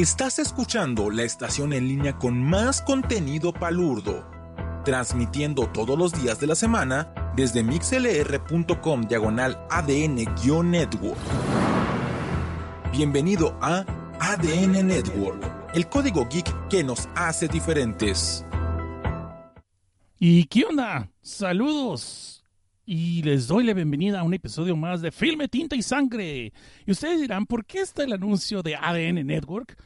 Estás 0.00 0.38
escuchando 0.38 1.10
la 1.10 1.24
estación 1.24 1.74
en 1.74 1.86
línea 1.86 2.16
con 2.16 2.42
más 2.42 2.80
contenido 2.80 3.52
palurdo, 3.52 4.26
transmitiendo 4.82 5.68
todos 5.68 5.98
los 5.98 6.14
días 6.22 6.40
de 6.40 6.46
la 6.46 6.54
semana 6.54 7.12
desde 7.36 7.62
mixlr.com 7.62 9.02
diagonal 9.02 9.58
ADN-network. 9.68 11.18
Bienvenido 12.90 13.58
a 13.60 13.84
ADN 14.20 14.86
Network, 14.86 15.68
el 15.74 15.86
código 15.86 16.26
geek 16.30 16.68
que 16.68 16.82
nos 16.82 17.06
hace 17.14 17.46
diferentes. 17.46 18.46
¿Y 20.18 20.44
qué 20.44 20.64
onda? 20.64 21.10
Saludos. 21.20 22.42
Y 22.86 23.22
les 23.22 23.48
doy 23.48 23.64
la 23.64 23.74
bienvenida 23.74 24.20
a 24.20 24.22
un 24.22 24.32
episodio 24.32 24.74
más 24.76 25.02
de 25.02 25.12
Filme, 25.12 25.46
Tinta 25.46 25.76
y 25.76 25.82
Sangre. 25.82 26.54
Y 26.86 26.90
ustedes 26.90 27.20
dirán, 27.20 27.44
¿por 27.44 27.66
qué 27.66 27.82
está 27.82 28.02
el 28.02 28.14
anuncio 28.14 28.62
de 28.62 28.76
ADN 28.76 29.26
Network? 29.26 29.76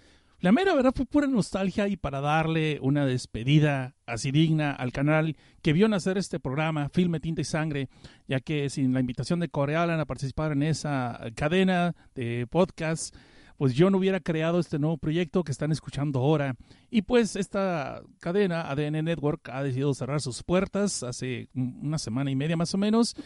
La 0.44 0.52
mera 0.52 0.74
verdad 0.74 0.92
fue 0.94 1.06
pura 1.06 1.26
nostalgia 1.26 1.88
y 1.88 1.96
para 1.96 2.20
darle 2.20 2.78
una 2.82 3.06
despedida 3.06 3.94
así 4.04 4.30
digna 4.30 4.72
al 4.72 4.92
canal 4.92 5.38
que 5.62 5.72
vio 5.72 5.88
nacer 5.88 6.18
este 6.18 6.38
programa, 6.38 6.90
Filme, 6.90 7.18
Tinta 7.18 7.40
y 7.40 7.44
Sangre, 7.44 7.88
ya 8.28 8.40
que 8.40 8.68
sin 8.68 8.92
la 8.92 9.00
invitación 9.00 9.40
de 9.40 9.48
Corealan 9.48 10.00
a 10.00 10.04
participar 10.04 10.52
en 10.52 10.62
esa 10.64 11.18
cadena 11.34 11.96
de 12.14 12.46
podcast, 12.46 13.16
pues 13.56 13.72
yo 13.72 13.88
no 13.88 13.96
hubiera 13.96 14.20
creado 14.20 14.60
este 14.60 14.78
nuevo 14.78 14.98
proyecto 14.98 15.44
que 15.44 15.52
están 15.52 15.72
escuchando 15.72 16.18
ahora. 16.18 16.56
Y 16.90 17.00
pues 17.00 17.36
esta 17.36 18.02
cadena, 18.20 18.70
ADN 18.70 19.02
Network, 19.02 19.48
ha 19.48 19.62
decidido 19.62 19.94
cerrar 19.94 20.20
sus 20.20 20.42
puertas 20.42 21.02
hace 21.04 21.48
una 21.54 21.96
semana 21.96 22.30
y 22.30 22.36
media 22.36 22.58
más 22.58 22.74
o 22.74 22.76
menos. 22.76 23.16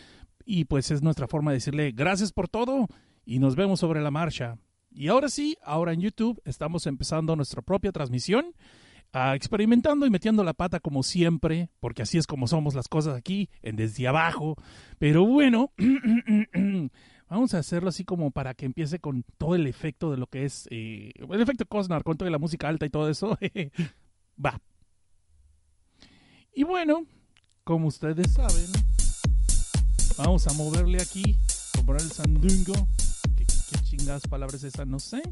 Y 0.44 0.66
pues 0.66 0.92
es 0.92 1.02
nuestra 1.02 1.26
forma 1.26 1.50
de 1.50 1.56
decirle 1.56 1.90
gracias 1.90 2.30
por 2.30 2.48
todo 2.48 2.86
y 3.26 3.40
nos 3.40 3.56
vemos 3.56 3.80
sobre 3.80 4.02
la 4.02 4.12
marcha. 4.12 4.56
Y 4.98 5.06
ahora 5.06 5.28
sí, 5.28 5.56
ahora 5.62 5.92
en 5.92 6.00
YouTube 6.00 6.42
estamos 6.44 6.84
empezando 6.88 7.36
nuestra 7.36 7.62
propia 7.62 7.92
transmisión, 7.92 8.46
uh, 9.14 9.32
experimentando 9.32 10.06
y 10.06 10.10
metiendo 10.10 10.42
la 10.42 10.54
pata 10.54 10.80
como 10.80 11.04
siempre, 11.04 11.70
porque 11.78 12.02
así 12.02 12.18
es 12.18 12.26
como 12.26 12.48
somos 12.48 12.74
las 12.74 12.88
cosas 12.88 13.14
aquí, 13.16 13.48
en 13.62 13.76
desde 13.76 14.08
abajo. 14.08 14.56
Pero 14.98 15.24
bueno, 15.24 15.70
vamos 17.30 17.54
a 17.54 17.58
hacerlo 17.58 17.90
así 17.90 18.02
como 18.02 18.32
para 18.32 18.54
que 18.54 18.66
empiece 18.66 18.98
con 18.98 19.24
todo 19.38 19.54
el 19.54 19.68
efecto 19.68 20.10
de 20.10 20.16
lo 20.16 20.26
que 20.26 20.44
es, 20.44 20.66
eh, 20.72 21.12
el 21.16 21.40
efecto 21.40 21.64
Cosnar, 21.64 22.02
con 22.02 22.16
toda 22.16 22.32
la 22.32 22.38
música 22.38 22.66
alta 22.66 22.84
y 22.84 22.90
todo 22.90 23.08
eso. 23.08 23.38
Va. 24.44 24.60
Y 26.52 26.64
bueno, 26.64 27.06
como 27.62 27.86
ustedes 27.86 28.32
saben, 28.32 28.66
vamos 30.16 30.48
a 30.48 30.52
moverle 30.54 31.00
aquí, 31.00 31.36
comprar 31.76 32.00
el 32.00 32.10
sandungo 32.10 32.74
chingadas 33.98 34.22
palabras 34.22 34.62
esas, 34.64 34.86
no 34.86 34.98
sé. 34.98 35.22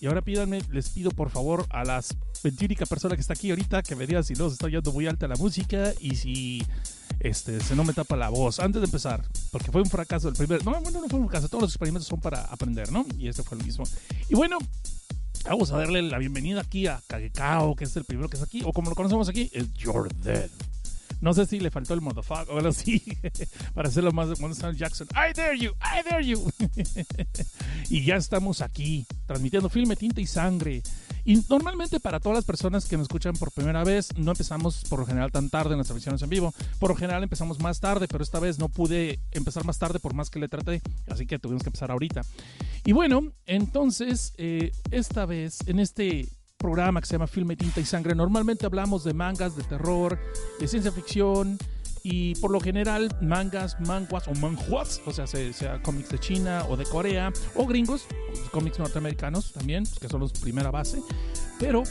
Y 0.00 0.06
ahora 0.06 0.22
pídanme, 0.22 0.60
les 0.72 0.90
pido 0.90 1.10
por 1.10 1.30
favor 1.30 1.66
a 1.70 1.84
las 1.84 2.16
ventírica 2.42 2.84
persona 2.84 3.14
que 3.14 3.20
está 3.20 3.34
aquí 3.34 3.50
ahorita 3.50 3.82
que 3.82 3.94
me 3.94 4.06
digan 4.06 4.24
si 4.24 4.34
no 4.34 4.48
se 4.48 4.54
está 4.54 4.68
yendo 4.68 4.92
muy 4.92 5.06
alta 5.06 5.28
la 5.28 5.36
música 5.36 5.92
y 6.00 6.16
si 6.16 6.62
este 7.20 7.60
se 7.60 7.76
no 7.76 7.84
me 7.84 7.92
tapa 7.92 8.16
la 8.16 8.28
voz 8.28 8.58
antes 8.58 8.82
de 8.82 8.86
empezar, 8.86 9.24
porque 9.50 9.70
fue 9.70 9.82
un 9.82 9.88
fracaso 9.88 10.28
el 10.28 10.34
primer. 10.34 10.64
No, 10.64 10.72
bueno, 10.80 11.00
no 11.00 11.08
fue 11.08 11.20
un 11.20 11.28
fracaso, 11.28 11.48
todos 11.48 11.62
los 11.62 11.70
experimentos 11.70 12.08
son 12.08 12.20
para 12.20 12.42
aprender, 12.44 12.90
¿no? 12.90 13.06
Y 13.18 13.28
este 13.28 13.42
fue 13.42 13.56
el 13.56 13.64
mismo. 13.64 13.84
Y 14.28 14.34
bueno, 14.34 14.58
vamos 15.44 15.70
a 15.70 15.78
darle 15.78 16.02
la 16.02 16.18
bienvenida 16.18 16.60
aquí 16.60 16.86
a 16.86 17.00
Kagekao, 17.06 17.76
que 17.76 17.84
es 17.84 17.96
el 17.96 18.04
primero 18.04 18.28
que 18.28 18.36
está 18.36 18.46
aquí, 18.46 18.62
o 18.64 18.72
como 18.72 18.90
lo 18.90 18.96
conocemos 18.96 19.28
aquí, 19.28 19.50
es 19.52 19.72
You're 19.74 20.10
Dead. 20.22 20.50
No 21.20 21.32
sé 21.34 21.46
si 21.46 21.60
le 21.60 21.70
faltó 21.70 21.94
el 21.94 22.00
motherfucker 22.00 22.50
o 22.50 22.58
algo 22.58 22.68
así 22.68 23.02
para 23.74 23.88
hacerlo 23.88 24.12
más 24.12 24.28
de 24.28 24.36
Samuel 24.36 24.76
Jackson. 24.76 25.08
I 25.12 25.32
dare 25.32 25.58
you, 25.58 25.72
I 25.80 26.08
dare 26.08 26.24
you. 26.24 26.50
y 27.90 28.04
ya 28.04 28.16
estamos 28.16 28.60
aquí 28.60 29.06
transmitiendo 29.26 29.68
filme, 29.68 29.96
tinta 29.96 30.20
y 30.20 30.26
sangre. 30.26 30.82
Y 31.24 31.42
normalmente 31.48 32.00
para 32.00 32.20
todas 32.20 32.36
las 32.36 32.44
personas 32.44 32.84
que 32.84 32.98
me 32.98 33.02
escuchan 33.02 33.34
por 33.34 33.50
primera 33.50 33.82
vez, 33.82 34.14
no 34.16 34.32
empezamos 34.32 34.84
por 34.88 35.00
lo 35.00 35.06
general 35.06 35.32
tan 35.32 35.48
tarde 35.48 35.72
en 35.72 35.78
las 35.78 35.86
transmisiones 35.86 36.20
en 36.20 36.28
vivo. 36.28 36.52
Por 36.78 36.90
lo 36.90 36.96
general 36.96 37.22
empezamos 37.22 37.60
más 37.60 37.80
tarde, 37.80 38.06
pero 38.08 38.22
esta 38.22 38.40
vez 38.40 38.58
no 38.58 38.68
pude 38.68 39.20
empezar 39.32 39.64
más 39.64 39.78
tarde 39.78 40.00
por 40.00 40.12
más 40.12 40.28
que 40.28 40.38
le 40.38 40.48
traté. 40.48 40.82
Así 41.08 41.26
que 41.26 41.38
tuvimos 41.38 41.62
que 41.62 41.70
empezar 41.70 41.90
ahorita. 41.90 42.22
Y 42.84 42.92
bueno, 42.92 43.32
entonces, 43.46 44.34
eh, 44.36 44.72
esta 44.90 45.24
vez, 45.24 45.58
en 45.66 45.78
este 45.78 46.28
programa 46.64 46.98
que 47.02 47.06
se 47.06 47.12
llama 47.12 47.26
Filme, 47.26 47.56
Tinta 47.56 47.78
y 47.78 47.84
Sangre. 47.84 48.14
Normalmente 48.14 48.64
hablamos 48.64 49.04
de 49.04 49.12
mangas, 49.12 49.54
de 49.54 49.64
terror, 49.64 50.18
de 50.58 50.66
ciencia 50.66 50.90
ficción 50.90 51.58
y 52.02 52.34
por 52.36 52.50
lo 52.50 52.58
general 52.58 53.14
mangas, 53.20 53.78
manguas 53.80 54.26
o 54.28 54.34
manhuas, 54.36 55.02
o 55.04 55.12
sea, 55.12 55.26
sea, 55.26 55.82
cómics 55.82 56.08
de 56.08 56.18
China 56.18 56.64
o 56.70 56.78
de 56.78 56.86
Corea 56.86 57.30
o 57.54 57.66
gringos, 57.66 58.06
cómics 58.50 58.78
norteamericanos 58.78 59.52
también, 59.52 59.84
que 60.00 60.08
son 60.08 60.20
los 60.20 60.32
primera 60.32 60.70
base, 60.70 61.02
pero 61.60 61.82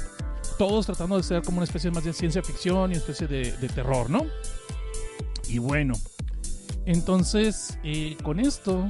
todos 0.58 0.88
tratando 0.88 1.18
de 1.18 1.24
ser 1.24 1.44
como 1.44 1.58
una 1.58 1.66
especie 1.66 1.92
más 1.92 2.04
de 2.04 2.12
ciencia 2.12 2.42
ficción 2.42 2.90
y 2.90 2.96
una 2.96 2.98
especie 2.98 3.28
de, 3.28 3.56
de 3.56 3.70
terror, 3.70 4.10
¿no? 4.10 4.26
Y 5.50 5.60
bueno, 5.60 5.94
entonces 6.88 7.78
eh, 7.84 8.18
con 8.24 8.40
esto 8.40 8.90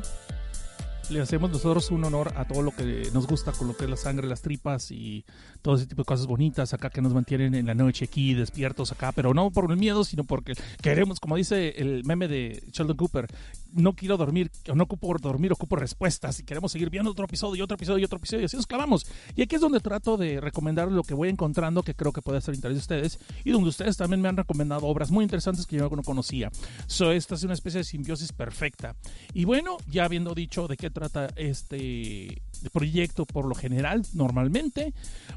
le 1.09 1.21
hacemos 1.21 1.51
nosotros 1.51 1.91
un 1.91 2.03
honor 2.03 2.33
a 2.35 2.45
todo 2.45 2.61
lo 2.61 2.71
que 2.71 3.09
nos 3.13 3.27
gusta, 3.27 3.51
con 3.51 3.67
lo 3.67 3.75
que 3.75 3.85
es 3.85 3.89
la 3.89 3.97
sangre, 3.97 4.27
las 4.27 4.41
tripas 4.41 4.91
y 4.91 5.25
todo 5.61 5.75
ese 5.75 5.85
tipo 5.85 6.01
de 6.01 6.05
cosas 6.05 6.27
bonitas 6.27 6.73
acá 6.73 6.89
que 6.89 7.01
nos 7.01 7.13
mantienen 7.13 7.55
en 7.55 7.65
la 7.65 7.73
noche 7.73 8.05
aquí 8.05 8.33
despiertos 8.33 8.91
acá, 8.91 9.11
pero 9.11 9.33
no 9.33 9.51
por 9.51 9.69
el 9.69 9.77
miedo, 9.77 10.03
sino 10.03 10.23
porque 10.23 10.53
queremos, 10.81 11.19
como 11.19 11.35
dice 11.35 11.69
el 11.77 12.03
meme 12.05 12.27
de 12.27 12.63
Sheldon 12.71 12.97
Cooper, 12.97 13.27
no 13.73 13.93
quiero 13.93 14.17
dormir, 14.17 14.51
no 14.73 14.83
ocupo 14.83 15.13
dormir, 15.19 15.51
ocupo 15.51 15.75
respuestas 15.75 16.39
y 16.39 16.43
queremos 16.43 16.71
seguir 16.71 16.89
viendo 16.89 17.11
otro 17.11 17.25
episodio 17.25 17.55
y 17.55 17.61
otro 17.61 17.75
episodio 17.75 17.99
y 17.99 18.05
otro 18.05 18.17
episodio 18.17 18.43
y 18.43 18.45
así 18.45 18.55
nos 18.55 18.67
clavamos. 18.67 19.05
Y 19.35 19.41
aquí 19.41 19.55
es 19.55 19.61
donde 19.61 19.79
trato 19.79 20.17
de 20.17 20.39
recomendar 20.39 20.91
lo 20.91 21.03
que 21.03 21.13
voy 21.13 21.29
encontrando 21.29 21.83
que 21.83 21.95
creo 21.95 22.11
que 22.11 22.21
puede 22.21 22.41
ser 22.41 22.55
interés 22.55 22.75
de 22.75 22.81
ustedes 22.81 23.19
y 23.43 23.51
donde 23.51 23.69
ustedes 23.69 23.97
también 23.97 24.21
me 24.21 24.29
han 24.29 24.37
recomendado 24.37 24.85
obras 24.87 25.11
muy 25.11 25.23
interesantes 25.23 25.65
que 25.65 25.77
yo 25.77 25.89
no 25.89 26.03
conocía. 26.03 26.51
So, 26.87 27.11
esta 27.11 27.35
es 27.35 27.43
una 27.43 27.53
especie 27.53 27.79
de 27.79 27.83
simbiosis 27.83 28.31
perfecta. 28.31 28.95
Y 29.33 29.45
bueno, 29.45 29.77
ya 29.87 30.05
habiendo 30.05 30.33
dicho 30.33 30.67
de 30.67 30.77
qué 30.77 30.89
trata 30.89 31.27
este 31.35 32.41
proyecto 32.69 33.25
por 33.25 33.45
lo 33.45 33.55
general, 33.55 34.03
normalmente, 34.13 34.93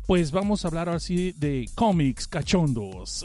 pues 0.07 0.31
vamos 0.31 0.65
a 0.65 0.69
hablar 0.69 0.89
así 0.89 1.33
de 1.33 1.69
cómics 1.75 2.27
cachondos. 2.27 3.25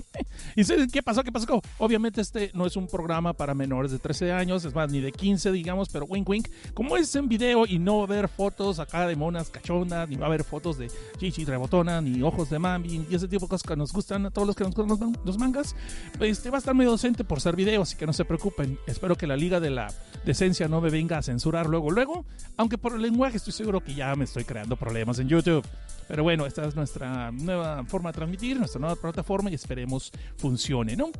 ¿Y 0.56 0.64
qué 0.88 1.02
pasó? 1.02 1.22
¿Qué 1.22 1.32
pasó? 1.32 1.60
Obviamente 1.78 2.20
este 2.20 2.50
no 2.54 2.66
es 2.66 2.76
un 2.76 2.86
programa 2.86 3.32
para 3.32 3.54
menores 3.54 3.90
de 3.90 3.98
13 3.98 4.32
años, 4.32 4.64
es 4.64 4.74
más, 4.74 4.90
ni 4.90 5.00
de 5.00 5.12
15, 5.12 5.52
digamos, 5.52 5.88
pero 5.88 6.04
wink 6.06 6.28
wink. 6.28 6.48
Como 6.74 6.96
es 6.96 7.14
en 7.16 7.28
video 7.28 7.66
y 7.66 7.78
no 7.78 7.98
va 7.98 8.02
a 8.02 8.04
haber 8.04 8.28
fotos 8.28 8.78
acá 8.78 9.06
de 9.06 9.16
monas 9.16 9.50
cachondas, 9.50 10.08
ni 10.08 10.16
va 10.16 10.26
a 10.26 10.28
haber 10.28 10.44
fotos 10.44 10.78
de 10.78 10.90
chichi 11.18 11.44
rebotona, 11.44 12.00
ni 12.00 12.22
ojos 12.22 12.50
de 12.50 12.58
mami, 12.58 13.06
y 13.08 13.14
ese 13.14 13.28
tipo 13.28 13.46
de 13.46 13.50
cosas 13.50 13.66
que 13.66 13.76
nos 13.76 13.92
gustan 13.92 14.26
a 14.26 14.30
todos 14.30 14.46
los 14.46 14.56
que 14.56 14.64
nos 14.64 14.74
gustan 14.74 15.16
los 15.24 15.38
mangas, 15.38 15.74
este 16.20 16.50
va 16.50 16.56
a 16.56 16.60
estar 16.60 16.74
medio 16.74 16.90
docente 16.90 17.24
por 17.24 17.40
ser 17.40 17.56
video, 17.56 17.82
así 17.82 17.96
que 17.96 18.06
no 18.06 18.12
se 18.12 18.24
preocupen. 18.24 18.78
Espero 18.86 19.16
que 19.16 19.26
la 19.26 19.36
Liga 19.36 19.60
de 19.60 19.70
la 19.70 19.88
Decencia 20.24 20.68
no 20.68 20.80
me 20.80 20.90
venga 20.90 21.18
a 21.18 21.22
censurar 21.22 21.66
luego, 21.66 21.90
luego, 21.90 22.24
aunque 22.56 22.78
por 22.78 22.94
el 22.94 23.02
lenguaje 23.02 23.37
estoy 23.38 23.52
seguro 23.52 23.80
que 23.80 23.94
ya 23.94 24.14
me 24.14 24.24
estoy 24.24 24.44
creando 24.44 24.76
problemas 24.76 25.18
en 25.18 25.28
YouTube. 25.28 25.64
Pero 26.06 26.22
bueno, 26.22 26.46
esta 26.46 26.64
es 26.66 26.74
nuestra 26.74 27.30
nueva 27.30 27.84
forma 27.84 28.10
de 28.10 28.14
transmitir, 28.14 28.56
nuestra 28.58 28.80
nueva 28.80 28.96
plataforma 28.96 29.50
y 29.50 29.54
esperemos 29.54 30.10
funcione, 30.36 30.96
¿no? 30.96 31.10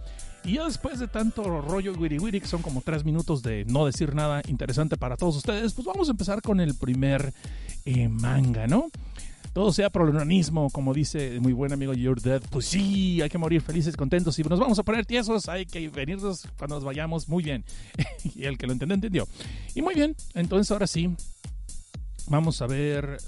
Y 0.45 0.55
ya 0.55 0.65
después 0.65 0.99
de 0.99 1.09
tanto 1.09 1.61
rollo 1.61 1.93
wiri 1.93 2.19
wiri, 2.19 2.41
que 2.41 2.47
son 2.47 2.63
como 2.63 2.81
tres 2.81 3.05
minutos 3.05 3.43
de 3.43 3.65
no 3.67 3.85
decir 3.85 4.15
nada 4.15 4.41
interesante 4.49 4.97
para 4.97 5.17
todos 5.17 5.37
ustedes, 5.37 5.75
pues 5.75 5.87
vamos 5.87 6.09
a 6.09 6.13
empezar 6.13 6.41
con 6.41 6.61
el 6.61 6.75
primer 6.75 7.35
eh, 7.85 8.09
manga, 8.09 8.67
¿no? 8.67 8.91
Todo 9.53 9.73
sea 9.73 9.91
el 9.93 10.71
como 10.73 10.95
dice 10.95 11.41
muy 11.41 11.53
buen 11.53 11.73
amigo 11.73 11.93
You're 11.93 12.21
Dead. 12.21 12.41
Pues 12.51 12.67
sí, 12.67 13.21
hay 13.21 13.29
que 13.29 13.39
morir 13.39 13.61
felices, 13.61 13.97
contentos. 13.97 14.39
Y 14.39 14.45
nos 14.45 14.61
vamos 14.61 14.79
a 14.79 14.85
poner 14.85 15.05
tiesos, 15.05 15.49
hay 15.49 15.67
que 15.67 15.89
venirnos 15.89 16.47
cuando 16.57 16.77
nos 16.77 16.85
vayamos. 16.85 17.29
Muy 17.29 17.43
bien. 17.43 17.65
y 18.37 18.45
el 18.45 18.57
que 18.57 18.67
lo 18.67 18.73
entendió, 18.73 18.95
entendió. 18.95 19.29
Y 19.75 19.83
muy 19.83 19.95
bien, 19.95 20.15
entonces 20.35 20.71
ahora 20.71 20.87
sí, 20.87 21.11
Vamos 22.29 22.61
a 22.61 22.67
ver. 22.67 23.19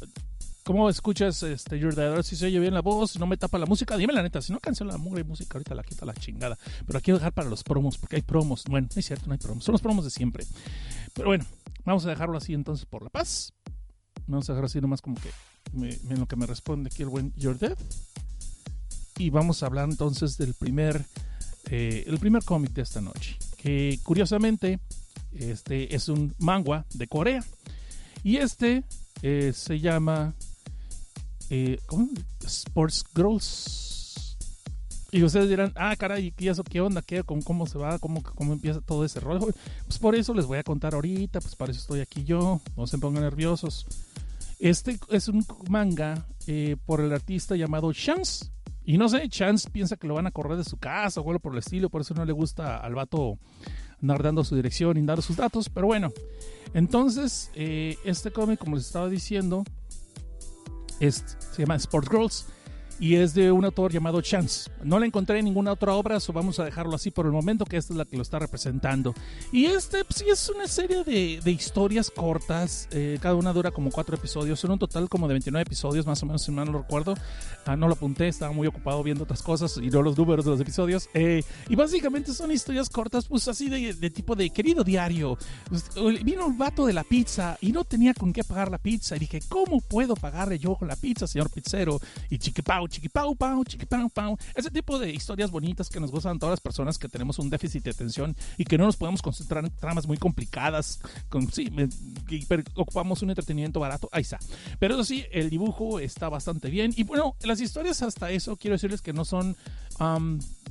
¿Cómo 0.62 0.90
escuchas 0.90 1.42
este 1.42 1.78
Your 1.78 1.94
Dead? 1.94 2.12
A 2.12 2.14
ver 2.16 2.24
si 2.24 2.36
se 2.36 2.46
oye 2.46 2.60
bien 2.60 2.74
la 2.74 2.82
voz, 2.82 3.18
no 3.18 3.26
me 3.26 3.38
tapa 3.38 3.58
la 3.58 3.64
música. 3.64 3.96
Dime 3.96 4.12
la 4.12 4.22
neta, 4.22 4.42
si 4.42 4.52
no 4.52 4.60
cancela 4.60 4.92
la 4.92 4.98
mugre 4.98 5.24
música, 5.24 5.54
ahorita 5.54 5.74
la 5.74 5.82
quita 5.82 6.04
la 6.04 6.12
chingada. 6.12 6.58
Pero 6.86 6.98
aquí 6.98 7.10
voy 7.10 7.16
a 7.16 7.20
dejar 7.20 7.32
para 7.32 7.48
los 7.48 7.64
promos, 7.64 7.96
porque 7.96 8.16
hay 8.16 8.22
promos. 8.22 8.64
Bueno, 8.68 8.88
no 8.94 9.00
es 9.00 9.06
cierto, 9.06 9.26
no 9.26 9.32
hay 9.32 9.38
promos. 9.38 9.64
Son 9.64 9.72
los 9.72 9.80
promos 9.80 10.04
de 10.04 10.10
siempre. 10.10 10.44
Pero 11.14 11.28
bueno, 11.28 11.46
vamos 11.84 12.04
a 12.04 12.10
dejarlo 12.10 12.36
así 12.36 12.52
entonces 12.52 12.84
por 12.84 13.02
la 13.02 13.08
paz. 13.08 13.54
Vamos 14.26 14.48
a 14.50 14.52
dejarlo 14.52 14.66
así 14.66 14.80
nomás 14.82 15.00
como 15.00 15.16
que 15.16 15.30
me, 15.72 15.98
lo 16.16 16.26
que 16.26 16.36
me 16.36 16.44
responde 16.44 16.90
aquí 16.92 17.02
el 17.02 17.08
buen 17.08 17.32
Your 17.36 17.58
Dead. 17.58 17.78
Y 19.16 19.30
vamos 19.30 19.62
a 19.62 19.66
hablar 19.66 19.88
entonces 19.88 20.36
del 20.36 20.52
primer, 20.52 21.04
eh, 21.70 22.04
el 22.06 22.18
primer 22.18 22.44
cómic 22.44 22.72
de 22.72 22.82
esta 22.82 23.00
noche. 23.00 23.38
Que 23.56 23.98
curiosamente 24.02 24.78
este 25.32 25.94
es 25.94 26.08
un 26.10 26.34
manga 26.38 26.84
de 26.92 27.08
Corea. 27.08 27.42
Y 28.22 28.36
este 28.36 28.84
eh, 29.22 29.52
se 29.54 29.80
llama 29.80 30.34
eh. 31.50 31.78
Sports 32.44 33.04
Girls. 33.14 34.36
Y 35.12 35.24
ustedes 35.24 35.48
dirán, 35.48 35.72
ah, 35.74 35.96
caray, 35.96 36.32
¿y 36.38 36.48
eso 36.48 36.62
qué 36.62 36.80
onda? 36.80 37.02
¿Qué, 37.02 37.24
cómo, 37.24 37.42
¿Cómo 37.42 37.66
se 37.66 37.78
va? 37.78 37.98
¿Cómo, 37.98 38.22
¿Cómo 38.22 38.52
empieza 38.52 38.80
todo 38.80 39.04
ese 39.04 39.18
rollo? 39.18 39.48
Pues 39.86 39.98
por 39.98 40.14
eso 40.14 40.32
les 40.34 40.46
voy 40.46 40.58
a 40.58 40.62
contar 40.62 40.94
ahorita, 40.94 41.40
pues 41.40 41.56
para 41.56 41.72
eso 41.72 41.80
estoy 41.80 42.00
aquí 42.00 42.22
yo, 42.22 42.60
no 42.76 42.86
se 42.86 42.96
pongan 42.98 43.24
nerviosos. 43.24 43.86
Este 44.60 45.00
es 45.08 45.26
un 45.26 45.44
manga 45.68 46.26
eh, 46.46 46.76
por 46.86 47.00
el 47.00 47.12
artista 47.12 47.56
llamado 47.56 47.92
Chance. 47.92 48.52
Y 48.84 48.98
no 48.98 49.08
sé, 49.08 49.28
Chance 49.28 49.68
piensa 49.70 49.96
que 49.96 50.06
lo 50.06 50.14
van 50.14 50.28
a 50.28 50.30
correr 50.30 50.56
de 50.56 50.64
su 50.64 50.76
casa 50.76 51.20
o 51.20 51.28
algo 51.28 51.40
por 51.40 51.54
el 51.54 51.58
estilo, 51.58 51.90
por 51.90 52.02
eso 52.02 52.14
no 52.14 52.24
le 52.24 52.32
gusta 52.32 52.76
al 52.76 52.94
vato 52.94 53.38
andar 54.02 54.22
dando 54.22 54.44
su 54.44 54.56
dirección 54.56 54.96
y 54.96 55.02
dando 55.02 55.22
sus 55.22 55.36
datos. 55.36 55.68
Pero 55.68 55.86
bueno, 55.86 56.12
entonces 56.74 57.50
eh, 57.54 57.96
este 58.04 58.30
cómic, 58.30 58.58
como 58.58 58.76
les 58.76 58.86
estaba 58.86 59.08
diciendo, 59.08 59.64
es, 61.00 61.24
se 61.38 61.62
llama 61.62 61.76
Sport 61.76 62.10
Girls 62.10 62.46
y 63.00 63.16
es 63.16 63.34
de 63.34 63.50
un 63.50 63.64
autor 63.64 63.90
llamado 63.90 64.20
Chance. 64.20 64.70
No 64.84 64.98
le 64.98 65.06
encontré 65.06 65.38
en 65.38 65.46
ninguna 65.46 65.72
otra 65.72 65.94
obra, 65.94 66.18
o 66.18 66.32
vamos 66.32 66.60
a 66.60 66.64
dejarlo 66.64 66.94
así 66.94 67.10
por 67.10 67.24
el 67.26 67.32
momento, 67.32 67.64
que 67.64 67.78
esta 67.78 67.94
es 67.94 67.96
la 67.96 68.04
que 68.04 68.16
lo 68.16 68.22
está 68.22 68.38
representando. 68.38 69.14
Y 69.50 69.64
este 69.64 70.04
pues, 70.04 70.18
sí 70.18 70.26
es 70.28 70.48
una 70.50 70.68
serie 70.68 71.02
de, 71.02 71.40
de 71.42 71.50
historias 71.50 72.10
cortas, 72.10 72.88
eh, 72.90 73.18
cada 73.20 73.34
una 73.34 73.52
dura 73.52 73.70
como 73.70 73.90
cuatro 73.90 74.14
episodios, 74.16 74.60
son 74.60 74.72
un 74.72 74.78
total 74.78 75.08
como 75.08 75.26
de 75.26 75.34
29 75.34 75.62
episodios, 75.62 76.06
más 76.06 76.22
o 76.22 76.26
menos, 76.26 76.42
si 76.42 76.52
mal 76.52 76.66
no 76.66 76.72
lo 76.72 76.78
recuerdo. 76.80 77.14
Ah, 77.66 77.76
no 77.76 77.88
lo 77.88 77.94
apunté, 77.94 78.28
estaba 78.28 78.52
muy 78.52 78.66
ocupado 78.66 79.02
viendo 79.02 79.24
otras 79.24 79.42
cosas 79.42 79.78
y 79.80 79.90
no 79.90 80.02
los 80.02 80.16
números 80.16 80.44
de 80.44 80.50
los 80.50 80.60
episodios. 80.60 81.08
Eh, 81.14 81.42
y 81.68 81.76
básicamente 81.76 82.34
son 82.34 82.50
historias 82.50 82.90
cortas, 82.90 83.26
pues 83.26 83.48
así 83.48 83.68
de, 83.68 83.94
de 83.94 84.10
tipo 84.10 84.34
de 84.34 84.50
querido 84.50 84.84
diario. 84.84 85.38
Pues, 85.68 85.90
vino 86.24 86.46
el 86.46 86.54
vato 86.54 86.86
de 86.86 86.92
la 86.92 87.04
pizza 87.04 87.56
y 87.60 87.72
no 87.72 87.84
tenía 87.84 88.12
con 88.14 88.32
qué 88.32 88.44
pagar 88.44 88.70
la 88.70 88.78
pizza. 88.78 89.16
Y 89.16 89.20
dije, 89.20 89.40
¿cómo 89.48 89.80
puedo 89.80 90.14
pagarle 90.16 90.58
yo 90.58 90.74
con 90.74 90.88
la 90.88 90.96
pizza, 90.96 91.26
señor 91.26 91.50
pizzero? 91.50 92.00
Y 92.28 92.38
chiquipau, 92.38 92.88
chiquipau, 92.90 93.34
pau, 93.34 93.64
chiquipau, 93.64 94.08
pau. 94.10 94.36
Ese 94.54 94.70
tipo 94.70 94.98
de 94.98 95.10
historias 95.10 95.50
bonitas 95.50 95.88
que 95.88 96.00
nos 96.00 96.10
gustan 96.10 96.38
todas 96.38 96.52
las 96.52 96.60
personas 96.60 96.98
que 96.98 97.08
tenemos 97.08 97.38
un 97.38 97.48
déficit 97.48 97.84
de 97.84 97.90
atención 97.90 98.36
y 98.58 98.64
que 98.64 98.76
no 98.76 98.84
nos 98.84 98.96
podemos 98.96 99.22
concentrar 99.22 99.64
en 99.64 99.70
tramas 99.70 100.06
muy 100.06 100.18
complicadas. 100.18 101.00
Sí, 101.52 101.70
ocupamos 102.74 103.22
un 103.22 103.30
entretenimiento 103.30 103.80
barato. 103.80 104.08
Ahí 104.12 104.22
está. 104.22 104.38
Pero 104.78 104.94
eso 104.94 105.04
sí, 105.04 105.24
el 105.32 105.48
dibujo 105.48 106.00
está 106.00 106.28
bastante 106.28 106.68
bien. 106.68 106.92
Y 106.96 107.04
bueno, 107.04 107.36
las 107.42 107.60
historias 107.60 108.02
hasta 108.02 108.30
eso, 108.30 108.56
quiero 108.56 108.74
decirles 108.74 109.00
que 109.00 109.12
no 109.12 109.24
son 109.24 109.56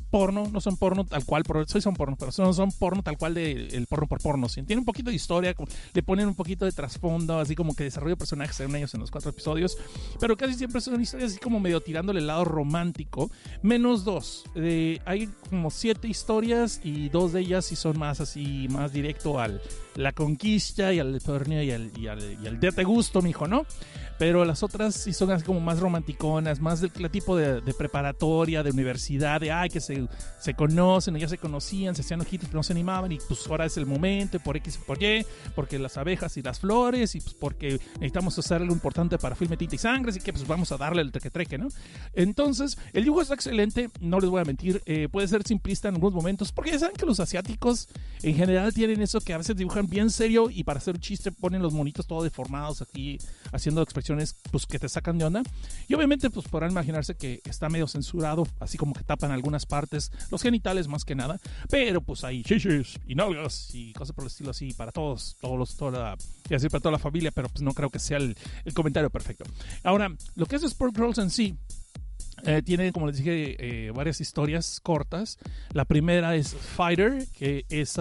porno, 0.10 0.48
no 0.52 0.62
son 0.62 0.78
porno 0.78 1.06
tal 1.06 1.26
cual, 1.26 1.44
soy 1.68 1.82
son 1.82 1.94
porno, 1.94 2.16
pero 2.18 2.32
no 2.38 2.54
son 2.54 2.72
porno 2.72 3.04
tal 3.04 3.18
cual 3.18 3.34
de 3.34 3.52
el 3.52 3.88
porno 3.88 4.08
por 4.08 4.22
porno. 4.22 4.50
¿sí? 4.50 4.64
Tiene 4.64 4.80
un 4.80 4.86
poquito 4.86 5.10
de 5.10 5.16
historia, 5.16 5.56
le 5.94 6.04
ponen 6.04 6.28
un 6.28 6.36
poquito 6.36 6.66
de 6.66 6.72
trasfondo, 6.72 7.40
así 7.40 7.56
como 7.56 7.76
que 7.76 7.84
desarrollo 7.84 8.16
de 8.16 8.18
personajes 8.18 8.60
en 8.60 8.76
ellos 8.76 8.94
en 8.94 9.02
los 9.02 9.12
cuatro 9.12 9.30
episodios, 9.30 9.78
pero 10.20 10.38
casi 10.38 10.54
siempre 10.54 10.82
son 10.82 11.02
historias 11.02 11.32
así 11.32 11.40
como 11.40 11.60
medio 11.60 11.82
tirándole 11.82 12.20
el 12.20 12.28
lado 12.28 12.46
romántico, 12.46 13.32
menos 13.62 14.04
dos. 14.04 14.44
Eh, 14.56 15.00
hay 15.06 15.28
como 15.50 15.70
siete 15.72 16.08
historias 16.08 16.82
y 16.84 17.10
dos 17.10 17.34
de 17.34 17.42
ellas 17.42 17.66
sí 17.66 17.76
son 17.76 17.98
más 17.98 18.22
así, 18.22 18.68
más 18.70 18.94
directo 18.94 19.40
al 19.40 19.62
la 20.00 20.14
conquista 20.14 20.94
y 20.94 21.00
al 21.00 21.22
torneo 21.22 21.62
y 21.62 21.72
al, 21.72 21.92
y 21.98 22.08
al, 22.08 22.38
y 22.42 22.48
al 22.48 22.60
de 22.60 22.72
te 22.72 22.84
gusto, 22.84 23.22
mijo, 23.22 23.48
¿no? 23.48 23.66
Pero 24.18 24.44
las 24.44 24.64
otras 24.64 24.96
sí 24.96 25.14
son 25.14 25.32
así 25.32 25.46
como 25.46 25.62
más 25.62 25.80
romanticonas, 25.80 26.60
más 26.60 26.82
del 26.82 26.92
tipo 27.10 27.38
de, 27.38 27.62
preparatoria, 27.74 28.64
de 28.64 28.72
universidad, 28.72 29.40
de 29.40 29.52
ay, 29.52 29.70
que 29.70 29.80
se, 29.80 30.08
se 30.40 30.54
conocen, 30.56 31.16
ya 31.16 31.30
se 31.30 31.38
conocían, 31.38 31.96
se 31.96 32.02
hacían 32.02 32.20
ojitos, 32.20 32.50
pero 32.50 32.60
no 32.60 32.64
se 32.64 32.74
animaban, 32.74 33.14
y 33.14 33.18
pues 33.18 33.48
ahora 33.48 33.66
es 33.66 33.78
el 33.78 33.86
momento, 33.86 34.38
por 34.40 34.58
X 34.58 34.78
y 34.82 34.86
por 34.86 35.02
Y, 35.02 35.26
porque 35.56 35.80
las 35.80 35.98
abejas 35.98 36.36
y 36.36 36.42
las 36.42 36.60
flores, 36.60 37.16
y 37.16 37.22
pues 37.22 37.34
porque 37.34 37.80
necesitamos 37.94 38.38
hacer 38.38 38.62
algo 38.62 38.74
importante 38.74 39.18
para 39.18 39.36
Filme 39.36 39.56
Tinta 39.56 39.76
y 39.76 39.78
Sangre, 39.78 40.12
así 40.12 40.20
que 40.20 40.34
pues 40.34 40.46
vamos 40.46 40.70
a 40.74 40.78
darle 40.78 41.02
el 41.02 41.14
treque-treque, 41.14 41.58
¿no? 41.58 41.70
Entonces, 42.14 42.78
el 42.92 43.06
dibujo 43.06 43.22
está 43.22 43.36
excelente, 43.36 43.90
no 44.02 44.20
les 44.20 44.30
voy 44.30 44.42
a 44.42 44.46
mentir, 44.46 44.82
eh, 44.86 45.08
puede 45.10 45.30
ser 45.30 45.44
simplista 45.44 45.88
en 45.88 45.96
algunos 45.96 46.16
momentos, 46.16 46.52
porque 46.52 46.72
ya 46.72 46.80
saben 46.80 46.98
que 46.98 47.06
los 47.06 47.22
asiáticos 47.22 47.88
en 48.22 48.36
general 48.36 48.74
tienen 48.74 49.02
eso 49.02 49.22
que 49.22 49.34
a 49.34 49.38
veces 49.38 49.56
dibujan 49.56 49.89
bien 49.90 50.10
serio 50.10 50.50
y 50.50 50.64
para 50.64 50.80
hacer 50.80 50.96
un 50.96 51.02
chiste 51.02 51.32
ponen 51.32 51.62
los 51.62 51.74
monitos 51.74 52.08
todos 52.08 52.24
deformados 52.24 52.82
aquí, 52.82 53.18
haciendo 53.52 53.82
expresiones 53.82 54.36
pues 54.52 54.66
que 54.66 54.80
te 54.80 54.90
sacan 54.90 55.18
de 55.18 55.26
onda. 55.26 55.44
Y 55.88 55.94
obviamente 55.94 56.30
pues 56.30 56.48
podrán 56.48 56.72
imaginarse 56.72 57.16
que 57.16 57.42
está 57.46 57.70
medio 57.70 57.88
censurado, 57.88 58.48
así 58.60 58.78
como 58.78 58.94
que 58.94 59.04
tapan 59.04 59.32
algunas 59.32 59.66
partes, 59.66 60.12
los 60.32 60.42
genitales 60.42 60.88
más 60.88 61.06
que 61.06 61.16
nada, 61.16 61.40
pero 61.70 62.02
pues 62.02 62.24
hay 62.24 62.44
chichis 62.44 63.00
y 63.08 63.16
novios 63.16 63.74
y 63.74 63.94
cosas 63.94 64.16
por 64.16 64.24
el 64.24 64.28
estilo 64.28 64.52
así 64.52 64.74
para 64.74 64.92
todos, 64.92 65.38
todos 65.42 65.58
los, 65.58 65.76
toda 65.76 66.16
y 66.50 66.56
así 66.56 66.70
para 66.70 66.82
toda 66.82 66.94
la 66.94 67.00
familia, 67.00 67.32
pero 67.32 67.50
pues 67.50 67.62
no 67.62 67.74
creo 67.74 67.90
que 67.90 68.00
sea 68.00 68.18
el, 68.18 68.36
el 68.66 68.74
comentario 68.74 69.10
perfecto. 69.10 69.46
Ahora, 69.84 70.10
lo 70.36 70.46
que 70.46 70.56
es 70.56 70.64
Sport 70.64 70.96
Girls 70.96 71.18
en 71.18 71.30
sí, 71.30 71.58
eh, 72.44 72.62
tiene, 72.64 72.92
como 72.92 73.08
les 73.08 73.18
dije, 73.18 73.56
eh, 73.60 73.92
varias 73.92 74.22
historias 74.22 74.80
cortas. 74.82 75.38
La 75.74 75.86
primera 75.86 76.36
es 76.36 76.56
Fighter, 76.56 77.28
que 77.34 77.66
es, 77.70 78.00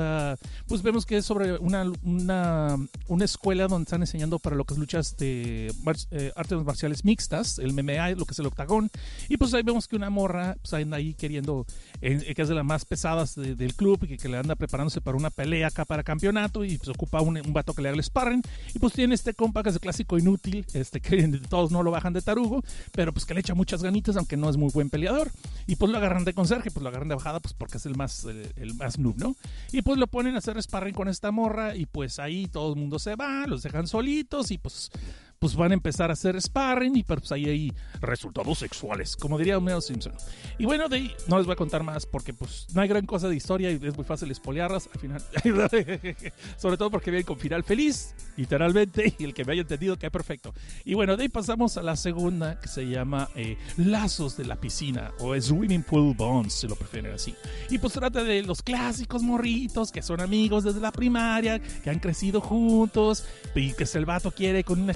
pues 0.67 0.83
vemos 0.83 1.07
que 1.07 1.19
es 1.19 1.25
sobre 1.25 1.59
una, 1.59 1.91
una, 2.03 2.77
una, 3.09 3.25
escuela 3.25 3.69
donde 3.69 3.85
están 3.85 4.03
enseñando 4.03 4.39
para 4.39 4.57
lo 4.57 4.65
que 4.65 4.75
es 4.75 4.79
luchas 4.79 5.17
de 5.17 5.73
eh, 6.11 6.33
artes 6.37 6.63
marciales 6.65 7.05
mixtas, 7.05 7.59
el 7.59 7.73
MMA, 7.73 8.11
lo 8.11 8.25
que 8.25 8.33
es 8.33 8.39
el 8.39 8.47
octagón. 8.47 8.91
Y 9.29 9.37
pues 9.37 9.55
ahí 9.55 9.63
vemos 9.63 9.89
que 9.89 9.97
una 9.97 10.11
morra 10.11 10.57
pues 10.61 10.73
anda 10.75 10.97
ahí 10.97 11.15
queriendo, 11.15 11.67
que 12.01 12.35
es 12.37 12.49
de 12.49 12.55
las 12.55 12.65
más 12.65 12.85
pesadas 12.85 13.35
del 13.35 13.75
club 13.75 14.05
y 14.09 14.17
que, 14.17 14.29
le 14.29 14.37
anda 14.37 14.57
preparándose 14.57 15.01
para 15.01 15.17
una 15.17 15.31
pelea 15.31 15.69
acá 15.69 15.87
para 15.87 16.03
campeonato 16.03 16.63
y 16.63 16.77
pues 16.77 16.91
ocupa 16.91 17.23
un, 17.23 17.39
un 17.39 17.53
vato 17.55 17.73
que 17.73 17.83
le 17.83 17.89
haga 17.89 17.97
el 17.97 18.05
sparring. 18.05 18.43
Y 18.75 18.79
pues 18.79 18.93
tiene 18.93 19.15
este 19.15 19.35
compa 19.35 19.63
que 19.63 19.71
es 19.71 19.75
el 19.75 19.81
clásico 19.81 20.19
inútil, 20.19 20.67
este 20.75 21.01
que 21.01 21.27
todos 21.49 21.71
no 21.71 21.83
lo 21.83 21.91
bajan 21.91 22.13
de 22.13 22.23
tarugo, 22.23 22.63
pero 22.93 23.13
pues 23.13 23.25
que 23.25 23.35
le 23.35 23.41
echa 23.41 23.55
muchas 23.55 23.83
ganitas, 23.83 24.17
aunque 24.17 24.28
no 24.37 24.51
es 24.51 24.57
muy 24.57 24.71
buen 24.73 24.91
peleador. 24.91 25.31
Y 25.67 25.77
pues 25.77 25.91
lo 25.91 25.99
agarran 25.99 26.25
de 26.25 26.33
conserje, 26.33 26.71
pues 26.71 26.83
lo 26.83 26.89
agarran 26.89 27.09
de 27.09 27.15
bajada, 27.15 27.41
pues 27.41 27.55
porque 27.55 27.79
es 27.79 27.87
el 27.87 27.97
más, 27.97 28.25
el, 28.25 28.75
más 28.75 28.99
noob, 28.99 29.17
¿no? 29.19 29.37
Y 29.73 29.83
pues 29.83 29.99
lo 29.99 30.07
ponen 30.07 30.35
a 30.35 30.39
hacer 30.39 30.61
sparring 30.63 30.95
con 30.95 31.09
esta 31.09 31.31
morra 31.31 31.77
y 31.77 31.87
pues 31.87 32.19
ahí 32.19 32.47
todo 32.47 32.73
el 32.73 32.79
mundo 32.79 32.99
se 32.99 33.17
va, 33.17 33.47
los 33.47 33.63
dejan 33.63 33.87
solitos 33.87 34.51
y 34.51 34.59
pues 34.59 34.91
pues 35.39 35.55
van 35.55 35.71
a 35.71 35.75
empezar 35.75 36.11
a 36.11 36.15
hacer 36.15 36.41
sparring 36.41 36.97
y 36.97 37.03
pues 37.05 37.31
ahí 37.33 37.47
hay 37.47 37.73
resultados 38.01 38.59
sexuales, 38.59 39.17
como 39.17 39.39
diría 39.39 39.59
Homero 39.59 39.81
Simpson. 39.81 40.13
Y 40.59 40.65
bueno, 40.65 40.89
de 40.89 40.97
ahí 40.97 41.13
no 41.29 41.39
les 41.39 41.47
voy 41.47 41.53
a 41.53 41.57
contar 41.57 41.83
más 41.83 42.07
porque 42.07 42.33
pues 42.33 42.67
no 42.75 42.81
hay 42.81 42.89
gran 42.89 43.07
cosa 43.07 43.29
de 43.29 43.37
historia 43.37 43.71
y 43.71 43.75
es 43.75 43.97
muy 43.97 44.05
fácil 44.05 44.31
espolearlas 44.31 44.89
al 44.93 45.01
final. 45.01 45.23
Sobre 46.57 46.77
todo 46.77 46.91
porque 46.91 47.11
vienen 47.11 47.27
con 47.27 47.39
final 47.39 47.63
feliz, 47.63 48.15
literalmente, 48.37 49.15
y 49.19 49.25
el 49.25 49.35
que 49.35 49.45
me 49.45 49.53
haya 49.53 49.63
entendido 49.63 49.97
que 49.97 50.11
perfecto. 50.11 50.55
Y 50.85 50.95
bueno, 50.95 51.17
de 51.17 51.25
ahí 51.25 51.29
pasamos 51.29 51.77
a 51.77 51.83
la 51.83 51.97
segunda 51.97 52.59
que 52.61 52.69
se 52.69 52.89
llama 52.89 53.29
eh, 53.35 53.57
Lazos 53.77 54.37
de 54.37 54.45
la 54.45 54.57
piscina 54.57 55.13
o 55.21 55.39
Swimming 55.41 55.83
Pool 55.83 56.15
Bonds, 56.17 56.55
si 56.55 56.69
lo 56.69 56.75
prefieren 56.75 57.13
así. 57.13 57.35
Y 57.71 57.79
pues 57.79 57.93
trata 57.93 58.25
de 58.25 58.43
los 58.43 58.63
clásicos 58.63 59.23
morritos 59.23 59.93
que 59.93 60.03
son 60.03 60.21
amigos 60.21 60.65
desde 60.65 60.81
la 60.81 60.93
primaria, 60.93 61.61
que 61.61 61.91
han 61.91 61.99
crecido 61.99 62.41
juntos 62.41 63.25
y 63.55 63.73
que 63.73 63.87
el 63.95 64.07
vato 64.07 64.31
quiere 64.31 64.65
con 64.65 64.81
una 64.81 64.95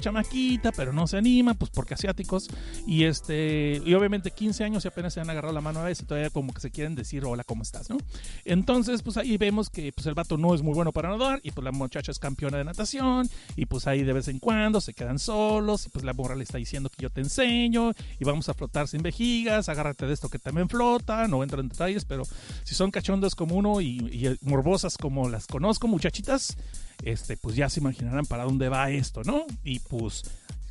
pero 0.75 0.93
no 0.93 1.07
se 1.07 1.17
anima, 1.17 1.53
pues 1.53 1.71
porque 1.71 1.93
asiáticos. 1.93 2.47
Y 2.87 3.03
este 3.03 3.81
y 3.85 3.93
obviamente 3.93 4.31
15 4.31 4.63
años 4.63 4.85
y 4.85 4.87
apenas 4.87 5.13
se 5.13 5.21
han 5.21 5.29
agarrado 5.29 5.53
la 5.53 5.61
mano 5.61 5.79
a 5.79 5.83
veces 5.83 6.03
y 6.03 6.07
todavía 6.07 6.29
como 6.29 6.53
que 6.53 6.61
se 6.61 6.71
quieren 6.71 6.95
decir 6.95 7.23
hola, 7.25 7.43
¿cómo 7.43 7.63
estás? 7.63 7.89
¿no? 7.89 7.97
Entonces, 8.45 9.01
pues 9.03 9.17
ahí 9.17 9.37
vemos 9.37 9.69
que 9.69 9.91
pues 9.91 10.07
el 10.07 10.13
vato 10.13 10.37
no 10.37 10.53
es 10.55 10.61
muy 10.61 10.73
bueno 10.73 10.91
para 10.91 11.09
nadar 11.09 11.39
y 11.43 11.51
pues 11.51 11.63
la 11.63 11.71
muchacha 11.71 12.11
es 12.11 12.19
campeona 12.19 12.57
de 12.57 12.63
natación 12.63 13.29
y 13.55 13.65
pues 13.65 13.87
ahí 13.87 14.03
de 14.03 14.13
vez 14.13 14.27
en 14.27 14.39
cuando 14.39 14.81
se 14.81 14.93
quedan 14.93 15.19
solos 15.19 15.85
y 15.85 15.89
pues 15.89 16.03
la 16.05 16.13
morra 16.13 16.35
le 16.35 16.43
está 16.43 16.57
diciendo 16.57 16.89
que 16.89 17.03
yo 17.03 17.09
te 17.09 17.21
enseño 17.21 17.91
y 18.19 18.25
vamos 18.25 18.49
a 18.49 18.53
flotar 18.53 18.87
sin 18.87 19.01
vejigas, 19.01 19.69
agárrate 19.69 20.07
de 20.07 20.13
esto 20.13 20.29
que 20.29 20.39
también 20.39 20.69
flota, 20.69 21.27
no 21.27 21.43
entro 21.43 21.61
en 21.61 21.69
detalles, 21.69 22.05
pero 22.05 22.23
si 22.63 22.75
son 22.75 22.91
cachondas 22.91 23.35
como 23.35 23.55
uno 23.55 23.81
y, 23.81 23.97
y 23.97 24.37
morbosas 24.41 24.97
como 24.97 25.29
las 25.29 25.47
conozco, 25.47 25.87
muchachitas, 25.87 26.57
este, 27.03 27.37
pues 27.37 27.55
ya 27.55 27.69
se 27.69 27.79
imaginarán 27.79 28.25
para 28.25 28.43
dónde 28.43 28.69
va 28.69 28.89
esto, 28.89 29.23
¿no? 29.23 29.45
Y 29.63 29.79
pues, 29.79 30.23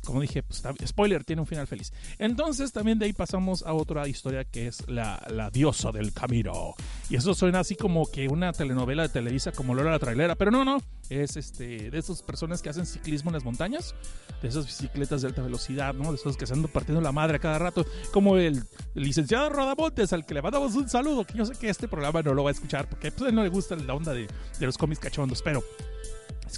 como 0.05 0.19
dije, 0.21 0.43
pues, 0.43 0.61
spoiler, 0.85 1.23
tiene 1.23 1.41
un 1.41 1.47
final 1.47 1.67
feliz. 1.67 1.93
Entonces 2.17 2.71
también 2.71 2.99
de 2.99 3.05
ahí 3.05 3.13
pasamos 3.13 3.63
a 3.63 3.73
otra 3.73 4.07
historia 4.07 4.43
que 4.43 4.67
es 4.67 4.87
la, 4.89 5.25
la 5.29 5.49
diosa 5.49 5.91
del 5.91 6.11
camino. 6.11 6.73
Y 7.09 7.15
eso 7.15 7.33
suena 7.33 7.59
así 7.59 7.75
como 7.75 8.05
que 8.05 8.27
una 8.27 8.51
telenovela 8.51 9.03
de 9.03 9.09
Televisa 9.09 9.51
como 9.51 9.73
Lola 9.73 9.91
la 9.91 9.99
trailera, 9.99 10.35
pero 10.35 10.51
no, 10.51 10.65
no, 10.65 10.81
es 11.09 11.37
este 11.37 11.89
de 11.89 11.97
esas 11.97 12.21
personas 12.21 12.61
que 12.61 12.69
hacen 12.69 12.85
ciclismo 12.85 13.29
en 13.29 13.35
las 13.35 13.45
montañas, 13.45 13.95
de 14.41 14.49
esas 14.49 14.65
bicicletas 14.65 15.21
de 15.21 15.29
alta 15.29 15.41
velocidad, 15.41 15.93
¿no? 15.93 16.09
De 16.11 16.17
esos 16.17 16.35
que 16.35 16.47
se 16.47 16.53
andan 16.53 16.71
partiendo 16.71 17.01
la 17.01 17.11
madre 17.11 17.37
a 17.37 17.39
cada 17.39 17.59
rato, 17.59 17.85
como 18.11 18.35
el, 18.37 18.63
licenciado 18.95 19.49
Rodamontes 19.49 20.11
al 20.11 20.25
que 20.25 20.33
le 20.33 20.41
mandamos 20.41 20.75
un 20.75 20.89
saludo, 20.89 21.25
que 21.25 21.37
yo 21.37 21.45
sé 21.45 21.53
que 21.53 21.69
este 21.69 21.87
programa 21.87 22.21
no 22.21 22.33
lo 22.33 22.43
va 22.43 22.49
a 22.49 22.53
escuchar 22.53 22.89
porque 22.89 23.11
pues, 23.11 23.31
no 23.31 23.43
le 23.43 23.49
gusta 23.49 23.75
la 23.75 23.93
onda 23.93 24.13
de, 24.13 24.27
de 24.59 24.65
los 24.65 24.77
cómics 24.77 24.99
cachondos, 24.99 25.41
pero 25.41 25.63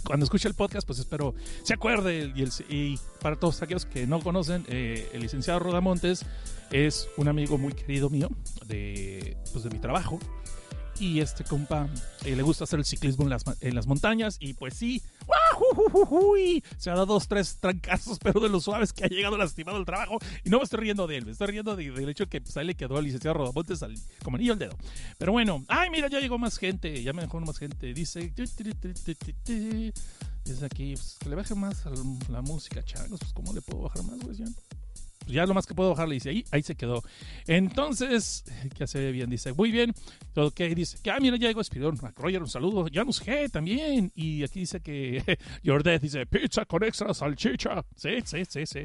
cuando 0.05 0.25
escuche 0.25 0.47
el 0.47 0.53
podcast, 0.53 0.85
pues 0.85 0.99
espero 0.99 1.35
se 1.63 1.73
acuerde. 1.73 2.33
Y, 2.69 2.99
para 3.21 3.37
todos 3.37 3.61
aquellos 3.61 3.85
que 3.85 4.05
no 4.07 4.19
conocen, 4.19 4.65
eh, 4.67 5.09
el 5.13 5.21
licenciado 5.21 5.59
Rodamontes 5.59 6.25
es 6.71 7.07
un 7.17 7.27
amigo 7.27 7.57
muy 7.57 7.73
querido 7.73 8.09
mío 8.09 8.29
de, 8.67 9.37
pues, 9.51 9.63
de 9.63 9.69
mi 9.69 9.79
trabajo 9.79 10.19
y 10.99 11.19
este 11.19 11.43
compa 11.43 11.87
eh, 12.23 12.35
le 12.35 12.43
gusta 12.43 12.63
hacer 12.63 12.79
el 12.79 12.85
ciclismo 12.85 13.23
en 13.23 13.29
las, 13.29 13.43
en 13.61 13.75
las 13.75 13.87
montañas 13.87 14.37
y 14.39 14.53
pues 14.53 14.73
sí, 14.75 15.01
se 16.77 16.89
ha 16.89 16.93
dado 16.93 17.05
dos, 17.05 17.27
tres 17.27 17.57
trancazos, 17.59 18.19
pero 18.23 18.39
de 18.39 18.49
los 18.49 18.63
suaves 18.63 18.93
que 18.93 19.05
ha 19.05 19.07
llegado 19.07 19.37
lastimado 19.37 19.77
el 19.77 19.85
trabajo 19.85 20.17
y 20.43 20.49
no 20.49 20.57
me 20.57 20.63
estoy 20.63 20.79
riendo 20.81 21.07
de 21.07 21.17
él, 21.17 21.25
me 21.25 21.31
estoy 21.31 21.47
riendo 21.47 21.75
del 21.75 22.09
hecho 22.09 22.27
que 22.27 22.41
pues, 22.41 22.55
ahí 22.57 22.65
le 22.65 22.75
quedó 22.75 22.97
al 22.97 23.03
licenciado 23.03 23.35
Rodamontes 23.35 23.83
al, 23.83 23.95
como 24.23 24.37
anillo 24.37 24.53
al 24.53 24.59
dedo. 24.59 24.77
Pero 25.17 25.31
bueno, 25.31 25.63
ay 25.67 25.89
mira, 25.89 26.07
ya 26.07 26.19
llegó 26.19 26.37
más 26.37 26.57
gente, 26.57 27.01
ya 27.03 27.13
me 27.13 27.21
dejó 27.21 27.39
más 27.39 27.57
gente, 27.57 27.93
dice... 27.93 28.33
Dice 30.45 30.63
aquí, 30.63 30.93
pues, 30.93 31.17
que 31.19 31.27
le 31.27 31.35
baje 31.35 31.55
más 31.55 31.87
a 31.87 31.91
la 32.29 32.41
música, 32.43 32.83
changos. 32.83 33.19
Pues, 33.19 33.33
¿cómo 33.33 33.51
le 33.51 33.61
puedo 33.61 33.81
bajar 33.83 34.03
más, 34.03 34.19
güey? 34.19 34.37
Ya? 35.27 35.35
Ya 35.35 35.45
lo 35.45 35.53
más 35.53 35.65
que 35.65 35.73
puedo 35.73 35.89
bajarle, 35.91 36.15
dice 36.15 36.29
ahí, 36.29 36.45
ahí 36.51 36.63
se 36.63 36.75
quedó. 36.75 37.03
Entonces, 37.47 38.43
que 38.75 38.83
hace 38.83 39.11
bien, 39.11 39.29
dice, 39.29 39.53
muy 39.53 39.71
bien, 39.71 39.93
ok, 40.35 40.59
dice, 40.75 40.97
que 41.03 41.11
ah, 41.11 41.19
mira, 41.19 41.37
ya 41.37 41.47
llegó 41.47 41.63
Spiridon, 41.63 41.97
Roger, 42.15 42.41
un 42.41 42.49
saludo, 42.49 42.87
Janus 42.91 43.23
G 43.23 43.51
también, 43.51 44.11
y 44.15 44.43
aquí 44.43 44.61
dice 44.61 44.81
que 44.81 45.37
Your 45.63 45.83
Death 45.83 46.01
dice, 46.01 46.25
pizza 46.25 46.65
con 46.65 46.83
extra 46.83 47.13
salchicha, 47.13 47.83
sí, 47.95 48.21
sí, 48.23 48.43
sí, 48.47 48.65
sí, 48.65 48.79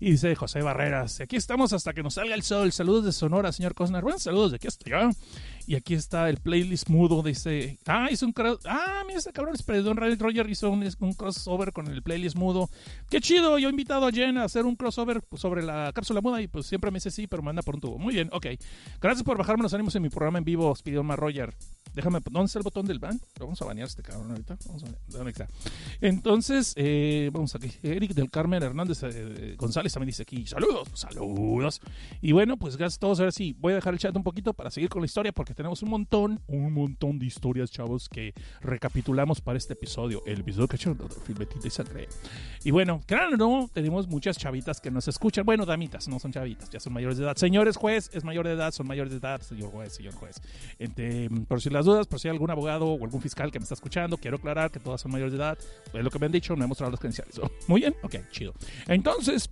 y 0.00 0.12
dice 0.12 0.34
José 0.34 0.62
Barreras, 0.62 1.20
aquí 1.20 1.36
estamos 1.36 1.72
hasta 1.72 1.92
que 1.92 2.02
nos 2.02 2.14
salga 2.14 2.34
el 2.34 2.42
sol, 2.42 2.72
saludos 2.72 3.04
de 3.04 3.12
Sonora, 3.12 3.52
señor 3.52 3.74
Cosner, 3.74 4.02
buenos 4.02 4.22
saludos 4.22 4.52
de 4.52 4.56
aquí 4.56 4.68
hasta 4.68 4.84
allá, 4.88 5.10
y 5.70 5.76
aquí 5.76 5.94
está 5.94 6.28
el 6.28 6.38
playlist 6.38 6.88
mudo, 6.88 7.22
dice, 7.22 7.78
ah, 7.86 8.08
hizo 8.10 8.26
un, 8.26 8.34
ah, 8.64 9.04
mira, 9.06 9.20
este 9.20 9.30
cabrón 9.32 9.56
Spiridon, 9.56 9.96
Roger 9.96 10.50
hizo 10.50 10.68
un, 10.68 10.82
crossover 11.16 11.72
con 11.72 11.86
el 11.86 12.02
playlist 12.02 12.36
mudo, 12.36 12.68
qué 13.08 13.20
chido, 13.20 13.56
yo 13.56 13.68
he 13.68 13.70
invitado 13.70 14.04
a 14.04 14.10
Jen 14.10 14.36
a 14.38 14.42
hacer 14.42 14.64
un 14.64 14.74
crossover 14.74 15.22
sobre 15.36 15.62
la 15.62 15.92
cápsula 15.94 16.20
muda 16.20 16.42
y 16.42 16.48
pues 16.48 16.66
siempre 16.66 16.90
me 16.90 16.96
dice 16.96 17.12
sí, 17.12 17.28
pero 17.28 17.44
manda 17.44 17.62
por 17.62 17.76
un 17.76 17.82
tubo. 17.82 17.98
Muy 17.98 18.14
bien, 18.14 18.28
ok. 18.32 18.46
Gracias 19.00 19.22
por 19.22 19.38
bajarme 19.38 19.62
los 19.62 19.72
ánimos 19.72 19.94
en 19.94 20.02
mi 20.02 20.08
programa 20.08 20.38
en 20.38 20.44
vivo, 20.44 20.74
Spiderman 20.74 21.16
Roger. 21.16 21.54
Déjame, 21.94 22.20
¿dónde 22.30 22.46
está 22.46 22.58
el 22.58 22.62
botón 22.62 22.86
del 22.86 22.98
ban? 22.98 23.20
vamos 23.38 23.60
a 23.62 23.64
banear 23.64 23.88
este 23.88 24.02
cabrón 24.02 24.30
ahorita. 24.30 24.56
Vamos 24.66 24.84
a 24.84 24.86
¿Dónde 25.08 25.30
está? 25.30 25.48
Entonces, 26.00 26.74
eh, 26.76 27.30
vamos 27.32 27.54
aquí. 27.54 27.72
Eric 27.82 28.14
del 28.14 28.30
Carmen 28.30 28.62
Hernández 28.62 29.02
eh, 29.02 29.54
González 29.58 29.92
también 29.92 30.08
dice 30.08 30.22
aquí, 30.22 30.46
saludos, 30.46 30.88
saludos. 30.94 31.80
Y 32.20 32.32
bueno, 32.32 32.56
pues 32.56 32.76
gracias 32.76 32.98
a 32.98 33.00
todos. 33.00 33.20
Ahora 33.20 33.32
sí, 33.32 33.56
voy 33.58 33.72
a 33.72 33.76
dejar 33.76 33.94
el 33.94 33.98
chat 33.98 34.14
un 34.16 34.22
poquito 34.22 34.52
para 34.52 34.70
seguir 34.70 34.88
con 34.88 35.02
la 35.02 35.06
historia 35.06 35.32
porque 35.32 35.54
tenemos 35.54 35.82
un 35.82 35.90
montón, 35.90 36.40
un 36.46 36.72
montón 36.72 37.18
de 37.18 37.26
historias, 37.26 37.70
chavos, 37.70 38.08
que 38.08 38.34
recapitulamos 38.60 39.40
para 39.40 39.58
este 39.58 39.72
episodio. 39.72 40.22
El 40.26 40.40
episodio 40.40 40.68
que 40.68 40.76
hecho 40.76 40.94
Filmetita 41.24 41.66
y 41.66 41.70
Sangre. 41.70 42.08
Y 42.64 42.70
bueno, 42.70 43.02
claro, 43.06 43.36
no, 43.36 43.68
tenemos 43.72 44.08
muchas 44.08 44.36
chavitas 44.36 44.80
que 44.80 44.90
nos 44.90 45.08
escuchan. 45.08 45.44
Bueno, 45.44 45.66
damitas, 45.66 46.08
no 46.08 46.18
son 46.18 46.32
chavitas, 46.32 46.70
ya 46.70 46.80
son 46.80 46.92
mayores 46.92 47.18
de 47.18 47.24
edad. 47.24 47.36
Señores 47.36 47.76
juez, 47.76 48.10
es 48.12 48.24
mayor 48.24 48.46
de 48.46 48.54
edad, 48.54 48.72
son 48.72 48.86
mayores 48.86 49.12
de 49.12 49.18
edad, 49.18 49.40
señor 49.40 49.70
juez, 49.70 49.94
señor 49.94 50.14
juez. 50.14 50.40
Este, 50.78 51.28
por 51.48 51.60
si 51.60 51.70
las 51.80 51.86
dudas, 51.86 52.06
por 52.06 52.20
si 52.20 52.28
algún 52.28 52.50
abogado 52.50 52.86
o 52.86 53.04
algún 53.04 53.22
fiscal 53.22 53.50
que 53.50 53.58
me 53.58 53.62
está 53.62 53.74
escuchando, 53.74 54.18
quiero 54.18 54.36
aclarar 54.36 54.70
que 54.70 54.80
todas 54.80 55.00
son 55.00 55.12
mayores 55.12 55.32
de 55.32 55.38
edad. 55.38 55.58
Es 55.92 56.04
lo 56.04 56.10
que 56.10 56.18
me 56.18 56.26
han 56.26 56.32
dicho, 56.32 56.54
no 56.54 56.64
he 56.64 56.68
mostrado 56.68 56.90
las 56.90 57.00
credenciales. 57.00 57.40
Muy 57.68 57.80
bien, 57.80 57.94
ok, 58.02 58.16
chido. 58.30 58.52
Entonces, 58.86 59.48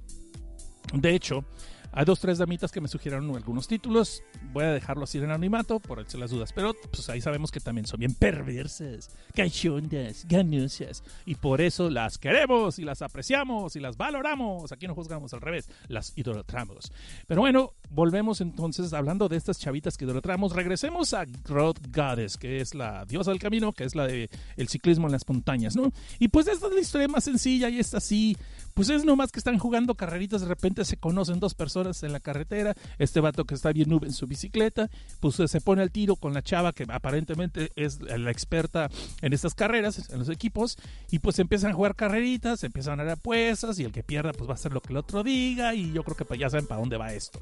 de 0.92 1.14
hecho, 1.14 1.44
hay 1.92 2.04
dos, 2.04 2.21
tres 2.21 2.38
damitas 2.38 2.73
que 2.73 2.80
me 2.80 2.88
sugirieron 2.88 3.35
algunos 3.35 3.68
títulos. 3.68 4.23
Voy 4.52 4.64
a 4.64 4.73
dejarlo 4.73 5.04
así 5.04 5.18
en 5.18 5.25
anonimato 5.25 5.80
por 5.80 6.04
si 6.09 6.18
las 6.18 6.30
dudas. 6.30 6.52
Pero 6.52 6.75
pues 6.90 7.09
ahí 7.11 7.21
sabemos 7.21 7.50
que 7.50 7.61
también 7.61 7.87
son 7.87 8.00
bien 8.00 8.14
perversas, 8.14 9.11
cachondas, 9.35 10.26
ganosas. 10.28 11.02
Y 11.26 11.35
por 11.35 11.61
eso 11.61 11.90
las 11.90 12.18
queremos 12.18 12.78
y 12.78 12.85
las 12.85 13.02
apreciamos 13.02 13.76
y 13.76 13.80
las 13.80 13.97
valoramos. 13.97 14.73
Aquí 14.73 14.87
no 14.87 14.95
juzgamos 14.95 15.35
al 15.35 15.40
revés, 15.40 15.68
las 15.88 16.16
idolatramos. 16.16 16.92
Pero 17.26 17.40
bueno, 17.40 17.75
volvemos 17.90 18.40
entonces 18.40 18.92
hablando 18.92 19.28
de 19.28 19.37
estas 19.37 19.59
chavitas 19.59 19.97
que 19.97 20.04
idolatramos. 20.04 20.54
Regresemos 20.54 21.14
a 21.14 21.26
Road 21.45 21.76
Goddess, 21.90 22.37
que 22.37 22.61
es 22.61 22.75
la 22.75 23.04
diosa 23.04 23.30
del 23.30 23.40
camino, 23.40 23.73
que 23.73 23.85
es 23.85 23.95
la 23.95 24.07
de 24.07 24.30
el 24.57 24.68
ciclismo 24.68 25.07
en 25.07 25.12
las 25.12 25.28
montañas, 25.28 25.76
¿no? 25.76 25.92
Y 26.18 26.28
pues 26.28 26.47
esta 26.49 26.68
es 26.68 26.73
la 26.73 26.80
historia 26.80 27.09
más 27.09 27.25
sencilla 27.25 27.68
y 27.68 27.78
esta 27.78 27.99
así. 27.99 28.37
Pues 28.78 28.90
es 28.90 29.04
nomás 29.04 29.32
que 29.32 29.40
están 29.40 29.58
jugando 29.58 29.97
carreritas, 29.97 30.40
de 30.40 30.47
repente 30.47 30.85
se 30.85 30.97
conocen 30.97 31.40
dos 31.40 31.54
personas 31.54 32.00
en 32.04 32.12
la 32.12 32.20
carretera, 32.20 32.76
este 33.00 33.18
vato 33.18 33.44
que 33.44 33.56
está 33.56 33.73
bien 33.73 33.88
nube 33.88 34.06
en 34.06 34.12
su 34.12 34.28
bicicleta, 34.28 34.88
pues 35.18 35.35
se 35.35 35.61
pone 35.61 35.82
al 35.82 35.90
tiro 35.90 36.14
con 36.14 36.32
la 36.32 36.42
chava 36.42 36.73
que 36.73 36.87
aparentemente 36.88 37.73
es 37.75 38.00
la 38.00 38.30
experta 38.30 38.88
en 39.20 39.32
estas 39.32 39.56
carreras, 39.56 40.11
en 40.11 40.20
los 40.20 40.28
equipos, 40.28 40.78
y 41.11 41.18
pues 41.18 41.40
empiezan 41.40 41.73
a 41.73 41.75
jugar 41.75 41.97
carreritas, 41.97 42.62
empiezan 42.62 43.00
a 43.00 43.02
dar 43.02 43.14
apuestas, 43.14 43.80
y 43.80 43.82
el 43.82 43.90
que 43.90 44.04
pierda 44.04 44.32
pues 44.32 44.49
va 44.49 44.52
a 44.52 44.54
hacer 44.54 44.73
lo 44.73 44.80
que 44.80 44.92
el 44.92 44.99
otro 44.99 45.25
diga, 45.25 45.75
y 45.75 45.90
yo 45.92 46.04
creo 46.04 46.16
que 46.16 46.25
pues, 46.25 46.38
ya 46.38 46.49
saben 46.49 46.68
para 46.68 46.80
dónde 46.80 46.99
va 46.99 47.12
esto. 47.12 47.40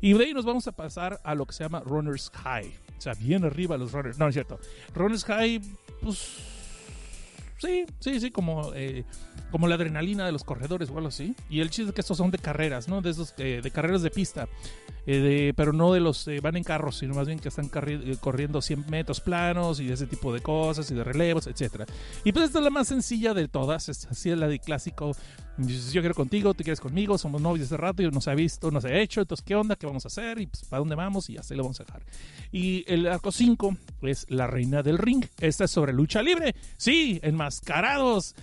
Y 0.00 0.14
de 0.14 0.24
ahí 0.24 0.34
nos 0.34 0.44
vamos 0.44 0.66
a 0.66 0.72
pasar 0.72 1.20
a 1.22 1.36
lo 1.36 1.46
que 1.46 1.52
se 1.52 1.62
llama 1.62 1.78
Runners 1.78 2.28
High, 2.42 2.74
o 2.98 3.00
sea, 3.00 3.14
bien 3.14 3.44
arriba 3.44 3.76
los 3.76 3.92
Runners, 3.92 4.18
no 4.18 4.26
es 4.26 4.34
cierto, 4.34 4.58
Runners 4.96 5.22
High, 5.26 5.62
pues 6.00 6.51
Sí, 7.62 7.86
sí, 8.00 8.18
sí, 8.18 8.32
como, 8.32 8.72
eh, 8.74 9.04
como 9.52 9.68
la 9.68 9.76
adrenalina 9.76 10.26
de 10.26 10.32
los 10.32 10.42
corredores 10.42 10.90
o 10.90 10.96
algo 10.96 11.10
así. 11.10 11.36
Y 11.48 11.60
el 11.60 11.70
chiste 11.70 11.90
es 11.90 11.94
que 11.94 12.00
estos 12.00 12.18
son 12.18 12.32
de 12.32 12.38
carreras, 12.38 12.88
¿no? 12.88 13.00
De 13.00 13.10
esos 13.10 13.34
eh, 13.38 13.60
de 13.62 13.70
carreras 13.70 14.02
de 14.02 14.10
pista. 14.10 14.48
Eh, 15.06 15.52
pero 15.56 15.72
no 15.72 15.92
de 15.92 16.00
los 16.00 16.28
van 16.42 16.56
en 16.56 16.64
carros, 16.64 16.98
sino 16.98 17.14
más 17.14 17.26
bien 17.28 17.38
que 17.38 17.48
están 17.48 17.68
corriendo 17.68 18.62
100 18.62 18.86
metros 18.88 19.20
planos 19.20 19.80
y 19.80 19.90
ese 19.90 20.06
tipo 20.06 20.32
de 20.32 20.40
cosas 20.40 20.90
y 20.90 20.94
de 20.94 21.04
relevos, 21.04 21.46
etcétera. 21.46 21.86
Y 22.24 22.32
pues 22.32 22.46
esta 22.46 22.58
es 22.58 22.64
la 22.64 22.70
más 22.70 22.88
sencilla 22.88 23.32
de 23.32 23.46
todas, 23.46 23.88
es 23.88 24.06
así 24.06 24.30
es 24.30 24.38
la 24.38 24.48
de 24.48 24.58
clásico 24.58 25.12
yo 25.58 26.00
quiero 26.00 26.14
contigo, 26.14 26.54
tú 26.54 26.64
quieres 26.64 26.80
conmigo, 26.80 27.18
somos 27.18 27.40
novios 27.40 27.66
hace 27.66 27.76
rato 27.76 28.02
y 28.02 28.10
no 28.10 28.20
se 28.20 28.30
ha 28.30 28.34
visto, 28.34 28.70
no 28.70 28.80
se 28.80 28.88
ha 28.88 28.98
hecho, 28.98 29.20
entonces 29.20 29.44
¿qué 29.44 29.54
onda? 29.54 29.76
¿Qué 29.76 29.86
vamos 29.86 30.04
a 30.04 30.08
hacer? 30.08 30.40
Y 30.40 30.46
pues, 30.46 30.64
¿para 30.64 30.78
dónde 30.80 30.94
vamos? 30.94 31.28
Y 31.28 31.36
así 31.36 31.54
lo 31.54 31.62
vamos 31.62 31.80
a 31.80 31.84
dejar. 31.84 32.02
Y 32.52 32.84
el 32.90 33.06
arco 33.06 33.30
5 33.30 33.76
es 34.02 34.26
la 34.30 34.46
reina 34.46 34.82
del 34.82 34.98
ring. 34.98 35.24
Esta 35.40 35.64
es 35.64 35.70
sobre 35.70 35.92
lucha 35.92 36.22
libre. 36.22 36.54
Sí, 36.76 37.20
enmascarados. 37.52 38.34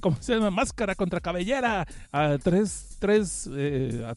¿Cómo 0.00 0.16
se 0.20 0.34
llama? 0.34 0.50
Máscara 0.50 0.94
contra 0.94 1.20
cabellera. 1.20 1.86
A 2.12 2.38
tres, 2.38 2.96
tres, 2.98 3.48
eh, 3.52 4.12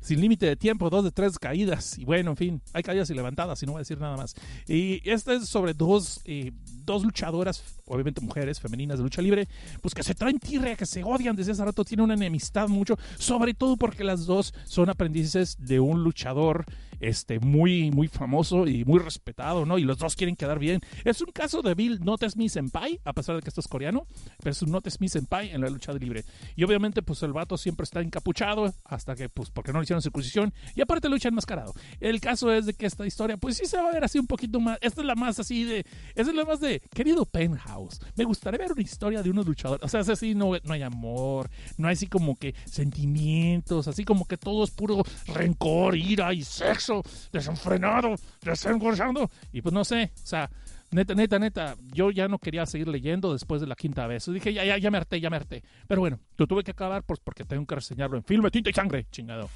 sin 0.00 0.20
límite 0.20 0.46
de 0.46 0.56
tiempo, 0.56 0.90
dos 0.90 1.04
de 1.04 1.10
tres 1.10 1.38
caídas. 1.38 1.98
Y 1.98 2.04
bueno, 2.04 2.32
en 2.32 2.36
fin, 2.36 2.62
hay 2.72 2.82
caídas 2.82 3.10
y 3.10 3.14
levantadas, 3.14 3.62
y 3.62 3.66
no 3.66 3.72
voy 3.72 3.80
a 3.80 3.82
decir 3.82 3.98
nada 3.98 4.16
más. 4.16 4.34
Y 4.66 5.08
esta 5.08 5.34
es 5.34 5.48
sobre 5.48 5.74
dos, 5.74 6.20
eh, 6.24 6.52
dos 6.86 7.04
luchadoras, 7.04 7.62
obviamente 7.86 8.20
mujeres, 8.20 8.60
femeninas 8.60 8.98
de 8.98 9.04
lucha 9.04 9.20
libre, 9.20 9.48
pues 9.82 9.94
que 9.94 10.02
se 10.02 10.14
traen 10.14 10.38
tirria, 10.38 10.76
que 10.76 10.86
se 10.86 11.04
odian 11.04 11.36
desde 11.36 11.52
hace 11.52 11.64
rato, 11.64 11.84
tienen 11.84 12.04
una 12.04 12.14
enemistad 12.14 12.68
mucho, 12.68 12.96
sobre 13.18 13.52
todo 13.52 13.76
porque 13.76 14.04
las 14.04 14.26
dos 14.26 14.54
son 14.64 14.88
aprendices 14.88 15.56
de 15.58 15.80
un 15.80 16.02
luchador 16.02 16.64
este, 17.00 17.40
muy, 17.40 17.90
muy 17.90 18.08
famoso 18.08 18.66
y 18.66 18.84
muy 18.84 18.98
respetado, 18.98 19.66
¿no? 19.66 19.78
Y 19.78 19.82
los 19.82 19.98
dos 19.98 20.16
quieren 20.16 20.36
quedar 20.36 20.58
bien. 20.58 20.80
Es 21.04 21.20
un 21.20 21.30
caso 21.32 21.62
de 21.62 21.74
Bill 21.74 22.00
Notes 22.02 22.36
Me 22.36 22.48
Senpai, 22.48 23.00
a 23.04 23.12
pesar 23.12 23.36
de 23.36 23.42
que 23.42 23.48
esto 23.48 23.60
es 23.60 23.68
coreano, 23.68 24.06
pero 24.38 24.50
es 24.50 24.62
un 24.62 24.70
Notes 24.70 25.00
Me 25.00 25.08
Senpai 25.08 25.50
en 25.50 25.60
la 25.60 25.68
lucha 25.68 25.92
libre. 25.92 26.24
Y 26.54 26.64
obviamente, 26.64 27.02
pues 27.02 27.22
el 27.22 27.32
vato 27.32 27.56
siempre 27.56 27.84
está 27.84 28.00
encapuchado 28.00 28.72
hasta 28.84 29.14
que, 29.14 29.28
pues, 29.28 29.50
porque 29.50 29.72
no 29.72 29.80
le 29.80 29.84
hicieron 29.84 30.02
circuncisión. 30.02 30.52
Y 30.74 30.80
aparte 30.80 31.08
lucha 31.08 31.28
enmascarado. 31.28 31.74
El 32.00 32.20
caso 32.20 32.52
es 32.52 32.66
de 32.66 32.74
que 32.74 32.86
esta 32.86 33.06
historia, 33.06 33.36
pues 33.36 33.56
sí 33.56 33.66
se 33.66 33.76
va 33.76 33.88
a 33.88 33.92
ver 33.92 34.04
así 34.04 34.18
un 34.18 34.26
poquito 34.26 34.60
más. 34.60 34.78
Esta 34.80 35.00
es 35.00 35.06
la 35.06 35.14
más 35.14 35.38
así 35.38 35.64
de. 35.64 35.84
Esta 36.14 36.30
es 36.30 36.34
la 36.34 36.44
más 36.44 36.60
de. 36.60 36.75
Querido 36.80 37.24
Penthouse, 37.24 38.00
me 38.16 38.24
gustaría 38.24 38.58
ver 38.58 38.72
una 38.72 38.82
historia 38.82 39.22
de 39.22 39.30
unos 39.30 39.46
luchadores. 39.46 39.84
O 39.84 39.88
sea, 39.88 40.00
es 40.00 40.08
así, 40.08 40.34
no, 40.34 40.52
no 40.62 40.72
hay 40.72 40.82
amor, 40.82 41.50
no 41.76 41.88
hay 41.88 41.94
así 41.94 42.06
como 42.06 42.36
que 42.36 42.54
sentimientos, 42.64 43.88
así 43.88 44.04
como 44.04 44.26
que 44.26 44.36
todo 44.36 44.64
es 44.64 44.70
puro 44.70 45.02
rencor, 45.26 45.96
ira 45.96 46.32
y 46.32 46.42
sexo 46.42 47.02
desenfrenado, 47.32 48.14
desengordando. 48.42 49.30
Y 49.52 49.62
pues 49.62 49.72
no 49.72 49.84
sé, 49.84 50.12
o 50.22 50.26
sea, 50.26 50.50
neta, 50.90 51.14
neta, 51.14 51.38
neta, 51.38 51.76
yo 51.92 52.10
ya 52.10 52.28
no 52.28 52.38
quería 52.38 52.66
seguir 52.66 52.88
leyendo 52.88 53.32
después 53.32 53.60
de 53.60 53.66
la 53.66 53.76
quinta 53.76 54.06
vez. 54.06 54.26
Dije, 54.26 54.52
ya, 54.52 54.64
ya, 54.64 54.78
ya 54.78 54.90
me 54.90 54.98
harté, 54.98 55.20
ya 55.20 55.30
me 55.30 55.36
harté. 55.36 55.62
Pero 55.86 56.00
bueno, 56.00 56.20
yo 56.38 56.46
tuve 56.46 56.62
que 56.62 56.70
acabar 56.70 57.02
pues, 57.04 57.20
porque 57.20 57.44
tengo 57.44 57.66
que 57.66 57.74
reseñarlo 57.74 58.16
en 58.16 58.24
filme, 58.24 58.50
tinta 58.50 58.70
y 58.70 58.72
sangre, 58.72 59.06
chingado. 59.10 59.48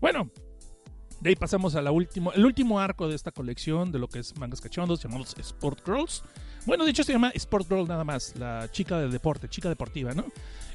Bueno, 0.00 0.30
de 1.20 1.30
ahí 1.30 1.36
pasamos 1.36 1.74
a 1.74 1.82
la 1.82 1.92
último, 1.92 2.32
el 2.32 2.44
último 2.44 2.80
arco 2.80 3.08
de 3.08 3.14
esta 3.14 3.30
colección 3.30 3.92
de 3.92 3.98
lo 3.98 4.08
que 4.08 4.20
es 4.20 4.36
mangas 4.38 4.60
cachondos 4.60 5.02
llamados 5.02 5.34
Sport 5.38 5.84
Girls. 5.84 6.22
Bueno, 6.66 6.84
de 6.84 6.90
hecho 6.90 7.04
se 7.04 7.12
llama 7.12 7.30
Sport 7.34 7.68
Girl 7.68 7.88
nada 7.88 8.04
más, 8.04 8.34
la 8.36 8.68
chica 8.70 8.98
del 8.98 9.10
deporte, 9.10 9.48
chica 9.48 9.68
deportiva, 9.68 10.12
¿no? 10.12 10.26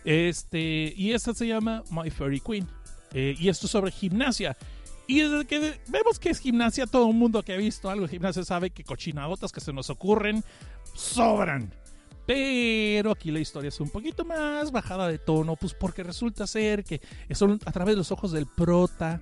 Este, 0.03 0.93
y 0.95 1.11
esta 1.11 1.33
se 1.33 1.47
llama 1.47 1.83
My 1.89 2.09
Fairy 2.09 2.39
Queen. 2.39 2.67
Eh, 3.13 3.35
y 3.39 3.49
esto 3.49 3.67
es 3.67 3.71
sobre 3.71 3.91
gimnasia. 3.91 4.57
Y 5.07 5.21
desde 5.21 5.45
que 5.45 5.79
vemos 5.87 6.19
que 6.19 6.29
es 6.29 6.39
gimnasia, 6.39 6.87
todo 6.87 7.09
el 7.09 7.15
mundo 7.15 7.43
que 7.43 7.53
ha 7.53 7.57
visto 7.57 7.89
algo 7.89 8.05
de 8.05 8.11
gimnasia 8.11 8.43
sabe 8.43 8.71
que 8.71 8.83
cochinadotas 8.83 9.51
que 9.51 9.61
se 9.61 9.71
nos 9.71 9.89
ocurren 9.89 10.43
sobran. 10.95 11.71
Pero 12.25 13.11
aquí 13.11 13.29
la 13.29 13.39
historia 13.39 13.67
es 13.67 13.79
un 13.79 13.89
poquito 13.89 14.25
más 14.25 14.71
bajada 14.71 15.07
de 15.07 15.19
tono, 15.19 15.55
pues 15.55 15.75
porque 15.75 16.01
resulta 16.01 16.47
ser 16.47 16.83
que 16.83 16.99
son 17.31 17.59
a 17.65 17.71
través 17.71 17.93
de 17.93 17.97
los 17.97 18.11
ojos 18.11 18.31
del 18.31 18.47
prota 18.47 19.21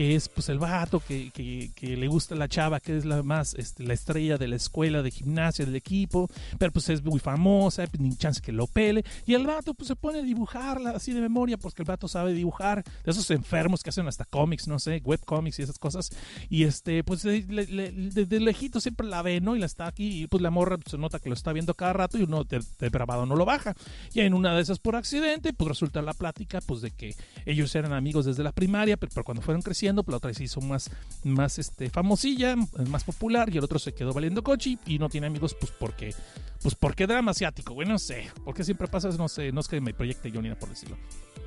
que 0.00 0.14
es 0.14 0.30
pues 0.30 0.48
el 0.48 0.58
vato 0.58 1.02
que, 1.06 1.30
que, 1.30 1.96
le 1.96 2.08
gusta 2.08 2.34
la 2.34 2.48
chava, 2.48 2.80
que 2.80 2.96
es 2.96 3.04
la 3.04 3.22
más 3.22 3.52
este, 3.52 3.84
la 3.84 3.92
estrella 3.92 4.38
de 4.38 4.48
la 4.48 4.56
escuela 4.56 5.02
de 5.02 5.10
gimnasia 5.10 5.66
del 5.66 5.76
equipo, 5.76 6.26
pero 6.58 6.72
pues 6.72 6.88
es 6.88 7.04
muy 7.04 7.20
famosa, 7.20 7.86
pues, 7.86 8.00
ni 8.00 8.16
chance 8.16 8.40
que 8.40 8.50
lo 8.50 8.66
pele, 8.66 9.04
y 9.26 9.34
el 9.34 9.46
vato 9.46 9.74
pues 9.74 9.88
se 9.88 9.96
pone 9.96 10.20
a 10.20 10.22
dibujarla 10.22 10.92
así 10.92 11.12
de 11.12 11.20
memoria, 11.20 11.58
porque 11.58 11.82
el 11.82 11.86
vato 11.86 12.08
sabe 12.08 12.32
dibujar, 12.32 12.82
de 12.82 13.10
esos 13.10 13.30
enfermos 13.30 13.82
que 13.82 13.90
hacen 13.90 14.08
hasta 14.08 14.24
cómics, 14.24 14.68
no 14.68 14.78
sé, 14.78 15.02
webcomics 15.04 15.58
y 15.58 15.64
esas 15.64 15.78
cosas, 15.78 16.08
y 16.48 16.64
este 16.64 17.04
pues 17.04 17.22
desde 17.22 18.40
lejito 18.40 18.80
siempre 18.80 19.06
la 19.06 19.20
ve, 19.20 19.42
¿no? 19.42 19.54
Y 19.54 19.58
la 19.58 19.66
está 19.66 19.86
aquí, 19.86 20.22
y 20.22 20.26
pues 20.28 20.42
la 20.42 20.50
morra 20.50 20.78
pues, 20.78 20.92
se 20.92 20.96
nota 20.96 21.18
que 21.18 21.28
lo 21.28 21.34
está 21.34 21.52
viendo 21.52 21.74
cada 21.74 21.92
rato 21.92 22.16
y 22.16 22.22
uno 22.22 22.44
de, 22.44 22.64
depravado 22.78 23.26
no 23.26 23.36
lo 23.36 23.44
baja, 23.44 23.76
y 24.14 24.20
en 24.20 24.32
una 24.32 24.54
de 24.54 24.62
esas 24.62 24.78
por 24.78 24.96
accidente, 24.96 25.52
pues 25.52 25.68
resulta 25.68 26.00
la 26.00 26.14
plática 26.14 26.62
pues 26.62 26.80
de 26.80 26.90
que 26.90 27.14
ellos 27.44 27.74
eran 27.74 27.92
amigos 27.92 28.24
desde 28.24 28.42
la 28.42 28.52
primaria, 28.52 28.96
pero, 28.96 29.12
pero 29.14 29.24
cuando 29.24 29.42
fueron 29.42 29.60
creciendo, 29.60 29.89
pero 29.96 30.12
la 30.12 30.16
otra 30.16 30.34
se 30.34 30.44
hizo 30.44 30.60
más, 30.60 30.90
más 31.24 31.58
este, 31.58 31.90
famosilla, 31.90 32.56
más 32.88 33.04
popular, 33.04 33.52
y 33.52 33.58
el 33.58 33.64
otro 33.64 33.78
se 33.78 33.92
quedó 33.92 34.12
valiendo 34.12 34.42
coche 34.42 34.78
y 34.86 34.98
no 34.98 35.08
tiene 35.08 35.26
amigos, 35.26 35.54
pues 35.58 35.72
porque, 35.72 36.14
pues 36.62 36.74
porque 36.74 37.06
drama 37.06 37.32
asiático, 37.32 37.74
güey, 37.74 37.88
no 37.88 37.98
sé, 37.98 38.30
porque 38.44 38.64
siempre 38.64 38.88
pasa, 38.88 39.08
no 39.10 39.28
sé, 39.28 39.52
no 39.52 39.60
es 39.60 39.68
que 39.68 39.80
me 39.80 39.94
proyecte 39.94 40.30
yo 40.30 40.40
ni 40.40 40.48
nada 40.48 40.58
por 40.58 40.68
decirlo. 40.68 40.96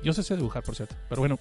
Yo 0.02 0.12
sé, 0.12 0.36
dibujar, 0.36 0.62
por 0.62 0.76
cierto, 0.76 0.94
pero 1.08 1.22
bueno, 1.22 1.38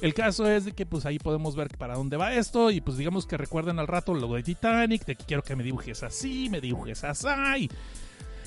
el 0.00 0.14
caso 0.14 0.48
es 0.48 0.64
de 0.64 0.72
que 0.72 0.86
pues 0.86 1.04
ahí 1.06 1.18
podemos 1.18 1.54
ver 1.54 1.68
para 1.76 1.94
dónde 1.94 2.16
va 2.16 2.34
esto, 2.34 2.70
y 2.70 2.80
pues 2.80 2.96
digamos 2.96 3.26
que 3.26 3.36
recuerden 3.36 3.78
al 3.78 3.86
rato 3.86 4.14
lo 4.14 4.32
de 4.34 4.42
Titanic, 4.42 5.04
de 5.04 5.16
que 5.16 5.24
quiero 5.24 5.42
que 5.42 5.54
me 5.54 5.62
dibujes 5.62 6.02
así, 6.02 6.48
me 6.50 6.60
dibujes 6.60 7.04
así, 7.04 7.68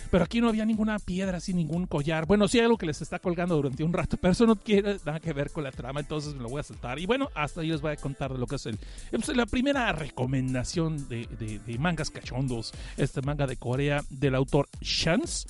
pero 0.08 0.24
aquí 0.24 0.42
no 0.42 0.50
había 0.50 0.66
ninguna 0.66 1.00
piedra, 1.00 1.38
así 1.38 1.54
ningún 1.54 1.86
collar. 1.86 2.26
Bueno, 2.26 2.48
sí 2.48 2.60
hay 2.60 2.66
algo 2.66 2.78
que 2.78 2.86
les 2.86 3.02
está 3.02 3.20
colgando 3.20 3.56
durante 3.56 3.84
un 3.84 3.94
rato, 3.94 4.18
pero 4.22 4.32
eso 4.32 4.46
no 4.46 4.56
tiene 4.56 4.98
nada 5.06 5.20
que 5.20 5.34
ver 5.34 5.52
con 5.52 5.64
la 5.64 5.72
trama, 5.72 6.00
entonces 6.00 6.36
me 6.36 6.44
lo 6.44 6.50
voy 6.50 6.60
a 6.60 6.64
saltar. 6.64 7.00
Y 7.00 7.06
bueno, 7.06 7.30
hasta 7.36 7.62
ahí 7.62 7.68
les 7.68 7.82
voy 7.82 7.92
a 7.92 7.96
contar 7.98 8.34
de 8.34 8.40
lo 8.40 8.48
que 8.48 8.56
es 8.56 8.66
el, 8.66 8.78
pues, 9.12 9.28
la 9.36 9.46
primera 9.46 9.92
recomendación 9.92 11.08
de, 11.08 11.28
de, 11.28 11.78
mangas 11.78 12.10
cachondos. 12.10 12.74
Este 12.98 13.22
manga 13.22 13.46
de 13.46 13.58
Corea 13.58 14.04
del 14.10 14.36
autor 14.36 14.68
Chance 14.82 15.48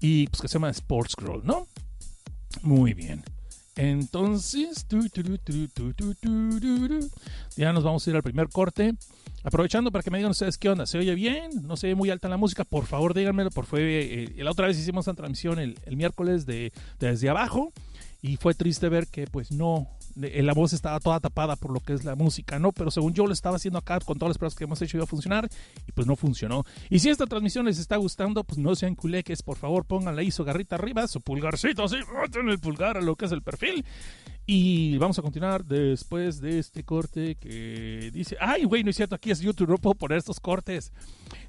y 0.00 0.26
pues 0.26 0.42
que 0.42 0.48
se 0.48 0.54
llama 0.54 0.70
Sports 0.70 1.12
Scroll, 1.12 1.44
¿no? 1.44 1.66
Muy 2.62 2.94
bien. 2.94 3.22
Entonces, 3.80 4.86
ya 7.56 7.72
nos 7.72 7.82
vamos 7.82 8.06
a 8.06 8.10
ir 8.10 8.16
al 8.16 8.22
primer 8.22 8.50
corte. 8.50 8.92
Aprovechando 9.42 9.90
para 9.90 10.02
que 10.02 10.10
me 10.10 10.18
digan 10.18 10.32
ustedes 10.32 10.58
qué 10.58 10.68
onda, 10.68 10.84
¿se 10.84 10.98
oye 10.98 11.14
bien? 11.14 11.50
¿No 11.62 11.78
se 11.78 11.86
oye 11.86 11.94
muy 11.94 12.10
alta 12.10 12.28
la 12.28 12.36
música? 12.36 12.64
Por 12.64 12.84
favor, 12.84 13.14
díganmelo. 13.14 13.50
Por 13.50 13.64
fue, 13.64 13.80
eh, 13.80 14.34
la 14.36 14.50
otra 14.50 14.66
vez 14.66 14.78
hicimos 14.78 15.06
una 15.06 15.16
transmisión 15.16 15.58
el, 15.58 15.78
miércoles 15.96 16.44
de, 16.44 16.74
desde 16.98 17.30
abajo 17.30 17.72
y 18.20 18.36
fue 18.36 18.52
triste 18.52 18.90
ver 18.90 19.06
que 19.06 19.26
pues 19.26 19.50
no, 19.50 19.88
la 20.16 20.52
voz 20.52 20.72
estaba 20.72 21.00
toda 21.00 21.20
tapada 21.20 21.56
por 21.56 21.72
lo 21.72 21.80
que 21.80 21.92
es 21.92 22.04
la 22.04 22.14
música, 22.14 22.58
¿no? 22.58 22.72
Pero 22.72 22.90
según 22.90 23.14
yo 23.14 23.26
lo 23.26 23.32
estaba 23.32 23.56
haciendo 23.56 23.78
acá 23.78 24.00
con 24.00 24.18
todas 24.18 24.30
las 24.30 24.38
pruebas 24.38 24.54
que 24.54 24.64
hemos 24.64 24.80
hecho 24.82 24.96
iba 24.96 25.04
a 25.04 25.06
funcionar 25.06 25.48
y 25.86 25.92
pues 25.92 26.06
no 26.06 26.16
funcionó. 26.16 26.64
Y 26.88 26.98
si 26.98 27.08
esta 27.08 27.26
transmisión 27.26 27.66
les 27.66 27.78
está 27.78 27.96
gustando, 27.96 28.44
pues 28.44 28.58
no 28.58 28.74
sean 28.74 28.94
culeques, 28.94 29.42
por 29.42 29.56
favor 29.56 29.84
pónganle 29.84 30.22
ahí 30.22 30.30
su 30.30 30.44
garrita 30.44 30.76
arriba, 30.76 31.06
su 31.08 31.20
pulgarcito 31.20 31.84
así, 31.84 31.96
el 32.48 32.58
pulgar 32.58 32.96
a 32.96 33.00
lo 33.00 33.16
que 33.16 33.26
es 33.26 33.32
el 33.32 33.42
perfil 33.42 33.84
y 34.46 34.96
vamos 34.98 35.18
a 35.18 35.22
continuar 35.22 35.64
después 35.64 36.40
de 36.40 36.58
este 36.58 36.82
corte 36.82 37.36
que 37.36 38.10
dice, 38.12 38.36
ay, 38.40 38.64
güey, 38.64 38.82
no 38.82 38.90
es 38.90 38.96
cierto, 38.96 39.14
aquí 39.14 39.30
es 39.30 39.40
YouTube, 39.40 39.68
no 39.68 39.78
puedo 39.78 39.94
poner 39.94 40.18
estos 40.18 40.40
cortes. 40.40 40.92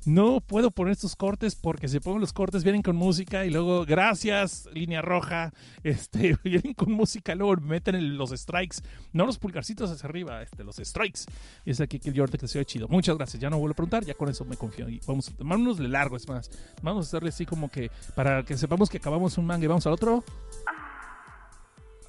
No 0.06 0.42
puedo 0.42 0.72
poner 0.72 0.94
estos 0.94 1.16
cortes 1.16 1.56
porque 1.56 1.88
si 1.88 2.00
pongo 2.00 2.20
los 2.20 2.34
cortes 2.34 2.64
vienen 2.64 2.82
con 2.82 2.96
música 2.96 3.46
y 3.46 3.50
luego, 3.50 3.86
gracias, 3.86 4.68
línea 4.74 5.02
roja, 5.02 5.54
este, 5.84 6.38
vienen 6.44 6.74
con 6.74 6.92
música, 6.92 7.36
luego 7.36 7.56
meten 7.62 8.18
los 8.18 8.32
strikes, 8.32 8.78
no 9.14 9.26
los 9.26 9.38
pulgarcitos 9.38 9.90
hacia 9.90 10.08
arriba, 10.08 10.42
este, 10.42 10.64
los 10.64 10.78
strikes. 10.78 11.22
Y 11.66 11.72
es 11.72 11.82
aquí 11.82 12.00
que 12.00 12.10
el 12.10 12.18
Jordan 12.18 12.40
que 12.40 12.48
se 12.48 12.60
ve 12.60 12.66
chido. 12.66 12.88
Muchas 12.88 13.18
gracias, 13.18 13.42
ya 13.42 13.50
no 13.50 13.60
vuelvo 13.60 13.74
a 13.74 13.76
preguntar, 13.76 14.06
ya 14.06 14.14
con 14.14 14.30
eso 14.30 14.46
me 14.46 14.58
confío. 14.58 14.90
Y 14.90 15.00
vamos, 15.06 15.30
a 15.30 15.34
tomarnos 15.34 15.78
de 15.78 15.88
largo, 15.88 16.18
es 16.18 16.28
más. 16.28 16.52
Vamos 16.82 17.06
a 17.06 17.08
hacerle 17.08 17.30
así 17.30 17.46
como 17.46 17.70
que, 17.70 17.92
para 18.16 18.44
que 18.44 18.58
sepamos 18.58 18.90
que 18.90 18.98
acabamos 18.98 19.38
un 19.38 19.46
manga 19.46 19.66
y 19.66 19.68
vamos 19.68 19.86
al 19.88 19.94
otro. 19.94 20.24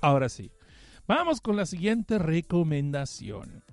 Ahora 0.01 0.29
sí. 0.29 0.51
Vamos 1.07 1.41
con 1.41 1.57
la 1.57 1.67
siguiente 1.67 2.19
recomendación. 2.19 3.65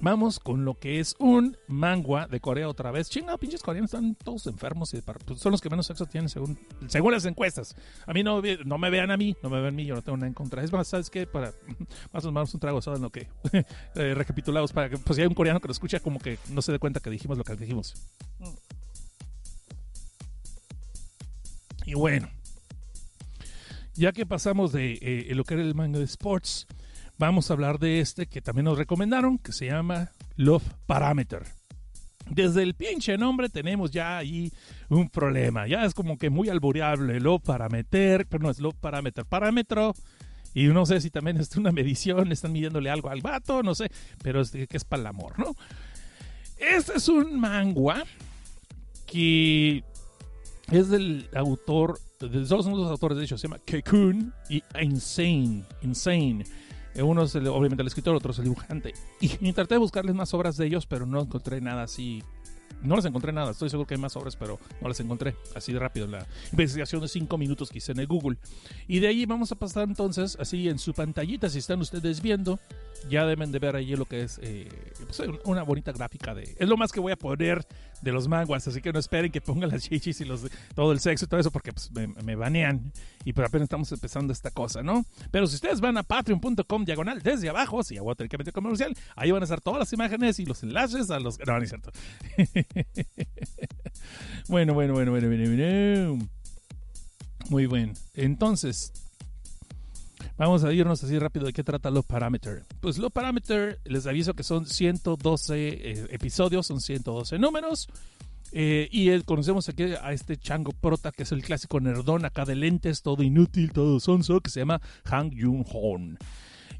Vamos 0.00 0.38
con 0.38 0.64
lo 0.64 0.78
que 0.78 1.00
es 1.00 1.14
un 1.18 1.56
manga 1.66 2.26
de 2.26 2.40
Corea 2.40 2.68
otra 2.68 2.90
vez. 2.90 3.08
Chinga, 3.08 3.38
pinches 3.38 3.62
coreanos 3.62 3.94
están 3.94 4.14
todos 4.16 4.46
enfermos 4.46 4.92
y 4.92 5.00
pues, 5.00 5.40
son 5.40 5.52
los 5.52 5.60
que 5.60 5.70
menos 5.70 5.86
sexo 5.86 6.04
tienen 6.04 6.28
según, 6.28 6.58
según 6.88 7.12
las 7.12 7.24
encuestas. 7.24 7.74
A 8.06 8.12
mí 8.12 8.22
no, 8.22 8.42
no 8.64 8.78
me 8.78 8.90
vean 8.90 9.10
a 9.10 9.16
mí, 9.16 9.36
no 9.42 9.48
me 9.48 9.60
vean 9.60 9.72
a 9.72 9.76
mí, 9.76 9.86
yo 9.86 9.94
no 9.94 10.02
tengo 10.02 10.16
nada 10.16 10.26
en 10.26 10.34
contra. 10.34 10.62
Es 10.62 10.72
más, 10.72 10.88
¿sabes 10.88 11.10
qué? 11.10 11.26
Para 11.26 11.52
más 12.12 12.24
o 12.24 12.32
menos 12.32 12.52
un 12.52 12.60
trago, 12.60 12.82
¿saben 12.82 13.02
lo 13.02 13.10
que? 13.10 13.28
eh, 13.94 14.14
recapitulados 14.14 14.72
para 14.72 14.90
que, 14.90 14.98
pues 14.98 15.16
si 15.16 15.22
hay 15.22 15.28
un 15.28 15.34
coreano 15.34 15.60
que 15.60 15.68
lo 15.68 15.72
escucha, 15.72 16.00
como 16.00 16.18
que 16.18 16.38
no 16.50 16.60
se 16.60 16.72
dé 16.72 16.78
cuenta 16.78 17.00
que 17.00 17.10
dijimos 17.10 17.38
lo 17.38 17.44
que 17.44 17.54
dijimos. 17.54 17.94
Y 21.86 21.94
bueno, 21.94 22.28
ya 23.94 24.12
que 24.12 24.26
pasamos 24.26 24.72
de 24.72 24.98
eh, 25.00 25.34
lo 25.34 25.44
que 25.44 25.54
era 25.54 25.62
el 25.62 25.74
manga 25.74 25.98
de 25.98 26.04
sports, 26.04 26.66
vamos 27.18 27.50
a 27.50 27.54
hablar 27.54 27.78
de 27.78 28.00
este 28.00 28.26
que 28.26 28.40
también 28.40 28.64
nos 28.64 28.78
recomendaron, 28.78 29.38
que 29.38 29.52
se 29.52 29.66
llama 29.66 30.10
Love 30.36 30.68
Parameter. 30.86 31.44
Desde 32.30 32.62
el 32.62 32.74
pinche 32.74 33.18
nombre 33.18 33.48
tenemos 33.48 33.90
ya 33.90 34.16
ahí 34.16 34.50
un 34.88 35.10
problema. 35.10 35.66
Ya 35.66 35.84
es 35.84 35.94
como 35.94 36.16
que 36.16 36.30
muy 36.30 36.48
albureable. 36.48 37.20
Love 37.20 37.42
Parameter, 37.42 38.26
pero 38.26 38.42
no 38.42 38.50
es 38.50 38.60
Love 38.60 38.76
Parameter. 38.80 39.26
Parámetro. 39.26 39.94
Y 40.54 40.68
no 40.68 40.86
sé 40.86 41.00
si 41.00 41.10
también 41.10 41.36
es 41.36 41.54
una 41.56 41.72
medición, 41.72 42.30
están 42.30 42.52
midiéndole 42.52 42.88
algo 42.88 43.10
al 43.10 43.20
vato, 43.20 43.62
no 43.62 43.74
sé. 43.74 43.90
Pero 44.22 44.40
es 44.40 44.52
que 44.52 44.68
es 44.70 44.84
para 44.84 45.00
el 45.02 45.06
amor, 45.08 45.38
¿no? 45.38 45.54
Este 46.56 46.96
es 46.96 47.08
un 47.08 47.38
manga 47.38 48.04
que 49.06 49.84
es 50.70 50.88
del 50.88 51.28
autor 51.34 51.98
son 52.18 52.72
dos 52.72 52.90
autores, 52.90 53.18
de 53.18 53.24
hecho, 53.24 53.38
se 53.38 53.48
llama 53.48 53.60
Kekun 53.64 54.32
y 54.48 54.62
Insane. 54.80 55.64
Insane. 55.82 56.44
Eh, 56.94 57.02
uno 57.02 57.24
es 57.24 57.34
obviamente 57.34 57.82
el 57.82 57.88
escritor, 57.88 58.14
otro 58.14 58.32
es 58.32 58.38
el 58.38 58.44
dibujante. 58.44 58.94
Y 59.20 59.46
intenté 59.46 59.76
buscarles 59.76 60.14
más 60.14 60.32
obras 60.34 60.56
de 60.56 60.66
ellos, 60.66 60.86
pero 60.86 61.06
no 61.06 61.20
encontré 61.20 61.60
nada 61.60 61.82
así 61.82 62.22
no 62.84 62.96
les 62.96 63.04
encontré 63.04 63.32
nada, 63.32 63.50
estoy 63.50 63.70
seguro 63.70 63.86
que 63.86 63.94
hay 63.94 64.00
más 64.00 64.14
obras, 64.16 64.36
pero 64.36 64.58
no 64.80 64.88
las 64.88 65.00
encontré 65.00 65.34
así 65.54 65.72
de 65.72 65.78
rápido. 65.78 66.06
La 66.06 66.26
investigación 66.52 67.00
de 67.00 67.08
5 67.08 67.38
minutos 67.38 67.70
que 67.70 67.78
hice 67.78 67.92
en 67.92 68.00
el 68.00 68.06
Google. 68.06 68.36
Y 68.86 69.00
de 69.00 69.08
ahí 69.08 69.26
vamos 69.26 69.50
a 69.52 69.56
pasar 69.56 69.84
entonces, 69.88 70.36
así 70.38 70.68
en 70.68 70.78
su 70.78 70.92
pantallita, 70.92 71.48
si 71.48 71.58
están 71.58 71.80
ustedes 71.80 72.20
viendo, 72.20 72.60
ya 73.08 73.24
deben 73.24 73.52
de 73.52 73.58
ver 73.58 73.76
ahí 73.76 73.96
lo 73.96 74.04
que 74.04 74.22
es 74.22 74.38
eh, 74.42 74.68
pues, 75.06 75.22
una 75.44 75.62
bonita 75.62 75.92
gráfica 75.92 76.34
de... 76.34 76.54
Es 76.58 76.68
lo 76.68 76.76
más 76.76 76.92
que 76.92 77.00
voy 77.00 77.12
a 77.12 77.16
poner 77.16 77.66
de 78.04 78.12
los 78.12 78.28
manguas, 78.28 78.68
así 78.68 78.80
que 78.80 78.92
no 78.92 78.98
esperen 78.98 79.32
que 79.32 79.40
pongan 79.40 79.70
las 79.70 79.82
chichis 79.82 80.20
y 80.20 80.24
los, 80.24 80.46
todo 80.74 80.92
el 80.92 81.00
sexo 81.00 81.24
y 81.24 81.28
todo 81.28 81.40
eso 81.40 81.50
porque 81.50 81.72
pues, 81.72 81.90
me, 81.90 82.36
banean 82.36 82.92
y 83.24 83.32
pero 83.32 83.48
apenas 83.48 83.66
estamos 83.66 83.90
empezando 83.90 84.32
esta 84.32 84.50
cosa, 84.50 84.82
¿no? 84.82 85.04
Pero 85.30 85.46
si 85.46 85.56
ustedes 85.56 85.80
van 85.80 85.96
a 85.96 86.02
patreon.com 86.02 86.84
diagonal 86.84 87.22
desde 87.22 87.48
abajo, 87.48 87.82
si 87.82 87.98
voy 87.98 88.12
a 88.12 88.14
tener 88.14 88.28
que 88.28 88.38
meter 88.38 88.52
comercial, 88.52 88.94
ahí 89.16 89.30
van 89.30 89.42
a 89.42 89.44
estar 89.44 89.60
todas 89.60 89.80
las 89.80 89.92
imágenes 89.92 90.38
y 90.38 90.46
los 90.46 90.62
enlaces 90.62 91.10
a 91.10 91.18
los... 91.18 91.38
No, 91.46 91.56
no 91.56 91.62
es 91.62 91.70
cierto. 91.70 91.90
bueno, 94.48 94.74
bueno, 94.74 94.92
bueno, 94.92 95.10
bueno, 95.10 95.28
bueno, 95.28 95.48
bueno. 95.48 96.28
Muy 97.48 97.66
bien. 97.66 97.94
Entonces, 98.14 98.92
vamos 100.36 100.64
a 100.64 100.72
irnos 100.72 101.02
así 101.02 101.18
rápido 101.18 101.46
de 101.46 101.52
qué 101.52 101.62
trata 101.62 101.90
los 101.90 102.04
Parameter. 102.04 102.64
Pues 102.80 102.98
los 102.98 103.12
Parameter, 103.12 103.78
les 103.84 104.06
aviso 104.06 104.34
que 104.34 104.42
son 104.42 104.66
112 104.66 105.68
eh, 105.68 106.06
episodios, 106.10 106.66
son 106.66 106.80
112 106.80 107.38
números. 107.38 107.88
Eh, 108.56 108.88
y 108.92 109.20
conocemos 109.22 109.68
aquí 109.68 109.82
a 109.82 110.12
este 110.12 110.36
chango 110.36 110.70
prota, 110.70 111.10
que 111.10 111.24
es 111.24 111.32
el 111.32 111.42
clásico 111.42 111.80
nerdón 111.80 112.24
acá 112.24 112.44
de 112.44 112.54
lentes, 112.54 113.02
todo 113.02 113.24
inútil, 113.24 113.72
todo 113.72 113.98
sonso, 113.98 114.40
que 114.40 114.50
se 114.50 114.60
llama 114.60 114.80
Hang 115.04 115.32
Jun 115.36 115.64
Hon. 115.72 116.18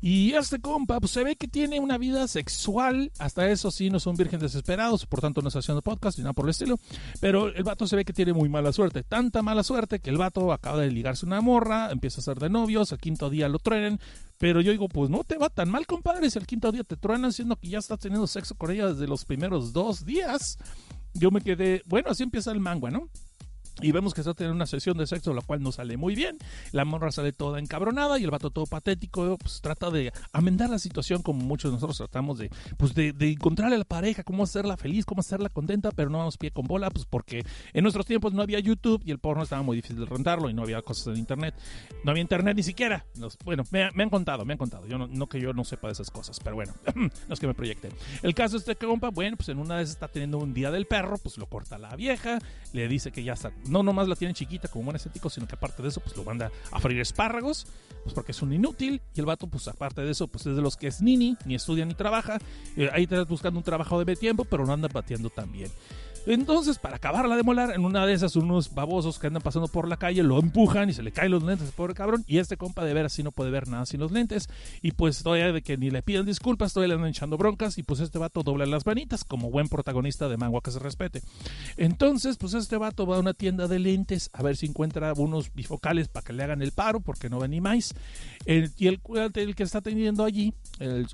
Y 0.07 0.35
este 0.35 0.61
compa, 0.61 1.01
pues 1.01 1.13
se 1.13 1.25
ve 1.25 1.35
que 1.35 1.49
tiene 1.49 1.81
una 1.81 1.97
vida 1.97 2.29
sexual. 2.29 3.11
Hasta 3.19 3.49
eso 3.49 3.71
sí, 3.71 3.89
no 3.89 3.99
son 3.99 4.17
virgen 4.17 4.39
desesperados, 4.39 5.07
por 5.07 5.23
tanto 5.23 5.41
no 5.41 5.49
está 5.49 5.61
haciendo 5.61 5.81
podcast 5.81 6.19
ni 6.19 6.25
nada 6.25 6.35
por 6.35 6.45
el 6.45 6.51
estilo. 6.51 6.79
Pero 7.21 7.49
el 7.49 7.63
vato 7.63 7.87
se 7.87 7.97
ve 7.97 8.05
que 8.05 8.13
tiene 8.13 8.35
muy 8.35 8.51
mala 8.51 8.71
suerte. 8.75 9.03
Tanta 9.03 9.41
mala 9.41 9.63
suerte 9.63 10.01
que 10.01 10.11
el 10.11 10.19
vato 10.19 10.53
acaba 10.53 10.83
de 10.83 10.91
ligarse 10.91 11.25
una 11.25 11.41
morra, 11.41 11.91
empieza 11.91 12.21
a 12.21 12.25
ser 12.25 12.39
de 12.39 12.51
novios, 12.51 12.93
el 12.93 12.99
quinto 12.99 13.31
día 13.31 13.49
lo 13.49 13.59
truenen. 13.59 13.99
Pero 14.37 14.61
yo 14.61 14.73
digo, 14.73 14.91
pues 14.91 15.09
no 15.09 15.25
te 15.25 15.39
va 15.39 15.49
tan 15.49 15.71
mal, 15.71 15.87
compadre, 15.87 16.29
si 16.29 16.39
el 16.39 16.47
quinto 16.47 16.71
día 16.71 16.85
te 16.85 16.99
truenan, 16.99 17.33
siendo 17.33 17.57
que 17.57 17.71
ya 17.71 17.79
estás 17.79 17.99
teniendo 17.99 18.27
sexo 18.27 18.57
con 18.57 18.73
ella 18.73 18.89
desde 18.89 19.07
los 19.07 19.25
primeros 19.25 19.73
dos 19.73 20.05
días. 20.05 20.59
Yo 21.15 21.31
me 21.31 21.41
quedé, 21.41 21.81
bueno, 21.87 22.11
así 22.11 22.25
empieza 22.25 22.53
el 22.53 22.61
manga, 22.61 22.91
¿no? 22.91 23.09
Y 23.83 23.93
vemos 23.93 24.15
que 24.15 24.21
está 24.21 24.35
teniendo 24.35 24.57
una 24.57 24.67
sesión 24.67 24.97
de 24.97 25.07
sexo, 25.07 25.35
la 25.35 25.43
cual 25.43 25.63
no 25.63 25.73
sale 25.73 25.97
muy 25.97 26.15
bien. 26.15 26.39
La 26.73 26.85
morra 26.85 27.11
sale 27.11 27.33
toda 27.33 27.59
encabronada 27.59 28.19
y 28.19 28.25
el 28.25 28.31
vato 28.31 28.51
todo 28.51 28.67
patético, 28.67 29.37
pues 29.39 29.61
trata 29.61 29.91
de 29.91 30.13
amendar 30.33 30.71
la 30.71 30.79
situación 30.79 31.23
como 31.23 31.45
muchos 31.45 31.71
de 31.71 31.77
nosotros 31.77 31.97
tratamos 31.97 32.39
de, 32.39 32.51
pues 32.77 32.95
de, 32.95 33.13
de 33.13 33.33
encontrarle 33.33 33.77
a 33.77 33.79
la 33.79 33.85
pareja, 33.85 34.23
cómo 34.23 34.45
hacerla 34.45 34.77
feliz, 34.77 35.05
cómo 35.05 35.21
hacerla 35.21 35.49
contenta, 35.49 35.91
pero 35.91 36.11
no 36.11 36.19
vamos 36.19 36.39
pie 36.39 36.51
con 36.51 36.67
bola, 36.67 36.91
pues 36.91 37.07
porque 37.07 37.45
en 37.73 37.83
nuestros 37.83 38.07
tiempos 38.07 38.33
no 38.33 38.43
había 38.43 38.61
YouTube 38.61 39.03
y 39.05 39.11
el 39.11 39.19
porno 39.19 39.43
estaba 39.43 39.63
muy 39.63 39.77
difícil 39.77 39.99
de 39.99 40.07
rentarlo 40.07 40.51
y 40.51 40.55
no 40.55 40.63
había 40.63 40.81
cosas 40.83 41.09
en 41.09 41.17
internet. 41.17 41.55
No 42.05 42.11
había 42.11 42.23
internet 42.23 42.57
ni 42.57 42.63
siquiera. 42.63 43.05
bueno, 43.45 43.65
me, 43.71 43.83
han 43.83 44.11
contado, 44.11 44.45
me 44.45 44.53
han 44.53 44.59
contado. 44.59 44.87
Yo 44.87 44.99
no, 44.99 45.27
que 45.27 45.41
yo 45.41 45.53
no 45.53 45.65
sepa 45.65 45.89
de 45.89 45.95
esas 45.95 46.11
cosas, 46.11 46.39
pero 46.41 46.57
bueno, 46.57 46.75
no 46.95 47.35
es 47.35 47.41
que 47.41 47.47
me 47.47 47.55
proyecten. 47.55 47.93
El 48.23 48.35
caso 48.35 48.57
es 48.57 48.63
este 48.63 48.77
compa, 48.77 49.11
bueno, 49.11 49.37
pues 49.37 49.49
en 49.49 49.59
una 49.59 49.77
vez 49.77 49.91
está 49.91 50.09
teniendo 50.09 50.39
un 50.39 50.55
día 50.55 50.71
del 50.71 50.87
perro, 50.87 51.19
pues 51.19 51.39
lo 51.39 51.47
corta 51.47 51.79
la 51.79 51.95
vieja, 51.97 52.39
le 52.73 52.89
dice 52.89 53.13
que 53.13 53.25
ya 53.25 53.33
está 53.33 53.53
no 53.69 53.83
nomás 53.83 54.09
la 54.09 54.17
tiene 54.17 54.35
chiquita 54.35 54.69
como 54.69 54.85
buen 54.85 54.97
estético, 54.97 55.31
sino 55.31 55.47
que 55.47 55.55
aparte 55.55 55.83
de 55.83 55.89
eso, 55.89 56.01
pues 56.01 56.17
lo 56.17 56.25
manda 56.25 56.51
a 56.71 56.81
freír 56.81 57.01
espárragos, 57.01 57.67
pues 58.03 58.15
porque 58.15 58.33
es 58.33 58.43
un 58.43 58.53
inútil. 58.53 59.01
Y 59.15 59.21
el 59.21 59.27
vato, 59.27 59.47
pues 59.47 59.69
aparte 59.69 60.03
de 60.03 60.11
eso, 60.11 60.29
pues 60.29 60.47
es 60.47 60.57
de 60.57 60.63
los 60.63 60.77
que 60.77 60.87
es 60.87 61.03
nini, 61.03 61.37
ni 61.45 61.55
estudia 61.55 61.85
ni 61.85 61.95
trabaja. 61.95 62.39
Eh, 62.77 62.91
ahí 62.93 63.05
estás 63.05 63.27
buscando 63.27 63.59
un 63.59 63.65
trabajo 63.65 64.05
de 64.05 64.17
tiempo, 64.17 64.45
pero 64.45 64.67
no 64.67 64.73
anda 64.73 64.89
bateando 64.93 65.31
tan 65.31 65.51
bien. 65.51 65.71
Entonces, 66.27 66.79
para 66.79 66.97
acabarla 66.97 67.37
de 67.37 67.43
molar, 67.43 67.73
en 67.75 67.85
una 67.85 68.07
de 68.07 68.15
esas, 68.15 68.37
unos 68.37 68.75
babosos 68.75 69.19
que 69.19 69.27
andan 69.27 69.43
pasando 69.43 69.69
por 69.69 69.89
la 69.89 69.97
calle 69.97 70.23
lo 70.23 70.39
empujan 70.39 70.89
y 70.89 70.93
se 70.93 71.03
le 71.03 71.13
caen 71.13 71.33
los 71.33 71.43
lentes, 71.43 71.71
pobre 71.73 71.95
cabrón. 71.95 72.25
Y 72.27 72.39
este 72.39 72.57
compa 72.57 72.85
de 72.85 72.95
ver 72.95 73.05
así 73.05 73.23
no 73.23 73.33
puede 73.33 73.51
ver 73.51 73.69
nada 73.69 73.87
sin 73.87 74.01
los 74.01 74.13
lentes. 74.13 74.49
Y 74.81 74.93
pues 74.93 75.23
todavía 75.23 75.53
de 75.53 75.63
que 75.63 75.77
ni 75.77 75.91
le 75.91 76.03
piden 76.03 76.27
disculpas, 76.27 76.73
todavía 76.73 76.95
le 76.95 76.95
andan 76.95 77.11
echando 77.11 77.37
broncas. 77.37 77.79
Y 77.79 77.83
pues 77.83 78.01
este 78.01 78.19
vato 78.19 78.43
dobla 78.43 78.67
las 78.67 78.87
manitas 78.87 79.25
como 79.25 79.51
buen 79.51 79.69
protagonista 79.69 80.29
de 80.29 80.37
manga 80.37 80.61
que 80.63 80.71
se 80.71 80.79
respete. 80.79 81.23
Entonces, 81.77 82.37
pues 82.37 82.55
este 82.55 82.77
vato 82.77 83.07
va 83.07 83.17
a 83.17 83.21
una 83.21 83.35
tienda 83.35 83.69
de 83.69 83.79
lentes 83.79 84.31
a 84.33 84.43
ver 84.43 84.57
si 84.57 84.67
encuentra 84.67 85.13
unos 85.15 85.53
bifocales 85.55 86.09
para 86.09 86.25
que 86.25 86.33
le 86.33 86.43
hagan 86.43 86.63
el 86.63 86.73
paro, 86.73 87.01
porque 87.01 87.29
no 87.29 87.39
ve 87.39 87.49
ni 87.49 87.61
más. 87.61 87.95
y 88.47 88.87
el, 88.87 89.01
el, 89.35 89.55
que 89.55 89.63
está 89.63 89.79
atendiendo 89.79 90.25
allí, 90.25 90.55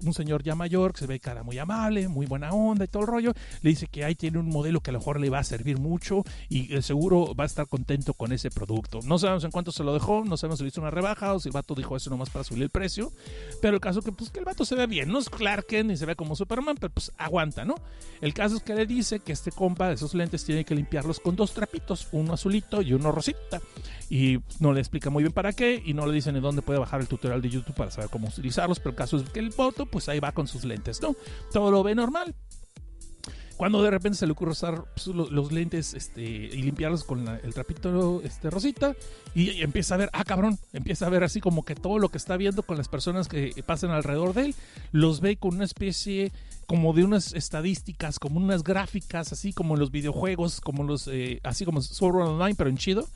un 0.04 0.14
señor 0.14 0.42
ya 0.42 0.54
mayor, 0.54 0.92
que 0.92 1.00
se 1.00 1.06
ve 1.06 1.20
cara 1.20 1.42
muy 1.42 1.58
amable, 1.58 2.08
muy 2.08 2.26
buena 2.26 2.52
onda 2.52 2.84
y 2.84 2.88
todo 2.88 3.02
el 3.02 3.08
rollo, 3.08 3.32
le 3.62 3.70
dice 3.70 3.86
que 3.86 4.04
ahí 4.04 4.14
tiene 4.14 4.38
un 4.38 4.48
modelo 4.48 4.80
que 4.80 4.92
lo 4.92 4.99
mejor 5.00 5.18
le 5.18 5.30
va 5.30 5.38
a 5.38 5.44
servir 5.44 5.78
mucho 5.78 6.22
y 6.48 6.72
el 6.74 6.82
seguro 6.82 7.34
va 7.34 7.44
a 7.44 7.46
estar 7.46 7.66
contento 7.66 8.12
con 8.14 8.32
ese 8.32 8.50
producto. 8.50 9.00
No 9.04 9.18
sabemos 9.18 9.44
en 9.44 9.50
cuánto 9.50 9.72
se 9.72 9.82
lo 9.82 9.94
dejó, 9.94 10.24
no 10.24 10.36
sabemos 10.36 10.58
si 10.58 10.64
le 10.64 10.68
hizo 10.68 10.80
una 10.80 10.90
rebaja 10.90 11.32
o 11.32 11.40
si 11.40 11.48
el 11.48 11.52
vato 11.52 11.74
dijo 11.74 11.96
eso 11.96 12.10
nomás 12.10 12.28
para 12.28 12.44
subir 12.44 12.62
el 12.62 12.70
precio, 12.70 13.12
pero 13.62 13.74
el 13.74 13.80
caso 13.80 14.02
que 14.02 14.12
pues 14.12 14.30
que 14.30 14.40
el 14.40 14.44
vato 14.44 14.64
se 14.64 14.74
ve 14.74 14.86
bien, 14.86 15.08
no 15.08 15.18
es 15.18 15.30
Clark 15.30 15.66
Kent 15.66 15.90
ni 15.90 15.96
se 15.96 16.06
ve 16.06 16.16
como 16.16 16.36
Superman, 16.36 16.76
pero 16.78 16.92
pues 16.92 17.12
aguanta, 17.16 17.64
¿no? 17.64 17.76
El 18.20 18.34
caso 18.34 18.56
es 18.56 18.62
que 18.62 18.74
le 18.74 18.86
dice 18.86 19.20
que 19.20 19.32
este 19.32 19.50
compa 19.50 19.88
de 19.88 19.94
esos 19.94 20.14
lentes 20.14 20.44
tiene 20.44 20.64
que 20.64 20.74
limpiarlos 20.74 21.18
con 21.18 21.34
dos 21.34 21.52
trapitos, 21.52 22.08
uno 22.12 22.34
azulito 22.34 22.82
y 22.82 22.92
uno 22.92 23.10
rosita. 23.10 23.60
Y 24.10 24.38
no 24.58 24.72
le 24.72 24.80
explica 24.80 25.08
muy 25.08 25.22
bien 25.22 25.32
para 25.32 25.52
qué 25.52 25.80
y 25.84 25.94
no 25.94 26.04
le 26.06 26.12
dicen 26.12 26.36
en 26.36 26.42
dónde 26.42 26.62
puede 26.62 26.78
bajar 26.78 27.00
el 27.00 27.06
tutorial 27.06 27.40
de 27.40 27.48
YouTube 27.48 27.74
para 27.74 27.90
saber 27.90 28.10
cómo 28.10 28.28
utilizarlos, 28.28 28.78
pero 28.78 28.90
el 28.90 28.96
caso 28.96 29.16
es 29.16 29.30
que 29.30 29.38
el 29.40 29.50
voto 29.50 29.86
pues 29.86 30.08
ahí 30.08 30.20
va 30.20 30.32
con 30.32 30.46
sus 30.46 30.64
lentes, 30.64 31.00
¿no? 31.00 31.14
Todo 31.52 31.70
lo 31.70 31.82
ve 31.82 31.94
normal, 31.94 32.34
cuando 33.60 33.82
de 33.82 33.90
repente 33.90 34.16
se 34.16 34.24
le 34.24 34.32
ocurre 34.32 34.52
usar 34.52 34.84
pues, 34.94 35.06
los, 35.08 35.52
lentes 35.52 35.92
este, 35.92 36.22
y 36.22 36.62
limpiarlos 36.62 37.04
con 37.04 37.28
el 37.28 37.52
trapito 37.52 38.22
este, 38.24 38.48
rosita 38.48 38.96
y, 39.34 39.60
empieza 39.60 39.96
a 39.96 39.98
ver, 39.98 40.08
ah 40.14 40.24
cabrón, 40.24 40.58
empieza 40.72 41.04
a 41.04 41.10
ver 41.10 41.24
así 41.24 41.42
como 41.42 41.62
que 41.62 41.74
todo 41.74 41.98
lo 41.98 42.08
que 42.08 42.16
está 42.16 42.38
viendo 42.38 42.62
con 42.62 42.78
las 42.78 42.88
personas 42.88 43.28
que 43.28 43.52
pasan 43.66 43.90
alrededor 43.90 44.32
de 44.32 44.46
él, 44.46 44.54
los 44.92 45.20
ve 45.20 45.36
con 45.36 45.56
una 45.56 45.66
especie 45.66 46.32
como 46.70 46.92
de 46.92 47.02
unas 47.02 47.32
estadísticas, 47.32 48.20
como 48.20 48.38
unas 48.38 48.62
gráficas, 48.62 49.32
así 49.32 49.52
como 49.52 49.74
en 49.74 49.80
los 49.80 49.90
videojuegos, 49.90 50.60
como 50.60 50.84
los, 50.84 51.08
eh, 51.08 51.40
así 51.42 51.64
como 51.64 51.82
Sword 51.82 52.28
Online, 52.28 52.54
pero 52.54 52.70
en 52.70 52.76
chido, 52.76 53.08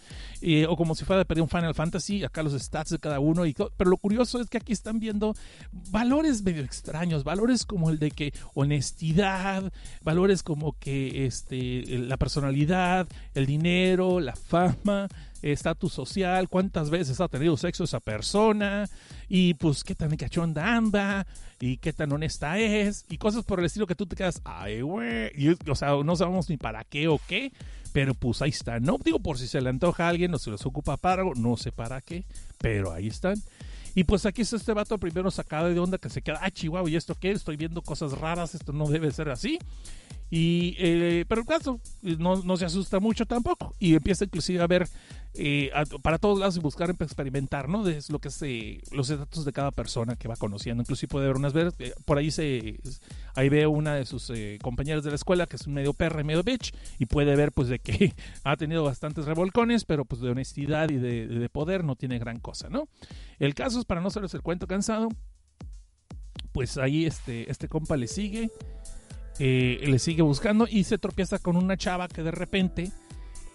eh, 0.43 0.67
o 0.69 0.77
como 0.77 0.97
si 0.97 1.05
fuera 1.05 1.23
de 1.23 1.41
un 1.41 1.49
Final 1.49 1.73
Fantasy, 1.73 2.25
acá 2.25 2.43
los 2.43 2.61
stats 2.61 2.91
de 2.91 2.99
cada 2.99 3.21
uno, 3.21 3.47
y 3.47 3.55
pero 3.77 3.91
lo 3.91 3.97
curioso 3.97 4.41
es 4.41 4.51
que 4.51 4.57
aquí 4.57 4.73
están 4.73 4.99
viendo 4.99 5.37
valores 5.93 6.43
medio 6.43 6.65
extraños, 6.65 7.23
valores 7.23 7.65
como 7.65 7.91
el 7.91 8.01
de 8.01 8.11
que 8.11 8.35
honestidad, 8.55 9.73
valores 10.03 10.43
como 10.43 10.77
que 10.77 11.25
este, 11.25 11.85
la 11.97 12.17
personalidad, 12.17 13.07
el 13.35 13.47
dinero, 13.47 14.19
la 14.19 14.35
fama, 14.35 15.07
estatus 15.53 15.93
social, 15.93 16.49
cuántas 16.49 16.91
veces 16.91 17.21
ha 17.21 17.29
tenido 17.29 17.57
sexo 17.57 17.85
esa 17.85 18.01
persona, 18.01 18.89
y 19.29 19.55
pues 19.55 19.85
qué 19.85 19.95
tan 19.95 20.17
cachonda 20.17 20.75
anda, 20.75 21.27
y 21.61 21.77
qué 21.77 21.93
tan 21.93 22.13
honesta 22.13 22.59
es, 22.59 23.05
y 23.09 23.19
cosas 23.19 23.45
por 23.45 23.61
el 23.61 23.67
estilo 23.67 23.87
que 23.87 23.95
tú 23.95 24.07
te 24.07 24.17
quedas, 24.17 24.41
ay, 24.45 24.81
güey, 24.81 25.31
o 25.69 25.75
sea, 25.75 25.91
no 26.05 26.17
sabemos 26.17 26.49
ni 26.49 26.57
para 26.57 26.85
qué 26.85 27.09
o 27.09 27.21
qué, 27.29 27.53
pero 27.93 28.15
pues 28.15 28.43
ahí 28.43 28.51
están, 28.51 28.83
no 28.83 28.99
digo 29.05 29.21
por 29.21 29.39
si 29.39 29.47
se 29.47 29.61
le 29.61 29.71
antoja 29.71 30.07
a 30.07 30.09
alguien 30.09 30.35
o 30.35 30.39
se 30.39 30.51
les 30.51 30.65
ocupa 30.67 30.97
para 30.97 31.23
algo, 31.23 31.35
no 31.35 31.57
sé 31.57 31.71
para 31.71 32.01
qué, 32.01 32.25
pero 32.59 32.93
ahí 32.93 33.07
están. 33.07 33.37
Y 33.95 34.03
pues 34.03 34.27
aquí 34.27 34.43
está 34.43 34.57
este 34.57 34.73
vato 34.73 34.99
primero 34.99 35.31
sacado 35.31 35.73
de 35.73 35.79
onda 35.79 35.99
que 35.99 36.11
se 36.11 36.21
queda, 36.21 36.41
ah, 36.43 36.51
chihuahua, 36.51 36.91
¿y 36.91 36.97
esto 36.97 37.15
qué? 37.15 37.31
Estoy 37.31 37.57
viendo 37.57 37.81
cosas 37.83 38.19
raras, 38.19 38.55
esto 38.55 38.73
no 38.73 38.89
debe 38.89 39.13
ser 39.13 39.29
así. 39.29 39.59
Y, 40.37 40.75
eh, 40.81 41.25
pero 41.29 41.43
el 41.43 41.47
caso, 41.47 41.79
no, 42.03 42.43
no, 42.43 42.57
se 42.57 42.65
asusta 42.65 42.99
mucho 42.99 43.25
tampoco. 43.25 43.73
Y 43.79 43.95
empieza 43.95 44.25
inclusive 44.25 44.61
a 44.61 44.67
ver 44.67 44.89
eh, 45.37 45.71
para 46.03 46.19
todos 46.19 46.41
lados 46.41 46.57
y 46.57 46.61
buscar 46.61 46.91
experimentar, 46.91 47.69
¿no? 47.69 47.85
Lo 48.09 48.19
que 48.19 48.29
es 48.29 48.43
eh, 48.43 48.81
los 48.91 49.07
datos 49.07 49.45
de 49.45 49.53
cada 49.53 49.71
persona 49.71 50.17
que 50.17 50.27
va 50.27 50.35
conociendo. 50.35 50.83
Inclusive 50.83 51.09
puede 51.09 51.29
ver 51.29 51.37
unas 51.37 51.53
veces, 51.53 51.75
eh, 51.79 51.95
por 52.05 52.19
ahí 52.19 52.33
se 52.33 52.81
ahí 53.37 53.49
ve 53.49 53.69
una 53.69 53.95
de 53.95 54.07
sus 54.07 54.33
compañeras 54.61 55.05
de 55.05 55.11
la 55.11 55.17
escuela 55.17 55.47
que 55.47 55.55
es 55.55 55.69
un 55.69 55.75
medio 55.75 55.93
perra 55.93 56.21
y 56.21 56.25
medio 56.25 56.43
bitch 56.43 56.75
y 56.99 57.07
puede 57.07 57.37
ver 57.37 57.53
pues 57.53 57.69
de 57.69 57.79
que 57.79 58.13
ha 58.43 58.57
tenido 58.57 58.83
bastantes 58.83 59.27
revolcones, 59.27 59.85
pero 59.85 60.05
pues 60.05 60.21
de 60.21 60.31
honestidad 60.31 60.91
y 60.91 60.97
de, 60.97 61.49
poder 61.49 61.85
no 61.85 61.95
tiene 61.95 62.19
gran 62.19 62.41
cosa, 62.41 62.69
¿no? 62.71 62.89
El 63.39 63.55
caso 63.55 63.79
es 63.79 63.85
para 63.85 64.01
no 64.01 64.09
hacerles 64.09 64.35
el 64.35 64.43
cuento 64.43 64.67
cansado, 64.67 65.11
pues 66.53 66.77
ahí 66.79 67.07
este, 67.07 67.51
este 67.51 67.69
compa 67.69 67.97
le 67.97 68.09
sigue, 68.09 68.51
le 69.39 69.99
sigue 69.99 70.23
buscando 70.23 70.67
y 70.69 70.85
se 70.85 70.99
tropieza 70.99 71.39
con 71.39 71.57
una 71.57 71.77
chava 71.77 72.09
que 72.09 72.23
de 72.23 72.31
repente 72.31 72.93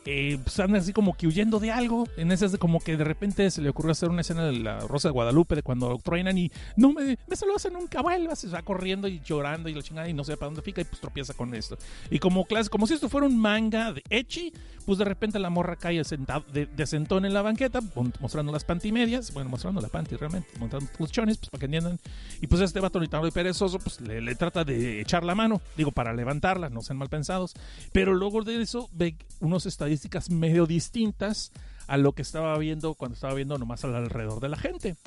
eh, 0.05 0.39
así 0.75 0.93
como 0.93 1.15
que 1.15 1.27
huyendo 1.27 1.59
de 1.59 1.71
algo. 1.71 2.07
En 2.17 2.31
esas 2.31 2.57
como 2.57 2.79
que 2.79 2.97
de 2.97 3.03
repente 3.03 3.49
se 3.51 3.61
le 3.61 3.69
ocurrió 3.69 3.91
hacer 3.91 4.09
una 4.09 4.21
escena 4.21 4.45
de 4.45 4.53
la 4.53 4.79
Rosa 4.79 5.09
de 5.09 5.13
Guadalupe 5.13 5.55
de 5.55 5.63
cuando 5.63 5.97
truenan 6.03 6.37
y 6.37 6.51
no 6.75 6.93
me, 6.93 7.17
me 7.27 7.35
saludas 7.35 7.65
un 7.65 7.87
caballo, 7.87 8.35
se 8.35 8.47
va 8.47 8.61
corriendo 8.61 9.07
y 9.07 9.21
llorando 9.23 9.69
y 9.69 9.73
la 9.73 9.81
chingada 9.81 10.09
y 10.09 10.13
no 10.13 10.23
sé 10.23 10.37
para 10.37 10.47
dónde 10.47 10.61
fica 10.61 10.81
y 10.81 10.85
pues 10.85 11.01
tropieza 11.01 11.33
con 11.33 11.53
esto. 11.53 11.77
Y 12.09 12.19
como 12.19 12.45
clase, 12.45 12.69
como 12.69 12.87
si 12.87 12.93
esto 12.93 13.09
fuera 13.09 13.27
un 13.27 13.37
manga 13.37 13.91
de 13.93 14.03
Echi, 14.09 14.53
pues 14.85 14.97
de 14.97 15.05
repente 15.05 15.37
la 15.37 15.49
morra 15.49 15.75
cae 15.75 16.03
sentado, 16.03 16.45
de, 16.51 16.65
de, 16.65 16.87
sentón 16.87 17.25
en 17.25 17.33
la 17.33 17.41
banqueta, 17.41 17.79
mostrando 18.19 18.51
las 18.51 18.63
pantimedias, 18.63 19.33
bueno, 19.33 19.49
mostrando 19.49 19.81
la 19.81 19.87
panty 19.87 20.15
realmente, 20.15 20.49
mostrando 20.59 20.89
los 20.97 21.11
chones, 21.11 21.37
pues 21.37 21.49
para 21.49 21.59
que 21.59 21.65
entiendan. 21.65 21.99
Y 22.41 22.47
pues 22.47 22.61
este 22.61 22.79
vato 22.79 22.99
y 23.03 23.31
perezoso, 23.31 23.79
pues 23.79 24.01
le, 24.01 24.21
le, 24.21 24.35
trata 24.35 24.63
de 24.63 25.01
echar 25.01 25.23
la 25.23 25.35
mano, 25.35 25.61
digo, 25.77 25.91
para 25.91 26.13
levantarla, 26.13 26.69
no 26.69 26.81
sean 26.81 26.97
mal 26.97 27.09
pensados. 27.09 27.53
Pero 27.91 28.13
luego 28.15 28.43
de 28.43 28.61
eso 28.61 28.89
ve 28.93 29.15
unos 29.39 29.65
estados 29.65 29.88
estadísticas 29.89 30.29
medio 30.29 30.67
distintas 30.67 31.51
a 31.87 31.97
lo 31.97 32.13
que 32.13 32.21
estaba 32.21 32.55
viendo 32.59 32.93
cuando 32.93 33.15
estaba 33.15 33.33
viendo 33.33 33.57
nomás 33.57 33.83
alrededor 33.83 34.39
de 34.39 34.49
la 34.49 34.57
gente. 34.57 34.97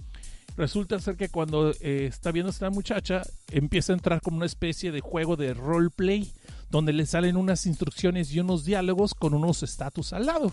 Resulta 0.56 0.98
ser 0.98 1.16
que 1.16 1.28
cuando 1.28 1.70
eh, 1.80 2.06
está 2.06 2.32
viendo 2.32 2.50
esta 2.50 2.68
muchacha, 2.68 3.22
empieza 3.50 3.92
a 3.92 3.96
entrar 3.96 4.20
como 4.20 4.36
una 4.36 4.46
especie 4.46 4.90
de 4.90 5.00
juego 5.00 5.36
de 5.36 5.54
roleplay, 5.54 6.30
donde 6.68 6.92
le 6.92 7.06
salen 7.06 7.36
unas 7.36 7.64
instrucciones 7.66 8.32
y 8.32 8.40
unos 8.40 8.64
diálogos 8.64 9.14
con 9.14 9.34
unos 9.34 9.62
estatus 9.62 10.12
al 10.12 10.26
lado. 10.26 10.52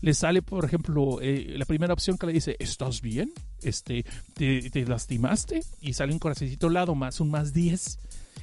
Le 0.00 0.12
sale, 0.14 0.42
por 0.42 0.64
ejemplo, 0.64 1.20
eh, 1.22 1.54
la 1.56 1.64
primera 1.64 1.94
opción 1.94 2.18
que 2.18 2.26
le 2.26 2.32
dice, 2.32 2.56
¿estás 2.58 3.00
bien? 3.00 3.32
Este, 3.62 4.04
¿te, 4.34 4.68
te 4.68 4.84
lastimaste? 4.84 5.62
Y 5.80 5.92
sale 5.92 6.12
un 6.12 6.18
corazoncito 6.18 6.66
al 6.66 6.74
lado, 6.74 6.94
más 6.94 7.20
un 7.20 7.30
más 7.30 7.52
10 7.52 7.98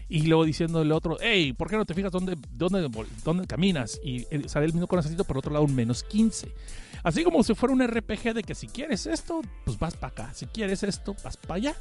y 0.09 0.21
luego 0.21 0.45
diciendo 0.45 0.81
el 0.81 0.91
otro, 0.91 1.17
hey, 1.21 1.53
¿por 1.53 1.69
qué 1.69 1.77
no 1.77 1.85
te 1.85 1.93
fijas 1.93 2.11
dónde, 2.11 2.37
dónde, 2.51 2.89
dónde 3.23 3.47
caminas? 3.47 3.99
Y 4.03 4.25
sale 4.47 4.65
el 4.65 4.73
mismo 4.73 4.87
corazoncito, 4.87 5.23
por 5.23 5.37
otro 5.37 5.51
lado 5.51 5.65
un 5.65 5.75
menos 5.75 6.03
15. 6.03 6.51
Así 7.03 7.23
como 7.23 7.43
si 7.43 7.53
fuera 7.55 7.73
un 7.73 7.85
RPG 7.85 8.33
de 8.33 8.43
que 8.43 8.55
si 8.55 8.67
quieres 8.67 9.05
esto, 9.05 9.41
pues 9.65 9.77
vas 9.77 9.95
para 9.95 10.11
acá. 10.11 10.33
Si 10.33 10.45
quieres 10.45 10.83
esto, 10.83 11.15
vas 11.23 11.37
para 11.37 11.55
allá. 11.55 11.75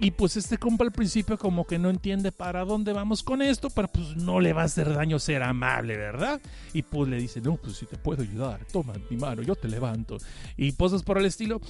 Y 0.00 0.12
pues 0.12 0.36
este 0.36 0.58
compa 0.58 0.84
al 0.84 0.92
principio 0.92 1.36
como 1.38 1.66
que 1.66 1.78
no 1.78 1.90
entiende 1.90 2.30
para 2.30 2.64
dónde 2.64 2.92
vamos 2.92 3.24
con 3.24 3.42
esto, 3.42 3.68
pero 3.70 3.88
pues 3.88 4.16
no 4.16 4.38
le 4.38 4.52
va 4.52 4.62
a 4.62 4.66
hacer 4.66 4.94
daño 4.94 5.18
ser 5.18 5.42
amable, 5.42 5.96
¿verdad? 5.96 6.40
Y 6.72 6.82
pues 6.82 7.08
le 7.08 7.16
dice, 7.16 7.40
no, 7.40 7.56
pues 7.56 7.76
si 7.76 7.86
te 7.86 7.96
puedo 7.96 8.22
ayudar, 8.22 8.64
toma 8.72 8.94
mi 9.10 9.16
mano, 9.16 9.42
yo 9.42 9.56
te 9.56 9.66
levanto. 9.66 10.18
Y 10.56 10.72
cosas 10.72 11.02
por 11.02 11.18
el 11.18 11.24
estilo. 11.24 11.60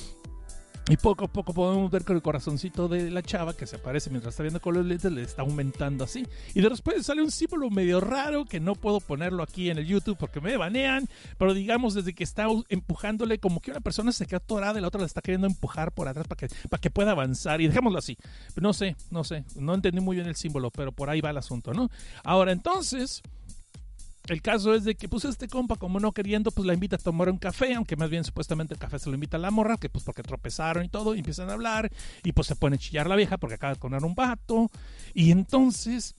Y 0.90 0.96
poco 0.96 1.26
a 1.26 1.28
poco 1.28 1.52
podemos 1.52 1.90
ver 1.90 2.02
que 2.02 2.14
el 2.14 2.22
corazoncito 2.22 2.88
de 2.88 3.10
la 3.10 3.22
chava 3.22 3.54
que 3.54 3.66
se 3.66 3.76
aparece 3.76 4.08
mientras 4.08 4.32
está 4.32 4.42
viendo 4.42 4.58
con 4.58 4.74
los 4.74 4.86
lentes 4.86 5.12
le 5.12 5.20
está 5.20 5.42
aumentando 5.42 6.04
así. 6.04 6.26
Y 6.54 6.62
después 6.62 7.04
sale 7.04 7.20
un 7.20 7.30
símbolo 7.30 7.68
medio 7.68 8.00
raro 8.00 8.46
que 8.46 8.58
no 8.58 8.74
puedo 8.74 8.98
ponerlo 9.00 9.42
aquí 9.42 9.68
en 9.68 9.76
el 9.76 9.86
YouTube 9.86 10.16
porque 10.18 10.40
me 10.40 10.56
banean. 10.56 11.06
Pero 11.36 11.52
digamos, 11.52 11.92
desde 11.92 12.14
que 12.14 12.24
está 12.24 12.46
empujándole, 12.70 13.38
como 13.38 13.60
que 13.60 13.70
una 13.70 13.80
persona 13.80 14.12
se 14.12 14.24
queda 14.24 14.38
atorada 14.38 14.78
y 14.78 14.80
la 14.80 14.88
otra 14.88 15.00
le 15.00 15.06
está 15.06 15.20
queriendo 15.20 15.46
empujar 15.46 15.92
por 15.92 16.08
atrás 16.08 16.26
para 16.26 16.38
que, 16.38 16.48
para 16.70 16.80
que 16.80 16.90
pueda 16.90 17.10
avanzar. 17.10 17.60
Y 17.60 17.66
dejémoslo 17.66 17.98
así. 17.98 18.16
No 18.56 18.72
sé, 18.72 18.96
no 19.10 19.24
sé. 19.24 19.44
No 19.56 19.74
entendí 19.74 20.00
muy 20.00 20.16
bien 20.16 20.26
el 20.26 20.36
símbolo, 20.36 20.70
pero 20.70 20.92
por 20.92 21.10
ahí 21.10 21.20
va 21.20 21.28
el 21.28 21.36
asunto, 21.36 21.74
¿no? 21.74 21.90
Ahora 22.24 22.52
entonces. 22.52 23.22
El 24.26 24.42
caso 24.42 24.74
es 24.74 24.84
de 24.84 24.94
que, 24.94 25.08
pues, 25.08 25.24
este 25.24 25.48
compa, 25.48 25.76
como 25.76 26.00
no 26.00 26.12
queriendo, 26.12 26.50
pues 26.50 26.66
la 26.66 26.74
invita 26.74 26.96
a 26.96 26.98
tomar 26.98 27.30
un 27.30 27.38
café, 27.38 27.74
aunque 27.74 27.96
más 27.96 28.10
bien 28.10 28.24
supuestamente 28.24 28.74
el 28.74 28.80
café 28.80 28.98
se 28.98 29.08
lo 29.08 29.14
invita 29.14 29.38
a 29.38 29.40
la 29.40 29.50
morra, 29.50 29.78
que 29.78 29.88
pues 29.88 30.04
porque 30.04 30.22
tropezaron 30.22 30.84
y 30.84 30.88
todo, 30.88 31.14
y 31.14 31.18
empiezan 31.18 31.48
a 31.48 31.54
hablar, 31.54 31.90
y 32.24 32.32
pues 32.32 32.46
se 32.46 32.56
pone 32.56 32.76
a 32.76 32.78
chillar 32.78 33.08
la 33.08 33.16
vieja 33.16 33.38
porque 33.38 33.54
acaba 33.54 33.72
de 33.72 33.80
poner 33.80 34.04
un 34.04 34.14
vato, 34.14 34.70
y 35.14 35.30
entonces 35.30 36.14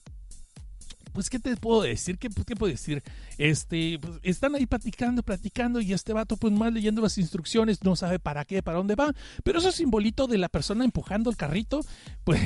pues, 1.12 1.30
¿qué 1.30 1.38
te 1.38 1.56
puedo 1.56 1.82
decir? 1.82 2.18
¿Qué, 2.18 2.28
qué 2.46 2.56
puedo 2.56 2.70
decir? 2.70 3.02
Este, 3.38 3.98
pues, 4.00 4.18
están 4.22 4.54
ahí 4.54 4.66
platicando, 4.66 5.22
platicando, 5.22 5.80
y 5.80 5.92
este 5.92 6.12
vato, 6.12 6.36
pues, 6.36 6.52
más 6.52 6.72
leyendo 6.72 7.02
las 7.02 7.18
instrucciones, 7.18 7.82
no 7.82 7.96
sabe 7.96 8.18
para 8.18 8.44
qué, 8.44 8.62
para 8.62 8.78
dónde 8.78 8.94
va, 8.94 9.12
pero 9.44 9.58
ese 9.58 9.72
simbolito 9.72 10.26
de 10.26 10.38
la 10.38 10.48
persona 10.48 10.84
empujando 10.84 11.30
el 11.30 11.36
carrito, 11.36 11.80
pues, 12.24 12.40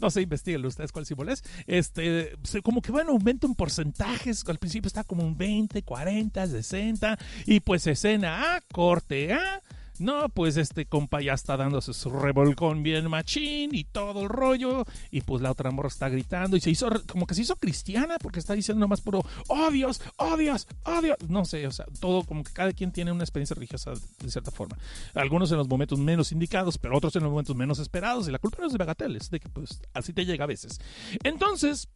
no 0.00 0.10
sé, 0.10 0.22
investiguen 0.22 0.64
ustedes 0.66 0.92
cuál 0.92 1.06
símbolo 1.06 1.32
es, 1.32 1.44
este, 1.66 2.36
como 2.62 2.82
que 2.82 2.92
bueno, 2.92 3.12
aumenta 3.12 3.46
en 3.46 3.54
porcentajes, 3.54 4.44
al 4.46 4.58
principio 4.58 4.88
está 4.88 5.04
como 5.04 5.24
un 5.24 5.36
20, 5.36 5.82
40, 5.82 6.46
60, 6.46 7.18
y 7.46 7.60
pues 7.60 7.86
escena 7.86 8.56
A, 8.56 8.60
corte 8.72 9.32
A, 9.32 9.62
No, 9.98 10.28
pues 10.28 10.56
este 10.56 10.86
compa 10.86 11.20
ya 11.20 11.34
está 11.34 11.56
dándose 11.56 11.92
su 11.94 12.10
revolcón 12.10 12.82
bien 12.82 13.08
machín 13.08 13.74
y 13.74 13.84
todo 13.84 14.22
el 14.22 14.28
rollo. 14.28 14.84
Y 15.10 15.20
pues 15.20 15.42
la 15.42 15.50
otra 15.50 15.70
morra 15.70 15.88
está 15.88 16.08
gritando 16.08 16.56
y 16.56 16.60
se 16.60 16.70
hizo 16.70 16.88
como 17.06 17.26
que 17.26 17.34
se 17.34 17.42
hizo 17.42 17.56
cristiana 17.56 18.16
porque 18.18 18.40
está 18.40 18.54
diciendo 18.54 18.80
nomás 18.80 19.00
puro, 19.00 19.22
oh 19.48 19.70
Dios, 19.70 20.02
oh 20.16 20.36
Dios, 20.36 20.66
oh 20.84 21.00
Dios. 21.00 21.16
No 21.28 21.44
sé, 21.44 21.66
o 21.66 21.72
sea, 21.72 21.86
todo 22.00 22.24
como 22.24 22.42
que 22.42 22.52
cada 22.52 22.72
quien 22.72 22.92
tiene 22.92 23.12
una 23.12 23.24
experiencia 23.24 23.54
religiosa 23.54 23.92
de 23.92 24.30
cierta 24.30 24.50
forma. 24.50 24.76
Algunos 25.14 25.50
en 25.52 25.58
los 25.58 25.68
momentos 25.68 25.98
menos 25.98 26.32
indicados, 26.32 26.78
pero 26.78 26.96
otros 26.96 27.14
en 27.16 27.22
los 27.22 27.30
momentos 27.30 27.54
menos 27.54 27.78
esperados. 27.78 28.28
Y 28.28 28.32
la 28.32 28.38
culpa 28.38 28.58
no 28.60 28.66
es 28.66 28.72
de 28.72 28.78
Bagatelle, 28.78 29.18
es 29.18 29.30
de 29.30 29.40
que 29.40 29.48
pues 29.48 29.80
así 29.92 30.12
te 30.12 30.24
llega 30.24 30.44
a 30.44 30.48
veces. 30.48 30.80
Entonces, 31.22 31.88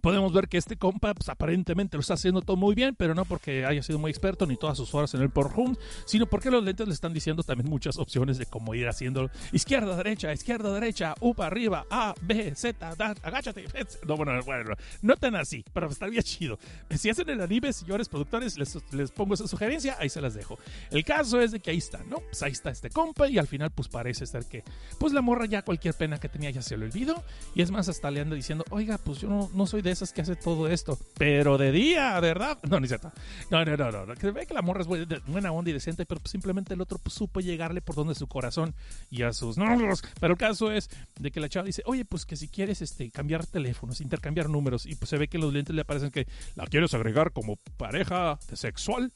podemos 0.00 0.32
ver 0.32 0.48
que 0.48 0.58
este 0.58 0.76
compa 0.76 1.14
pues, 1.14 1.28
aparentemente 1.28 1.96
lo 1.96 2.00
está 2.00 2.14
haciendo 2.14 2.42
todo 2.42 2.56
muy 2.56 2.74
bien, 2.74 2.94
pero 2.94 3.14
no 3.14 3.24
porque 3.24 3.64
haya 3.64 3.82
sido 3.82 3.98
muy 3.98 4.10
experto 4.10 4.46
ni 4.46 4.56
todas 4.56 4.76
sus 4.76 4.94
horas 4.94 5.14
en 5.14 5.22
el 5.22 5.30
Pornhub, 5.30 5.78
sino 6.06 6.26
porque 6.26 6.50
los 6.50 6.64
lentes 6.64 6.86
le 6.86 6.94
están 6.94 7.12
diciendo 7.12 7.42
también 7.42 7.68
muchas 7.70 7.98
opciones 7.98 8.38
de 8.38 8.46
cómo 8.46 8.74
ir 8.74 8.88
haciendo 8.88 9.30
izquierda, 9.52 9.96
derecha, 9.96 10.32
izquierda, 10.32 10.72
derecha, 10.72 11.14
upa, 11.20 11.46
arriba, 11.46 11.86
A, 11.90 12.14
B, 12.22 12.54
Z, 12.54 12.94
da, 12.96 13.14
agáchate. 13.22 13.64
No, 14.06 14.16
bueno, 14.16 14.32
bueno, 14.44 14.74
no 15.02 15.16
tan 15.16 15.36
así, 15.36 15.64
pero 15.72 15.88
está 15.88 16.06
bien 16.06 16.22
chido. 16.22 16.58
Si 16.90 17.10
hacen 17.10 17.28
el 17.28 17.40
anime, 17.40 17.72
señores 17.72 18.08
productores, 18.08 18.58
les, 18.58 18.78
les 18.92 19.10
pongo 19.10 19.34
esa 19.34 19.46
sugerencia, 19.46 19.96
ahí 19.98 20.08
se 20.08 20.20
las 20.20 20.34
dejo. 20.34 20.58
El 20.90 21.04
caso 21.04 21.40
es 21.40 21.52
de 21.52 21.60
que 21.60 21.70
ahí 21.70 21.78
está, 21.78 22.02
¿no? 22.04 22.20
Pues 22.20 22.42
ahí 22.42 22.52
está 22.52 22.70
este 22.70 22.90
compa 22.90 23.28
y 23.28 23.38
al 23.38 23.46
final 23.46 23.70
pues 23.70 23.88
parece 23.88 24.26
ser 24.26 24.46
que 24.46 24.64
pues 24.98 25.12
la 25.12 25.20
morra 25.20 25.46
ya 25.46 25.62
cualquier 25.62 25.94
pena 25.94 26.18
que 26.18 26.28
tenía 26.28 26.50
ya 26.50 26.62
se 26.62 26.76
lo 26.76 26.84
olvidó 26.84 27.22
y 27.54 27.62
es 27.62 27.70
más 27.70 27.88
hasta 27.88 28.10
le 28.10 28.20
anda 28.20 28.36
diciendo, 28.36 28.64
oiga, 28.70 28.98
pues 28.98 29.20
yo 29.20 29.28
no, 29.28 29.50
no 29.54 29.66
soy 29.66 29.82
de 29.82 29.89
esas 29.90 30.12
que 30.12 30.22
hace 30.22 30.36
todo 30.36 30.68
esto. 30.68 30.98
Pero 31.18 31.58
de 31.58 31.72
día, 31.72 32.18
¿verdad? 32.20 32.58
No, 32.68 32.80
ni 32.80 32.88
cierto. 32.88 33.12
No, 33.50 33.64
no, 33.64 33.76
no, 33.76 34.06
no. 34.06 34.14
Que 34.14 34.30
ve 34.30 34.46
que 34.46 34.54
la 34.54 34.62
morra 34.62 34.82
es 34.82 34.86
buena 34.86 35.52
onda 35.52 35.70
y 35.70 35.72
decente, 35.72 36.06
pero 36.06 36.20
simplemente 36.24 36.74
el 36.74 36.80
otro 36.80 36.98
pues, 36.98 37.14
supo 37.14 37.40
llegarle 37.40 37.80
por 37.80 37.94
donde 37.94 38.14
su 38.14 38.26
corazón 38.26 38.74
y 39.10 39.22
a 39.22 39.32
sus 39.32 39.58
nervios. 39.58 40.02
Pero 40.20 40.32
el 40.32 40.38
caso 40.38 40.70
es 40.72 40.90
de 41.18 41.30
que 41.30 41.40
la 41.40 41.48
chava 41.48 41.66
dice, 41.66 41.82
oye, 41.86 42.04
pues 42.04 42.26
que 42.26 42.36
si 42.36 42.48
quieres 42.48 42.82
este, 42.82 43.10
cambiar 43.10 43.46
teléfonos, 43.46 44.00
intercambiar 44.00 44.48
números, 44.48 44.86
y 44.86 44.94
pues 44.94 45.10
se 45.10 45.18
ve 45.18 45.28
que 45.28 45.38
los 45.38 45.52
lentes 45.52 45.74
le 45.74 45.82
aparecen 45.82 46.10
que 46.10 46.26
la 46.54 46.66
quieres 46.66 46.94
agregar 46.94 47.32
como 47.32 47.56
pareja 47.76 48.38
sexual 48.52 49.12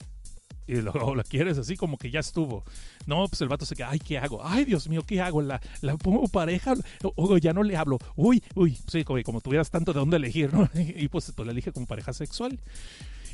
y 0.66 0.76
luego 0.76 1.14
la 1.16 1.22
quieres 1.22 1.58
así 1.58 1.76
como 1.76 1.98
que 1.98 2.10
ya 2.10 2.20
estuvo. 2.20 2.64
No, 3.06 3.26
pues 3.28 3.40
el 3.40 3.48
vato 3.48 3.66
se 3.66 3.76
queda, 3.76 3.90
ay, 3.90 3.98
¿qué 3.98 4.18
hago? 4.18 4.40
Ay, 4.44 4.64
Dios 4.64 4.88
mío, 4.88 5.02
¿qué 5.06 5.20
hago? 5.20 5.42
¿La, 5.42 5.60
la 5.80 5.96
pongo 5.96 6.26
pareja? 6.28 6.74
O, 7.02 7.38
ya 7.38 7.52
no 7.52 7.62
le 7.62 7.76
hablo. 7.76 7.98
Uy, 8.16 8.42
uy, 8.54 8.78
sí, 8.86 9.04
como, 9.04 9.22
como 9.22 9.40
tuvieras 9.40 9.70
tanto 9.70 9.92
de 9.92 10.00
dónde 10.00 10.16
elegir, 10.16 10.52
¿no? 10.52 10.68
Y 10.74 11.08
pues, 11.08 11.32
pues 11.34 11.46
la 11.46 11.52
elige 11.52 11.72
como 11.72 11.86
pareja 11.86 12.12
sexual. 12.12 12.60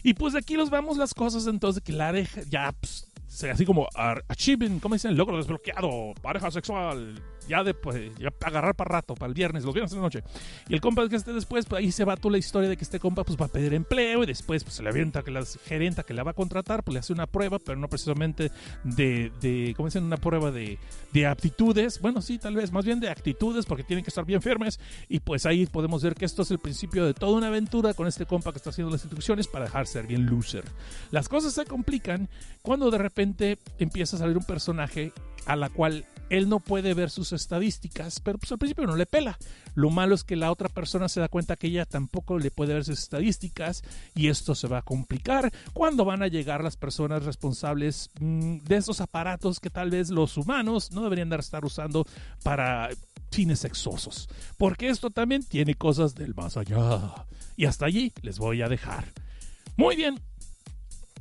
Y 0.02 0.14
pues 0.14 0.32
de 0.32 0.38
aquí 0.38 0.54
nos 0.54 0.70
vamos 0.70 0.96
las 0.96 1.12
cosas 1.12 1.46
entonces 1.46 1.82
que 1.82 1.92
la 1.92 2.12
deja, 2.12 2.40
ya, 2.48 2.72
pues, 2.72 3.06
así 3.52 3.64
como 3.64 3.86
achievement, 4.28 4.82
¿cómo 4.82 4.94
dicen? 4.94 5.16
Logro 5.16 5.36
desbloqueado, 5.36 6.14
pareja 6.22 6.50
sexual, 6.50 7.22
ya 7.50 7.64
de 7.64 7.74
pues, 7.74 8.16
ya 8.18 8.32
agarrar 8.44 8.74
para 8.74 8.96
rato, 8.96 9.14
para 9.14 9.28
el 9.28 9.34
viernes, 9.34 9.64
los 9.64 9.74
viernes 9.74 9.90
de 9.90 9.96
la 9.96 10.02
noche. 10.02 10.22
Y 10.68 10.74
el 10.74 10.80
compa 10.80 11.06
que 11.08 11.16
esté 11.16 11.32
después, 11.32 11.66
pues 11.66 11.82
ahí 11.82 11.90
se 11.92 12.04
va 12.04 12.16
toda 12.16 12.32
la 12.32 12.38
historia 12.38 12.68
de 12.68 12.76
que 12.76 12.84
este 12.84 13.00
compa 13.00 13.24
pues 13.24 13.38
va 13.38 13.46
a 13.46 13.48
pedir 13.48 13.74
empleo 13.74 14.22
y 14.22 14.26
después 14.26 14.62
pues 14.62 14.76
se 14.76 14.82
le 14.82 14.88
avienta 14.88 15.22
que 15.22 15.30
la 15.30 15.44
gerenta 15.64 16.04
que 16.04 16.14
la 16.14 16.22
va 16.22 16.30
a 16.30 16.34
contratar, 16.34 16.84
pues 16.84 16.92
le 16.94 17.00
hace 17.00 17.12
una 17.12 17.26
prueba, 17.26 17.58
pero 17.58 17.78
no 17.78 17.88
precisamente 17.88 18.52
de, 18.84 19.32
de 19.40 19.74
¿cómo 19.76 19.88
dicen? 19.88 20.04
Una 20.04 20.16
prueba 20.16 20.50
de, 20.50 20.78
de 21.12 21.26
aptitudes, 21.26 22.00
bueno, 22.00 22.22
sí, 22.22 22.38
tal 22.38 22.54
vez, 22.54 22.70
más 22.72 22.84
bien 22.84 23.00
de 23.00 23.08
actitudes, 23.08 23.66
porque 23.66 23.82
tienen 23.82 24.04
que 24.04 24.10
estar 24.10 24.24
bien 24.24 24.40
firmes. 24.40 24.78
Y 25.08 25.20
pues 25.20 25.44
ahí 25.46 25.66
podemos 25.66 26.02
ver 26.02 26.14
que 26.14 26.24
esto 26.24 26.42
es 26.42 26.50
el 26.52 26.58
principio 26.58 27.04
de 27.04 27.14
toda 27.14 27.36
una 27.36 27.48
aventura 27.48 27.94
con 27.94 28.06
este 28.06 28.26
compa 28.26 28.52
que 28.52 28.58
está 28.58 28.70
haciendo 28.70 28.92
las 28.92 29.02
instrucciones 29.02 29.48
para 29.48 29.64
dejar 29.64 29.86
ser 29.86 30.06
bien 30.06 30.26
loser. 30.26 30.64
Las 31.10 31.28
cosas 31.28 31.52
se 31.52 31.64
complican 31.64 32.28
cuando 32.62 32.90
de 32.90 32.98
repente 32.98 33.58
empieza 33.78 34.16
a 34.16 34.20
salir 34.20 34.36
un 34.36 34.44
personaje 34.44 35.12
a 35.46 35.56
la 35.56 35.68
cual 35.68 36.04
él 36.30 36.48
no 36.48 36.60
puede 36.60 36.94
ver 36.94 37.10
sus 37.10 37.32
estadísticas, 37.32 38.20
pero 38.20 38.38
pues 38.38 38.52
al 38.52 38.58
principio 38.58 38.86
no 38.86 38.96
le 38.96 39.04
pela. 39.04 39.36
Lo 39.74 39.90
malo 39.90 40.14
es 40.14 40.24
que 40.24 40.36
la 40.36 40.50
otra 40.50 40.68
persona 40.68 41.08
se 41.08 41.20
da 41.20 41.28
cuenta 41.28 41.56
que 41.56 41.66
ella 41.66 41.84
tampoco 41.86 42.38
le 42.38 42.50
puede 42.50 42.74
ver 42.74 42.84
sus 42.84 43.00
estadísticas 43.00 43.82
y 44.14 44.28
esto 44.28 44.54
se 44.54 44.68
va 44.68 44.78
a 44.78 44.82
complicar 44.82 45.52
cuando 45.72 46.04
van 46.04 46.22
a 46.22 46.28
llegar 46.28 46.62
las 46.62 46.76
personas 46.76 47.24
responsables 47.24 48.10
mm, 48.20 48.58
de 48.58 48.76
esos 48.76 49.00
aparatos 49.00 49.58
que 49.58 49.70
tal 49.70 49.90
vez 49.90 50.10
los 50.10 50.36
humanos 50.36 50.92
no 50.92 51.02
deberían 51.02 51.28
de 51.28 51.36
estar 51.36 51.64
usando 51.64 52.06
para 52.44 52.90
fines 53.30 53.58
sexosos. 53.60 54.28
Porque 54.56 54.88
esto 54.88 55.10
también 55.10 55.42
tiene 55.42 55.74
cosas 55.74 56.14
del 56.14 56.34
más 56.34 56.56
allá. 56.56 57.26
Y 57.56 57.66
hasta 57.66 57.86
allí 57.86 58.12
les 58.22 58.38
voy 58.38 58.62
a 58.62 58.68
dejar. 58.68 59.04
Muy 59.76 59.96
bien, 59.96 60.20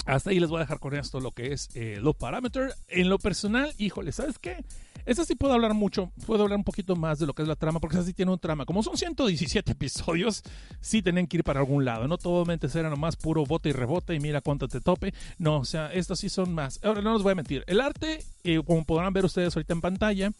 hasta 0.09 0.31
ahí 0.31 0.39
les 0.39 0.49
voy 0.49 0.57
a 0.57 0.61
dejar 0.61 0.79
con 0.79 0.95
esto 0.95 1.19
lo 1.19 1.31
que 1.31 1.53
es 1.53 1.69
eh, 1.75 1.97
lo 2.01 2.13
parameter. 2.13 2.73
En 2.87 3.09
lo 3.09 3.19
personal, 3.19 3.73
híjole, 3.77 4.11
¿sabes 4.11 4.39
qué? 4.39 4.63
Esta 5.05 5.23
sí 5.23 5.35
puedo 5.35 5.53
hablar 5.53 5.73
mucho, 5.73 6.11
puedo 6.25 6.43
hablar 6.43 6.57
un 6.57 6.63
poquito 6.63 6.95
más 6.95 7.19
de 7.19 7.25
lo 7.25 7.33
que 7.33 7.41
es 7.43 7.47
la 7.47 7.55
trama, 7.55 7.79
porque 7.79 7.95
esa 7.95 8.05
sí 8.05 8.13
tiene 8.13 8.31
un 8.31 8.39
trama. 8.39 8.65
Como 8.65 8.81
son 8.83 8.97
117 8.97 9.71
episodios, 9.73 10.43
sí 10.81 11.01
tienen 11.01 11.27
que 11.27 11.37
ir 11.37 11.43
para 11.43 11.59
algún 11.59 11.85
lado. 11.85 12.07
No 12.07 12.17
todo 12.17 12.43
mente 12.45 12.69
será 12.69 12.89
nomás 12.89 13.15
puro 13.15 13.45
bote 13.45 13.69
y 13.69 13.71
rebote 13.71 14.15
y 14.15 14.19
mira 14.19 14.41
cuánto 14.41 14.67
te 14.67 14.81
tope. 14.81 15.13
No, 15.37 15.59
o 15.59 15.65
sea, 15.65 15.93
estos 15.93 16.19
sí 16.19 16.29
son 16.29 16.53
más. 16.53 16.79
Ahora 16.83 17.01
no 17.01 17.13
les 17.13 17.21
voy 17.21 17.33
a 17.33 17.35
mentir. 17.35 17.63
El 17.67 17.79
arte, 17.79 18.23
eh, 18.43 18.61
como 18.65 18.83
podrán 18.85 19.13
ver 19.13 19.25
ustedes 19.25 19.55
ahorita 19.55 19.73
en 19.73 19.81
pantalla, 19.81 20.31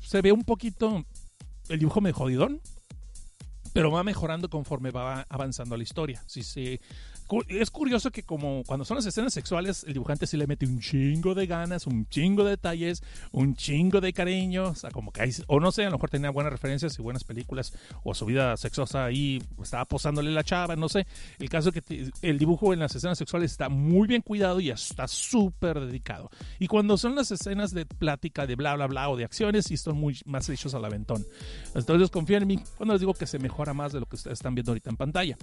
se 0.00 0.22
ve 0.22 0.32
un 0.32 0.44
poquito 0.44 1.04
el 1.68 1.78
dibujo 1.78 2.00
medio 2.00 2.14
jodidón 2.14 2.60
pero 3.74 3.90
va 3.90 4.04
mejorando 4.04 4.48
conforme 4.48 4.92
va 4.92 5.26
avanzando 5.28 5.76
la 5.76 5.82
historia. 5.82 6.22
Si 6.26 6.44
se 6.44 6.80
es 7.48 7.70
curioso 7.70 8.10
que 8.10 8.22
como 8.22 8.62
cuando 8.66 8.84
son 8.84 8.96
las 8.96 9.06
escenas 9.06 9.32
sexuales, 9.32 9.84
el 9.84 9.94
dibujante 9.94 10.26
sí 10.26 10.36
le 10.36 10.46
mete 10.46 10.66
un 10.66 10.80
chingo 10.80 11.34
de 11.34 11.46
ganas, 11.46 11.86
un 11.86 12.06
chingo 12.08 12.44
de 12.44 12.50
detalles, 12.50 13.02
un 13.32 13.54
chingo 13.54 14.00
de 14.00 14.12
cariño, 14.12 14.68
o 14.68 14.74
sea, 14.74 14.90
como 14.90 15.12
que 15.12 15.22
hay, 15.22 15.30
o 15.46 15.60
no 15.60 15.72
sé, 15.72 15.82
a 15.82 15.86
lo 15.86 15.96
mejor 15.96 16.10
tenía 16.10 16.30
buenas 16.30 16.52
referencias 16.52 16.98
y 16.98 17.02
buenas 17.02 17.24
películas, 17.24 17.72
o 18.02 18.14
su 18.14 18.26
vida 18.26 18.56
sexosa 18.56 19.04
ahí, 19.04 19.42
estaba 19.62 19.84
posándole 19.84 20.30
la 20.32 20.44
chava, 20.44 20.76
no 20.76 20.88
sé. 20.88 21.06
El 21.38 21.48
caso 21.48 21.70
es 21.70 21.82
que 21.82 22.10
el 22.22 22.38
dibujo 22.38 22.72
en 22.72 22.80
las 22.80 22.94
escenas 22.94 23.18
sexuales 23.18 23.52
está 23.52 23.68
muy 23.68 24.06
bien 24.06 24.22
cuidado 24.22 24.60
y 24.60 24.70
está 24.70 25.08
súper 25.08 25.80
dedicado. 25.80 26.30
Y 26.58 26.66
cuando 26.66 26.96
son 26.98 27.14
las 27.14 27.30
escenas 27.30 27.72
de 27.72 27.86
plática, 27.86 28.46
de 28.46 28.56
bla, 28.56 28.74
bla, 28.76 28.86
bla, 28.86 29.08
o 29.08 29.16
de 29.16 29.24
acciones, 29.24 29.66
sí 29.66 29.74
están 29.74 29.96
muy 29.96 30.20
más 30.26 30.48
hechos 30.48 30.74
al 30.74 30.84
aventón. 30.84 31.26
Entonces 31.74 32.10
confíen 32.10 32.42
en 32.42 32.48
mí 32.48 32.60
cuando 32.76 32.94
les 32.94 33.00
digo 33.00 33.14
que 33.14 33.26
se 33.26 33.38
mejora 33.38 33.74
más 33.74 33.92
de 33.92 34.00
lo 34.00 34.06
que 34.06 34.16
ustedes 34.16 34.38
están 34.38 34.54
viendo 34.54 34.72
ahorita 34.72 34.90
en 34.90 34.96
pantalla. 34.96 35.36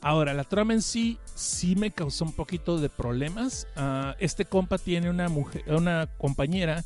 Ahora, 0.00 0.34
la 0.34 0.44
trama 0.44 0.72
en 0.72 0.82
sí 0.82 1.18
sí 1.34 1.76
me 1.76 1.90
causó 1.90 2.24
un 2.24 2.32
poquito 2.32 2.78
de 2.78 2.88
problemas. 2.88 3.66
Ah, 3.76 4.16
este 4.18 4.44
compa 4.44 4.78
tiene 4.78 5.10
una 5.10 5.28
mujer, 5.28 5.64
una 5.68 6.08
compañera 6.18 6.84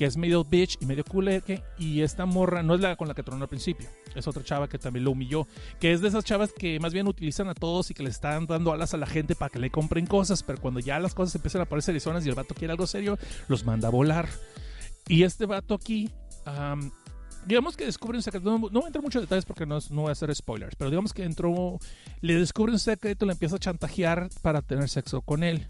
que 0.00 0.06
es 0.06 0.16
medio 0.16 0.44
bitch 0.44 0.78
y 0.80 0.86
medio 0.86 1.04
culeque 1.04 1.62
y 1.78 2.00
esta 2.00 2.24
morra 2.24 2.62
no 2.62 2.74
es 2.74 2.80
la 2.80 2.96
con 2.96 3.06
la 3.06 3.12
que 3.12 3.22
tronó 3.22 3.42
al 3.42 3.50
principio, 3.50 3.86
es 4.14 4.26
otra 4.26 4.42
chava 4.42 4.66
que 4.66 4.78
también 4.78 5.04
lo 5.04 5.10
humilló, 5.10 5.46
que 5.78 5.92
es 5.92 6.00
de 6.00 6.08
esas 6.08 6.24
chavas 6.24 6.54
que 6.54 6.80
más 6.80 6.94
bien 6.94 7.06
utilizan 7.06 7.48
a 7.48 7.54
todos 7.54 7.90
y 7.90 7.94
que 7.94 8.02
le 8.02 8.08
están 8.08 8.46
dando 8.46 8.72
alas 8.72 8.94
a 8.94 8.96
la 8.96 9.04
gente 9.04 9.34
para 9.34 9.50
que 9.50 9.58
le 9.58 9.68
compren 9.68 10.06
cosas, 10.06 10.42
pero 10.42 10.58
cuando 10.58 10.80
ya 10.80 10.98
las 11.00 11.12
cosas 11.12 11.34
empiezan 11.34 11.60
a 11.60 11.66
parecer 11.66 12.00
zonas 12.00 12.24
y 12.24 12.30
el 12.30 12.34
vato 12.34 12.54
quiere 12.54 12.72
algo 12.72 12.86
serio, 12.86 13.18
los 13.48 13.66
manda 13.66 13.88
a 13.88 13.90
volar. 13.90 14.26
Y 15.06 15.24
este 15.24 15.44
vato 15.44 15.74
aquí 15.74 16.10
digamos 17.46 17.76
que 17.76 17.84
descubre 17.84 18.18
un 18.18 18.22
secreto. 18.22 18.50
No, 18.50 18.58
voy 18.58 18.82
a 18.84 18.86
entrar 18.86 19.02
muchos 19.02 19.22
detalles 19.22 19.44
porque 19.44 19.66
no, 19.66 19.78
no 19.90 20.02
voy 20.02 20.08
a 20.10 20.12
hacer 20.12 20.34
spoilers, 20.34 20.76
pero 20.76 20.90
digamos 20.90 21.12
que 21.12 21.24
entró, 21.24 21.78
le 22.20 22.34
descubre 22.34 22.72
un 22.72 22.78
secreto, 22.78 23.26
le 23.26 23.32
empieza 23.32 23.56
a 23.56 23.58
chantajear 23.58 24.28
para 24.42 24.62
tener 24.62 24.88
sexo 24.88 25.20
con 25.22 25.42
él. 25.42 25.66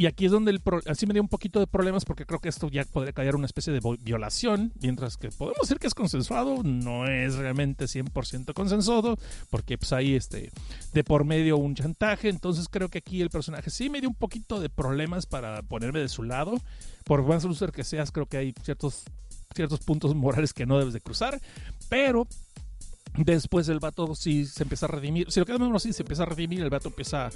Y 0.00 0.06
aquí 0.06 0.24
es 0.24 0.32
donde 0.32 0.50
el 0.50 0.62
así 0.86 1.04
me 1.04 1.12
dio 1.12 1.20
un 1.20 1.28
poquito 1.28 1.60
de 1.60 1.66
problemas 1.66 2.06
porque 2.06 2.24
creo 2.24 2.40
que 2.40 2.48
esto 2.48 2.70
ya 2.70 2.84
podría 2.84 3.12
caer 3.12 3.36
una 3.36 3.44
especie 3.44 3.70
de 3.70 3.80
violación, 4.00 4.72
mientras 4.80 5.18
que 5.18 5.28
podemos 5.28 5.60
decir 5.60 5.78
que 5.78 5.88
es 5.88 5.94
consensuado, 5.94 6.62
no 6.62 7.06
es 7.06 7.34
realmente 7.34 7.84
100% 7.84 8.54
consensuado, 8.54 9.18
porque 9.50 9.76
pues 9.76 9.92
hay 9.92 10.14
este, 10.14 10.52
de 10.94 11.04
por 11.04 11.26
medio 11.26 11.58
un 11.58 11.74
chantaje, 11.74 12.30
entonces 12.30 12.68
creo 12.70 12.88
que 12.88 12.96
aquí 12.96 13.20
el 13.20 13.28
personaje 13.28 13.68
sí 13.68 13.90
me 13.90 14.00
dio 14.00 14.08
un 14.08 14.14
poquito 14.14 14.58
de 14.58 14.70
problemas 14.70 15.26
para 15.26 15.60
ponerme 15.60 16.00
de 16.00 16.08
su 16.08 16.22
lado, 16.22 16.58
por 17.04 17.22
más 17.22 17.44
loser 17.44 17.70
que 17.70 17.84
seas, 17.84 18.10
creo 18.10 18.24
que 18.24 18.38
hay 18.38 18.54
ciertos 18.62 19.04
ciertos 19.54 19.80
puntos 19.80 20.14
morales 20.14 20.52
que 20.52 20.66
no 20.66 20.78
debes 20.78 20.94
de 20.94 21.00
cruzar, 21.00 21.40
pero 21.88 22.26
después 23.16 23.68
el 23.68 23.80
vato 23.80 24.14
sí 24.14 24.46
se 24.46 24.62
empieza 24.62 24.86
a 24.86 24.90
redimir, 24.90 25.30
si 25.30 25.40
lo 25.40 25.46
quedamos 25.46 25.74
así, 25.74 25.92
se 25.92 26.02
empieza 26.02 26.22
a 26.22 26.26
redimir, 26.26 26.62
el 26.62 26.70
vato 26.70 26.88
empieza 26.88 27.30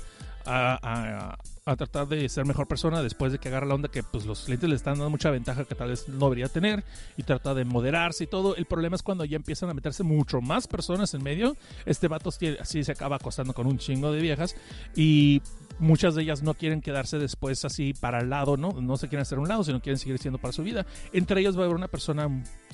a, 0.47 1.37
tratar 1.65 2.07
de 2.07 2.29
ser 2.29 2.45
mejor 2.45 2.69
persona 2.69 3.03
después 3.03 3.33
de 3.33 3.39
que 3.39 3.49
agarra 3.49 3.67
la 3.67 3.75
onda 3.75 3.89
que 3.89 4.03
pues 4.03 4.27
los 4.27 4.43
clientes 4.45 4.69
le 4.69 4.77
están 4.77 4.95
dando 4.95 5.11
mucha 5.11 5.31
ventaja 5.31 5.65
que 5.65 5.75
tal 5.75 5.89
vez 5.89 6.09
no 6.09 6.27
debería 6.27 6.49
tener 6.49 6.85
y 7.17 7.23
trata 7.23 7.55
de 7.55 7.65
moderarse 7.65 8.25
y 8.25 8.27
todo. 8.27 8.55
El 8.55 8.67
problema 8.67 8.97
es 8.97 9.03
cuando 9.03 9.25
ya 9.25 9.37
empiezan 9.37 9.71
a 9.71 9.75
meterse 9.75 10.03
mucho 10.03 10.41
más 10.43 10.67
personas 10.69 11.15
en 11.15 11.23
medio. 11.23 11.57
Este 11.87 12.09
vato 12.09 12.31
así 12.61 12.85
se 12.85 12.93
acaba 12.93 13.17
acostando 13.17 13.55
con 13.55 13.67
un 13.67 13.79
chingo 13.79 14.13
de 14.13 14.21
viejas 14.21 14.55
y 14.95 15.41
muchas 15.79 16.15
de 16.15 16.23
ellas 16.23 16.43
no 16.43 16.55
quieren 16.55 16.81
quedarse 16.81 17.19
después 17.19 17.65
así 17.65 17.95
para 17.95 18.21
el 18.21 18.31
lado, 18.31 18.57
¿no? 18.57 18.71
No 18.81 18.97
se 18.97 19.09
quieren 19.09 19.23
hacer 19.23 19.39
un 19.39 19.49
lado, 19.49 19.65
sino 19.65 19.81
quieren 19.81 19.99
seguir 19.99 20.19
siendo 20.19 20.39
para 20.39 20.53
su 20.53 20.63
vida. 20.63 20.87
Entre 21.13 21.41
ellas 21.41 21.57
va 21.57 21.63
a 21.63 21.65
haber 21.65 21.77
una 21.77 21.89
persona 21.89 22.29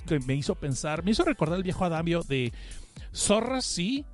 que 0.07 0.21
me 0.21 0.35
hizo 0.35 0.55
pensar, 0.55 1.05
me 1.05 1.11
hizo 1.11 1.25
recordar 1.25 1.59
el 1.59 1.63
viejo 1.63 1.85
Adamio 1.85 2.23
de 2.23 2.53
zorras 3.15 3.65
sí, 3.65 4.05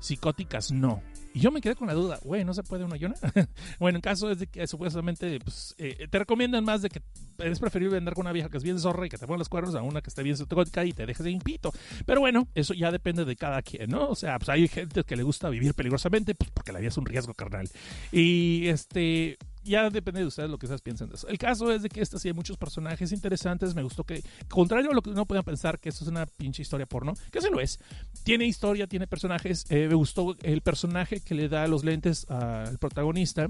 psicóticas 0.00 0.70
no. 0.70 1.02
Y 1.34 1.40
yo 1.40 1.50
me 1.50 1.60
quedé 1.60 1.74
con 1.74 1.88
la 1.88 1.94
duda, 1.94 2.20
güey, 2.22 2.44
¿no 2.44 2.54
se 2.54 2.62
puede 2.62 2.84
una 2.84 2.96
yona? 2.96 3.16
bueno, 3.80 3.98
en 3.98 4.02
caso 4.02 4.30
es 4.30 4.38
de 4.38 4.46
que 4.46 4.68
supuestamente 4.68 5.40
pues, 5.40 5.74
eh, 5.78 6.06
te 6.08 6.18
recomiendan 6.20 6.64
más 6.64 6.80
de 6.80 6.88
que 6.90 7.02
es 7.38 7.58
preferible 7.58 7.98
andar 7.98 8.14
con 8.14 8.22
una 8.22 8.32
vieja 8.32 8.48
que 8.48 8.56
es 8.56 8.62
bien 8.62 8.78
zorra 8.78 9.04
y 9.04 9.08
que 9.08 9.18
te 9.18 9.26
ponga 9.26 9.38
los 9.38 9.48
cuernos 9.48 9.74
a 9.74 9.82
una 9.82 10.00
que 10.00 10.10
esté 10.10 10.22
bien 10.22 10.36
sotótica 10.36 10.84
y 10.84 10.92
te 10.92 11.06
dejes 11.06 11.24
de 11.24 11.32
impito. 11.32 11.72
Pero 12.06 12.20
bueno, 12.20 12.46
eso 12.54 12.72
ya 12.72 12.92
depende 12.92 13.24
de 13.24 13.34
cada 13.34 13.62
quien, 13.62 13.90
¿no? 13.90 14.10
O 14.10 14.14
sea, 14.14 14.38
pues 14.38 14.48
hay 14.48 14.68
gente 14.68 15.02
que 15.02 15.16
le 15.16 15.24
gusta 15.24 15.48
vivir 15.48 15.74
peligrosamente, 15.74 16.36
pues 16.36 16.52
porque 16.52 16.70
la 16.70 16.78
vida 16.78 16.90
es 16.90 16.98
un 16.98 17.06
riesgo 17.06 17.34
carnal. 17.34 17.68
Y 18.12 18.68
este, 18.68 19.36
ya 19.64 19.90
depende 19.90 20.20
de 20.20 20.26
ustedes 20.26 20.50
lo 20.50 20.58
que 20.58 20.66
ustedes 20.66 20.82
piensen 20.82 21.08
de 21.08 21.16
eso. 21.16 21.26
El 21.28 21.38
caso 21.38 21.72
es 21.72 21.82
de 21.82 21.88
que 21.88 22.00
esta 22.00 22.18
sí 22.18 22.28
hay 22.28 22.34
muchos 22.34 22.56
personajes 22.56 23.12
interesantes. 23.12 23.74
Me 23.74 23.82
gustó 23.82 24.04
que, 24.04 24.22
contrario 24.48 24.90
a 24.90 24.94
lo 24.94 25.02
que 25.02 25.10
uno 25.10 25.26
pueda 25.26 25.42
pensar 25.42 25.78
que 25.80 25.88
esto 25.88 26.04
es 26.04 26.10
una 26.10 26.26
pinche 26.26 26.62
historia 26.62 26.86
porno, 26.86 27.14
que 27.30 27.40
se 27.40 27.50
lo 27.50 27.60
es. 27.60 27.78
Tiene 28.22 28.46
historia, 28.46 28.86
tiene 28.86 29.06
personajes. 29.06 29.66
Eh, 29.70 29.88
me 29.88 29.94
gustó 29.94 30.36
el 30.42 30.60
personaje 30.60 31.20
que 31.20 31.34
le 31.34 31.48
da 31.48 31.66
los 31.66 31.84
lentes 31.84 32.28
al 32.30 32.78
protagonista 32.78 33.48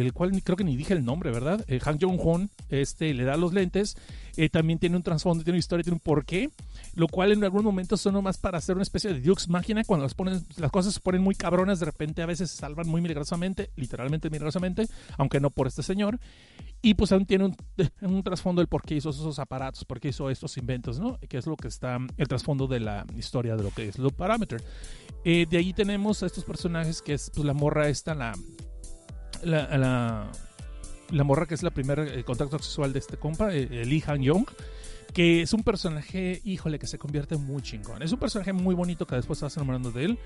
el 0.00 0.12
cual 0.12 0.42
creo 0.42 0.56
que 0.56 0.64
ni 0.64 0.76
dije 0.76 0.94
el 0.94 1.04
nombre, 1.04 1.30
¿verdad? 1.30 1.64
Eh, 1.68 1.78
Han 1.84 1.98
Jong-hon 2.00 2.50
este, 2.70 3.12
le 3.12 3.24
da 3.24 3.36
los 3.36 3.52
lentes, 3.52 3.96
eh, 4.36 4.48
también 4.48 4.78
tiene 4.78 4.96
un 4.96 5.02
trasfondo, 5.02 5.44
tiene 5.44 5.56
una 5.56 5.60
historia, 5.60 5.84
tiene 5.84 5.96
un 5.96 6.00
porqué, 6.00 6.50
lo 6.94 7.08
cual 7.08 7.32
en 7.32 7.44
algún 7.44 7.64
momento 7.64 7.96
son 7.96 8.14
nomás 8.14 8.38
para 8.38 8.58
hacer 8.58 8.74
una 8.74 8.82
especie 8.82 9.12
de 9.12 9.20
Dux 9.20 9.48
máquina, 9.48 9.84
cuando 9.84 10.04
las, 10.04 10.14
ponen, 10.14 10.42
las 10.56 10.70
cosas 10.70 10.94
se 10.94 11.00
ponen 11.00 11.22
muy 11.22 11.34
cabronas, 11.34 11.80
de 11.80 11.86
repente 11.86 12.22
a 12.22 12.26
veces 12.26 12.50
se 12.50 12.56
salvan 12.56 12.88
muy 12.88 13.00
milagrosamente, 13.00 13.70
literalmente 13.76 14.30
milagrosamente, 14.30 14.86
aunque 15.18 15.40
no 15.40 15.50
por 15.50 15.66
este 15.66 15.82
señor, 15.82 16.18
y 16.80 16.94
pues 16.94 17.12
aún 17.12 17.26
tiene 17.26 17.44
un, 17.44 17.56
un 18.00 18.22
trasfondo 18.22 18.60
del 18.60 18.68
por 18.68 18.82
qué 18.82 18.96
hizo 18.96 19.10
esos 19.10 19.38
aparatos, 19.38 19.84
por 19.84 20.00
qué 20.00 20.08
hizo 20.08 20.30
estos 20.30 20.56
inventos, 20.56 20.98
¿no? 20.98 21.18
Que 21.28 21.38
es 21.38 21.46
lo 21.46 21.56
que 21.56 21.68
está, 21.68 21.98
el 22.16 22.28
trasfondo 22.28 22.66
de 22.66 22.80
la 22.80 23.06
historia 23.16 23.56
de 23.56 23.62
lo 23.62 23.70
que 23.70 23.88
es 23.88 23.98
Loop 23.98 24.14
Parameter. 24.14 24.62
Eh, 25.24 25.46
de 25.48 25.58
ahí 25.58 25.72
tenemos 25.72 26.22
a 26.22 26.26
estos 26.26 26.44
personajes 26.44 27.00
que 27.00 27.14
es 27.14 27.30
pues 27.30 27.46
la 27.46 27.52
morra 27.52 27.88
esta, 27.88 28.14
la 28.14 28.32
la, 29.42 30.30
la, 31.10 31.24
morra 31.24 31.46
que 31.46 31.54
es 31.54 31.62
la 31.62 31.70
primera 31.70 32.04
eh, 32.04 32.24
contacto 32.24 32.58
sexual 32.58 32.92
de 32.92 32.98
este 32.98 33.16
compa, 33.16 33.54
eh, 33.54 33.84
Lee 33.84 34.02
Han 34.06 34.22
Young, 34.22 34.46
que 35.12 35.42
es 35.42 35.52
un 35.52 35.62
personaje, 35.62 36.40
híjole, 36.44 36.78
que 36.78 36.86
se 36.86 36.98
convierte 36.98 37.36
muy 37.36 37.62
chingón. 37.62 38.02
Es 38.02 38.12
un 38.12 38.18
personaje 38.18 38.52
muy 38.52 38.74
bonito 38.74 39.06
que 39.06 39.16
después 39.16 39.38
estás 39.38 39.56
enamorando 39.56 39.90
de 39.90 40.04
él. 40.04 40.18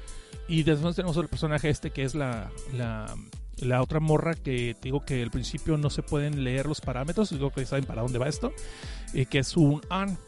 Y 0.49 0.63
después 0.63 0.95
tenemos 0.95 1.17
el 1.17 1.29
personaje 1.29 1.69
este 1.69 1.91
que 1.91 2.05
es 2.05 2.15
la, 2.15 2.51
la, 2.73 3.13
la 3.59 3.83
otra 3.83 4.01
morra 4.01 4.35
que 4.35 4.77
digo 4.81 5.05
que 5.05 5.23
al 5.23 5.31
principio 5.31 5.77
no 5.77 5.91
se 5.91 6.03
pueden 6.03 6.45
leer 6.45 6.67
los 6.67 6.81
parámetros, 6.81 7.31
digo 7.31 7.51
que 7.51 7.67
saben 7.67 7.85
para 7.85 8.03
dónde 8.03 8.19
va 8.19 8.29
esto, 8.29 8.53
eh, 9.15 9.27
que 9.27 9.39
es 9.39 9.57
un 9.57 9.81
An, 9.91 10.19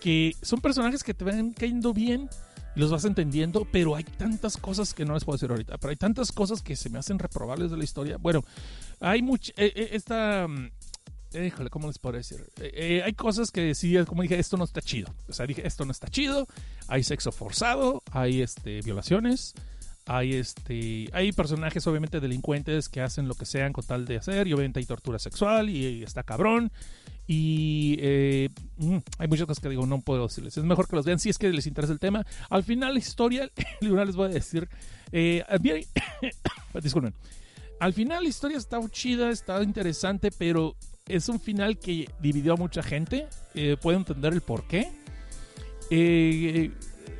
que 0.00 0.34
son 0.42 0.60
personajes 0.60 1.04
que 1.04 1.14
te 1.14 1.24
van 1.24 1.52
cayendo 1.52 1.92
bien 1.92 2.28
los 2.74 2.90
vas 2.90 3.04
entendiendo, 3.04 3.66
pero 3.70 3.96
hay 3.96 4.04
tantas 4.04 4.56
cosas 4.56 4.94
que 4.94 5.04
no 5.04 5.14
les 5.14 5.24
puedo 5.24 5.36
decir 5.36 5.50
ahorita, 5.50 5.78
pero 5.78 5.90
hay 5.90 5.96
tantas 5.96 6.32
cosas 6.32 6.62
que 6.62 6.76
se 6.76 6.90
me 6.90 6.98
hacen 6.98 7.18
reprobables 7.18 7.70
de 7.70 7.76
la 7.76 7.84
historia. 7.84 8.16
Bueno, 8.18 8.44
hay 9.00 9.22
mucha, 9.22 9.52
eh, 9.56 9.72
eh, 9.74 9.88
esta, 9.92 10.46
mm, 10.46 10.70
híjole, 11.44 11.70
¿cómo 11.70 11.88
les 11.88 11.98
puedo 11.98 12.16
decir? 12.16 12.46
Eh, 12.60 13.02
hay 13.04 13.12
cosas 13.14 13.50
que 13.50 13.74
sí, 13.74 13.96
como 14.06 14.22
dije, 14.22 14.38
esto 14.38 14.56
no 14.56 14.64
está 14.64 14.80
chido. 14.80 15.12
O 15.28 15.32
sea, 15.32 15.46
dije, 15.46 15.66
esto 15.66 15.84
no 15.84 15.92
está 15.92 16.08
chido, 16.08 16.46
hay 16.88 17.02
sexo 17.02 17.32
forzado, 17.32 18.02
hay 18.12 18.42
este, 18.42 18.80
violaciones, 18.82 19.54
hay 20.06 20.34
este 20.34 21.08
hay 21.12 21.30
personajes 21.30 21.86
obviamente 21.86 22.20
delincuentes 22.20 22.88
que 22.88 23.00
hacen 23.00 23.28
lo 23.28 23.34
que 23.34 23.44
sean 23.44 23.72
con 23.72 23.84
tal 23.84 24.06
de 24.06 24.16
hacer 24.16 24.48
y 24.48 24.54
obviamente 24.54 24.80
hay 24.80 24.86
tortura 24.86 25.18
sexual 25.18 25.68
y 25.68 26.02
está 26.02 26.22
cabrón 26.22 26.72
y 27.32 27.94
eh, 28.00 28.48
mm, 28.78 28.96
hay 29.18 29.28
muchas 29.28 29.46
cosas 29.46 29.62
que 29.62 29.68
digo, 29.68 29.86
no 29.86 30.00
puedo 30.00 30.26
decirles. 30.26 30.56
Es 30.56 30.64
mejor 30.64 30.88
que 30.88 30.96
los 30.96 31.04
vean 31.06 31.20
si 31.20 31.28
es 31.30 31.38
que 31.38 31.48
les 31.50 31.68
interesa 31.68 31.92
el 31.92 32.00
tema. 32.00 32.26
Al 32.48 32.64
final, 32.64 32.94
la 32.94 32.98
historia, 32.98 33.48
les 33.80 34.16
voy 34.16 34.30
a 34.30 34.34
decir. 34.34 34.68
Eh, 35.12 35.44
disculpen. 36.82 37.14
Al 37.78 37.92
final, 37.92 38.24
la 38.24 38.28
historia 38.28 38.58
está 38.58 38.80
chida, 38.90 39.30
está 39.30 39.62
interesante, 39.62 40.32
pero 40.32 40.74
es 41.06 41.28
un 41.28 41.38
final 41.38 41.78
que 41.78 42.10
dividió 42.20 42.54
a 42.54 42.56
mucha 42.56 42.82
gente. 42.82 43.28
Eh, 43.54 43.76
puedo 43.80 43.96
entender 43.96 44.32
el 44.32 44.40
por 44.40 44.66
qué. 44.66 44.90
Eh, 45.88 46.72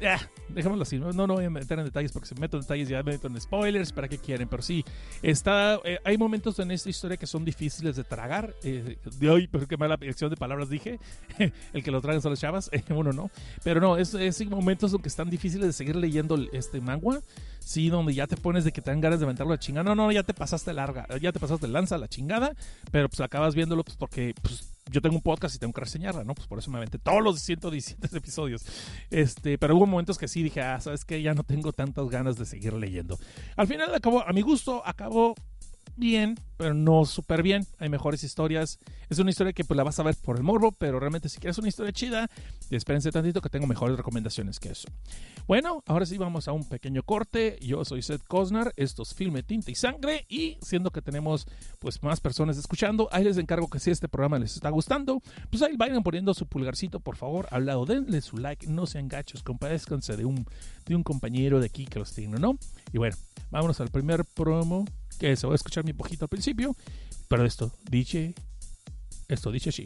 ah, 0.05 0.19
dejémoslo 0.55 0.83
así, 0.83 0.99
no, 0.99 1.13
no, 1.13 1.27
voy 1.27 1.45
a 1.45 1.51
meter 1.51 1.79
en 1.79 1.85
detalles 1.85 2.13
porque 2.13 2.29
si 2.29 2.35
me 2.35 2.43
meto 2.43 2.57
en 2.57 2.63
detalles 2.63 2.89
ya 2.89 3.03
me 3.03 3.13
meto 3.13 3.29
en 3.29 3.41
spoilers, 3.41 3.93
¿para 3.93 4.09
qué 4.09 4.19
quieren? 4.19 4.49
Pero 4.49 4.63
sí, 4.63 4.85
está, 5.23 5.81
eh, 5.85 5.99
hay 6.05 6.19
momentos 6.19 6.59
en 6.59 6.71
esta 6.71 6.91
historia 6.91 7.17
que 7.17 7.27
son 7.27 7.45
difíciles 7.45 7.97
de 7.97 8.05
tragar. 8.05 8.55
Eh, 8.63 8.99
de 9.19 9.31
hoy, 9.31 9.49
pero 9.49 9.67
qué 9.67 9.77
mala 9.77 9.97
elección 10.01 10.31
de 10.31 10.37
palabras 10.37 10.69
dije, 10.69 10.99
el 11.73 11.83
que 11.83 11.91
lo 11.91 12.01
tragan 12.01 12.23
son 12.23 12.33
las 12.33 12.41
chavas, 12.41 12.71
uno 12.91 13.13
no. 13.13 13.31
Pero 13.63 13.81
no, 13.81 13.97
es, 13.97 14.15
es 14.15 14.45
momentos 14.47 14.95
que 15.01 15.09
están 15.09 15.31
difíciles 15.31 15.67
de 15.67 15.73
seguir 15.73 15.97
leyendo 15.97 16.37
este 16.53 16.81
manga, 16.81 17.21
sí, 17.59 17.89
donde 17.89 18.15
ya 18.15 18.27
te 18.27 18.37
pones 18.37 18.65
de 18.65 18.73
que 18.73 18.83
te 18.83 18.91
dan 18.91 19.01
ganas 19.01 19.21
de 19.21 19.27
aventarlo 19.27 19.53
a 19.53 19.59
chingada. 19.59 19.85
No, 19.85 19.95
no, 19.95 20.13
ya 20.13 20.23
te 20.23 20.35
pasaste 20.35 20.73
larga, 20.73 21.07
ya 21.21 21.33
te 21.33 21.41
pasaste 21.41 21.69
lanza 21.69 21.99
la 21.99 22.09
chingada, 22.09 22.55
pero 22.91 23.09
pues 23.09 23.21
acabas 23.21 23.55
viéndolo 23.55 23.85
pues 23.85 23.97
porque 23.97 24.35
pues, 24.43 24.70
yo 24.91 25.01
tengo 25.01 25.17
un 25.17 25.23
podcast 25.23 25.55
y 25.55 25.59
tengo 25.59 25.73
que 25.73 25.81
reseñarla, 25.81 26.25
¿no? 26.25 26.35
Pues 26.35 26.47
por 26.47 26.59
eso 26.59 26.71
me 26.71 26.79
aventé 26.79 26.99
todos 26.99 27.23
los 27.23 27.41
117 27.41 28.09
episodios. 28.17 28.65
Este, 29.11 29.59
pero 29.59 29.77
hubo 29.77 29.87
momentos 29.87 30.19
que 30.19 30.29
sí 30.29 30.43
dije, 30.43 30.61
ah, 30.61 30.81
sabes 30.81 31.05
que 31.05 31.23
ya 31.23 31.35
no 31.35 31.45
tengo 31.45 31.73
tantas 31.73 32.09
ganas 32.09 32.37
de 32.37 32.47
seguir 32.47 32.73
leyendo. 32.73 33.19
Al 33.57 33.67
final 33.67 33.95
acabó, 33.95 34.27
a 34.27 34.33
mi 34.33 34.43
gusto, 34.43 34.83
acabó 34.85 35.35
bien, 36.01 36.37
pero 36.57 36.75
no 36.75 37.05
súper 37.05 37.43
bien. 37.43 37.67
Hay 37.79 37.89
mejores 37.89 38.25
historias. 38.25 38.81
Es 39.09 39.19
una 39.19 39.31
historia 39.31 39.53
que 39.53 39.65
pues 39.65 39.77
la 39.77 39.85
vas 39.85 39.99
a 40.01 40.03
ver 40.03 40.17
por 40.17 40.37
el 40.37 40.43
morbo, 40.43 40.73
pero 40.73 40.99
realmente 40.99 41.29
si 41.29 41.39
quieres 41.39 41.59
una 41.59 41.69
historia 41.69 41.93
chida, 41.93 42.29
espérense 42.71 43.13
tantito 43.13 43.41
que 43.41 43.49
tengo 43.49 43.67
mejores 43.67 43.97
recomendaciones 43.97 44.59
que 44.59 44.71
eso. 44.71 44.89
Bueno, 45.47 45.83
ahora 45.87 46.07
sí 46.07 46.19
vamos 46.19 46.49
a 46.49 46.53
un 46.53 46.69
pequeño 46.69 47.03
corte. 47.03 47.59
Yo 47.61 47.85
soy 47.85 48.03
Seth 48.03 48.25
Cosnar, 48.25 48.73
esto 48.77 49.03
es 49.03 49.15
Filme, 49.15 49.43
Tinta 49.43 49.71
y 49.71 49.75
Sangre 49.75 50.27
y 50.29 50.59
siendo 50.61 50.91
que 50.91 51.03
tenemos 51.03 51.47
pues 51.79 52.03
más 52.03 52.21
personas 52.21 52.59
escuchando, 52.59 53.09
ahí 53.13 53.25
les 53.25 53.39
encargo 53.39 53.69
que 53.69 53.79
si 53.79 53.91
este 53.91 54.09
programa 54.09 54.39
les 54.39 54.55
está 54.55 54.71
gustando, 54.71 55.23
pues 55.51 55.63
ahí 55.63 55.77
vayan 55.77 56.03
poniendo 56.03 56.35
su 56.35 56.47
pulgarcito 56.47 57.01
por 57.01 57.17
favor 57.17 57.47
al 57.51 57.67
lado, 57.67 57.85
denle 57.85 58.21
su 58.21 58.39
like, 58.39 58.67
no 58.67 58.87
sean 58.87 59.09
gachos, 59.09 59.43
compadezcanse 59.43 60.17
de 60.17 60.25
un, 60.25 60.47
de 60.87 60.95
un 60.95 61.03
compañero 61.03 61.61
de 61.61 61.67
aquí 61.67 61.87
que 61.87 61.99
los 61.99 62.13
tiene, 62.13 62.39
¿no? 62.39 62.59
Y 62.93 62.99
bueno, 62.99 63.17
vámonos 63.51 63.81
al 63.81 63.89
primer 63.89 64.25
promo 64.25 64.85
que 65.21 65.37
se 65.37 65.47
va 65.47 65.53
a 65.53 65.57
escuchar 65.57 65.85
mi 65.85 65.93
poquito 65.93 66.25
al 66.25 66.31
principio, 66.31 66.75
pero 67.29 67.45
esto 67.45 67.71
dice, 67.89 68.35
esto 69.29 69.53
dice 69.53 69.69
así. 69.69 69.85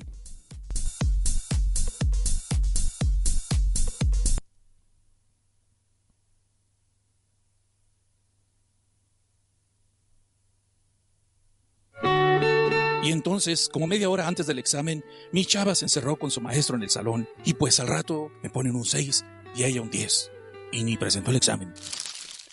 Y 13.02 13.12
entonces, 13.12 13.68
como 13.68 13.86
media 13.86 14.08
hora 14.08 14.26
antes 14.26 14.46
del 14.46 14.58
examen, 14.58 15.04
mi 15.30 15.44
chava 15.44 15.74
se 15.74 15.84
encerró 15.84 16.16
con 16.16 16.30
su 16.30 16.40
maestro 16.40 16.76
en 16.76 16.84
el 16.84 16.90
salón 16.90 17.28
y 17.44 17.52
pues 17.52 17.78
al 17.80 17.88
rato 17.88 18.30
me 18.42 18.48
ponen 18.48 18.76
un 18.76 18.84
6 18.84 19.24
y 19.54 19.64
ella 19.64 19.82
un 19.82 19.90
10. 19.90 20.30
Y 20.72 20.84
ni 20.84 20.96
presentó 20.96 21.30
el 21.30 21.36
examen. 21.36 21.74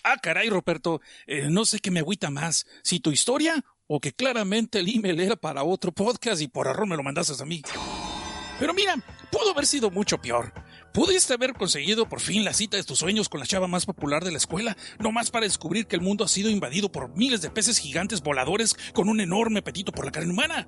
Ah, 0.04 0.18
caray, 0.18 0.50
Roberto, 0.50 1.02
eh, 1.28 1.48
no 1.50 1.66
sé 1.66 1.80
qué 1.80 1.92
me 1.92 2.00
agüita 2.00 2.30
más, 2.30 2.66
si 2.84 3.00
tu 3.00 3.12
historia 3.12 3.64
o 3.88 4.00
que 4.00 4.14
claramente 4.14 4.80
el 4.80 4.90
email 4.90 5.20
era 5.20 5.36
para 5.36 5.64
otro 5.64 5.92
podcast 5.92 6.42
y 6.42 6.48
por 6.48 6.68
error 6.68 6.88
me 6.88 6.96
lo 6.96 7.04
mandaste 7.04 7.42
a 7.42 7.46
mí. 7.46 7.62
Pero 8.58 8.74
mira, 8.74 8.96
pudo 9.32 9.52
haber 9.52 9.66
sido 9.66 9.90
mucho 9.90 10.20
peor. 10.20 10.54
Pudiste 10.94 11.34
haber 11.34 11.54
conseguido 11.54 12.08
por 12.08 12.20
fin 12.20 12.44
la 12.44 12.54
cita 12.54 12.78
de 12.78 12.84
tus 12.84 13.00
sueños 13.00 13.28
con 13.28 13.40
la 13.40 13.46
chava 13.46 13.68
más 13.68 13.86
popular 13.86 14.24
de 14.24 14.32
la 14.32 14.38
escuela, 14.38 14.78
no 15.00 15.12
más 15.12 15.32
para 15.32 15.46
descubrir 15.46 15.88
que 15.88 15.96
el 15.96 16.02
mundo 16.02 16.24
ha 16.24 16.28
sido 16.28 16.50
invadido 16.50 16.92
por 16.92 17.10
miles 17.18 17.42
de 17.42 17.50
peces 17.50 17.80
gigantes 17.80 18.22
voladores 18.22 18.76
con 18.94 19.10
un 19.10 19.20
enorme 19.20 19.60
apetito 19.60 19.92
por 19.92 20.06
la 20.06 20.12
carne 20.12 20.32
humana. 20.32 20.68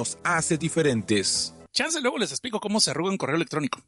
hace 0.23 0.57
diferentes. 0.57 1.53
Chance 1.73 2.01
luego 2.01 2.17
les 2.17 2.31
explico 2.31 2.59
cómo 2.59 2.79
se 2.79 2.91
arruga 2.91 3.11
un 3.11 3.17
correo 3.17 3.37
electrónico. 3.37 3.79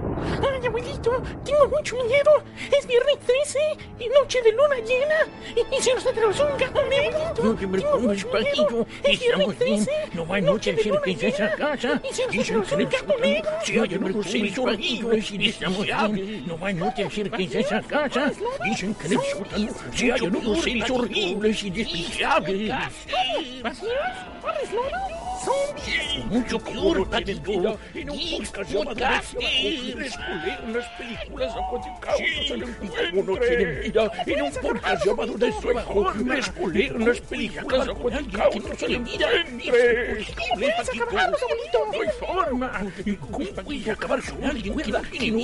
Ay, 0.00 0.66
abuelito, 0.66 1.22
tengo 1.44 1.68
mucho 1.68 1.96
miedo. 2.04 2.30
Es 2.70 2.86
viernes 2.86 3.18
13 3.26 3.58
y 3.98 4.08
noche 4.08 4.40
de 4.42 4.52
luna 4.52 4.76
llena. 4.76 5.26
Y, 5.56 5.76
y 5.76 5.80
se 5.82 5.94
nos 5.94 6.06
atravesó 6.06 6.46
un 6.46 6.56
gato 6.58 6.86
negro. 6.86 7.18
No 7.42 7.54
te 7.54 7.66
preocupes, 7.66 8.24
Paquito. 8.24 8.86
Estamos 9.02 9.58
bien. 9.58 9.86
No 10.12 10.32
hay 10.32 10.42
noche 10.42 10.72
de 10.74 10.82
ser 10.82 11.00
princesa 11.00 11.46
a 11.46 11.50
casa. 11.56 12.00
Dicen 12.02 12.30
que 12.30 12.36
en 12.36 12.40
el 12.40 12.64
sótano 12.66 13.42
se 13.64 13.80
oyen 13.80 14.12
los 14.12 14.26
seres 14.26 14.58
horribles 14.58 15.30
y 15.32 15.48
estamos 15.48 15.84
bien. 15.84 16.46
No 16.46 16.64
hay 16.64 16.74
noche 16.74 17.06
princesa 17.30 17.78
a 17.78 17.82
casa. 17.82 18.32
Dicen 18.64 18.94
que 18.94 19.06
en 19.06 19.12
el 19.12 19.20
sótano 19.20 19.68
se 19.92 20.12
oyen 20.12 20.36
unos 20.36 20.62
seres 20.62 20.90
horribles 20.90 21.62
y 21.64 21.70
despreciables. 21.70 22.72
¿Cuáles 24.40 24.72
loros? 24.72 25.29
Zombies. 25.44 26.24
Mucho 26.26 26.58
peor. 26.58 27.08
En 27.94 28.10
un 28.10 28.18
podcast 28.30 28.70
llamado 28.70 28.94
Descubrir 28.94 30.58
unas 30.66 30.88
películas 30.98 31.54
acuáticas 31.56 32.16
se 32.46 32.56
lo 32.56 32.66
Uno 33.14 33.36
tiene 33.38 33.64
vida 33.80 34.10
en 34.26 34.42
un 34.42 34.52
podcast 34.52 35.06
llamado 35.06 35.34
Desde 35.38 35.70
abajo. 35.70 36.12
Descubrir 36.14 36.96
unas 36.96 37.20
películas 37.20 37.88
acuáticas 37.88 38.48
se 38.78 38.88
lo 38.88 38.94
encuentre. 38.96 40.26
acabarlos, 41.00 41.40
abuelito. 41.42 41.78
No 41.92 42.00
hay 42.00 42.08
forma. 42.18 42.68
¿Cómo 43.30 43.46
a 43.88 43.92
acabar 43.92 44.22
con 44.22 44.44
alguien 44.44 44.76
que 44.76 45.30
no? 45.30 45.38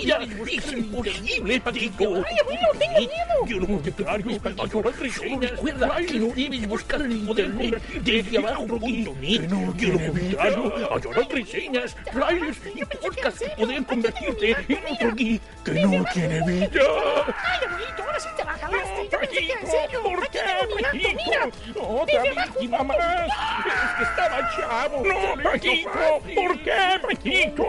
Es 0.47 0.73
imposible, 0.73 1.61
Paquito. 1.61 2.05
Ay, 2.17 2.37
abuelo, 2.43 2.69
tengo 2.79 2.99
miedo. 2.99 3.47
Yo 3.47 3.61
no 3.61 3.79
te 3.81 3.93
planes, 3.93 4.39
Paquito. 4.39 4.69
Solo 4.69 5.41
recuerda 5.41 5.97
que 6.07 6.19
no 6.19 6.27
debes 6.35 6.69
buscar 6.69 7.01
el 7.03 7.13
internet 7.13 7.83
desde 8.03 8.39
abajo.net. 8.39 9.86
Yo 9.87 9.93
lo 9.93 10.12
contrario, 10.12 11.12
hay 11.16 11.28
reseñas, 11.28 11.97
trailers 12.12 12.59
y 12.74 12.84
podcasts 12.84 13.41
que 13.41 13.49
pueden 13.51 13.84
convertirte 13.84 14.51
en 14.68 14.84
otro 14.91 15.14
geek 15.14 15.43
que 15.64 15.72
no 15.72 16.05
tiene 16.12 16.41
vida. 16.47 16.68
Ay, 16.72 17.66
abuelito, 17.66 18.03
ahora 18.03 18.20
sí 18.20 18.28
te 18.37 18.45
la 18.45 18.53
jalaste. 18.53 19.09
Yo 19.11 19.18
pensé 19.18 19.37
que 19.37 19.53
en 19.53 19.66
serio. 19.66 20.03
¿Por 20.03 20.28
qué. 20.30 20.41
Paquito? 20.76 21.89
Otra 21.89 22.22
víctima 22.22 22.82
más. 22.82 22.97
Es 22.97 23.93
que 23.97 24.05
estaba 24.05 24.51
chavo. 24.57 25.03
No, 25.05 25.43
Paquito. 25.43 25.91
¿Por 26.34 26.59
qué, 26.61 27.01
Paquito? 27.03 27.64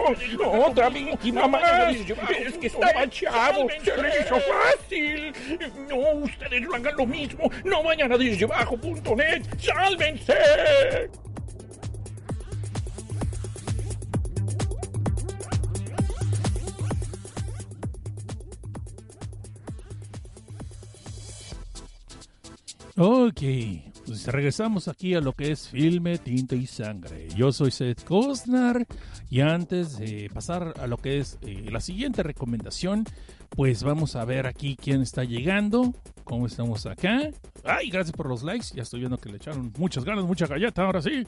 Otra 0.66 0.88
víctima 0.88 1.48
más. 1.48 1.94
Es 1.94 2.58
que 2.58 2.66
estaba 2.66 3.08
chavo. 3.08 3.68
Se 3.84 3.96
le 3.96 4.08
hizo 4.20 4.40
fácil. 4.40 5.32
No, 5.88 5.96
ustedes 6.24 6.62
no 6.62 6.74
hagan 6.74 6.96
lo 6.96 7.06
mismo. 7.06 7.50
No 7.64 7.82
vayan 7.82 8.12
a 8.12 8.18
desdebajo.net. 8.18 9.42
¡Sálvense! 9.58 11.10
Ok, 23.00 23.42
pues 24.06 24.26
regresamos 24.26 24.88
aquí 24.88 25.14
a 25.14 25.20
lo 25.20 25.32
que 25.32 25.52
es 25.52 25.68
filme, 25.68 26.18
tinta 26.18 26.56
y 26.56 26.66
sangre. 26.66 27.28
Yo 27.36 27.52
soy 27.52 27.70
Seth 27.70 28.02
Kostner 28.02 28.88
y 29.30 29.40
antes 29.40 29.98
de 29.98 30.28
pasar 30.34 30.74
a 30.80 30.88
lo 30.88 30.96
que 30.96 31.18
es 31.18 31.38
eh, 31.42 31.68
la 31.70 31.80
siguiente 31.80 32.24
recomendación, 32.24 33.04
pues 33.50 33.84
vamos 33.84 34.16
a 34.16 34.24
ver 34.24 34.48
aquí 34.48 34.74
quién 34.74 35.00
está 35.00 35.22
llegando, 35.22 35.94
cómo 36.24 36.48
estamos 36.48 36.86
acá. 36.86 37.30
Ay, 37.62 37.88
gracias 37.88 38.16
por 38.16 38.28
los 38.28 38.42
likes, 38.42 38.74
ya 38.74 38.82
estoy 38.82 38.98
viendo 38.98 39.16
que 39.16 39.28
le 39.28 39.36
echaron 39.36 39.72
muchas 39.78 40.04
ganas, 40.04 40.24
mucha 40.24 40.48
galleta, 40.48 40.82
ahora 40.82 41.00
sí. 41.00 41.24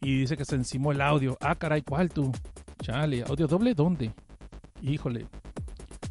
Y 0.00 0.20
dice 0.20 0.36
que 0.36 0.44
se 0.44 0.54
encimó 0.54 0.92
el 0.92 1.00
audio. 1.00 1.36
Ah, 1.40 1.56
caray, 1.56 1.82
¿cuál 1.82 2.10
tú? 2.10 2.30
Chale, 2.80 3.24
¿audio 3.26 3.48
doble? 3.48 3.74
¿Dónde? 3.74 4.12
Híjole. 4.82 5.26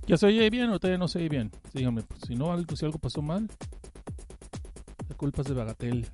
¿Ya 0.05 0.17
se 0.17 0.25
oye 0.25 0.49
bien 0.49 0.69
o 0.69 0.79
todavía 0.79 0.97
no 0.97 1.07
se 1.07 1.19
oye 1.19 1.29
bien? 1.29 1.49
Dígame, 1.73 2.01
pues, 2.01 2.23
si 2.27 2.35
no, 2.35 2.51
algo, 2.51 2.75
si 2.75 2.83
algo 2.83 2.99
pasó 2.99 3.21
mal. 3.21 3.49
La 5.17 5.19
culpa 5.19 5.41
es 5.41 5.47
de 5.47 5.53
Bagatel. 5.55 6.05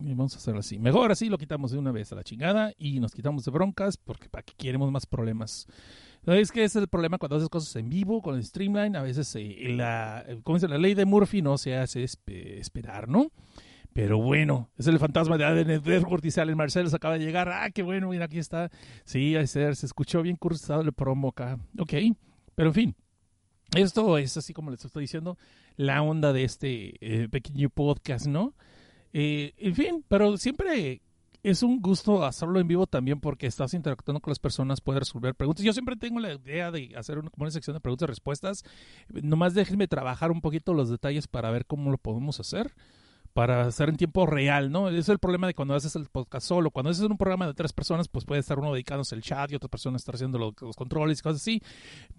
Vamos 0.00 0.34
a 0.34 0.38
hacer 0.38 0.56
así. 0.56 0.80
Mejor 0.80 1.12
así 1.12 1.28
lo 1.28 1.38
quitamos 1.38 1.70
de 1.70 1.78
una 1.78 1.92
vez 1.92 2.10
a 2.10 2.16
la 2.16 2.24
chingada 2.24 2.72
y 2.76 2.98
nos 2.98 3.12
quitamos 3.12 3.44
de 3.44 3.52
broncas 3.52 3.96
porque 3.96 4.28
para 4.28 4.42
qué 4.42 4.52
queremos 4.56 4.90
más 4.90 5.06
problemas. 5.06 5.68
¿Sabéis 6.24 6.50
que 6.50 6.64
ese 6.64 6.80
es 6.80 6.82
el 6.82 6.88
problema 6.88 7.18
cuando 7.18 7.36
haces 7.36 7.48
cosas 7.48 7.76
en 7.76 7.88
vivo 7.88 8.20
con 8.20 8.34
el 8.34 8.42
streamline? 8.42 8.96
A 8.96 9.02
veces 9.02 9.32
eh, 9.36 9.68
la, 9.76 10.26
¿cómo 10.42 10.56
dice? 10.58 10.66
la 10.66 10.76
ley 10.76 10.94
de 10.94 11.04
Murphy 11.04 11.40
no 11.40 11.56
se 11.56 11.76
hace 11.76 12.02
espe- 12.02 12.58
esperar, 12.58 13.08
¿no? 13.08 13.30
Pero 13.92 14.18
bueno, 14.20 14.70
es 14.76 14.88
el 14.88 14.98
fantasma 14.98 15.38
de 15.38 15.44
ADN 15.44 15.84
Network, 15.84 16.20
dice 16.20 16.40
Alan 16.40 16.56
Marcelo, 16.56 16.90
se 16.90 16.96
acaba 16.96 17.16
de 17.16 17.24
llegar. 17.24 17.48
Ah, 17.48 17.70
qué 17.72 17.84
bueno, 17.84 18.08
mira, 18.08 18.24
aquí 18.24 18.38
está. 18.38 18.72
Sí, 19.04 19.36
ser, 19.46 19.76
se 19.76 19.86
escuchó 19.86 20.20
bien 20.22 20.34
cursado 20.34 20.80
el 20.80 20.92
promo 20.92 21.28
acá. 21.28 21.60
Ok, 21.78 21.92
pero 22.56 22.70
en 22.70 22.74
fin. 22.74 22.96
Esto 23.74 24.18
es 24.18 24.36
así 24.36 24.52
como 24.52 24.70
les 24.70 24.84
estoy 24.84 25.02
diciendo, 25.02 25.38
la 25.76 26.02
onda 26.02 26.32
de 26.32 26.44
este 26.44 26.94
eh, 27.00 27.28
pequeño 27.28 27.70
podcast, 27.70 28.26
¿no? 28.26 28.54
Eh, 29.12 29.54
en 29.58 29.74
fin, 29.74 30.04
pero 30.08 30.36
siempre 30.36 31.02
es 31.42 31.62
un 31.62 31.80
gusto 31.80 32.24
hacerlo 32.24 32.60
en 32.60 32.68
vivo 32.68 32.86
también 32.86 33.20
porque 33.20 33.46
estás 33.46 33.72
interactuando 33.74 34.20
con 34.20 34.30
las 34.30 34.38
personas, 34.38 34.80
puedes 34.80 35.00
resolver 35.00 35.34
preguntas. 35.34 35.64
Yo 35.64 35.72
siempre 35.72 35.96
tengo 35.96 36.18
la 36.20 36.34
idea 36.34 36.70
de 36.70 36.92
hacer 36.96 37.18
una, 37.18 37.30
una 37.36 37.50
sección 37.50 37.74
de 37.74 37.80
preguntas 37.80 38.06
y 38.06 38.10
respuestas. 38.10 38.64
Nomás 39.08 39.54
déjenme 39.54 39.88
trabajar 39.88 40.30
un 40.32 40.40
poquito 40.40 40.74
los 40.74 40.90
detalles 40.90 41.28
para 41.28 41.50
ver 41.50 41.64
cómo 41.64 41.90
lo 41.90 41.98
podemos 41.98 42.40
hacer 42.40 42.72
para 43.32 43.62
hacer 43.62 43.88
en 43.88 43.96
tiempo 43.96 44.26
real, 44.26 44.72
¿no? 44.72 44.88
Es 44.88 45.08
el 45.08 45.18
problema 45.18 45.46
de 45.46 45.54
cuando 45.54 45.74
haces 45.74 45.94
el 45.96 46.06
podcast 46.06 46.46
solo. 46.46 46.70
Cuando 46.70 46.90
haces 46.90 47.04
un 47.04 47.16
programa 47.16 47.46
de 47.46 47.54
tres 47.54 47.72
personas, 47.72 48.08
pues 48.08 48.24
puede 48.24 48.40
estar 48.40 48.58
uno 48.58 48.72
dedicándose 48.72 49.14
al 49.14 49.22
chat 49.22 49.50
y 49.52 49.54
otra 49.54 49.68
persona 49.68 49.96
estar 49.96 50.14
haciendo 50.14 50.38
lo- 50.38 50.54
los, 50.60 50.76
controles 50.76 51.20
y 51.20 51.22
cosas 51.22 51.40
así. 51.40 51.62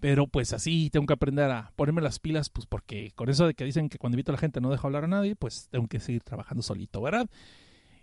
Pero 0.00 0.26
pues 0.26 0.52
así 0.52 0.88
tengo 0.90 1.06
que 1.06 1.12
aprender 1.12 1.50
a 1.50 1.72
ponerme 1.76 2.00
las 2.00 2.18
pilas, 2.18 2.48
pues 2.48 2.66
porque 2.66 3.12
con 3.14 3.28
eso 3.28 3.46
de 3.46 3.54
que 3.54 3.64
dicen 3.64 3.88
que 3.88 3.98
cuando 3.98 4.16
invito 4.16 4.32
a 4.32 4.34
la 4.34 4.38
gente 4.38 4.60
no 4.60 4.70
dejo 4.70 4.86
hablar 4.86 5.04
a 5.04 5.08
nadie, 5.08 5.36
pues 5.36 5.68
tengo 5.70 5.86
que 5.86 6.00
seguir 6.00 6.22
trabajando 6.22 6.62
solito, 6.62 7.02
¿verdad? 7.02 7.28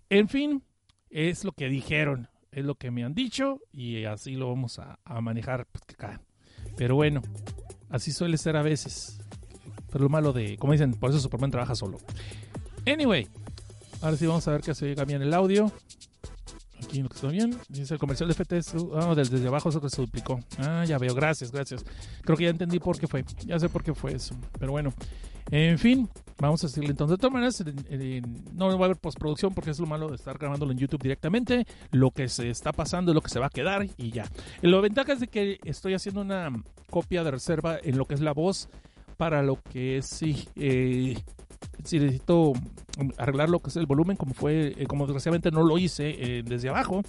En 0.10 0.28
fin, 0.28 0.64
es 1.10 1.43
lo 1.43 1.51
que 1.51 1.68
dijeron, 1.68 2.30
es 2.51 2.66
lo 2.66 2.76
que 2.76 2.91
me 2.91 3.03
han 3.03 3.14
dicho 3.14 3.60
y 3.72 4.05
así 4.05 4.36
lo 4.36 4.49
vamos 4.49 4.80
a, 4.80 4.99
manejar. 5.22 5.68
Pues. 5.68 5.84
Pero 6.78 6.95
bueno, 6.95 7.22
así 7.89 8.12
suele 8.12 8.38
ser 8.38 8.55
a 8.55 8.62
veces. 8.62 9.20
Pero 9.91 10.03
lo 10.03 10.10
malo 10.10 10.34
de, 10.34 10.57
como 10.57 10.74
dicen, 10.74 10.93
por 10.93 11.10
eso 11.10 11.20
Superman 11.20 11.51
trabaja 11.51 11.76
solo. 11.76 11.97
Anyway, 12.86 13.28
ahora 14.02 14.18
sí 14.18 14.26
vamos 14.26 14.48
a 14.48 14.52
ver 14.52 14.62
que 14.62 14.74
se 14.74 14.86
oiga 14.86 15.06
bien 15.06 15.22
el 15.22 15.34
audio. 15.34 15.72
Aquí 16.84 17.02
lo 17.02 17.10
que 17.10 17.16
está 17.16 17.28
bien. 17.28 17.58
Dice 17.68 17.94
el 17.94 18.00
comercial 18.00 18.30
de 18.30 18.36
FTS. 18.36 18.76
Ah, 18.96 19.14
desde, 19.16 19.46
abajo 19.48 19.70
eso 19.70 19.90
se 19.90 20.02
duplicó. 20.02 20.40
Ah, 20.58 20.86
ya 20.86 20.98
veo. 20.98 21.14
Gracias, 21.14 21.52
gracias. 21.52 21.86
Creo 22.24 22.38
que 22.38 22.46
ya 22.46 22.50
entendí 22.50 22.80
por 22.80 22.98
qué 22.98 23.08
fue. 23.08 23.26
Ya 23.46 23.60
sé 23.60 23.70
por 23.70 23.84
qué 23.84 23.94
fue 23.94 24.14
eso. 24.14 24.36
Pero 24.58 24.72
bueno. 24.72 24.94
En 25.52 25.80
fin, 25.80 26.08
vamos 26.38 26.64
a 26.64 26.70
seguirle 26.70 26.92
entonces. 26.92 27.18
De 27.18 27.22
todas 27.22 27.34
maneras, 27.34 27.64
no 28.54 28.68
va 28.68 28.84
a 28.84 28.86
haber 28.86 28.98
postproducción 28.98 29.54
porque 29.54 29.72
es 29.72 29.80
lo 29.80 29.88
malo 29.88 30.08
de 30.10 30.16
estar 30.16 30.38
grabándolo 30.38 30.72
en 30.72 30.78
YouTube 30.78 31.02
directamente. 31.02 31.66
Lo 31.92 32.12
que 32.12 32.30
se 32.30 32.50
está 32.50 32.72
pasando 32.72 33.12
es 33.12 33.16
lo 33.16 33.22
que 33.22 33.30
se 33.30 33.40
va 33.40 33.48
a 33.48 33.50
quedar 33.50 33.88
y 33.98 34.12
ya. 34.12 34.26
La 34.62 34.80
ventaja 34.80 35.14
es 35.14 35.20
de 35.20 35.28
que 35.28 35.60
estoy 35.64 35.96
haciendo 35.96 36.22
una 36.22 36.52
copia 36.90 37.24
de 37.24 37.32
reserva 37.32 37.80
en 37.82 37.98
lo 37.98 38.06
que 38.06 38.14
es 38.14 38.22
la 38.22 38.34
voz 38.34 38.70
para 39.18 39.42
lo 39.42 39.60
que 39.62 39.98
es, 39.98 40.22
eh, 40.56 41.18
si 41.84 42.00
necesito 42.00 42.54
arreglar 43.18 43.50
lo 43.50 43.60
que 43.60 43.70
es 43.70 43.76
el 43.78 43.86
volumen, 43.86 44.18
como 44.18 44.34
fue, 44.34 44.74
eh, 44.78 44.86
como 44.88 45.06
desgraciadamente 45.06 45.52
no 45.52 45.64
lo 45.64 45.78
hice 45.78 46.10
eh, 46.40 46.44
desde 46.44 46.70
abajo, 46.70 47.02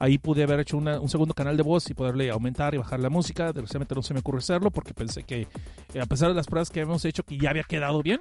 ahí 0.00 0.18
pude 0.18 0.42
haber 0.42 0.60
hecho 0.60 0.76
una- 0.76 1.00
un 1.00 1.08
segundo 1.08 1.34
canal 1.34 1.56
de 1.56 1.62
voz 1.62 1.88
y 1.90 1.94
poderle 1.94 2.30
aumentar 2.30 2.74
y 2.74 2.78
bajar 2.78 3.00
la 3.00 3.10
música. 3.10 3.46
Desgraciadamente 3.52 3.94
no 3.94 4.02
se 4.02 4.14
me 4.14 4.20
ocurre 4.20 4.38
hacerlo 4.38 4.70
porque 4.70 4.94
pensé 4.94 5.22
que, 5.24 5.46
eh, 5.94 6.00
a 6.00 6.06
pesar 6.06 6.28
de 6.28 6.34
las 6.34 6.46
pruebas 6.46 6.70
que 6.70 6.80
hemos 6.80 7.04
hecho, 7.04 7.22
que 7.22 7.38
ya 7.38 7.50
había 7.50 7.64
quedado 7.64 8.02
bien, 8.02 8.20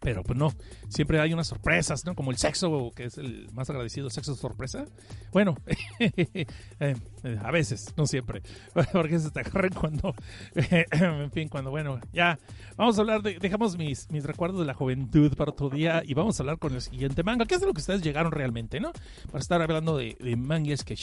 Pero 0.00 0.22
pues 0.22 0.38
no, 0.38 0.52
siempre 0.88 1.20
hay 1.20 1.32
unas 1.32 1.46
sorpresas, 1.46 2.04
¿no? 2.04 2.14
Como 2.14 2.30
el 2.30 2.36
sexo, 2.36 2.92
que 2.94 3.04
es 3.04 3.18
el 3.18 3.48
más 3.52 3.70
agradecido, 3.70 4.10
sexo 4.10 4.34
sorpresa. 4.34 4.84
Bueno, 5.32 5.56
eh, 5.98 6.46
eh, 6.80 6.96
a 7.42 7.50
veces, 7.50 7.94
no 7.96 8.06
siempre. 8.06 8.42
Porque 8.92 9.18
se 9.18 9.30
te 9.30 9.40
agarran 9.40 9.72
cuando, 9.72 10.14
en 10.54 11.30
fin, 11.30 11.48
cuando, 11.48 11.70
bueno, 11.70 12.00
ya. 12.12 12.38
Vamos 12.76 12.98
a 12.98 13.00
hablar 13.00 13.22
de, 13.22 13.38
dejamos 13.38 13.76
mis, 13.78 14.10
mis 14.10 14.24
recuerdos 14.24 14.60
de 14.60 14.66
la 14.66 14.74
juventud 14.74 15.34
para 15.34 15.50
otro 15.50 15.70
día 15.70 16.02
y 16.04 16.14
vamos 16.14 16.38
a 16.38 16.42
hablar 16.42 16.58
con 16.58 16.74
el 16.74 16.82
siguiente 16.82 17.22
manga, 17.22 17.46
que 17.46 17.54
es 17.54 17.62
lo 17.62 17.72
que 17.72 17.80
ustedes 17.80 18.02
llegaron 18.02 18.32
realmente, 18.32 18.80
¿no? 18.80 18.92
Para 19.26 19.40
estar 19.40 19.62
hablando 19.62 19.96
de, 19.96 20.16
de 20.20 20.36
mangas 20.36 20.84
que 20.84 20.96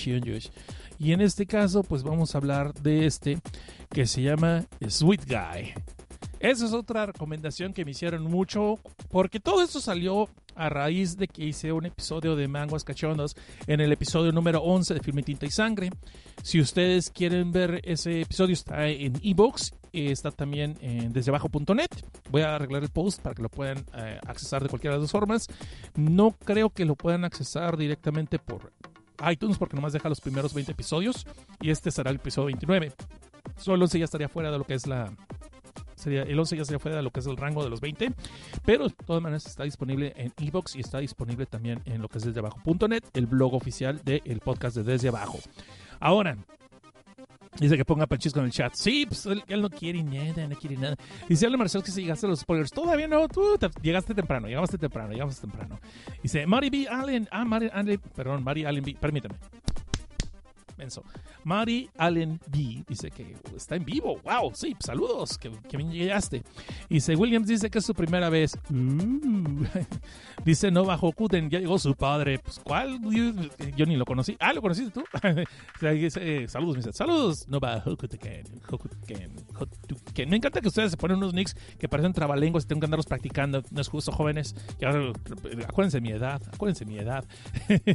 Y 0.99 1.13
en 1.13 1.21
este 1.21 1.45
caso, 1.45 1.83
pues 1.83 2.03
vamos 2.03 2.35
a 2.35 2.37
hablar 2.37 2.73
de 2.73 3.05
este 3.05 3.39
que 3.89 4.05
se 4.05 4.21
llama 4.21 4.65
Sweet 4.87 5.25
Guy. 5.27 5.73
Esa 6.43 6.65
es 6.65 6.73
otra 6.73 7.05
recomendación 7.05 7.71
que 7.71 7.85
me 7.85 7.91
hicieron 7.91 8.23
mucho, 8.23 8.77
porque 9.09 9.39
todo 9.39 9.63
esto 9.63 9.79
salió 9.79 10.27
a 10.55 10.67
raíz 10.67 11.15
de 11.15 11.29
que 11.29 11.45
hice 11.45 11.71
un 11.71 11.85
episodio 11.85 12.35
de 12.35 12.49
Manguas 12.49 12.83
Cachondos 12.83 13.37
en 13.65 13.79
el 13.79 13.93
episodio 13.93 14.33
número 14.33 14.61
11 14.61 14.93
de 14.93 14.99
Filme 14.99 15.23
Tinta 15.23 15.45
y 15.45 15.51
Sangre. 15.51 15.89
Si 16.43 16.59
ustedes 16.59 17.09
quieren 17.11 17.53
ver 17.53 17.79
ese 17.85 18.19
episodio, 18.19 18.55
está 18.55 18.89
en 18.89 19.13
ebooks, 19.23 19.73
está 19.93 20.31
también 20.31 20.77
en 20.81 21.13
desdebajo.net. 21.13 21.87
Voy 22.29 22.41
a 22.41 22.55
arreglar 22.55 22.83
el 22.83 22.89
post 22.89 23.21
para 23.21 23.35
que 23.35 23.41
lo 23.41 23.47
puedan 23.47 23.77
eh, 23.95 24.19
accesar 24.27 24.61
de 24.63 24.67
cualquiera 24.67 24.97
de 24.97 25.01
las 25.03 25.11
formas. 25.11 25.47
No 25.95 26.31
creo 26.31 26.71
que 26.71 26.83
lo 26.83 26.95
puedan 26.97 27.23
accesar 27.23 27.77
directamente 27.77 28.37
por 28.37 28.73
iTunes, 29.31 29.57
porque 29.57 29.77
nomás 29.77 29.93
deja 29.93 30.09
los 30.09 30.19
primeros 30.19 30.53
20 30.53 30.73
episodios 30.73 31.25
y 31.61 31.69
este 31.69 31.89
será 31.89 32.09
el 32.09 32.17
episodio 32.17 32.47
29. 32.47 32.91
Solo 33.55 33.87
si 33.87 33.99
ya 33.99 34.05
estaría 34.05 34.27
fuera 34.27 34.51
de 34.51 34.57
lo 34.57 34.65
que 34.65 34.73
es 34.73 34.87
la 34.87 35.09
el 36.05 36.39
11 36.39 36.57
ya 36.57 36.65
sería 36.65 36.79
fuera 36.79 36.97
de 36.97 37.03
lo 37.03 37.11
que 37.11 37.19
es 37.19 37.27
el 37.27 37.37
rango 37.37 37.63
de 37.63 37.69
los 37.69 37.81
20, 37.81 38.11
pero 38.65 38.87
de 38.87 38.95
todas 39.05 39.21
maneras 39.21 39.45
está 39.45 39.63
disponible 39.63 40.13
en 40.15 40.33
Evox 40.37 40.75
y 40.75 40.79
está 40.79 40.99
disponible 40.99 41.45
también 41.45 41.81
en 41.85 42.01
lo 42.01 42.09
que 42.09 42.17
es 42.17 42.23
desde 42.23 42.39
abajo.net, 42.39 43.03
el 43.13 43.27
blog 43.27 43.53
oficial 43.53 44.01
del 44.03 44.39
podcast 44.39 44.75
de 44.77 44.83
Desde 44.83 45.09
Abajo. 45.09 45.39
Ahora, 45.99 46.37
Dice 47.59 47.77
que 47.77 47.85
ponga 47.85 48.07
Panchisco 48.07 48.39
en 48.39 48.45
el 48.45 48.51
chat. 48.51 48.73
Sí, 48.73 49.05
pues 49.05 49.27
él, 49.27 49.61
no 49.61 49.69
quiere 49.69 50.01
nada, 50.01 50.47
no 50.47 50.55
quiere 50.55 50.75
nada. 50.75 50.95
Dice 51.29 51.45
Ale 51.45 51.57
Marcelo 51.57 51.83
que 51.83 51.91
si 51.91 52.01
llegaste 52.01 52.25
a 52.25 52.29
los 52.29 52.39
spoilers. 52.39 52.71
Todavía 52.71 53.07
no, 53.07 53.27
tú 53.27 53.57
llegaste 53.81 54.15
temprano, 54.15 54.47
llegaste 54.47 54.77
temprano, 54.77 55.13
llegaste 55.13 55.41
temprano. 55.41 55.79
Dice 56.21 56.47
Mari 56.47 56.69
B. 56.69 56.87
Allen. 56.89 57.27
Ah, 57.31 57.45
Mari 57.45 57.69
Allen. 57.71 58.01
Perdón, 58.15 58.43
Mari 58.43 58.65
Allen 58.65 58.83
B. 58.83 58.97
Permítame. 58.99 59.35
Menso. 60.77 61.03
Mari 61.43 61.89
Allen 61.97 62.39
B 62.47 62.83
dice 62.87 63.11
que 63.11 63.35
está 63.55 63.75
en 63.75 63.85
vivo. 63.85 64.19
¡Wow! 64.23 64.51
Sí, 64.53 64.75
saludos, 64.79 65.37
que, 65.37 65.51
que 65.69 65.77
bien 65.77 65.91
llegaste. 65.91 66.43
Dice 66.89 67.15
Williams 67.15 67.47
dice 67.47 67.69
que 67.69 67.79
es 67.79 67.85
su 67.85 67.93
primera 67.93 68.29
vez. 68.29 68.57
Uh. 68.69 69.65
dice 70.45 70.71
Nova 70.71 70.97
Hokuten, 70.99 71.49
ya 71.49 71.59
llegó 71.59 71.77
su 71.79 71.95
padre. 71.95 72.39
Pues, 72.39 72.59
¿cuál? 72.63 72.99
Yo, 73.75 73.85
ni 73.85 73.95
lo 73.95 74.05
conocí. 74.05 74.35
Ah, 74.39 74.53
¿lo 74.53 74.61
conociste 74.61 74.91
tú? 74.91 75.03
dice, 75.93 76.47
saludos, 76.47 76.77
dice, 76.77 76.93
saludos, 76.93 77.47
Nova 77.47 77.83
Hokuten. 77.85 78.43
Me 80.27 80.35
encanta 80.37 80.61
que 80.61 80.67
ustedes 80.67 80.91
se 80.91 80.97
ponen 80.97 81.17
unos 81.17 81.33
nicks 81.33 81.55
que 81.77 81.87
parecen 81.87 82.13
trabalenguas 82.13 82.65
y 82.65 82.67
tengo 82.67 82.81
que 82.81 82.85
andarlos 82.85 83.05
practicando. 83.05 83.63
No 83.71 83.81
es 83.81 83.87
justo, 83.87 84.11
jóvenes. 84.11 84.55
acuérdense 85.67 85.97
de 85.97 86.01
mi 86.01 86.11
edad, 86.11 86.41
acuérdense 86.53 86.85
de 86.85 86.91
mi 86.91 86.99
edad. 86.99 87.25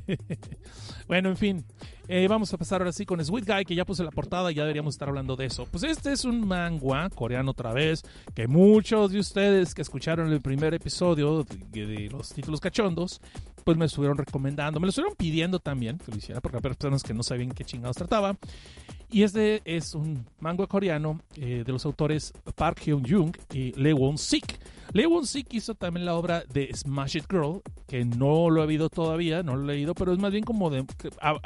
bueno, 1.08 1.28
en 1.30 1.36
fin. 1.36 1.64
Eh, 2.10 2.26
vamos 2.26 2.52
a 2.54 2.56
pasar 2.56 2.80
ahora 2.80 2.92
sí 2.92 3.04
con 3.04 3.20
Guy, 3.44 3.64
que 3.64 3.74
ya 3.74 3.84
puse 3.84 4.04
la 4.04 4.10
portada 4.10 4.50
ya 4.50 4.62
deberíamos 4.62 4.94
estar 4.94 5.08
hablando 5.08 5.36
de 5.36 5.46
eso. 5.46 5.66
Pues 5.70 5.84
este 5.84 6.12
es 6.12 6.24
un 6.24 6.46
manga 6.46 7.10
coreano 7.10 7.50
otra 7.52 7.72
vez, 7.72 8.02
que 8.34 8.46
muchos 8.46 9.12
de 9.12 9.18
ustedes 9.18 9.74
que 9.74 9.82
escucharon 9.82 10.32
el 10.32 10.40
primer 10.40 10.74
episodio 10.74 11.44
de, 11.72 12.08
los 12.10 12.30
títulos 12.30 12.60
cachondos, 12.60 13.20
pues 13.64 13.76
me 13.76 13.86
estuvieron 13.86 14.16
recomendando, 14.16 14.80
me 14.80 14.86
lo 14.86 14.90
estuvieron 14.90 15.16
pidiendo 15.16 15.58
también 15.58 15.98
que 15.98 16.10
lo 16.10 16.18
hiciera, 16.18 16.40
porque 16.40 16.56
había 16.56 16.70
personas 16.70 17.02
que 17.02 17.14
no 17.14 17.22
sabían 17.22 17.50
qué 17.50 17.64
chingados 17.64 17.96
trataba. 17.96 18.36
Y 19.10 19.22
este 19.22 19.62
es 19.64 19.94
un 19.94 20.26
manga 20.40 20.66
coreano 20.66 21.20
eh, 21.36 21.62
de 21.64 21.72
los 21.72 21.84
autores 21.86 22.32
Park 22.56 22.82
Hyun-jung 22.84 23.34
y 23.52 23.72
Lee 23.72 23.92
Won-sik. 23.92 24.58
Lee 24.92 25.06
Won-sik 25.06 25.52
hizo 25.52 25.74
también 25.74 26.06
la 26.06 26.14
obra 26.14 26.44
de 26.52 26.70
Smash 26.74 27.16
It 27.16 27.26
Girl, 27.30 27.60
que 27.86 28.04
no 28.04 28.50
lo 28.50 28.62
he 28.62 28.66
visto 28.66 28.88
todavía, 28.88 29.42
no 29.42 29.56
lo 29.56 29.64
he 29.64 29.74
leído, 29.74 29.94
pero 29.94 30.12
es 30.12 30.18
más 30.18 30.32
bien 30.32 30.44
como 30.44 30.70
de, 30.70 30.84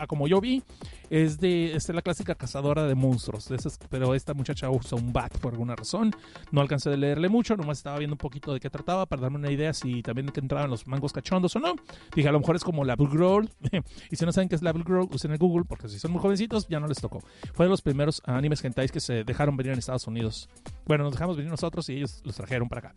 como 0.09 0.28
yo 0.28 0.40
vi, 0.40 0.62
es 1.11 1.38
de, 1.38 1.74
es 1.74 1.88
la 1.88 2.03
clásica 2.03 2.34
cazadora 2.34 2.86
de 2.86 2.95
monstruos, 2.95 3.49
pero 3.90 4.14
esta 4.14 4.34
muchacha 4.34 4.70
usa 4.70 4.97
un 4.97 5.12
bat 5.12 5.36
por 5.38 5.53
alguna 5.53 5.76
razón, 5.76 6.14
no 6.51 6.61
alcancé 6.61 6.90
de 6.90 6.97
leerle 6.97 7.28
mucho, 7.28 7.57
nomás 7.57 7.78
estaba 7.78 7.99
viendo 7.99 8.14
un 8.14 8.18
poquito 8.18 8.53
de 8.53 8.61
qué 8.61 8.70
trataba 8.70 9.07
para 9.07 9.22
darme 9.22 9.38
una 9.38 9.51
idea 9.51 9.72
si 9.72 10.03
también 10.03 10.30
entraban 10.34 10.70
los 10.70 10.86
mangos 10.86 11.12
cachondos 11.12 11.55
o 11.57 11.59
no. 11.59 11.74
Dije, 12.14 12.28
a 12.28 12.32
lo 12.32 12.40
mejor 12.40 12.57
es 12.57 12.64
como 12.64 12.84
la 12.84 12.97
Blue 12.97 13.11
Girl, 13.11 13.51
y 14.11 14.16
si 14.16 14.24
no 14.24 14.32
saben 14.32 14.49
qué 14.49 14.55
es 14.55 14.62
la 14.62 14.72
Blue 14.72 14.84
Girl, 14.84 15.09
usen 15.12 15.32
el 15.32 15.38
Google, 15.38 15.64
porque 15.68 15.88
si 15.88 15.99
son 15.99 16.12
muy 16.12 16.20
jovencitos 16.20 16.68
ya 16.68 16.80
no 16.80 16.86
les 16.86 17.01
tocó. 17.01 17.20
Fue 17.55 17.66
de 17.66 17.70
los 17.70 17.82
primeros 17.82 18.22
animes 18.24 18.64
hentais 18.64 18.93
que 18.93 19.01
se 19.01 19.24
dejaron 19.24 19.57
venir 19.57 19.72
en 19.72 19.78
Estados 19.78 20.07
Unidos. 20.07 20.49
Bueno, 20.86 21.04
nos 21.04 21.12
dejamos 21.14 21.36
venir 21.36 21.50
nosotros 21.50 21.88
y 21.88 21.94
ellos 21.94 22.20
los 22.24 22.34
trajeron 22.34 22.68
para 22.68 22.88
acá. 22.88 22.94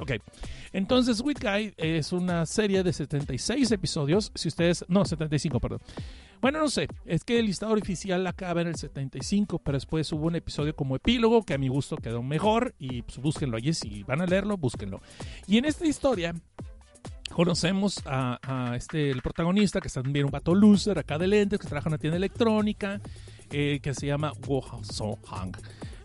Ok. 0.00 0.12
Entonces, 0.72 1.18
Sweet 1.18 1.40
Guy 1.40 1.74
es 1.76 2.12
una 2.12 2.46
serie 2.46 2.82
de 2.82 2.92
76 2.92 3.70
episodios. 3.70 4.32
Si 4.34 4.48
ustedes. 4.48 4.84
No, 4.88 5.04
75, 5.04 5.60
perdón. 5.60 5.80
Bueno, 6.40 6.58
no 6.58 6.68
sé. 6.68 6.88
Es 7.04 7.24
que 7.24 7.38
el 7.38 7.46
listado 7.46 7.74
oficial 7.74 8.26
acaba 8.26 8.62
en 8.62 8.68
el 8.68 8.76
75, 8.76 9.58
pero 9.58 9.76
después 9.76 10.10
hubo 10.12 10.26
un 10.26 10.36
episodio 10.36 10.74
como 10.74 10.96
epílogo 10.96 11.44
que 11.44 11.54
a 11.54 11.58
mi 11.58 11.68
gusto 11.68 11.96
quedó 11.96 12.22
mejor. 12.22 12.74
Y 12.78 13.02
pues 13.02 13.18
búsquenlo 13.18 13.56
allí. 13.56 13.72
Si 13.72 14.02
van 14.02 14.20
a 14.20 14.26
leerlo, 14.26 14.56
búsquenlo. 14.56 15.00
Y 15.46 15.58
en 15.58 15.66
esta 15.66 15.86
historia 15.86 16.34
conocemos 17.32 18.02
a, 18.06 18.74
este, 18.76 19.10
el 19.10 19.22
protagonista, 19.22 19.80
que 19.80 19.88
es 19.88 19.94
también 19.94 20.24
un 20.24 20.32
vato 20.32 20.54
loser 20.54 20.98
acá 20.98 21.18
de 21.18 21.28
lentes, 21.28 21.60
que 21.60 21.66
trabaja 21.66 21.88
en 21.88 21.92
una 21.92 21.98
tienda 21.98 22.16
electrónica, 22.16 23.00
eh, 23.50 23.78
que 23.80 23.94
se 23.94 24.06
llama 24.06 24.32
So 24.82 25.18
Hang 25.30 25.52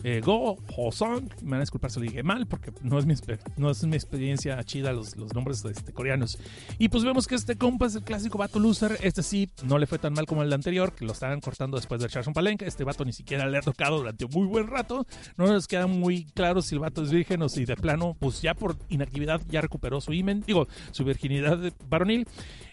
eh, 0.06 0.22
Go 0.24 0.56
Hosong. 0.78 1.28
Me 1.42 1.52
van 1.52 1.58
a 1.58 1.60
disculpar 1.62 1.90
si 1.90 2.00
lo 2.00 2.06
dije 2.06 2.22
mal 2.22 2.46
porque 2.46 2.72
no 2.84 3.00
es 3.00 3.08
mi, 3.08 3.16
no 3.58 3.72
es 3.72 3.84
mi 3.84 3.96
experiencia 3.96 4.64
chida 4.64 4.94
los, 4.94 5.18
los 5.18 5.34
nombres 5.34 5.66
este, 5.66 5.94
coreanos. 5.94 6.38
Y 6.78 6.90
pues 6.90 7.04
vemos 7.04 7.26
que 7.28 7.34
este 7.34 7.58
compa 7.58 7.88
es 7.88 7.96
el 7.96 8.04
clásico 8.04 8.38
vato 8.38 8.60
loser. 8.60 9.00
Este 9.02 9.24
sí 9.24 9.50
no 9.64 9.80
le 9.80 9.88
fue 9.88 9.98
tan 9.98 10.14
mal 10.14 10.28
como 10.28 10.44
el 10.44 10.54
anterior, 10.54 10.94
que 10.94 11.06
lo 11.06 11.12
estaban 11.12 11.42
cortando 11.42 11.78
después 11.78 12.00
de 12.00 12.06
echarse 12.06 12.30
un 12.30 12.36
palenque. 12.36 12.68
Este 12.68 12.84
vato 12.84 13.04
ni 13.04 13.14
siquiera 13.14 13.48
le 13.48 13.58
ha 13.58 13.62
tocado 13.62 13.98
durante 13.98 14.26
un 14.26 14.32
muy 14.32 14.46
buen 14.46 14.68
rato. 14.68 15.08
No 15.38 15.48
nos 15.48 15.68
queda 15.68 15.88
muy 15.88 16.26
claro 16.26 16.62
si 16.62 16.76
el 16.76 16.82
vato 16.82 17.02
es 17.02 17.12
virgen 17.12 17.42
o 17.42 17.50
si 17.50 17.66
de 17.66 17.76
plano, 17.76 18.16
pues 18.20 18.44
ya 18.44 18.54
por 18.54 18.78
inactividad 18.90 19.42
ya 19.50 19.62
recuperó 19.62 20.02
su 20.02 20.14
imen, 20.14 20.44
digo, 20.46 20.68
su 20.92 21.04
virginidad 21.04 21.74
varonil. 21.90 22.28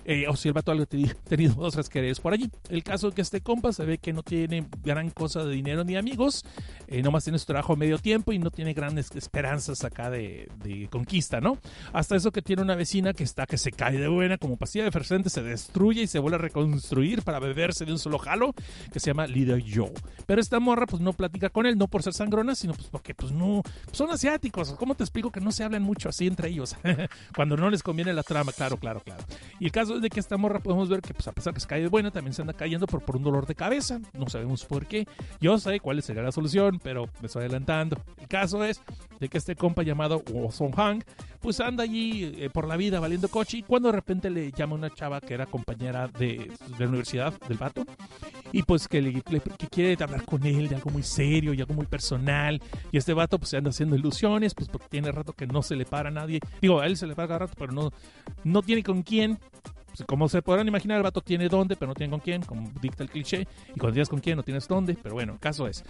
Eh, 0.05 0.27
o 0.29 0.37
si 0.37 0.49
el 0.49 0.55
vato 0.55 0.73
ha 0.73 0.87
tenido 1.29 1.55
otras 1.59 1.89
quereres 1.89 2.21
por 2.21 2.33
allí. 2.33 2.51
El 2.69 2.83
caso 2.83 3.09
es 3.09 3.15
que 3.15 3.23
este 3.23 3.41
compa 3.41 3.73
se 3.73 3.85
ve 3.85 3.99
que 3.99 4.13
no 4.13 4.23
tiene 4.23 4.67
gran 4.85 5.11
cosa 5.11 5.45
de 5.45 5.55
dinero 5.55 5.85
ni 5.85 5.97
amigos, 5.97 6.45
eh, 6.89 7.03
nomás 7.03 7.25
tiene 7.25 7.39
su 7.39 7.47
trabajo 7.47 7.75
a 7.75 7.77
medio 7.77 7.99
tiempo 7.99 8.33
y 8.33 8.39
no 8.39 8.51
tiene 8.51 8.75
grandes 8.75 9.11
esperanzas 9.15 9.85
acá 9.85 10.11
de, 10.11 10.49
conquista, 10.91 11.41
¿no? 11.41 11.59
Hasta 11.93 12.17
eso 12.17 12.31
que 12.33 12.43
tiene 12.43 12.63
una 12.63 12.75
vecina 12.75 13.13
que 13.13 13.25
está 13.25 13.47
que 13.47 13.59
se 13.59 13.73
cae 13.73 13.99
de 13.99 14.09
buena, 14.09 14.39
como 14.39 14.57
pastilla 14.57 14.85
de 14.85 14.91
fervente, 14.91 15.31
se 15.31 15.43
destruye 15.43 16.03
y 16.03 16.07
se 16.07 16.19
vuelve 16.19 16.37
a 16.37 16.41
reconstruir 16.41 17.23
para 17.23 17.39
beberse 17.39 17.85
de 17.85 17.93
un 17.93 17.99
solo 17.99 18.19
jalo, 18.19 18.55
que 18.93 19.01
se 19.01 19.11
llama 19.11 19.27
Leader 19.27 19.63
Joe. 19.63 19.93
Pero 20.27 20.41
esta 20.41 20.61
morra 20.61 20.87
pues 20.87 21.03
no 21.03 21.13
platica 21.13 21.51
con 21.51 21.67
él, 21.67 21.79
no 21.79 21.89
por 21.89 22.03
ser 22.03 22.15
sangrona, 22.15 22.55
sino 22.55 22.75
pues 22.75 22.89
porque 22.89 23.15
pues 23.15 23.33
no, 23.33 23.63
son 23.93 24.11
asiáticos, 24.11 24.75
¿cómo 24.75 24.95
te 24.95 25.05
explico 25.05 25.31
que 25.31 25.41
no 25.41 25.53
se 25.53 25.65
hablan 25.65 25.83
mucho 25.83 26.09
así 26.09 26.27
entre 26.27 26.49
ellos? 26.49 26.77
Cuando 27.37 27.57
no 27.57 27.71
les 27.71 27.83
conviene 27.83 28.13
la 28.13 28.23
trama, 28.23 28.53
claro, 28.53 28.77
claro, 28.77 29.01
claro. 29.01 29.23
Y 29.61 29.67
el 29.67 29.73
caso 29.73 29.92
de 30.01 30.09
que 30.11 30.21
esta 30.21 30.37
morra 30.37 30.61
podemos 30.61 30.89
ver 30.89 31.01
que, 31.01 31.15
pues, 31.15 31.27
a 31.29 31.33
pesar 31.33 31.55
que 31.55 31.61
se 31.61 31.67
cae 31.67 31.87
buena, 31.89 32.11
también 32.11 32.35
se 32.35 32.43
anda 32.43 32.53
cayendo 32.53 32.87
por, 32.87 33.03
por 33.03 33.17
un 33.17 33.23
dolor 33.23 33.47
de 33.47 33.55
cabeza. 33.55 34.01
No 34.13 34.29
sabemos 34.29 34.65
por 34.65 34.87
qué. 34.87 35.07
Yo 35.41 35.59
sé 35.59 35.81
cuál 35.81 36.03
sería 36.03 36.23
la 36.23 36.33
solución, 36.33 36.81
pero 36.83 37.07
me 37.21 37.27
estoy 37.27 37.43
adelantando. 37.43 37.97
El 38.19 38.29
caso 38.29 38.65
es 38.65 38.81
de 39.21 39.29
que 39.29 39.39
este 39.39 39.55
compa 39.55 39.83
llamado 39.83 40.23
Song 40.51 40.75
Hang, 40.75 41.03
pues 41.41 41.61
anda 41.61 41.85
allí 41.85 42.33
eh, 42.37 42.51
por 42.51 42.67
la 42.67 42.77
vida 42.77 43.01
valiendo 43.01 43.29
coche 43.29 43.59
y 43.59 43.63
cuando 43.63 43.91
de 43.91 43.97
repente 43.97 44.31
le 44.31 44.53
llama 44.53 44.75
una 44.75 44.91
chava 44.91 45.21
que 45.21 45.35
era 45.35 45.47
compañera 45.47 46.09
de, 46.09 46.51
de 46.69 46.79
la 46.79 46.89
universidad 46.89 47.33
del 47.49 47.59
vato 47.59 47.85
y 48.53 48.63
pues 48.63 48.87
que, 48.87 49.03
le, 49.03 49.23
que 49.23 49.67
quiere 49.71 50.03
hablar 50.03 50.25
con 50.25 50.45
él 50.47 50.69
de 50.69 50.77
algo 50.77 50.91
muy 50.91 51.03
serio 51.03 51.55
y 51.55 51.61
algo 51.61 51.75
muy 51.75 51.87
personal 51.87 52.61
y 52.91 52.99
este 52.99 53.15
vato 53.15 53.39
pues 53.39 53.51
se 53.51 53.57
anda 53.57 53.71
haciendo 53.71 53.97
ilusiones 53.97 54.55
pues 54.55 54.69
porque 54.69 54.89
tiene 54.89 55.11
rato 55.11 55.33
que 55.33 55.47
no 55.47 55.63
se 55.63 55.75
le 55.75 55.85
para 55.85 56.11
a 56.11 56.13
nadie 56.13 56.41
digo 56.61 56.81
a 56.81 56.87
él 56.87 56.97
se 56.97 57.07
le 57.07 57.15
para 57.15 57.29
cada 57.29 57.39
rato 57.41 57.55
pero 57.59 57.73
no, 57.73 57.93
no 58.45 58.63
tiene 58.63 58.83
con 58.83 59.03
quién 59.03 59.39
pues, 59.93 60.07
como 60.07 60.29
se 60.29 60.43
podrán 60.43 60.67
imaginar, 60.69 60.97
el 60.97 61.03
vato 61.03 61.21
tiene 61.21 61.49
dónde, 61.49 61.77
pero 61.77 61.91
no 61.91 61.95
tiene 61.95 62.11
con 62.11 62.21
quién, 62.21 62.43
como 62.43 62.71
dicta 62.81 63.03
el 63.03 63.11
cliché. 63.11 63.47
Y 63.75 63.79
cuando 63.79 63.93
tienes 63.93 64.09
con 64.09 64.21
quién, 64.21 64.37
no 64.37 64.43
tienes 64.43 64.67
dónde. 64.67 64.97
Pero 65.01 65.15
bueno, 65.15 65.35
el 65.35 65.39
caso 65.39 65.67
es. 65.67 65.85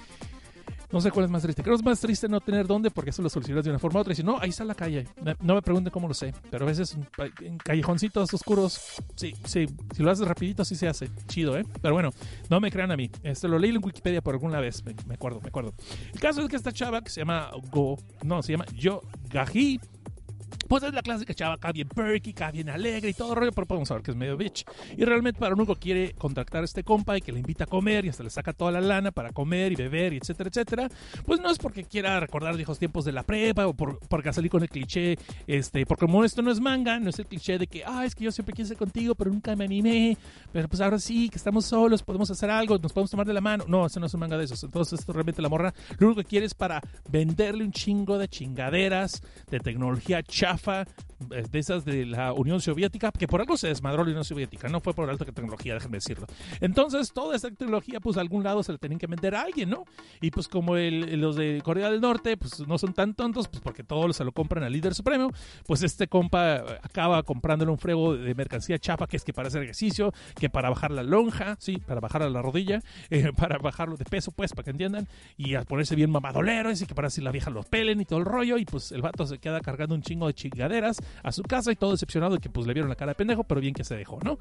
No 0.93 1.01
sé 1.01 1.11
cuál 1.11 1.25
es 1.25 1.31
más 1.31 1.43
triste. 1.43 1.63
Creo 1.63 1.75
que 1.75 1.81
es 1.81 1.85
más 1.85 2.01
triste 2.01 2.29
no 2.29 2.39
tener 2.41 2.67
dónde 2.67 2.91
porque 2.91 3.11
eso 3.11 3.23
lo 3.23 3.31
solucionas 3.31 3.65
de 3.65 3.71
una 3.71 3.79
forma 3.79 4.01
u 4.01 4.03
otra. 4.03 4.13
Y 4.13 4.17
si 4.17 4.23
no, 4.23 4.39
ahí 4.39 4.51
está 4.51 4.63
la 4.65 4.75
calle. 4.75 5.09
No 5.41 5.55
me 5.55 5.63
pregunten 5.63 5.91
cómo 5.91 6.07
lo 6.07 6.13
sé. 6.13 6.35
Pero 6.51 6.65
a 6.65 6.69
veces 6.69 6.99
en 7.41 7.57
callejoncitos 7.57 8.33
oscuros, 8.35 8.79
sí, 9.17 9.33
sí. 9.47 9.67
Si 9.95 10.03
lo 10.03 10.11
haces 10.11 10.29
rapidito, 10.29 10.67
sí 10.67 10.75
se 10.75 10.89
hace. 10.89 11.09
Chido, 11.29 11.57
¿eh? 11.57 11.65
Pero 11.81 11.95
bueno, 11.95 12.11
no 12.51 12.61
me 12.61 12.71
crean 12.71 12.93
a 12.93 12.97
mí. 12.97 13.11
Esto 13.23 13.49
lo 13.49 13.59
leí 13.59 13.71
en 13.71 13.83
Wikipedia 13.83 14.21
por 14.21 14.35
alguna 14.35 14.61
vez. 14.61 14.85
Me, 14.85 14.95
me 15.07 15.15
acuerdo, 15.15 15.41
me 15.41 15.49
acuerdo. 15.49 15.73
El 16.13 16.21
caso 16.21 16.43
es 16.43 16.49
que 16.49 16.57
esta 16.57 16.73
chava 16.73 17.03
que 17.03 17.09
se 17.09 17.23
llama 17.23 17.51
Go, 17.71 17.97
no, 18.23 18.43
se 18.43 18.53
llama 18.53 18.67
Yo 18.75 19.01
Gaji 19.31 19.81
Pues 20.69 20.83
es 20.83 20.93
la 20.93 21.03
clásica 21.03 21.35
chava 21.35 21.55
acá 21.55 21.73
bien 21.73 21.89
perky, 21.89 22.31
acá 22.31 22.51
bien 22.51 22.69
alegre 22.69 23.11
y 23.11 23.15
todo 23.15 23.35
rollo, 23.35 23.53
pero 23.53 23.67
podemos 23.67 23.89
saber 23.89 24.03
que 24.03 24.11
es 24.11 24.17
medio 24.17 24.37
bitch. 24.37 24.65
Y 24.97 25.05
realmente 25.05 25.39
para 25.39 25.55
único 25.55 25.75
quiere 25.77 26.15
contactar 26.15 26.63
a 26.63 26.65
este 26.65 26.83
compa 26.83 27.17
y 27.17 27.21
que 27.21 27.33
le 27.33 27.41
invita 27.41 27.65
a 27.65 27.67
comer 27.67 28.05
y 28.05 28.09
hasta 28.09 28.23
le 28.23 28.31
saca 28.31 28.53
toda 28.53 28.73
la 28.73 28.81
lana 28.81 29.11
para 29.13 29.31
comer 29.31 29.73
y 29.73 29.77
beber 29.77 30.13
y 30.13 30.17
etcétera, 30.17 30.49
etcétera. 30.49 30.89
Pues 31.25 31.41
no 31.41 31.51
es 31.51 31.59
porque 31.59 31.85
quiera 31.85 32.19
recordar 32.21 32.57
viejos 32.57 32.79
tiempos 32.79 33.05
de 33.05 33.13
la 33.13 33.23
prepa 33.23 33.67
o 33.67 33.75
por, 33.75 33.99
porque 34.09 34.33
salir 34.33 34.51
con 34.51 34.63
el 34.63 34.69
cliché, 34.69 35.17
este, 35.47 35.85
porque 35.87 36.07
como 36.07 36.25
esto 36.25 36.43
no 36.43 36.51
es 36.51 36.61
manga, 36.61 36.99
no 36.99 37.11
es 37.11 37.19
el 37.19 37.27
cliché 37.27 37.59
de 37.59 37.67
que, 37.67 37.85
ah, 37.85 38.05
es 38.05 38.15
que 38.15 38.25
yo 38.25 38.33
siempre 38.33 38.55
quise 38.55 38.77
contigo, 38.77 39.15
pero 39.15 39.31
nunca 39.31 39.55
me 39.57 39.65
animé, 39.65 40.17
pero 40.53 40.69
pues 40.69 40.81
ahora 40.81 40.99
sí, 40.99 41.29
que 41.29 41.37
estamos 41.37 41.67
solos, 41.67 42.03
podemos 42.03 42.31
hacer 42.31 42.51
algo, 42.51 42.79
nos 42.79 42.93
podemos 42.93 43.11
tomar 43.11 43.27
de 43.27 43.35
la 43.35 43.41
mano. 43.41 43.65
No, 43.69 43.87
eso 43.87 44.01
no 44.01 44.07
es 44.07 44.15
un 44.15 44.21
manga 44.21 44.39
de 44.39 44.45
esos. 44.45 44.63
Entonces 44.65 45.01
esto 45.01 45.13
realmente 45.13 45.43
la 45.43 45.49
morra, 45.49 45.73
lo 45.99 46.09
único 46.09 46.23
que 46.23 46.29
quiere 46.29 46.47
es 46.47 46.55
para 46.55 46.81
venderle 47.09 47.65
un 47.65 47.73
chingo 47.73 48.19
de 48.19 48.29
chingaderas, 48.29 49.23
de 49.51 49.61
tecnología 49.61 50.23
chafa, 50.23 50.42
eh, 50.43 50.85
de 51.29 51.59
esas 51.59 51.85
de 51.85 52.07
la 52.07 52.33
Unión 52.33 52.61
Soviética, 52.61 53.13
que 53.13 53.27
por 53.27 53.41
algo 53.41 53.57
se 53.57 53.69
desmadró 53.69 54.05
la 54.05 54.11
Unión 54.11 54.25
Soviética, 54.25 54.69
no 54.69 54.81
fue 54.81 54.95
por 54.95 55.09
alta 55.09 55.25
tecnología, 55.25 55.75
déjenme 55.75 55.99
decirlo. 55.99 56.27
Entonces, 56.61 57.13
toda 57.13 57.37
esta 57.37 57.51
tecnología, 57.51 58.01
pues 58.01 58.17
a 58.17 58.21
algún 58.21 58.43
lado 58.45 58.63
se 58.63 58.73
la 58.73 58.79
tenían 58.79 58.99
que 58.99 59.07
vender 59.07 59.35
a 59.35 59.43
alguien, 59.43 59.71
¿no? 59.71 59.85
Y 60.21 60.31
pues 60.31 60.49
como 60.49 60.77
los 60.77 61.37
de 61.37 61.61
Corea 61.65 61.91
del 61.91 62.01
Norte, 62.01 62.37
pues 62.37 62.67
no 62.67 62.79
son 62.79 62.95
tan 62.95 63.15
tontos, 63.15 63.49
pues 63.49 63.63
porque 63.63 63.85
todos 63.85 64.17
se 64.17 64.25
lo 64.25 64.33
compran 64.33 64.65
al 64.65 64.73
líder 64.73 64.95
supremo, 64.95 65.33
pues 65.67 65.83
este 65.83 66.09
compa 66.09 66.63
acaba 66.83 67.23
comprándole 67.23 67.71
un 67.71 67.79
frego 67.79 68.17
de 68.17 68.35
mercancía 68.35 68.79
chafa, 68.79 69.07
que 69.07 69.17
es 69.17 69.25
que 69.25 69.33
para 69.33 69.49
hacer 69.49 69.63
ejercicio, 69.63 70.13
que 70.39 70.51
para 70.51 70.71
bajar 70.71 70.91
la 70.91 71.03
lonja, 71.03 71.57
sí, 71.59 71.79
para 71.79 72.01
bajar 72.01 72.23
la 72.31 72.43
rodilla, 72.43 72.81
eh, 73.11 73.31
para 73.37 73.59
bajarlo 73.59 73.97
de 73.97 74.05
peso, 74.05 74.33
pues, 74.33 74.53
para 74.53 74.65
que 74.65 74.71
entiendan, 74.71 75.09
y 75.37 75.55
a 75.55 75.63
ponerse 75.63 75.95
bien 75.95 76.11
mamadolero, 76.11 76.71
así 76.71 76.87
que 76.87 76.95
para 76.95 77.11
si 77.11 77.21
la 77.21 77.31
vieja 77.31 77.51
los 77.51 77.67
pelen 77.67 78.01
y 78.01 78.05
todo 78.05 78.19
el 78.19 78.25
rollo, 78.25 78.59
y 78.59 78.65
pues 78.65 78.93
el 78.93 79.03
vato 79.03 79.27
se 79.27 79.39
queda 79.39 79.61
cargando 79.61 79.95
un 79.95 80.03
chingo 80.03 80.27
de 80.27 80.35
chingaderas 80.35 80.99
a 81.23 81.33
su 81.33 81.43
casa 81.43 81.73
y 81.73 81.77
todo 81.77 81.93
decepcionado 81.93 82.35
de 82.35 82.41
que 82.41 82.51
pues 82.51 82.67
le 82.67 82.75
vieron 82.75 82.89
la 82.89 82.97
cara 82.97 83.13
de 83.13 83.17
pendejo, 83.17 83.45
pero 83.45 83.61
bien 83.61 83.75
que 83.75 83.85
se 83.85 83.97
dejó, 83.97 84.19
¿no? 84.23 84.39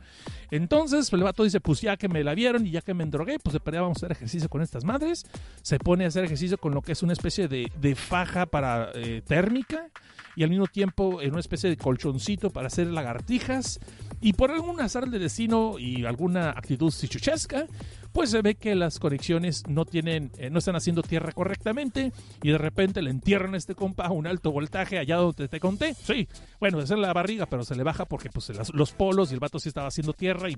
Entonces 0.49 1.11
el 1.13 1.23
vato 1.23 1.43
dice, 1.43 1.59
pues 1.59 1.81
ya 1.81 1.97
que 1.97 2.07
me 2.07 2.23
la 2.23 2.35
vieron 2.35 2.65
y 2.65 2.71
ya 2.71 2.81
que 2.81 2.93
me 2.93 3.03
endrogué, 3.03 3.39
pues 3.39 3.53
de 3.53 3.79
vamos 3.79 3.97
a 3.97 3.99
hacer 3.99 4.11
ejercicio 4.11 4.49
con 4.49 4.61
estas 4.61 4.83
madres. 4.83 5.25
Se 5.61 5.79
pone 5.79 6.05
a 6.05 6.07
hacer 6.07 6.25
ejercicio 6.25 6.57
con 6.57 6.73
lo 6.73 6.81
que 6.81 6.91
es 6.91 7.03
una 7.03 7.13
especie 7.13 7.47
de, 7.47 7.71
de 7.79 7.95
faja 7.95 8.45
para 8.45 8.91
eh, 8.95 9.21
térmica 9.25 9.89
y 10.35 10.43
al 10.43 10.49
mismo 10.49 10.67
tiempo 10.67 11.21
en 11.21 11.31
una 11.31 11.39
especie 11.39 11.69
de 11.69 11.77
colchoncito 11.77 12.49
para 12.49 12.67
hacer 12.67 12.87
lagartijas. 12.87 13.79
Y 14.21 14.33
por 14.33 14.51
algún 14.51 14.79
azar 14.79 15.09
de 15.09 15.17
destino 15.17 15.79
y 15.79 16.05
alguna 16.05 16.51
actitud 16.51 16.91
sichuchesca, 16.91 17.65
pues 18.13 18.31
se 18.31 18.41
ve 18.41 18.55
que 18.55 18.75
las 18.75 18.99
conexiones 18.99 19.63
no 19.67 19.85
tienen, 19.85 20.31
eh, 20.37 20.49
no 20.49 20.59
están 20.59 20.75
haciendo 20.75 21.01
tierra 21.01 21.31
correctamente 21.31 22.11
y 22.41 22.51
de 22.51 22.57
repente 22.57 23.01
le 23.01 23.09
entierran 23.09 23.53
a 23.53 23.57
este 23.57 23.75
compa 23.75 24.05
a 24.05 24.11
un 24.11 24.27
alto 24.27 24.51
voltaje 24.51 24.97
allá 24.97 25.17
donde 25.17 25.47
te 25.47 25.59
conté. 25.59 25.93
Sí, 25.93 26.27
bueno, 26.59 26.81
es 26.81 26.91
en 26.91 27.01
la 27.01 27.13
barriga, 27.13 27.45
pero 27.45 27.63
se 27.63 27.75
le 27.75 27.83
baja 27.83 28.05
porque 28.05 28.29
pues 28.29 28.51
los 28.73 28.91
polos 28.91 29.31
y 29.31 29.33
el 29.35 29.39
vato 29.39 29.59
sí 29.59 29.69
estaba 29.69 29.87
haciendo 29.87 30.13
tierra 30.13 30.49
y 30.49 30.57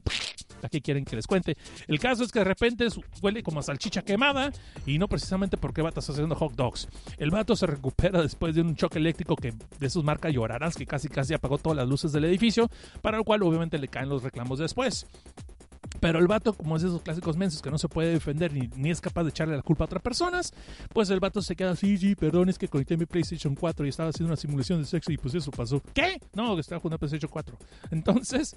aquí 0.61 0.81
quieren 0.81 1.05
que 1.05 1.15
les 1.15 1.27
cuente. 1.27 1.57
El 1.87 1.99
caso 1.99 2.23
es 2.23 2.31
que 2.31 2.39
de 2.39 2.45
repente 2.45 2.87
huele 3.21 3.43
como 3.43 3.59
a 3.59 3.63
salchicha 3.63 4.01
quemada 4.01 4.51
y 4.85 4.97
no 4.97 5.07
precisamente 5.07 5.57
porque 5.57 5.81
el 5.81 5.87
está 5.87 5.99
haciendo 5.99 6.35
hot 6.35 6.53
dogs. 6.55 6.87
El 7.17 7.31
vato 7.31 7.55
se 7.55 7.67
recupera 7.67 8.21
después 8.21 8.55
de 8.55 8.61
un 8.61 8.75
choque 8.75 8.99
eléctrico 8.99 9.35
que 9.35 9.53
de 9.79 9.89
sus 9.89 10.03
marcas 10.03 10.33
llorarás 10.33 10.75
que 10.75 10.85
casi 10.85 11.09
casi 11.09 11.33
apagó 11.33 11.57
todas 11.57 11.77
las 11.77 11.87
luces 11.87 12.11
del 12.11 12.25
edificio, 12.25 12.69
para 13.01 13.17
lo 13.17 13.23
cual 13.23 13.43
obviamente 13.43 13.77
le 13.77 13.87
caen 13.87 14.09
los 14.09 14.23
reclamos 14.23 14.59
después. 14.59 15.05
Pero 16.03 16.19
el 16.19 16.27
vato, 16.27 16.51
como 16.51 16.75
es 16.75 16.81
de 16.81 16.89
esos 16.89 17.01
clásicos 17.01 17.37
mensos 17.37 17.61
que 17.61 17.71
no 17.71 17.77
se 17.77 17.87
puede 17.87 18.11
defender 18.11 18.51
ni, 18.51 18.69
ni, 18.75 18.91
es 18.91 18.99
capaz 18.99 19.23
de 19.23 19.29
echarle 19.29 19.55
la 19.55 19.61
culpa 19.61 19.85
a 19.85 19.87
otras 19.87 20.01
personas, 20.01 20.53
pues 20.91 21.09
el 21.09 21.21
vato 21.21 21.41
se 21.41 21.55
queda 21.55 21.71
así, 21.71 21.97
sí, 21.97 22.13
perdón, 22.13 22.49
es 22.49 22.57
que 22.57 22.67
conecté 22.67 22.97
mi 22.97 23.05
PlayStation 23.05 23.55
4 23.55 23.85
y 23.85 23.89
estaba 23.89 24.09
haciendo 24.09 24.33
una 24.33 24.35
simulación 24.35 24.81
de 24.81 24.85
sexo 24.85 25.13
y 25.13 25.17
pues 25.17 25.33
eso 25.33 25.49
pasó. 25.49 25.81
¿Qué? 25.93 26.19
No, 26.33 26.55
que 26.55 26.59
estaba 26.59 26.81
jugando 26.81 26.99
PlayStation 26.99 27.31
4. 27.31 27.57
Entonces, 27.91 28.53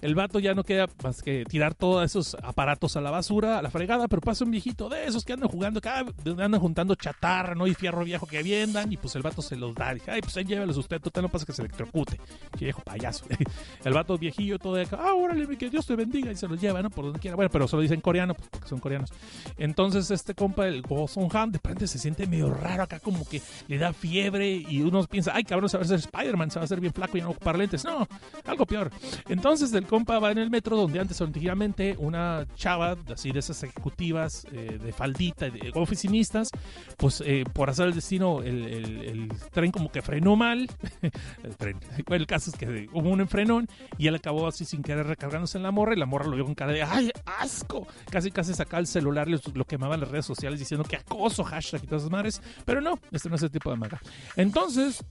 el 0.00 0.14
vato 0.14 0.38
ya 0.38 0.54
no 0.54 0.64
queda 0.64 0.88
más 1.02 1.22
que 1.22 1.44
tirar 1.44 1.74
todos 1.74 2.04
esos 2.04 2.36
aparatos 2.42 2.96
a 2.96 3.00
la 3.00 3.10
basura, 3.10 3.58
a 3.58 3.62
la 3.62 3.70
fregada, 3.70 4.08
pero 4.08 4.20
pasa 4.20 4.44
un 4.44 4.50
viejito 4.50 4.88
de 4.88 5.06
esos 5.06 5.24
que 5.24 5.32
andan 5.32 5.48
jugando, 5.48 5.80
que 5.80 5.88
andan 5.88 6.60
juntando 6.60 6.94
chatarra, 6.94 7.54
¿no? 7.54 7.66
Y 7.66 7.74
fierro 7.74 8.04
viejo 8.04 8.26
que 8.26 8.42
vendan, 8.42 8.92
y 8.92 8.96
pues 8.96 9.14
el 9.16 9.22
vato 9.22 9.42
se 9.42 9.56
los 9.56 9.74
da. 9.74 9.94
Y 9.94 10.00
ay, 10.06 10.20
pues 10.20 10.36
ahí 10.36 10.44
llévalos 10.44 10.76
usted, 10.76 11.00
total 11.00 11.24
no 11.24 11.28
pasa 11.28 11.46
que 11.46 11.52
se 11.52 11.62
electrocute. 11.62 12.20
Viejo 12.58 12.82
payaso. 12.82 13.24
el 13.84 13.92
vato 13.92 14.16
viejillo 14.18 14.58
todo 14.58 14.74
de 14.74 14.82
acá, 14.82 14.98
ah, 15.00 15.14
órale, 15.14 15.56
que 15.56 15.70
Dios 15.70 15.86
te 15.86 15.96
bendiga, 15.96 16.30
y 16.30 16.36
se 16.36 16.46
los 16.46 16.60
lleva, 16.60 16.82
¿no? 16.82 16.90
Por 16.90 17.06
donde 17.06 17.18
quiera. 17.18 17.36
Bueno, 17.36 17.50
pero 17.50 17.66
se 17.66 17.76
lo 17.76 17.82
dicen 17.82 18.00
coreano, 18.00 18.34
pues 18.34 18.48
porque 18.48 18.68
son 18.68 18.78
coreanos. 18.78 19.10
Entonces, 19.56 20.10
este 20.10 20.34
compa, 20.34 20.68
el 20.68 20.82
Go 20.82 21.08
Son 21.08 21.28
Han, 21.32 21.52
de 21.52 21.58
repente 21.58 21.86
se 21.86 21.98
siente 21.98 22.26
medio 22.26 22.52
raro 22.52 22.84
acá, 22.84 23.00
como 23.00 23.28
que 23.28 23.42
le 23.66 23.78
da 23.78 23.92
fiebre, 23.92 24.50
y 24.50 24.82
uno 24.82 25.04
piensa, 25.04 25.32
ay, 25.34 25.44
cabrón, 25.44 25.68
se 25.68 25.76
va 25.76 25.82
a 25.82 25.84
hacer 25.84 25.98
Spider-Man, 25.98 26.50
se 26.50 26.58
va 26.58 26.62
a 26.62 26.64
hacer 26.64 26.80
bien 26.80 26.92
flaco 26.92 27.18
y 27.18 27.20
no 27.20 27.30
ocupar 27.30 27.58
lentes. 27.58 27.84
No, 27.84 28.06
algo 28.44 28.66
peor. 28.66 28.90
Entonces, 29.28 29.72
el 29.72 29.86
compa 29.88 30.18
va 30.18 30.30
en 30.30 30.38
el 30.38 30.50
metro 30.50 30.76
donde 30.76 31.00
antes 31.00 31.20
antiguamente 31.20 31.96
una 31.98 32.46
chava 32.54 32.96
así 33.12 33.32
de 33.32 33.40
esas 33.40 33.62
ejecutivas 33.62 34.46
eh, 34.52 34.78
de 34.82 34.92
faldita, 34.92 35.46
oficinistas, 35.74 36.50
pues 36.96 37.22
eh, 37.24 37.44
por 37.52 37.70
hacer 37.70 37.88
el 37.88 37.94
destino 37.94 38.42
el, 38.42 38.64
el, 38.64 39.28
tren 39.50 39.72
como 39.72 39.90
que 39.90 40.02
frenó 40.02 40.36
mal. 40.36 40.68
el, 41.42 41.76
el 42.06 42.26
caso 42.26 42.50
es 42.50 42.56
que 42.56 42.88
hubo 42.92 43.08
un 43.08 43.20
enfrenón 43.20 43.68
y 43.96 44.06
él 44.06 44.14
acabó 44.14 44.46
así 44.46 44.64
sin 44.64 44.82
querer 44.82 45.06
recargándose 45.06 45.58
en 45.58 45.64
la 45.64 45.70
morra 45.70 45.94
y 45.94 45.98
la 45.98 46.06
morra 46.06 46.26
lo 46.26 46.36
vio 46.36 46.44
con 46.44 46.54
cara 46.54 46.72
de 46.72 46.82
¡ay, 46.82 47.10
asco! 47.40 47.86
Casi 48.10 48.30
casi 48.30 48.54
sacaba 48.54 48.80
el 48.80 48.86
celular, 48.86 49.28
lo, 49.28 49.38
lo 49.54 49.64
quemaba 49.64 49.94
en 49.94 50.02
las 50.02 50.10
redes 50.10 50.26
sociales 50.26 50.58
diciendo 50.58 50.84
que 50.84 50.96
acoso, 50.96 51.44
hashtag 51.44 51.84
y 51.84 51.86
todas 51.86 52.02
esas 52.02 52.12
madres. 52.12 52.42
Pero 52.64 52.80
no, 52.80 52.98
este 53.10 53.28
no 53.28 53.36
es 53.36 53.42
ese 53.42 53.50
tipo 53.50 53.70
de 53.70 53.76
manga. 53.76 54.00
Entonces, 54.36 55.02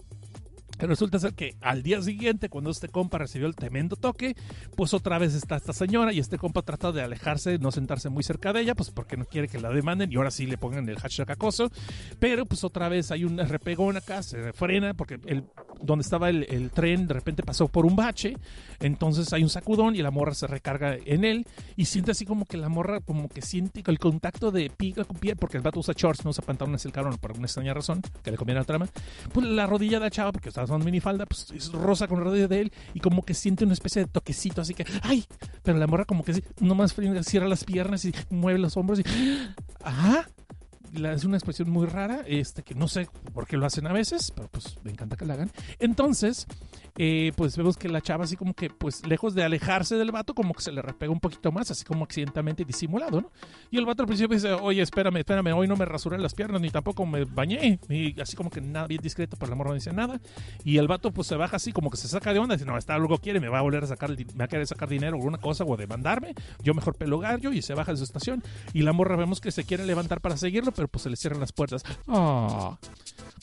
Resulta 0.80 1.20
ser 1.20 1.34
que 1.34 1.56
al 1.62 1.84
día 1.84 2.02
siguiente, 2.02 2.50
cuando 2.50 2.70
este 2.70 2.88
compa 2.88 3.18
recibió 3.18 3.48
el 3.48 3.56
tremendo 3.56 3.96
toque, 3.96 4.36
pues 4.76 4.94
otra 4.94 5.18
vez 5.18 5.34
está 5.34 5.56
esta 5.56 5.74
señora 5.74 6.14
y 6.14 6.20
este 6.20 6.38
compa 6.38 6.62
trata 6.62 6.92
de 6.92 7.02
alejarse, 7.02 7.58
no 7.60 7.72
sentarse 7.72 8.10
muy 8.10 8.24
cerca 8.24 8.54
de 8.54 8.62
ella, 8.62 8.76
pues 8.76 8.92
porque 8.92 9.18
no 9.18 9.26
quiere 9.26 9.48
que 9.48 9.60
la 9.60 9.70
demanden 9.70 10.12
y 10.12 10.16
ahora 10.16 10.32
sí 10.32 10.46
le 10.46 10.58
pongan 10.58 10.88
el 10.90 11.00
hashtag 11.00 11.32
acoso. 11.32 11.72
Pero 12.20 12.46
pues 12.46 12.64
otra 12.64 12.90
vez 12.90 13.12
hay 13.12 13.24
un 13.24 13.38
repegón 13.38 13.98
acá, 13.98 14.22
se 14.22 14.54
frena 14.54 14.94
porque 14.94 15.20
el, 15.26 15.44
donde 15.82 16.04
estaba 16.04 16.30
el, 16.30 16.72
tren 16.72 17.08
de 17.08 17.14
repente 17.14 17.44
pasó 17.44 17.68
por 17.68 17.86
un 17.86 17.96
bache, 17.96 18.36
entonces 18.80 19.34
hay 19.34 19.44
un 19.44 19.50
sacudón 19.50 19.96
y 19.96 20.02
la 20.02 20.12
morra 20.12 20.34
se 20.34 20.48
recarga 20.48 20.96
en 21.06 21.24
él 21.24 21.46
y 21.76 21.86
siente 21.86 22.12
así 22.12 22.26
como 22.26 22.46
que 22.46 22.58
la 22.58 22.70
morra 22.70 23.00
como 23.00 23.30
que 23.30 23.42
siente 23.42 23.84
el 23.86 24.00
contacto 24.00 24.52
de 24.52 24.70
pica 24.70 25.06
con 25.06 25.18
piel, 25.18 25.38
porque 25.38 25.58
el 25.58 25.64
vato 25.64 25.80
usa 25.80 25.94
shorts, 25.96 26.24
no 26.24 26.32
usa 26.32 26.44
pantalones 26.44 26.86
el 26.86 26.92
cabrón 26.92 27.18
por 27.18 27.32
alguna 27.32 27.46
extraña 27.46 27.74
razón, 27.74 28.02
que 28.24 28.32
le 28.32 28.38
conviene 28.38 28.60
al 28.60 28.66
trama, 28.66 28.88
pues 29.34 29.46
la 29.46 29.66
rodilla 29.66 30.00
de 30.00 30.06
la 30.06 30.12
chava, 30.12 30.32
porque 30.32 30.50
está 30.50 30.67
son 30.68 30.84
minifalda, 30.84 31.26
pues 31.26 31.48
es 31.52 31.72
rosa 31.72 32.08
con 32.08 32.20
rodilla 32.20 32.48
de 32.48 32.62
él 32.62 32.74
y 32.94 33.00
como 33.00 33.24
que 33.24 33.34
siente 33.34 33.64
una 33.64 33.74
especie 33.74 34.04
de 34.04 34.08
toquecito, 34.08 34.62
así 34.62 34.74
que, 34.74 34.86
¡ay! 35.02 35.26
Pero 35.64 35.78
la 35.78 35.88
morra 35.88 36.06
como 36.06 36.24
que 36.24 36.44
nomás 36.60 36.96
cierra 37.24 37.48
las 37.48 37.64
piernas 37.64 38.06
y 38.06 38.14
mueve 38.30 38.60
los 38.60 38.78
hombros 38.78 39.00
y, 39.00 39.04
¡ajá! 39.84 40.30
Es 40.94 41.24
una 41.24 41.38
expresión 41.38 41.70
muy 41.70 41.88
rara, 41.88 42.22
este, 42.26 42.64
que 42.64 42.76
no 42.76 42.88
sé 42.88 43.08
por 43.34 43.48
qué 43.48 43.58
lo 43.58 43.66
hacen 43.66 43.88
a 43.88 43.94
veces, 43.94 44.32
pero 44.36 44.48
pues 44.50 44.78
me 44.84 44.92
encanta 44.92 45.16
que 45.16 45.26
la 45.26 45.34
hagan. 45.34 45.52
Entonces, 45.80 46.48
eh, 46.98 47.32
pues 47.36 47.56
vemos 47.58 47.78
que 47.78 47.90
la 47.90 48.02
chava 48.02 48.24
así 48.24 48.36
como 48.36 48.54
que, 48.54 48.70
pues 48.70 49.06
lejos 49.06 49.36
de 49.36 49.44
alejarse 49.44 49.96
del 49.96 50.12
vato, 50.12 50.34
como 50.34 50.54
que 50.54 50.62
se 50.62 50.72
le 50.72 50.82
repega 50.82 51.12
un 51.12 51.20
poquito 51.20 51.52
más, 51.52 51.70
así 51.72 51.86
como 51.86 52.04
accidentalmente 52.04 52.66
disimulado, 52.66 53.22
¿no? 53.22 53.32
Y 53.70 53.78
el 53.78 53.86
vato 53.86 54.04
al 54.04 54.08
principio 54.08 54.36
dice, 54.36 54.54
oye, 54.54 54.82
espérame, 54.82 55.18
espérame, 55.18 55.54
hoy 55.54 55.68
no 55.68 55.76
me 55.76 55.86
rasuré 55.86 56.18
las 56.18 56.34
piernas, 56.34 56.62
ni 56.62 56.70
tampoco 56.70 57.06
me 57.06 57.26
bañé, 57.26 57.80
y 57.90 58.20
así 58.20 58.36
como 58.36 58.50
que 58.50 58.62
nada, 58.62 58.88
bien 58.88 59.02
discreto, 59.02 59.38
pero 59.38 59.50
la 59.50 59.56
morra 59.56 59.70
no 59.70 59.76
dice 59.76 59.94
nada. 59.94 60.20
Y 60.64 60.78
el 60.78 60.88
vato 60.88 61.12
pues 61.12 61.28
se 61.28 61.36
baja 61.36 61.58
así, 61.58 61.72
como 61.72 61.90
que 61.90 61.98
se 61.98 62.08
saca 62.08 62.34
de 62.34 62.40
onda, 62.40 62.56
dice, 62.56 62.66
no, 62.66 62.78
está 62.78 62.96
algo 62.96 63.18
quiere, 63.18 63.40
me 63.40 63.50
va 63.50 63.60
a 63.60 63.62
volver 63.62 63.84
a 63.84 63.88
sacar, 63.88 64.10
me 64.10 64.26
va 64.40 64.46
a 64.46 64.48
querer 64.48 64.68
sacar 64.68 64.90
dinero 64.90 65.16
o 65.16 65.20
alguna 65.20 65.38
cosa, 65.38 65.64
o 65.66 65.78
demandarme, 65.78 66.34
yo 66.64 66.74
mejor 66.74 66.96
pelo 66.96 67.20
gallo, 67.20 67.52
y 67.52 67.62
se 67.62 67.74
baja 67.74 67.92
de 67.92 67.98
su 67.98 68.04
estación. 68.04 68.44
Y 68.74 68.82
la 68.82 68.94
morra 68.94 69.16
vemos 69.16 69.42
que 69.42 69.52
se 69.52 69.64
quiere 69.64 69.86
levantar 69.86 70.22
para 70.22 70.38
seguirlo, 70.38 70.72
pero 70.78 70.88
pues 70.88 71.02
se 71.02 71.10
le 71.10 71.16
cierran 71.16 71.40
las 71.40 71.52
puertas. 71.52 71.84
Ah, 72.08 72.78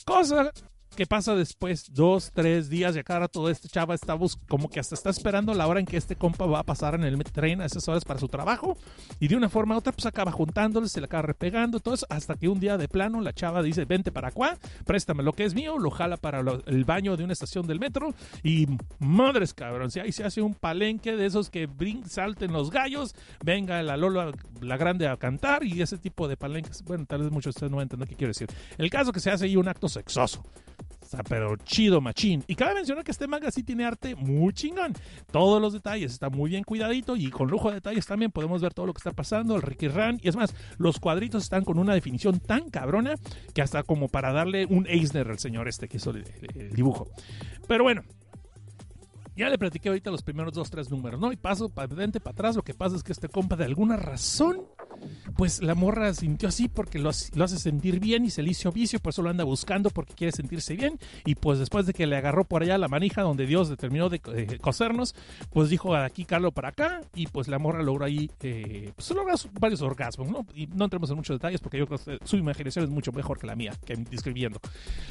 cosa 0.05 0.53
¿Qué 0.95 1.05
pasa 1.05 1.35
después? 1.35 1.93
Dos, 1.93 2.31
tres 2.33 2.69
días, 2.69 2.95
y 2.95 2.99
acá 2.99 3.27
todo 3.27 3.49
este 3.49 3.67
chava 3.67 3.95
está 3.95 4.17
como 4.47 4.69
que 4.69 4.79
hasta 4.79 4.95
está 4.95 5.09
esperando 5.09 5.53
la 5.53 5.67
hora 5.67 5.81
en 5.81 5.85
que 5.85 5.97
este 5.97 6.15
compa 6.15 6.45
va 6.45 6.59
a 6.59 6.63
pasar 6.63 6.95
en 6.95 7.03
el 7.03 7.21
tren 7.25 7.59
a 7.59 7.65
esas 7.65 7.85
horas 7.89 8.05
para 8.05 8.17
su 8.17 8.29
trabajo. 8.29 8.77
Y 9.19 9.27
de 9.27 9.35
una 9.35 9.49
forma 9.49 9.75
u 9.75 9.79
otra, 9.79 9.91
pues 9.91 10.05
acaba 10.05 10.31
juntándole, 10.31 10.87
se 10.87 11.01
le 11.01 11.07
acaba 11.07 11.23
repegando, 11.23 11.81
todo 11.81 11.95
eso, 11.95 12.05
hasta 12.09 12.35
que 12.35 12.47
un 12.47 12.61
día 12.61 12.77
de 12.77 12.87
plano 12.87 13.19
la 13.19 13.33
chava 13.33 13.61
dice, 13.61 13.83
vente 13.83 14.13
para 14.13 14.29
acá, 14.29 14.57
préstame 14.85 15.21
lo 15.21 15.33
que 15.33 15.43
es 15.43 15.53
mío, 15.53 15.77
lo 15.77 15.91
jala 15.91 16.15
para 16.15 16.39
el 16.39 16.85
baño 16.85 17.17
de 17.17 17.25
una 17.25 17.33
estación 17.33 17.67
del 17.67 17.79
metro. 17.79 18.13
Y 18.41 18.67
madres 18.99 19.53
cabrón, 19.53 19.91
si 19.91 19.99
ahí 19.99 20.13
se 20.13 20.23
hace 20.23 20.41
un 20.41 20.53
palenque 20.53 21.17
de 21.17 21.25
esos 21.25 21.49
que 21.49 21.65
brin, 21.65 22.07
salten 22.07 22.53
los 22.53 22.71
gallos, 22.71 23.15
venga 23.43 23.83
la 23.83 23.97
Lola, 23.97 24.31
la 24.61 24.77
grande 24.77 25.09
a 25.09 25.17
cantar 25.17 25.65
y 25.65 25.81
ese 25.81 25.97
tipo 25.97 26.29
de 26.29 26.37
palenques. 26.37 26.83
Bueno, 26.83 27.05
tal 27.05 27.23
vez 27.23 27.31
muchos 27.31 27.53
de 27.53 27.57
ustedes 27.57 27.71
no 27.71 27.81
entienden 27.81 28.07
qué 28.07 28.15
quiero 28.15 28.29
decir. 28.29 28.47
El 28.77 28.89
caso 28.89 29.11
que 29.11 29.19
se 29.19 29.29
hace 29.29 29.43
ahí 29.43 29.57
un 29.57 29.67
acto 29.67 29.89
sexoso 29.89 30.41
Pero 31.23 31.55
chido, 31.57 32.01
machín. 32.01 32.43
Y 32.47 32.55
cabe 32.55 32.75
mencionar 32.75 33.03
que 33.03 33.11
este 33.11 33.27
manga 33.27 33.51
sí 33.51 33.63
tiene 33.63 33.85
arte 33.85 34.15
muy 34.15 34.53
chingón. 34.53 34.93
Todos 35.31 35.61
los 35.61 35.73
detalles 35.73 36.11
está 36.11 36.29
muy 36.29 36.49
bien 36.49 36.63
cuidadito 36.63 37.15
y 37.15 37.29
con 37.29 37.49
lujo 37.49 37.69
de 37.69 37.75
detalles 37.75 38.05
también 38.05 38.31
podemos 38.31 38.61
ver 38.61 38.73
todo 38.73 38.85
lo 38.85 38.93
que 38.93 38.99
está 38.99 39.11
pasando, 39.11 39.55
el 39.55 39.61
Ricky 39.61 39.87
Ran. 39.87 40.19
Y 40.21 40.29
es 40.29 40.35
más, 40.35 40.53
los 40.77 40.99
cuadritos 40.99 41.43
están 41.43 41.63
con 41.63 41.79
una 41.79 41.93
definición 41.93 42.39
tan 42.39 42.69
cabrona 42.69 43.15
que 43.53 43.61
hasta 43.61 43.83
como 43.83 44.07
para 44.07 44.31
darle 44.31 44.65
un 44.65 44.87
Eisner 44.87 45.29
al 45.29 45.39
señor 45.39 45.67
este 45.67 45.87
que 45.87 45.97
hizo 45.97 46.11
el 46.11 46.23
dibujo. 46.73 47.07
Pero 47.67 47.83
bueno, 47.83 48.03
ya 49.35 49.49
le 49.49 49.57
platiqué 49.57 49.89
ahorita 49.89 50.11
los 50.11 50.21
primeros 50.21 50.53
dos, 50.53 50.69
tres 50.69 50.89
números, 50.89 51.19
¿no? 51.19 51.31
Y 51.31 51.35
paso 51.35 51.69
para 51.69 51.87
adelante, 51.87 52.19
para 52.19 52.33
atrás. 52.33 52.55
Lo 52.55 52.63
que 52.63 52.73
pasa 52.73 52.95
es 52.95 53.03
que 53.03 53.11
este 53.11 53.27
compa, 53.27 53.55
de 53.55 53.65
alguna 53.65 53.97
razón, 53.97 54.61
pues 55.35 55.61
la 55.61 55.75
morra 55.75 56.13
sintió 56.13 56.49
así 56.49 56.67
porque 56.67 56.99
lo, 56.99 57.09
hace 57.09 57.59
sentir 57.59 57.99
bien 57.99 58.25
y 58.25 58.29
se 58.29 58.41
le 58.41 58.51
hizo 58.51 58.71
vicio, 58.71 58.99
por 58.99 59.11
eso 59.11 59.21
lo 59.21 59.29
anda 59.29 59.43
buscando 59.43 59.89
porque 59.89 60.13
quiere 60.13 60.31
sentirse 60.31 60.75
bien. 60.75 60.99
Y 61.25 61.35
pues 61.35 61.59
después 61.59 61.85
de 61.85 61.93
que 61.93 62.07
le 62.07 62.15
agarró 62.15 62.45
por 62.45 62.63
allá 62.63 62.77
la 62.77 62.87
manija 62.87 63.21
donde 63.21 63.45
Dios 63.45 63.69
determinó 63.69 64.09
de, 64.09 64.19
de 64.19 64.59
cosernos, 64.59 65.15
pues 65.51 65.69
dijo 65.69 65.95
aquí 65.95 66.25
Carlo 66.25 66.51
para 66.51 66.69
acá. 66.69 67.01
Y 67.13 67.27
pues 67.27 67.47
la 67.47 67.59
morra 67.59 67.83
logró 67.83 68.05
ahí, 68.05 68.29
eh, 68.41 68.91
pues 68.95 69.11
logra 69.11 69.35
varios 69.59 69.81
orgasmos, 69.81 70.29
¿no? 70.29 70.45
Y 70.55 70.67
no 70.67 70.85
entremos 70.85 71.09
en 71.09 71.17
muchos 71.17 71.35
detalles 71.35 71.59
porque 71.59 71.77
yo 71.77 71.87
creo 71.87 71.99
que 71.99 72.19
su 72.25 72.37
imaginación 72.37 72.85
es 72.85 72.91
mucho 72.91 73.11
mejor 73.11 73.37
que 73.37 73.47
la 73.47 73.55
mía, 73.55 73.73
que 73.85 73.95
describiendo. 73.95 74.59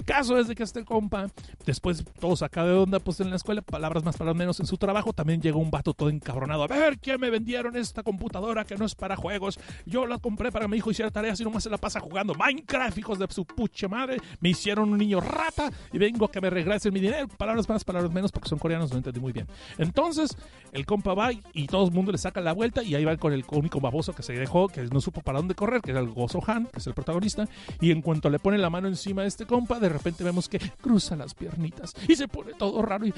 Caso 0.04 0.38
es 0.38 0.48
de 0.48 0.54
que 0.54 0.62
este 0.62 0.84
compa, 0.84 1.28
después 1.66 2.04
todo 2.18 2.36
saca 2.36 2.64
de 2.64 2.72
onda, 2.72 3.00
pues 3.00 3.20
en 3.20 3.30
la 3.30 3.36
escuela, 3.36 3.62
palabras 3.62 4.04
más 4.04 4.13
para 4.16 4.34
menos 4.34 4.60
en 4.60 4.66
su 4.66 4.76
trabajo, 4.76 5.12
también 5.12 5.40
llegó 5.40 5.58
un 5.58 5.70
vato 5.70 5.94
todo 5.94 6.08
encabronado. 6.08 6.64
A 6.64 6.66
ver, 6.66 6.98
¿quién 6.98 7.20
me 7.20 7.30
vendieron 7.30 7.76
esta 7.76 8.02
computadora 8.02 8.64
que 8.64 8.76
no 8.76 8.84
es 8.84 8.94
para 8.94 9.16
juegos? 9.16 9.58
Yo 9.86 10.06
la 10.06 10.18
compré 10.18 10.50
para 10.50 10.68
mi 10.68 10.76
hijo 10.76 10.90
hiciera 10.90 11.10
tareas 11.10 11.40
y 11.40 11.44
nomás 11.44 11.62
se 11.62 11.70
la 11.70 11.78
pasa 11.78 12.00
jugando 12.00 12.34
Minecraft, 12.34 12.98
hijos 12.98 13.18
de 13.18 13.26
su 13.30 13.44
pucha 13.44 13.88
madre. 13.88 14.18
Me 14.40 14.50
hicieron 14.50 14.90
un 14.90 14.98
niño 14.98 15.20
rata 15.20 15.70
y 15.92 15.98
vengo 15.98 16.26
a 16.26 16.30
que 16.30 16.40
me 16.40 16.50
regresen 16.50 16.92
mi 16.92 17.00
dinero. 17.00 17.28
Palabras 17.28 17.68
más, 17.68 17.84
palabras 17.84 18.12
menos, 18.12 18.32
porque 18.32 18.48
son 18.48 18.58
coreanos, 18.58 18.90
no 18.90 18.98
entendí 18.98 19.20
muy 19.20 19.32
bien. 19.32 19.46
Entonces, 19.78 20.36
el 20.72 20.86
compa 20.86 21.14
va 21.14 21.30
y 21.32 21.66
todo 21.66 21.86
el 21.86 21.92
mundo 21.92 22.12
le 22.12 22.18
saca 22.18 22.40
la 22.40 22.52
vuelta 22.52 22.82
y 22.82 22.94
ahí 22.94 23.04
va 23.04 23.16
con 23.16 23.32
el 23.32 23.44
único 23.50 23.80
baboso 23.80 24.12
que 24.12 24.22
se 24.22 24.32
dejó, 24.32 24.68
que 24.68 24.82
no 24.82 25.00
supo 25.00 25.20
para 25.20 25.38
dónde 25.38 25.54
correr, 25.54 25.80
que 25.80 25.90
era 25.90 26.00
el 26.00 26.10
Gozo 26.10 26.42
Han, 26.46 26.66
que 26.66 26.78
es 26.78 26.86
el 26.86 26.94
protagonista. 26.94 27.48
Y 27.80 27.90
en 27.90 28.02
cuanto 28.02 28.30
le 28.30 28.38
pone 28.38 28.58
la 28.58 28.70
mano 28.70 28.88
encima 28.88 29.22
de 29.22 29.28
este 29.28 29.46
compa, 29.46 29.78
de 29.78 29.88
repente 29.88 30.24
vemos 30.24 30.48
que 30.48 30.58
cruza 30.80 31.16
las 31.16 31.34
piernitas 31.34 31.94
y 32.08 32.16
se 32.16 32.28
pone 32.28 32.52
todo 32.54 32.82
raro 32.82 33.06
y 33.06 33.12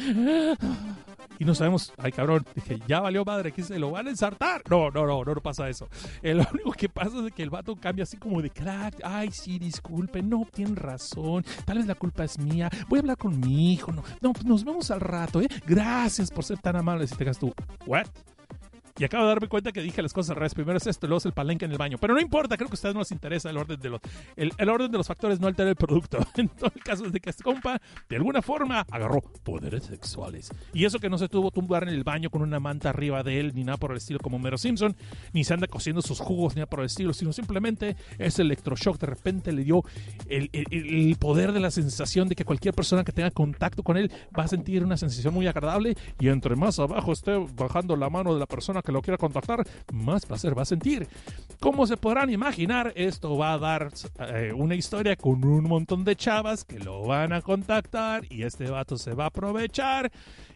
y 1.39 1.45
no 1.45 1.55
sabemos, 1.55 1.93
ay 1.99 2.12
cabrón, 2.12 2.47
dije, 2.55 2.80
ya 2.87 3.01
valió 3.01 3.24
madre, 3.24 3.53
que 3.53 3.62
se 3.62 3.78
lo 3.78 3.91
van 3.91 4.07
a 4.07 4.11
ensartar. 4.11 4.62
No, 4.70 4.91
no, 4.91 5.07
no, 5.07 5.24
no, 5.24 5.34
no 5.34 5.41
pasa 5.41 5.68
eso. 5.68 5.89
Eh, 6.22 6.34
lo 6.34 6.45
único 6.53 6.72
que 6.72 6.89
pasa 6.89 7.26
es 7.26 7.32
que 7.32 7.43
el 7.43 7.51
vato 7.51 7.76
cambia 7.76 8.05
así 8.05 8.16
como 8.16 8.41
de 8.41 8.51
crack, 8.51 9.01
ay 9.05 9.30
sí, 9.30 9.59
disculpe, 9.59 10.22
no, 10.22 10.47
tienen 10.53 10.76
razón, 10.76 11.45
tal 11.64 11.78
vez 11.78 11.87
la 11.87 11.95
culpa 11.95 12.24
es 12.24 12.39
mía, 12.39 12.70
voy 12.89 12.99
a 12.99 13.01
hablar 13.01 13.18
con 13.18 13.39
mi 13.39 13.72
hijo, 13.72 13.93
no, 13.93 14.03
no, 14.20 14.32
pues 14.32 14.45
nos 14.45 14.64
vemos 14.64 14.91
al 14.91 15.01
rato, 15.01 15.41
¿eh? 15.41 15.49
Gracias 15.66 16.30
por 16.30 16.45
ser 16.45 16.59
tan 16.59 16.76
amable. 16.76 17.07
Si 17.07 17.14
te 17.14 17.26
tú, 17.34 17.53
¿what? 17.87 18.07
Y 18.99 19.05
acabo 19.05 19.24
de 19.24 19.28
darme 19.28 19.49
cuenta 19.49 19.72
que 19.72 19.82
dije 19.82 20.01
las 20.01 20.12
cosas 20.12 20.30
al 20.30 20.36
revés. 20.36 20.55
Primero 20.55 20.78
es 20.78 20.86
esto, 20.86 21.07
luego 21.07 21.18
es 21.18 21.26
el 21.26 21.32
palenque 21.32 21.66
en 21.66 21.72
el 21.72 21.78
baño. 21.78 21.99
Pero 21.99 22.14
no 22.14 22.20
importa, 22.20 22.57
creo 22.57 22.68
que 22.68 22.74
a 22.74 22.76
ustedes 22.76 22.94
no 22.94 23.01
les 23.01 23.12
interesa 23.12 23.51
el 23.51 23.59
orden 23.59 23.78
de 23.78 23.90
los, 23.90 24.01
el, 24.36 24.53
el 24.57 24.68
orden 24.68 24.90
de 24.90 24.99
los 24.99 25.07
factores, 25.07 25.38
no 25.40 25.47
altera 25.47 25.70
el 25.70 25.76
producto. 25.76 26.18
En 26.36 26.49
todo 26.49 26.70
el 26.74 26.82
caso 26.82 27.07
es 27.07 27.12
de 27.12 27.20
que 27.20 27.30
este 27.30 27.42
compa, 27.42 27.80
de 28.09 28.16
alguna 28.16 28.42
forma, 28.42 28.84
agarró 28.90 29.20
poderes 29.42 29.84
sexuales. 29.84 30.51
Y 30.74 30.84
eso 30.84 30.99
que 30.99 31.09
no 31.09 31.18
se 31.18 31.28
tuvo 31.28 31.51
tumbar 31.51 31.82
en 31.84 31.88
el 31.88 32.05
baño 32.05 32.30
con 32.30 32.42
una 32.42 32.61
manta 32.61 32.90
arriba 32.90 33.22
de 33.22 33.40
él, 33.40 33.53
ni 33.55 33.64
nada 33.64 33.78
por 33.78 33.90
el 33.90 33.97
estilo 33.97 34.18
como 34.20 34.38
Mero 34.38 34.59
Simpson, 34.59 34.94
ni 35.32 35.44
se 35.44 35.55
anda 35.55 35.66
cociendo 35.66 36.03
sus 36.03 36.20
jugos, 36.20 36.55
ni 36.55 36.61
nada 36.61 36.68
por 36.68 36.80
el 36.80 36.86
estilo, 36.86 37.12
sino 37.14 37.32
simplemente 37.32 37.97
ese 38.18 38.42
electroshock 38.42 38.99
de 38.99 39.07
repente 39.07 39.53
le 39.53 39.64
dio 39.64 39.82
el, 40.28 40.51
el, 40.53 40.66
el 40.70 41.16
poder 41.16 41.53
de 41.53 41.61
la 41.61 41.70
sensación 41.70 42.28
de 42.28 42.34
que 42.34 42.44
cualquier 42.44 42.74
persona 42.74 43.05
que 43.05 43.12
tenga 43.12 43.30
contacto 43.30 43.82
con 43.82 43.97
él 43.97 44.11
va 44.38 44.44
a 44.44 44.49
sentir 44.49 44.84
una 44.84 44.97
sensación 44.97 45.32
muy 45.32 45.47
agradable 45.47 45.97
y 46.20 46.28
entre 46.28 46.55
más 46.57 46.78
abajo 46.78 47.12
esté 47.12 47.32
bajando 47.57 47.97
la 47.97 48.11
mano 48.11 48.34
de 48.34 48.40
la 48.40 48.47
persona 48.47 48.82
que 48.87 48.93
lo 48.93 49.03
quiera 49.03 49.18
contactar, 49.18 49.66
más 49.93 50.24
placer 50.24 50.57
va 50.57 50.62
a 50.62 50.64
sentir. 50.64 51.07
Como 51.61 51.87
se 51.87 51.97
podrán 51.97 52.30
imaginar, 52.30 52.93
esto 52.97 53.37
va 53.37 53.53
a 53.53 53.59
dar 53.59 53.91
eh, 54.20 54.53
una 54.55 54.74
historia 54.74 55.16
con 55.16 55.45
un 55.45 55.64
montón 55.64 56.05
de 56.05 56.16
chavas 56.16 56.64
que 56.64 56.78
lo 56.78 57.03
van 57.03 57.32
a 57.32 57.43
contactar 57.43 58.24
y 58.30 58.45
este 58.45 58.70
vato 58.70 58.97
se 58.97 59.12
va 59.12 59.24
a 59.24 59.28
aprovechar 59.28 60.11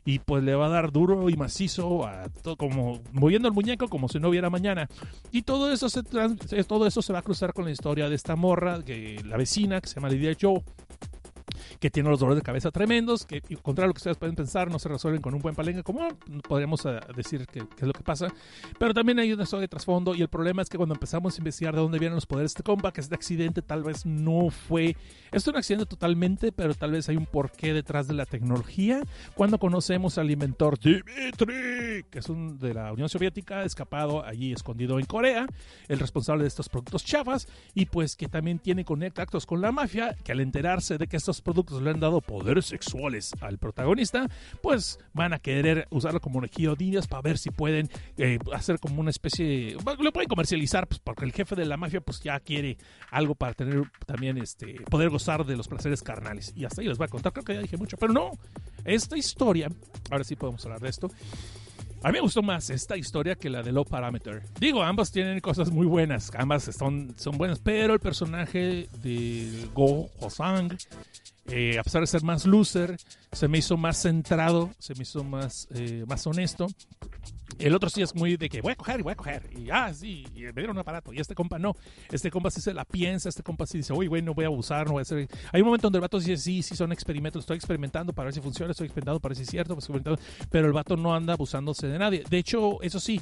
y 0.05 0.21
pues 0.21 0.43
le 0.43 0.55
va 0.55 0.67
a 0.67 0.71
dar 0.71 0.93
duro 0.93 1.29
y 1.29 1.37
macizo 1.37 2.07
a 2.07 2.29
como 2.57 3.01
moviendo 3.13 3.49
el 3.49 3.55
muñeco 3.55 3.89
como 3.89 4.09
si 4.09 4.19
no 4.19 4.29
hubiera 4.29 4.49
mañana. 4.49 4.89
Y 5.31 5.43
todo 5.43 5.73
eso 5.73 5.89
se 5.89 6.03
todo 6.03 6.87
eso 6.87 7.03
se 7.03 7.13
va 7.13 7.19
a 7.19 7.23
cruzar 7.23 7.53
con 7.53 7.65
la 7.65 7.71
historia 7.71 8.09
de 8.09 8.15
esta 8.15 8.37
morra, 8.37 8.83
que 8.85 9.21
la 9.25 9.37
vecina 9.37 9.81
que 9.81 9.89
se 9.89 9.97
llama 9.97 10.09
Lidia 10.09 10.37
Joe 10.41 10.63
que 11.79 11.91
tiene 11.91 12.09
los 12.09 12.21
dolores 12.21 12.41
de 12.41 12.45
cabeza 12.45 12.71
tremendos, 12.71 13.25
que 13.25 13.41
contrario 13.63 13.87
a 13.87 13.89
lo 13.89 13.95
que 13.95 13.99
ustedes 13.99 14.17
pueden 14.17 14.37
pensar, 14.37 14.71
no 14.71 14.79
se 14.79 14.89
resuelven 14.89 15.21
con 15.21 15.35
un 15.35 15.41
buen 15.41 15.55
palenque 15.55 15.83
como 15.83 16.09
podríamos 16.49 16.85
uh, 16.85 17.01
decir 17.15 17.47
que, 17.47 17.61
que, 17.61 17.81
es 17.81 17.87
lo 17.87 17.93
que 17.93 18.03
pasa. 18.03 18.29
Pero 18.79 18.95
también 18.95 19.19
hay 19.19 19.33
una 19.33 19.45
historia 19.45 19.63
de 19.63 19.69
trasfondo 19.69 20.15
y 20.15 20.23
el 20.23 20.29
problema 20.29 20.63
es 20.63 20.69
que 20.69 20.77
cuando 20.77 20.95
empezamos 20.95 21.35
a 21.35 21.39
investigar 21.39 21.75
de 21.75 21.81
dónde 21.81 21.99
vienen 21.99 22.15
los 22.15 22.27
poderes 22.27 22.51
de 22.51 22.59
este 22.59 22.63
compa, 22.63 22.93
que 22.93 23.01
este 23.01 23.15
accidente 23.15 23.63
tal 23.63 23.83
vez 23.83 24.07
no 24.07 24.51
fue... 24.51 24.97
Es 25.33 25.47
un 25.47 25.57
accidente 25.57 25.87
totalmente, 25.87 26.53
pero 26.53 26.75
tal 26.75 26.93
vez 26.93 27.09
hay 27.09 27.17
un 27.17 27.27
porqué 27.27 27.73
detrás 27.73 28.09
de 28.09 28.15
la 28.15 28.27
tecnología. 28.27 29.03
Cuando 29.35 29.59
conocemos 29.59 30.19
al 30.19 30.31
inventor 30.31 30.79
Dimitri, 30.79 32.05
que 32.11 32.19
es 32.19 32.29
un 32.29 32.59
de 32.59 32.75
la 32.75 32.93
Unión 32.93 33.09
Soviética, 33.09 33.65
escapado 33.65 34.25
allí 34.25 34.53
escondido 34.53 34.99
en 34.99 35.07
Corea, 35.07 35.47
el 35.89 35.99
responsable 35.99 36.43
de 36.43 36.49
estos 36.49 36.69
productos 36.69 37.05
chafas, 37.05 37.49
y 37.75 37.87
pues 37.87 38.17
que 38.17 38.29
también 38.29 38.59
tiene 38.59 38.85
contactos 38.85 39.47
con 39.47 39.61
la 39.61 39.73
mafia, 39.73 40.17
que 40.25 40.33
al 40.33 40.41
enterarse 40.41 40.99
de 40.99 41.07
que 41.07 41.17
estos 41.17 41.41
productos 41.41 41.50
le 41.81 41.91
han 41.91 42.01
dado 42.01 42.21
poderes 42.21 42.67
sexuales 42.67 43.33
al 43.41 43.59
protagonista, 43.59 44.29
pues 44.63 44.99
van 45.13 45.33
a 45.33 45.39
querer 45.39 45.87
usarlo 45.91 46.21
como 46.21 46.41
de 46.41 46.51
indias 46.79 47.07
para 47.07 47.23
ver 47.23 47.39
si 47.39 47.51
pueden 47.51 47.89
eh, 48.17 48.39
hacer 48.53 48.79
como 48.79 49.01
una 49.01 49.11
especie, 49.11 49.77
lo 49.99 50.13
pueden 50.13 50.29
comercializar, 50.29 50.87
pues 50.87 51.01
porque 51.01 51.25
el 51.25 51.33
jefe 51.33 51.55
de 51.57 51.67
la 51.67 51.77
mafia 51.77 52.01
pues 52.01 52.21
ya 52.21 52.39
quiere 52.41 52.79
algo 53.11 53.35
para 53.35 53.55
tener 53.55 53.83
también 54.07 54.39
este 54.39 54.75
poder 54.89 55.11
gozar 55.11 55.45
de 55.45 55.57
los 55.57 55.69
placeres 55.69 56.03
carnales. 56.03 56.53
Y 56.57 56.65
hasta 56.65 56.81
ahí 56.81 56.89
les 56.89 56.99
voy 56.99 57.07
a 57.07 57.09
contar, 57.09 57.33
creo 57.33 57.45
que 57.45 57.55
ya 57.55 57.61
dije 57.61 57.77
mucho, 57.77 57.97
pero 57.97 58.13
no, 58.13 58.31
esta 58.85 59.17
historia, 59.17 59.71
ahora 60.11 60.25
sí 60.25 60.37
podemos 60.37 60.65
hablar 60.65 60.81
de 60.81 60.89
esto. 60.89 61.11
A 62.03 62.09
mí 62.09 62.15
me 62.15 62.21
gustó 62.21 62.43
más 62.43 62.71
esta 62.71 62.97
historia 62.97 63.35
que 63.35 63.51
la 63.51 63.63
de 63.63 63.73
Low 63.73 63.85
Parameter. 63.85 64.43
Digo, 64.59 64.83
ambas 64.83 65.13
tienen 65.13 65.39
cosas 65.41 65.71
muy 65.71 65.87
buenas, 65.87 66.31
ambas 66.35 66.65
son, 66.65 67.15
son 67.19 67.37
buenas, 67.37 67.59
pero 67.59 67.93
el 67.93 68.01
personaje 68.01 68.89
de 69.03 69.69
Go 69.75 70.09
Hosang, 70.19 70.79
eh, 71.49 71.79
a 71.79 71.83
pesar 71.83 72.01
de 72.01 72.07
ser 72.07 72.23
más 72.23 72.47
loser, 72.47 72.97
se 73.33 73.49
me 73.49 73.59
hizo 73.59 73.77
más 73.77 74.01
centrado, 74.01 74.71
se 74.79 74.95
me 74.95 75.03
hizo 75.03 75.25
más, 75.25 75.69
eh, 75.75 76.05
más 76.07 76.27
honesto. 76.27 76.69
El 77.59 77.75
otro 77.75 77.91
sí 77.91 78.03
es 78.03 78.15
muy 78.15 78.37
de 78.37 78.49
que 78.49 78.61
voy 78.61 78.73
a 78.73 78.77
coger 78.77 79.01
y 79.01 79.03
voy 79.03 79.13
a 79.13 79.17
coger. 79.17 79.51
Y 79.57 79.71
ah, 79.71 79.93
sí, 79.93 80.27
y 80.35 80.41
me 80.41 80.53
dieron 80.53 80.71
un 80.71 80.79
aparato. 80.79 81.13
Y 81.13 81.19
este 81.19 81.35
compa 81.35 81.59
no. 81.59 81.75
Este 82.11 82.31
compa 82.31 82.51
sí 82.51 82.61
se 82.61 82.73
la 82.73 82.85
piensa. 82.85 83.29
Este 83.29 83.43
compa 83.43 83.67
sí 83.67 83.79
dice, 83.79 83.93
uy, 83.93 84.07
güey, 84.07 84.23
no 84.23 84.35
voy 84.35 84.45
a 84.45 84.49
abusar, 84.49 84.87
no 84.87 84.93
voy 84.93 85.01
a 85.01 85.03
hacer. 85.03 85.29
Hay 85.53 85.61
un 85.61 85.67
momento 85.67 85.87
donde 85.87 85.99
el 85.99 86.03
vato 86.03 86.19
dice, 86.19 86.37
sí, 86.37 86.63
sí, 86.63 86.75
son 86.75 86.93
experimentos. 86.93 87.41
Estoy 87.41 87.57
experimentando 87.57 88.13
para 88.13 88.27
ver 88.27 88.35
si 88.35 88.41
funciona. 88.41 88.71
Estoy 88.71 88.87
experimentando 88.87 89.21
para 89.21 89.31
ver 89.31 89.37
si 89.37 89.43
es 89.43 89.51
cierto. 89.51 89.77
Pero 90.51 90.67
el 90.67 90.73
vato 90.73 90.97
no 90.97 91.15
anda 91.15 91.35
abusándose 91.35 91.87
de 91.87 91.99
nadie. 91.99 92.25
De 92.29 92.39
hecho, 92.39 92.81
eso 92.83 93.01
sí, 93.01 93.21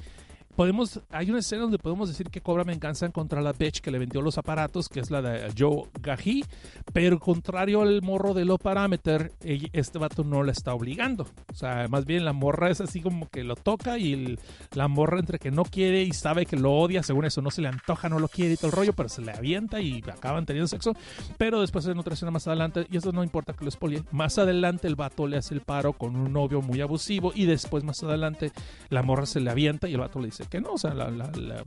podemos, 0.58 1.00
hay 1.10 1.30
una 1.30 1.38
escena 1.38 1.62
donde 1.62 1.78
podemos 1.78 2.08
decir 2.08 2.30
que 2.30 2.40
cobra 2.40 2.64
venganza 2.64 3.08
contra 3.10 3.40
la 3.40 3.52
bitch 3.52 3.80
que 3.80 3.92
le 3.92 3.98
vendió 4.00 4.20
los 4.20 4.38
aparatos, 4.38 4.88
que 4.88 4.98
es 4.98 5.08
la 5.08 5.22
de 5.22 5.52
Joe 5.56 5.84
Gaji, 6.02 6.44
pero 6.92 7.20
contrario 7.20 7.82
al 7.82 8.02
morro 8.02 8.34
de 8.34 8.44
lo 8.44 8.58
parameter, 8.58 9.30
este 9.40 10.00
vato 10.00 10.24
no 10.24 10.42
la 10.42 10.50
está 10.50 10.74
obligando. 10.74 11.28
O 11.52 11.54
sea, 11.54 11.86
más 11.86 12.06
bien 12.06 12.24
la 12.24 12.32
morra 12.32 12.70
es 12.70 12.80
así 12.80 13.00
como 13.00 13.28
que 13.28 13.44
lo 13.44 13.54
toca 13.54 13.98
y 13.98 14.36
la 14.74 14.88
morra 14.88 15.20
entre 15.20 15.38
que 15.38 15.52
no 15.52 15.62
quiere 15.62 16.02
y 16.02 16.10
sabe 16.12 16.44
que 16.44 16.56
lo 16.56 16.72
odia, 16.72 17.04
según 17.04 17.24
eso 17.24 17.40
no 17.40 17.52
se 17.52 17.62
le 17.62 17.68
antoja, 17.68 18.08
no 18.08 18.18
lo 18.18 18.26
quiere 18.26 18.54
y 18.54 18.56
todo 18.56 18.66
el 18.66 18.72
rollo, 18.72 18.92
pero 18.94 19.08
se 19.08 19.22
le 19.22 19.30
avienta 19.30 19.80
y 19.80 20.02
acaban 20.12 20.44
teniendo 20.44 20.66
sexo. 20.66 20.92
Pero 21.36 21.60
después 21.60 21.86
en 21.86 21.98
otra 21.98 22.14
escena 22.14 22.32
más 22.32 22.48
adelante, 22.48 22.84
y 22.90 22.96
eso 22.96 23.12
no 23.12 23.22
importa 23.22 23.52
que 23.52 23.64
lo 23.64 23.70
spoile, 23.70 24.02
más 24.10 24.38
adelante 24.38 24.88
el 24.88 24.96
vato 24.96 25.28
le 25.28 25.36
hace 25.36 25.54
el 25.54 25.60
paro 25.60 25.92
con 25.92 26.16
un 26.16 26.32
novio 26.32 26.62
muy 26.62 26.80
abusivo 26.80 27.30
y 27.32 27.44
después 27.44 27.84
más 27.84 28.02
adelante 28.02 28.50
la 28.88 29.04
morra 29.04 29.24
se 29.24 29.38
le 29.38 29.52
avienta 29.52 29.88
y 29.88 29.92
el 29.92 30.00
vato 30.00 30.18
le 30.18 30.26
dice, 30.26 30.47
que 30.48 30.60
no, 30.60 30.72
o 30.72 30.78
sea, 30.78 30.94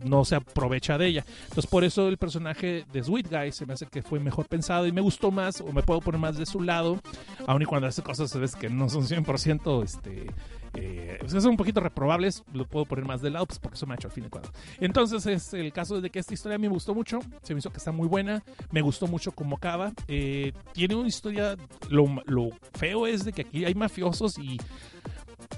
no 0.03 0.25
se 0.25 0.35
aprovecha 0.35 0.97
de 0.97 1.07
ella. 1.07 1.25
Entonces, 1.43 1.67
por 1.67 1.83
eso 1.83 2.07
el 2.07 2.17
personaje 2.17 2.85
de 2.91 3.03
Sweet 3.03 3.29
Guy 3.29 3.51
se 3.51 3.65
me 3.65 3.73
hace 3.73 3.85
que 3.85 4.01
fue 4.01 4.19
mejor 4.19 4.47
pensado 4.47 4.87
y 4.87 4.91
me 4.91 5.01
gustó 5.01 5.31
más, 5.31 5.61
o 5.61 5.71
me 5.71 5.83
puedo 5.83 6.01
poner 6.01 6.19
más 6.19 6.37
de 6.37 6.45
su 6.45 6.61
lado, 6.61 6.99
aun 7.47 7.61
y 7.61 7.65
cuando 7.65 7.87
hace 7.87 8.01
cosas, 8.01 8.35
ves 8.37 8.55
que 8.55 8.69
no 8.69 8.89
son 8.89 9.03
100%, 9.03 9.83
este. 9.83 10.27
Eh, 10.73 11.17
pues 11.19 11.33
son 11.33 11.47
un 11.51 11.57
poquito 11.57 11.81
reprobables, 11.81 12.43
lo 12.53 12.65
puedo 12.65 12.85
poner 12.85 13.03
más 13.03 13.21
de 13.21 13.29
lado, 13.29 13.45
pues 13.45 13.59
porque 13.59 13.75
eso 13.75 13.85
me 13.85 13.93
ha 13.93 13.95
hecho 13.95 14.07
al 14.07 14.13
fin 14.13 14.25
y 14.25 14.29
cuando. 14.29 14.51
Entonces, 14.79 15.25
es 15.25 15.53
el 15.53 15.73
caso 15.73 15.99
de 15.99 16.09
que 16.09 16.19
esta 16.19 16.33
historia 16.33 16.57
me 16.57 16.69
gustó 16.69 16.95
mucho, 16.95 17.19
se 17.41 17.53
me 17.53 17.59
hizo 17.59 17.69
que 17.71 17.77
está 17.77 17.91
muy 17.91 18.07
buena, 18.07 18.41
me 18.71 18.81
gustó 18.81 19.07
mucho 19.07 19.33
cómo 19.33 19.57
acaba. 19.57 19.91
Eh, 20.07 20.53
tiene 20.73 20.95
una 20.95 21.09
historia, 21.09 21.57
lo, 21.89 22.05
lo 22.25 22.49
feo 22.73 23.05
es 23.05 23.25
de 23.25 23.33
que 23.33 23.41
aquí 23.41 23.65
hay 23.65 23.75
mafiosos 23.75 24.37
y 24.37 24.57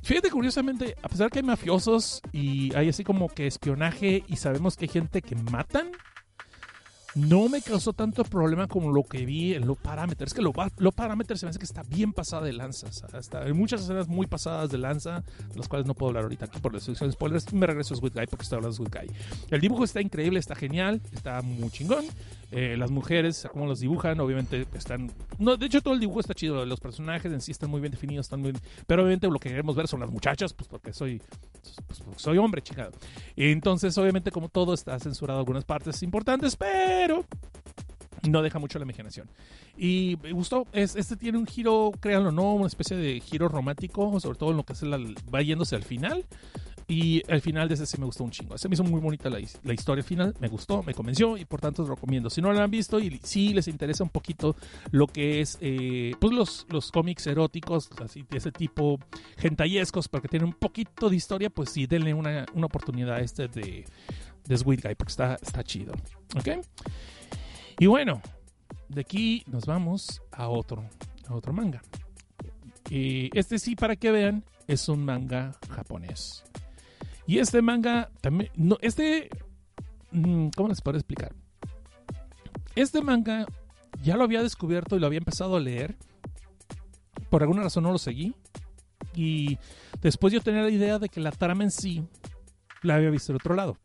Fíjate, 0.04 0.30
curiosamente, 0.30 0.96
a 1.02 1.10
pesar 1.10 1.30
que 1.30 1.40
hay 1.40 1.44
mafiosos 1.44 2.22
y 2.32 2.76
hay 2.76 2.90
así 2.90 3.04
como 3.04 3.30
que 3.30 3.48
espionaje 3.48 4.24
y 4.28 4.36
sabemos 4.36 4.76
que 4.76 4.86
hay 4.86 4.90
gente 4.90 5.22
que 5.22 5.36
matan, 5.36 5.92
no 7.16 7.48
me 7.48 7.62
causó 7.62 7.94
tanto 7.94 8.24
problema 8.24 8.68
como 8.68 8.92
lo 8.92 9.04
que 9.04 9.26
vi 9.26 9.54
en 9.54 9.68
los 9.68 9.78
parámetros. 9.78 10.28
Es 10.28 10.34
que 10.34 10.42
los 10.42 10.54
lo 10.78 10.92
parámetros 10.92 11.40
se 11.40 11.46
me 11.46 11.52
hace 11.52 11.60
que 11.60 11.66
está 11.66 11.84
bien 11.84 12.12
pasada 12.12 12.44
de 12.44 12.54
lanza. 12.54 12.88
Hasta 13.14 13.44
hay 13.44 13.54
muchas 13.54 13.82
escenas 13.82 14.08
muy 14.08 14.26
pasadas 14.26 14.70
de 14.72 14.78
lanza, 14.78 15.24
de 15.50 15.56
las 15.56 15.68
cuales 15.68 15.86
no 15.86 15.94
puedo 15.94 16.10
hablar 16.10 16.24
ahorita 16.24 16.46
aquí 16.46 16.60
por 16.60 16.74
la 16.74 16.80
sección 16.80 17.10
de 17.10 17.14
spoilers. 17.14 17.54
Me 17.54 17.68
regreso 17.68 17.94
a 17.94 17.98
Sweet 17.98 18.14
Guy 18.16 18.28
porque 18.28 18.44
estoy 18.44 18.58
hablando 18.58 18.76
de 18.76 18.90
Sweet 18.90 19.10
Guy. 19.10 19.16
El 19.52 19.62
dibujo 19.62 19.84
está 19.84 20.02
increíble, 20.02 20.40
está 20.40 20.56
genial, 20.56 21.02
está 21.12 21.42
muy 21.42 21.70
chingón. 21.70 22.06
Eh, 22.56 22.78
las 22.78 22.92
mujeres, 22.92 23.48
como 23.52 23.66
los 23.66 23.80
dibujan, 23.80 24.20
obviamente 24.20 24.68
están. 24.76 25.12
No, 25.40 25.58
de 25.58 25.66
hecho, 25.66 25.82
todo 25.82 25.96
el 25.96 26.00
dibujo 26.00 26.20
está 26.20 26.36
chido. 26.36 26.64
Los 26.68 26.80
personajes 26.80 27.32
en 27.32 27.42
sí 27.42 27.52
están 27.52 27.72
muy 27.72 27.82
bien 27.82 27.92
definidos, 27.92 28.28
están 28.28 28.42
muy 28.42 28.54
Pero 28.86 29.02
obviamente 29.02 29.28
lo 29.28 29.40
que 29.40 29.50
queremos 29.50 29.76
ver 29.76 29.88
son 29.88 30.02
las 30.02 30.12
muchachas, 30.12 30.54
pues 30.54 30.68
porque 30.68 30.94
soy, 30.94 31.20
pues, 31.88 32.04
soy 32.18 32.38
hombre, 32.38 32.62
chingado. 32.62 32.92
Entonces, 33.36 33.98
obviamente, 33.98 34.30
como 34.30 34.50
todo 34.50 34.76
está 34.76 35.00
censurado 35.00 35.40
algunas 35.40 35.66
partes 35.66 36.04
importantes, 36.04 36.56
pero 36.56 37.26
no 38.30 38.42
deja 38.44 38.60
mucho 38.60 38.78
la 38.78 38.86
imaginación. 38.86 39.28
Y 39.76 40.18
me 40.22 40.32
gustó, 40.32 40.68
es, 40.72 40.96
este 40.96 41.16
tiene 41.16 41.40
un 41.40 41.48
giro, 41.48 41.92
créanlo 42.00 42.32
no, 42.32 42.54
una 42.54 42.68
especie 42.68 42.96
de 42.96 43.20
giro 43.20 43.48
romántico, 43.48 44.20
sobre 44.20 44.38
todo 44.38 44.52
en 44.52 44.58
lo 44.58 44.64
que 44.64 44.74
es 44.74 44.84
el, 44.84 45.16
va 45.34 45.42
yéndose 45.42 45.76
al 45.76 45.84
final. 45.84 46.24
Y 46.88 47.24
el 47.28 47.42
final 47.42 47.68
de 47.68 47.76
ese 47.76 47.86
sí 47.86 47.98
me 47.98 48.06
gustó 48.06 48.24
un 48.24 48.32
chingo. 48.32 48.58
Se 48.58 48.68
me 48.68 48.74
hizo 48.74 48.84
muy 48.84 49.00
bonita 49.00 49.30
la, 49.30 49.40
historia 49.40 50.04
final, 50.04 50.36
me 50.40 50.48
gustó, 50.48 50.84
me 50.84 50.94
convenció 50.94 51.38
y 51.38 51.46
por 51.46 51.62
tanto 51.62 51.84
lo 51.84 51.96
recomiendo. 51.96 52.30
Si 52.30 52.42
no 52.42 52.52
lo 52.52 52.60
han 52.62 52.72
visto 52.72 53.00
y 53.00 53.20
si 53.24 53.54
les 53.54 53.68
interesa 53.68 54.04
un 54.04 54.10
poquito 54.10 54.56
lo 54.92 55.08
que 55.08 55.42
es 55.42 55.58
eh, 55.62 56.14
pues 56.20 56.34
los, 56.34 56.66
los 56.70 56.92
cómics 56.92 57.28
eróticos, 57.28 57.90
así 58.04 58.26
de 58.30 58.38
ese 58.38 58.52
tipo, 58.52 59.00
gentayescos, 59.38 60.08
porque 60.08 60.28
tienen 60.28 60.48
un 60.50 60.54
poquito 60.54 61.10
de 61.10 61.16
historia, 61.16 61.50
pues 61.50 61.70
sí, 61.70 61.88
denle 61.88 62.14
una, 62.14 62.46
una 62.54 62.66
oportunidad 62.66 63.16
a 63.16 63.20
este 63.22 63.48
de, 63.48 63.86
de 64.46 64.58
Sweet 64.58 64.84
Guy, 64.84 64.96
porque 64.96 65.12
está, 65.12 65.36
está 65.42 65.64
chido. 65.64 65.94
¿Ok? 66.36 66.66
Y 67.80 67.86
bueno, 67.88 68.22
de 68.90 69.02
aquí 69.02 69.44
nos 69.48 69.66
vamos 69.66 70.22
a 70.32 70.48
otro, 70.48 70.84
a 71.28 71.34
otro 71.34 71.54
manga. 71.54 71.82
Y 72.90 73.36
este 73.38 73.58
sí, 73.60 73.76
para 73.76 73.96
que 73.96 74.12
vean, 74.12 74.44
es 74.68 74.88
un 74.90 75.04
manga 75.04 75.54
japonés. 75.70 76.44
Y 77.26 77.40
este 77.40 77.62
manga 77.62 78.10
también, 78.22 78.52
no, 78.56 78.78
este, 78.82 79.30
mm, 80.12 80.50
¿cómo 80.56 80.70
les 80.70 80.82
puedo 80.82 80.98
explicar? 80.98 81.34
Este 82.76 83.02
manga 83.02 83.46
ya 84.02 84.18
lo 84.18 84.24
había 84.24 84.42
descubierto 84.42 84.96
y 84.96 85.00
lo 85.00 85.08
había 85.08 85.20
empezado 85.20 85.56
a 85.56 85.60
leer. 85.60 85.96
Por 87.30 87.42
alguna 87.44 87.64
razón 87.64 87.84
no 87.84 87.92
lo 87.92 87.98
seguí. 87.98 88.36
Y 89.16 89.58
después 90.02 90.34
yo 90.34 90.42
tenía 90.42 90.64
la 90.64 90.70
idea 90.70 91.00
de 91.00 91.10
que 91.10 91.20
la 91.20 91.32
trama 91.32 91.64
en 91.64 91.72
sí 91.72 92.04
la 92.82 92.96
había 92.96 93.10
visto 93.10 93.32
del 93.32 93.38
otro 93.38 93.56
lado. 93.56 93.78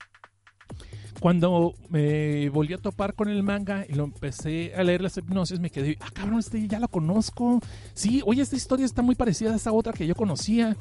Cuando 1.20 1.74
me 1.88 2.48
volví 2.48 2.74
a 2.74 2.78
topar 2.78 3.14
con 3.14 3.28
el 3.28 3.42
manga 3.42 3.84
y 3.88 3.94
lo 3.94 4.04
empecé 4.04 4.72
a 4.76 4.84
leer 4.84 5.02
las 5.02 5.16
hipnosis, 5.16 5.58
me 5.58 5.70
quedé, 5.70 5.98
ah, 6.00 6.10
cabrón, 6.12 6.38
este 6.38 6.66
ya 6.68 6.78
lo 6.78 6.88
conozco. 6.88 7.60
Sí, 7.92 8.22
oye, 8.24 8.42
esta 8.42 8.56
historia 8.56 8.86
está 8.86 9.02
muy 9.02 9.16
parecida 9.16 9.52
a 9.52 9.56
esa 9.56 9.72
otra 9.72 9.92
que 9.92 10.06
yo 10.06 10.14
conocía. 10.14 10.76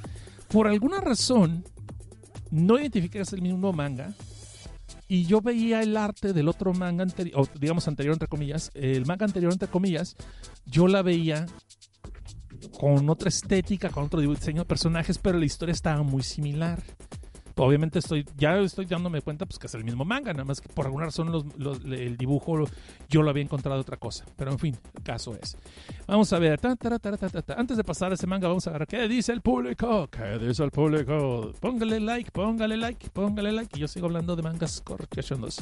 Por 0.47 0.67
alguna 0.67 1.01
razón, 1.01 1.63
no 2.51 2.79
identifiqué 2.79 3.17
que 3.17 3.23
es 3.23 3.33
el 3.33 3.41
mismo 3.41 3.73
manga. 3.73 4.13
Y 5.09 5.25
yo 5.25 5.41
veía 5.41 5.81
el 5.81 5.95
arte 5.95 6.33
del 6.33 6.47
otro 6.49 6.73
manga 6.73 7.03
anterior, 7.03 7.47
digamos 7.59 7.87
anterior 7.87 8.13
entre 8.13 8.27
comillas, 8.27 8.71
el 8.73 9.05
manga 9.05 9.25
anterior 9.25 9.51
entre 9.51 9.69
comillas, 9.69 10.15
yo 10.65 10.87
la 10.87 11.01
veía 11.01 11.45
con 12.79 13.09
otra 13.09 13.29
estética, 13.29 13.89
con 13.89 14.05
otro 14.05 14.19
diseño 14.19 14.61
de 14.61 14.65
personajes, 14.65 15.17
pero 15.17 15.37
la 15.37 15.45
historia 15.45 15.73
estaba 15.73 16.03
muy 16.03 16.23
similar 16.23 16.83
obviamente 17.57 17.99
estoy 17.99 18.25
ya 18.37 18.57
estoy 18.59 18.85
dándome 18.85 19.21
cuenta 19.21 19.45
pues 19.45 19.59
que 19.59 19.67
es 19.67 19.73
el 19.73 19.83
mismo 19.83 20.05
manga, 20.05 20.31
nada 20.33 20.45
más 20.45 20.61
que 20.61 20.69
por 20.69 20.85
alguna 20.85 21.05
razón 21.05 21.51
el 21.85 22.17
dibujo 22.17 22.65
yo 23.09 23.21
lo 23.21 23.29
había 23.29 23.43
encontrado 23.43 23.79
otra 23.81 23.97
cosa. 23.97 24.25
Pero 24.35 24.51
en 24.51 24.59
fin, 24.59 24.77
caso 25.03 25.35
es. 25.35 25.57
Vamos 26.07 26.31
a 26.33 26.39
ver. 26.39 26.59
Antes 27.55 27.77
de 27.77 27.83
pasar 27.83 28.11
a 28.11 28.15
ese 28.15 28.27
manga, 28.27 28.47
vamos 28.47 28.67
a 28.67 28.71
ver 28.71 28.87
qué 28.87 29.07
dice 29.07 29.33
el 29.33 29.41
público. 29.41 30.07
¿Qué 30.09 30.37
dice 30.39 30.63
el 30.63 30.71
público? 30.71 31.51
Póngale 31.59 31.99
like, 31.99 32.31
póngale 32.31 32.77
like, 32.77 33.09
póngale 33.09 33.51
like. 33.51 33.77
Y 33.77 33.81
yo 33.81 33.87
sigo 33.87 34.07
hablando 34.07 34.35
de 34.35 34.43
mangas 34.43 34.83
cachondos. 35.09 35.61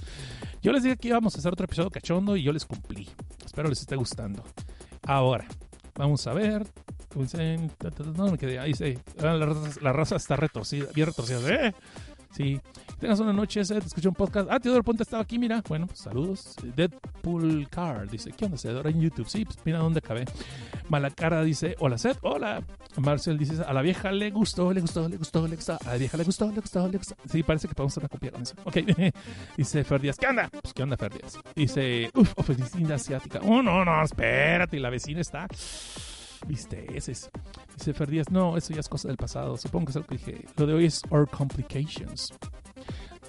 Yo 0.62 0.72
les 0.72 0.84
dije 0.84 0.98
que 0.98 1.10
íbamos 1.10 1.36
a 1.36 1.40
hacer 1.40 1.52
otro 1.52 1.66
episodio 1.66 1.90
cachondo 1.90 2.36
y 2.36 2.44
yo 2.44 2.52
les 2.52 2.66
cumplí. 2.66 3.08
Espero 3.46 3.70
les 3.70 3.82
esté 3.82 3.96
gustando. 3.96 4.44
Ahora, 5.04 5.46
vamos 5.96 6.26
a 6.28 6.34
ver. 6.34 6.66
No 7.16 8.32
me 8.32 8.38
quedé 8.38 8.60
ahí. 8.60 8.74
Sí. 8.74 8.98
Ah, 9.20 9.34
la, 9.34 9.94
raza, 9.94 10.18
está 10.18 10.36
retorcida, 10.36 10.88
bien 10.94 11.08
retorcida. 11.08 11.40
¿eh? 11.50 11.74
Sí. 12.32 12.60
Tengas 13.00 13.20
una 13.20 13.32
noche, 13.32 13.62
ese, 13.62 13.80
te 13.80 13.88
escuché 13.88 14.10
un 14.10 14.16
podcast. 14.16 14.50
Ah, 14.52 14.60
Teodoro 14.60 14.84
Ponte 14.84 15.04
estaba 15.04 15.24
aquí, 15.24 15.40
mira. 15.40 15.64
Bueno, 15.68 15.88
pues 15.88 16.00
saludos. 16.00 16.56
Deadpool 16.76 17.68
Car 17.70 18.10
dice, 18.10 18.32
¿qué 18.32 18.46
onda? 18.46 18.58
Ahora 18.76 18.90
en 18.90 19.00
YouTube. 19.00 19.28
Sí, 19.28 19.46
pues 19.46 19.58
mira 19.64 19.80
dónde 19.80 20.00
acabé. 20.00 20.26
Malacara 20.90 21.44
dice, 21.44 21.76
hola, 21.80 21.98
Seth. 21.98 22.18
Hola. 22.22 22.62
Marcel 22.98 23.38
dice, 23.38 23.62
a 23.66 23.74
la 23.74 23.82
vieja 23.82 24.12
le 24.12 24.32
gustó, 24.32 24.74
le 24.74 24.82
gustó, 24.82 25.08
le 25.08 25.18
gustó, 25.18 25.48
le 25.48 25.56
gustó. 25.56 25.78
A 25.86 25.92
la 25.92 25.98
vieja 25.98 26.18
le 26.18 26.24
gustó, 26.24 26.52
le 26.52 26.60
gustó, 26.60 26.88
le 26.88 26.98
gustó. 26.98 27.16
Sí, 27.30 27.44
parece 27.44 27.68
que 27.68 27.76
podemos 27.76 27.94
hacer 27.94 28.04
una 28.04 28.10
copia 28.10 28.32
con 28.32 28.42
eso. 28.42 28.56
Ok. 28.64 28.78
dice 29.58 29.84
Fer 29.84 30.02
Díaz, 30.02 30.18
¿qué 30.18 30.28
onda? 30.28 30.50
Pues, 30.50 30.74
¿qué 30.74 30.84
onda, 30.84 30.98
Fer 30.98 31.14
Díaz? 31.14 31.38
Dice, 31.56 32.10
uff, 32.14 32.34
oficina 32.38 32.96
asiática. 32.96 33.40
Oh, 33.44 33.62
no, 33.62 33.86
no, 33.86 34.04
espérate. 34.04 34.80
La 34.80 34.90
vecina 34.90 35.22
está 35.22 35.48
viste, 36.48 36.86
ese 36.96 37.12
es. 37.12 37.30
Dice 37.78 37.94
Fer 37.94 38.10
no, 38.32 38.58
eso 38.58 38.74
ya 38.74 38.80
es 38.80 38.90
cosa 38.90 39.08
del 39.08 39.18
pasado. 39.18 39.58
Supongo 39.58 39.86
que 39.86 39.92
es 39.92 39.96
lo 39.96 40.04
que 40.06 40.16
dije. 40.16 40.46
Lo 40.58 40.66
de 40.66 40.74
hoy 40.74 40.86
es 40.86 41.02
Our 41.10 41.30
Complications. 41.30 42.34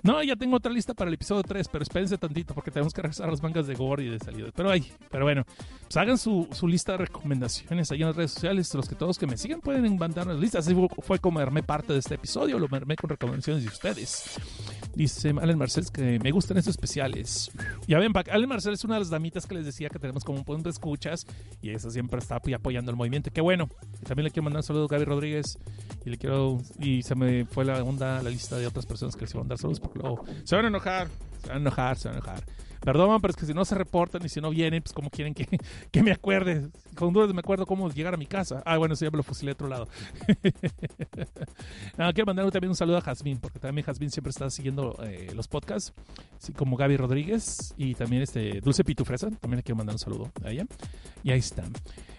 No, 0.07 0.23
ya 0.23 0.37
tengo 0.37 0.57
otra 0.57 0.71
lista 0.71 0.95
para 0.95 1.09
el 1.09 1.15
episodio 1.15 1.43
3, 1.43 1.67
pero 1.67 1.83
espérense 1.83 2.17
tantito 2.17 2.55
porque 2.55 2.71
tenemos 2.71 2.95
que 2.95 3.03
regresar 3.03 3.27
a 3.27 3.33
las 3.33 3.43
mangas 3.43 3.67
de 3.67 3.75
gore 3.75 4.05
y 4.05 4.09
de 4.09 4.21
salida. 4.21 4.51
Pero 4.55 4.71
ahí, 4.71 4.89
pero 5.11 5.25
bueno, 5.25 5.45
pues 5.83 5.97
hagan 5.97 6.17
su, 6.17 6.49
su, 6.53 6.69
lista 6.69 6.93
de 6.93 6.99
recomendaciones 6.99 7.91
ahí 7.91 8.03
en 8.03 8.07
las 8.07 8.17
redes 8.17 8.31
sociales. 8.31 8.73
Los 8.73 8.89
que 8.89 8.95
todos 8.95 9.19
que 9.19 9.27
me 9.27 9.37
siguen 9.37 9.61
pueden 9.61 9.99
mandarnos 9.99 10.39
listas. 10.39 10.65
Así 10.65 10.77
fue 11.03 11.19
como 11.19 11.41
armé 11.41 11.65
parte 11.65 11.93
de 11.93 11.99
este 11.99 12.15
episodio, 12.15 12.57
lo 12.57 12.69
armé 12.71 12.95
con 12.95 13.11
recomendaciones 13.11 13.65
de 13.65 13.69
ustedes. 13.69 14.39
Dice 14.95 15.35
Allen 15.41 15.59
Marcel 15.59 15.87
que 15.93 16.21
me 16.21 16.31
gustan 16.31 16.57
estos 16.57 16.75
especiales. 16.75 17.51
Ya 17.89 17.99
ven, 17.99 18.13
Allen 18.31 18.49
Marcel 18.49 18.75
es 18.75 18.85
una 18.85 18.95
de 18.95 19.01
las 19.01 19.11
damitas 19.11 19.45
que 19.45 19.57
les 19.57 19.65
decía 19.65 19.89
que 19.89 19.99
tenemos 19.99 20.23
como 20.23 20.39
un 20.39 20.45
punto 20.45 20.69
de 20.69 20.71
escuchas 20.71 21.27
y 21.61 21.71
esa 21.71 21.91
siempre 21.91 22.21
está 22.21 22.37
apoyando 22.37 22.93
el 22.93 22.97
movimiento. 22.97 23.33
Qué 23.33 23.41
bueno. 23.41 23.69
también 24.05 24.25
le 24.25 24.31
quiero 24.31 24.45
mandar 24.45 24.61
un 24.61 24.63
saludo 24.63 24.85
a 24.85 24.89
Gaby 24.89 25.05
Rodríguez 25.05 25.59
y 26.05 26.11
le 26.11 26.17
quiero 26.17 26.59
y 26.79 27.03
se 27.03 27.17
me 27.17 27.45
fue 27.45 27.65
la 27.65 27.83
onda 27.83 28.23
la 28.23 28.31
lista 28.31 28.57
de 28.57 28.69
otras 28.69 28.87
personas 28.87 29.17
que 29.17 29.23
les 29.23 29.33
iban 29.33 29.41
a 29.41 29.45
mandar 29.45 29.59
saludos 29.59 29.81
se 30.45 30.57
van 30.57 30.65
a 30.65 30.69
enojar, 30.69 31.09
se 31.43 31.49
van 31.49 31.57
a 31.57 31.61
enojar, 31.61 31.97
se 31.97 32.09
van 32.09 32.17
a 32.17 32.19
enojar. 32.19 32.45
Perdón, 32.87 33.21
pero 33.21 33.33
es 33.33 33.37
que 33.37 33.47
si 33.47 33.53
no 33.53 33.65
se 33.65 33.75
reportan 33.75 34.25
y 34.25 34.29
si 34.29 34.41
no 34.41 34.51
vienen, 34.51 34.81
pues 34.81 34.93
como 34.93 35.11
quieren 35.11 35.35
que, 35.35 35.45
que 35.91 36.03
me 36.05 36.13
acuerde. 36.13 36.69
Con 36.95 37.13
dudas 37.13 37.35
me 37.35 37.41
acuerdo 37.41 37.67
cómo 37.67 37.91
llegar 37.91 38.15
a 38.15 38.17
mi 38.17 38.27
casa. 38.27 38.63
Ah, 38.65 38.79
bueno, 38.79 38.95
eso 38.95 39.05
ya 39.05 39.11
me 39.11 39.17
lo 39.17 39.25
fusilé 39.25 39.51
a 39.51 39.55
otro 39.55 39.67
lado. 39.67 39.89
quiero 42.15 42.27
mandar 42.27 42.49
también 42.53 42.71
un 42.71 42.77
saludo 42.77 42.99
a 42.99 43.01
Jazmín, 43.01 43.41
porque 43.41 43.59
también 43.59 43.85
Jazmín 43.85 44.11
siempre 44.13 44.31
está 44.31 44.49
siguiendo 44.51 44.97
eh, 45.03 45.33
los 45.35 45.49
podcasts, 45.49 45.93
así 46.41 46.53
como 46.53 46.77
Gaby 46.77 46.97
Rodríguez 46.97 47.75
y 47.77 47.97
también 47.97 48.23
este 48.23 48.61
Dulce 48.61 48.85
Pitufresa. 48.85 49.31
También 49.31 49.57
le 49.57 49.63
quiero 49.65 49.79
mandar 49.79 49.97
un 49.97 49.99
saludo 49.99 50.31
a 50.45 50.51
ella. 50.51 50.65
Y 51.25 51.33
ahí 51.33 51.41
están. 51.41 51.73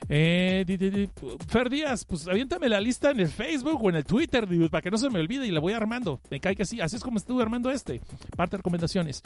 Eh, 0.09 1.09
Fer 1.47 1.69
Díaz, 1.69 2.05
pues 2.05 2.27
aviéntame 2.27 2.69
la 2.69 2.79
lista 2.79 3.11
en 3.11 3.19
el 3.19 3.27
Facebook 3.27 3.83
o 3.83 3.89
en 3.89 3.97
el 3.97 4.05
Twitter, 4.05 4.47
para 4.69 4.81
que 4.81 4.89
no 4.89 4.97
se 4.97 5.09
me 5.09 5.19
olvide 5.19 5.45
y 5.45 5.51
la 5.51 5.59
voy 5.59 5.73
armando. 5.73 6.21
Me 6.29 6.39
cae 6.39 6.55
que 6.55 6.65
sí, 6.65 6.79
así 6.79 6.95
es 6.95 7.03
como 7.03 7.17
estuve 7.17 7.43
armando 7.43 7.69
este. 7.69 8.01
Parte 8.35 8.51
de 8.51 8.57
recomendaciones. 8.57 9.21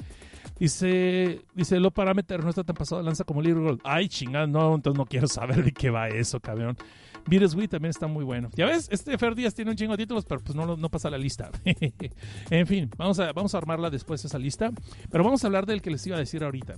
Dice, 0.60 1.42
dice, 1.54 1.80
lo 1.80 1.92
parámetro 1.92 2.42
no 2.42 2.50
está 2.50 2.64
tan 2.64 2.76
pasado 2.76 3.02
lanza 3.02 3.24
como 3.24 3.42
Little 3.42 3.62
Gold. 3.62 3.82
Ay, 3.84 4.10
chingada, 4.10 4.48
no, 4.48 4.76
entonces 4.76 4.98
no 4.98 5.06
quiero 5.06 5.28
saber 5.28 5.64
de 5.64 5.72
qué 5.72 5.90
va 5.90 6.08
eso, 6.08 6.40
cabrón. 6.40 6.78
Beatles 7.28 7.54
Wii 7.54 7.68
también 7.68 7.92
está 7.92 8.08
muy 8.08 8.24
bueno. 8.24 8.50
Ya 8.56 8.66
ves, 8.66 8.90
este 8.92 9.16
Fer 9.18 9.36
Díaz 9.36 9.54
tiene 9.54 9.72
un 9.72 9.78
chingo 9.78 9.92
de 9.92 9.98
títulos, 9.98 10.26
pero 10.26 10.42
pues 10.42 10.56
no, 10.56 10.76
no 10.76 10.90
pasa 10.90 11.12
la 11.12 11.20
lista. 11.20 11.52
en 12.50 12.68
fin, 12.68 12.90
vamos 12.98 13.20
a, 13.20 13.32
vamos 13.34 13.54
a 13.54 13.60
armarla 13.60 13.92
después 13.92 14.26
esa 14.26 14.40
lista. 14.40 14.72
Pero 15.12 15.24
vamos 15.24 15.44
a 15.44 15.48
hablar 15.48 15.68
del 15.68 15.82
que 15.84 15.92
les 15.92 16.06
iba 16.08 16.16
a 16.16 16.20
decir 16.20 16.44
ahorita 16.44 16.76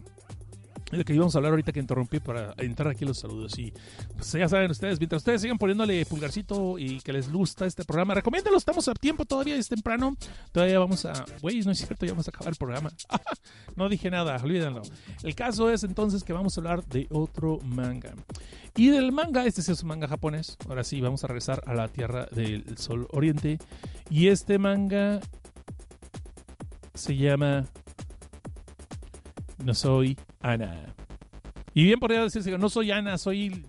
de 0.98 1.06
que 1.06 1.14
íbamos 1.14 1.36
a 1.36 1.40
hablar 1.40 1.52
ahorita 1.52 1.72
que 1.72 1.80
interrumpí 1.80 2.20
para 2.20 2.54
entrar 2.58 2.90
aquí 2.90 3.06
los 3.06 3.20
saludos. 3.20 3.58
Y 3.58 3.74
pues 4.16 4.32
ya 4.32 4.48
saben 4.48 4.72
ustedes, 4.72 5.00
mientras 5.00 5.22
ustedes 5.22 5.42
sigan 5.42 5.58
poniéndole 5.58 6.06
pulgarcito 6.06 6.78
y 6.78 7.00
que 7.02 7.14
les 7.14 7.32
gusta 7.32 7.66
este 7.66 7.84
programa, 7.84 8.14
recomiéndalo, 8.14 8.58
estamos 8.58 8.88
a 8.88 8.94
tiempo 8.94 9.26
todavía, 9.26 9.56
es 9.56 9.70
temprano. 9.70 10.16
Todavía 10.52 10.80
vamos 10.80 11.06
a. 11.06 11.26
Güey, 11.42 11.62
no 11.62 11.72
es 11.72 11.80
cierto, 11.80 12.06
ya 12.06 12.12
vamos 12.12 12.28
a 12.28 12.32
acabar 12.32 12.54
el 12.54 12.58
programa. 12.58 12.92
no 13.76 13.90
dije 13.90 14.10
nada, 14.10 14.38
olvídenlo. 14.44 14.82
El 15.24 15.36
caso 15.36 15.70
es 15.70 15.84
entonces 15.84 16.24
que 16.24 16.34
vamos 16.34 16.58
a 16.58 16.62
hablar 16.62 16.86
de 16.86 17.08
otro 17.10 17.60
manga. 17.64 18.14
Y 18.76 18.88
del 18.88 19.12
manga, 19.12 19.46
este 19.46 19.62
es 19.62 19.84
un 19.84 19.88
manga 19.88 20.08
japonés. 20.08 20.58
Ahora 20.68 20.84
sí, 20.84 21.00
vamos 21.00 21.24
a 21.24 21.28
regresar 21.28 21.62
a 21.68 21.74
la 21.74 21.88
tierra 21.88 22.28
del 22.32 22.78
sol 22.78 23.08
oriente. 23.12 23.60
Y 24.10 24.28
este 24.28 24.58
manga 24.58 25.20
se 26.94 27.16
llama 27.16 27.66
no 29.64 29.74
soy 29.74 30.18
Ana. 30.42 30.94
Y 31.74 31.86
bien 31.86 32.00
podría 32.00 32.22
decirse 32.22 32.52
que 32.52 32.58
no 32.58 32.70
soy 32.70 32.92
Ana, 32.92 33.18
soy 33.18 33.66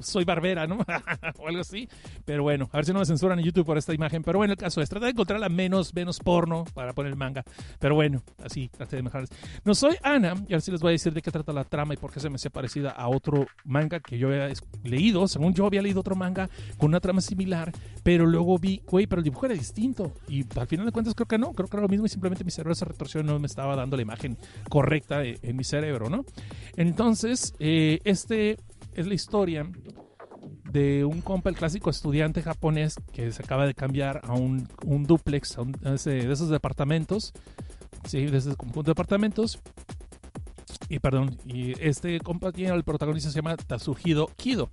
soy 0.00 0.24
barbera, 0.24 0.66
¿no? 0.66 0.78
o 1.38 1.48
algo 1.48 1.60
así. 1.60 1.88
Pero 2.24 2.42
bueno, 2.42 2.68
a 2.72 2.76
ver 2.78 2.84
si 2.84 2.92
no 2.92 2.98
me 2.98 3.06
censuran 3.06 3.38
en 3.38 3.44
YouTube 3.44 3.66
por 3.66 3.78
esta 3.78 3.94
imagen. 3.94 4.22
Pero 4.22 4.38
bueno, 4.38 4.52
el 4.52 4.58
caso 4.58 4.80
es 4.80 4.88
tratar 4.88 5.06
de 5.06 5.12
encontrarla 5.12 5.48
menos, 5.48 5.94
menos 5.94 6.18
porno 6.18 6.64
para 6.74 6.92
poner 6.92 7.12
el 7.12 7.18
manga. 7.18 7.44
Pero 7.78 7.94
bueno, 7.94 8.22
así, 8.42 8.68
traté 8.68 8.96
de 8.96 9.02
mejorar. 9.02 9.28
No 9.64 9.74
soy 9.74 9.96
Ana, 10.02 10.34
y 10.48 10.52
ahora 10.52 10.60
sí 10.60 10.70
les 10.70 10.80
voy 10.80 10.90
a 10.90 10.92
decir 10.92 11.12
de 11.12 11.22
qué 11.22 11.30
trata 11.30 11.52
la 11.52 11.64
trama 11.64 11.94
y 11.94 11.96
por 11.96 12.12
qué 12.12 12.20
se 12.20 12.28
me 12.28 12.36
hace 12.36 12.50
parecida 12.50 12.90
a 12.90 13.08
otro 13.08 13.46
manga 13.64 14.00
que 14.00 14.18
yo 14.18 14.28
había 14.28 14.50
leído. 14.84 15.26
Según 15.28 15.54
yo 15.54 15.66
había 15.66 15.82
leído 15.82 16.00
otro 16.00 16.16
manga 16.16 16.48
con 16.76 16.88
una 16.88 17.00
trama 17.00 17.20
similar, 17.20 17.72
pero 18.02 18.26
luego 18.26 18.58
vi, 18.58 18.82
güey, 18.86 19.06
pero 19.06 19.20
el 19.20 19.24
dibujo 19.24 19.46
era 19.46 19.54
distinto. 19.54 20.12
Y 20.28 20.44
al 20.58 20.66
final 20.66 20.86
de 20.86 20.92
cuentas 20.92 21.14
creo 21.14 21.26
que 21.26 21.38
no, 21.38 21.52
creo 21.52 21.68
que 21.68 21.76
era 21.76 21.82
lo 21.82 21.88
mismo 21.88 22.06
y 22.06 22.08
simplemente 22.08 22.44
mi 22.44 22.50
cerebro 22.50 22.74
se 22.74 22.84
retorció 22.84 23.20
y 23.20 23.24
no 23.24 23.38
me 23.38 23.46
estaba 23.46 23.76
dando 23.76 23.96
la 23.96 24.02
imagen 24.02 24.36
correcta 24.68 25.24
en, 25.24 25.38
en 25.42 25.56
mi 25.56 25.64
cerebro, 25.64 26.08
¿no? 26.08 26.24
Entonces, 26.76 27.54
eh, 27.58 28.00
este 28.04 28.58
es 28.98 29.06
la 29.06 29.14
historia 29.14 29.70
de 30.72 31.04
un 31.04 31.20
compa, 31.20 31.50
el 31.50 31.56
clásico 31.56 31.88
estudiante 31.88 32.42
japonés 32.42 32.96
que 33.12 33.30
se 33.32 33.42
acaba 33.42 33.66
de 33.66 33.74
cambiar 33.74 34.20
a 34.24 34.34
un, 34.34 34.68
un 34.84 35.04
duplex, 35.04 35.56
de 36.04 36.32
esos 36.32 36.50
departamentos, 36.50 37.32
sí, 38.04 38.26
de 38.26 38.38
ese 38.38 38.56
conjunto 38.56 38.82
de 38.82 38.90
departamentos. 38.90 39.60
Y 40.88 40.98
perdón, 40.98 41.38
y 41.46 41.72
este 41.80 42.18
compa 42.20 42.50
el 42.56 42.82
protagonista 42.82 43.30
se 43.30 43.36
llama 43.36 43.56
Tazuhido 43.56 44.30
Kido. 44.36 44.68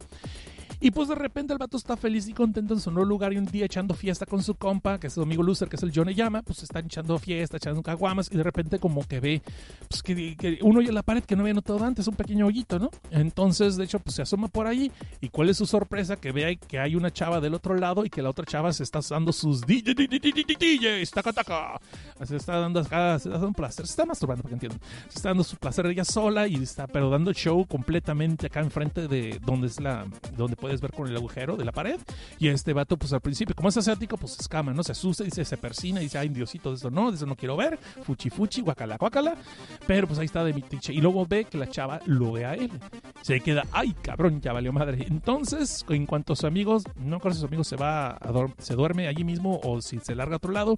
Y 0.86 0.92
pues 0.92 1.08
de 1.08 1.16
repente 1.16 1.52
el 1.52 1.58
vato 1.58 1.78
está 1.78 1.98
feliz 1.98 2.28
y 2.28 2.34
contento 2.34 2.76
en 2.76 2.80
su 2.80 2.92
nuevo 2.92 3.10
lugar 3.10 3.34
y 3.34 3.38
un 3.38 3.46
día 3.48 3.66
echando 3.66 3.96
fiesta 3.96 4.28
con 4.28 4.44
su 4.44 4.54
compa, 4.54 5.00
que 5.00 5.08
es 5.08 5.14
su 5.14 5.24
amigo 5.24 5.42
loser, 5.42 5.68
que 5.68 5.78
es 5.78 5.82
el 5.82 5.92
Yoneyama, 5.92 6.44
pues 6.44 6.62
están 6.62 6.86
echando 6.86 7.18
fiesta, 7.18 7.58
echando 7.58 7.82
caguamas 7.82 8.30
y 8.32 8.38
de 8.38 8.44
repente 8.44 8.78
como 8.78 9.04
que 9.04 9.20
ve 9.20 9.42
pues 9.90 10.04
que, 10.04 10.60
uno 10.62 10.82
oye 10.82 10.90
en 10.90 10.94
la 10.94 11.02
pared 11.02 11.24
que 11.24 11.36
no 11.36 11.42
había 11.42 11.56
notado 11.56 11.84
antes, 11.84 12.08
un 12.08 12.14
pequeño 12.14 12.46
hoyito, 12.46 12.78
¿no? 12.78 12.92
Entonces, 13.10 13.78
de 13.78 13.86
hecho, 13.86 13.98
pues 13.98 14.16
se 14.16 14.22
asoma 14.22 14.48
por 14.48 14.68
ahí 14.68 14.92
y 15.22 15.30
cuál 15.30 15.50
es 15.50 15.58
su 15.58 15.66
sorpresa 15.66 16.18
que 16.18 16.32
ve 16.32 16.58
que 16.58 16.78
hay 16.78 16.96
una 16.96 17.10
chava 17.10 17.42
del 17.42 17.56
otro 17.56 17.74
lado 17.74 18.06
y 18.06 18.12
que 18.12 18.22
la 18.22 18.30
otra 18.30 18.46
chava 18.46 18.72
se 18.72 18.84
está 18.84 19.00
dando 19.10 19.34
sus 19.34 19.62
DJ, 19.62 19.96
DJs, 19.96 21.10
taca 21.10 21.34
taca. 21.34 21.82
Se 22.24 22.36
está 22.36 22.60
dando 22.60 22.80
acá, 22.80 23.18
se 23.18 23.30
está 23.30 23.40
dando 23.40 23.54
placer, 23.54 23.88
se 23.88 23.94
está 23.94 24.06
masturbando, 24.06 24.44
porque 24.44 24.54
entiendo. 24.54 24.78
Se 25.10 25.16
está 25.18 25.30
dando 25.30 25.44
su 25.44 25.58
placer 25.58 25.88
ella 25.88 26.06
sola 26.06 26.48
y 26.48 26.54
está, 26.62 26.86
pero 26.86 27.10
dando 27.10 27.34
show 27.34 27.66
completamente 27.66 28.46
acá 28.46 28.60
enfrente 28.60 29.08
de 29.08 29.42
donde 29.44 29.66
es 29.66 29.80
la, 29.80 30.06
donde 30.38 30.56
puedes 30.76 30.82
ver 30.82 30.92
con 30.92 31.08
el 31.08 31.16
agujero 31.16 31.56
de 31.56 31.64
la 31.64 31.72
pared. 31.72 32.00
Y 32.38 32.50
este 32.50 32.74
vato, 32.74 32.98
pues 32.98 33.14
al 33.14 33.22
principio, 33.22 33.56
como 33.56 33.70
es 33.70 33.78
asiático, 33.78 34.18
pues 34.18 34.38
escama, 34.40 34.74
¿no? 34.74 34.84
Se 34.84 34.92
asusta, 34.92 35.24
dice, 35.24 35.46
se 35.46 35.58
persina, 35.58 36.00
dice, 36.02 36.18
ay, 36.18 36.30
Diosito, 36.30 36.72
de 36.72 36.76
eso 36.76 36.90
no, 36.90 37.12
de 37.12 37.18
eso 37.18 37.26
no 37.26 37.36
quiero 37.36 37.56
ver, 37.56 37.80
fuchi 38.04 38.30
fuchi, 38.30 38.62
guacala, 38.62 38.98
guacala. 38.98 39.36
Pero 39.88 40.08
pues 40.08 40.20
ahí 40.20 40.26
está 40.26 40.44
de 40.44 40.54
mi 40.54 40.62
tiche. 40.62 40.94
Y 40.94 41.00
luego 41.00 41.26
ve 41.26 41.46
que 41.46 41.58
la 41.58 41.70
chava 41.70 42.02
lo 42.06 42.34
ve 42.34 42.46
a 42.46 42.56
él. 42.56 42.72
Se 43.22 43.40
queda, 43.40 43.64
ay, 43.72 43.94
cabrón, 44.02 44.42
ya 44.42 44.52
valió 44.54 44.74
madre. 44.74 45.06
Entonces, 45.08 45.86
en 45.90 46.06
cuanto 46.06 46.36
sus 46.36 46.46
amigos, 46.46 46.84
no 46.98 47.20
creo 47.20 47.34
si 47.34 47.40
sus 47.40 47.48
amigos 47.48 47.68
se 47.68 47.78
va 47.78 48.12
a 48.12 48.36
se 48.58 48.76
duerme 48.76 49.08
allí 49.08 49.24
mismo 49.24 49.60
o 49.64 49.82
si 49.82 50.00
se 50.00 50.14
larga 50.14 50.36
a 50.36 50.38
otro 50.38 50.52
lado. 50.52 50.76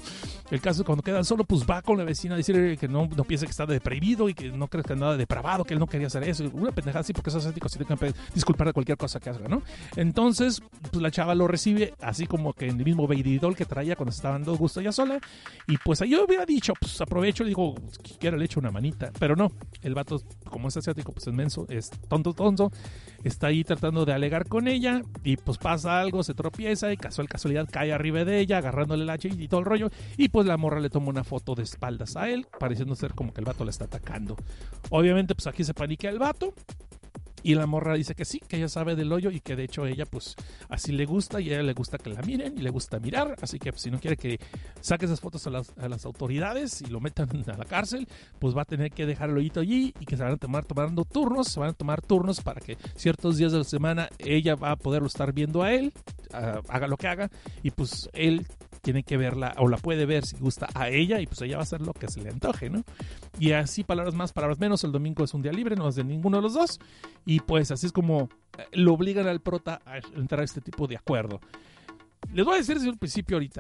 El 0.52 0.62
caso 0.62 0.82
es 0.82 0.86
cuando 0.86 1.04
quedan 1.04 1.26
solo, 1.26 1.44
pues 1.44 1.66
va 1.66 1.82
con 1.82 1.98
la 1.98 2.04
vecina 2.04 2.36
a 2.36 2.38
decirle 2.38 2.78
que 2.78 2.88
no, 2.88 3.10
no 3.16 3.24
piense 3.24 3.46
que 3.46 3.52
está 3.52 3.66
deprimido 3.66 4.30
y 4.30 4.36
que 4.36 4.52
no 4.52 4.68
cree 4.68 4.84
que 4.84 4.96
nada 4.96 5.18
depravado, 5.18 5.64
que 5.64 5.74
él 5.74 5.80
no 5.80 5.88
quería 5.88 6.08
hacer 6.08 6.24
eso. 6.24 6.44
Una 6.54 6.72
pendejada 6.72 7.02
así 7.02 7.14
porque 7.14 7.30
esos 7.30 7.44
asiáticos 7.44 7.72
se 7.72 7.80
tienen 7.84 7.98
que 7.98 8.14
disculpar 8.34 8.68
de 8.68 8.74
cualquier 8.74 8.98
cosa 8.98 9.20
que 9.20 9.30
haga, 9.30 9.48
¿no? 9.48 9.64
Entonces, 9.96 10.62
pues 10.92 11.02
la 11.02 11.12
chava 11.12 11.36
lo 11.36 11.48
recibe 11.48 11.94
así 12.02 12.28
como 12.28 12.54
que 12.54 12.68
en 12.68 12.80
el 12.80 12.86
mismo 12.86 13.08
veididol 13.08 13.56
que 13.56 13.66
traía 13.66 13.96
cuando 13.96 14.12
se 14.12 14.18
estaba 14.18 14.34
dando 14.34 14.56
gusto 14.56 14.80
ella 14.80 14.92
sola. 14.92 15.20
Y 15.68 15.78
pues 15.78 16.00
yo 16.00 16.26
hubiera 16.26 16.46
dicho, 16.46 16.74
pues 16.80 17.00
aprovecho 17.02 17.44
y 17.44 17.48
digo, 17.48 17.76
quiero 18.20 18.38
le 18.38 18.46
echo 18.46 18.60
una 18.60 18.72
manita. 18.72 19.12
Pero 19.20 19.36
no, 19.36 19.52
el 19.82 19.94
vato, 19.94 20.22
como 20.50 20.68
es 20.68 20.78
asiático, 20.78 21.12
pues 21.12 21.28
es 21.28 21.34
menso, 21.34 21.66
es 21.70 21.90
tonto, 22.08 22.34
tonto. 22.34 22.72
Está 23.24 23.48
ahí 23.48 23.64
tratando 23.64 24.06
de 24.06 24.14
alegar 24.14 24.48
con 24.48 24.68
ella 24.68 25.02
y 25.24 25.38
pues 25.38 25.58
pasa 25.58 26.00
algo, 26.00 26.24
se 26.24 26.34
tropieza 26.34 26.92
y 26.94 26.98
casual 26.98 27.28
casualidad 27.28 27.68
cae 27.70 27.92
arriba 27.92 28.24
de 28.24 28.40
ella, 28.40 28.60
agarrándole 28.60 29.04
el 29.04 29.10
hacha 29.10 29.28
y 29.28 29.48
todo 29.48 29.60
el 29.60 29.66
rollo. 29.66 29.90
Y 30.18 30.30
pues 30.30 30.46
la 30.46 30.58
morra 30.58 30.80
le 30.80 30.90
toma 30.90 31.10
una 31.10 31.24
foto 31.24 31.56
de 31.56 31.64
espaldas 31.64 32.16
a 32.16 32.30
él, 32.30 32.48
pareciendo 32.60 32.96
ser 32.96 33.14
como 33.14 33.34
que 33.34 33.42
el 33.42 33.46
vato 33.46 33.64
la 33.64 33.72
está 33.72 33.86
atacando. 33.86 34.36
Obviamente, 34.90 35.36
pues 35.36 35.48
aquí 35.48 35.64
se 35.64 35.74
paniquea 35.74 36.12
el 36.12 36.20
vato. 36.20 36.54
Y 37.44 37.56
la 37.56 37.66
morra 37.66 37.94
dice 37.94 38.16
que 38.16 38.26
sí, 38.26 38.40
que 38.40 38.58
ella 38.58 38.68
sabe 38.68 38.96
del 38.96 39.12
hoyo 39.12 39.30
y 39.32 39.40
que 39.40 39.56
de 39.56 39.64
hecho 39.64 39.86
ella 39.86 40.06
pues 40.06 40.36
así 40.70 40.92
le 40.92 41.06
gusta 41.06 41.40
y 41.40 41.50
a 41.50 41.56
ella 41.56 41.64
le 41.64 41.74
gusta 41.74 41.98
que 41.98 42.10
la 42.10 42.22
miren 42.22 42.58
y 42.58 42.62
le 42.62 42.70
gusta 42.70 43.00
mirar. 43.00 43.36
Así 43.42 43.60
que 43.60 43.72
pues, 43.72 43.84
si 43.84 43.92
no 43.92 44.00
quiere 44.00 44.18
que 44.18 44.40
saque 44.82 45.06
esas 45.06 45.22
fotos 45.22 45.46
a 45.48 45.52
las, 45.52 45.74
a 45.78 45.88
las 45.88 46.06
autoridades 46.06 46.82
y 46.82 46.88
lo 46.88 47.00
metan 47.00 47.30
a 47.48 47.58
la 47.58 47.66
cárcel, 47.66 48.08
pues 48.40 48.56
va 48.56 48.64
a 48.64 48.66
tener 48.66 48.92
que 48.92 49.06
dejar 49.06 49.30
el 49.30 49.38
hoyito 49.38 49.60
allí 49.60 49.94
y 50.00 50.06
que 50.06 50.18
se 50.18 50.24
van 50.24 50.34
a 50.34 50.38
tomar 50.38 50.66
tomando 50.66 51.06
turnos, 51.06 51.48
se 51.48 51.60
van 51.60 51.70
a 51.70 51.74
tomar 51.74 52.02
turnos 52.02 52.42
para 52.42 52.60
que 52.60 52.78
ciertos 52.96 53.38
días 53.38 53.52
de 53.52 53.60
la 53.60 53.64
semana 53.64 54.10
ella 54.20 54.56
va 54.56 54.72
a 54.72 54.76
poderlo 54.76 55.08
estar 55.08 55.34
viendo 55.34 55.64
a 55.64 55.74
él, 55.74 55.94
haga 56.32 56.88
lo 56.88 56.98
que 56.98 57.08
haga, 57.08 57.30
y 57.64 57.72
pues 57.72 58.10
él 58.14 58.46
tiene 58.88 59.04
que 59.04 59.18
verla 59.18 59.54
o 59.58 59.68
la 59.68 59.76
puede 59.76 60.06
ver 60.06 60.26
si 60.26 60.38
gusta 60.38 60.70
a 60.74 60.88
ella 60.88 61.20
y 61.20 61.28
pues 61.28 61.42
ella 61.42 61.58
va 61.58 61.64
a 61.64 61.64
hacer 61.64 61.82
lo 61.82 61.92
que 61.92 62.08
se 62.08 62.22
le 62.22 62.30
antoje, 62.30 62.70
¿no? 62.70 62.86
Y 63.38 63.52
así, 63.52 63.84
palabras 63.84 64.16
más, 64.16 64.32
palabras 64.32 64.60
menos, 64.60 64.82
el 64.86 64.94
domingo 64.94 65.26
es 65.26 65.34
un 65.34 65.42
día 65.42 65.52
libre, 65.52 65.76
no 65.76 65.90
es 65.90 65.96
de 65.96 66.06
ninguno 66.06 66.38
de 66.38 66.44
los 66.44 66.54
dos. 66.54 66.80
Y 67.26 67.42
pues 67.42 67.70
así 67.70 67.88
es 67.88 67.92
como 67.92 68.30
eh, 68.58 68.64
lo 68.72 68.94
obligan 68.94 69.28
al 69.28 69.42
prota 69.42 69.82
a 69.86 69.98
entrar 70.16 70.40
a 70.40 70.46
este 70.46 70.62
tipo 70.62 70.88
de 70.88 70.96
acuerdo. 70.96 71.42
Les 72.34 72.46
voy 72.46 72.56
a 72.56 72.58
decir 72.60 72.76
desde 72.76 72.92
el 72.92 72.98
principio 72.98 73.36
ahorita. 73.36 73.60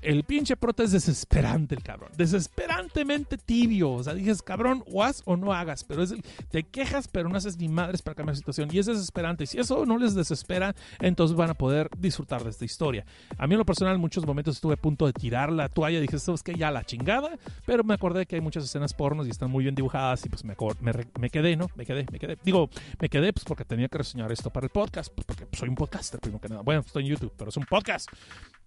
El 0.00 0.24
pinche 0.24 0.56
prota 0.56 0.82
es 0.82 0.92
desesperante, 0.92 1.74
el 1.74 1.82
cabrón. 1.82 2.10
Desesperantemente 2.16 3.38
tibio. 3.38 3.92
O 3.92 4.02
sea, 4.02 4.14
dices, 4.14 4.42
cabrón, 4.42 4.82
o 4.92 5.02
haz 5.02 5.22
o 5.26 5.36
no 5.36 5.52
hagas. 5.52 5.84
Pero 5.84 6.02
es 6.02 6.10
el- 6.10 6.22
te 6.50 6.62
quejas, 6.64 7.08
pero 7.08 7.28
no 7.28 7.36
haces 7.36 7.56
ni 7.58 7.68
madres 7.68 8.02
para 8.02 8.14
cambiar 8.14 8.34
la 8.34 8.38
situación. 8.38 8.68
Y 8.72 8.78
es 8.78 8.86
desesperante. 8.86 9.44
Y 9.44 9.46
si 9.46 9.58
eso 9.58 9.84
no 9.86 9.98
les 9.98 10.14
desespera, 10.14 10.74
entonces 11.00 11.36
van 11.36 11.50
a 11.50 11.54
poder 11.54 11.88
disfrutar 11.98 12.42
de 12.42 12.50
esta 12.50 12.64
historia. 12.64 13.04
A 13.38 13.46
mí 13.46 13.54
en 13.54 13.58
lo 13.58 13.64
personal, 13.66 13.94
en 13.94 14.00
muchos 14.00 14.26
momentos 14.26 14.56
estuve 14.56 14.74
a 14.74 14.76
punto 14.76 15.06
de 15.06 15.12
tirar 15.12 15.52
la 15.52 15.68
toalla. 15.68 16.00
Dije, 16.00 16.16
esto 16.16 16.34
es 16.34 16.42
que 16.42 16.54
ya 16.54 16.70
la 16.70 16.84
chingada. 16.84 17.38
Pero 17.66 17.84
me 17.84 17.94
acordé 17.94 18.26
que 18.26 18.36
hay 18.36 18.40
muchas 18.40 18.64
escenas 18.64 18.94
pornos 18.94 19.26
y 19.26 19.30
están 19.30 19.50
muy 19.50 19.62
bien 19.64 19.74
dibujadas. 19.74 20.24
Y 20.26 20.28
pues 20.28 20.44
me, 20.44 20.56
me, 20.80 20.92
me 21.20 21.30
quedé, 21.30 21.56
¿no? 21.56 21.68
Me 21.76 21.84
quedé, 21.86 22.06
me 22.10 22.18
quedé. 22.18 22.38
Digo, 22.44 22.70
me 23.00 23.08
quedé 23.08 23.32
pues 23.32 23.44
porque 23.44 23.64
tenía 23.64 23.88
que 23.88 23.98
reseñar 23.98 24.32
esto 24.32 24.50
para 24.50 24.64
el 24.66 24.70
podcast. 24.70 25.12
Pues 25.14 25.26
porque 25.26 25.46
soy 25.56 25.68
un 25.68 25.74
podcaster, 25.74 26.18
primero 26.20 26.40
que 26.40 26.48
nada. 26.48 26.62
Bueno, 26.62 26.80
estoy 26.80 27.04
en 27.04 27.10
YouTube, 27.10 27.32
pero 27.36 27.50
es 27.50 27.56
un 27.56 27.64
podcast 27.66 28.08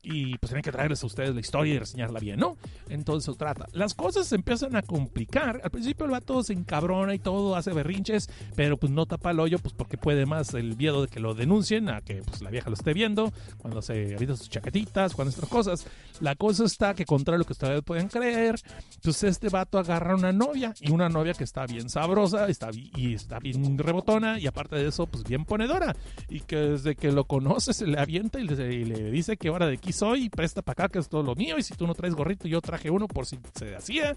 y 0.07 0.37
pues 0.37 0.49
tienen 0.51 0.61
que 0.61 0.71
traerles 0.71 1.01
a 1.01 1.07
ustedes 1.07 1.14
la 1.17 1.39
historia 1.39 1.73
y 1.75 1.79
reseñarla 1.79 2.19
bien, 2.19 2.39
¿no? 2.39 2.57
Entonces 2.89 3.33
se 3.33 3.37
trata. 3.37 3.67
Las 3.73 3.93
cosas 3.93 4.27
se 4.27 4.35
empiezan 4.35 4.75
a 4.75 4.81
complicar. 4.81 5.61
Al 5.63 5.71
principio 5.71 6.05
el 6.05 6.11
vato 6.11 6.43
se 6.43 6.53
encabrona 6.53 7.13
y 7.15 7.19
todo, 7.19 7.55
hace 7.55 7.73
berrinches, 7.73 8.29
pero 8.55 8.77
pues 8.77 8.91
no 8.91 9.05
tapa 9.05 9.31
el 9.31 9.39
hoyo, 9.39 9.59
pues 9.59 9.73
porque 9.73 9.97
puede 9.97 10.25
más 10.25 10.53
el 10.53 10.75
miedo 10.75 11.01
de 11.01 11.07
que 11.07 11.19
lo 11.19 11.33
denuncien 11.33 11.89
a 11.89 12.01
que 12.01 12.21
pues 12.21 12.41
la 12.41 12.49
vieja 12.49 12.69
lo 12.69 12.75
esté 12.75 12.93
viendo, 12.93 13.31
cuando 13.57 13.81
se 13.81 14.15
avienta 14.15 14.35
sus 14.35 14.49
chaquetitas, 14.49 15.13
cuando 15.13 15.29
estas 15.29 15.49
cosas. 15.49 15.87
La 16.21 16.35
cosa 16.35 16.65
está 16.65 16.93
que 16.93 17.05
contra 17.05 17.37
lo 17.37 17.43
que 17.43 17.53
ustedes 17.53 17.81
pueden 17.83 18.07
creer, 18.07 18.59
pues 19.01 19.23
este 19.23 19.49
vato 19.49 19.79
agarra 19.79 20.15
una 20.15 20.31
novia 20.31 20.73
y 20.79 20.91
una 20.91 21.09
novia 21.09 21.33
que 21.33 21.43
está 21.43 21.65
bien 21.65 21.89
sabrosa, 21.89 22.47
está 22.47 22.69
y 22.73 23.13
está 23.13 23.39
bien 23.39 23.77
rebotona 23.77 24.39
y 24.39 24.47
aparte 24.47 24.75
de 24.75 24.87
eso, 24.87 25.07
pues 25.07 25.23
bien 25.23 25.45
ponedora 25.45 25.95
y 26.29 26.41
que 26.41 26.55
desde 26.55 26.95
que 26.95 27.11
lo 27.11 27.25
conoce 27.25 27.73
se 27.73 27.87
le 27.87 27.99
avienta 27.99 28.39
y 28.39 28.47
le, 28.47 28.73
y 28.73 28.85
le 28.85 29.11
dice 29.11 29.37
que 29.37 29.49
ahora 29.49 29.67
de 29.67 29.73
aquí 29.73 29.91
soy 29.91 30.29
presta 30.29 30.61
para 30.61 30.85
acá 30.85 30.91
que 30.91 30.99
todo 31.09 31.23
lo 31.23 31.35
mío 31.35 31.57
y 31.57 31.63
si 31.63 31.73
tú 31.75 31.87
no 31.87 31.93
traes 31.93 32.15
gorrito 32.15 32.47
yo 32.47 32.61
traje 32.61 32.89
uno 32.89 33.07
por 33.07 33.25
si 33.25 33.39
se 33.53 33.75
hacía. 33.75 34.15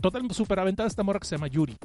Total, 0.00 0.22
súper 0.32 0.60
aventada 0.60 0.86
esta 0.86 1.02
morra 1.02 1.18
que 1.20 1.26
se 1.26 1.36
llama 1.36 1.48
Yuri. 1.48 1.76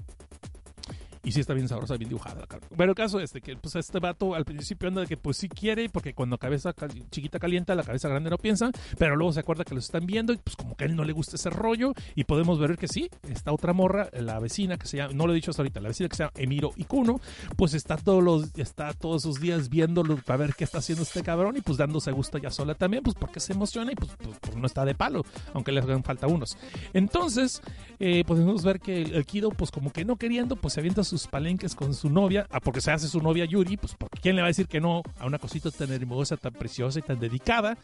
Y 1.24 1.32
sí 1.32 1.40
está 1.40 1.54
bien 1.54 1.68
sabrosa, 1.68 1.96
bien 1.98 2.10
dibujada. 2.10 2.46
cabrón. 2.48 2.70
Pero 2.76 2.92
el 2.92 2.96
caso 2.96 3.20
es 3.20 3.32
de 3.32 3.42
que 3.42 3.56
pues 3.56 3.76
este 3.76 4.00
vato 4.00 4.36
al 4.36 4.44
principio 4.44 4.90
anda 4.90 5.02
de 5.02 5.08
que 5.08 5.18
pues 5.18 5.38
sí 5.38 5.48
quiere, 5.48 5.90
porque 5.90 6.14
cuando 6.14 6.38
cabeza 6.38 6.74
chiquita 7.12 7.40
calienta, 7.40 7.76
la 7.76 7.84
cabeza 7.84 8.10
grande 8.10 8.30
no 8.30 8.38
piensa, 8.38 8.72
pero 8.98 9.16
luego 9.16 9.32
se 9.32 9.40
acuerda 9.40 9.64
que 9.64 9.74
los 9.74 9.86
están 9.86 10.06
viendo 10.06 10.34
y 10.34 10.38
pues 10.38 10.56
como 10.56 10.76
que 10.76 10.84
a 10.84 10.88
él 10.88 10.96
no 10.96 11.04
le 11.04 11.14
gusta 11.14 11.36
ese 11.38 11.50
rollo 11.50 11.94
y 12.16 12.26
podemos 12.26 12.60
ver 12.60 12.78
que 12.78 12.88
sí, 12.88 13.10
esta 13.30 13.54
otra 13.54 13.74
morra, 13.74 14.10
la 14.14 14.40
vecina 14.40 14.78
que 14.78 14.88
se 14.88 14.98
llama, 14.98 15.14
no 15.14 15.26
lo 15.28 15.34
he 15.34 15.36
dicho 15.36 15.52
hasta 15.52 15.62
ahorita, 15.62 15.80
la 15.80 15.90
vecina 15.90 16.10
que 16.10 16.16
se 16.16 16.24
llama 16.24 16.34
Emiro 16.36 16.72
Ikuno, 16.76 17.20
pues 17.56 17.74
está 17.74 17.96
todos 17.96 18.24
los, 18.24 18.58
está 18.58 18.94
todos 18.94 19.22
sus 19.22 19.40
días 19.40 19.70
viéndolo 19.70 20.18
para 20.18 20.38
ver 20.38 20.56
qué 20.56 20.64
está 20.64 20.80
haciendo 20.80 21.04
este 21.04 21.24
cabrón 21.24 21.56
y 21.58 21.62
pues 21.62 21.78
dándose 21.78 22.12
gusto 22.12 22.38
ya 22.38 22.52
sola 22.52 22.76
también, 22.76 23.04
pues 23.04 23.16
porque 23.16 23.40
se 23.40 23.54
emociona 23.54 23.92
y 23.92 23.96
pues, 23.96 24.12
pues, 24.18 24.38
pues, 24.42 24.56
no 24.56 24.66
está 24.66 24.84
de 24.84 24.96
palo, 24.96 25.24
aunque 25.54 25.72
le 25.72 25.80
hagan 25.80 26.04
falta 26.04 26.28
unos. 26.28 26.58
Entonces, 26.94 27.62
eh, 28.00 28.24
podemos 28.26 28.64
ver 28.64 28.80
que 28.80 29.02
el 29.02 29.26
Kido, 29.26 29.50
pues 29.50 29.72
como 29.72 29.92
que 29.92 30.04
no 30.06 30.18
queriendo, 30.18 30.56
pues 30.56 30.74
se 30.74 30.80
avienta 30.80 31.04
sus 31.04 31.13
palenques 31.28 31.76
con 31.76 31.94
su 31.94 32.10
novia, 32.10 32.48
ah, 32.52 32.60
porque 32.60 32.82
se 32.82 32.92
hace 32.92 33.08
su 33.08 33.22
novia 33.22 33.46
Yuri, 33.46 33.78
pues 33.78 33.96
porque 33.98 34.20
quién 34.22 34.36
le 34.36 34.42
va 34.42 34.48
a 34.48 34.50
decir 34.50 34.68
que 34.68 34.82
no 34.82 35.02
a 35.20 35.26
una 35.26 35.40
cosita 35.40 35.72
tan 35.72 35.92
hermosa, 35.92 36.38
tan 36.38 36.54
preciosa 36.54 37.00
y 37.00 37.02
tan 37.02 37.20
dedicada 37.20 37.78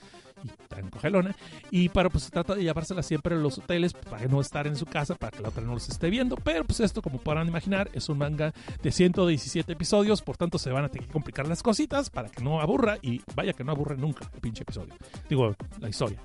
y 0.43 0.49
tan 0.67 0.89
cogelona. 0.89 1.35
Y 1.71 1.89
para 1.89 2.09
pues 2.09 2.25
se 2.25 2.31
trata 2.31 2.55
de 2.55 2.63
llevársela 2.63 3.03
siempre 3.03 3.35
a 3.35 3.37
los 3.37 3.57
hoteles 3.57 3.93
para 3.93 4.27
no 4.27 4.41
estar 4.41 4.67
en 4.67 4.75
su 4.75 4.85
casa, 4.85 5.15
para 5.15 5.31
que 5.31 5.41
la 5.41 5.49
otra 5.49 5.63
no 5.63 5.73
los 5.73 5.87
esté 5.89 6.09
viendo. 6.09 6.35
Pero 6.35 6.63
pues 6.65 6.79
esto, 6.79 7.01
como 7.01 7.19
podrán 7.19 7.47
imaginar, 7.47 7.89
es 7.93 8.09
un 8.09 8.17
manga 8.17 8.53
de 8.81 8.91
117 8.91 9.71
episodios, 9.71 10.21
por 10.21 10.37
tanto 10.37 10.57
se 10.57 10.71
van 10.71 10.85
a 10.85 10.89
tener 10.89 11.07
que 11.07 11.13
complicar 11.13 11.47
las 11.47 11.63
cositas 11.63 12.09
para 12.09 12.29
que 12.29 12.43
no 12.43 12.61
aburra 12.61 12.97
y 13.01 13.21
vaya 13.35 13.53
que 13.53 13.63
no 13.63 13.71
aburre 13.71 13.97
nunca 13.97 14.29
el 14.33 14.41
pinche 14.41 14.63
episodio. 14.63 14.93
Digo, 15.29 15.55
la 15.79 15.89
historia. 15.89 16.19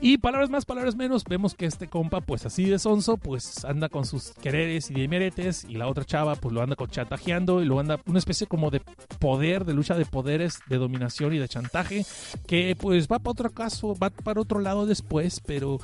Y 0.00 0.18
palabras 0.18 0.50
más, 0.50 0.64
palabras 0.64 0.96
menos, 0.96 1.24
vemos 1.24 1.54
que 1.54 1.66
este 1.66 1.88
compa, 1.88 2.20
pues 2.20 2.46
así 2.46 2.64
de 2.64 2.78
sonso, 2.78 3.16
pues 3.16 3.64
anda 3.64 3.88
con 3.88 4.04
sus 4.04 4.30
quereres 4.32 4.90
y 4.90 4.94
dimeretes, 4.94 5.64
y 5.68 5.74
la 5.74 5.88
otra 5.88 6.04
chava, 6.04 6.34
pues 6.36 6.54
lo 6.54 6.62
anda 6.62 6.76
con 6.76 6.90
chantajeando 6.90 7.62
y 7.62 7.64
lo 7.64 7.80
anda 7.80 8.00
una 8.06 8.18
especie 8.18 8.46
como 8.46 8.70
de 8.70 8.80
poder, 9.18 9.64
de 9.64 9.74
lucha 9.74 9.94
de 9.96 10.04
poderes, 10.04 10.60
de 10.68 10.76
dominación 10.76 11.34
y 11.34 11.38
de 11.38 11.48
chantaje, 11.48 12.04
que 12.46 12.76
pues 12.76 13.08
va 13.08 13.18
para 13.18 13.30
otro 13.30 13.50
caso, 13.50 13.96
va 13.96 14.10
para 14.10 14.40
otro 14.40 14.60
lado 14.60 14.86
después, 14.86 15.40
pero 15.44 15.78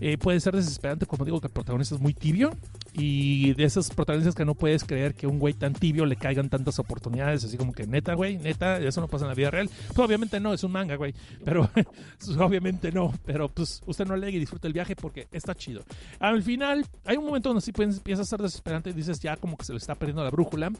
eh, 0.00 0.16
puede 0.18 0.40
ser 0.40 0.56
desesperante, 0.56 1.06
como 1.06 1.24
digo, 1.24 1.40
que 1.40 1.48
el 1.48 1.52
protagonista 1.52 1.94
es 1.94 2.00
muy 2.00 2.14
tibio 2.14 2.50
y 2.92 3.52
de 3.54 3.64
esos 3.64 3.90
protagonistas 3.90 4.34
que 4.34 4.44
no 4.44 4.54
puedes 4.54 4.84
creer 4.84 5.14
que 5.14 5.26
un 5.26 5.38
güey 5.38 5.54
tan 5.54 5.74
tibio 5.74 6.06
le 6.06 6.16
caigan 6.16 6.48
tantas 6.48 6.78
oportunidades, 6.78 7.44
así 7.44 7.56
como 7.56 7.72
que 7.72 7.86
neta, 7.86 8.14
güey, 8.14 8.38
neta, 8.38 8.78
eso 8.78 9.00
no 9.00 9.08
pasa 9.08 9.24
en 9.26 9.28
la 9.28 9.34
vida 9.34 9.50
real. 9.50 9.70
Pues 9.88 9.98
obviamente 9.98 10.40
no, 10.40 10.54
es 10.54 10.64
un 10.64 10.72
manga, 10.72 10.96
güey, 10.96 11.14
pero 11.44 11.70
obviamente 12.38 12.90
no, 12.90 13.12
pero 13.24 13.48
pues 13.48 13.82
usted 13.86 14.06
no 14.06 14.16
lee 14.16 14.36
y 14.36 14.38
disfruta 14.38 14.66
el 14.66 14.72
viaje 14.72 14.96
porque 14.96 15.28
está 15.32 15.54
chido. 15.54 15.82
Al 16.18 16.42
final, 16.42 16.86
hay 17.04 17.16
un 17.16 17.26
momento 17.26 17.50
donde 17.50 17.60
sí 17.60 17.72
empieza 17.76 18.22
a 18.22 18.24
ser 18.24 18.40
desesperante 18.40 18.90
y 18.90 18.92
dices 18.94 19.20
ya 19.20 19.36
como 19.36 19.56
que 19.56 19.64
se 19.64 19.72
le 19.72 19.78
está 19.78 19.94
perdiendo 19.94 20.24
la 20.24 20.30
brújula. 20.30 20.72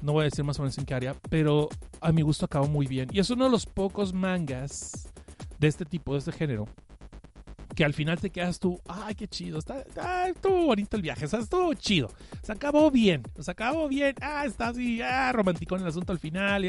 No 0.00 0.12
voy 0.12 0.22
a 0.22 0.24
decir 0.24 0.44
más 0.44 0.58
o 0.58 0.62
menos 0.62 0.76
en 0.78 0.84
qué 0.84 0.94
área, 0.94 1.14
pero 1.30 1.68
a 2.00 2.12
mi 2.12 2.22
gusto 2.22 2.44
acabó 2.46 2.66
muy 2.66 2.86
bien. 2.86 3.08
Y 3.12 3.20
es 3.20 3.30
uno 3.30 3.44
de 3.44 3.50
los 3.50 3.66
pocos 3.66 4.12
mangas 4.12 5.08
de 5.58 5.68
este 5.68 5.84
tipo, 5.84 6.12
de 6.12 6.18
este 6.18 6.32
género, 6.32 6.66
que 7.74 7.84
al 7.84 7.94
final 7.94 8.20
te 8.20 8.30
quedas 8.30 8.58
tú, 8.58 8.80
ay, 8.86 9.14
qué 9.14 9.28
chido, 9.28 9.58
está, 9.58 9.80
está 9.80 10.28
estuvo 10.28 10.66
bonito 10.66 10.96
el 10.96 11.02
viaje, 11.02 11.24
o 11.24 11.28
sea, 11.28 11.40
estuvo 11.40 11.72
chido, 11.74 12.10
se 12.42 12.52
acabó 12.52 12.90
bien, 12.90 13.22
se 13.38 13.50
acabó 13.50 13.88
bien, 13.88 14.14
ah, 14.20 14.44
está 14.46 14.68
así, 14.68 15.00
ah, 15.00 15.32
romántico 15.32 15.76
en 15.76 15.82
el 15.82 15.88
asunto 15.88 16.12
al 16.12 16.18
final, 16.18 16.64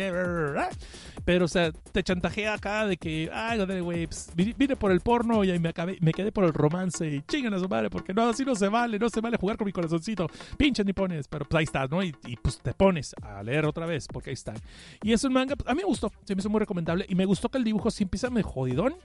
pero, 1.25 1.45
o 1.45 1.47
sea, 1.47 1.71
te 1.71 2.03
chantajea 2.03 2.53
acá 2.53 2.85
de 2.85 2.97
que, 2.97 3.29
ay, 3.33 3.59
güey, 3.81 4.07
pues, 4.07 4.31
vine 4.35 4.75
por 4.75 4.91
el 4.91 5.01
porno 5.01 5.43
y 5.43 5.57
me, 5.59 5.69
acabé, 5.69 5.97
me 6.01 6.11
quedé 6.11 6.31
por 6.31 6.43
el 6.45 6.53
romance 6.53 7.07
y 7.07 7.21
chingan 7.21 7.53
a 7.53 7.59
su 7.59 7.67
madre, 7.67 7.89
porque 7.89 8.13
no, 8.13 8.29
así 8.29 8.45
no 8.45 8.55
se 8.55 8.67
vale, 8.67 8.99
no 8.99 9.09
se 9.09 9.21
vale 9.21 9.37
jugar 9.37 9.57
con 9.57 9.65
mi 9.65 9.71
corazoncito, 9.71 10.27
pinche 10.57 10.83
ni 10.83 10.93
pones, 10.93 11.27
pero 11.27 11.45
pues 11.45 11.59
ahí 11.59 11.63
estás, 11.65 11.89
¿no? 11.89 12.03
Y, 12.03 12.13
pues 12.41 12.59
te 12.59 12.73
pones 12.73 13.13
a 13.21 13.43
leer 13.43 13.65
otra 13.65 13.85
vez, 13.85 14.07
porque 14.07 14.31
ahí 14.31 14.33
está. 14.33 14.53
Y 15.01 15.13
es 15.13 15.23
un 15.23 15.33
manga, 15.33 15.55
pues, 15.55 15.69
a 15.69 15.73
mí 15.73 15.81
me 15.81 15.87
gustó, 15.87 16.11
se 16.23 16.35
me 16.35 16.39
hizo 16.39 16.49
muy 16.49 16.59
recomendable 16.59 17.05
y 17.07 17.15
me 17.15 17.25
gustó 17.25 17.49
que 17.49 17.57
el 17.57 17.63
dibujo 17.63 17.91
sí 17.91 18.03
empieza 18.03 18.29
medio 18.29 18.47
jodidón 18.47 18.95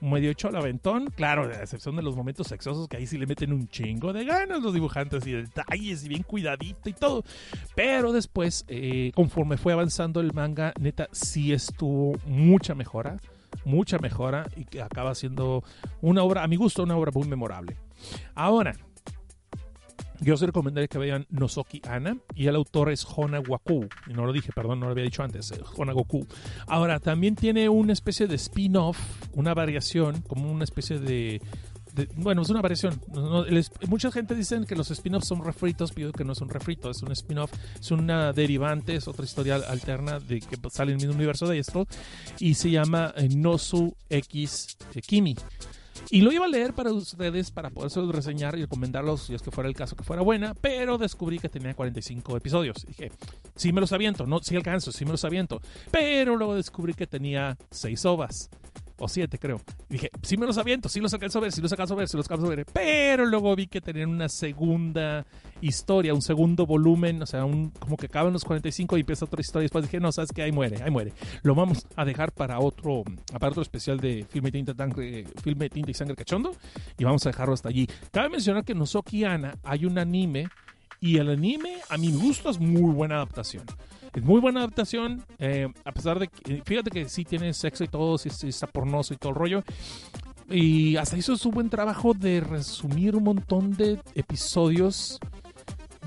medio 0.00 0.30
hecho 0.30 0.48
al 0.48 0.56
aventón. 0.56 1.10
Claro, 1.14 1.44
a 1.44 1.62
excepción 1.62 1.96
de 1.96 2.02
los 2.02 2.16
momentos 2.16 2.46
sexosos, 2.46 2.88
que 2.88 2.96
ahí 2.96 3.06
sí 3.06 3.18
le 3.18 3.26
meten 3.26 3.52
un 3.52 3.68
chingo 3.68 4.12
de 4.12 4.24
ganas 4.24 4.62
los 4.62 4.74
dibujantes 4.74 5.26
y 5.26 5.32
detalles 5.32 6.04
y 6.04 6.08
bien 6.08 6.22
cuidadito 6.22 6.88
y 6.88 6.92
todo. 6.92 7.24
Pero 7.74 8.12
después, 8.12 8.64
eh, 8.68 9.12
conforme 9.14 9.56
fue 9.56 9.72
avanzando 9.72 10.20
el 10.20 10.32
manga, 10.32 10.72
neta, 10.80 11.08
sí 11.12 11.52
estuvo 11.52 12.18
mucha 12.26 12.74
mejora. 12.74 13.18
Mucha 13.64 13.98
mejora 13.98 14.48
y 14.56 14.64
que 14.64 14.82
acaba 14.82 15.14
siendo 15.14 15.62
una 16.02 16.22
obra, 16.22 16.42
a 16.42 16.48
mi 16.48 16.56
gusto, 16.56 16.82
una 16.82 16.96
obra 16.96 17.12
muy 17.14 17.26
memorable. 17.28 17.76
Ahora, 18.34 18.74
yo 20.20 20.34
os 20.34 20.40
recomendaría 20.40 20.88
que 20.88 20.98
vean 20.98 21.26
Nozoki 21.30 21.82
Ana 21.88 22.16
y 22.34 22.46
el 22.46 22.56
autor 22.56 22.90
es 22.90 23.06
Hona 23.16 23.40
no 23.40 24.26
lo 24.26 24.32
dije, 24.32 24.52
perdón, 24.54 24.80
no 24.80 24.86
lo 24.86 24.92
había 24.92 25.04
dicho 25.04 25.22
antes, 25.22 25.50
eh, 25.52 25.60
Hona 25.76 25.92
Goku. 25.92 26.26
Ahora, 26.66 27.00
también 27.00 27.34
tiene 27.34 27.68
una 27.68 27.92
especie 27.92 28.26
de 28.26 28.36
spin-off, 28.36 28.98
una 29.32 29.54
variación, 29.54 30.22
como 30.22 30.50
una 30.50 30.64
especie 30.64 30.98
de, 30.98 31.40
bueno, 32.16 32.42
es 32.42 32.50
una 32.50 32.60
variación. 32.60 33.00
mucha 33.88 34.10
gente 34.10 34.34
dice 34.34 34.60
que 34.66 34.74
los 34.74 34.90
spin-offs 34.90 35.28
son 35.28 35.44
refritos, 35.44 35.92
pido 35.92 36.12
que 36.12 36.24
no 36.24 36.32
es 36.32 36.40
un 36.40 36.48
refrito, 36.48 36.90
es 36.90 37.02
un 37.02 37.12
spin-off, 37.12 37.52
es 37.78 37.90
una 37.90 38.32
derivante, 38.32 38.96
es 38.96 39.06
otra 39.08 39.24
historia 39.24 39.56
alterna 39.56 40.18
de 40.18 40.40
que 40.40 40.56
sale 40.70 40.92
en 40.92 40.98
el 40.98 41.06
mismo 41.06 41.16
universo 41.16 41.46
de 41.46 41.58
esto 41.58 41.86
y 42.38 42.54
se 42.54 42.70
llama 42.70 43.12
eh, 43.16 43.28
Nosu 43.28 43.94
X 44.08 44.76
eh, 44.94 45.00
Kimi. 45.02 45.36
Y 46.10 46.20
lo 46.20 46.32
iba 46.32 46.44
a 46.44 46.48
leer 46.48 46.74
para 46.74 46.92
ustedes 46.92 47.50
para 47.50 47.70
poderse 47.70 48.00
reseñar 48.02 48.56
y 48.56 48.62
recomendarlos 48.62 49.24
si 49.24 49.34
es 49.34 49.42
que 49.42 49.50
fuera 49.50 49.68
el 49.68 49.74
caso 49.74 49.96
que 49.96 50.04
fuera 50.04 50.22
buena, 50.22 50.54
pero 50.54 50.98
descubrí 50.98 51.38
que 51.38 51.48
tenía 51.48 51.74
45 51.74 52.36
episodios. 52.36 52.84
Dije, 52.86 53.10
sí 53.54 53.72
me 53.72 53.80
los 53.80 53.92
aviento, 53.92 54.26
no, 54.26 54.40
sí 54.40 54.56
alcanzo, 54.56 54.92
sí 54.92 55.04
me 55.04 55.12
los 55.12 55.24
aviento. 55.24 55.60
Pero 55.90 56.36
luego 56.36 56.54
descubrí 56.54 56.94
que 56.94 57.06
tenía 57.06 57.56
6 57.70 58.04
ovas 58.06 58.50
o 59.04 59.08
siete 59.08 59.38
creo. 59.38 59.60
dije, 59.88 60.10
sí 60.22 60.38
me 60.38 60.46
los 60.46 60.56
aviento, 60.56 60.88
sí 60.88 60.98
los 60.98 61.12
alcanzo 61.12 61.38
a 61.38 61.42
ver, 61.42 61.52
sí 61.52 61.60
los 61.60 61.70
alcanzo 61.70 61.92
a 61.92 61.96
ver, 61.98 62.08
sí 62.08 62.16
los 62.16 62.24
alcanzo 62.24 62.46
a 62.50 62.56
ver. 62.56 62.64
Pero 62.72 63.26
luego 63.26 63.54
vi 63.54 63.66
que 63.66 63.82
tenían 63.82 64.08
una 64.08 64.30
segunda 64.30 65.26
historia, 65.60 66.14
un 66.14 66.22
segundo 66.22 66.64
volumen, 66.64 67.22
o 67.22 67.26
sea, 67.26 67.44
un, 67.44 67.70
como 67.70 67.98
que 67.98 68.06
acaban 68.06 68.32
los 68.32 68.44
45 68.44 68.96
y 68.96 69.00
empieza 69.00 69.26
otra 69.26 69.42
historia. 69.42 69.64
Y 69.64 69.66
después 69.66 69.84
dije, 69.84 70.00
no, 70.00 70.10
sabes 70.10 70.32
que 70.32 70.42
ahí 70.42 70.52
muere, 70.52 70.82
ahí 70.82 70.90
muere. 70.90 71.12
Lo 71.42 71.54
vamos 71.54 71.86
a 71.96 72.04
dejar 72.06 72.32
para 72.32 72.58
otro, 72.60 73.02
para 73.32 73.48
otro 73.48 73.60
especial 73.60 74.00
de 74.00 74.24
filme, 74.28 74.50
tinta, 74.50 74.74
sangre, 74.74 75.26
filme, 75.42 75.68
tinta 75.68 75.90
y 75.90 75.94
sangre 75.94 76.16
cachondo. 76.16 76.52
Y 76.98 77.04
vamos 77.04 77.26
a 77.26 77.28
dejarlo 77.28 77.52
hasta 77.52 77.68
allí. 77.68 77.86
Cabe 78.10 78.30
mencionar 78.30 78.64
que 78.64 78.72
en 78.72 78.78
Nozoki 78.78 79.24
Ana 79.24 79.58
hay 79.62 79.84
un 79.84 79.98
anime 79.98 80.48
y 81.00 81.18
el 81.18 81.28
anime, 81.28 81.80
a 81.90 81.98
mi 81.98 82.10
gusto, 82.10 82.48
es 82.48 82.58
muy 82.58 82.94
buena 82.94 83.16
adaptación. 83.16 83.66
Muy 84.22 84.40
buena 84.40 84.60
adaptación, 84.60 85.24
eh, 85.38 85.68
a 85.84 85.92
pesar 85.92 86.18
de 86.18 86.28
que, 86.28 86.62
fíjate 86.64 86.90
que 86.90 87.08
sí 87.08 87.24
tiene 87.24 87.52
sexo 87.52 87.84
y 87.84 87.88
todo, 87.88 88.18
sí, 88.18 88.30
está 88.48 88.66
pornoso 88.66 89.14
y 89.14 89.16
todo 89.16 89.30
el 89.30 89.36
rollo. 89.36 89.64
Y 90.50 90.96
hasta 90.96 91.16
hizo 91.16 91.36
su 91.36 91.50
buen 91.50 91.70
trabajo 91.70 92.14
de 92.14 92.40
resumir 92.40 93.16
un 93.16 93.24
montón 93.24 93.72
de 93.72 93.98
episodios 94.14 95.18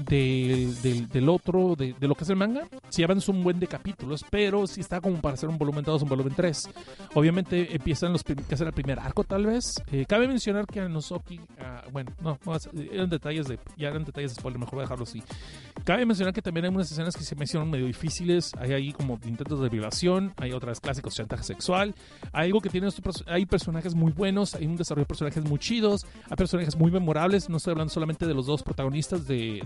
del 0.05 1.27
otro, 1.29 1.75
de, 1.75 1.95
lo 1.99 2.15
que 2.15 2.23
es 2.23 2.29
el 2.29 2.35
manga. 2.35 2.67
Sí 2.89 3.03
avanza 3.03 3.31
un 3.31 3.43
buen 3.43 3.59
de 3.59 3.67
capítulos, 3.67 4.23
pero 4.29 4.67
sí 4.67 4.81
está 4.81 5.01
como 5.01 5.19
para 5.21 5.33
hacer 5.33 5.49
un 5.49 5.57
volumen 5.57 5.83
2, 5.83 6.03
un 6.03 6.09
volumen 6.09 6.33
3. 6.35 6.69
Obviamente 7.15 7.75
empiezan 7.75 8.13
los 8.13 8.23
que 8.23 8.35
hacer 8.51 8.67
el 8.67 8.73
primer 8.73 8.99
arco, 8.99 9.23
tal 9.23 9.45
vez. 9.45 9.81
Eh, 9.91 10.05
cabe 10.07 10.27
mencionar 10.27 10.67
que 10.67 10.81
a 10.81 10.87
Nozoki, 10.87 11.39
ah, 11.59 11.83
bueno, 11.91 12.11
no, 12.21 12.37
eran 12.91 13.09
detalles 13.09 13.47
de, 13.47 13.59
ya 13.75 13.89
eran 13.89 14.05
detalles 14.05 14.31
de 14.31 14.39
spoiler, 14.39 14.59
mejor 14.59 14.75
voy 14.75 14.81
a 14.81 14.83
dejarlo 14.83 15.03
así. 15.03 15.23
Cabe 15.87 16.05
mencionar 16.05 16.33
que 16.33 16.41
también 16.41 16.65
hay 16.65 16.71
unas 16.71 16.91
escenas 16.91 17.15
que 17.15 17.23
se 17.23 17.33
me 17.37 17.45
hicieron 17.45 17.71
medio 17.71 17.85
difíciles. 17.85 18.51
Hay 18.59 18.73
ahí 18.73 18.91
como 18.91 19.17
intentos 19.25 19.61
de 19.61 19.69
violación, 19.69 20.33
hay 20.35 20.51
otras 20.51 20.81
clásicos 20.81 21.15
chantaje 21.15 21.45
sexual. 21.45 21.95
Hay 22.33 22.47
algo 22.47 22.59
que 22.59 22.67
tiene, 22.67 22.89
hay 23.25 23.45
personajes 23.45 23.95
muy 23.95 24.11
buenos, 24.11 24.53
hay 24.53 24.65
un 24.65 24.75
desarrollo 24.75 25.05
de 25.05 25.07
personajes 25.07 25.45
muy 25.45 25.59
chidos, 25.59 26.05
hay 26.29 26.35
personajes 26.35 26.75
muy 26.75 26.91
memorables. 26.91 27.47
No 27.47 27.55
estoy 27.55 27.71
hablando 27.71 27.93
solamente 27.93 28.27
de 28.27 28.33
los 28.33 28.47
dos 28.47 28.63
protagonistas 28.63 29.27
de, 29.27 29.61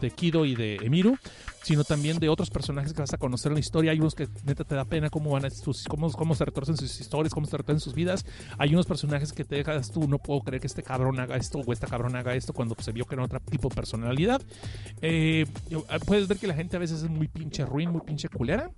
de 0.00 0.10
Kido 0.12 0.44
y 0.44 0.54
de 0.54 0.76
Emiru, 0.76 1.18
sino 1.64 1.82
también 1.82 2.20
de 2.20 2.28
otros 2.28 2.48
personajes 2.48 2.92
que 2.92 3.00
vas 3.00 3.12
a 3.14 3.18
conocer 3.18 3.50
en 3.50 3.54
la 3.54 3.60
historia. 3.60 3.90
Hay 3.90 3.98
unos 3.98 4.14
que 4.14 4.28
neta 4.44 4.62
te 4.62 4.76
da 4.76 4.84
pena 4.84 5.10
cómo 5.10 5.30
van 5.30 5.46
a 5.46 5.50
sus, 5.50 5.82
cómo, 5.82 6.12
cómo 6.12 6.36
se 6.36 6.44
retorcen 6.44 6.76
sus 6.76 7.00
historias, 7.00 7.34
cómo 7.34 7.48
se 7.48 7.56
retorcen 7.56 7.80
sus 7.80 7.92
vidas. 7.92 8.24
Hay 8.58 8.72
unos 8.72 8.86
personajes 8.86 9.32
que 9.32 9.44
te 9.44 9.56
dejas 9.56 9.90
tú, 9.90 10.06
no 10.06 10.18
puedo 10.18 10.42
creer 10.42 10.60
que 10.60 10.68
este 10.68 10.84
cabrón 10.84 11.18
haga 11.18 11.34
esto 11.34 11.58
o 11.58 11.72
esta 11.72 11.88
cabrón 11.88 12.14
haga 12.14 12.36
esto 12.36 12.52
cuando 12.52 12.76
se 12.78 12.92
vio 12.92 13.04
que 13.04 13.16
era 13.16 13.24
otro 13.24 13.40
tipo 13.40 13.68
de 13.68 13.74
personalidad. 13.74 14.40
Eh, 15.02 15.44
puedes 16.06 16.28
ver 16.28 16.38
que 16.38 16.46
la 16.46 16.54
gente 16.54 16.76
a 16.76 16.80
veces 16.80 17.02
es 17.02 17.10
muy 17.10 17.28
pinche 17.28 17.64
ruin, 17.64 17.90
muy 17.90 18.02
pinche 18.02 18.28
culera. 18.28 18.70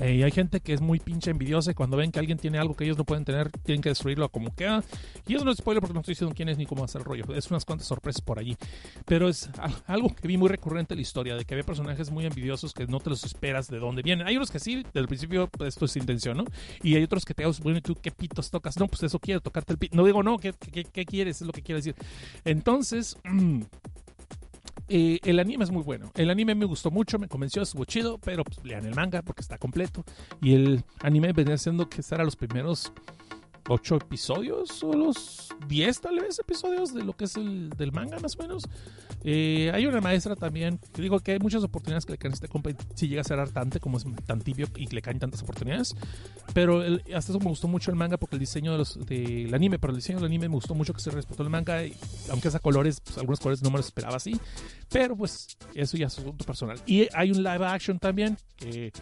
Eh, 0.00 0.14
y 0.14 0.22
hay 0.22 0.30
gente 0.30 0.60
que 0.60 0.72
es 0.72 0.80
muy 0.80 0.98
pinche 0.98 1.30
envidiosa 1.30 1.72
y 1.72 1.74
cuando 1.74 1.96
ven 1.96 2.10
que 2.10 2.18
alguien 2.18 2.38
tiene 2.38 2.58
algo 2.58 2.74
que 2.74 2.84
ellos 2.84 2.96
no 2.96 3.04
pueden 3.04 3.24
tener, 3.24 3.50
tienen 3.50 3.82
que 3.82 3.90
destruirlo 3.90 4.28
como 4.30 4.54
queda. 4.54 4.82
Y 5.26 5.34
eso 5.34 5.44
no 5.44 5.50
es 5.50 5.58
spoiler 5.58 5.80
porque 5.80 5.94
no 5.94 6.00
estoy 6.00 6.12
diciendo 6.12 6.34
quién 6.34 6.48
es 6.48 6.56
ni 6.56 6.64
cómo 6.64 6.84
hacer 6.84 7.00
el 7.02 7.04
rollo. 7.04 7.34
Es 7.34 7.50
unas 7.50 7.64
cuantas 7.64 7.86
sorpresas 7.86 8.22
por 8.22 8.38
allí. 8.38 8.56
Pero 9.04 9.28
es 9.28 9.50
algo 9.86 10.14
que 10.14 10.26
vi 10.26 10.38
muy 10.38 10.48
recurrente 10.48 10.94
en 10.94 10.98
la 10.98 11.02
historia, 11.02 11.34
de 11.34 11.44
que 11.44 11.54
había 11.54 11.64
personajes 11.64 12.10
muy 12.10 12.24
envidiosos 12.24 12.72
que 12.72 12.86
no 12.86 13.00
te 13.00 13.10
los 13.10 13.24
esperas 13.24 13.68
de 13.68 13.78
dónde 13.78 14.02
vienen. 14.02 14.26
Hay 14.26 14.36
unos 14.36 14.50
que 14.50 14.58
sí, 14.58 14.76
desde 14.76 15.00
el 15.00 15.06
principio, 15.06 15.48
pues, 15.48 15.68
esto 15.68 15.84
es 15.84 15.96
intención, 15.96 16.38
¿no? 16.38 16.44
Y 16.82 16.94
hay 16.96 17.02
otros 17.02 17.24
que 17.24 17.34
te 17.34 17.42
digan, 17.42 17.54
bueno, 17.62 17.78
¿y 17.78 17.82
tú 17.82 17.94
qué 17.94 18.10
pitos 18.10 18.50
tocas? 18.50 18.78
No, 18.78 18.86
pues 18.86 19.02
eso 19.02 19.18
quiero, 19.18 19.40
tocarte 19.40 19.74
el 19.74 19.78
pito. 19.78 19.96
No 19.96 20.04
digo, 20.04 20.22
no, 20.22 20.38
¿qué, 20.38 20.54
qué, 20.72 20.84
qué 20.84 21.04
quieres? 21.04 21.42
Es 21.42 21.46
lo 21.46 21.52
que 21.52 21.62
quiero 21.62 21.76
decir. 21.76 21.94
Entonces... 22.44 23.16
Eh, 24.92 25.20
el 25.22 25.38
anime 25.38 25.62
es 25.62 25.70
muy 25.70 25.84
bueno. 25.84 26.10
El 26.16 26.30
anime 26.30 26.56
me 26.56 26.64
gustó 26.64 26.90
mucho, 26.90 27.16
me 27.16 27.28
convenció, 27.28 27.62
estuvo 27.62 27.84
chido, 27.84 28.18
pero 28.18 28.42
pues, 28.42 28.58
lean 28.64 28.84
el 28.84 28.94
manga 28.96 29.22
porque 29.22 29.40
está 29.40 29.56
completo. 29.56 30.04
Y 30.42 30.54
el 30.54 30.84
anime 31.00 31.32
venía 31.32 31.56
siendo 31.58 31.88
que 31.88 32.00
estar 32.00 32.20
a 32.20 32.24
los 32.24 32.34
primeros 32.34 32.92
ocho 33.68 33.96
episodios 33.96 34.82
o 34.82 34.92
los 34.92 35.50
diez 35.68 36.00
tal 36.00 36.18
vez 36.18 36.40
episodios 36.40 36.92
de 36.92 37.04
lo 37.04 37.12
que 37.12 37.26
es 37.26 37.36
el 37.36 37.70
del 37.70 37.92
manga 37.92 38.18
más 38.18 38.34
o 38.34 38.42
menos. 38.42 38.64
Eh, 39.24 39.70
hay 39.74 39.86
una 39.86 40.00
maestra 40.00 40.36
también, 40.36 40.78
que 40.92 41.02
digo 41.02 41.20
que 41.20 41.32
hay 41.32 41.38
muchas 41.38 41.62
oportunidades 41.62 42.06
que 42.06 42.12
le 42.12 42.18
caen 42.18 42.32
a 42.32 42.34
este 42.34 42.48
compa 42.48 42.70
si 42.94 43.08
llega 43.08 43.20
a 43.20 43.24
ser 43.24 43.38
hartante 43.38 43.80
como 43.80 43.98
es 43.98 44.04
tan 44.26 44.40
tibio 44.40 44.68
y 44.76 44.86
le 44.86 45.02
caen 45.02 45.18
tantas 45.18 45.42
oportunidades. 45.42 45.94
Pero 46.54 46.82
hasta 47.14 47.32
eso 47.32 47.38
me 47.38 47.46
gustó 47.46 47.68
mucho 47.68 47.90
el 47.90 47.96
manga 47.96 48.16
porque 48.16 48.36
el 48.36 48.40
diseño 48.40 48.72
de 48.72 48.78
los, 48.78 49.06
del 49.06 49.52
anime, 49.54 49.78
pero 49.78 49.92
el 49.92 49.98
diseño 49.98 50.18
del 50.18 50.26
anime 50.26 50.48
me 50.48 50.54
gustó 50.54 50.74
mucho 50.74 50.92
que 50.94 51.00
se 51.00 51.10
respetó 51.10 51.42
el 51.42 51.50
manga, 51.50 51.84
y, 51.84 51.94
aunque 52.30 52.48
es 52.48 52.54
a 52.54 52.58
colores, 52.60 53.00
pues, 53.00 53.18
algunos 53.18 53.40
colores 53.40 53.62
no 53.62 53.70
me 53.70 53.76
los 53.76 53.86
esperaba 53.86 54.16
así. 54.16 54.38
Pero 54.90 55.16
pues 55.16 55.56
eso 55.74 55.96
ya 55.96 56.06
es 56.06 56.18
asunto 56.18 56.44
personal. 56.44 56.80
Y 56.86 57.06
hay 57.14 57.30
un 57.30 57.42
live 57.42 57.64
action 57.64 57.98
también, 57.98 58.36
que, 58.56 58.92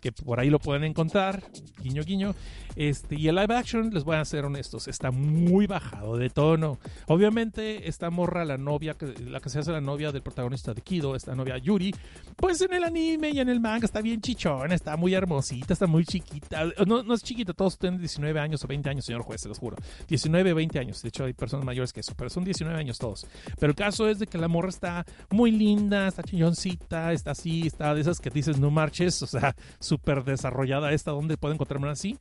que 0.00 0.12
por 0.12 0.38
ahí 0.38 0.50
lo 0.50 0.58
pueden 0.58 0.84
encontrar, 0.84 1.42
guiño 1.82 2.04
guiño. 2.04 2.34
Este, 2.76 3.16
y 3.16 3.28
el 3.28 3.34
live 3.34 3.54
action, 3.54 3.90
les 3.92 4.04
voy 4.04 4.16
a 4.16 4.24
ser 4.24 4.44
honestos, 4.44 4.88
está 4.88 5.10
muy 5.10 5.66
bajado 5.66 6.16
de 6.16 6.30
tono. 6.30 6.78
Obviamente, 7.06 7.88
esta 7.88 8.10
morra, 8.10 8.44
la 8.44 8.56
novia, 8.56 8.94
que, 8.94 9.14
la 9.18 9.40
que 9.40 9.50
se 9.50 9.61
hace 9.62 9.72
la 9.72 9.80
novia 9.80 10.12
del 10.12 10.22
protagonista 10.22 10.74
de 10.74 10.82
Kido, 10.82 11.16
esta 11.16 11.34
novia 11.34 11.58
Yuri, 11.58 11.94
pues 12.36 12.60
en 12.60 12.72
el 12.74 12.84
anime 12.84 13.30
y 13.30 13.40
en 13.40 13.48
el 13.48 13.60
manga 13.60 13.86
está 13.86 14.00
bien 14.00 14.20
chichona, 14.20 14.74
está 14.74 14.96
muy 14.96 15.14
hermosita, 15.14 15.72
está 15.72 15.86
muy 15.86 16.04
chiquita. 16.04 16.64
No, 16.86 17.02
no 17.02 17.14
es 17.14 17.22
chiquita, 17.22 17.52
todos 17.52 17.78
tienen 17.78 17.98
19 17.98 18.38
años 18.38 18.64
o 18.64 18.68
20 18.68 18.90
años, 18.90 19.04
señor 19.04 19.22
juez, 19.22 19.40
se 19.40 19.48
los 19.48 19.58
juro. 19.58 19.76
19, 20.08 20.52
20 20.52 20.78
años. 20.78 21.02
De 21.02 21.08
hecho, 21.08 21.24
hay 21.24 21.32
personas 21.32 21.64
mayores 21.64 21.92
que 21.92 22.00
eso, 22.00 22.14
pero 22.16 22.30
son 22.30 22.44
19 22.44 22.78
años 22.78 22.98
todos. 22.98 23.26
Pero 23.58 23.70
el 23.70 23.76
caso 23.76 24.08
es 24.08 24.18
de 24.18 24.26
que 24.26 24.38
la 24.38 24.48
morra 24.48 24.68
está 24.68 25.04
muy 25.30 25.50
linda, 25.50 26.08
está 26.08 26.22
chilloncita, 26.22 27.12
está 27.12 27.32
así, 27.32 27.66
está 27.66 27.94
de 27.94 28.00
esas 28.00 28.20
que 28.20 28.30
dices 28.30 28.58
no 28.58 28.70
marches, 28.70 29.22
o 29.22 29.26
sea, 29.26 29.54
súper 29.78 30.24
desarrollada 30.24 30.92
esta, 30.92 31.12
donde 31.12 31.36
puedo 31.36 31.54
encontrarme 31.54 31.88
así? 31.88 32.18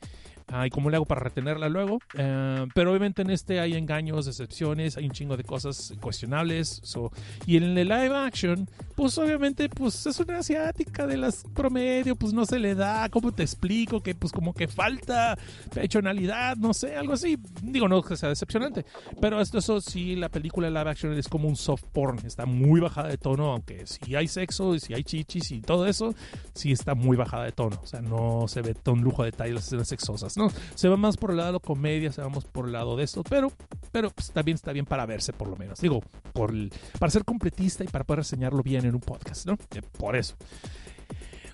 Ah, 0.48 0.68
¿Y 0.68 0.70
cómo 0.70 0.89
le 0.89 0.98
hago 0.98 1.06
para 1.06 1.22
retenerla 1.22 1.70
luego? 1.70 2.00
Eh, 2.18 2.68
pero 2.74 2.92
obviamente 2.92 3.22
en 3.22 3.30
este 3.30 3.60
hay 3.60 3.74
engaños, 3.76 4.26
decepciones, 4.26 4.98
hay 4.98 5.06
un 5.06 5.11
chingo 5.11 5.38
de 5.38 5.44
cosas 5.44 5.94
cuestionables. 6.02 6.82
so- 6.84 7.11
y 7.45 7.57
en 7.57 7.64
el 7.78 7.88
live 7.88 8.15
action, 8.15 8.70
pues 8.95 9.18
obviamente 9.18 9.70
pues 9.70 10.06
es 10.06 10.20
una 10.20 10.40
asiática 10.40 11.07
de 11.07 11.18
las 11.18 11.44
promedio, 11.53 12.15
pues 12.15 12.34
no 12.34 12.45
se 12.45 12.60
le 12.60 12.76
da. 12.76 13.07
¿Cómo 13.10 13.32
te 13.32 13.44
explico? 13.44 14.02
Que 14.02 14.14
pues 14.15 14.32
como 14.34 14.53
que 14.53 14.68
falta 14.68 15.38
pechonalidad, 15.74 16.57
no 16.57 16.74
sé, 16.74 16.95
algo 16.95 17.14
así. 17.14 17.38
Digo, 17.64 17.88
no 17.88 18.02
que 18.02 18.15
sea 18.18 18.30
decepcionante. 18.30 18.86
Pero 19.20 19.40
esto 19.41 19.57
eso 19.60 19.82
sí, 19.82 20.15
la 20.15 20.30
película 20.30 20.70
live 20.70 20.90
action 20.90 21.14
es 21.14 21.28
como 21.28 21.48
un 21.48 21.56
soft 21.56 21.84
porn. 21.91 22.20
Está 22.26 22.45
muy 22.45 22.80
bajada 22.80 23.10
de 23.10 23.18
tono, 23.18 23.52
aunque 23.52 23.86
sí 23.88 24.15
hay 24.15 24.28
sexo 24.28 24.76
y 24.76 24.80
sí 24.80 24.94
hay 24.94 25.03
chichis 25.03 25.52
y 25.52 25.61
todo 25.61 25.86
eso, 25.88 26.14
sí 26.53 26.72
está 26.72 26.95
muy 26.95 27.18
bajada 27.18 27.45
de 27.45 27.52
tono. 27.52 27.80
O 27.82 27.86
sea, 27.88 28.02
no 28.02 28.48
se 28.48 28.61
ve 28.61 28.76
un 28.88 29.02
lujo 29.02 29.24
de 29.24 29.32
detalle 29.32 29.53
las 29.53 29.65
sexosas, 29.88 30.36
Se 30.76 30.88
va 30.88 30.97
más 30.97 31.18
por 31.18 31.31
el 31.31 31.38
lado 31.38 31.53
de 31.53 31.59
comedia, 31.59 32.11
se 32.11 32.22
va 32.22 32.30
más 32.30 32.45
por 32.45 32.65
el 32.65 32.73
lado 32.73 32.95
de 32.95 33.03
esto, 33.03 33.23
pero, 33.23 33.51
pero 33.91 34.09
pues, 34.09 34.31
también 34.31 34.55
está 34.55 34.73
bien 34.73 34.85
para 34.85 35.05
verse, 35.05 35.34
por 35.34 35.47
lo 35.47 35.55
menos. 35.55 35.80
Digo, 35.80 36.01
por 36.34 36.53
para 36.99 37.09
ser 37.09 37.23
completista 37.26 37.84
y 37.84 37.88
para 37.88 38.03
poder 38.03 38.19
reseñarlo 38.19 38.63
bien 38.63 38.85
en 38.85 38.95
un 38.95 39.01
podcast, 39.01 39.45
¿no? 39.45 39.53
Eh, 39.76 39.81
por 39.97 40.15
eso. 40.15 40.35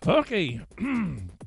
Ok. 0.05 0.31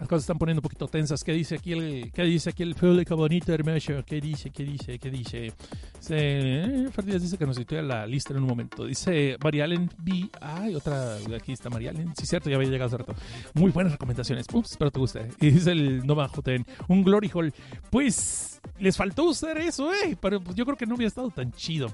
Las 0.00 0.08
cosas 0.08 0.24
están 0.24 0.38
poniendo 0.38 0.60
un 0.60 0.62
poquito 0.62 0.88
tensas. 0.88 1.22
¿Qué 1.22 1.32
dice 1.32 1.56
aquí 1.56 1.72
el, 1.72 2.10
qué 2.12 2.22
dice 2.22 2.50
aquí 2.50 2.62
el 2.62 2.74
público 2.74 3.16
bonito, 3.16 3.52
hermoso? 3.52 4.02
¿Qué 4.04 4.20
dice? 4.20 4.50
¿Qué 4.50 4.64
dice? 4.64 4.98
¿Qué 4.98 5.10
dice? 5.10 5.52
Se, 6.00 6.16
eh, 6.16 6.88
Fernández 6.92 7.22
dice 7.22 7.38
que 7.38 7.46
nos 7.46 7.56
sitúe 7.56 7.82
la 7.82 8.06
lista 8.06 8.32
en 8.32 8.40
un 8.40 8.46
momento. 8.46 8.84
Dice 8.86 9.36
María 9.42 9.64
Allen 9.64 9.90
B. 9.98 10.28
Ay, 10.40 10.74
otra. 10.74 11.16
Aquí 11.36 11.52
está 11.52 11.70
María 11.70 11.90
Allen. 11.90 12.12
Sí, 12.16 12.26
cierto, 12.26 12.50
ya 12.50 12.56
había 12.56 12.68
llegado 12.68 12.88
hace 12.88 12.98
rato. 12.98 13.14
Muy 13.54 13.70
buenas 13.70 13.92
recomendaciones. 13.92 14.46
Ups, 14.52 14.72
espero 14.72 14.90
te 14.90 14.98
guste. 14.98 15.28
Y 15.40 15.50
dice 15.50 15.72
el 15.72 16.06
Nova 16.06 16.28
Joten. 16.28 16.66
Un 16.88 17.04
Glory 17.04 17.30
Hall. 17.32 17.52
Pues 17.90 18.51
les 18.78 18.96
faltó 18.96 19.24
usar 19.24 19.58
eso, 19.58 19.92
¿eh? 19.92 20.16
Pero 20.20 20.40
pues, 20.40 20.56
yo 20.56 20.64
creo 20.64 20.76
que 20.76 20.86
no 20.86 20.96
hubiera 20.96 21.08
estado 21.08 21.30
tan 21.30 21.52
chido. 21.52 21.92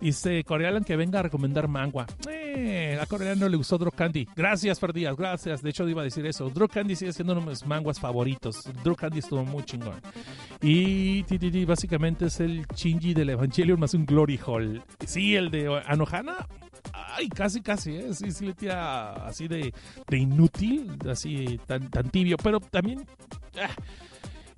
Dice 0.00 0.44
Corealan 0.44 0.84
que 0.84 0.96
venga 0.96 1.20
a 1.20 1.22
recomendar 1.22 1.68
manga. 1.68 2.06
Eh, 2.28 2.98
a 3.00 3.06
Corealan 3.06 3.38
no 3.38 3.48
le 3.48 3.56
gustó 3.56 3.78
Drug 3.78 3.94
Candy. 3.94 4.28
Gracias, 4.36 4.78
Ferdías, 4.78 5.16
gracias. 5.16 5.62
De 5.62 5.70
hecho, 5.70 5.88
iba 5.88 6.02
a 6.02 6.04
decir 6.04 6.26
eso. 6.26 6.50
Drug 6.50 6.70
Candy 6.70 6.96
sigue 6.96 7.12
siendo 7.12 7.32
uno 7.32 7.42
de 7.42 7.50
mis 7.50 7.64
manguas 7.64 7.98
favoritos. 7.98 8.68
Drug 8.84 8.96
Candy 8.96 9.20
estuvo 9.20 9.44
muy 9.44 9.64
chingón. 9.64 10.00
Y 10.60 11.22
ti, 11.24 11.38
ti, 11.38 11.64
básicamente 11.64 12.26
es 12.26 12.40
el 12.40 12.66
Shinji 12.74 13.14
del 13.14 13.30
Evangelion 13.30 13.80
más 13.80 13.94
un 13.94 14.04
Glory 14.04 14.38
Hall. 14.46 14.82
Sí, 15.06 15.34
el 15.34 15.50
de 15.50 15.82
Anohana. 15.86 16.46
Ay, 16.92 17.28
casi, 17.28 17.62
casi, 17.62 17.96
¿eh? 17.96 18.14
Sí, 18.14 18.30
sí 18.30 18.46
le 18.46 18.54
tira 18.54 19.26
así 19.26 19.48
de, 19.48 19.72
de 20.08 20.18
inútil, 20.18 20.98
así 21.08 21.58
tan, 21.66 21.90
tan 21.90 22.10
tibio. 22.10 22.36
Pero 22.36 22.60
también. 22.60 23.06
ah, 23.60 23.70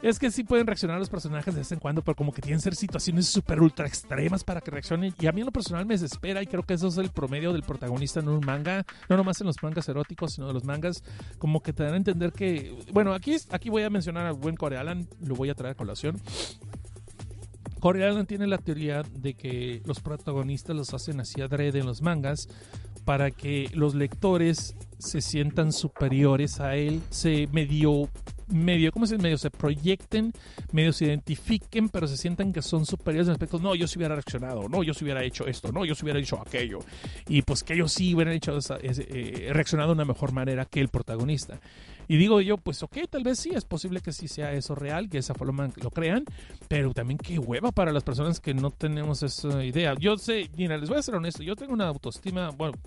es 0.01 0.19
que 0.19 0.31
sí 0.31 0.45
pueden 0.45 0.67
reaccionar 0.67 0.99
los 0.99 1.09
personajes 1.09 1.55
de 1.55 1.61
vez 1.61 1.73
en 1.73 1.81
cuando, 1.81 2.03
pero 2.03 2.15
como 2.15 2.33
que 2.33 2.41
tienen 2.41 2.59
que 2.59 2.65
ser 2.65 2.75
situaciones 2.77 3.27
súper 3.27 3.61
ultra 3.61 3.87
extremas 3.87 4.45
para 4.45 4.61
que 4.61 4.71
reaccionen. 4.71 5.13
Y 5.19 5.27
a 5.27 5.33
mí 5.33 5.41
en 5.41 5.47
lo 5.47 5.53
personal 5.53 5.87
me 5.87 5.95
desespera 5.95 6.43
y 6.43 6.47
creo 6.47 6.63
que 6.63 6.75
eso 6.75 6.89
es 6.89 6.97
el 6.99 7.11
promedio 7.11 7.53
del 7.53 7.63
protagonista 7.63 8.21
en 8.21 8.29
un 8.29 8.45
manga. 8.45 8.85
No 9.09 9.17
nomás 9.17 9.41
en 9.41 9.49
los 9.49 9.63
mangas 9.63 9.89
eróticos, 9.89 10.35
sino 10.35 10.47
de 10.47 10.53
los 10.53 10.65
mangas. 10.65 11.03
Como 11.39 11.63
que 11.63 11.73
te 11.73 11.83
dan 11.83 11.95
a 11.95 11.97
entender 11.97 12.33
que... 12.33 12.77
Bueno, 12.93 13.13
aquí, 13.13 13.37
aquí 13.51 13.71
voy 13.71 13.83
a 13.83 13.91
mencionar 13.91 14.27
al 14.27 14.35
buen 14.35 14.57
Corealan, 14.57 15.09
lo 15.21 15.35
voy 15.35 15.51
a 15.51 15.55
traer 15.55 15.73
a 15.73 15.77
colación. 15.77 16.17
Corealan 17.81 18.27
tiene 18.27 18.47
la 18.47 18.59
teoría 18.59 19.03
de 19.03 19.35
que 19.35 19.83
los 19.85 20.01
protagonistas 20.01 20.77
los 20.77 20.95
hacen 20.95 21.21
así 21.21 21.41
adrede 21.41 21.81
en 21.81 21.87
los 21.87 22.03
mangas 22.03 22.49
para 23.05 23.31
que 23.31 23.71
los 23.73 23.95
lectores 23.95 24.77
se 24.99 25.21
sientan 25.21 25.73
superiores 25.73 26.61
a 26.61 26.75
él, 26.75 27.01
se 27.11 27.47
medio 27.53 28.09
medio, 28.51 28.91
¿cómo 28.93 29.07
se 29.07 29.15
dice? 29.15 29.23
Medio 29.23 29.39
se 29.39 29.51
proyecten, 29.51 30.33
medio 30.73 30.93
se 30.93 31.07
identifiquen, 31.07 31.89
pero 31.89 32.07
se 32.07 32.17
sientan 32.17 32.53
que 32.53 32.63
son 32.63 32.87
superiores 32.87 33.29
en 33.29 33.33
aspectos, 33.33 33.61
no, 33.63 33.75
yo 33.75 33.87
sí 33.87 33.99
hubiera 33.99 34.15
reaccionado, 34.15 34.69
no, 34.69 34.83
yo 34.83 34.95
sí 34.95 35.05
hubiera 35.05 35.23
hecho 35.25 35.47
esto, 35.47 35.73
no, 35.73 35.85
yo 35.85 35.95
sí 35.95 36.05
hubiera 36.05 36.19
hecho 36.21 36.41
aquello. 36.41 36.79
Y 37.29 37.43
pues 37.43 37.63
que 37.63 37.75
ellos 37.75 37.93
sí 37.93 38.15
hubieran 38.15 38.35
hecho 38.35 38.57
esa- 38.57 38.77
ese, 38.79 39.07
eh, 39.09 39.53
reaccionado 39.53 39.91
de 39.91 39.95
una 39.95 40.05
mejor 40.05 40.33
manera 40.33 40.65
que 40.65 40.81
el 40.81 40.89
protagonista. 40.89 41.61
Y 42.09 42.17
digo 42.17 42.41
yo, 42.41 42.57
pues 42.57 42.83
ok, 42.83 42.97
tal 43.11 43.23
vez 43.23 43.39
sí, 43.39 43.51
es 43.55 43.65
posible 43.65 44.01
que 44.01 44.13
sí 44.13 44.29
sea 44.29 44.53
eso 44.53 44.75
real, 44.75 45.09
que 45.09 45.19
esa 45.19 45.35
forma 45.35 45.71
lo 45.77 45.91
crean, 45.91 46.25
pero 46.67 46.95
también 46.95 47.19
qué 47.19 47.39
hueva 47.39 47.71
para 47.71 47.93
las 47.93 48.03
personas 48.03 48.41
que 48.41 48.55
no 48.55 48.71
tenemos 48.71 49.23
esa 49.23 49.63
idea. 49.63 49.95
Yo 49.99 50.17
sé, 50.17 50.51
mira, 50.57 50.79
les 50.79 50.89
voy 50.89 50.99
a 50.99 51.03
ser 51.03 51.15
honesto, 51.15 51.43
yo 51.43 51.55
tengo 51.55 51.75
una 51.75 51.87
autoestima, 51.87 52.51
bueno, 52.51 52.79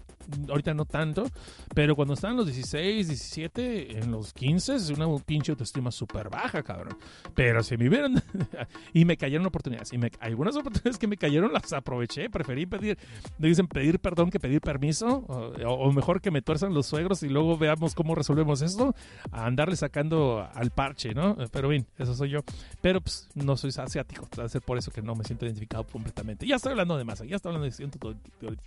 ahorita 0.50 0.74
no 0.74 0.86
tanto, 0.86 1.30
pero 1.74 1.96
cuando 1.96 2.14
estaba 2.14 2.32
en 2.32 2.38
los 2.38 2.48
16, 2.48 3.08
17, 3.08 4.00
en 4.00 4.12
los 4.12 4.34
15, 4.34 4.76
es 4.76 4.90
una 4.90 5.08
pinche 5.24 5.52
autoestima 5.52 5.92
súper 5.92 6.30
baja, 6.30 6.64
cabrón. 6.64 6.98
Pero 7.36 7.64
si 7.64 7.78
me 7.78 7.90
hubieran, 7.90 8.22
y 8.94 9.06
me 9.06 9.18
cayeron 9.18 9.46
oportunidades, 9.46 9.94
y 9.94 9.98
me, 9.98 10.12
algunas 10.20 10.56
oportunidades 10.56 10.98
que 10.98 11.08
me 11.08 11.18
cayeron 11.18 11.54
las 11.54 11.74
aproveché, 11.74 12.30
preferí 12.30 12.66
pedir, 12.66 12.98
dicen 13.38 13.68
pedir 13.68 14.00
perdón 14.00 14.30
que 14.30 14.40
pedir 14.40 14.62
permiso, 14.62 15.26
o, 15.28 15.74
o 15.74 15.92
mejor 15.92 16.22
que 16.22 16.32
me 16.32 16.42
tuerzan 16.42 16.74
los 16.74 16.88
suegros 16.88 17.24
y 17.24 17.30
luego 17.30 17.58
veamos 17.58 17.96
cómo 17.96 18.16
resolvemos 18.16 18.62
esto, 18.62 18.96
a 19.32 19.46
andarle 19.46 19.76
sacando 19.76 20.48
al 20.54 20.72
parche, 20.72 21.14
¿no? 21.14 21.38
Pero 21.52 21.70
bien, 21.70 21.86
eso 21.98 22.14
soy 22.16 22.30
yo. 22.30 22.42
Pero 22.82 23.02
pues 23.02 23.30
no 23.36 23.58
soy 23.58 23.72
asiático, 23.78 24.28
va 24.40 24.46
a 24.46 24.50
ser 24.50 24.62
por 24.62 24.78
eso 24.78 24.92
que 24.92 25.02
no 25.02 25.16
me 25.16 25.24
siento 25.24 25.46
identificado 25.46 25.86
completamente. 25.86 26.46
Ya 26.46 26.56
estoy 26.56 26.72
hablando 26.72 26.98
de 26.98 27.04
masa, 27.04 27.26
ya 27.26 27.36
estoy 27.36 27.50
hablando 27.50 27.66
de 27.66 27.72
ciento 27.72 28.16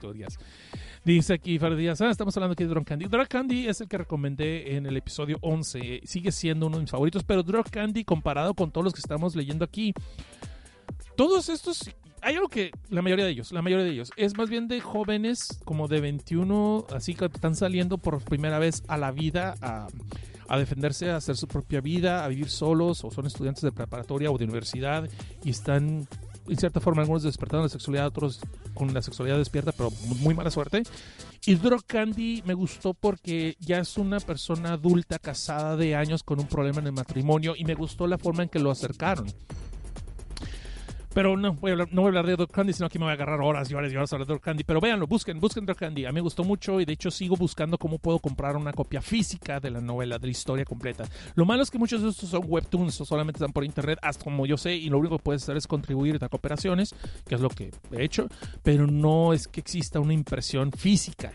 teorías. 0.01 0.39
Dice 1.05 1.35
aquí 1.35 1.59
Fer 1.59 1.77
Díaz, 1.77 2.01
ah, 2.01 2.11
estamos 2.11 2.37
hablando 2.37 2.53
aquí 2.53 2.65
de 2.65 2.71
Drunk 2.71 2.89
Candy. 2.89 3.07
Drunk 3.07 3.29
Candy 3.29 3.66
es 3.69 3.81
el 3.81 3.89
que 3.89 3.99
recomendé 3.99 4.77
en 4.77 4.87
el 4.87 4.97
episodio 4.97 5.39
11. 5.41 6.03
Sigue 6.05 6.33
siendo 6.33 6.66
uno 6.66 6.77
de 6.77 6.83
mis 6.83 6.91
favoritos, 6.91 7.25
pero 7.25 7.43
Drunk 7.43 7.71
Candy 7.71 8.05
comparado 8.05 8.55
con 8.55 8.71
todos 8.71 8.85
los 8.85 8.93
que 8.95 9.01
estamos 9.01 9.37
leyendo 9.37 9.65
aquí, 9.65 9.93
todos 11.16 11.49
estos 11.49 11.91
hay 12.25 12.37
algo 12.37 12.49
que 12.49 12.71
la 12.89 13.03
mayoría 13.03 13.27
de 13.27 13.33
ellos, 13.33 13.53
la 13.53 13.61
mayoría 13.61 13.85
de 13.85 13.93
ellos, 13.93 14.11
es 14.16 14.35
más 14.37 14.49
bien 14.49 14.66
de 14.66 14.81
jóvenes 14.81 15.61
como 15.65 15.89
de 15.89 16.01
21, 16.01 16.87
así 16.95 17.15
que 17.15 17.27
están 17.27 17.55
saliendo 17.55 17.99
por 17.99 18.23
primera 18.23 18.59
vez 18.59 18.83
a 18.89 18.97
la 18.97 19.12
vida, 19.12 19.55
a 20.49 20.59
defenderse, 20.59 21.11
a 21.11 21.16
hacer 21.16 21.37
su 21.37 21.49
propia 21.49 21.81
vida, 21.81 22.25
a 22.25 22.29
vivir 22.29 22.51
solos, 22.51 23.05
o 23.05 23.11
son 23.11 23.27
estudiantes 23.27 23.62
de 23.62 23.73
preparatoria 23.73 24.31
o 24.31 24.39
de 24.39 24.45
universidad 24.45 25.09
y 25.43 25.51
están, 25.51 26.07
en 26.49 26.57
cierta 26.57 26.81
forma, 26.81 27.03
algunos 27.03 27.23
despertando 27.23 27.65
la 27.65 27.69
sexualidad, 27.69 28.07
otros 28.07 28.41
con 28.75 28.93
la 28.93 29.03
sexualidad 29.03 29.39
despierta, 29.39 29.73
pero 29.73 29.91
muy 30.21 30.35
mala 30.35 30.51
suerte. 30.51 30.83
Y 31.47 31.57
Drog 31.57 31.85
Candy 31.85 32.43
me 32.47 32.55
gustó 32.55 32.95
porque 32.95 33.57
ya 33.61 33.79
es 33.79 33.97
una 33.99 34.19
persona 34.21 34.73
adulta, 34.73 35.19
casada 35.19 35.77
de 35.77 35.95
años, 35.95 36.23
con 36.23 36.41
un 36.41 36.47
problema 36.47 36.81
en 36.81 36.87
el 36.87 36.93
matrimonio, 36.93 37.55
y 37.57 37.65
me 37.65 37.75
gustó 37.75 38.07
la 38.07 38.19
forma 38.19 38.43
en 38.43 38.49
que 38.49 38.59
lo 38.59 38.71
acercaron. 38.71 39.27
Pero 41.15 41.36
no 41.36 41.55
voy, 41.55 41.70
a 41.70 41.74
hablar, 41.74 42.27
de 42.27 42.36
Drug 42.36 42.51
Candy, 42.51 42.73
sino 42.73 42.89
que 42.89 42.99
me 42.99 43.05
voy 43.05 43.12
a 43.12 43.15
agarrar 43.15 43.41
horas 43.41 43.70
y 43.70 43.74
horas 43.74 43.93
y 43.93 43.97
horas 43.97 44.12
a 44.12 44.16
hablar 44.16 44.27
de 44.27 44.35
Drug 44.35 44.43
Candy. 44.43 44.65
Pero 44.65 44.81
véanlo, 44.81 45.07
busquen, 45.07 45.39
busquen 45.41 45.65
Drug 45.65 45.78
Candy. 45.78 46.07
A 46.07 46.11
mí 46.11 46.16
me 46.16 46.20
gustó 46.20 46.43
mucho 46.43 46.81
y 46.81 46.85
de 46.85 46.93
hecho 46.93 47.11
sigo 47.11 47.36
buscando 47.36 47.78
cómo 47.78 47.99
puedo 47.99 48.19
comprar 48.19 48.57
una 48.57 48.73
copia 48.73 49.01
física 49.01 49.61
de 49.61 49.70
la 49.70 49.81
novela, 49.81 50.19
de 50.19 50.27
la 50.27 50.31
historia 50.32 50.65
completa. 50.65 51.05
Lo 51.36 51.45
malo 51.45 51.62
es 51.62 51.70
que 51.70 51.78
muchos 51.78 52.03
de 52.03 52.09
estos 52.09 52.31
son 52.31 52.43
webtoons 52.47 53.01
o 53.01 53.05
solamente 53.05 53.39
están 53.39 53.53
por 53.53 53.65
internet, 53.65 53.99
hasta 54.03 54.24
como 54.24 54.45
yo 54.45 54.57
sé, 54.57 54.74
y 54.74 54.89
lo 54.89 54.99
único 54.99 55.19
que 55.19 55.23
puedes 55.23 55.43
hacer 55.45 55.57
es 55.57 55.66
contribuir 55.66 56.19
a 56.20 56.28
cooperaciones, 56.28 56.95
que 57.27 57.36
es 57.36 57.41
lo 57.41 57.49
que 57.49 57.70
he 57.93 58.05
hecho, 58.05 58.28
pero 58.62 58.86
no 58.86 59.32
es 59.32 59.47
que 59.47 59.61
exista 59.61 60.01
una 60.01 60.15
impresión 60.15 60.73
física 60.73 61.32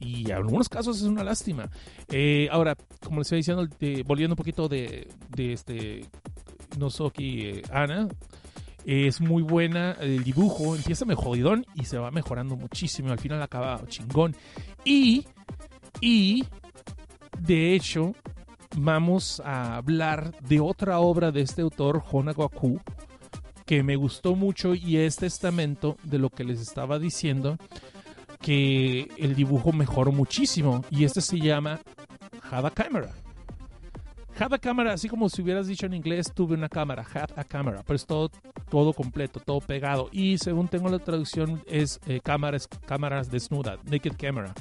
y 0.00 0.30
en 0.30 0.36
algunos 0.36 0.68
casos 0.68 0.98
es 0.98 1.04
una 1.04 1.24
lástima. 1.24 1.68
Eh, 2.10 2.48
ahora, 2.50 2.76
como 3.02 3.18
les 3.18 3.26
estoy 3.26 3.38
diciendo, 3.38 3.66
de, 3.78 4.02
volviendo 4.06 4.34
un 4.34 4.36
poquito 4.36 4.68
de, 4.68 5.08
de 5.30 5.52
este 5.52 6.04
Nozoki 6.78 7.40
eh, 7.40 7.62
Ana, 7.72 8.08
es 8.84 9.20
muy 9.20 9.42
buena 9.42 9.92
el 10.00 10.24
dibujo, 10.24 10.74
empieza 10.74 11.04
jodidón 11.14 11.66
y 11.74 11.84
se 11.84 11.98
va 11.98 12.10
mejorando 12.10 12.56
muchísimo. 12.56 13.10
Al 13.10 13.18
final 13.18 13.42
acaba 13.42 13.80
chingón. 13.86 14.34
Y, 14.84 15.26
y, 16.00 16.44
de 17.38 17.74
hecho, 17.74 18.14
vamos 18.76 19.40
a 19.44 19.76
hablar 19.76 20.32
de 20.40 20.60
otra 20.60 21.00
obra 21.00 21.30
de 21.30 21.42
este 21.42 21.62
autor, 21.62 22.02
Honagoku, 22.10 22.80
que 23.66 23.82
me 23.82 23.96
gustó 23.96 24.34
mucho 24.34 24.74
y 24.74 24.96
es 24.96 25.16
testamento 25.16 25.96
de 26.04 26.18
lo 26.18 26.30
que 26.30 26.44
les 26.44 26.60
estaba 26.60 26.98
diciendo, 26.98 27.58
que 28.40 29.08
el 29.18 29.34
dibujo 29.34 29.72
mejoró 29.72 30.12
muchísimo. 30.12 30.84
Y 30.90 31.04
este 31.04 31.20
se 31.20 31.38
llama 31.38 31.80
Hada 32.50 32.70
Camera. 32.70 33.12
Had 34.38 34.52
a 34.52 34.58
cámara, 34.58 34.92
así 34.92 35.08
como 35.08 35.28
si 35.28 35.42
hubieras 35.42 35.66
dicho 35.66 35.86
en 35.86 35.94
inglés, 35.94 36.32
tuve 36.32 36.54
una 36.54 36.68
cámara, 36.68 37.04
had 37.12 37.30
a 37.36 37.42
cámara, 37.42 37.82
pero 37.84 37.96
es 37.96 38.06
todo, 38.06 38.30
todo 38.70 38.92
completo, 38.92 39.40
todo 39.40 39.60
pegado. 39.60 40.08
Y 40.12 40.38
según 40.38 40.68
tengo 40.68 40.88
la 40.88 41.00
traducción, 41.00 41.60
es 41.66 41.98
eh, 42.06 42.20
cámaras, 42.22 42.68
cámaras 42.86 43.32
desnuda, 43.32 43.78
naked 43.90 44.12
camera. 44.16 44.54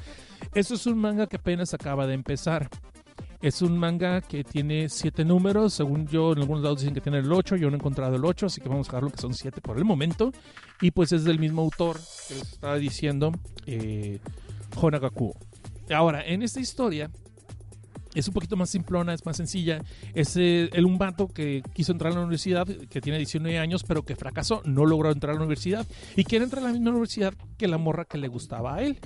Eso 0.55 0.73
es 0.73 0.87
un 0.87 0.97
manga 0.97 1.27
que 1.27 1.35
apenas 1.35 1.75
acaba 1.75 2.07
de 2.07 2.15
empezar. 2.15 2.67
Es 3.39 3.61
un 3.61 3.77
manga 3.77 4.21
que 4.21 4.43
tiene 4.43 4.89
siete 4.89 5.23
números. 5.23 5.75
Según 5.75 6.07
yo, 6.07 6.31
en 6.31 6.39
algunos 6.39 6.63
lados 6.63 6.79
dicen 6.79 6.95
que 6.95 7.01
tiene 7.01 7.19
el 7.19 7.31
8. 7.31 7.55
Yo 7.57 7.69
no 7.69 7.75
he 7.75 7.79
encontrado 7.79 8.15
el 8.15 8.25
8, 8.25 8.47
así 8.47 8.61
que 8.61 8.69
vamos 8.69 8.87
a 8.87 8.93
dejarlo 8.93 9.11
que 9.11 9.21
son 9.21 9.35
siete 9.35 9.61
por 9.61 9.77
el 9.77 9.85
momento. 9.85 10.31
Y 10.81 10.89
pues 10.89 11.11
es 11.11 11.23
del 11.23 11.37
mismo 11.37 11.61
autor 11.61 11.97
que 12.27 12.33
les 12.33 12.53
estaba 12.53 12.77
diciendo, 12.77 13.31
eh, 13.67 14.19
Honagakuo. 14.75 15.35
Ahora, 15.91 16.25
en 16.25 16.41
esta 16.41 16.59
historia 16.59 17.11
es 18.19 18.27
un 18.27 18.33
poquito 18.33 18.55
más 18.55 18.69
simplona, 18.69 19.13
es 19.13 19.25
más 19.25 19.37
sencilla. 19.37 19.81
Es 20.13 20.35
eh, 20.37 20.69
el 20.73 20.85
un 20.85 20.97
vato 20.97 21.27
que 21.27 21.61
quiso 21.73 21.91
entrar 21.91 22.11
a 22.11 22.15
la 22.15 22.21
universidad, 22.21 22.65
que 22.67 23.01
tiene 23.01 23.17
19 23.17 23.59
años, 23.59 23.83
pero 23.83 24.03
que 24.03 24.15
fracasó, 24.15 24.61
no 24.65 24.85
logró 24.85 25.11
entrar 25.11 25.31
a 25.31 25.35
la 25.35 25.41
universidad 25.41 25.85
y 26.15 26.23
quiere 26.23 26.45
entrar 26.45 26.63
a 26.63 26.67
la 26.67 26.73
misma 26.73 26.91
universidad 26.91 27.33
que 27.57 27.67
la 27.67 27.77
morra 27.77 28.05
que 28.05 28.17
le 28.17 28.27
gustaba 28.27 28.75
a 28.75 28.83
él. 28.83 28.97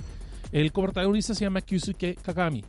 El 0.52 0.70
protagonista 0.70 1.34
se 1.34 1.44
llama 1.44 1.62
Kyusuke 1.62 2.16
Kagami. 2.22 2.64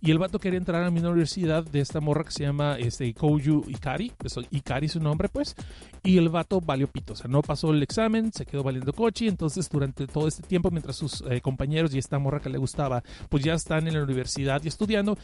Y 0.00 0.10
el 0.10 0.18
vato 0.18 0.38
quería 0.38 0.58
entrar 0.58 0.84
a 0.84 0.90
misma 0.90 1.10
universidad 1.10 1.64
de 1.64 1.80
esta 1.80 2.00
morra 2.00 2.24
que 2.24 2.30
se 2.30 2.44
llama 2.44 2.76
este, 2.78 3.12
Kouyu 3.14 3.64
Ikari. 3.68 4.12
Pues, 4.16 4.36
Ikari 4.50 4.88
su 4.88 5.00
nombre, 5.00 5.28
pues. 5.28 5.54
Y 6.02 6.18
el 6.18 6.28
vato 6.28 6.60
valió 6.60 6.86
pito. 6.86 7.14
O 7.14 7.16
sea, 7.16 7.28
no 7.28 7.42
pasó 7.42 7.70
el 7.70 7.82
examen, 7.82 8.32
se 8.32 8.46
quedó 8.46 8.62
valiendo 8.62 8.92
coche. 8.92 9.26
Entonces, 9.26 9.68
durante 9.68 10.06
todo 10.06 10.28
este 10.28 10.42
tiempo, 10.42 10.70
mientras 10.70 10.96
sus 10.96 11.22
eh, 11.28 11.40
compañeros 11.40 11.94
y 11.94 11.98
esta 11.98 12.18
morra 12.18 12.40
que 12.40 12.48
le 12.48 12.58
gustaba, 12.58 13.02
pues 13.28 13.42
ya 13.42 13.54
están 13.54 13.88
en 13.88 13.94
la 13.94 14.02
universidad 14.02 14.62
y 14.62 14.68
estudiando, 14.68 15.16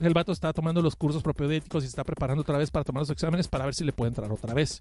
el 0.00 0.14
vato 0.14 0.32
está 0.32 0.52
tomando 0.52 0.82
los 0.82 0.96
cursos 0.96 1.22
propiodéticos 1.22 1.84
y 1.84 1.86
está 1.86 2.04
preparando 2.04 2.42
otra 2.42 2.58
vez 2.58 2.70
para 2.70 2.84
tomar 2.84 3.02
los 3.02 3.10
exámenes 3.10 3.48
para 3.48 3.64
ver 3.64 3.74
si 3.74 3.84
le 3.84 3.92
puede 3.92 4.08
entrar 4.08 4.30
otra 4.32 4.54
vez. 4.54 4.80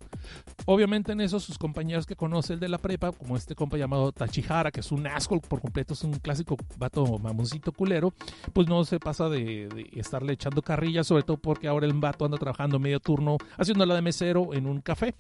Obviamente, 0.65 1.11
en 1.11 1.21
eso, 1.21 1.39
sus 1.39 1.57
compañeros 1.57 2.05
que 2.05 2.15
conoce 2.15 2.53
el 2.53 2.59
de 2.59 2.69
la 2.69 2.77
prepa, 2.77 3.11
como 3.11 3.35
este 3.35 3.55
compa 3.55 3.77
llamado 3.77 4.11
Tachihara, 4.11 4.71
que 4.71 4.79
es 4.79 4.91
un 4.91 5.05
asco 5.05 5.39
por 5.39 5.61
completo, 5.61 5.93
es 5.93 6.03
un 6.03 6.13
clásico 6.13 6.57
vato 6.77 7.17
mamoncito 7.19 7.71
culero, 7.71 8.13
pues 8.53 8.67
no 8.67 8.83
se 8.85 8.99
pasa 8.99 9.16
de, 9.25 9.67
de 9.67 9.89
estarle 9.93 10.33
echando 10.33 10.61
carrilla, 10.61 11.03
sobre 11.03 11.23
todo 11.23 11.37
porque 11.37 11.67
ahora 11.67 11.85
el 11.85 11.93
vato 11.93 12.25
anda 12.25 12.37
trabajando 12.37 12.79
medio 12.79 12.99
turno 12.99 13.37
haciéndola 13.57 13.95
de 13.95 14.01
mesero 14.01 14.53
en 14.53 14.67
un 14.67 14.81
café. 14.81 15.15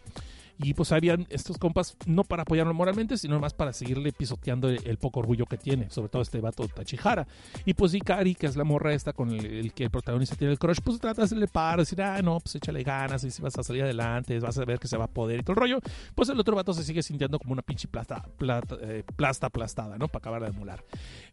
Y 0.59 0.73
pues 0.73 0.91
habían 0.91 1.27
estos 1.29 1.57
compas 1.57 1.95
no 2.05 2.23
para 2.23 2.43
apoyarlo 2.43 2.73
moralmente, 2.73 3.17
sino 3.17 3.39
más 3.39 3.53
para 3.53 3.73
seguirle 3.73 4.11
pisoteando 4.11 4.69
el, 4.69 4.79
el 4.85 4.97
poco 4.97 5.19
orgullo 5.19 5.45
que 5.45 5.57
tiene, 5.57 5.89
sobre 5.89 6.09
todo 6.09 6.21
este 6.21 6.41
vato 6.41 6.67
Tachihara. 6.67 7.27
Y 7.65 7.73
pues 7.73 7.93
Ikari, 7.93 8.35
que 8.35 8.47
es 8.47 8.55
la 8.55 8.63
morra 8.63 8.93
esta 8.93 9.13
con 9.13 9.31
el, 9.31 9.45
el 9.45 9.73
que 9.73 9.83
el 9.83 9.91
protagonista 9.91 10.35
tiene 10.35 10.53
el 10.53 10.59
crush, 10.59 10.79
pues 10.83 10.99
trata 10.99 11.21
de 11.21 11.25
hacerle 11.25 11.47
par, 11.47 11.79
decir, 11.79 12.01
ah, 12.01 12.21
no, 12.21 12.39
pues 12.39 12.55
échale 12.55 12.83
ganas, 12.83 13.23
y 13.23 13.31
si 13.31 13.41
vas 13.41 13.57
a 13.57 13.63
salir 13.63 13.83
adelante, 13.83 14.39
vas 14.39 14.57
a 14.57 14.65
ver 14.65 14.79
que 14.79 14.87
se 14.87 14.97
va 14.97 15.05
a 15.05 15.07
poder 15.07 15.39
y 15.39 15.43
todo 15.43 15.53
el 15.53 15.57
rollo. 15.57 15.79
Pues 16.15 16.29
el 16.29 16.39
otro 16.39 16.55
vato 16.55 16.73
se 16.73 16.83
sigue 16.83 17.03
sintiendo 17.03 17.39
como 17.39 17.53
una 17.53 17.61
pinche 17.61 17.87
plasta, 17.87 18.23
plata, 18.37 18.77
eh, 18.81 19.03
plasta 19.15 19.47
aplastada, 19.47 19.97
¿no? 19.97 20.07
Para 20.07 20.19
acabar 20.19 20.41
de 20.41 20.49
emular. 20.49 20.83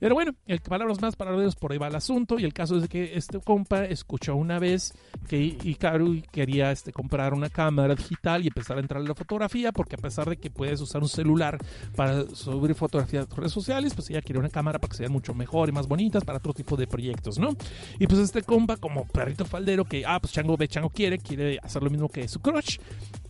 Pero 0.01 0.15
bueno, 0.15 0.33
el, 0.47 0.61
palabras 0.61 1.01
más, 1.01 1.17
palabras 1.17 1.57
por 1.57 1.73
ahí 1.73 1.79
va 1.79 1.89
el 1.89 1.95
asunto. 1.95 2.39
Y 2.39 2.45
el 2.45 2.53
caso 2.53 2.77
es 2.77 2.89
que 2.89 3.17
este 3.17 3.41
compa 3.41 3.85
escuchó 3.85 4.37
una 4.37 4.59
vez 4.59 4.93
que 5.29 5.39
Ikaru 5.39 6.23
quería 6.31 6.71
este, 6.71 6.93
comprar 6.93 7.35
una 7.35 7.49
cámara 7.49 7.95
digital 7.95 8.45
y 8.45 8.49
empezar 8.49 8.77
a 8.77 8.81
entrar 8.81 9.01
a 9.03 9.05
la 9.05 9.14
fotografía, 9.15 9.73
porque 9.73 9.97
a 9.97 9.99
pesar 9.99 10.29
de 10.29 10.37
que 10.37 10.51
puedes 10.51 10.81
usar 10.81 11.03
un 11.03 11.09
celular 11.09 11.59
para 11.97 12.27
subir 12.35 12.75
fotografías 12.75 13.27
a 13.31 13.35
redes 13.35 13.53
sociales, 13.53 13.95
pues 13.95 14.11
ella 14.11 14.23
quiere 14.23 14.39
una 14.39 14.49
cámara 14.49 14.79
para 14.79 14.91
que 14.91 14.97
sean 14.97 15.13
mucho 15.13 15.35
mejor 15.35 15.69
y 15.69 15.73
más 15.73 15.87
bonitas 15.87 16.25
para 16.25 16.39
otro 16.39 16.53
tipo 16.53 16.77
de 16.77 16.87
proyectos, 16.87 17.39
¿no? 17.39 17.51
Y 17.99 18.07
pues 18.07 18.21
este 18.21 18.43
compa, 18.43 18.77
como 18.77 19.07
perrito 19.07 19.45
faldero, 19.45 19.85
que, 19.85 20.05
ah, 20.07 20.19
pues 20.21 20.33
Chango 20.33 20.57
ve, 20.57 20.69
Chango 20.69 20.91
quiere, 20.91 21.19
quiere 21.19 21.59
hacer 21.63 21.83
lo 21.83 21.91
mismo 21.91 22.09
que 22.09 22.27
su 22.29 22.41
crush, 22.41 22.79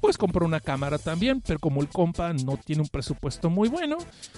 pues 0.01 0.19
compró 0.19 0.45
una 0.45 0.61
cámara 0.61 0.99
también, 0.99 1.41
pero 1.41 1.59
como 1.59 1.81
el 1.81 1.89
compa 1.89 2.33
no 2.33 2.57
tiene 2.57 2.83
un 2.83 2.89
presupuesto 2.89 3.49
muy 3.51 3.69
bueno, 3.69 3.97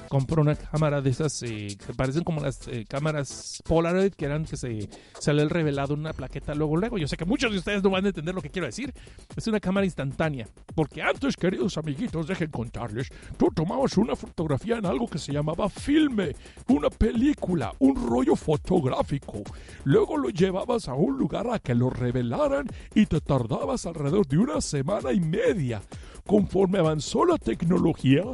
compró 0.09 0.43
una 0.43 0.55
cámara 0.55 1.01
de 1.01 1.11
esas 1.11 1.43
eh, 1.43 1.77
que 1.85 1.93
parecen 1.93 2.25
como 2.25 2.41
las 2.41 2.69
eh, 2.69 2.85
cámaras 2.89 3.63
Polaroid, 3.67 4.13
que 4.13 4.25
eran 4.25 4.45
que 4.45 4.57
se 4.57 4.89
sale 5.19 5.43
el 5.43 5.51
revelado 5.51 5.95
en 5.95 6.01
una 6.01 6.13
plaqueta 6.13 6.55
luego, 6.55 6.77
luego. 6.77 6.99
Yo 6.99 7.09
sé 7.09 7.17
que 7.17 7.25
muchos 7.25 7.53
de 7.53 7.59
ustedes 7.59 7.83
no 7.83 7.91
van 7.91 8.05
a 8.05 8.09
entender 8.09 8.35
lo 8.35 8.43
que 8.43 8.51
quiero 8.51 8.67
decir. 8.67 8.95
Es 9.37 9.47
una 9.47 9.61
cámara 9.61 9.87
instantánea. 9.87 10.47
Porque 10.75 11.03
antes, 11.03 11.36
queridos 11.37 11.79
amiguitos, 11.79 12.27
dejen 12.27 12.51
contarles, 12.51 13.09
tú 13.37 13.49
tomabas 13.55 13.97
una 13.97 14.17
fotografía 14.17 14.79
en 14.79 14.87
algo 14.87 15.07
que 15.07 15.19
se 15.19 15.33
llamaba 15.33 15.69
filme, 15.69 16.35
una 16.69 16.91
película, 16.91 17.73
un 17.79 18.09
rollo 18.09 18.37
fotográfico. 18.37 19.43
Luego 19.85 20.17
lo 20.17 20.31
llevabas 20.31 20.89
a 20.89 20.95
un 20.95 21.19
lugar 21.19 21.47
a 21.51 21.59
que 21.59 21.75
lo 21.75 21.91
revelaran 21.91 22.67
y 22.95 23.07
te 23.07 23.21
tardabas 23.21 23.87
alrededor 23.87 24.27
de 24.27 24.39
una 24.39 24.61
semana 24.61 25.13
y 25.13 25.21
media. 25.21 25.83
Conforme 26.27 26.79
avanzó 26.79 27.25
la 27.25 27.39
tecnología, 27.39 28.25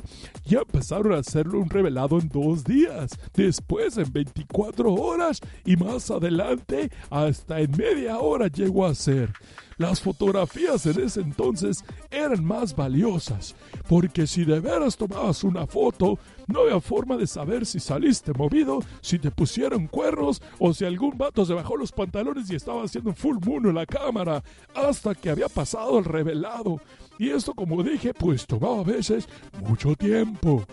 ya 0.47 0.60
empezaron 0.60 1.12
a 1.12 1.19
hacerlo 1.19 1.60
un 1.60 1.69
revelado 1.69 2.19
en 2.19 2.28
dos 2.28 2.64
días, 2.64 3.10
después 3.35 3.98
en 3.98 4.10
24 4.10 4.93
horas 4.94 5.40
y 5.66 5.77
más 5.77 6.10
adelante 6.10 6.90
hasta 7.10 7.60
en 7.60 7.70
media 7.77 8.19
hora 8.19 8.48
llegó 8.48 8.86
a 8.86 8.94
ser. 8.94 9.32
Las 9.77 10.01
fotografías 10.01 10.86
en 10.86 11.01
ese 11.01 11.20
entonces 11.20 11.85
eran 12.10 12.44
más 12.44 12.77
valiosas, 12.77 13.56
porque 13.89 14.27
si 14.27 14.44
de 14.44 14.60
veras 14.60 14.97
tomabas 14.97 15.44
una 15.44 15.66
foto, 15.66 16.19
no 16.47 16.60
había 16.60 16.81
forma 16.81 17.16
de 17.16 17.27
saber 17.27 17.66
si 17.66 17.81
saliste 17.81 18.32
movido, 18.32 18.81
si 19.01 19.19
te 19.19 19.31
pusieron 19.31 19.86
cuernos 19.86 20.40
o 20.59 20.73
si 20.73 20.85
algún 20.85 21.16
vato 21.19 21.44
se 21.44 21.55
bajó 21.55 21.77
los 21.77 21.93
pantalones 21.93 22.51
y 22.51 22.56
estaba 22.56 22.85
haciendo 22.85 23.10
un 23.10 23.16
full 23.16 23.39
moon 23.44 23.66
en 23.66 23.74
la 23.74 23.86
cámara, 23.86 24.43
hasta 24.74 25.14
que 25.14 25.31
había 25.31 25.48
pasado 25.48 25.98
el 25.98 26.05
revelado. 26.05 26.81
Y 27.23 27.31
esto, 27.31 27.55
como 27.55 27.85
dije, 27.85 28.12
pues 28.12 28.44
tomaba 28.44 28.81
a 28.81 28.82
veces 28.82 29.28
mucho 29.62 29.94
tiempo. 29.94 30.66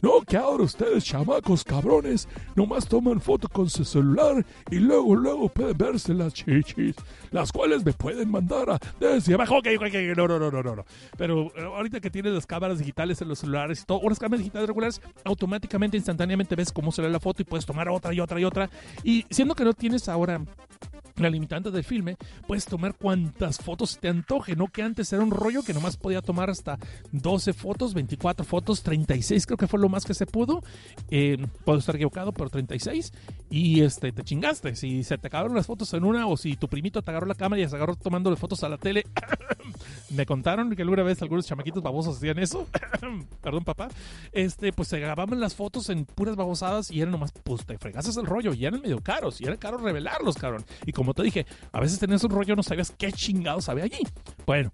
No, 0.00 0.22
que 0.22 0.38
ahora 0.38 0.62
ustedes, 0.62 1.04
chamacos 1.04 1.62
cabrones, 1.62 2.26
nomás 2.56 2.88
toman 2.88 3.20
foto 3.20 3.48
con 3.48 3.68
su 3.68 3.84
celular 3.84 4.42
y 4.70 4.76
luego, 4.76 5.14
luego 5.14 5.50
pueden 5.50 5.76
verse 5.76 6.14
las 6.14 6.32
chichis, 6.32 6.94
las 7.32 7.52
cuales 7.52 7.84
me 7.84 7.92
pueden 7.92 8.30
mandar 8.30 8.70
a 8.70 8.78
desde 8.98 9.34
abajo. 9.34 9.58
Ok, 9.58 9.66
ok, 9.76 9.88
ok, 9.88 10.16
no, 10.16 10.26
no, 10.26 10.38
no, 10.38 10.50
no, 10.50 10.62
no. 10.62 10.84
Pero 11.18 11.52
eh, 11.54 11.64
ahorita 11.64 12.00
que 12.00 12.08
tienes 12.08 12.32
las 12.32 12.46
cámaras 12.46 12.78
digitales 12.78 13.20
en 13.20 13.28
los 13.28 13.40
celulares 13.40 13.82
y 13.82 13.84
todo, 13.84 13.98
o 13.98 14.08
las 14.08 14.18
cámaras 14.18 14.38
digitales 14.38 14.68
regulares, 14.68 15.02
automáticamente, 15.24 15.98
instantáneamente 15.98 16.56
ves 16.56 16.72
cómo 16.72 16.92
se 16.92 17.02
ve 17.02 17.10
la 17.10 17.20
foto 17.20 17.42
y 17.42 17.44
puedes 17.44 17.66
tomar 17.66 17.90
otra 17.90 18.14
y 18.14 18.20
otra 18.20 18.40
y 18.40 18.44
otra. 18.44 18.70
Y 19.04 19.26
siendo 19.28 19.54
que 19.54 19.64
no 19.64 19.74
tienes 19.74 20.08
ahora 20.08 20.40
la 21.22 21.30
limitante 21.30 21.70
del 21.70 21.84
filme, 21.84 22.16
puedes 22.46 22.64
tomar 22.64 22.94
cuantas 22.94 23.58
fotos 23.58 23.98
te 23.98 24.08
antoje, 24.08 24.56
no 24.56 24.68
que 24.68 24.82
antes 24.82 25.12
era 25.12 25.22
un 25.22 25.30
rollo 25.30 25.62
que 25.62 25.74
nomás 25.74 25.96
podía 25.96 26.22
tomar 26.22 26.50
hasta 26.50 26.78
12 27.12 27.52
fotos, 27.52 27.94
24 27.94 28.44
fotos, 28.44 28.82
36 28.82 29.46
creo 29.46 29.56
que 29.56 29.66
fue 29.66 29.80
lo 29.80 29.88
más 29.88 30.04
que 30.04 30.14
se 30.14 30.26
pudo, 30.26 30.62
eh, 31.10 31.38
puedo 31.64 31.78
estar 31.78 31.96
equivocado, 31.96 32.32
pero 32.32 32.50
36, 32.50 33.12
y 33.50 33.82
este, 33.82 34.12
te 34.12 34.22
chingaste, 34.22 34.76
si 34.76 35.04
se 35.04 35.18
te 35.18 35.26
acabaron 35.26 35.54
las 35.54 35.66
fotos 35.66 35.92
en 35.94 36.04
una 36.04 36.26
o 36.26 36.36
si 36.36 36.56
tu 36.56 36.68
primito 36.68 37.02
te 37.02 37.10
agarró 37.10 37.26
la 37.26 37.34
cámara 37.34 37.62
y 37.62 37.68
se 37.68 37.76
agarró 37.76 37.96
tomando 37.96 38.34
fotos 38.36 38.62
a 38.64 38.68
la 38.68 38.78
tele, 38.78 39.04
me 40.10 40.26
contaron 40.26 40.74
que 40.74 40.82
alguna 40.82 41.02
vez 41.02 41.20
algunos 41.22 41.46
chamaquitos 41.46 41.82
babosos 41.82 42.16
hacían 42.16 42.38
eso, 42.38 42.66
perdón 43.42 43.64
papá, 43.64 43.88
este, 44.32 44.72
pues 44.72 44.88
se 44.88 44.98
grababan 44.98 45.40
las 45.40 45.54
fotos 45.54 45.90
en 45.90 46.04
puras 46.04 46.36
babosadas 46.36 46.90
y 46.90 47.00
eran 47.00 47.12
nomás, 47.12 47.32
pues 47.32 47.64
te 47.66 47.78
fregases 47.78 48.16
el 48.16 48.26
rollo, 48.26 48.54
y 48.54 48.64
eran 48.64 48.80
medio 48.80 49.00
caros, 49.00 49.40
y 49.40 49.44
era 49.44 49.56
caro 49.56 49.78
revelarlos, 49.78 50.36
cabrón, 50.36 50.64
y 50.86 50.92
como 50.92 51.09
te 51.14 51.22
dije, 51.22 51.46
a 51.72 51.80
veces 51.80 51.98
tenías 51.98 52.22
un 52.24 52.30
rollo, 52.30 52.56
no 52.56 52.62
sabías 52.62 52.92
qué 52.96 53.12
chingados 53.12 53.68
había 53.68 53.84
allí. 53.84 54.00
Bueno, 54.46 54.70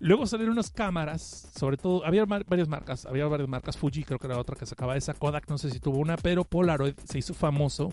luego 0.00 0.26
salieron 0.26 0.52
unas 0.52 0.70
cámaras, 0.70 1.50
sobre 1.56 1.76
todo, 1.76 2.04
había 2.04 2.24
varias 2.24 2.68
marcas, 2.68 3.06
había 3.06 3.26
varias 3.26 3.48
marcas, 3.48 3.76
Fuji 3.76 4.04
creo 4.04 4.18
que 4.18 4.26
era 4.26 4.38
otra 4.38 4.56
que 4.56 4.66
sacaba 4.66 4.96
esa, 4.96 5.14
Kodak 5.14 5.48
no 5.48 5.58
sé 5.58 5.70
si 5.70 5.80
tuvo 5.80 5.98
una, 5.98 6.16
pero 6.16 6.44
Polaroid 6.44 6.94
se 7.04 7.18
hizo 7.18 7.34
famoso 7.34 7.92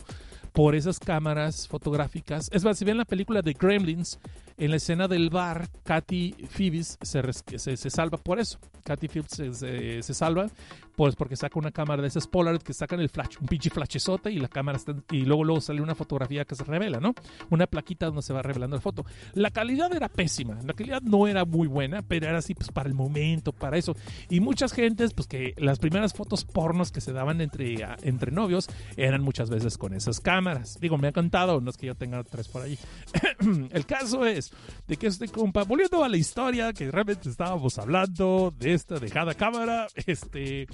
por 0.52 0.76
esas 0.76 1.00
cámaras 1.00 1.68
fotográficas. 1.68 2.50
Es 2.52 2.64
más, 2.64 2.78
si 2.78 2.86
ven 2.86 2.98
la 2.98 3.06
película 3.06 3.42
de 3.42 3.54
Gremlins, 3.54 4.20
en 4.62 4.70
la 4.70 4.78
escena 4.78 5.08
del 5.08 5.32
bar, 5.32 5.68
Katy 5.84 6.36
Phoebes 6.48 7.00
se, 7.02 7.22
se, 7.58 7.78
se 7.78 7.90
salva 7.90 8.20
por 8.20 8.40
eso. 8.40 8.60
Katy 8.84 9.08
Phoebes 9.08 9.32
se, 9.32 10.02
se- 10.04 10.14
salva 10.14 10.48
pues 10.96 11.16
porque 11.16 11.36
saca 11.36 11.58
una 11.58 11.72
cámara 11.72 12.02
de 12.02 12.10
esas 12.10 12.28
Polaroid 12.28 12.62
que 12.62 12.74
sacan 12.74 13.00
el 13.00 13.10
flash, 13.10 13.38
un 13.40 13.48
pinche 13.48 13.70
flashezote 13.72 14.32
y 14.32 14.38
la 14.38 14.50
cámara 14.50 14.78
está, 14.78 14.94
y 15.12 15.22
luego 15.22 15.44
luego 15.44 15.62
sale 15.62 15.82
una 15.82 15.96
fotografía 15.96 16.46
que 16.46 16.54
se 16.54 16.64
revela, 16.64 17.00
¿no? 17.00 17.16
Una 17.50 17.66
plaquita 17.66 18.08
donde 18.08 18.22
se 18.22 18.34
va 18.34 18.44
revelando 18.44 18.76
la 18.76 18.82
foto. 18.82 19.06
La 19.34 19.50
calidad 19.50 19.92
era 19.96 20.10
pésima, 20.10 20.60
la 20.64 20.74
calidad 20.74 21.02
no 21.02 21.28
era 21.28 21.44
muy 21.46 21.68
buena, 21.68 22.04
pero 22.04 22.28
era 22.28 22.38
así 22.38 22.54
pues 22.54 22.70
para 22.72 22.88
el 22.88 22.94
momento, 22.94 23.52
para 23.52 23.78
eso. 23.78 23.96
Y 24.30 24.42
muchas 24.42 24.74
gentes, 24.74 25.14
pues 25.14 25.28
que 25.28 25.56
las 25.58 25.80
primeras 25.80 26.14
fotos 26.14 26.44
pornos 26.46 26.92
que 26.92 27.02
se 27.02 27.14
daban 27.14 27.42
entre, 27.42 27.78
entre 28.04 28.32
novios 28.32 28.68
eran 28.96 29.22
muchas 29.24 29.50
veces 29.50 29.78
con 29.80 29.94
esas 29.94 30.20
cámaras. 30.20 30.78
Digo, 30.80 30.98
me 31.00 31.08
ha 31.08 31.14
contado, 31.14 31.62
no 31.62 31.70
es 31.72 31.78
que 31.78 31.88
yo 31.88 31.96
tenga 31.96 32.24
tres 32.24 32.48
por 32.48 32.62
ahí. 32.62 32.78
el 33.72 33.86
caso 33.88 34.26
es 34.26 34.51
de 34.88 34.98
que 34.98 35.08
este 35.08 35.28
compa, 35.28 35.64
volviendo 35.64 36.04
a 36.04 36.10
la 36.10 36.18
historia 36.18 36.74
que 36.74 36.92
realmente 36.92 37.30
estábamos 37.30 37.78
hablando 37.78 38.54
de 38.58 38.74
esta 38.74 39.00
dejada 39.00 39.34
cámara, 39.34 39.88
este 39.96 40.68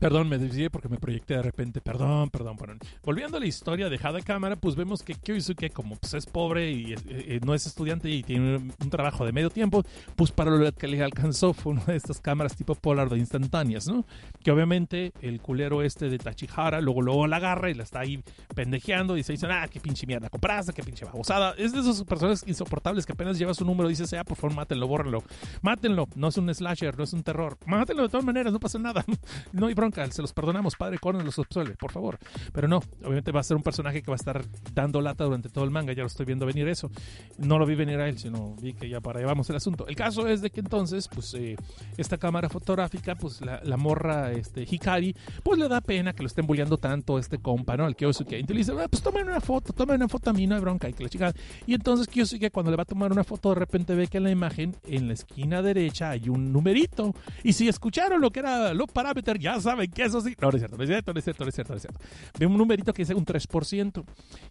Perdón, 0.00 0.28
me 0.28 0.38
desvié 0.38 0.70
porque 0.70 0.88
me 0.88 0.98
proyecté 0.98 1.34
de 1.34 1.42
repente. 1.42 1.80
Perdón, 1.80 2.30
perdón, 2.30 2.56
perdón. 2.56 2.78
Volviendo 3.02 3.36
a 3.36 3.40
la 3.40 3.46
historia 3.46 3.88
de 3.88 3.98
Hada 4.02 4.20
Cámara, 4.20 4.56
pues 4.56 4.76
vemos 4.76 5.02
que 5.02 5.14
Kyosuke, 5.14 5.72
como 5.72 5.96
pues, 5.96 6.14
es 6.14 6.26
pobre 6.26 6.70
y 6.70 6.92
eh, 6.92 6.96
eh, 7.08 7.40
no 7.44 7.54
es 7.54 7.66
estudiante 7.66 8.10
y 8.10 8.22
tiene 8.22 8.56
un, 8.56 8.90
trabajo 8.90 9.24
de 9.24 9.32
medio 9.32 9.50
tiempo, 9.50 9.82
pues 10.14 10.30
para 10.30 10.50
lo 10.50 10.72
que 10.72 10.86
le 10.86 11.02
alcanzó 11.02 11.52
fue 11.52 11.72
una 11.72 11.84
de 11.84 11.96
estas 11.96 12.20
cámaras 12.20 12.56
tipo 12.56 12.74
Polar 12.74 13.08
de 13.08 13.18
instantáneas, 13.18 13.88
¿no? 13.88 14.04
Que 14.42 14.50
obviamente 14.50 15.12
el 15.22 15.40
culero 15.40 15.82
este 15.82 16.08
de 16.08 16.18
Tachihara 16.18 16.80
luego, 16.80 17.02
luego 17.02 17.26
la 17.26 17.36
agarra 17.36 17.70
y 17.70 17.74
la 17.74 17.82
está 17.82 18.00
ahí 18.00 18.22
pendejeando 18.54 19.16
y 19.16 19.22
se 19.22 19.32
dicen, 19.32 19.50
ah, 19.50 19.66
qué 19.68 19.80
pinche 19.80 20.06
mierda 20.06 20.28
compraste, 20.28 20.72
qué 20.72 20.82
pinche 20.82 21.04
babosada. 21.04 21.54
Es 21.58 21.72
de 21.72 21.80
esas 21.80 22.04
personas 22.04 22.44
insoportables 22.46 23.06
que 23.06 23.12
apenas 23.12 23.38
lleva 23.38 23.54
su 23.54 23.64
número 23.64 23.88
y 23.88 23.92
dices, 23.92 24.12
ah, 24.14 24.24
por 24.24 24.36
favor, 24.36 24.56
mátenlo, 24.56 24.86
bórrenlo. 24.86 25.22
Mátenlo, 25.62 26.08
no 26.14 26.28
es 26.28 26.36
un 26.36 26.54
slasher, 26.54 26.96
no 26.96 27.04
es 27.04 27.12
un 27.12 27.22
terror. 27.22 27.56
Mátenlo 27.66 28.02
de 28.02 28.08
todas 28.08 28.24
maneras, 28.24 28.52
no 28.52 28.60
pasa 28.60 28.78
nada. 28.78 29.04
no 29.52 29.66
hay 29.66 29.74
se 29.92 30.22
los 30.22 30.32
perdonamos, 30.32 30.76
padre 30.76 30.98
Conan 30.98 31.24
los 31.24 31.38
absuelve, 31.38 31.76
por 31.76 31.92
favor. 31.92 32.18
Pero 32.52 32.68
no, 32.68 32.80
obviamente 33.02 33.32
va 33.32 33.40
a 33.40 33.42
ser 33.42 33.56
un 33.56 33.62
personaje 33.62 34.02
que 34.02 34.10
va 34.10 34.14
a 34.14 34.16
estar 34.16 34.44
dando 34.72 35.00
lata 35.00 35.24
durante 35.24 35.48
todo 35.48 35.64
el 35.64 35.70
manga, 35.70 35.92
ya 35.92 36.02
lo 36.02 36.08
estoy 36.08 36.26
viendo 36.26 36.46
venir 36.46 36.68
eso. 36.68 36.90
No 37.38 37.58
lo 37.58 37.66
vi 37.66 37.74
venir 37.74 38.00
a 38.00 38.08
él, 38.08 38.18
sino 38.18 38.56
vi 38.60 38.74
que 38.74 38.88
ya 38.88 39.00
para 39.00 39.18
allá 39.18 39.28
vamos 39.28 39.48
el 39.50 39.56
asunto. 39.56 39.86
El 39.86 39.96
caso 39.96 40.26
es 40.26 40.40
de 40.40 40.50
que 40.50 40.60
entonces, 40.60 41.08
pues, 41.08 41.34
eh, 41.34 41.56
esta 41.96 42.18
cámara 42.18 42.48
fotográfica, 42.48 43.14
pues 43.14 43.40
la, 43.40 43.60
la, 43.62 43.76
morra 43.76 44.32
este, 44.32 44.66
Hikari, 44.68 45.14
pues 45.42 45.58
le 45.58 45.68
da 45.68 45.80
pena 45.80 46.12
que 46.12 46.22
lo 46.22 46.26
estén 46.26 46.46
bulleando 46.46 46.78
tanto 46.78 47.18
este 47.18 47.38
compa, 47.38 47.76
¿no? 47.76 47.84
Al 47.84 47.96
Kyosuke. 47.96 48.32
Y 48.32 48.42
le 48.42 48.54
dice, 48.54 48.72
ah, 48.72 48.88
pues 48.88 49.02
tomen 49.02 49.28
una 49.28 49.40
foto, 49.40 49.72
tomen 49.72 49.96
una 49.96 50.08
foto 50.08 50.30
a 50.30 50.32
mí, 50.32 50.46
no 50.46 50.54
hay 50.54 50.60
bronca, 50.60 50.88
y 50.88 50.92
que 50.92 51.02
la 51.02 51.08
chica. 51.08 51.32
Y 51.66 51.74
entonces 51.74 52.08
Kyosuke, 52.08 52.50
cuando 52.50 52.70
le 52.70 52.76
va 52.76 52.82
a 52.82 52.86
tomar 52.86 53.12
una 53.12 53.24
foto, 53.24 53.50
de 53.50 53.56
repente 53.56 53.94
ve 53.94 54.08
que 54.08 54.18
en 54.18 54.24
la 54.24 54.30
imagen, 54.30 54.76
en 54.86 55.08
la 55.08 55.14
esquina 55.14 55.62
derecha, 55.62 56.10
hay 56.10 56.28
un 56.28 56.52
numerito. 56.52 57.14
Y 57.42 57.52
si 57.52 57.68
escucharon 57.68 58.20
lo 58.20 58.30
que 58.30 58.40
era 58.40 58.74
los 58.74 58.90
parámetros, 58.90 59.38
ya 59.38 59.60
saben 59.60 59.75
que 59.92 60.04
eso 60.04 60.20
sí. 60.20 60.34
No, 60.40 60.50
no 60.50 60.56
es 60.56 60.60
cierto, 60.60 60.76
no 60.76 60.82
es 60.82 60.88
cierto, 60.88 61.12
no 61.12 61.18
es 61.18 61.24
cierto, 61.24 61.44
no 61.44 61.48
es 61.48 61.54
cierto, 61.54 61.72
no 61.72 61.76
es 61.76 61.82
cierto. 61.82 62.00
Ve 62.38 62.46
un 62.46 62.56
numerito 62.56 62.92
que 62.92 63.02
dice 63.02 63.14
un 63.14 63.24
3%. 63.24 64.04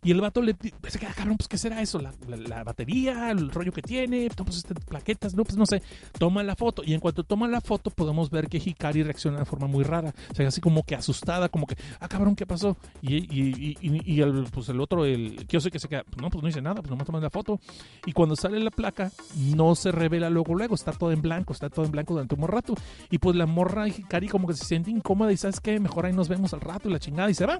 Y 0.04 0.12
el 0.12 0.22
vato 0.22 0.42
le 0.42 0.56
se 0.88 1.00
queda, 1.00 1.14
cabrón, 1.14 1.38
pues, 1.38 1.48
¿qué 1.48 1.58
será 1.58 1.82
eso? 1.82 2.00
La, 2.00 2.14
la, 2.28 2.38
la 2.38 2.64
batería, 2.64 3.32
el 3.32 3.50
rollo 3.52 3.72
que 3.72 3.82
tiene, 3.82 4.30
pues, 4.36 4.58
este, 4.58 4.76
plaquetas, 4.76 5.36
no, 5.36 5.44
pues 5.44 5.58
no 5.58 5.66
sé. 5.66 5.82
Toma 6.18 6.44
la 6.44 6.56
foto. 6.56 6.84
Y 6.86 6.94
en 6.94 7.00
cuanto 7.00 7.24
toma 7.24 7.48
la 7.48 7.62
foto, 7.62 7.90
podemos 7.90 8.30
ver 8.30 8.48
que 8.48 8.58
Hikari 8.58 9.04
reacciona 9.04 9.40
de 9.40 9.46
forma 9.46 9.68
muy 9.68 9.84
rara. 9.84 10.14
O 10.32 10.36
sea, 10.36 10.48
así 10.48 10.62
como 10.62 10.84
que 10.84 10.96
asustada, 10.96 11.50
como 11.50 11.66
que, 11.66 11.76
ah, 12.00 12.08
cabrón, 12.08 12.36
¿qué 12.36 12.46
pasó? 12.46 12.78
Y, 13.02 13.16
y, 13.16 13.78
y, 13.82 14.14
y 14.14 14.22
el, 14.22 14.48
pues 14.52 14.70
el 14.70 14.80
otro, 14.80 15.06
el 15.06 15.46
yo 15.48 15.60
sé 15.60 15.72
que 15.72 15.80
se 15.80 15.88
queda, 15.88 16.04
pues 16.04 16.18
no, 16.22 16.30
pues 16.30 16.42
no 16.42 16.48
dice 16.48 16.62
nada, 16.62 16.82
pues 16.82 16.90
nomás 16.90 17.06
toman 17.06 17.22
la 17.22 17.30
foto. 17.30 17.60
Y 18.06 18.12
cuando 18.12 18.36
sale 18.36 18.60
la 18.60 18.72
placa, 18.72 19.12
no 19.56 19.76
se 19.76 19.92
revela 19.92 20.30
luego, 20.30 20.54
luego, 20.56 20.76
está 20.76 20.92
todo 20.92 21.12
en 21.12 21.22
blanco, 21.22 21.54
está 21.54 21.70
todo 21.70 21.86
en 21.86 21.92
blanco 21.92 22.14
durante 22.14 22.36
un 22.36 22.48
rato. 22.48 22.76
Y 23.10 23.18
pues 23.18 23.36
la 23.36 23.46
morra 23.46 23.88
Hikari 23.88 24.28
como 24.28 24.48
que 24.48 24.54
se 24.54 24.66
siente 24.66 24.92
incómoda 24.92 25.15
y 25.32 25.38
sabes 25.38 25.60
qué, 25.60 25.80
mejor 25.80 26.06
ahí 26.06 26.14
nos 26.14 26.30
vemos 26.30 26.54
al 26.54 26.62
rato 26.62 26.90
y 26.90 26.92
la 26.94 27.00
chingada 27.00 27.30
y 27.30 27.34
se 27.34 27.46
va. 27.46 27.60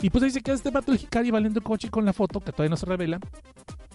Y 0.00 0.10
pues 0.10 0.24
ahí 0.24 0.30
se 0.30 0.42
queda 0.42 0.54
este 0.54 0.70
vato 0.70 0.92
de 0.92 0.98
Hikari 0.98 1.30
valiendo 1.30 1.62
coche 1.62 1.88
con 1.90 2.04
la 2.04 2.12
foto, 2.12 2.40
que 2.40 2.52
todavía 2.52 2.70
no 2.70 2.76
se 2.76 2.86
revela. 2.86 3.18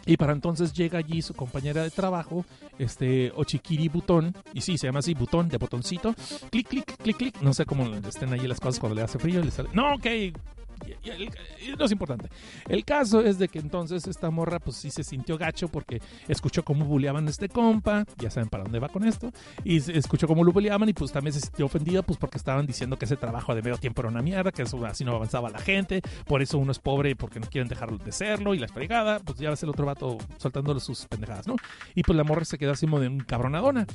Y 0.06 0.18
para 0.18 0.34
entonces 0.34 0.74
llega 0.74 0.98
allí 0.98 1.22
su 1.22 1.34
compañera 1.34 1.84
de 1.84 1.92
trabajo, 1.92 2.46
este 2.80 3.32
Ochikiri 3.36 3.90
Butón, 3.90 4.36
y 4.54 4.62
sí, 4.62 4.78
se 4.78 4.88
llama 4.88 5.00
así, 5.00 5.14
Butón, 5.14 5.50
de 5.50 5.58
botoncito. 5.58 6.16
Clic, 6.50 6.68
clic, 6.68 6.96
clic, 6.98 7.18
clic. 7.18 7.42
No 7.42 7.54
sé 7.54 7.66
cómo 7.66 7.86
estén 7.96 8.34
allí 8.34 8.48
las 8.48 8.60
cosas 8.60 8.80
cuando 8.80 8.96
le 8.96 9.04
hace 9.04 9.20
frío. 9.20 9.44
Le 9.44 9.52
sale... 9.52 9.70
No, 9.74 9.94
ok, 9.96 10.08
no 11.78 11.86
es 11.86 11.92
importante. 11.92 12.30
El 12.68 12.86
caso 12.86 13.22
es 13.22 13.40
de 13.40 13.48
que 13.48 13.60
entonces 13.60 14.08
esta 14.08 14.30
morra 14.30 14.60
pues 14.60 14.78
sí 14.78 14.90
se 14.90 15.04
sintió 15.04 15.38
gacho 15.38 15.68
porque 15.68 16.02
escuchó 16.28 16.64
cómo 16.64 16.86
bulleaban 16.86 17.28
a 17.28 17.30
este 17.30 17.50
compa, 17.50 18.06
ya 18.18 18.30
saben 18.30 18.50
para 18.50 18.64
dónde 18.64 18.80
va 18.80 18.90
con 18.90 19.04
esto, 19.04 19.32
y 19.64 19.78
escuchó 19.78 20.28
cómo 20.28 20.44
lo 20.44 20.52
bulleaban 20.52 20.90
y 20.90 20.94
pues 20.94 21.12
también 21.12 21.34
se 21.34 21.42
sintió 21.42 21.66
ofendida 21.66 22.02
pues 22.02 22.18
porque 22.18 22.38
estaban 22.38 22.66
diciendo 22.66 22.98
que 22.98 23.06
ese 23.06 23.18
trabajo 23.18 23.54
de 23.56 23.62
medio 23.62 23.78
tiempo 23.78 24.02
era 24.02 24.10
una 24.10 24.22
mierda, 24.22 24.52
que 24.52 24.64
eso 24.64 24.84
así 24.86 25.04
no 25.04 25.16
avanzaba 25.16 25.50
la 25.50 25.60
gente, 25.60 26.02
por 26.26 26.42
eso 26.42 26.58
uno 26.58 26.72
es 26.72 26.80
pobre 26.80 27.16
porque 27.16 27.40
no 27.40 27.48
quieren 27.48 27.68
dejarlo 27.68 27.98
de 27.98 28.12
serlo 28.12 28.54
y 28.54 28.60
la 28.60 28.68
fregada, 28.68 29.20
pues 29.20 29.40
ya 29.40 29.50
ves 29.50 29.64
el 29.64 29.70
otro 29.70 29.86
vato 29.86 30.18
soltándole 30.38 30.80
sus 30.80 31.06
pendejadas, 31.06 31.48
¿no? 31.48 31.56
Y 31.96 32.04
pues 32.04 32.16
la 32.18 32.24
morra 32.24 32.46
se 32.46 32.58
queda 32.58 32.72
así 32.72 32.86
como 32.86 33.00
de 33.00 33.08
un 33.08 33.20
cabronadona. 33.20 33.86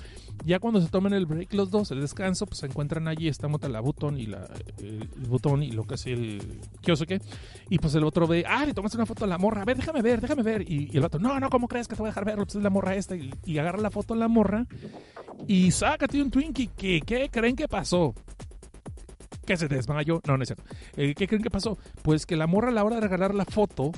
Ya 0.44 0.58
cuando 0.58 0.80
se 0.80 0.88
toman 0.88 1.12
el 1.14 1.26
break 1.26 1.52
los 1.54 1.70
dos, 1.70 1.90
el 1.90 2.00
descanso, 2.00 2.46
pues 2.46 2.58
se 2.58 2.66
encuentran 2.66 3.08
allí, 3.08 3.28
estamos 3.28 3.62
la 3.68 3.80
butón 3.80 4.18
y 4.18 4.26
la, 4.26 4.48
el, 4.78 5.08
el 5.16 5.28
botón 5.28 5.62
y 5.62 5.70
lo 5.70 5.84
que 5.84 5.94
es 5.94 6.06
el 6.06 6.60
Kyosuke. 6.80 7.20
Y 7.68 7.78
pues 7.78 7.94
el 7.94 8.04
otro 8.04 8.26
ve, 8.26 8.44
ah, 8.46 8.64
le 8.66 8.74
tomas 8.74 8.94
una 8.94 9.06
foto 9.06 9.24
a 9.24 9.28
la 9.28 9.38
morra, 9.38 9.62
a 9.62 9.64
ver, 9.64 9.76
déjame 9.76 10.02
ver, 10.02 10.20
déjame 10.20 10.42
ver. 10.42 10.70
Y, 10.70 10.96
el 10.96 11.04
otro, 11.04 11.20
no, 11.20 11.38
no, 11.40 11.50
¿cómo 11.50 11.68
crees 11.68 11.88
que 11.88 11.94
te 11.94 12.02
voy 12.02 12.08
a 12.08 12.10
dejar 12.10 12.24
verlo? 12.24 12.44
Pues 12.44 12.56
es 12.56 12.62
la 12.62 12.70
morra 12.70 12.94
esta. 12.94 13.16
Y, 13.16 13.58
agarra 13.58 13.78
la 13.78 13.90
foto 13.90 14.14
a 14.14 14.16
la 14.16 14.28
morra 14.28 14.66
y 15.46 15.70
sácate 15.70 16.20
un 16.20 16.30
Twinkie. 16.30 16.70
¿Qué, 16.76 17.00
qué 17.00 17.28
creen 17.30 17.56
que 17.56 17.68
pasó? 17.68 18.14
¿Que 19.46 19.56
se 19.56 19.68
desmayó? 19.68 20.20
No, 20.26 20.36
no 20.36 20.42
es 20.42 20.48
cierto. 20.48 20.64
Eh, 20.96 21.14
¿Qué 21.14 21.26
creen 21.26 21.42
que 21.42 21.50
pasó? 21.50 21.78
Pues 22.02 22.26
que 22.26 22.36
la 22.36 22.46
morra 22.46 22.68
a 22.68 22.72
la 22.72 22.84
hora 22.84 22.96
de 22.96 23.02
regalar 23.02 23.34
la 23.34 23.44
foto, 23.44 23.92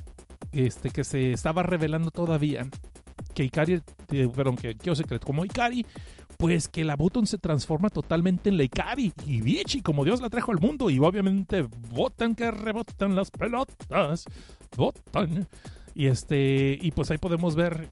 este, 0.53 0.91
que 0.91 1.05
se 1.05 1.33
estaba 1.33 1.63
revelando 1.63 2.11
todavía, 2.11 2.67
que 3.35 3.45
Ikari, 3.45 3.83
eh, 4.13 4.29
perdón, 4.35 4.57
que 4.57 4.75
Kyosuke 4.75 5.21
como 5.21 5.45
Ikari, 5.45 5.87
pues 6.39 6.69
que 6.69 6.85
la 6.85 6.97
Button 6.97 7.27
se 7.27 7.39
transforma 7.39 7.91
totalmente 7.91 8.49
en 8.49 8.57
la 8.57 8.65
Ikari 8.65 9.13
y 9.27 9.41
Bichi 9.41 9.81
como 9.83 10.05
Dios 10.05 10.21
la 10.21 10.31
trajo 10.31 10.53
al 10.53 10.61
mundo 10.61 10.91
y 10.91 10.99
obviamente 10.99 11.67
botan 11.91 12.35
que 12.35 12.51
rebotan 12.51 13.15
las 13.17 13.31
pelotas, 13.31 14.25
botan 14.77 15.47
y 15.95 16.07
este 16.07 16.79
y 16.81 16.91
pues 16.91 17.11
ahí 17.11 17.19
podemos 17.19 17.57
ver 17.57 17.91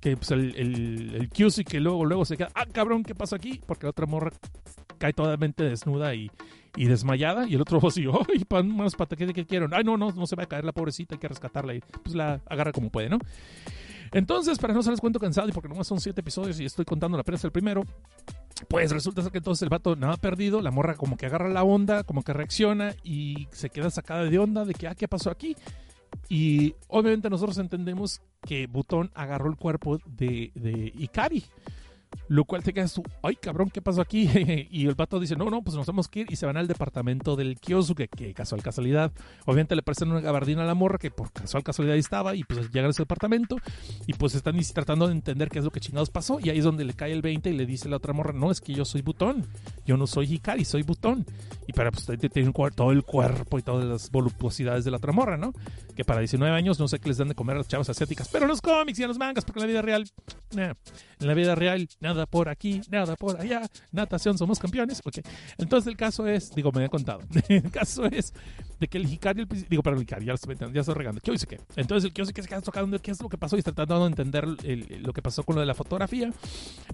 que 0.00 0.16
pues, 0.16 0.30
el, 0.30 0.54
el, 0.56 1.14
el 1.14 1.28
QC 1.28 1.64
que 1.64 1.80
luego 1.80 2.04
luego 2.04 2.24
se 2.24 2.36
queda, 2.36 2.50
ah 2.54 2.66
cabrón, 2.66 3.02
¿qué 3.02 3.14
pasa 3.14 3.36
aquí? 3.36 3.60
Porque 3.66 3.86
la 3.86 3.90
otra 3.90 4.06
morra 4.06 4.30
cae 4.98 5.12
totalmente 5.12 5.64
desnuda 5.64 6.14
y, 6.14 6.30
y 6.76 6.86
desmayada 6.86 7.46
y 7.46 7.54
el 7.54 7.60
otro 7.60 7.80
así, 7.86 8.06
ay, 8.06 8.44
pan, 8.44 8.74
manos 8.74 8.94
pata, 8.94 9.16
¿qué, 9.16 9.32
¿qué 9.32 9.46
quieren? 9.46 9.72
Ay, 9.72 9.84
no, 9.84 9.96
no, 9.96 10.12
no 10.12 10.26
se 10.26 10.36
va 10.36 10.44
a 10.44 10.46
caer 10.46 10.64
la 10.64 10.72
pobrecita, 10.72 11.14
hay 11.14 11.18
que 11.18 11.28
rescatarla 11.28 11.74
y 11.74 11.80
pues 12.02 12.14
la 12.14 12.40
agarra 12.46 12.72
como 12.72 12.90
puede, 12.90 13.08
¿no? 13.08 13.18
Entonces, 14.12 14.58
para 14.58 14.74
no 14.74 14.82
se 14.82 14.90
les 14.90 15.00
cuento 15.00 15.18
cansado 15.18 15.48
y 15.48 15.52
porque 15.52 15.68
nomás 15.68 15.86
son 15.86 16.00
siete 16.00 16.20
episodios 16.20 16.58
y 16.60 16.64
estoy 16.64 16.84
contando 16.84 17.18
apenas 17.18 17.44
el 17.44 17.52
primero, 17.52 17.84
pues 18.68 18.90
resulta 18.90 19.28
que 19.30 19.38
entonces 19.38 19.62
el 19.62 19.68
vato 19.68 19.96
nada 19.96 20.16
perdido, 20.16 20.60
la 20.60 20.70
morra 20.70 20.94
como 20.94 21.16
que 21.16 21.26
agarra 21.26 21.48
la 21.48 21.62
onda, 21.62 22.04
como 22.04 22.22
que 22.22 22.32
reacciona 22.32 22.94
y 23.04 23.48
se 23.52 23.70
queda 23.70 23.90
sacada 23.90 24.24
de 24.24 24.38
onda 24.38 24.64
de 24.64 24.74
que, 24.74 24.88
ah, 24.88 24.94
¿qué 24.94 25.08
pasó 25.08 25.30
aquí? 25.30 25.56
Y 26.28 26.74
obviamente 26.88 27.30
nosotros 27.30 27.58
entendemos 27.58 28.20
que 28.42 28.66
Butón 28.66 29.10
agarró 29.14 29.50
el 29.50 29.56
cuerpo 29.56 29.98
de, 30.06 30.50
de 30.54 30.92
Ikari. 30.96 31.44
Lo 32.28 32.44
cual 32.44 32.62
te 32.62 32.72
quedas 32.72 32.92
tú, 32.92 33.04
ay 33.22 33.36
cabrón, 33.36 33.70
¿qué 33.70 33.80
pasó 33.80 34.00
aquí? 34.00 34.28
y 34.70 34.86
el 34.86 34.94
vato 34.94 35.20
dice, 35.20 35.36
no, 35.36 35.48
no, 35.48 35.62
pues 35.62 35.76
nos 35.76 35.86
tenemos 35.86 36.08
que 36.08 36.20
ir. 36.20 36.26
Y 36.30 36.36
se 36.36 36.46
van 36.46 36.56
al 36.56 36.66
departamento 36.66 37.36
del 37.36 37.58
Kyosuke, 37.60 38.08
que 38.08 38.34
casual 38.34 38.62
casualidad. 38.62 39.12
Obviamente 39.44 39.76
le 39.76 39.82
prestan 39.82 40.10
una 40.10 40.20
gabardina 40.20 40.62
a 40.62 40.66
la 40.66 40.74
morra, 40.74 40.98
que 40.98 41.10
por 41.10 41.32
casual 41.32 41.62
casualidad 41.62 41.96
estaba. 41.96 42.34
Y 42.34 42.44
pues 42.44 42.70
llegan 42.72 42.86
a 42.86 42.90
ese 42.90 43.02
departamento. 43.02 43.56
Y 44.06 44.14
pues 44.14 44.34
están 44.34 44.58
tratando 44.74 45.06
de 45.06 45.12
entender 45.12 45.48
qué 45.48 45.60
es 45.60 45.64
lo 45.64 45.70
que 45.70 45.80
chingados 45.80 46.10
pasó. 46.10 46.38
Y 46.42 46.50
ahí 46.50 46.58
es 46.58 46.64
donde 46.64 46.84
le 46.84 46.94
cae 46.94 47.12
el 47.12 47.22
20 47.22 47.50
y 47.50 47.52
le 47.52 47.66
dice 47.66 47.88
la 47.88 47.96
otra 47.96 48.12
morra, 48.12 48.32
no, 48.32 48.50
es 48.50 48.60
que 48.60 48.74
yo 48.74 48.84
soy 48.84 49.02
Butón. 49.02 49.46
Yo 49.86 49.96
no 49.96 50.06
soy 50.06 50.34
Hikari, 50.34 50.64
soy 50.64 50.82
Butón. 50.82 51.24
Y 51.68 51.72
para 51.72 51.90
pues 51.92 52.06
tiene 52.32 52.52
todo 52.74 52.92
el 52.92 53.04
cuerpo 53.04 53.58
y 53.58 53.62
todas 53.62 53.84
las 53.84 54.10
voluptuosidades 54.10 54.84
de 54.84 54.90
la 54.90 54.96
otra 54.98 55.12
morra, 55.12 55.36
¿no? 55.36 55.52
Que 55.94 56.04
para 56.04 56.20
19 56.20 56.54
años 56.54 56.78
no 56.78 56.88
sé 56.88 56.98
qué 56.98 57.08
les 57.08 57.18
dan 57.18 57.28
de 57.28 57.34
comer 57.34 57.56
a 57.56 57.58
las 57.58 57.68
chavas 57.68 57.88
asiáticas. 57.88 58.28
Pero 58.28 58.46
los 58.46 58.60
cómics 58.60 58.98
y 58.98 59.02
en 59.02 59.08
los 59.08 59.18
mangas, 59.18 59.44
porque 59.44 59.60
en 59.60 59.66
la 59.66 59.68
vida 59.68 59.82
real, 59.82 60.08
eh, 60.56 60.74
en 61.20 61.26
la 61.26 61.34
vida 61.34 61.54
real, 61.54 61.88
nada 62.00 62.26
por 62.26 62.48
aquí, 62.48 62.80
nada 62.90 63.16
por 63.16 63.40
allá, 63.40 63.62
natación, 63.92 64.36
somos 64.38 64.58
campeones. 64.58 65.00
Ok, 65.04 65.18
entonces 65.58 65.88
el 65.88 65.96
caso 65.96 66.26
es, 66.26 66.54
digo, 66.54 66.72
me 66.72 66.84
he 66.84 66.88
contado, 66.88 67.20
el 67.48 67.70
caso 67.70 68.06
es 68.06 68.32
de 68.78 68.88
que 68.88 68.98
el 68.98 69.10
Hikari, 69.10 69.42
el, 69.42 69.48
digo, 69.68 69.82
pero 69.82 69.96
el 69.96 70.02
Hikari, 70.02 70.26
ya, 70.26 70.34
ya 70.72 70.80
estoy 70.80 70.94
regando, 70.94 71.20
¿qué 71.20 71.32
dice 71.32 71.46
qué? 71.46 71.58
Entonces 71.76 72.04
el 72.04 72.12
Kyosuke 72.12 72.42
se 72.42 72.48
queda 72.48 72.60
tocando 72.60 73.00
qué 73.00 73.10
es 73.10 73.22
lo 73.22 73.28
que 73.28 73.38
pasó 73.38 73.56
y 73.56 73.60
está 73.60 73.72
tratando 73.72 74.04
de 74.04 74.10
entender 74.10 74.46
lo 74.46 75.12
que 75.12 75.22
pasó 75.22 75.42
con 75.42 75.54
lo 75.54 75.60
de 75.60 75.66
la 75.66 75.74
fotografía, 75.74 76.30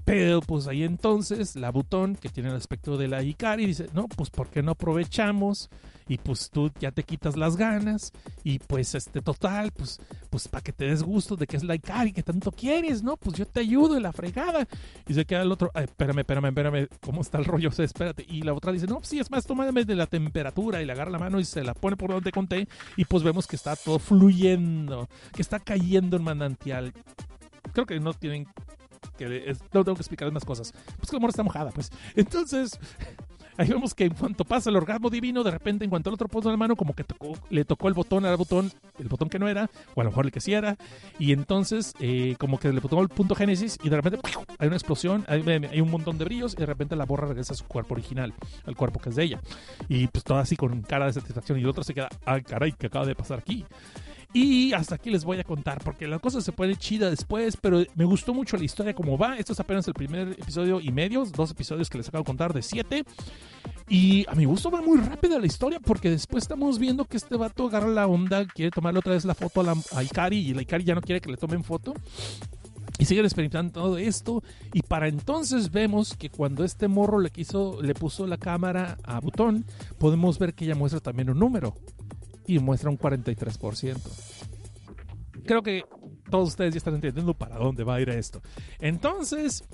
pero 0.05 0.41
pues 0.41 0.69
ahí 0.69 0.85
entonces 0.85 1.57
la 1.57 1.71
Butón, 1.71 2.17
que 2.17 2.29
tiene 2.29 2.51
el 2.51 2.57
aspecto 2.57 2.97
de 2.97 3.09
la 3.09 3.23
Hikari, 3.23 3.67
dice, 3.67 3.89
no, 3.93 4.09
pues 4.09 4.31
¿por 4.31 4.49
qué 4.49 4.63
no 4.63 4.73
aprovechamos? 4.73 5.69
Y 6.13 6.19
pues 6.19 6.51
tú 6.51 6.71
ya 6.79 6.93
te 6.93 7.05
quitas 7.05 7.39
las 7.39 7.57
ganas 7.57 8.13
y 8.45 8.59
pues 8.59 8.95
este 8.95 9.23
total 9.23 9.73
pues 9.73 9.99
pues 10.29 10.47
para 10.47 10.63
que 10.63 10.71
te 10.71 10.85
des 10.85 11.03
gusto 11.03 11.37
de 11.37 11.47
que 11.47 11.57
es 11.57 11.65
la 11.65 11.75
Ikari 11.75 12.13
que 12.13 12.23
tanto 12.23 12.53
quieres 12.53 13.03
no 13.03 13.17
pues 13.17 13.39
yo 13.39 13.47
te 13.47 13.61
ayudo 13.61 13.97
en 13.97 14.03
la 14.03 14.13
fregada. 14.13 14.69
Y 15.09 15.15
se 15.15 15.25
queda 15.25 15.41
el 15.41 15.51
otro 15.51 15.71
Ay, 15.73 15.85
espérame 15.85 16.19
espérame 16.19 16.49
espérame 16.49 16.89
cómo 17.01 17.23
está 17.23 17.39
el 17.39 17.47
rollo 17.47 17.71
o 17.71 17.83
espérate 17.83 18.27
y 18.29 18.43
la 18.43 18.53
otra 18.53 18.73
dice 18.73 18.87
no 18.87 19.01
sí 19.03 19.21
es 19.21 19.31
más 19.31 19.47
tómame 19.47 19.87
de 19.87 19.95
la 19.95 20.07
temperatura 20.07 20.83
y 20.83 20.85
le 20.85 20.93
agarra 20.93 21.11
la 21.11 21.19
mano 21.19 21.41
y 21.41 21.47
se 21.47 21.65
la 21.65 21.73
pone 21.73 21.97
por 21.97 22.11
donde 22.11 22.31
conté 22.31 22.69
y 22.99 23.07
pues 23.07 23.23
vemos 23.23 23.47
que 23.47 23.57
está 23.57 23.75
todo 23.75 23.99
fluyendo 23.99 25.09
que 25.33 25.41
está 25.41 25.61
cayendo 25.61 26.19
en 26.19 26.25
manantial. 26.25 26.93
Creo 27.73 27.87
que 27.87 27.99
no 28.01 28.13
tienen 28.13 28.47
que 29.17 29.57
no 29.73 29.83
tengo 29.83 29.97
que 29.97 30.03
explicar 30.03 30.31
más 30.31 30.45
cosas. 30.45 30.75
Pues 30.99 31.09
que 31.09 31.17
la 31.17 31.19
amor 31.19 31.31
está 31.31 31.43
mojada 31.43 31.71
pues. 31.71 31.91
Entonces 32.17 32.79
ahí 33.57 33.69
vemos 33.69 33.95
que 33.95 34.05
en 34.05 34.15
cuanto 34.15 34.45
pasa 34.45 34.71
el 34.71 34.77
orgasmo 34.77 35.11
divino, 35.11 35.43
de 35.43 35.51
repente, 35.51 35.85
en 35.85 35.91
cuanto 35.91 36.11
el 36.11 36.15
otro 36.15 36.29
puso 36.29 36.51
la 36.51 36.57
mano, 36.57 36.77
como 36.77 36.95
que 36.95 37.05
tocó, 37.05 37.39
le 37.51 37.65
tocó 37.65 37.89
el 37.89 37.95
botón 37.95 38.25
al 38.25 38.37
botón, 38.37 38.71
el 38.99 39.09
botón 39.09 39.29
que 39.29 39.39
no 39.39 39.49
era, 39.49 39.71
o 39.95 40.01
a 40.01 40.05
lo 40.05 40.11
mejor 40.11 40.27
el 40.27 40.33
que 40.33 40.41
sí 40.41 40.53
era, 40.53 40.77
y 41.19 41.33
entonces, 41.33 41.95
eh, 42.01 42.37
como 42.39 42.59
que 42.59 42.73
le 42.73 42.81
tocó 42.81 43.01
el 43.01 43.09
punto 43.09 43.35
génesis, 43.35 43.79
y 43.83 43.89
de 43.89 43.97
repente 43.97 44.21
hay 44.59 44.67
una 44.67 44.77
explosión, 44.77 45.25
hay, 45.29 45.81
un 45.81 45.91
montón 45.91 46.19
de 46.19 46.25
brillos, 46.25 46.55
y 46.55 46.57
de 46.57 46.67
repente 46.67 46.97
la 46.97 47.05
borra 47.05 47.29
regresa 47.29 47.53
a 47.53 47.57
su 47.57 47.65
cuerpo 47.65 47.95
original, 47.95 48.35
al 48.67 48.77
cuerpo 48.77 49.01
que 49.01 49.11
es 49.11 49.17
de 49.17 49.25
ella. 49.25 49.41
Y 49.89 50.07
pues 50.07 50.25
todo 50.25 50.39
así 50.39 50.57
con 50.57 50.83
cara 50.83 51.07
de 51.07 51.13
satisfacción, 51.13 51.59
y 51.59 51.63
el 51.63 51.69
otro 51.69 51.85
se 51.85 51.95
queda, 51.95 52.09
ay, 52.25 52.43
caray, 52.43 52.73
¿qué 52.73 52.87
acaba 52.87 53.07
de 53.07 53.15
pasar 53.15 53.39
aquí? 53.39 53.65
Y 54.35 54.73
hasta 54.73 54.95
aquí 54.95 55.11
les 55.11 55.25
voy 55.25 55.39
a 55.39 55.45
contar, 55.45 55.83
porque 55.85 56.07
la 56.07 56.19
cosa 56.19 56.41
se 56.41 56.53
pone 56.53 56.75
chida 56.77 57.11
después, 57.11 57.59
pero 57.59 57.85
me 57.95 58.05
gustó 58.05 58.33
mucho 58.33 58.57
la 58.57 58.65
historia 58.65 58.95
como 58.95 59.19
va. 59.19 59.37
Esto 59.37 59.53
es 59.53 59.61
apenas 59.61 59.87
el 59.89 59.95
primer 59.95 60.29
episodio 60.29 60.81
y 60.81 60.91
medio, 60.91 61.25
dos 61.27 61.51
episodios 61.51 61.91
que 61.91 61.99
les 61.99 62.09
acabo 62.09 62.23
de 62.23 62.27
contar 62.27 62.55
de 62.55 62.63
siete. 62.63 63.05
Y 63.89 64.25
a 64.29 64.35
mi 64.35 64.47
gusto 64.47 64.71
va 64.71 64.81
muy 64.81 64.99
rápida 64.99 65.39
la 65.39 65.47
historia, 65.47 65.81
porque 65.81 66.09
después 66.09 66.45
estamos 66.45 66.79
viendo 66.79 67.05
que 67.05 67.19
este 67.19 67.37
vato 67.37 67.67
agarra 67.67 67.89
la 67.89 68.07
onda, 68.07 68.47
quiere 68.47 68.71
tomarle 68.71 69.01
otra 69.01 69.13
vez 69.13 69.27
la 69.27 69.35
foto 69.35 69.61
a, 69.61 69.65
la, 69.65 69.75
a 69.95 70.03
Ikari, 70.03 70.39
y 70.39 70.55
la 70.55 70.63
Ikari 70.63 70.85
ya 70.85 70.95
no 70.95 71.03
quiere 71.03 71.21
que 71.21 71.31
le 71.31 71.37
tomen 71.37 71.63
foto. 71.63 71.93
Y 72.99 73.05
siguen 73.05 73.25
experimentando 73.25 73.73
todo 73.73 73.99
esto. 73.99 74.43
Y 74.73 74.81
para 74.83 75.09
entonces 75.09 75.73
vemos 75.73 76.17
que 76.17 76.31
cuando 76.31 76.65
este 76.65 76.89
morro 76.89 77.19
le 77.19 77.31
quiso, 77.31 77.83
le 77.83 77.95
puso 77.95 78.27
la 78.27 78.39
cámara 78.39 78.97
a 79.03 79.21
Butón, 79.21 79.65
podemos 79.99 80.39
ver 80.39 80.55
que 80.55 80.65
ella 80.65 80.75
muestra 80.75 81.01
también 81.01 81.29
un 81.29 81.39
número 81.39 81.75
y 82.47 82.59
muestra 82.59 82.91
un 82.91 82.99
43%. 82.99 83.99
Creo 85.45 85.63
que 85.63 85.85
todos 86.31 86.51
ustedes 86.51 86.75
ya 86.75 86.79
están 86.79 86.95
entendiendo 86.95 87.35
para 87.35 87.57
dónde 87.57 87.85
va 87.85 87.97
a 87.97 88.01
ir 88.01 88.09
esto. 88.11 88.41
Entonces, 88.81 89.65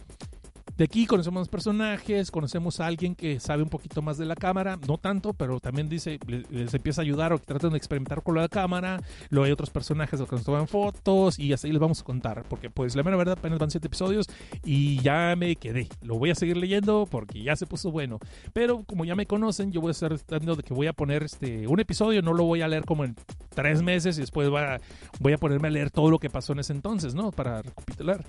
de 0.78 0.84
aquí 0.84 1.06
conocemos 1.06 1.48
personajes, 1.48 2.30
conocemos 2.30 2.78
a 2.78 2.86
alguien 2.86 3.16
que 3.16 3.40
sabe 3.40 3.64
un 3.64 3.68
poquito 3.68 4.00
más 4.00 4.16
de 4.16 4.26
la 4.26 4.36
cámara, 4.36 4.78
no 4.86 4.96
tanto, 4.96 5.34
pero 5.34 5.58
también 5.58 5.88
dice, 5.88 6.20
les 6.50 6.72
empieza 6.72 7.00
a 7.00 7.04
ayudar 7.04 7.32
o 7.32 7.38
que 7.40 7.46
tratan 7.46 7.72
de 7.72 7.78
experimentar 7.78 8.22
con 8.22 8.36
la 8.36 8.48
cámara. 8.48 9.02
Luego 9.30 9.46
hay 9.46 9.50
otros 9.50 9.70
personajes 9.70 10.20
que 10.20 10.36
nos 10.36 10.44
toman 10.44 10.68
fotos 10.68 11.36
y 11.40 11.52
así 11.52 11.72
les 11.72 11.80
vamos 11.80 12.00
a 12.00 12.04
contar, 12.04 12.44
porque 12.48 12.70
pues 12.70 12.94
la 12.94 13.02
mera 13.02 13.16
verdad 13.16 13.36
apenas 13.36 13.58
van 13.58 13.72
siete 13.72 13.88
episodios 13.88 14.26
y 14.64 15.00
ya 15.02 15.34
me 15.36 15.56
quedé. 15.56 15.88
Lo 16.00 16.16
voy 16.16 16.30
a 16.30 16.36
seguir 16.36 16.56
leyendo 16.56 17.08
porque 17.10 17.42
ya 17.42 17.56
se 17.56 17.66
puso 17.66 17.90
bueno. 17.90 18.20
Pero 18.52 18.84
como 18.84 19.04
ya 19.04 19.16
me 19.16 19.26
conocen, 19.26 19.72
yo 19.72 19.80
voy 19.80 19.88
a 19.88 19.92
estar 19.92 20.16
tratando 20.16 20.54
de 20.54 20.62
que 20.62 20.74
voy 20.74 20.86
a 20.86 20.92
poner 20.92 21.24
este 21.24 21.66
un 21.66 21.80
episodio, 21.80 22.22
no 22.22 22.32
lo 22.32 22.44
voy 22.44 22.62
a 22.62 22.68
leer 22.68 22.84
como 22.84 23.04
en 23.04 23.16
tres 23.52 23.82
meses 23.82 24.16
y 24.16 24.20
después 24.20 24.48
voy 24.48 24.60
a, 24.60 24.80
voy 25.18 25.32
a 25.32 25.38
ponerme 25.38 25.66
a 25.66 25.70
leer 25.72 25.90
todo 25.90 26.08
lo 26.08 26.20
que 26.20 26.30
pasó 26.30 26.52
en 26.52 26.60
ese 26.60 26.72
entonces, 26.72 27.16
¿no? 27.16 27.32
Para 27.32 27.62
recapitular. 27.62 28.24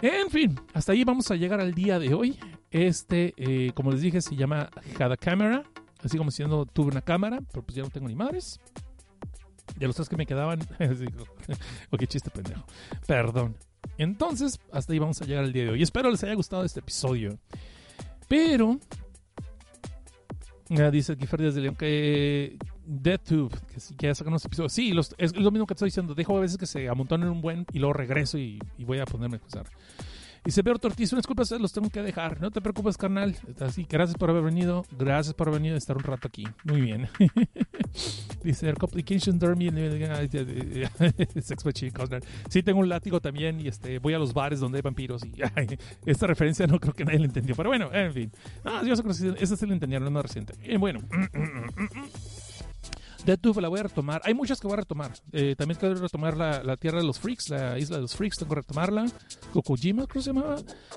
En 0.00 0.30
fin, 0.30 0.58
hasta 0.74 0.92
ahí 0.92 1.02
vamos 1.02 1.30
a 1.30 1.36
llegar 1.36 1.60
al 1.60 1.74
día 1.74 1.98
de 1.98 2.14
hoy. 2.14 2.38
Este, 2.70 3.34
eh, 3.36 3.72
como 3.74 3.90
les 3.90 4.00
dije, 4.00 4.20
se 4.20 4.36
llama 4.36 4.70
Had 4.98 5.12
a 5.12 5.16
Camera. 5.16 5.64
Así 6.02 6.16
como 6.16 6.30
diciendo, 6.30 6.66
tuve 6.66 6.92
una 6.92 7.02
cámara, 7.02 7.40
pero 7.50 7.62
pues 7.64 7.74
ya 7.74 7.82
no 7.82 7.90
tengo 7.90 8.06
ni 8.06 8.14
madres. 8.14 8.60
De 9.76 9.86
los 9.86 9.96
tres 9.96 10.08
que 10.08 10.16
me 10.16 10.26
quedaban. 10.26 10.60
ok, 11.90 12.06
chiste 12.06 12.30
pendejo. 12.30 12.64
Perdón. 13.06 13.56
Entonces, 13.96 14.60
hasta 14.72 14.92
ahí 14.92 15.00
vamos 15.00 15.20
a 15.20 15.24
llegar 15.24 15.44
al 15.44 15.52
día 15.52 15.64
de 15.64 15.70
hoy. 15.70 15.82
Espero 15.82 16.10
les 16.10 16.22
haya 16.22 16.34
gustado 16.34 16.64
este 16.64 16.78
episodio. 16.80 17.38
Pero. 18.28 18.78
dice 20.92 21.16
Kiefer 21.16 21.42
desde 21.42 21.60
León 21.60 21.74
que 21.74 22.56
DeadTube, 22.88 23.54
que 23.72 23.80
si 23.80 23.94
quieres 23.94 24.16
sacar 24.16 24.30
unos 24.30 24.44
episodios. 24.44 24.72
Sí, 24.72 24.92
es 25.18 25.36
lo 25.36 25.50
mismo 25.50 25.66
que 25.66 25.74
estoy 25.74 25.88
diciendo. 25.88 26.14
Dejo 26.14 26.36
a 26.38 26.40
veces 26.40 26.56
que 26.56 26.66
se 26.66 26.88
amontonen 26.88 27.28
un 27.28 27.42
buen 27.42 27.66
y 27.72 27.78
luego 27.78 27.92
regreso 27.92 28.38
y, 28.38 28.58
voy 28.78 28.98
a 28.98 29.04
ponerme 29.04 29.36
a 29.36 29.46
usar. 29.46 29.66
Y 30.46 30.50
se 30.50 30.62
ve 30.62 30.70
Ortiz, 30.70 31.12
una 31.12 31.18
disculpa, 31.18 31.42
los 31.58 31.72
tengo 31.72 31.90
que 31.90 32.00
dejar. 32.00 32.40
No 32.40 32.50
te 32.50 32.62
preocupes, 32.62 32.96
carnal. 32.96 33.36
Así, 33.60 33.86
gracias 33.86 34.16
por 34.16 34.30
haber 34.30 34.42
venido. 34.42 34.86
Gracias 34.98 35.34
por 35.34 35.48
haber 35.48 35.60
venido 35.60 35.74
a 35.74 35.78
estar 35.78 35.96
un 35.96 36.04
rato 36.04 36.28
aquí. 36.28 36.44
Muy 36.64 36.80
bien. 36.80 37.08
Dice, 38.42 38.72
Complication 38.74 39.38
Dermy. 39.38 39.68
Sí, 42.48 42.62
tengo 42.62 42.80
un 42.80 42.88
látigo 42.88 43.20
también 43.20 43.60
y 43.60 43.68
este, 43.68 43.98
voy 43.98 44.14
a 44.14 44.18
los 44.18 44.32
bares 44.32 44.60
donde 44.60 44.78
hay 44.78 44.82
vampiros. 44.82 45.22
Y 45.26 45.34
esta 46.06 46.26
referencia 46.26 46.66
no 46.66 46.80
creo 46.80 46.94
que 46.94 47.04
nadie 47.04 47.18
la 47.18 47.26
entendió. 47.26 47.54
Pero 47.54 47.68
bueno, 47.68 47.92
en 47.92 48.14
fin. 48.14 48.32
Ah, 48.64 48.80
yo 48.86 48.96
sé 48.96 49.02
que 49.02 49.42
esa 49.42 49.56
sí 49.56 49.66
la 49.66 49.74
entendieron, 49.74 50.06
es 50.06 50.12
más 50.12 50.22
reciente. 50.22 50.54
Y 50.62 50.78
bueno. 50.78 51.00
Death 53.24 53.56
la 53.56 53.68
voy 53.68 53.80
a 53.80 53.82
retomar. 53.84 54.22
Hay 54.24 54.34
muchas 54.34 54.60
que 54.60 54.66
voy 54.66 54.74
a 54.74 54.78
retomar. 54.78 55.12
Eh, 55.32 55.54
también 55.56 55.78
quiero 55.78 55.94
retomar 55.96 56.36
la, 56.36 56.76
Tierra 56.76 56.98
de 56.98 57.06
los 57.06 57.18
Freaks, 57.18 57.50
la 57.50 57.78
Isla 57.78 57.96
de 57.96 58.02
los 58.02 58.14
Freaks, 58.14 58.38
tengo 58.38 58.50
que 58.50 58.60
retomarla. 58.60 59.06
Kokojima, 59.52 60.06
creo 60.06 60.20
que 60.20 60.22
se 60.22 60.32
llamaba. 60.32 60.56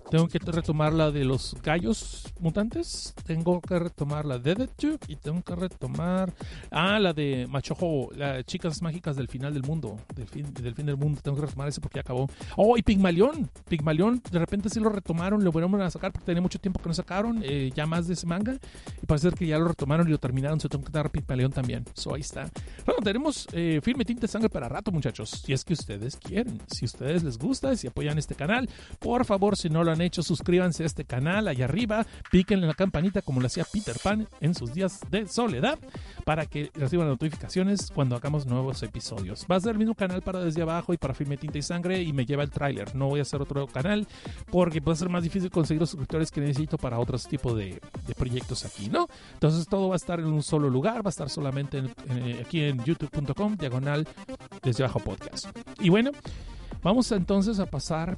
Tengo 0.09 0.27
que 0.27 0.39
retomar 0.39 0.93
la 0.93 1.11
de 1.11 1.25
los 1.25 1.55
gallos 1.63 2.31
mutantes. 2.39 3.13
Tengo 3.25 3.59
que 3.61 3.79
retomar 3.79 4.25
la 4.25 4.37
de 4.37 4.55
Death 4.55 5.01
y 5.07 5.15
tengo 5.15 5.41
que 5.41 5.55
retomar. 5.55 6.33
Ah, 6.69 6.99
la 6.99 7.13
de 7.13 7.47
Machojo, 7.49 8.09
las 8.15 8.45
chicas 8.45 8.81
mágicas 8.81 9.15
del 9.15 9.27
final 9.27 9.53
del 9.53 9.63
mundo. 9.63 9.97
Del 10.15 10.27
fin 10.27 10.53
del, 10.53 10.75
fin 10.75 10.85
del 10.85 10.97
mundo. 10.97 11.19
Tengo 11.23 11.37
que 11.37 11.47
retomar 11.47 11.67
ese 11.67 11.81
porque 11.81 11.97
ya 11.97 12.01
acabó. 12.01 12.29
Oh, 12.55 12.77
y 12.77 12.83
Pigmalión. 12.83 13.49
Pigmalión, 13.67 14.21
de 14.31 14.39
repente 14.39 14.69
sí 14.69 14.79
lo 14.79 14.89
retomaron, 14.89 15.43
lo 15.43 15.51
volvieron 15.51 15.81
a 15.81 15.89
sacar 15.89 16.11
porque 16.11 16.25
tenía 16.25 16.41
mucho 16.41 16.59
tiempo 16.59 16.79
que 16.81 16.87
no 16.87 16.93
sacaron. 16.93 17.41
Eh, 17.43 17.71
ya 17.75 17.85
más 17.85 18.07
de 18.07 18.13
ese 18.13 18.27
manga. 18.27 18.57
Y 19.01 19.05
parece 19.05 19.31
que 19.31 19.47
ya 19.47 19.57
lo 19.57 19.67
retomaron 19.67 20.07
y 20.07 20.11
lo 20.11 20.17
terminaron. 20.17 20.59
Se 20.59 20.69
tengo 20.69 20.85
que 20.85 20.91
dar 20.91 21.09
Pigmalión 21.09 21.51
también. 21.51 21.85
So, 21.93 22.10
ahí 22.13 22.21
está. 22.21 22.49
Bueno, 22.85 23.01
tenemos 23.03 23.47
eh, 23.53 23.79
firme 23.83 24.05
tinta 24.05 24.21
de 24.21 24.27
sangre 24.27 24.49
para 24.49 24.69
rato, 24.69 24.91
muchachos. 24.91 25.29
Si 25.29 25.53
es 25.53 25.63
que 25.63 25.73
ustedes 25.73 26.17
quieren. 26.17 26.61
Si 26.67 26.85
ustedes 26.85 27.23
les 27.23 27.37
gusta, 27.37 27.75
si 27.75 27.87
apoyan 27.87 28.17
este 28.17 28.35
canal, 28.35 28.69
por 28.99 29.25
favor, 29.25 29.57
si 29.57 29.69
no 29.69 29.83
lo 29.83 29.91
han 29.91 30.01
hecho, 30.01 30.23
suscríbanse 30.23 30.83
a 30.83 30.85
este 30.85 31.05
canal 31.05 31.47
allá 31.47 31.65
arriba. 31.65 32.05
Piquen 32.31 32.59
en 32.59 32.67
la 32.67 32.73
campanita 32.73 33.21
como 33.21 33.41
lo 33.41 33.47
hacía 33.47 33.65
Peter 33.71 33.95
Pan 34.01 34.27
en 34.39 34.55
sus 34.55 34.73
días 34.73 34.99
de 35.09 35.27
soledad 35.27 35.79
para 36.25 36.45
que 36.45 36.71
reciban 36.75 37.07
notificaciones 37.07 37.91
cuando 37.93 38.15
hagamos 38.15 38.45
nuevos 38.45 38.83
episodios. 38.83 39.45
Va 39.49 39.55
a 39.55 39.59
ser 39.59 39.73
el 39.73 39.79
mismo 39.79 39.95
canal 39.95 40.21
para 40.21 40.39
desde 40.39 40.61
abajo 40.61 40.93
y 40.93 40.97
para 40.97 41.13
firme 41.13 41.37
tinta 41.37 41.57
y 41.57 41.61
sangre 41.61 42.01
y 42.01 42.13
me 42.13 42.25
lleva 42.25 42.43
el 42.43 42.51
tráiler. 42.51 42.95
No 42.95 43.07
voy 43.07 43.19
a 43.19 43.23
hacer 43.23 43.41
otro 43.41 43.67
canal 43.67 44.07
porque 44.49 44.81
puede 44.81 44.97
ser 44.97 45.09
más 45.09 45.23
difícil 45.23 45.49
conseguir 45.49 45.81
los 45.81 45.89
suscriptores 45.89 46.31
que 46.31 46.41
necesito 46.41 46.77
para 46.77 46.99
otros 46.99 47.27
tipos 47.27 47.57
de, 47.57 47.79
proyectos 48.17 48.65
aquí, 48.65 48.89
¿no? 48.89 49.07
Entonces 49.33 49.65
todo 49.67 49.89
va 49.89 49.95
a 49.95 49.97
estar 49.97 50.19
en 50.19 50.27
un 50.27 50.43
solo 50.43 50.69
lugar, 50.69 50.97
va 51.05 51.09
a 51.09 51.09
estar 51.09 51.29
solamente 51.29 51.77
en, 51.77 51.93
aquí 52.45 52.63
en 52.63 52.83
youtube.com, 52.83 53.57
diagonal 53.57 54.07
desde 54.63 54.83
abajo 54.83 54.99
podcast. 54.99 55.47
Y 55.79 55.89
bueno, 55.89 56.11
vamos 56.83 57.11
entonces 57.11 57.59
a 57.59 57.65
pasar. 57.65 58.17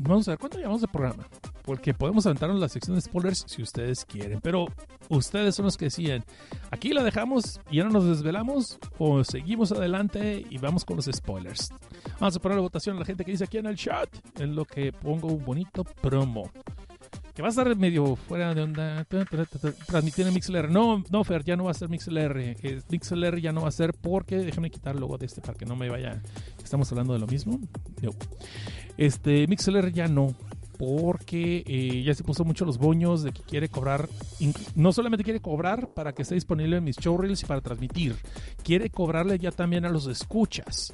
Vamos 0.00 0.26
a 0.26 0.32
ver 0.32 0.38
cuánto 0.38 0.58
llevamos 0.58 0.80
de 0.80 0.88
programa. 0.88 1.26
Porque 1.64 1.94
podemos 1.94 2.26
aventarnos 2.26 2.58
la 2.58 2.68
sección 2.68 2.96
de 2.96 3.02
spoilers 3.02 3.44
si 3.46 3.62
ustedes 3.62 4.04
quieren. 4.04 4.40
Pero 4.40 4.66
ustedes 5.08 5.54
son 5.54 5.66
los 5.66 5.76
que 5.76 5.84
deciden. 5.86 6.24
Aquí 6.72 6.92
la 6.92 7.04
dejamos 7.04 7.60
y 7.70 7.76
ya 7.76 7.84
no 7.84 7.90
nos 7.90 8.06
desvelamos. 8.06 8.78
O 8.98 9.22
seguimos 9.22 9.70
adelante 9.70 10.44
y 10.50 10.58
vamos 10.58 10.84
con 10.84 10.96
los 10.96 11.08
spoilers. 11.12 11.70
Vamos 12.18 12.36
a 12.36 12.40
poner 12.40 12.56
la 12.56 12.62
votación 12.62 12.96
a 12.96 13.00
la 13.00 13.06
gente 13.06 13.24
que 13.24 13.30
dice 13.30 13.44
aquí 13.44 13.58
en 13.58 13.66
el 13.66 13.76
chat. 13.76 14.08
En 14.40 14.56
lo 14.56 14.64
que 14.64 14.92
pongo 14.92 15.28
un 15.28 15.44
bonito 15.44 15.84
promo 15.84 16.50
que 17.34 17.40
va 17.42 17.48
a 17.48 17.50
estar 17.50 17.74
medio 17.76 18.16
fuera 18.16 18.54
de 18.54 18.62
onda, 18.62 19.06
transmitir 19.86 20.26
en 20.26 20.34
MixLR. 20.34 20.70
No, 20.70 21.02
no, 21.10 21.24
Fer, 21.24 21.44
ya 21.44 21.56
no 21.56 21.64
va 21.64 21.70
a 21.70 21.74
ser 21.74 21.88
MixLR. 21.88 22.56
MixLR 22.90 23.40
ya 23.40 23.52
no 23.52 23.62
va 23.62 23.68
a 23.68 23.72
ser 23.72 23.94
porque, 23.94 24.38
déjame 24.38 24.70
quitar 24.70 24.96
luego 24.96 25.16
de 25.16 25.26
este 25.26 25.40
para 25.40 25.54
que 25.54 25.64
no 25.64 25.74
me 25.74 25.88
vaya. 25.88 26.22
Estamos 26.62 26.90
hablando 26.92 27.14
de 27.14 27.20
lo 27.20 27.26
mismo. 27.26 27.58
Este, 28.98 29.46
MixLR 29.46 29.92
ya 29.92 30.08
no. 30.08 30.34
Porque 30.78 31.62
eh, 31.66 32.02
ya 32.02 32.12
se 32.12 32.24
puso 32.24 32.44
mucho 32.44 32.64
los 32.64 32.76
boños 32.76 33.22
de 33.22 33.32
que 33.32 33.42
quiere 33.42 33.68
cobrar. 33.68 34.08
No 34.74 34.92
solamente 34.92 35.22
quiere 35.22 35.40
cobrar 35.40 35.88
para 35.94 36.12
que 36.12 36.22
esté 36.22 36.34
disponible 36.34 36.78
en 36.78 36.84
mis 36.84 36.96
showreels 36.96 37.42
y 37.42 37.46
para 37.46 37.60
transmitir, 37.60 38.16
quiere 38.64 38.90
cobrarle 38.90 39.38
ya 39.38 39.52
también 39.52 39.84
a 39.84 39.90
los 39.90 40.06
escuchas 40.08 40.92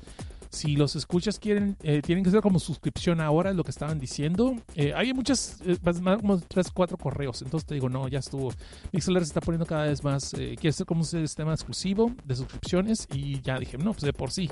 si 0.51 0.77
los 0.77 0.97
escuchas 0.97 1.39
quieren, 1.39 1.77
eh, 1.83 2.01
tienen 2.03 2.25
que 2.25 2.31
ser 2.31 2.41
como 2.41 2.59
suscripción 2.59 3.21
ahora, 3.21 3.51
es 3.51 3.57
lo 3.57 3.65
que 3.65 3.71
estaban 3.71 3.99
diciendo. 3.99 4.57
Eh, 4.75 4.93
hay 4.95 5.13
muchas, 5.13 5.61
eh, 5.65 5.77
más 5.83 6.19
como 6.19 6.39
tres, 6.41 6.71
cuatro 6.73 6.97
correos. 6.97 7.43
Entonces 7.43 7.67
te 7.67 7.75
digo, 7.75 7.89
no, 7.89 8.09
ya 8.09 8.19
estuvo. 8.19 8.53
Mixler 8.93 9.23
se 9.23 9.29
está 9.29 9.41
poniendo 9.41 9.67
cada 9.67 9.85
vez 9.85 10.03
más, 10.03 10.31
quiere 10.31 10.73
ser 10.73 10.87
como 10.87 11.01
un 11.01 11.07
sistema 11.07 11.53
exclusivo 11.53 12.13
de 12.25 12.37
suscripciones. 12.37 13.07
Y 13.13 13.41
ya 13.43 13.59
dije, 13.59 13.79
no, 13.79 13.93
pues 13.93 14.03
de 14.03 14.13
por 14.13 14.31
sí 14.31 14.49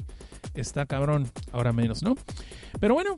está 0.55 0.87
cabrón, 0.87 1.31
ahora 1.53 1.73
menos, 1.73 2.03
¿no? 2.03 2.15
Pero 2.81 2.95
bueno, 2.95 3.17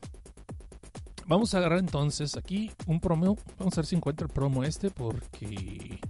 vamos 1.27 1.55
a 1.55 1.59
agarrar 1.59 1.79
entonces 1.79 2.37
aquí 2.37 2.71
un 2.87 3.01
promo. 3.01 3.37
Vamos 3.59 3.75
a 3.75 3.81
ver 3.81 3.87
si 3.87 3.97
encuentro 3.97 4.27
el 4.27 4.33
promo 4.33 4.65
este 4.65 4.91
porque 4.91 6.01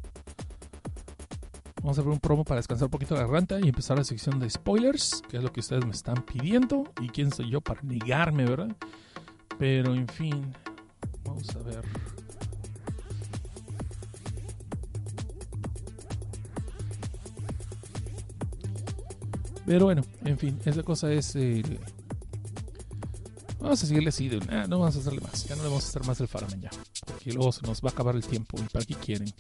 Vamos 1.82 1.98
a 1.98 2.02
ver 2.02 2.10
un 2.10 2.18
promo 2.18 2.44
para 2.44 2.58
descansar 2.58 2.86
un 2.86 2.90
poquito 2.90 3.14
la 3.14 3.22
garganta 3.22 3.58
y 3.60 3.68
empezar 3.68 3.96
la 3.96 4.04
sección 4.04 4.38
de 4.40 4.50
spoilers, 4.50 5.22
que 5.28 5.36
es 5.36 5.42
lo 5.42 5.52
que 5.52 5.60
ustedes 5.60 5.84
me 5.84 5.92
están 5.92 6.22
pidiendo. 6.24 6.84
Y 7.00 7.08
quién 7.08 7.32
soy 7.32 7.50
yo 7.50 7.60
para 7.60 7.80
negarme, 7.82 8.44
¿verdad? 8.44 8.74
Pero 9.58 9.94
en 9.94 10.08
fin, 10.08 10.54
vamos 11.24 11.48
a 11.54 11.58
ver. 11.60 11.82
Pero 19.64 19.84
bueno, 19.84 20.02
en 20.24 20.38
fin, 20.38 20.58
esa 20.64 20.82
cosa 20.82 21.12
es... 21.12 21.36
Vamos 23.60 23.82
a 23.82 23.86
seguirle 23.86 24.08
así, 24.08 24.28
de, 24.28 24.38
no 24.66 24.78
vamos 24.78 24.96
a 24.96 25.00
hacerle 25.00 25.20
más, 25.20 25.44
ya 25.44 25.54
no 25.54 25.62
le 25.62 25.68
vamos 25.68 25.84
a 25.84 25.88
hacer 25.88 26.06
más 26.06 26.20
el 26.20 26.28
Faraman 26.28 26.60
ya, 26.60 26.70
porque 27.04 27.32
luego 27.32 27.52
se 27.52 27.66
nos 27.66 27.82
va 27.82 27.90
a 27.90 27.92
acabar 27.92 28.14
el 28.16 28.24
tiempo 28.24 28.56
y 28.58 28.62
para 28.62 28.84
qué 28.84 28.94
quieren. 28.94 29.30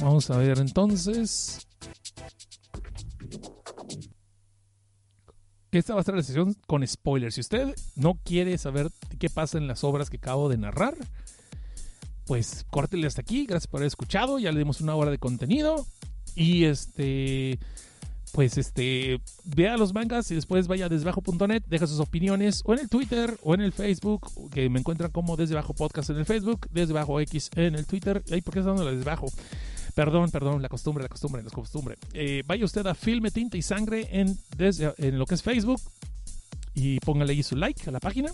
Vamos 0.00 0.30
a 0.30 0.38
ver 0.38 0.58
entonces. 0.58 1.66
Esta 5.70 5.94
va 5.94 6.00
a 6.00 6.04
ser 6.04 6.14
la 6.14 6.22
sesión 6.22 6.56
con 6.66 6.86
spoilers. 6.86 7.34
Si 7.34 7.40
usted 7.40 7.74
no 7.96 8.18
quiere 8.22 8.56
saber 8.58 8.90
qué 9.18 9.28
pasa 9.28 9.58
en 9.58 9.66
las 9.66 9.82
obras 9.82 10.08
que 10.08 10.18
acabo 10.18 10.48
de 10.48 10.56
narrar, 10.56 10.94
pues 12.26 12.64
córtele 12.70 13.06
hasta 13.06 13.22
aquí. 13.22 13.46
Gracias 13.46 13.66
por 13.66 13.78
haber 13.78 13.88
escuchado. 13.88 14.38
Ya 14.38 14.52
le 14.52 14.58
dimos 14.58 14.80
una 14.80 14.94
hora 14.94 15.10
de 15.10 15.18
contenido. 15.18 15.84
Y 16.36 16.64
este 16.64 17.58
pues 18.34 18.58
este, 18.58 19.20
vea 19.44 19.76
los 19.76 19.94
mangas 19.94 20.28
y 20.32 20.34
después 20.34 20.66
vaya 20.66 20.86
a 20.86 20.88
desbajo.net, 20.88 21.62
deja 21.68 21.86
sus 21.86 22.00
opiniones 22.00 22.62
o 22.64 22.74
en 22.74 22.80
el 22.80 22.88
Twitter 22.88 23.38
o 23.44 23.54
en 23.54 23.60
el 23.60 23.72
Facebook, 23.72 24.50
que 24.50 24.68
me 24.68 24.80
encuentran 24.80 25.12
como 25.12 25.36
Desde 25.36 25.54
Bajo 25.54 25.72
Podcast 25.72 26.10
en 26.10 26.16
el 26.16 26.26
Facebook, 26.26 26.66
Desde 26.72 26.94
X 27.22 27.50
en 27.54 27.76
el 27.76 27.86
Twitter. 27.86 28.24
Ay, 28.32 28.40
¿por 28.40 28.52
qué 28.52 28.58
está 28.58 28.72
dando 28.72 28.90
Desde 28.90 29.04
Bajo? 29.04 29.28
Perdón, 29.94 30.32
perdón, 30.32 30.60
la 30.60 30.68
costumbre, 30.68 31.04
la 31.04 31.08
costumbre, 31.08 31.44
la 31.44 31.50
costumbre. 31.50 31.96
Eh, 32.12 32.42
vaya 32.44 32.64
usted 32.64 32.84
a 32.88 32.94
Filme, 32.94 33.30
Tinta 33.30 33.56
y 33.56 33.62
Sangre 33.62 34.08
en, 34.10 34.36
en 34.58 35.18
lo 35.18 35.26
que 35.26 35.36
es 35.36 35.42
Facebook 35.42 35.80
y 36.74 36.98
póngale 36.98 37.34
ahí 37.34 37.44
su 37.44 37.54
like 37.54 37.88
a 37.88 37.92
la 37.92 38.00
página. 38.00 38.32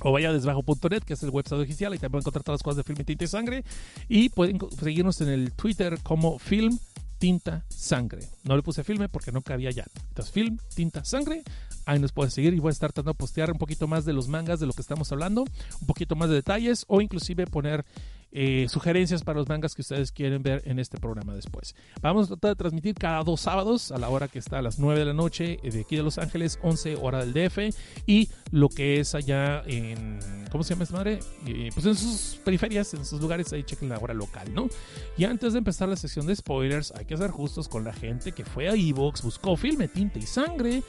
O 0.00 0.12
vaya 0.12 0.30
a 0.30 0.32
desbajo.net, 0.32 1.02
que 1.02 1.14
es 1.14 1.22
el 1.22 1.30
website 1.30 1.60
oficial, 1.60 1.94
y 1.94 1.98
también 1.98 2.20
encontrar 2.20 2.44
todas 2.44 2.60
las 2.60 2.62
cosas 2.62 2.76
de 2.78 2.84
Filme, 2.84 3.04
Tinta 3.04 3.24
y 3.24 3.26
Sangre. 3.26 3.64
Y 4.08 4.28
pueden 4.28 4.58
seguirnos 4.80 5.20
en 5.20 5.28
el 5.28 5.52
Twitter 5.52 5.98
como 6.02 6.38
Film 6.38 6.78
tinta, 7.18 7.64
sangre. 7.68 8.22
No 8.44 8.56
le 8.56 8.62
puse 8.62 8.84
filme 8.84 9.08
porque 9.08 9.32
no 9.32 9.42
cabía 9.42 9.70
ya. 9.70 9.84
Entonces, 10.08 10.32
film, 10.32 10.58
tinta, 10.74 11.04
sangre. 11.04 11.42
Ahí 11.84 11.98
nos 11.98 12.12
pueden 12.12 12.30
seguir 12.30 12.54
y 12.54 12.60
voy 12.60 12.70
a 12.70 12.72
estar 12.72 12.92
tratando 12.92 13.12
de 13.12 13.18
postear 13.18 13.50
un 13.50 13.58
poquito 13.58 13.86
más 13.88 14.04
de 14.04 14.12
los 14.12 14.28
mangas 14.28 14.60
de 14.60 14.66
lo 14.66 14.72
que 14.72 14.82
estamos 14.82 15.10
hablando, 15.10 15.44
un 15.80 15.86
poquito 15.86 16.16
más 16.16 16.28
de 16.28 16.36
detalles 16.36 16.84
o 16.88 17.00
inclusive 17.00 17.46
poner 17.46 17.84
eh, 18.32 18.66
sugerencias 18.68 19.24
para 19.24 19.38
los 19.38 19.48
mangas 19.48 19.74
que 19.74 19.82
ustedes 19.82 20.12
quieren 20.12 20.42
ver 20.42 20.62
en 20.64 20.78
este 20.78 20.98
programa 20.98 21.34
después. 21.34 21.74
Vamos 22.02 22.26
a 22.26 22.28
tratar 22.28 22.50
de 22.50 22.56
transmitir 22.56 22.94
cada 22.94 23.22
dos 23.22 23.40
sábados 23.40 23.90
a 23.90 23.98
la 23.98 24.08
hora 24.08 24.28
que 24.28 24.38
está 24.38 24.58
a 24.58 24.62
las 24.62 24.78
9 24.78 24.98
de 24.98 25.04
la 25.06 25.12
noche 25.12 25.58
eh, 25.62 25.70
de 25.70 25.80
aquí 25.80 25.96
de 25.96 26.02
Los 26.02 26.18
Ángeles, 26.18 26.58
11 26.62 26.96
hora 26.96 27.24
del 27.24 27.32
DF 27.32 27.74
y 28.06 28.28
lo 28.50 28.68
que 28.68 29.00
es 29.00 29.14
allá 29.14 29.62
en, 29.66 30.18
¿cómo 30.50 30.64
se 30.64 30.74
llama 30.74 30.84
esta 30.84 30.96
madre? 30.96 31.20
Eh, 31.46 31.70
pues 31.72 31.86
en 31.86 31.94
sus 31.94 32.40
periferias, 32.44 32.92
en 32.94 33.04
sus 33.04 33.20
lugares, 33.20 33.52
ahí 33.52 33.62
chequen 33.62 33.88
la 33.88 33.98
hora 33.98 34.14
local, 34.14 34.52
¿no? 34.54 34.68
Y 35.16 35.24
antes 35.24 35.52
de 35.52 35.58
empezar 35.58 35.88
la 35.88 35.96
sección 35.96 36.26
de 36.26 36.36
spoilers, 36.36 36.92
hay 36.92 37.04
que 37.04 37.16
ser 37.16 37.30
justos 37.30 37.68
con 37.68 37.84
la 37.84 37.92
gente 37.92 38.32
que 38.32 38.44
fue 38.44 38.68
a 38.68 38.74
Evox, 38.74 39.22
buscó 39.22 39.56
filme, 39.56 39.88
tinta 39.88 40.18
y 40.18 40.22
sangre 40.22 40.82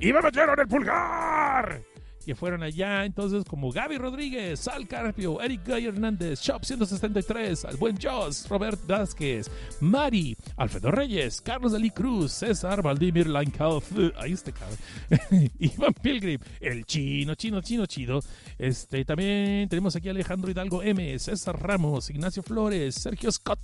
y 0.00 0.12
me 0.12 0.22
metieron 0.22 0.58
el 0.60 0.68
pulgar 0.68 1.82
que 2.28 2.34
fueron 2.34 2.62
allá. 2.62 3.06
Entonces, 3.06 3.42
como 3.42 3.72
Gaby 3.72 3.96
Rodríguez, 3.96 4.60
Sal 4.60 4.86
Carpio, 4.86 5.40
Eric 5.40 5.62
Gay 5.64 5.86
Hernández, 5.86 6.42
Shop 6.42 6.62
173, 6.62 7.64
al 7.64 7.78
buen 7.78 7.96
Joss, 7.98 8.46
Robert 8.50 8.78
Vázquez, 8.86 9.50
Mari, 9.80 10.36
Alfredo 10.58 10.90
Reyes, 10.90 11.40
Carlos 11.40 11.72
Dalí 11.72 11.88
Cruz, 11.88 12.32
César 12.32 12.82
Valdimir 12.82 13.28
Lankauf, 13.28 13.90
ahí 14.18 14.34
está 14.34 14.52
cabrón, 14.52 14.76
Iván 15.58 15.94
Pilgrim, 15.94 16.38
el 16.60 16.84
chino, 16.84 17.34
chino, 17.34 17.62
chino, 17.62 17.86
chido. 17.86 18.20
Este, 18.58 19.06
también 19.06 19.66
tenemos 19.70 19.96
aquí 19.96 20.08
a 20.08 20.10
Alejandro 20.10 20.50
Hidalgo 20.50 20.82
M, 20.82 21.18
César 21.18 21.58
Ramos, 21.58 22.10
Ignacio 22.10 22.42
Flores, 22.42 22.94
Sergio 22.94 23.32
Scott, 23.32 23.58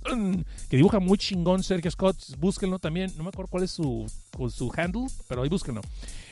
que 0.71 0.77
dibuja 0.77 0.99
muy 0.99 1.19
chingón 1.19 1.61
Sergio 1.61 1.91
Scott, 1.91 2.17
búsquenlo 2.39 2.79
también, 2.79 3.11
no 3.15 3.21
me 3.25 3.29
acuerdo 3.29 3.51
cuál 3.51 3.65
es 3.65 3.69
su, 3.69 4.11
su 4.49 4.73
handle, 4.75 5.05
pero 5.27 5.43
ahí 5.43 5.49
búsquenlo. 5.49 5.81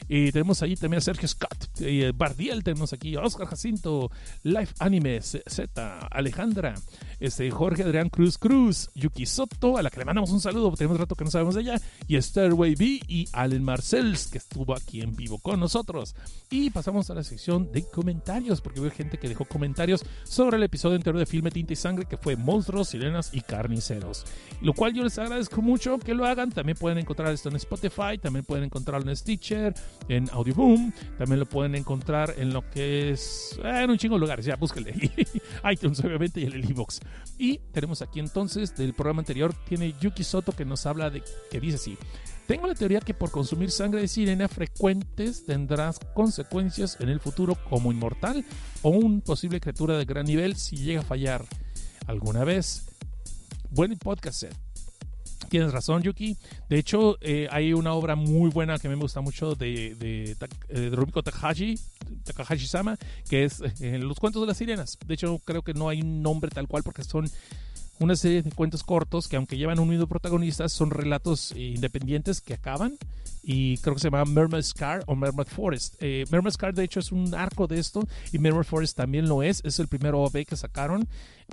Y 0.07 0.31
tenemos 0.31 0.61
ahí 0.61 0.75
también 0.75 0.99
a 0.99 1.01
Sergio 1.01 1.27
Scott, 1.27 1.79
y 1.79 2.11
Bardiel, 2.11 2.63
tenemos 2.63 2.93
aquí 2.93 3.15
a 3.15 3.21
Oscar 3.21 3.47
Jacinto, 3.47 4.11
Life 4.43 4.73
Anime, 4.79 5.21
Z, 5.21 6.07
Alejandra, 6.11 6.75
este, 7.19 7.49
Jorge 7.51 7.83
Adrián 7.83 8.09
Cruz 8.09 8.37
Cruz, 8.37 8.89
Yuki 8.95 9.25
Soto, 9.25 9.77
a 9.77 9.81
la 9.81 9.89
que 9.89 9.99
le 9.99 10.05
mandamos 10.05 10.31
un 10.31 10.41
saludo, 10.41 10.71
tenemos 10.73 10.99
rato 10.99 11.15
que 11.15 11.23
no 11.23 11.31
sabemos 11.31 11.55
de 11.55 11.61
ella, 11.61 11.81
y 12.07 12.21
Stairway 12.21 12.75
B 12.75 13.01
y 13.07 13.27
Allen 13.33 13.63
Marcells, 13.63 14.27
que 14.27 14.37
estuvo 14.37 14.75
aquí 14.75 15.01
en 15.01 15.15
vivo 15.15 15.37
con 15.39 15.59
nosotros. 15.59 16.15
Y 16.49 16.69
pasamos 16.69 17.09
a 17.09 17.15
la 17.15 17.23
sección 17.23 17.71
de 17.71 17.83
comentarios, 17.83 18.61
porque 18.61 18.79
hubo 18.79 18.89
gente 18.91 19.17
que 19.17 19.29
dejó 19.29 19.45
comentarios 19.45 20.05
sobre 20.23 20.57
el 20.57 20.63
episodio 20.63 20.95
anterior 20.95 21.19
de 21.19 21.25
Filme 21.25 21.51
Tinta 21.51 21.73
y 21.73 21.75
Sangre, 21.75 22.05
que 22.05 22.17
fue 22.17 22.35
Monstruos, 22.35 22.89
Sirenas 22.89 23.33
y 23.33 23.41
Carniceros. 23.41 24.25
Lo 24.61 24.73
cual 24.73 24.93
yo 24.93 25.03
les 25.03 25.17
agradezco 25.17 25.61
mucho 25.61 25.97
que 25.99 26.13
lo 26.13 26.25
hagan. 26.25 26.51
También 26.51 26.77
pueden 26.77 26.97
encontrar 26.97 27.33
esto 27.33 27.49
en 27.49 27.55
Spotify, 27.55 28.17
también 28.21 28.45
pueden 28.45 28.65
encontrarlo 28.65 29.09
en 29.09 29.15
Stitcher, 29.15 29.73
en 30.07 30.29
Audioboom, 30.31 30.91
también 31.17 31.39
lo 31.39 31.45
pueden 31.45 31.75
encontrar 31.75 32.35
en 32.37 32.53
lo 32.53 32.69
que 32.69 33.11
es 33.11 33.57
eh, 33.63 33.83
en 33.83 33.89
un 33.89 33.97
chingo 33.97 34.15
de 34.15 34.21
lugares, 34.21 34.45
ya 34.45 34.55
búsquenle. 34.55 34.93
iTunes 35.71 35.99
obviamente 36.03 36.41
y 36.41 36.45
en 36.45 36.53
el 36.53 36.69
iBox. 36.69 36.99
Y 37.37 37.59
tenemos 37.71 38.01
aquí 38.01 38.19
entonces 38.19 38.75
del 38.75 38.93
programa 38.93 39.21
anterior 39.21 39.53
tiene 39.67 39.93
Yuki 39.99 40.23
Soto 40.23 40.51
que 40.51 40.65
nos 40.65 40.85
habla 40.85 41.09
de 41.09 41.23
que 41.49 41.59
dice 41.59 41.75
así: 41.75 41.97
tengo 42.47 42.67
la 42.67 42.75
teoría 42.75 42.99
que 42.99 43.13
por 43.13 43.31
consumir 43.31 43.71
sangre 43.71 44.01
de 44.01 44.07
sirena 44.07 44.47
frecuentes 44.49 45.45
tendrás 45.45 45.99
consecuencias 46.13 46.97
en 46.99 47.09
el 47.09 47.21
futuro 47.21 47.55
como 47.69 47.91
inmortal 47.91 48.43
o 48.81 48.89
un 48.89 49.21
posible 49.21 49.61
criatura 49.61 49.97
de 49.97 50.05
gran 50.05 50.25
nivel 50.25 50.55
si 50.57 50.77
llega 50.77 51.01
a 51.01 51.05
fallar 51.05 51.45
alguna 52.05 52.43
vez. 52.43 52.85
Buen 53.69 53.97
podcast. 53.97 54.43
Tienes 55.53 55.71
razón, 55.71 56.01
Yuki. 56.01 56.35
De 56.67 56.79
hecho, 56.79 57.15
eh, 57.21 57.47
hay 57.51 57.73
una 57.73 57.93
obra 57.93 58.15
muy 58.15 58.49
buena 58.49 58.79
que 58.79 58.89
me 58.89 58.95
gusta 58.95 59.21
mucho 59.21 59.53
de, 59.53 59.93
de, 59.93 60.35
de 60.67 60.89
Rumiko 60.89 61.21
Takahashi, 61.21 61.77
Takahashi-sama, 62.23 62.97
que 63.29 63.43
es 63.43 63.61
eh, 63.79 63.99
Los 63.99 64.17
cuentos 64.17 64.41
de 64.41 64.47
las 64.47 64.57
sirenas. 64.57 64.97
De 65.05 65.13
hecho, 65.13 65.37
creo 65.45 65.61
que 65.61 65.75
no 65.75 65.89
hay 65.89 66.01
un 66.01 66.23
nombre 66.23 66.49
tal 66.49 66.67
cual 66.67 66.81
porque 66.81 67.03
son 67.03 67.29
una 67.99 68.15
serie 68.15 68.41
de 68.41 68.51
cuentos 68.51 68.83
cortos 68.83 69.27
que 69.27 69.35
aunque 69.35 69.57
llevan 69.57 69.79
un 69.79 69.89
mismo 69.89 70.07
protagonista 70.07 70.67
son 70.67 70.89
relatos 70.89 71.53
independientes 71.55 72.41
que 72.41 72.53
acaban 72.53 72.97
y 73.43 73.77
creo 73.79 73.93
que 73.93 73.99
se 73.99 74.07
llama 74.07 74.23
Mermaid 74.25 74.63
Scar 74.63 75.03
o 75.05 75.15
Mermaid 75.15 75.47
Forest. 75.47 75.95
Eh, 75.99 76.25
Mermaid 76.31 76.53
Scar 76.53 76.73
de 76.73 76.83
hecho 76.83 76.99
es 76.99 77.11
un 77.11 77.35
arco 77.35 77.67
de 77.67 77.77
esto 77.77 78.07
y 78.31 78.39
Mermaid 78.39 78.63
Forest 78.65 78.97
también 78.97 79.27
lo 79.27 79.43
es, 79.43 79.61
es 79.65 79.79
el 79.79 79.87
primer 79.87 80.15
OV 80.15 80.45
que 80.45 80.55
sacaron, 80.55 81.07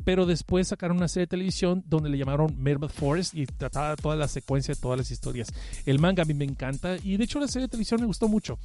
pero 0.04 0.24
después 0.24 0.68
sacaron 0.68 0.98
una 0.98 1.08
serie 1.08 1.24
de 1.26 1.30
televisión 1.30 1.82
donde 1.86 2.08
le 2.08 2.16
llamaron 2.16 2.56
Mermaid 2.56 2.90
Forest 2.90 3.34
y 3.34 3.46
trataba 3.46 3.96
toda 3.96 4.14
la 4.14 4.28
secuencia 4.28 4.74
de 4.74 4.80
todas 4.80 4.98
las 4.98 5.10
historias. 5.10 5.52
El 5.84 5.98
manga 5.98 6.22
a 6.22 6.26
mí 6.26 6.34
me 6.34 6.44
encanta 6.44 6.96
y 7.02 7.16
de 7.16 7.24
hecho 7.24 7.40
la 7.40 7.48
serie 7.48 7.66
de 7.66 7.72
televisión 7.72 8.00
me 8.00 8.06
gustó 8.06 8.28
mucho. 8.28 8.58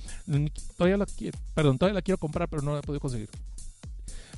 Todavía 0.77 0.97
la, 0.97 1.07
perdón, 1.55 1.77
todavía 1.79 1.95
la 1.95 2.01
quiero 2.03 2.19
comprar 2.19 2.47
pero 2.47 2.61
no 2.61 2.73
la 2.73 2.79
he 2.79 2.83
podido 2.83 2.99
conseguir. 2.99 3.29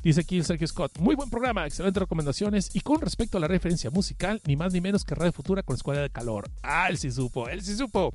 Dice 0.03 0.21
aquí 0.21 0.41
Sergio 0.43 0.67
Scott, 0.67 0.99
muy 0.99 1.15
buen 1.15 1.29
programa, 1.29 1.65
excelentes 1.65 1.99
recomendaciones. 1.99 2.69
Y 2.73 2.81
con 2.81 3.01
respecto 3.01 3.37
a 3.37 3.41
la 3.41 3.47
referencia 3.47 3.89
musical, 3.89 4.41
ni 4.45 4.55
más 4.55 4.73
ni 4.73 4.81
menos 4.81 5.03
que 5.03 5.15
Radio 5.15 5.33
Futura 5.33 5.63
con 5.63 5.75
Escuela 5.75 6.01
de 6.01 6.09
Calor. 6.09 6.49
Ah, 6.63 6.87
él 6.89 6.97
sí 6.97 7.11
supo, 7.11 7.49
él 7.49 7.61
sí 7.61 7.75
supo. 7.75 8.13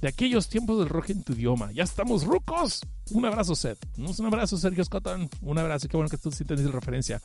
De 0.00 0.08
aquellos 0.08 0.48
tiempos 0.48 0.78
del 0.78 0.88
rock 0.88 1.10
en 1.10 1.22
tu 1.22 1.32
idioma. 1.34 1.72
Ya 1.72 1.84
estamos 1.84 2.24
rucos. 2.24 2.80
Un 3.10 3.24
abrazo, 3.26 3.54
Seth. 3.54 3.78
Un 3.98 4.26
abrazo, 4.26 4.56
Sergio 4.56 4.84
Scott. 4.84 5.06
Un 5.42 5.58
abrazo. 5.58 5.88
Qué 5.88 5.96
bueno 5.96 6.08
que 6.08 6.18
tú 6.18 6.30
sí 6.30 6.44
tenés 6.44 6.70
referencia. 6.70 7.20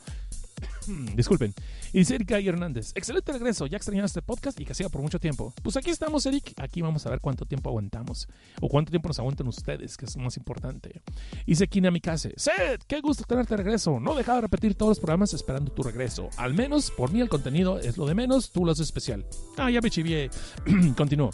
Disculpen. 1.15 1.53
Y 1.93 1.99
dice 1.99 2.15
Erika 2.15 2.39
Hernández, 2.39 2.91
excelente 2.95 3.31
regreso, 3.31 3.65
ya 3.67 3.77
extrañaba 3.77 4.05
este 4.05 4.21
podcast 4.21 4.59
y 4.59 4.65
que 4.65 4.73
siga 4.73 4.89
por 4.89 5.01
mucho 5.01 5.19
tiempo. 5.19 5.53
Pues 5.61 5.77
aquí 5.77 5.89
estamos, 5.89 6.25
Eric, 6.25 6.53
aquí 6.57 6.81
vamos 6.81 7.05
a 7.05 7.09
ver 7.09 7.19
cuánto 7.19 7.45
tiempo 7.45 7.69
aguantamos, 7.69 8.27
o 8.61 8.67
cuánto 8.67 8.89
tiempo 8.89 9.07
nos 9.07 9.19
aguantan 9.19 9.47
ustedes, 9.47 9.97
que 9.97 10.05
es 10.05 10.17
más 10.17 10.37
importante. 10.37 11.01
Dice 11.45 11.67
Kina 11.67 11.91
Mikase, 11.91 12.33
Seth, 12.37 12.83
qué 12.87 13.01
gusto 13.01 13.23
tenerte 13.23 13.55
regreso, 13.57 13.99
no 13.99 14.15
deja 14.15 14.35
de 14.35 14.41
repetir 14.41 14.75
todos 14.75 14.91
los 14.91 14.99
programas 14.99 15.33
esperando 15.33 15.71
tu 15.71 15.83
regreso. 15.83 16.29
Al 16.37 16.53
menos, 16.53 16.91
por 16.91 17.11
mí 17.11 17.21
el 17.21 17.29
contenido 17.29 17.79
es 17.79 17.97
lo 17.97 18.05
de 18.05 18.15
menos, 18.15 18.51
tú 18.51 18.65
lo 18.65 18.71
haces 18.71 18.87
especial. 18.87 19.25
Ah, 19.57 19.69
ya 19.69 19.81
me 19.81 19.89
chivié. 19.89 20.29
Continúo. 20.97 21.31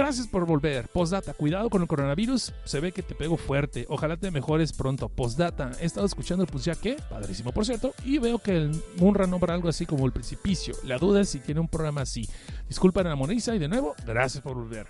Gracias 0.00 0.26
por 0.26 0.46
volver. 0.46 0.88
Postdata, 0.88 1.34
cuidado 1.34 1.68
con 1.68 1.82
el 1.82 1.88
coronavirus. 1.88 2.54
Se 2.64 2.80
ve 2.80 2.90
que 2.90 3.02
te 3.02 3.14
pego 3.14 3.36
fuerte. 3.36 3.84
Ojalá 3.90 4.16
te 4.16 4.30
mejores 4.30 4.72
pronto. 4.72 5.10
Postdata, 5.10 5.72
he 5.78 5.84
estado 5.84 6.06
escuchando 6.06 6.42
el 6.42 6.50
pues 6.50 6.64
ya 6.64 6.74
que, 6.74 6.96
padrísimo 7.10 7.52
por 7.52 7.66
cierto, 7.66 7.92
y 8.02 8.16
veo 8.16 8.38
que 8.38 8.56
el 8.56 8.82
Munra 8.96 9.26
nombra 9.26 9.52
algo 9.52 9.68
así 9.68 9.84
como 9.84 10.06
el 10.06 10.12
precipicio. 10.12 10.74
La 10.84 10.96
duda 10.96 11.20
es 11.20 11.28
si 11.28 11.38
tiene 11.38 11.60
un 11.60 11.68
programa 11.68 12.00
así. 12.00 12.26
Disculpen 12.66 13.06
a 13.08 13.10
la 13.10 13.16
Moniza 13.16 13.54
y 13.54 13.58
de 13.58 13.68
nuevo, 13.68 13.94
gracias 14.06 14.42
por 14.42 14.54
volver. 14.54 14.86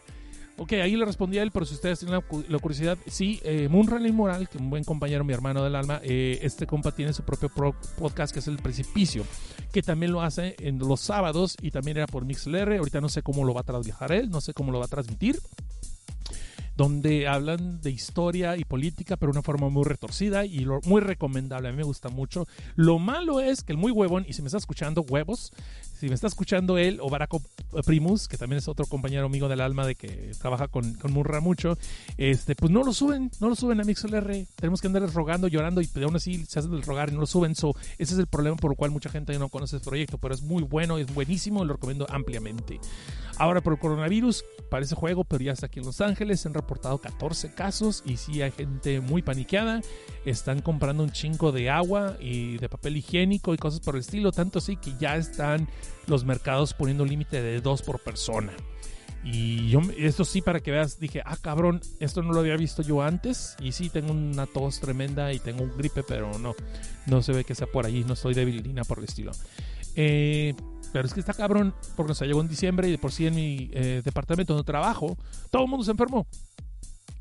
Ok, 0.63 0.75
ahí 0.75 0.95
le 0.95 1.07
respondí 1.07 1.39
a 1.39 1.43
él, 1.43 1.53
pero 1.53 1.65
si 1.65 1.73
ustedes 1.73 2.01
tienen 2.01 2.21
la, 2.49 2.59
curiosidad, 2.59 2.99
sí, 3.07 3.41
eh, 3.45 3.67
Moonrally 3.71 4.13
Moral, 4.13 4.47
que 4.47 4.59
un 4.59 4.69
buen 4.69 4.85
compañero, 4.85 5.25
mi 5.25 5.33
hermano 5.33 5.65
del 5.65 5.75
alma, 5.75 6.03
eh, 6.03 6.39
este 6.43 6.67
compa 6.67 6.93
tiene 6.93 7.15
su 7.15 7.23
propio 7.23 7.49
podcast 7.49 8.31
que 8.31 8.41
es 8.41 8.47
El 8.47 8.59
Precipicio, 8.59 9.25
que 9.73 9.81
también 9.81 10.13
lo 10.13 10.21
hace 10.21 10.57
en 10.59 10.79
los 10.79 11.01
sábados 11.01 11.57
y 11.63 11.71
también 11.71 11.97
era 11.97 12.07
por 12.07 12.27
MixLR. 12.27 12.77
Ahorita 12.77 13.01
no 13.01 13.09
sé 13.09 13.23
cómo 13.23 13.43
lo 13.45 13.55
va 13.55 13.63
a 13.63 13.65
traslladar 13.65 14.13
él, 14.13 14.29
no 14.29 14.43
sé 14.43 14.53
cómo 14.53 14.71
lo 14.71 14.81
va 14.81 14.85
a 14.85 14.89
transmitir. 14.89 15.41
Donde 16.81 17.29
hablan 17.29 17.83
de 17.83 17.91
historia 17.91 18.57
y 18.57 18.65
política, 18.65 19.19
pero 19.19 19.33
de 19.33 19.39
una 19.39 19.43
forma 19.43 19.69
muy 19.69 19.85
retorcida 19.85 20.47
y 20.47 20.61
lo- 20.61 20.81
muy 20.87 21.03
recomendable. 21.03 21.69
A 21.69 21.73
mí 21.73 21.77
me 21.77 21.83
gusta 21.83 22.09
mucho. 22.09 22.47
Lo 22.75 22.99
malo 22.99 23.39
es 23.41 23.63
que 23.63 23.73
el 23.73 23.77
muy 23.77 23.93
huevón, 23.93 24.25
y 24.27 24.33
si 24.33 24.41
me 24.41 24.47
está 24.47 24.57
escuchando, 24.57 25.03
huevos, 25.03 25.53
si 25.99 26.09
me 26.09 26.15
está 26.15 26.27
escuchando 26.27 26.79
él 26.79 26.99
o 27.03 27.11
Baraco 27.11 27.43
Primus, 27.85 28.29
que 28.29 28.39
también 28.39 28.61
es 28.61 28.67
otro 28.69 28.87
compañero 28.87 29.27
amigo 29.27 29.47
del 29.49 29.61
alma 29.61 29.87
de 29.87 29.95
que 29.95 30.31
trabaja 30.41 30.69
con, 30.69 30.95
con 30.95 31.13
Murra 31.13 31.41
mucho, 31.41 31.77
este, 32.17 32.57
pues 32.57 32.73
no 32.73 32.83
lo 32.83 32.95
suben, 32.95 33.31
no 33.41 33.51
lo 33.51 33.57
suben 33.57 33.79
a 33.83 33.85
MixLR. 33.85 34.47
Tenemos 34.57 34.81
que 34.81 34.87
andarles 34.87 35.13
rogando, 35.13 35.49
llorando 35.49 35.83
y 35.83 35.91
aún 36.03 36.17
así 36.17 36.47
se 36.47 36.61
hacen 36.61 36.71
del 36.71 36.81
rogar 36.83 37.11
y 37.11 37.13
no 37.13 37.21
lo 37.21 37.27
suben. 37.27 37.55
So, 37.55 37.75
ese 37.99 38.15
es 38.15 38.19
el 38.19 38.27
problema 38.27 38.57
por 38.57 38.71
el 38.71 38.79
cual 38.79 38.91
mucha 38.91 39.11
gente 39.11 39.39
no 39.39 39.51
conoce 39.51 39.77
este 39.77 39.87
proyecto, 39.91 40.17
pero 40.17 40.35
es 40.35 40.41
muy 40.41 40.63
bueno, 40.63 40.97
es 40.97 41.13
buenísimo, 41.13 41.63
lo 41.63 41.75
recomiendo 41.75 42.07
ampliamente. 42.09 42.81
Ahora 43.37 43.61
por 43.63 43.73
el 43.75 43.79
coronavirus, 43.79 44.45
parece 44.71 44.95
juego, 44.95 45.25
pero 45.25 45.43
ya 45.43 45.53
está 45.53 45.67
aquí 45.67 45.81
en 45.81 45.87
Los 45.87 46.01
Ángeles, 46.03 46.41
se 46.41 46.49
han 46.49 46.55
reportado 46.71 46.99
14 46.99 47.53
casos 47.53 48.05
y 48.07 48.17
sí 48.17 48.43
hay 48.43 48.53
gente 48.53 49.01
muy 49.01 49.23
paniqueada. 49.23 49.81
Están 50.25 50.63
comprando 50.63 51.03
un 51.03 51.11
chingo 51.11 51.51
de 51.51 51.69
agua 51.69 52.17
y 52.21 52.59
de 52.59 52.69
papel 52.69 52.97
higiénico 52.97 53.53
y 53.55 53.57
cosas 53.57 53.81
por 53.81 53.97
el 53.97 54.03
estilo, 54.03 54.31
tanto 54.31 54.61
así 54.61 54.77
que 54.77 54.93
ya 55.01 55.17
están 55.17 55.69
los 56.07 56.25
mercados 56.25 56.73
poniendo 56.73 57.05
límite 57.05 57.43
de 57.43 57.61
dos 57.61 57.83
por 57.83 57.99
persona. 57.99 58.53
Y 59.25 59.69
yo, 59.69 59.81
esto 59.99 60.25
sí, 60.25 60.43
para 60.43 60.61
que 60.61 60.71
veas, 60.71 61.01
dije, 61.01 61.23
ah, 61.27 61.37
cabrón, 61.37 61.81
esto 61.99 62.23
no 62.23 62.33
lo 62.33 62.41
había 62.41 62.57
visto 62.57 62.83
yo 62.83 63.03
antes. 63.03 63.57
Y 63.61 63.73
sí, 63.73 63.91
tengo 63.91 64.13
una 64.13 64.47
tos 64.47 64.79
tremenda 64.79 65.33
y 65.33 65.41
tengo 65.41 65.65
un 65.65 65.77
gripe, 65.77 66.05
pero 66.05 66.39
no, 66.39 66.55
no 67.07 67.21
se 67.21 67.33
ve 67.33 67.45
que 67.45 67.57
sea 67.57 67.67
por 67.67 67.85
ahí, 67.85 68.05
no 68.05 68.15
estoy 68.15 68.35
nada 68.35 68.85
por 68.85 68.99
el 68.99 69.05
estilo. 69.05 69.33
Eh, 69.97 70.55
pero 70.93 71.07
es 71.07 71.15
que 71.15 71.21
está 71.21 71.35
cabrón, 71.35 71.75
porque 71.97 72.15
se 72.15 72.27
llegó 72.27 72.41
en 72.41 72.49
diciembre 72.49 72.89
y 72.89 72.93
de 72.93 72.99
por 72.99 73.13
sí 73.13 73.27
en 73.27 73.35
mi 73.35 73.71
eh, 73.73 74.03
departamento 74.05 74.55
donde 74.55 74.67
trabajo, 74.67 75.17
todo 75.51 75.65
el 75.65 75.69
mundo 75.69 75.85
se 75.85 75.91
enfermó. 75.93 76.27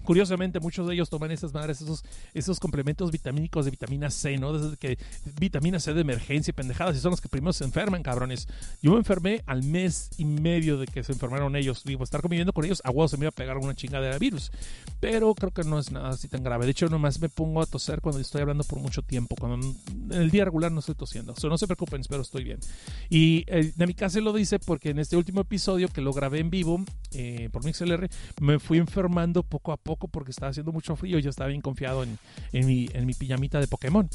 Curiosamente, 0.04 0.60
muchos 0.60 0.88
de 0.88 0.94
ellos 0.94 1.10
toman 1.10 1.32
esas 1.32 1.54
madres, 1.54 1.82
esos, 1.82 2.04
esos 2.34 2.60
complementos 2.60 3.12
vitamínicos 3.12 3.66
de 3.66 3.72
vitamina 3.72 4.10
C, 4.10 4.38
¿no? 4.38 4.54
Desde 4.54 4.78
que 4.78 4.98
vitamina 5.40 5.80
C 5.80 5.94
de 5.94 6.02
emergencia 6.02 6.52
y 6.52 6.54
pendejadas, 6.54 6.96
y 6.96 7.00
son 7.00 7.12
los 7.12 7.22
que 7.22 7.30
primero 7.30 7.54
se 7.54 7.64
enferman, 7.64 8.02
cabrones. 8.04 8.48
Yo 8.82 8.92
me 8.92 8.98
enfermé 8.98 9.44
al 9.46 9.64
mes 9.64 10.10
y 10.18 10.26
medio 10.26 10.78
de 10.78 10.88
que 10.88 11.04
se 11.04 11.12
enfermaron 11.12 11.56
ellos. 11.56 11.84
Digo, 11.84 12.04
estar 12.04 12.22
conviviendo 12.22 12.54
con 12.54 12.66
ellos, 12.66 12.82
a 12.84 12.92
huevo 12.92 13.08
se 13.08 13.18
me 13.18 13.26
iba 13.26 13.30
a 13.30 13.34
pegar 13.34 13.58
una 13.58 13.76
chingada 13.76 14.10
de 14.10 14.20
virus. 14.20 14.52
Pero 15.00 15.34
creo 15.36 15.52
que 15.52 15.64
no 15.64 15.80
es 15.80 15.92
nada 15.92 16.10
así 16.10 16.28
tan 16.28 16.44
grave. 16.44 16.66
De 16.66 16.72
hecho, 16.72 16.88
nomás 16.90 17.20
me 17.20 17.30
pongo 17.30 17.62
a 17.62 17.66
toser 17.66 18.02
cuando 18.02 18.20
estoy 18.20 18.42
hablando 18.42 18.64
por 18.64 18.80
mucho 18.80 19.02
tiempo. 19.02 19.36
Cuando 19.36 19.68
en 20.12 20.22
el 20.22 20.32
día 20.32 20.46
regular 20.46 20.72
no 20.72 20.80
estoy 20.80 20.96
tosiendo. 20.96 21.36
So, 21.36 21.50
no 21.50 21.58
se 21.58 21.68
preocupen, 21.68 22.02
espero 22.02 22.22
estoy 22.22 22.44
bien. 22.44 22.60
Y 23.10 23.44
eh, 23.48 23.74
mi 23.78 23.94
casa 23.94 24.20
lo 24.20 24.34
dice 24.34 24.60
porque 24.60 24.90
en 24.90 25.00
este 25.00 25.16
último 25.18 25.42
episodio 25.42 25.88
que 25.88 26.02
lo 26.02 26.14
grabé 26.14 26.40
en 26.40 26.50
vivo 26.50 26.84
eh, 27.12 27.50
por 27.52 27.64
MixLR, 27.64 28.10
me 28.42 28.60
fui 28.60 28.78
enfermando 28.78 29.44
poco 29.44 29.72
a 29.72 29.78
poco 29.78 29.89
porque 29.98 30.32
estaba 30.32 30.50
haciendo 30.50 30.72
mucho 30.72 30.96
frío 30.96 31.20
y 31.20 31.22
yo 31.22 31.30
estaba 31.30 31.50
bien 31.50 31.62
confiado 31.62 32.04
en, 32.04 32.18
mi, 32.66 32.90
en 32.94 33.06
mi 33.06 33.14
pijamita 33.14 33.60
de 33.60 33.68
Pokémon. 33.68 34.10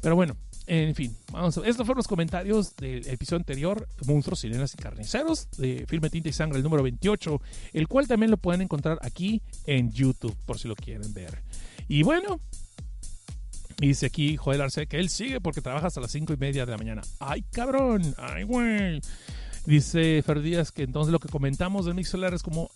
Pero 0.00 0.16
bueno, 0.16 0.36
en 0.66 0.94
fin, 0.94 1.16
vamos 1.32 1.58
a, 1.58 1.60
estos 1.62 1.84
fueron 1.86 1.96
los 1.96 2.06
comentarios 2.06 2.76
del 2.76 3.06
episodio 3.08 3.38
anterior, 3.38 3.88
Monstruos, 4.06 4.40
Sirenas 4.40 4.74
y 4.74 4.76
Carniceros, 4.76 5.48
de 5.58 5.84
Filme 5.88 6.10
Tinta 6.10 6.28
y 6.28 6.32
Sangre, 6.32 6.58
el 6.58 6.62
número 6.62 6.82
28, 6.82 7.40
el 7.72 7.88
cual 7.88 8.06
también 8.06 8.30
lo 8.30 8.36
pueden 8.36 8.60
encontrar 8.62 8.98
aquí 9.02 9.42
en 9.66 9.90
YouTube, 9.90 10.36
por 10.46 10.58
si 10.58 10.68
lo 10.68 10.76
quieren 10.76 11.12
ver. 11.12 11.42
Y 11.88 12.04
bueno, 12.04 12.40
dice 13.78 14.06
aquí 14.06 14.36
Joel 14.36 14.60
Arce 14.60 14.86
que 14.86 15.00
él 15.00 15.08
sigue 15.08 15.40
porque 15.40 15.60
trabaja 15.60 15.88
hasta 15.88 16.00
las 16.00 16.12
5 16.12 16.34
y 16.34 16.36
media 16.36 16.64
de 16.64 16.70
la 16.70 16.78
mañana. 16.78 17.02
¡Ay, 17.18 17.42
cabrón! 17.50 18.14
¡Ay, 18.16 18.44
güey! 18.44 19.00
Dice 19.66 20.22
Fer 20.22 20.40
Díaz 20.40 20.70
que 20.70 20.84
entonces 20.84 21.12
lo 21.12 21.18
que 21.18 21.28
comentamos 21.28 21.84
del 21.84 21.94
Mixler 21.94 22.32
es 22.32 22.42
como 22.42 22.70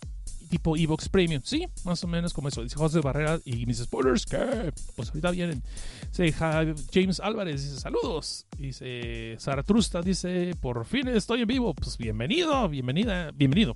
tipo 0.54 0.76
Evox 0.76 1.08
Premium. 1.08 1.42
Sí, 1.44 1.66
más 1.84 2.04
o 2.04 2.06
menos 2.06 2.32
como 2.32 2.46
eso. 2.46 2.62
Dice 2.62 2.76
José 2.76 3.00
Barrera 3.00 3.40
y 3.44 3.66
mis 3.66 3.78
spoilers, 3.78 4.24
que 4.24 4.72
pues 4.94 5.08
ahorita 5.08 5.32
vienen. 5.32 5.62
Dice 6.10 6.30
Ja- 6.30 6.64
James 6.92 7.18
Álvarez, 7.18 7.60
dice 7.64 7.80
saludos. 7.80 8.46
Dice 8.56 9.36
Zaratrusta, 9.40 10.00
dice 10.00 10.54
por 10.60 10.84
fin 10.84 11.08
estoy 11.08 11.40
en 11.42 11.48
vivo. 11.48 11.74
Pues 11.74 11.98
bienvenido, 11.98 12.68
bienvenida, 12.68 13.32
bienvenido, 13.32 13.74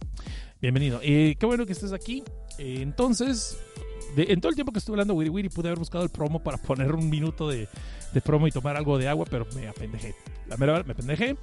bienvenido. 0.61 1.01
Eh, 1.03 1.35
qué 1.39 1.47
bueno 1.47 1.67
que 1.67 1.73
estés 1.73 1.93
aquí. 1.93 2.23
Eh, 2.59 2.79
entonces, 2.81 3.59
en 4.17 4.41
todo 4.41 4.51
el 4.51 4.55
tiempo 4.55 4.71
que 4.73 4.79
estuve 4.79 4.95
hablando 4.95 5.15
Wiri 5.15 5.31
Wiri 5.31 5.49
pude 5.49 5.67
haber 5.69 5.81
buscado 5.81 6.05
el 6.05 6.11
promo 6.11 6.41
para 6.45 6.59
poner 6.63 6.95
un 6.95 7.11
minuto 7.11 7.49
de, 7.49 7.67
de 8.15 8.21
promo 8.21 8.47
y 8.47 8.53
tomar 8.53 8.77
algo 8.77 8.99
de 8.99 9.09
agua, 9.09 9.27
pero 9.29 9.49
me 9.57 9.67
apendejé. 9.67 10.15
La 10.47 10.57
mera 10.57 10.85
me 10.85 10.93
apendejé. 10.93 11.37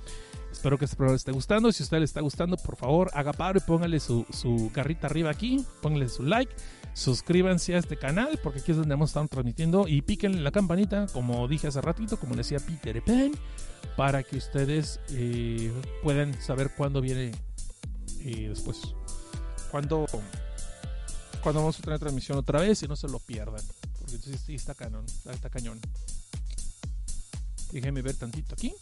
Espero 0.55 0.79
que 0.79 0.85
este 0.85 0.95
programa 0.95 1.13
les 1.13 1.21
esté 1.21 1.33
gustando. 1.33 1.71
Si 1.71 1.83
a 1.83 1.85
usted 1.85 1.99
le 1.99 2.05
está 2.05 2.21
gustando, 2.21 2.55
por 2.55 2.77
favor, 2.77 3.11
haga 3.13 3.33
paro 3.33 3.59
y 3.59 3.61
póngale 3.61 3.99
su, 3.99 4.25
su 4.31 4.71
garrita 4.73 5.07
arriba 5.07 5.29
aquí. 5.29 5.63
Póngale 5.81 6.07
su 6.07 6.23
like. 6.23 6.55
Suscríbanse 6.93 7.75
a 7.75 7.77
este 7.77 7.97
canal 7.97 8.39
porque 8.41 8.59
aquí 8.59 8.71
es 8.71 8.77
donde 8.77 8.93
hemos 8.93 9.09
estado 9.09 9.27
transmitiendo. 9.27 9.85
Y 9.85 10.01
píquenle 10.01 10.41
la 10.41 10.51
campanita, 10.51 11.07
como 11.07 11.47
dije 11.49 11.67
hace 11.67 11.81
ratito, 11.81 12.17
como 12.17 12.35
decía 12.35 12.59
Peter 12.59 13.03
Pan, 13.03 13.33
para 13.97 14.23
que 14.23 14.37
ustedes 14.37 15.01
eh, 15.09 15.73
puedan 16.01 16.33
saber 16.41 16.71
cuándo 16.75 17.01
viene 17.01 17.33
eh, 18.21 18.47
después. 18.47 18.81
Cuándo, 19.69 20.05
cuándo 21.43 21.59
vamos 21.59 21.77
a 21.77 21.83
tener 21.83 21.99
transmisión 21.99 22.37
otra 22.37 22.61
vez 22.61 22.81
y 22.81 22.87
no 22.87 22.95
se 22.95 23.09
lo 23.09 23.19
pierdan. 23.19 23.61
Porque 23.99 24.17
sí, 24.17 24.37
sí 24.37 24.55
está 24.55 24.73
cañón. 24.73 25.05
Está 25.29 25.49
cañón. 25.49 25.81
Déjenme 27.73 28.01
ver 28.01 28.15
tantito 28.15 28.55
aquí. 28.55 28.73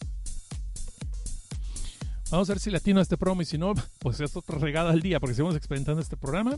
Vamos 2.34 2.50
a 2.50 2.54
ver 2.54 2.60
si 2.60 2.72
latino 2.72 3.00
este 3.00 3.16
promo 3.16 3.44
y 3.44 3.46
si 3.46 3.60
no, 3.60 3.76
pues 4.00 4.20
es 4.20 4.36
otra 4.36 4.58
regada 4.58 4.90
al 4.90 5.02
día 5.02 5.20
porque 5.20 5.36
seguimos 5.36 5.56
experimentando 5.56 6.02
este 6.02 6.18
programa 6.18 6.58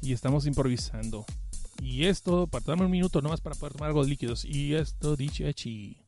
y 0.00 0.12
estamos 0.12 0.46
improvisando. 0.46 1.26
Y 1.82 2.04
esto, 2.06 2.46
para 2.46 2.64
darme 2.64 2.84
un 2.84 2.92
minuto 2.92 3.20
nomás 3.20 3.40
para 3.40 3.56
poder 3.56 3.72
tomar 3.72 3.88
algo 3.88 4.04
de 4.04 4.10
líquidos. 4.10 4.44
Y 4.44 4.76
esto, 4.76 5.16
dicho 5.16 5.44
hechi. 5.44 6.00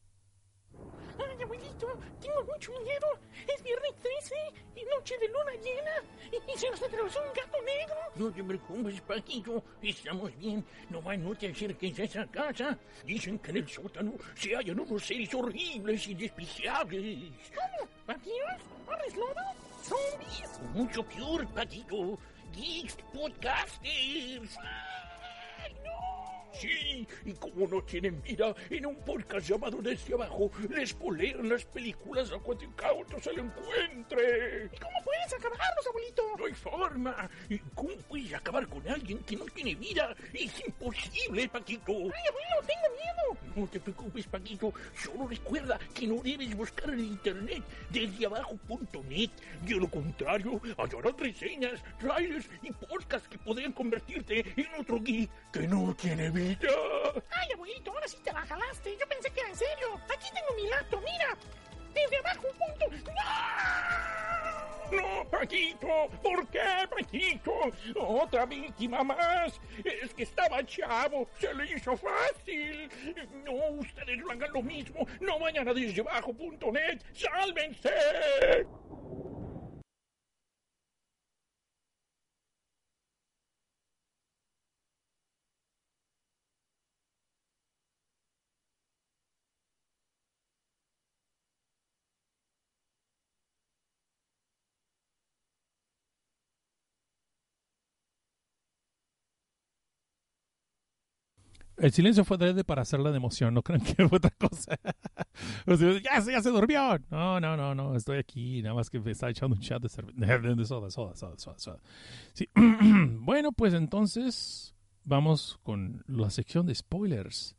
Ay, 1.19 1.43
abuelito, 1.43 1.89
tengo 2.21 2.45
mucho 2.45 2.71
miedo. 2.85 3.07
Es 3.53 3.65
viernes 3.65 3.91
13 4.01 4.35
y 4.72 4.72
noche 4.97 5.19
de 5.19 5.29
luna 5.29 5.53
llena. 5.63 5.91
Y, 6.33 6.53
y 6.53 6.59
se 6.59 6.71
nos 6.71 6.83
atravesó 6.83 7.21
un 7.21 7.29
gato 7.29 7.63
negro. 7.63 7.97
No 8.15 8.33
te 8.33 8.45
preocupes, 8.45 9.01
Paquito. 9.03 9.63
Estamos 9.83 10.37
bien. 10.37 10.65
No 10.91 11.03
va 11.03 11.17
no 11.17 11.35
te 11.35 11.51
acerques 11.51 11.99
a 11.99 12.03
esa 12.05 12.27
casa. 12.27 12.79
Dicen 13.05 13.39
que 13.39 13.51
en 13.51 13.57
el 13.59 13.69
sótano 13.69 14.15
se 14.35 14.55
hallan 14.55 14.81
unos 14.81 15.05
seres 15.05 15.33
horribles 15.35 16.07
y 16.09 16.15
despreciables. 16.15 17.33
¿Cómo? 17.55 17.89
¿Vampiros? 18.07 18.63
¿Hombres 18.87 19.17
lobo? 19.17 19.63
¿Zombies? 19.83 20.61
Mucho 20.75 21.03
peor, 21.05 21.47
Paquito. 21.49 22.19
Geeks 22.55 22.97
Podcasters. 23.13 24.59
Sí, 26.53 27.07
y 27.25 27.33
como 27.33 27.67
no 27.67 27.83
tienen 27.83 28.21
vida, 28.23 28.55
en 28.71 28.87
un 28.87 28.97
podcast 28.97 29.49
llamado 29.49 29.81
Desde 29.81 30.15
Abajo, 30.15 30.51
les 30.69 30.91
spoilean 30.91 31.49
las 31.49 31.65
películas 31.65 32.31
a 32.31 32.39
cuanto 32.39 32.65
incauto 32.65 33.21
se 33.21 33.33
lo 33.33 33.43
encuentre. 33.43 34.71
¿Y 34.73 34.79
cómo 34.79 34.99
puedes 35.05 35.33
acabarlos, 35.33 35.87
abuelito? 35.89 36.23
No 36.39 36.45
hay 36.47 36.55
forma. 36.55 37.31
¿Y 37.49 37.59
¿Cómo 37.75 37.91
puedes 38.09 38.35
acabar 38.35 38.67
con 38.69 38.87
alguien 38.89 39.19
que 39.21 39.37
no 39.37 39.45
tiene 39.47 39.75
vida? 39.75 40.15
Es 40.33 40.67
imposible, 40.67 41.49
Paquito. 41.49 41.93
Ay, 41.93 42.23
abuelo, 42.29 42.67
tengo 42.67 42.95
miedo. 42.95 43.57
No 43.57 43.67
te 43.67 43.81
preocupes, 43.81 44.27
Paquito. 44.27 44.73
Solo 44.95 45.27
recuerda 45.27 45.79
que 45.95 46.07
no 46.07 46.23
debes 46.23 46.55
buscar 46.57 46.91
en 46.91 47.01
internet 47.01 47.63
desde 47.91 48.27
abajo.net. 48.27 49.31
De 49.63 49.75
lo 49.75 49.91
contrario, 49.91 50.61
hallarás 50.77 51.17
reseñas, 51.17 51.83
trailers 51.99 52.49
y 52.63 52.71
podcasts 52.73 53.29
que 53.29 53.39
podrían 53.39 53.73
convertirte 53.73 54.45
en 54.57 54.81
otro 54.81 55.01
geek 55.01 55.31
que 55.53 55.67
no 55.67 55.95
tiene 55.95 56.31
vida. 56.31 56.42
Ay, 57.31 57.53
abuelito, 57.55 57.93
ahora 57.93 58.09
sí 58.09 58.19
te 58.23 58.33
la 58.33 58.43
jalaste. 58.43 58.97
Yo 58.99 59.07
pensé 59.07 59.31
que 59.31 59.41
era 59.41 59.49
en 59.51 59.57
serio. 59.57 60.01
Aquí 60.13 60.29
tengo 60.35 60.55
mi 60.57 60.69
laptop, 60.69 61.03
mira. 61.03 61.37
Desde 61.95 62.19
abajo, 62.19 62.49
punto. 62.59 62.87
¡No! 63.13 63.93
No, 64.93 65.25
Paquito, 65.31 66.11
¿por 66.23 66.47
qué, 66.49 66.87
Paquito? 66.91 67.53
Otra 67.97 68.45
víctima 68.45 69.03
más. 69.03 69.59
Es 69.85 70.13
que 70.13 70.25
estaba 70.25 70.65
chavo, 70.67 71.27
se 71.39 71.55
le 71.55 71.73
hizo 71.73 71.97
fácil. 71.97 72.91
No, 73.45 73.53
ustedes 73.79 74.19
no 74.19 74.31
hagan 74.31 74.53
lo 74.53 74.63
mismo. 74.63 75.07
No 75.21 75.39
vayan 75.39 75.67
a 75.67 75.73
desdebajo.net. 75.73 77.01
¡Sálvense! 77.15 78.67
El 101.79 101.91
silencio 101.93 102.25
fue 102.25 102.37
adrede 102.37 102.65
para 102.65 102.83
hacerla 102.83 103.11
de 103.11 103.17
emoción, 103.17 103.55
no 103.55 103.63
crean 103.63 103.81
que 103.81 103.95
fue 104.09 104.19
otra 104.19 104.31
cosa. 104.31 104.79
Ya, 106.05 106.21
se- 106.21 106.51
durmió. 106.51 106.99
No, 107.11 107.41
no, 107.41 107.57
no, 107.57 107.75
no, 107.75 107.97
estoy 107.97 108.19
aquí, 108.19 108.63
nada 108.63 108.75
más 108.75 108.91
que 108.91 109.01
me 109.01 109.11
estaba 109.13 109.31
echando 109.31 109.57
un 109.57 109.63
chat 109.63 109.83
de, 109.83 109.89
de 110.55 110.65
soda, 110.65 110.91
soda, 110.91 111.17
soda, 111.17 111.39
soda, 111.39 111.59
soda. 111.59 111.79
Sí. 112.35 112.49
bueno, 113.21 113.53
pues 113.53 113.73
entonces, 113.75 114.75
vamos 115.05 115.59
con 115.63 116.05
la 116.07 116.31
sección 116.31 116.67
de 116.67 116.75
spoilers. 116.75 117.57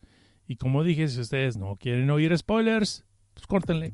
Y 0.47 0.57
como 0.57 0.83
dije, 0.83 1.07
si 1.07 1.19
ustedes 1.19 1.57
no 1.57 1.75
quieren 1.77 2.09
oír 2.11 2.37
spoilers, 2.37 3.03
pues 3.33 3.47
córtenle. 3.47 3.93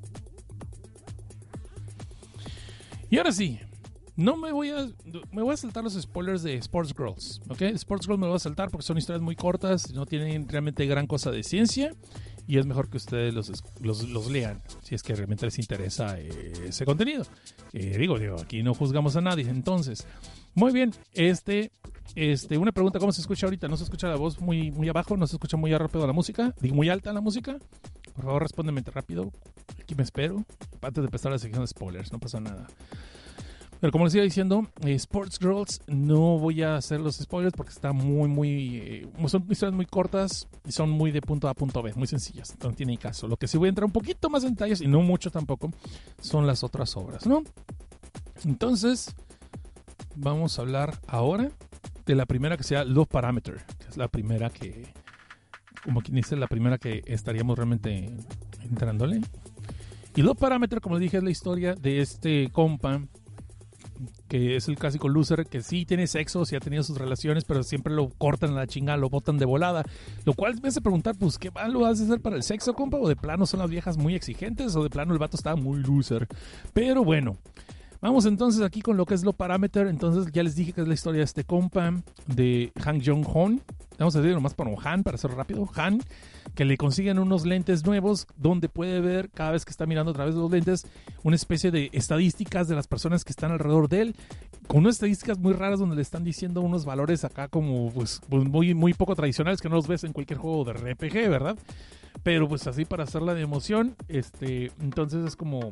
Y 3.09 3.17
ahora 3.17 3.31
sí, 3.31 3.59
no 4.19 4.35
me 4.35 4.51
voy 4.51 4.69
a. 4.69 4.89
Me 5.31 5.41
voy 5.41 5.53
a 5.53 5.57
saltar 5.57 5.81
los 5.81 5.93
spoilers 5.93 6.43
de 6.43 6.55
Sports 6.55 6.93
Girls. 6.95 7.41
¿Ok? 7.47 7.61
Sports 7.61 8.05
Girls 8.05 8.19
me 8.19 8.27
voy 8.27 8.35
a 8.35 8.39
saltar 8.39 8.69
porque 8.69 8.85
son 8.85 8.97
historias 8.97 9.21
muy 9.21 9.37
cortas, 9.37 9.93
no 9.93 10.05
tienen 10.05 10.47
realmente 10.49 10.85
gran 10.85 11.07
cosa 11.07 11.31
de 11.31 11.41
ciencia. 11.41 11.95
Y 12.45 12.57
es 12.57 12.65
mejor 12.65 12.89
que 12.89 12.97
ustedes 12.97 13.33
los, 13.33 13.63
los, 13.79 14.09
los 14.09 14.29
lean 14.29 14.61
si 14.81 14.95
es 14.95 15.03
que 15.03 15.15
realmente 15.15 15.45
les 15.45 15.57
interesa 15.57 16.19
eh, 16.19 16.51
ese 16.67 16.83
contenido. 16.83 17.23
Eh, 17.71 17.97
digo, 17.97 18.19
digo, 18.19 18.41
aquí 18.41 18.61
no 18.61 18.73
juzgamos 18.73 19.15
a 19.15 19.21
nadie. 19.21 19.47
Entonces, 19.47 20.05
muy 20.53 20.73
bien, 20.73 20.91
este, 21.13 21.71
este, 22.15 22.57
una 22.57 22.73
pregunta, 22.73 22.99
¿cómo 22.99 23.13
se 23.13 23.21
escucha 23.21 23.45
ahorita? 23.45 23.69
¿No 23.69 23.77
se 23.77 23.85
escucha 23.85 24.09
la 24.09 24.17
voz 24.17 24.41
muy, 24.41 24.71
muy 24.71 24.89
abajo? 24.89 25.15
¿No 25.15 25.27
se 25.27 25.37
escucha 25.37 25.55
muy 25.55 25.73
rápido 25.73 26.05
la 26.05 26.11
música? 26.11 26.53
¿Digo 26.59 26.75
muy 26.75 26.89
alta 26.89 27.13
la 27.13 27.21
música? 27.21 27.57
Por 28.15 28.25
favor, 28.25 28.41
respóndeme 28.41 28.81
rápido. 28.81 29.31
Aquí 29.81 29.95
me 29.95 30.03
espero. 30.03 30.43
Antes 30.81 31.03
de 31.03 31.07
empezar 31.07 31.31
la 31.31 31.39
sección 31.39 31.63
de 31.63 31.67
spoilers, 31.67 32.11
no 32.11 32.19
pasa 32.19 32.41
nada. 32.41 32.67
Pero 33.79 33.91
como 33.91 34.05
les 34.05 34.15
iba 34.15 34.23
diciendo, 34.23 34.67
eh, 34.81 34.93
Sports 34.93 35.39
Girls 35.39 35.81
no 35.87 36.37
voy 36.37 36.63
a 36.63 36.75
hacer 36.75 36.99
los 36.99 37.15
spoilers 37.15 37.53
porque 37.55 37.71
está 37.71 37.93
muy, 37.93 38.27
muy. 38.27 38.77
eh, 38.77 39.07
son 39.27 39.45
historias 39.49 39.73
muy 39.73 39.85
cortas 39.85 40.47
y 40.65 40.71
son 40.71 40.89
muy 40.89 41.11
de 41.11 41.21
punto 41.21 41.47
A 41.47 41.51
a 41.51 41.53
punto 41.53 41.81
B, 41.81 41.93
muy 41.95 42.07
sencillas. 42.07 42.57
No 42.61 42.73
tiene 42.73 42.97
caso. 42.97 43.27
Lo 43.27 43.37
que 43.37 43.47
sí 43.47 43.57
voy 43.57 43.67
a 43.67 43.69
entrar 43.69 43.85
un 43.85 43.91
poquito 43.91 44.29
más 44.29 44.43
en 44.43 44.51
detalles 44.51 44.81
y 44.81 44.87
no 44.87 45.01
mucho 45.01 45.31
tampoco 45.31 45.71
son 46.21 46.45
las 46.45 46.63
otras 46.63 46.95
obras, 46.97 47.25
¿no? 47.25 47.43
Entonces, 48.43 49.15
vamos 50.15 50.59
a 50.59 50.61
hablar 50.61 50.99
ahora 51.07 51.49
de 52.05 52.15
la 52.15 52.25
primera 52.25 52.57
que 52.57 52.63
sea 52.63 52.83
Love 52.83 53.07
Parameter, 53.07 53.57
que 53.77 53.87
es 53.87 53.97
la 53.97 54.07
primera 54.07 54.49
que, 54.49 54.93
como 55.83 56.01
quien 56.01 56.15
dice, 56.15 56.35
la 56.35 56.47
primera 56.47 56.77
que 56.77 57.01
estaríamos 57.05 57.57
realmente 57.57 58.11
entrándole. 58.61 59.21
Y 60.15 60.21
Love 60.21 60.37
Parameter, 60.37 60.81
como 60.81 60.95
les 60.95 61.03
dije, 61.03 61.17
es 61.17 61.23
la 61.23 61.29
historia 61.29 61.75
de 61.75 62.01
este 62.01 62.49
compa 62.51 63.01
que 64.27 64.55
es 64.55 64.67
el 64.67 64.77
clásico 64.77 65.09
loser 65.09 65.45
que 65.45 65.61
sí 65.61 65.85
tiene 65.85 66.07
sexo, 66.07 66.45
sí 66.45 66.55
ha 66.55 66.59
tenido 66.59 66.83
sus 66.83 66.97
relaciones, 66.97 67.43
pero 67.45 67.63
siempre 67.63 67.93
lo 67.93 68.09
cortan 68.09 68.51
a 68.51 68.55
la 68.55 68.67
chingada, 68.67 68.97
lo 68.97 69.09
botan 69.09 69.37
de 69.37 69.45
volada. 69.45 69.83
Lo 70.25 70.33
cual 70.33 70.59
me 70.61 70.69
hace 70.69 70.81
preguntar, 70.81 71.15
pues, 71.17 71.37
¿qué 71.37 71.51
malo 71.51 71.85
hace 71.85 72.03
hacer 72.03 72.21
para 72.21 72.35
el 72.35 72.43
sexo, 72.43 72.73
compa? 72.73 72.97
¿O 72.97 73.07
de 73.07 73.15
plano 73.15 73.45
son 73.45 73.59
las 73.59 73.69
viejas 73.69 73.97
muy 73.97 74.15
exigentes? 74.15 74.75
¿O 74.75 74.83
de 74.83 74.89
plano 74.89 75.13
el 75.13 75.19
vato 75.19 75.37
está 75.37 75.55
muy 75.55 75.81
loser? 75.81 76.27
Pero 76.73 77.03
bueno, 77.03 77.37
Vamos 78.01 78.25
entonces 78.25 78.61
aquí 78.61 78.81
con 78.81 78.95
lo 78.95 79.05
que 79.05 79.13
es 79.13 79.23
lo 79.23 79.33
parameter. 79.33 79.87
Entonces 79.87 80.31
ya 80.31 80.41
les 80.41 80.55
dije 80.55 80.71
que 80.71 80.81
es 80.81 80.87
la 80.87 80.93
historia 80.93 81.19
de 81.19 81.25
este 81.25 81.43
compa 81.43 81.93
de 82.27 82.71
Han 82.85 83.01
Jong-hon. 83.01 83.61
Vamos 83.97 84.15
a 84.15 84.21
decir 84.21 84.33
nomás 84.33 84.53
por 84.53 84.69
Han 84.85 85.03
para 85.03 85.17
ser 85.17 85.31
rápido. 85.31 85.69
Han, 85.75 85.99
que 86.55 86.63
le 86.63 86.77
consiguen 86.77 87.19
unos 87.19 87.45
lentes 87.45 87.85
nuevos 87.85 88.27
donde 88.37 88.69
puede 88.69 89.01
ver 89.01 89.29
cada 89.29 89.51
vez 89.51 89.65
que 89.65 89.71
está 89.71 89.85
mirando 89.85 90.11
a 90.11 90.13
través 90.13 90.35
de 90.35 90.41
los 90.41 90.49
lentes 90.49 90.87
una 91.23 91.35
especie 91.35 91.71
de 91.71 91.89
estadísticas 91.91 92.69
de 92.69 92.75
las 92.75 92.87
personas 92.87 93.25
que 93.25 93.31
están 93.31 93.51
alrededor 93.51 93.89
de 93.89 94.01
él. 94.01 94.15
Con 94.67 94.79
unas 94.81 94.95
estadísticas 94.95 95.37
muy 95.37 95.51
raras 95.51 95.79
donde 95.79 95.97
le 95.97 96.01
están 96.01 96.23
diciendo 96.23 96.61
unos 96.61 96.85
valores 96.85 97.25
acá 97.25 97.49
como 97.49 97.91
pues, 97.91 98.21
pues 98.29 98.45
muy, 98.45 98.73
muy 98.73 98.93
poco 98.93 99.15
tradicionales 99.15 99.59
que 99.59 99.67
no 99.67 99.75
los 99.75 99.87
ves 99.87 100.05
en 100.05 100.13
cualquier 100.13 100.39
juego 100.39 100.63
de 100.63 100.73
RPG, 100.73 101.29
¿verdad? 101.29 101.57
Pero 102.23 102.47
pues 102.47 102.65
así 102.67 102.85
para 102.85 103.03
hacerla 103.03 103.33
de 103.33 103.41
emoción, 103.41 103.95
este, 104.07 104.71
entonces 104.79 105.25
es 105.25 105.35
como 105.35 105.71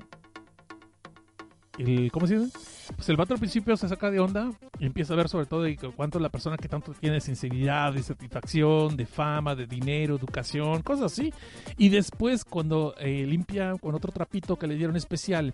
el, 1.77 2.11
¿cómo 2.11 2.27
se 2.27 2.39
dice? 2.39 2.57
Pues 2.95 3.09
el 3.09 3.17
vato 3.17 3.33
al 3.33 3.39
principio 3.39 3.75
se 3.75 3.87
saca 3.89 4.09
de 4.09 4.19
onda 4.19 4.51
y 4.79 4.85
empieza 4.85 5.13
a 5.13 5.17
ver 5.17 5.27
sobre 5.27 5.45
todo 5.45 5.63
de 5.63 5.75
cuánto 5.95 6.19
la 6.19 6.29
persona 6.29 6.57
que 6.57 6.69
tanto 6.69 6.93
tiene 6.93 7.19
sensibilidad, 7.19 7.91
de 7.93 8.01
satisfacción, 8.01 8.95
de 8.95 9.05
fama, 9.05 9.55
de 9.55 9.67
dinero, 9.67 10.15
educación, 10.15 10.81
cosas 10.81 11.11
así. 11.11 11.33
Y 11.77 11.89
después 11.89 12.45
cuando 12.45 12.95
eh, 12.99 13.25
limpia 13.27 13.75
con 13.79 13.93
otro 13.95 14.11
trapito 14.11 14.55
que 14.55 14.67
le 14.67 14.75
dieron 14.75 14.95
especial, 14.95 15.53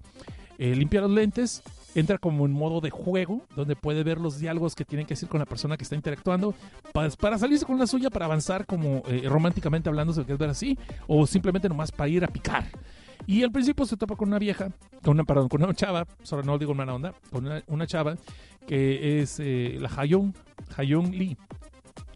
eh, 0.60 0.76
limpia 0.76 1.02
los 1.02 1.12
lentes, 1.12 1.64
entra 1.96 2.18
como 2.18 2.46
en 2.46 2.52
modo 2.52 2.80
de 2.82 2.90
juego, 2.90 3.42
donde 3.56 3.76
puede 3.76 4.04
ver 4.04 4.20
los 4.20 4.40
diálogos 4.40 4.76
que 4.76 4.86
tienen 4.86 5.06
que 5.08 5.14
decir 5.14 5.28
con 5.28 5.40
la 5.40 5.46
persona 5.46 5.78
que 5.78 5.84
está 5.84 5.96
interactuando, 5.96 6.54
para, 6.94 7.10
para 7.12 7.38
salirse 7.38 7.66
con 7.66 7.80
la 7.80 7.88
suya, 7.88 8.10
para 8.10 8.26
avanzar 8.26 8.66
como 8.66 9.04
eh, 9.08 9.24
románticamente 9.26 9.90
hablando, 9.90 10.14
quieres 10.14 10.38
ver 10.38 10.50
así, 10.50 10.78
o 11.08 11.26
simplemente 11.26 11.68
nomás 11.68 11.92
para 11.92 12.10
ir 12.10 12.24
a 12.24 12.28
picar. 12.28 12.66
Y 13.26 13.44
al 13.44 13.52
principio 13.52 13.86
se 13.86 13.98
topa 13.98 14.16
con 14.16 14.28
una 14.28 14.40
vieja, 14.40 14.72
con 15.04 15.14
una, 15.14 15.24
perdón, 15.24 15.50
con 15.50 15.64
una 15.64 15.74
chava, 15.74 16.06
solo 16.24 16.44
no 16.44 16.58
digo 16.58 16.74
mala 16.74 16.94
onda, 16.94 17.14
con 17.32 17.46
una, 17.46 17.64
una 17.68 17.88
chava 17.88 18.16
que 18.68 19.22
es 19.22 19.40
eh, 19.40 19.78
la 19.80 19.90
Hayong, 19.96 20.34
Hayong 20.78 21.12
Lee. 21.12 21.38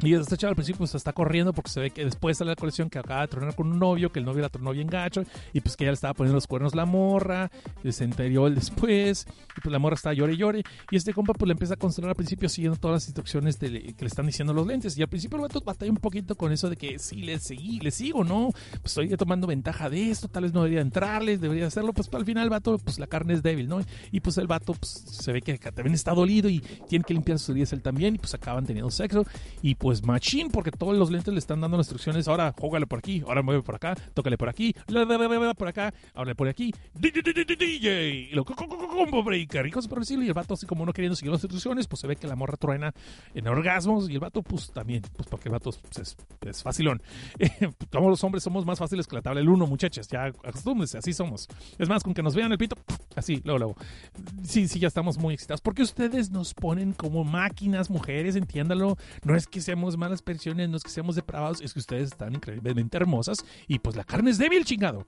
Y 0.01 0.13
esta 0.13 0.37
chava 0.37 0.51
al 0.51 0.55
principio 0.55 0.79
pues 0.79 0.93
está 0.93 1.11
corriendo 1.11 1.53
porque 1.53 1.71
se 1.71 1.79
ve 1.79 1.89
que 1.89 2.05
después 2.05 2.37
sale 2.37 2.51
la 2.51 2.55
colección 2.55 2.89
que 2.89 2.99
acaba 2.99 3.21
de 3.21 3.27
tronar 3.29 3.55
con 3.55 3.71
un 3.71 3.79
novio, 3.79 4.11
que 4.11 4.19
el 4.19 4.25
novio 4.25 4.43
la 4.43 4.49
tronó 4.49 4.71
bien 4.71 4.87
gacho, 4.87 5.23
y 5.53 5.61
pues 5.61 5.75
que 5.75 5.85
ya 5.85 5.91
le 5.91 5.95
estaba 5.95 6.13
poniendo 6.13 6.35
los 6.35 6.45
cuernos 6.45 6.75
la 6.75 6.85
morra, 6.85 7.49
y 7.83 7.91
se 7.91 8.03
enterió 8.03 8.45
él 8.45 8.55
después, 8.55 9.25
y 9.57 9.61
pues 9.61 9.71
la 9.71 9.79
morra 9.79 9.95
está 9.95 10.13
llore 10.13 10.33
y 10.33 10.37
llore, 10.37 10.63
y 10.91 10.95
este 10.95 11.13
compa 11.13 11.33
pues 11.33 11.47
le 11.47 11.53
empieza 11.53 11.73
a 11.73 11.77
consolar 11.77 12.09
al 12.09 12.15
principio 12.15 12.47
siguiendo 12.47 12.79
todas 12.79 12.95
las 12.95 13.05
instrucciones 13.07 13.57
que 13.57 13.69
le 13.69 14.07
están 14.07 14.27
diciendo 14.27 14.53
los 14.53 14.67
lentes, 14.67 14.95
y 14.97 15.01
al 15.01 15.07
principio 15.07 15.37
el 15.37 15.43
vato 15.43 15.61
batalla 15.61 15.91
un 15.91 15.97
poquito 15.97 16.35
con 16.35 16.51
eso 16.51 16.69
de 16.69 16.75
que 16.75 16.99
sí, 16.99 17.23
le 17.23 17.39
seguí, 17.39 17.79
le 17.79 17.89
sigo, 17.89 18.23
¿no? 18.23 18.51
Pues 18.81 18.97
estoy 18.97 19.09
tomando 19.17 19.47
ventaja 19.47 19.89
de 19.89 20.11
esto, 20.11 20.27
tal 20.27 20.43
vez 20.43 20.53
no 20.53 20.61
debería 20.61 20.81
entrarles, 20.81 21.41
debería 21.41 21.65
hacerlo, 21.65 21.91
pues 21.93 22.07
al 22.13 22.25
final 22.25 22.43
el 22.43 22.49
vato, 22.51 22.77
pues 22.77 22.99
la 22.99 23.07
carne 23.07 23.33
es 23.33 23.41
débil, 23.41 23.67
¿no? 23.67 23.79
Y 24.11 24.19
pues 24.19 24.37
el 24.37 24.45
vato 24.45 24.73
pues 24.73 24.91
se 24.91 25.31
ve 25.31 25.41
que 25.41 25.57
también 25.57 25.95
está 25.95 26.13
dolido 26.13 26.49
y 26.49 26.59
tiene 26.87 27.03
que 27.03 27.15
limpiar 27.15 27.39
sus 27.39 27.49
heridas 27.49 27.73
él 27.73 27.81
también, 27.81 28.13
y 28.13 28.17
pues 28.19 28.35
acaban 28.35 28.63
teniendo 28.65 28.91
sexo, 28.91 29.25
y 29.63 29.73
pues 29.73 29.86
machín, 30.03 30.49
porque 30.49 30.71
todos 30.71 30.97
los 30.97 31.11
lentes 31.11 31.33
le 31.33 31.39
están 31.39 31.61
dando 31.61 31.77
las 31.77 31.85
instrucciones. 31.85 32.27
Ahora, 32.27 32.53
jógale 32.59 32.87
por 32.87 32.99
aquí, 32.99 33.23
ahora 33.27 33.41
mueve 33.41 33.61
por 33.61 33.75
acá, 33.75 33.95
tócale 34.13 34.37
por 34.37 34.49
aquí, 34.49 34.75
la, 34.87 35.05
la, 35.05 35.17
la, 35.17 35.53
por 35.53 35.67
acá, 35.67 35.93
ahora 36.13 36.33
por 36.33 36.47
aquí, 36.47 36.73
DJ, 36.93 38.09
y 38.09 38.29
lo 38.31 38.43
combo 38.45 39.23
breaker, 39.23 39.65
y 39.65 39.71
cosas 39.71 39.87
por. 39.87 39.97
Y 40.09 40.27
el 40.27 40.33
vato, 40.33 40.53
así 40.53 40.65
como 40.65 40.85
no 40.85 40.93
queriendo 40.93 41.15
seguir 41.15 41.31
las 41.31 41.43
instrucciones, 41.43 41.87
pues 41.87 41.99
se 41.99 42.07
ve 42.07 42.15
que 42.15 42.27
la 42.27 42.35
morra 42.35 42.55
truena 42.55 42.93
en 43.33 43.47
orgasmos. 43.47 44.09
Y 44.09 44.13
el 44.13 44.19
vato, 44.19 44.41
pues 44.41 44.71
también, 44.71 45.01
pues 45.15 45.27
porque 45.27 45.49
el 45.49 45.53
vato 45.53 45.71
pues, 45.71 45.97
es, 45.97 46.17
es 46.47 46.63
facilón. 46.63 47.01
Como 47.91 48.09
los 48.09 48.23
hombres 48.23 48.43
somos 48.43 48.65
más 48.65 48.79
fáciles 48.79 49.07
que 49.07 49.15
la 49.15 49.21
tabla 49.21 49.39
del 49.39 49.49
uno, 49.49 49.67
muchachas, 49.67 50.07
ya 50.07 50.25
acostúmbrense, 50.25 50.97
así 50.97 51.13
somos. 51.13 51.47
Es 51.77 51.89
más, 51.89 52.03
con 52.03 52.13
que 52.13 52.23
nos 52.23 52.35
vean 52.35 52.51
el 52.51 52.57
pito, 52.57 52.77
así, 53.15 53.41
luego, 53.43 53.57
luego. 53.57 53.75
Sí, 54.43 54.67
sí, 54.67 54.79
ya 54.79 54.87
estamos 54.87 55.17
muy 55.17 55.33
excitados. 55.33 55.61
Porque 55.61 55.81
ustedes 55.81 56.31
nos 56.31 56.53
ponen 56.53 56.93
como 56.93 57.23
máquinas, 57.23 57.89
mujeres, 57.89 58.35
entiéndalo. 58.35 58.97
No 59.23 59.35
es 59.35 59.47
que 59.47 59.61
seamos 59.77 59.95
malas 59.95 60.23
personas, 60.23 60.67
no 60.69 60.77
es 60.77 60.83
que 60.83 60.89
seamos 60.89 61.15
depravados, 61.15 61.61
es 61.61 61.71
que 61.71 61.79
ustedes 61.79 62.11
están 62.11 62.33
increíblemente 62.33 62.97
hermosas 62.97 63.45
y 63.67 63.77
pues 63.77 63.95
la 63.95 64.03
carne 64.03 64.31
es 64.31 64.39
débil, 64.39 64.65
chingado. 64.65 65.05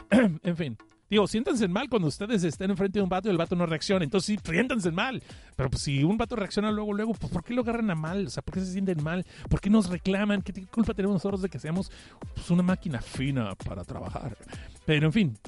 en 0.10 0.56
fin. 0.56 0.76
Digo, 1.08 1.26
siéntanse 1.26 1.68
mal 1.68 1.88
cuando 1.88 2.08
ustedes 2.08 2.42
estén 2.42 2.70
enfrente 2.70 2.98
de 2.98 3.02
un 3.02 3.08
vato 3.08 3.28
y 3.28 3.30
el 3.30 3.38
vato 3.38 3.54
no 3.54 3.64
reacciona. 3.64 4.04
Entonces 4.04 4.26
sí, 4.26 4.52
siéntanse 4.52 4.90
mal. 4.90 5.22
Pero 5.56 5.70
pues 5.70 5.82
si 5.82 6.02
un 6.02 6.18
vato 6.18 6.36
reacciona 6.36 6.70
luego, 6.70 6.92
luego, 6.92 7.14
pues 7.14 7.32
¿por 7.32 7.44
qué 7.44 7.54
lo 7.54 7.62
agarran 7.62 7.90
a 7.90 7.94
mal? 7.94 8.26
O 8.26 8.30
sea, 8.30 8.42
¿por 8.42 8.54
qué 8.54 8.60
se 8.60 8.72
sienten 8.72 9.02
mal? 9.02 9.24
¿Por 9.48 9.60
qué 9.60 9.70
nos 9.70 9.88
reclaman? 9.88 10.42
¿Qué 10.42 10.66
culpa 10.66 10.92
tenemos 10.92 11.14
nosotros 11.14 11.40
de 11.40 11.48
que 11.48 11.58
seamos 11.58 11.90
pues, 12.34 12.50
una 12.50 12.62
máquina 12.62 13.00
fina 13.00 13.54
para 13.54 13.84
trabajar? 13.84 14.36
Pero 14.84 15.06
en 15.06 15.12
fin. 15.12 15.38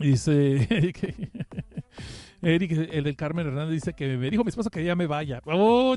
Dice... 0.00 0.68
Eric, 2.44 2.72
el 2.92 3.04
del 3.04 3.16
Carmen 3.16 3.46
Hernández, 3.46 3.72
dice 3.72 3.94
que 3.94 4.16
me 4.16 4.30
dijo 4.30 4.44
mi 4.44 4.50
esposa 4.50 4.70
que 4.70 4.84
ya 4.84 4.94
me 4.94 5.06
vaya. 5.06 5.40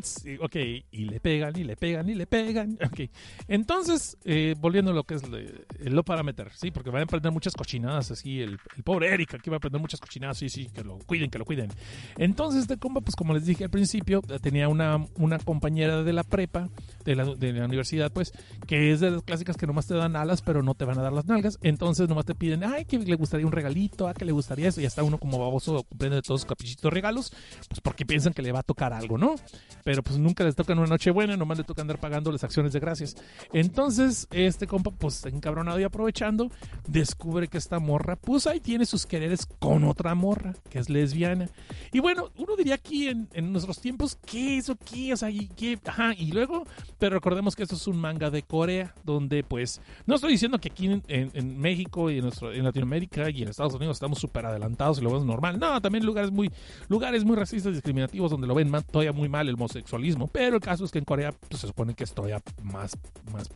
Sí, 0.03 0.37
ok, 0.39 0.55
y 0.91 1.05
le 1.05 1.19
pegan, 1.19 1.57
y 1.57 1.63
le 1.63 1.75
pegan, 1.75 2.09
y 2.09 2.15
le 2.15 2.25
pegan. 2.25 2.77
Ok, 2.87 3.09
entonces, 3.49 4.17
eh, 4.23 4.55
volviendo 4.57 4.91
a 4.91 4.93
lo 4.93 5.03
que 5.03 5.15
es 5.15 5.23
el, 5.23 5.65
el 5.83 5.93
lo 5.93 6.05
sí, 6.53 6.71
porque 6.71 6.89
van 6.89 7.01
a 7.01 7.03
aprender 7.03 7.33
muchas 7.33 7.53
cochinadas, 7.53 8.11
así, 8.11 8.41
el, 8.41 8.57
el, 8.77 8.83
pobre 8.83 9.13
Eric 9.13 9.35
aquí 9.35 9.49
va 9.49 9.55
a 9.55 9.57
aprender 9.57 9.81
muchas 9.81 9.99
cochinadas, 9.99 10.37
sí, 10.37 10.47
sí, 10.47 10.69
que 10.73 10.83
lo 10.83 10.99
cuiden, 10.99 11.29
que 11.29 11.37
lo 11.37 11.43
cuiden. 11.43 11.69
Entonces, 12.17 12.61
este 12.61 12.77
compa, 12.77 13.01
pues 13.01 13.15
como 13.15 13.33
les 13.33 13.45
dije 13.45 13.65
al 13.65 13.69
principio, 13.69 14.21
tenía 14.41 14.69
una, 14.69 15.05
una 15.15 15.37
compañera 15.39 16.03
de 16.03 16.13
la 16.13 16.23
prepa, 16.23 16.69
de 17.03 17.15
la, 17.15 17.25
de 17.25 17.51
la 17.51 17.65
universidad, 17.65 18.11
pues, 18.11 18.31
que 18.65 18.93
es 18.93 19.01
de 19.01 19.11
las 19.11 19.23
clásicas 19.23 19.57
que 19.57 19.67
nomás 19.67 19.85
te 19.85 19.95
dan 19.95 20.15
alas, 20.15 20.41
pero 20.41 20.63
no 20.63 20.75
te 20.75 20.85
van 20.85 20.97
a 20.99 21.01
dar 21.01 21.13
las 21.13 21.25
nalgas. 21.25 21.59
Entonces, 21.61 22.07
nomás 22.07 22.25
te 22.25 22.35
piden, 22.35 22.63
ay, 22.63 22.85
que 22.85 22.97
le 22.99 23.15
gustaría 23.15 23.45
un 23.45 23.51
regalito, 23.51 24.07
ah, 24.07 24.13
que 24.13 24.23
le 24.23 24.31
gustaría 24.31 24.69
eso, 24.69 24.79
y 24.79 24.83
ya 24.83 24.87
está 24.87 25.03
uno 25.03 25.17
como 25.17 25.39
baboso 25.39 25.83
cumpliendo 25.83 26.15
de 26.15 26.21
sus 26.37 26.45
caprichitos 26.45 26.91
regalos, 26.91 27.33
pues 27.67 27.81
porque 27.81 28.05
piensan 28.05 28.33
que 28.33 28.41
le 28.41 28.51
va 28.51 28.59
a 28.59 28.63
tocar 28.63 28.93
algo, 28.93 29.17
¿no? 29.17 29.35
Pero 29.83 30.03
pues 30.03 30.17
nunca 30.17 30.43
les 30.43 30.55
tocan 30.55 30.79
una 30.79 30.87
noche 30.87 31.11
buena, 31.11 31.37
nomás 31.37 31.57
le 31.57 31.63
toca 31.63 31.81
andar 31.81 31.99
pagando 31.99 32.31
las 32.31 32.43
acciones 32.43 32.73
de 32.73 32.79
gracias. 32.79 33.15
Entonces, 33.53 34.27
este 34.31 34.67
compa, 34.67 34.91
pues 34.91 35.25
encabronado 35.25 35.79
y 35.79 35.83
aprovechando, 35.83 36.49
descubre 36.87 37.47
que 37.47 37.57
esta 37.57 37.79
morra, 37.79 38.15
pues 38.15 38.47
ahí 38.47 38.59
tiene 38.59 38.85
sus 38.85 39.05
quereres 39.05 39.45
con 39.59 39.83
otra 39.83 40.15
morra, 40.15 40.53
que 40.69 40.79
es 40.79 40.89
lesbiana. 40.89 41.49
Y 41.91 41.99
bueno, 41.99 42.31
uno 42.37 42.55
diría 42.55 42.75
aquí 42.75 43.07
en, 43.07 43.27
en 43.33 43.51
nuestros 43.51 43.79
tiempos, 43.79 44.17
¿qué 44.25 44.57
es 44.57 44.69
o 44.69 44.75
qué? 44.75 45.15
Sea, 45.15 45.29
¿y 45.29 45.47
qué? 45.47 45.79
Ajá, 45.85 46.13
y 46.13 46.31
luego, 46.31 46.65
pero 46.99 47.15
recordemos 47.15 47.55
que 47.55 47.63
esto 47.63 47.75
es 47.75 47.87
un 47.87 47.97
manga 47.97 48.29
de 48.29 48.43
Corea, 48.43 48.93
donde 49.03 49.43
pues, 49.43 49.81
no 50.05 50.15
estoy 50.15 50.31
diciendo 50.31 50.59
que 50.59 50.69
aquí 50.69 51.01
en, 51.07 51.59
México 51.59 52.09
y 52.09 52.17
en, 52.17 52.25
nuestro, 52.25 52.53
en 52.53 52.63
Latinoamérica 52.63 53.29
y 53.29 53.41
en 53.43 53.49
Estados 53.49 53.73
Unidos 53.73 53.97
estamos 53.97 54.19
súper 54.19 54.45
adelantados 54.45 54.99
y 54.99 55.01
lo 55.01 55.09
vemos 55.09 55.25
normal. 55.25 55.59
No, 55.59 55.81
también 55.81 56.05
lugares 56.05 56.26
lugares 56.31 56.31
muy, 56.31 56.51
lugares 56.89 57.25
muy 57.25 57.35
racistas 57.35 57.73
discriminativos 57.73 58.31
donde 58.31 58.47
lo 58.47 58.55
ven 58.55 58.71
todavía 58.91 59.11
muy 59.11 59.29
mal 59.29 59.47
el 59.47 59.55
homosexualismo. 59.55 60.27
Pero 60.27 60.55
el 60.55 60.61
caso 60.61 60.85
es 60.85 60.91
que 60.91 60.99
en 60.99 61.05
Corea 61.05 61.31
pues, 61.31 61.61
se 61.61 61.67
supone 61.67 61.93
que 61.93 62.03
es 62.03 62.13
todavía 62.13 62.41
más, 62.63 62.97
más, 63.31 63.49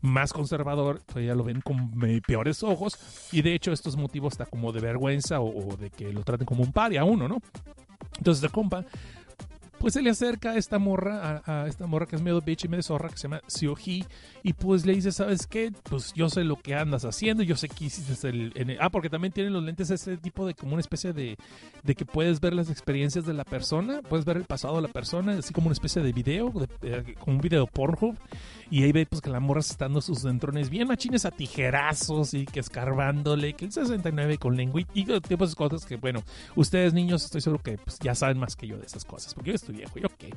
más 0.00 0.32
conservador, 0.32 1.00
todavía 1.00 1.34
lo 1.34 1.44
ven 1.44 1.60
con 1.60 1.90
peores 2.26 2.62
ojos. 2.62 2.98
Y 3.32 3.42
de 3.42 3.54
hecho, 3.54 3.72
estos 3.72 3.96
motivos 3.96 4.34
está 4.34 4.46
como 4.46 4.72
de 4.72 4.80
vergüenza 4.80 5.40
o, 5.40 5.76
de 5.76 5.90
que 5.90 6.12
lo 6.12 6.22
traten 6.22 6.46
como 6.46 6.62
un 6.62 6.72
pari 6.72 6.96
a 6.96 7.04
uno, 7.04 7.28
¿no? 7.28 7.38
Entonces, 8.18 8.42
de 8.42 8.48
compa, 8.48 8.84
pues 9.78 9.94
se 9.94 10.02
le 10.02 10.10
acerca 10.10 10.52
a 10.52 10.56
esta 10.56 10.78
morra, 10.78 11.42
a, 11.44 11.66
esta 11.66 11.86
morra 11.86 12.06
que 12.06 12.16
es 12.16 12.22
medio 12.22 12.40
bitch 12.40 12.66
y 12.66 12.68
medio 12.68 12.82
zorra, 12.82 13.08
que 13.08 13.16
se 13.16 13.22
llama 13.24 13.40
Sioji, 13.48 14.04
y 14.42 14.52
pues 14.54 14.84
le 14.86 14.94
dice, 14.94 15.12
¿sabes 15.12 15.46
qué? 15.46 15.72
Pues 15.84 16.12
yo 16.14 16.28
sé 16.28 16.44
lo 16.44 16.56
que 16.56 16.74
andas 16.74 17.04
haciendo, 17.04 17.42
yo 17.42 17.56
sé 17.56 17.68
que 17.68 17.84
hiciste 17.86 18.28
el... 18.28 18.52
en 18.56 18.70
el- 18.70 18.78
ah, 18.80 18.90
porque 18.90 19.08
también 19.10 19.32
tienen 19.32 19.52
los 19.52 19.62
lentes 19.62 19.90
ese 19.90 20.16
tipo 20.16 20.46
de 20.46 20.54
como 20.54 20.72
una 20.72 20.80
especie 20.80 21.12
de, 21.12 21.36
de 21.82 21.94
que 21.94 22.04
puedes 22.04 22.40
ver 22.40 22.52
las 22.54 22.70
experiencias 22.70 23.24
de 23.26 23.34
la 23.34 23.44
persona, 23.44 24.02
puedes 24.02 24.24
ver 24.24 24.36
el 24.36 24.44
pasado 24.44 24.76
de 24.76 24.82
la 24.82 24.88
persona, 24.88 25.34
así 25.38 25.52
como 25.52 25.66
una 25.68 25.74
especie 25.74 26.02
de 26.02 26.12
video, 26.12 26.50
de, 26.50 26.68
eh, 26.82 27.14
como 27.20 27.36
un 27.36 27.40
video 27.42 27.66
Pornhub, 27.66 28.16
y 28.70 28.82
ahí 28.84 28.92
ve 28.92 29.06
pues 29.06 29.20
que 29.20 29.30
la 29.30 29.40
morra 29.40 29.60
está 29.60 29.84
dando 29.84 30.00
sus 30.00 30.22
dentrones 30.22 30.70
bien 30.70 30.88
machines 30.88 31.24
a 31.26 31.30
tijerazos 31.30 32.34
y 32.34 32.46
que 32.46 32.60
escarbándole, 32.60 33.52
que 33.54 33.66
el 33.66 33.72
69 33.72 34.38
con 34.38 34.56
lengua 34.56 34.80
y 34.94 35.04
todo 35.04 35.20
tipo 35.20 35.46
de 35.46 35.54
cosas 35.54 35.84
que, 35.84 35.96
bueno, 35.96 36.22
ustedes 36.56 36.94
niños 36.94 37.24
estoy 37.24 37.40
seguro 37.40 37.62
que 37.62 37.78
pues, 37.78 37.98
ya 38.00 38.14
saben 38.14 38.38
más 38.38 38.56
que 38.56 38.66
yo 38.66 38.78
de 38.78 38.86
esas 38.86 39.04
cosas, 39.04 39.34
porque 39.34 39.50
yo 39.50 39.56
estoy 39.56 39.76
viejo 39.76 39.98
y 39.98 40.04
ok. 40.04 40.34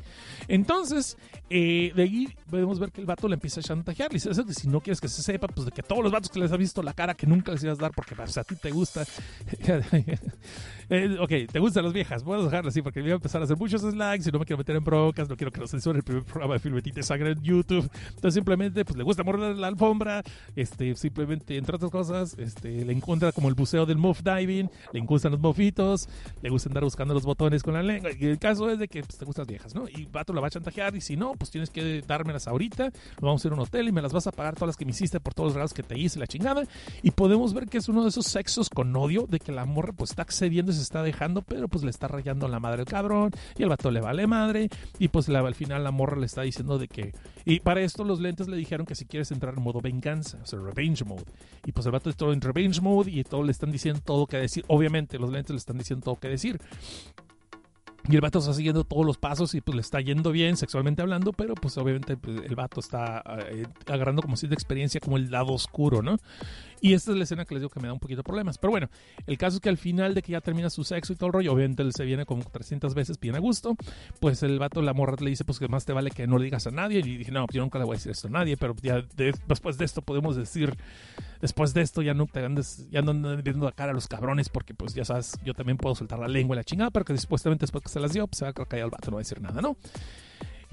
Entonces, 0.47 1.17
eh, 1.49 1.91
de 1.95 2.03
ahí 2.03 2.27
podemos 2.49 2.79
ver 2.79 2.91
que 2.91 3.01
el 3.01 3.07
vato 3.07 3.27
le 3.27 3.35
empieza 3.35 3.59
a 3.59 3.63
chantajear, 3.63 3.94
le 4.03 4.09
dice, 4.09 4.29
"Eso 4.29 4.43
de 4.43 4.53
si 4.53 4.67
no 4.67 4.81
quieres 4.81 5.01
que 5.01 5.07
se 5.07 5.21
sepa, 5.21 5.47
pues 5.47 5.65
de 5.65 5.71
que 5.71 5.83
todos 5.83 6.03
los 6.03 6.11
vatos 6.11 6.29
que 6.29 6.39
les 6.39 6.51
ha 6.51 6.57
visto 6.57 6.81
la 6.83 6.93
cara 6.93 7.13
que 7.13 7.27
nunca 7.27 7.51
les 7.51 7.63
ibas 7.63 7.79
a 7.79 7.83
dar 7.83 7.91
porque 7.91 8.15
pues, 8.15 8.37
a 8.37 8.43
ti 8.43 8.55
te 8.55 8.71
gusta. 8.71 9.03
Eh, 10.87 11.17
ok, 11.19 11.51
te 11.51 11.57
gustan 11.57 11.83
las 11.83 11.93
viejas, 11.93 12.23
voy 12.23 12.39
a 12.39 12.43
dejarlo 12.43 12.69
así 12.69 12.83
porque 12.83 13.01
voy 13.01 13.09
a 13.09 13.15
empezar 13.15 13.41
a 13.41 13.45
hacer 13.45 13.57
muchos 13.57 13.81
slides 13.81 14.27
y 14.27 14.31
no 14.31 14.37
me 14.37 14.45
quiero 14.45 14.59
meter 14.59 14.75
en 14.75 14.83
broncas, 14.83 15.27
no 15.27 15.35
quiero 15.35 15.51
que 15.51 15.59
nos 15.59 15.71
censuren 15.71 15.97
el 15.97 16.03
primer 16.03 16.23
programa 16.23 16.53
de 16.53 16.59
Filmetita 16.59 16.97
de 16.97 17.03
Sangre 17.03 17.31
en 17.31 17.41
YouTube. 17.41 17.89
Entonces 18.09 18.35
simplemente 18.35 18.85
pues 18.85 18.95
le 18.95 19.03
gusta 19.03 19.23
morder 19.23 19.55
la 19.55 19.65
alfombra, 19.65 20.21
este, 20.55 20.95
simplemente 20.95 21.57
entre 21.57 21.75
otras 21.75 21.89
cosas, 21.89 22.35
este, 22.37 22.85
le 22.85 22.93
encuentra 22.93 23.31
como 23.31 23.49
el 23.49 23.55
buceo 23.55 23.87
del 23.87 23.97
muff 23.97 24.21
diving, 24.21 24.69
le 24.93 24.99
gustan 24.99 25.31
los 25.31 25.41
mofitos, 25.41 26.07
le 26.43 26.49
gusta 26.51 26.69
andar 26.69 26.83
buscando 26.83 27.15
los 27.15 27.23
botones 27.23 27.63
con 27.63 27.73
la 27.73 27.81
lengua. 27.81 28.11
Y 28.19 28.25
el 28.27 28.37
caso 28.37 28.69
es 28.69 28.77
de 28.77 28.87
que 28.87 29.01
pues, 29.01 29.17
te 29.17 29.25
gustan 29.25 29.41
las 29.41 29.47
viejas, 29.47 29.73
¿no? 29.73 29.87
Y 29.89 30.05
vato 30.05 30.33
la 30.33 30.41
va 30.41 30.47
a 30.47 30.51
chantajear 30.51 30.95
y 30.95 31.01
si 31.01 31.17
no, 31.17 31.33
pues 31.33 31.49
tienes 31.49 31.71
que 31.71 32.03
dármelas 32.05 32.47
ahorita, 32.47 32.91
vamos 33.19 33.43
a 33.43 33.47
ir 33.47 33.53
a 33.53 33.55
un 33.55 33.61
hotel 33.61 33.84
y 33.89 33.91
me 33.91 34.01
las 34.01 34.13
vas 34.13 34.27
a 34.27 34.31
pagar 34.31 34.55
todas 34.55 34.67
las 34.67 34.77
que 34.77 34.85
me 34.85 34.91
hiciste 34.91 35.19
por 35.19 35.33
todos 35.33 35.47
los 35.47 35.53
regalos 35.55 35.73
que 35.73 35.83
te 35.83 35.97
hice, 35.97 36.19
la 36.19 36.27
chingada. 36.27 36.63
Y 37.01 37.11
podemos 37.11 37.53
ver 37.53 37.67
que 37.67 37.77
es 37.77 37.89
uno 37.89 38.03
de 38.03 38.09
esos 38.09 38.25
sexos 38.25 38.69
con 38.69 38.95
odio 38.95 39.25
de 39.27 39.39
que 39.39 39.51
la 39.51 39.65
morra 39.65 39.93
pues 39.93 40.11
está 40.11 40.23
accediendo 40.23 40.71
y 40.71 40.75
se 40.75 40.81
está 40.81 41.03
dejando, 41.03 41.41
pero 41.41 41.67
pues 41.67 41.83
le 41.83 41.89
está 41.89 42.07
rayando 42.07 42.47
la 42.47 42.59
madre 42.59 42.81
el 42.81 42.87
cabrón 42.87 43.31
y 43.57 43.63
el 43.63 43.69
vato 43.69 43.91
le 43.91 44.01
vale 44.01 44.27
madre 44.27 44.69
y 44.99 45.07
pues 45.07 45.29
al 45.29 45.55
final 45.55 45.83
la 45.83 45.91
morra 45.91 46.17
le 46.17 46.25
está 46.25 46.41
diciendo 46.41 46.77
de 46.77 46.87
que... 46.87 47.13
Y 47.45 47.59
para 47.59 47.81
esto 47.81 48.03
los 48.03 48.19
lentes 48.19 48.47
le 48.47 48.57
dijeron 48.57 48.85
que 48.85 48.95
si 48.95 49.05
quieres 49.05 49.31
entrar 49.31 49.53
en 49.55 49.63
modo 49.63 49.81
venganza, 49.81 50.39
o 50.41 50.45
sea, 50.45 50.59
revenge 50.59 51.03
mode. 51.05 51.25
Y 51.65 51.71
pues 51.71 51.85
el 51.85 51.91
vato 51.91 52.09
está 52.09 52.25
en 52.25 52.41
revenge 52.41 52.81
mode 52.81 53.11
y 53.11 53.23
todo 53.23 53.43
le 53.43 53.51
están 53.51 53.71
diciendo 53.71 54.01
todo 54.03 54.25
que 54.25 54.37
decir. 54.37 54.63
Obviamente 54.67 55.19
los 55.19 55.31
lentes 55.31 55.51
le 55.51 55.57
están 55.57 55.77
diciendo 55.77 56.03
todo 56.03 56.15
que 56.15 56.29
decir. 56.29 56.59
Y 58.07 58.15
el 58.15 58.21
vato 58.21 58.39
está 58.39 58.53
siguiendo 58.53 58.83
todos 58.83 59.05
los 59.05 59.17
pasos 59.17 59.55
y 59.55 59.61
pues 59.61 59.75
le 59.75 59.81
está 59.81 59.99
yendo 59.99 60.31
bien 60.31 60.57
sexualmente 60.57 61.01
hablando, 61.01 61.33
pero 61.33 61.55
pues 61.55 61.77
obviamente 61.77 62.17
pues, 62.17 62.41
el 62.45 62.55
vato 62.55 62.79
está 62.79 63.23
eh, 63.49 63.65
agarrando 63.87 64.21
como 64.21 64.37
cierta 64.37 64.53
experiencia 64.53 64.99
como 64.99 65.17
el 65.17 65.31
lado 65.31 65.53
oscuro, 65.53 66.01
¿no? 66.03 66.17
Y 66.85 66.93
esta 66.93 67.11
es 67.11 67.17
la 67.17 67.23
escena 67.23 67.45
que 67.45 67.55
les 67.55 67.61
digo 67.61 67.69
que 67.71 67.79
me 67.79 67.87
da 67.87 67.93
un 67.93 67.99
poquito 67.99 68.17
de 68.19 68.23
problemas. 68.23 68.59
Pero 68.59 68.69
bueno, 68.69 68.89
el 69.25 69.37
caso 69.39 69.55
es 69.57 69.61
que 69.61 69.69
al 69.69 69.77
final 69.77 70.13
de 70.13 70.21
que 70.21 70.33
ya 70.33 70.41
termina 70.41 70.69
su 70.69 70.83
sexo 70.83 71.13
y 71.13 71.15
todo 71.15 71.27
el 71.27 71.33
rollo, 71.33 71.51
obviamente 71.53 71.81
él 71.81 71.91
se 71.93 72.05
viene 72.05 72.25
como 72.27 72.43
300 72.43 72.93
veces 72.93 73.19
bien 73.19 73.35
a 73.35 73.39
gusto, 73.39 73.75
pues 74.19 74.43
el 74.43 74.59
vato, 74.59 74.83
la 74.83 74.93
morra 74.93 75.15
le 75.19 75.31
dice 75.31 75.43
pues 75.45 75.57
que 75.57 75.67
más 75.67 75.83
te 75.85 75.93
vale 75.93 76.11
que 76.11 76.27
no 76.27 76.37
le 76.37 76.43
digas 76.45 76.67
a 76.67 76.71
nadie. 76.71 76.99
Y 76.99 77.17
dije, 77.17 77.31
no, 77.31 77.47
yo 77.51 77.61
nunca 77.61 77.79
le 77.79 77.85
voy 77.85 77.95
a 77.95 77.97
decir 77.97 78.11
esto 78.11 78.27
a 78.27 78.31
nadie, 78.31 78.55
pero 78.55 78.75
ya 78.83 79.01
de- 79.15 79.33
después 79.47 79.77
de 79.79 79.85
esto 79.85 80.03
podemos 80.03 80.35
decir, 80.35 80.75
después 81.41 81.73
de 81.73 81.81
esto 81.81 82.01
ya 82.03 82.13
no 82.13 82.27
te 82.27 82.45
andes, 82.45 82.87
ya 82.91 83.01
no 83.01 83.13
viendo 83.41 83.65
la 83.65 83.71
cara 83.71 83.89
a 83.91 83.95
los 83.95 84.07
cabrones 84.07 84.49
porque 84.49 84.73
pues 84.75 84.93
ya 84.93 85.05
sabes, 85.05 85.39
yo 85.43 85.53
también 85.55 85.77
puedo 85.77 85.95
soltar 85.95 86.19
la 86.19 86.27
lengua 86.27 86.55
y 86.55 86.57
la 86.57 86.63
chingada, 86.63 86.91
pero 86.91 87.03
que 87.05 87.17
supuestamente 87.17 87.63
después 87.63 87.83
que 87.83 87.89
se 87.89 87.99
las 87.99 88.13
dio, 88.13 88.27
pues 88.27 88.37
se 88.39 88.45
va 88.45 88.51
a 88.51 88.53
callar 88.53 88.85
el 88.85 88.91
vato, 88.91 89.09
no 89.09 89.15
va 89.15 89.21
a 89.21 89.23
decir 89.23 89.41
nada, 89.41 89.59
¿no? 89.61 89.75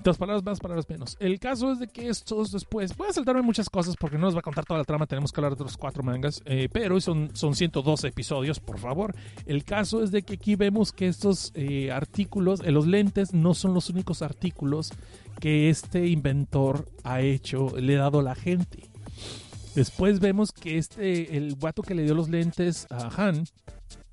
Dos 0.03 0.19
palabras 0.19 0.43
más, 0.45 0.59
palabras 0.59 0.89
menos. 0.89 1.17
El 1.21 1.39
caso 1.39 1.71
es 1.71 1.79
de 1.79 1.87
que 1.87 2.09
estos 2.09 2.51
después. 2.51 2.97
Voy 2.97 3.09
a 3.09 3.13
saltarme 3.13 3.43
muchas 3.43 3.71
cosas 3.71 3.95
porque 3.97 4.19
no 4.19 4.27
nos 4.27 4.35
va 4.35 4.41
a 4.41 4.43
contar 4.43 4.65
toda 4.65 4.79
la 4.79 4.85
trama. 4.85 5.07
Tenemos 5.07 5.31
que 5.31 5.41
hablar 5.41 5.57
de 5.57 5.63
los 5.63 5.77
cuatro 5.77 6.03
mangas. 6.03 6.43
eh, 6.45 6.69
pero 6.73 7.01
son, 7.01 7.31
son 7.35 7.55
112 7.55 8.09
episodios, 8.09 8.59
por 8.59 8.79
favor. 8.79 9.15
El 9.47 9.65
caso 9.65 10.03
es 10.03 10.11
de 10.11 10.23
que 10.23 10.35
aquí 10.35 10.57
vemos 10.57 10.93
que 10.93 11.07
estos 11.07 11.53
eh, 11.55 11.93
artículos, 11.93 12.61
eh, 12.65 12.73
los 12.73 12.87
lentes, 12.87 13.33
no 13.33 13.55
son 13.55 13.75
los 13.75 13.91
únicos 13.91 14.23
artículos 14.23 14.93
que 15.39 15.71
este 15.71 16.09
inventor 16.09 16.89
ha 17.05 17.21
hecho, 17.21 17.77
le 17.79 17.97
ha 17.97 18.01
dado 18.01 18.21
a 18.21 18.23
la 18.25 18.35
gente. 18.35 18.91
Después 19.75 20.21
vemos 20.21 20.53
que 20.53 20.79
este, 20.79 21.37
el 21.37 21.55
guato 21.55 21.83
que 21.83 21.95
le 21.95 22.03
dio 22.03 22.15
los 22.15 22.29
lentes 22.29 22.87
a 22.91 23.09
Han, 23.17 23.45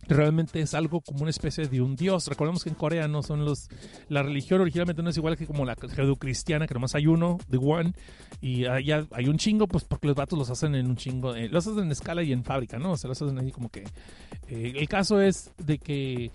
realmente 0.08 0.62
es 0.62 0.74
algo 0.74 1.02
como 1.02 1.22
una 1.22 1.30
especie 1.30 1.68
de 1.68 1.82
un 1.82 1.96
dios. 1.96 2.28
Recordemos 2.28 2.64
que 2.64 2.70
en 2.70 2.76
Corea 2.76 3.08
no 3.08 3.22
son 3.24 3.46
los. 3.46 3.70
La 4.08 4.24
religión 4.24 4.62
originalmente 4.62 5.04
no 5.04 5.10
es 5.10 5.18
igual 5.18 5.38
que 5.38 5.46
como 5.46 5.66
la 5.66 5.76
judeocristiana, 5.76 6.68
que 6.68 6.74
nomás 6.74 6.96
hay 6.96 7.08
uno, 7.08 7.38
the 7.50 7.58
one, 7.58 7.94
y 8.42 8.66
allá 8.66 9.06
hay 9.12 9.28
un 9.28 9.38
chingo, 9.38 9.68
pues 9.68 9.84
porque 9.84 10.08
los 10.08 10.16
vatos 10.16 10.38
los 10.38 10.50
hacen 10.50 10.76
en 10.76 10.88
un 10.88 10.96
chingo. 10.96 11.36
eh, 11.36 11.50
los 11.50 11.68
hacen 11.68 11.84
en 11.84 11.92
escala 11.92 12.24
y 12.24 12.32
en 12.32 12.44
fábrica, 12.44 12.80
¿no? 12.80 12.92
O 12.92 12.98
sea, 12.98 13.08
los 13.10 13.22
hacen 13.22 13.38
ahí 13.40 13.52
como 13.52 13.70
que. 13.70 13.84
eh, 14.48 14.74
el 14.76 14.88
caso 14.88 15.22
es 15.22 15.52
de 15.58 15.78
que. 15.78 16.32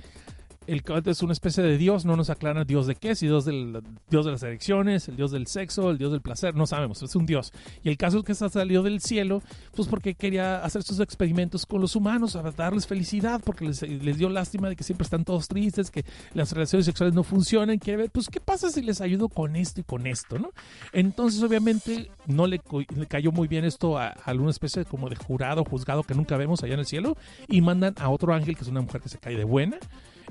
El 0.66 0.82
Kant 0.82 1.06
es 1.08 1.22
una 1.22 1.32
especie 1.32 1.62
de 1.62 1.76
dios, 1.76 2.04
no 2.04 2.16
nos 2.16 2.30
aclaran 2.30 2.66
dios 2.66 2.86
de 2.86 2.94
qué, 2.94 3.14
si 3.14 3.26
dios 3.26 3.44
del 3.44 3.82
dios 4.08 4.24
de 4.24 4.32
las 4.32 4.42
elecciones, 4.42 5.08
el 5.08 5.16
dios 5.16 5.30
del 5.30 5.46
sexo, 5.46 5.90
el 5.90 5.98
dios 5.98 6.12
del 6.12 6.22
placer, 6.22 6.54
no 6.54 6.66
sabemos, 6.66 7.02
es 7.02 7.14
un 7.16 7.26
dios. 7.26 7.52
Y 7.82 7.90
el 7.90 7.96
caso 7.96 8.18
es 8.18 8.24
que 8.24 8.34
salió 8.34 8.82
del 8.82 9.00
cielo, 9.00 9.42
pues 9.74 9.88
porque 9.88 10.14
quería 10.14 10.64
hacer 10.64 10.82
sus 10.82 11.00
experimentos 11.00 11.66
con 11.66 11.80
los 11.80 11.96
humanos, 11.96 12.36
a 12.36 12.42
darles 12.42 12.86
felicidad, 12.86 13.40
porque 13.44 13.66
les, 13.66 14.18
dio 14.18 14.28
lástima 14.28 14.68
de 14.68 14.76
que 14.76 14.84
siempre 14.84 15.04
están 15.04 15.24
todos 15.24 15.48
tristes, 15.48 15.90
que 15.90 16.04
las 16.32 16.52
relaciones 16.52 16.86
sexuales 16.86 17.14
no 17.14 17.22
funcionan, 17.22 17.78
quiere 17.78 17.98
ver, 17.98 18.10
pues 18.10 18.28
qué 18.28 18.40
pasa 18.40 18.70
si 18.70 18.82
les 18.82 19.00
ayudo 19.00 19.28
con 19.28 19.56
esto 19.56 19.80
y 19.80 19.84
con 19.84 20.06
esto, 20.06 20.38
¿no? 20.38 20.50
Entonces 20.92 21.42
obviamente 21.42 22.10
no 22.26 22.46
le, 22.46 22.60
cayó 23.08 23.32
muy 23.32 23.48
bien 23.48 23.64
esto 23.64 23.98
a, 23.98 24.08
a 24.08 24.12
alguna 24.26 24.50
especie 24.50 24.84
como 24.84 25.08
de 25.08 25.16
jurado, 25.16 25.64
juzgado 25.64 26.02
que 26.02 26.14
nunca 26.14 26.36
vemos 26.36 26.62
allá 26.62 26.74
en 26.74 26.80
el 26.80 26.86
cielo, 26.86 27.16
y 27.48 27.60
mandan 27.60 27.94
a 27.98 28.08
otro 28.08 28.32
ángel, 28.32 28.56
que 28.56 28.62
es 28.62 28.68
una 28.68 28.80
mujer 28.80 29.00
que 29.00 29.08
se 29.08 29.18
cae 29.18 29.36
de 29.36 29.44
buena, 29.44 29.78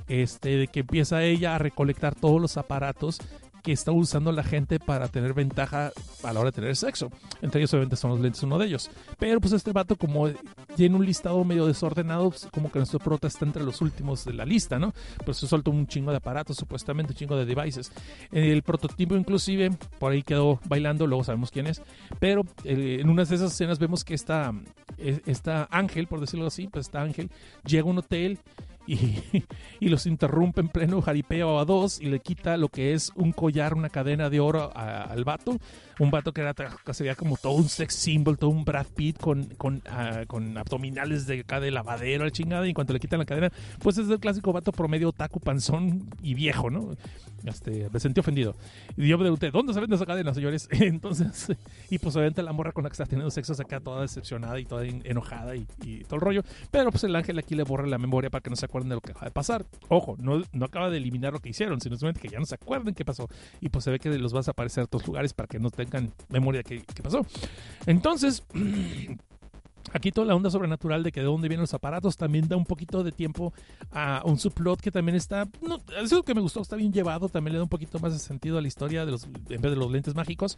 este, 0.08 0.58
de 0.58 0.68
que 0.68 0.82
empieza 0.82 1.24
ella 1.24 1.56
a 1.56 1.60
recolectar 1.60 2.16
todos 2.16 2.42
los 2.42 2.58
aparatos 2.58 3.20
que 3.64 3.72
está 3.72 3.94
usando 3.94 4.32
la 4.34 4.44
gente 4.44 4.78
para 4.78 5.08
tener 5.08 5.34
ventaja 5.34 5.94
a 6.22 6.34
la 6.34 6.40
hora 6.42 6.52
de 6.52 6.56
tener 6.56 6.76
sexo. 6.76 7.10
Entre 7.42 7.62
ellos 7.62 7.74
obviamente 7.74 7.96
son 7.96 8.12
los 8.12 8.20
lentes 8.20 8.44
uno 8.44 8.60
de 8.60 8.68
ellos. 8.68 8.92
Pero 9.18 9.40
pues 9.40 9.54
este 9.54 9.72
vato 9.72 9.96
como 9.96 10.30
tiene 10.76 10.98
un 10.98 11.06
listado 11.06 11.44
medio 11.46 11.66
desordenado, 11.66 12.30
pues, 12.30 12.48
como 12.52 12.70
que 12.70 12.80
nuestro 12.80 13.00
prota 13.00 13.28
está 13.28 13.46
entre 13.46 13.64
los 13.64 13.82
últimos 13.82 14.26
de 14.26 14.34
la 14.34 14.46
lista, 14.46 14.80
¿no? 14.80 14.94
Pero 15.20 15.34
se 15.34 15.48
soltó 15.48 15.72
un 15.72 15.88
chingo 15.88 16.12
de 16.12 16.18
aparatos, 16.18 16.58
supuestamente 16.58 17.14
un 17.14 17.18
chingo 17.18 17.38
de 17.38 17.46
devices. 17.46 17.92
El 18.34 18.64
prototipo 18.64 19.16
inclusive 19.16 19.72
por 19.98 20.12
ahí 20.12 20.24
quedó 20.24 20.60
bailando, 20.66 21.08
luego 21.08 21.24
sabemos 21.24 21.50
quién 21.50 21.68
es. 21.68 21.82
Pero 22.20 22.42
eh, 22.66 22.98
en 23.00 23.10
una 23.10 23.24
de 23.24 23.34
esas 23.34 23.54
escenas 23.54 23.80
vemos 23.80 24.04
que 24.04 24.14
esta, 24.14 24.54
eh, 24.98 25.22
esta 25.26 25.70
Ángel, 25.72 26.08
por 26.08 26.20
decirlo 26.20 26.48
así, 26.48 26.68
pues 26.68 26.88
esta 26.88 27.02
Ángel 27.02 27.30
llega 27.66 27.84
a 27.84 27.92
un 27.92 28.00
hotel 28.00 28.40
y, 29.80 29.90
los 29.90 30.06
interrumpe 30.06 30.62
en 30.62 30.68
pleno 30.68 31.02
jaripeo 31.02 31.60
a 31.60 31.66
dos 31.66 32.02
y 32.02 32.06
le 32.06 32.20
quita 32.20 32.58
lo 32.58 32.70
que 32.70 32.94
es 32.94 33.12
un 33.16 33.32
collar, 33.32 33.74
una 33.74 33.90
cadena 33.90 34.30
de 34.30 34.40
oro 34.40 34.72
al 34.76 35.24
vato. 35.24 35.58
Un 36.00 36.12
vato 36.12 36.34
que 36.34 36.42
era 36.42 36.54
sería 36.92 37.16
como 37.16 37.38
todo 37.38 37.54
un 37.54 37.70
sex 37.70 37.94
symbol, 37.94 38.38
todo 38.38 38.50
un 38.50 38.66
Brad 38.66 38.88
Pitt 38.96 39.20
con, 39.20 39.46
con, 39.56 39.82
ah, 39.88 40.24
abdominales 40.56 41.28
de 41.28 41.42
acá 41.42 41.60
de 41.60 41.72
lavadero, 41.72 42.24
al 42.24 42.32
chingada. 42.32 42.66
Y 42.66 42.70
en 42.70 42.76
cuanto 42.76 42.94
le 42.94 43.00
quitan 43.00 43.20
la 43.20 43.26
cadena, 43.26 43.52
pues 43.80 43.98
es 43.98 44.10
el 44.10 44.20
clásico 44.20 44.54
vato 44.54 44.72
promedio 44.72 45.12
taco 45.12 45.40
panzón 45.40 46.10
y 46.22 46.34
viejo, 46.34 46.70
¿no? 46.70 46.96
Este, 47.46 47.90
me 47.92 48.00
sentí 48.00 48.20
ofendido. 48.22 48.56
Y 48.96 49.08
yo 49.08 49.18
me 49.18 49.24
pregunté, 49.24 49.52
¿dónde 49.52 49.74
se 49.74 49.80
vende 49.80 49.96
esa 49.96 50.06
cadena, 50.06 50.34
señores? 50.34 50.68
Entonces, 50.72 51.52
y 51.90 52.00
pues 52.00 52.16
obviamente 52.16 52.42
la 52.42 52.54
morra 52.54 52.72
con 52.72 52.84
la 52.84 52.90
que 52.90 52.94
está 52.94 53.06
teniendo 53.06 53.30
sexo 53.32 53.54
se 53.54 53.66
queda 53.66 53.82
toda 53.82 54.02
decepcionada 54.02 54.60
y 54.60 54.66
toda 54.66 54.86
en- 54.86 55.02
enojada 55.06 55.56
y, 55.56 55.66
todo 56.04 56.16
el 56.16 56.22
rollo. 56.22 56.44
Pero 56.72 56.92
pues 56.92 57.04
el 57.04 57.16
ángel 57.16 57.38
aquí 57.40 57.56
le 57.56 57.64
borra 57.64 57.86
la 57.86 57.98
memoria 57.98 58.30
para 58.30 58.42
que 58.42 58.50
no 58.50 58.56
se 58.56 58.66
acuerden 58.66 58.90
de 58.90 58.96
lo 58.96 59.02
que 59.02 59.12
acaba 59.12 59.26
de 59.26 59.32
pasar. 59.32 59.66
Ojo, 59.90 60.16
no, 60.20 60.42
no 60.52 60.66
acaba 60.66 60.90
de 60.90 60.98
eliminar 60.98 61.34
lo 61.34 61.40
que 61.40 61.50
hicieron, 61.50 61.82
sino 61.82 61.96
simplemente 61.96 62.22
que 62.22 62.30
ya 62.30 62.40
no 62.40 62.46
se 62.46 62.56
acuerden 62.56 62.94
qué 62.94 63.04
pasó. 63.04 63.28
Y 63.60 63.70
pues 63.70 63.84
se 63.84 63.92
ve 63.92 64.00
que 64.00 64.10
los 64.18 64.32
vas 64.32 64.48
a 64.48 64.52
aparecer 64.52 64.82
a 64.82 64.86
otros 64.86 65.06
lugares 65.06 65.34
para 65.34 65.48
que 65.48 65.60
no 65.60 65.70
tengan 65.86 66.14
memoria 66.30 66.64
qué, 66.64 66.84
qué 66.94 67.04
pasó. 67.04 67.26
Entonces, 67.86 68.44
aquí 69.94 70.12
toda 70.12 70.28
la 70.28 70.36
onda 70.36 70.50
sobrenatural 70.50 71.04
de 71.04 71.12
que 71.12 71.20
de 71.20 71.26
dónde 71.26 71.48
vienen 71.48 71.62
los 71.62 71.74
aparatos 71.74 72.18
también 72.18 72.48
da 72.48 72.56
un 72.56 72.66
poquito 72.66 73.04
de 73.04 73.12
tiempo 73.12 73.54
a 73.92 74.22
un 74.26 74.38
subplot 74.40 74.82
que 74.82 74.92
también 74.92 75.16
está, 75.16 75.48
no, 75.62 75.80
es 76.02 76.12
lo 76.12 76.24
que 76.24 76.34
me 76.34 76.42
gustó, 76.42 76.62
está 76.62 76.76
bien 76.76 76.92
llevado, 76.92 77.30
también 77.30 77.54
le 77.54 77.58
da 77.58 77.64
un 77.64 77.70
poquito 77.70 78.00
más 78.00 78.14
de 78.14 78.20
sentido 78.20 78.58
a 78.58 78.62
la 78.62 78.68
historia 78.68 79.06
de 79.06 79.12
los, 79.12 79.26
en 79.26 79.62
vez 79.62 79.72
de 79.72 79.76
los 79.76 79.92
lentes 79.92 80.16
mágicos, 80.16 80.58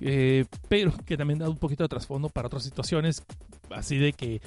eh, 0.00 0.44
pero 0.68 0.92
que 1.04 1.16
también 1.16 1.38
da 1.38 1.48
un 1.48 1.58
poquito 1.58 1.84
de 1.84 1.88
trasfondo 1.88 2.28
para 2.28 2.46
otras 2.46 2.64
situaciones, 2.64 3.24
así 3.70 3.98
de 3.98 4.12
que 4.12 4.40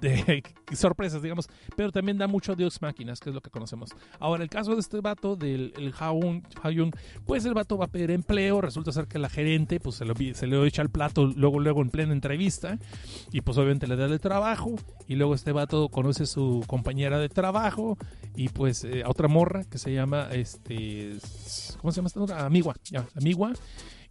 de 0.00 0.42
sorpresas, 0.74 1.22
digamos, 1.22 1.48
pero 1.76 1.92
también 1.92 2.18
da 2.18 2.26
mucho 2.26 2.54
Deus 2.54 2.80
Máquinas, 2.82 3.20
que 3.20 3.30
es 3.30 3.34
lo 3.34 3.40
que 3.40 3.50
conocemos. 3.50 3.90
Ahora, 4.18 4.42
el 4.42 4.50
caso 4.50 4.74
de 4.74 4.80
este 4.80 5.00
vato, 5.00 5.36
del 5.36 5.72
el 5.76 5.94
Haun, 5.98 6.42
Hayun, 6.62 6.90
pues 7.26 7.44
el 7.44 7.54
vato 7.54 7.76
va 7.76 7.86
a 7.86 7.88
pedir 7.88 8.10
empleo, 8.10 8.60
resulta 8.60 8.92
ser 8.92 9.06
que 9.06 9.18
la 9.18 9.28
gerente, 9.28 9.80
pues 9.80 9.96
se 9.96 10.04
lo, 10.04 10.14
se 10.14 10.46
le 10.46 10.66
echa 10.66 10.82
al 10.82 10.90
plato 10.90 11.26
luego, 11.26 11.60
luego 11.60 11.82
en 11.82 11.90
plena 11.90 12.12
entrevista, 12.12 12.78
y 13.32 13.40
pues 13.40 13.58
obviamente 13.58 13.86
le 13.86 13.96
da 13.96 14.06
el 14.06 14.20
trabajo, 14.20 14.74
y 15.06 15.16
luego 15.16 15.34
este 15.34 15.52
vato 15.52 15.88
conoce 15.88 16.24
a 16.24 16.26
su 16.26 16.64
compañera 16.66 17.18
de 17.18 17.28
trabajo, 17.28 17.96
y 18.36 18.48
pues 18.48 18.84
eh, 18.84 19.02
a 19.04 19.10
otra 19.10 19.28
morra 19.28 19.64
que 19.64 19.78
se 19.78 19.92
llama, 19.92 20.28
este, 20.32 21.16
¿cómo 21.80 21.92
se 21.92 21.96
llama 21.96 22.08
esta 22.08 22.20
otra? 22.20 22.46
Amigua, 22.46 22.74
ya, 22.84 23.06
Amigua. 23.16 23.52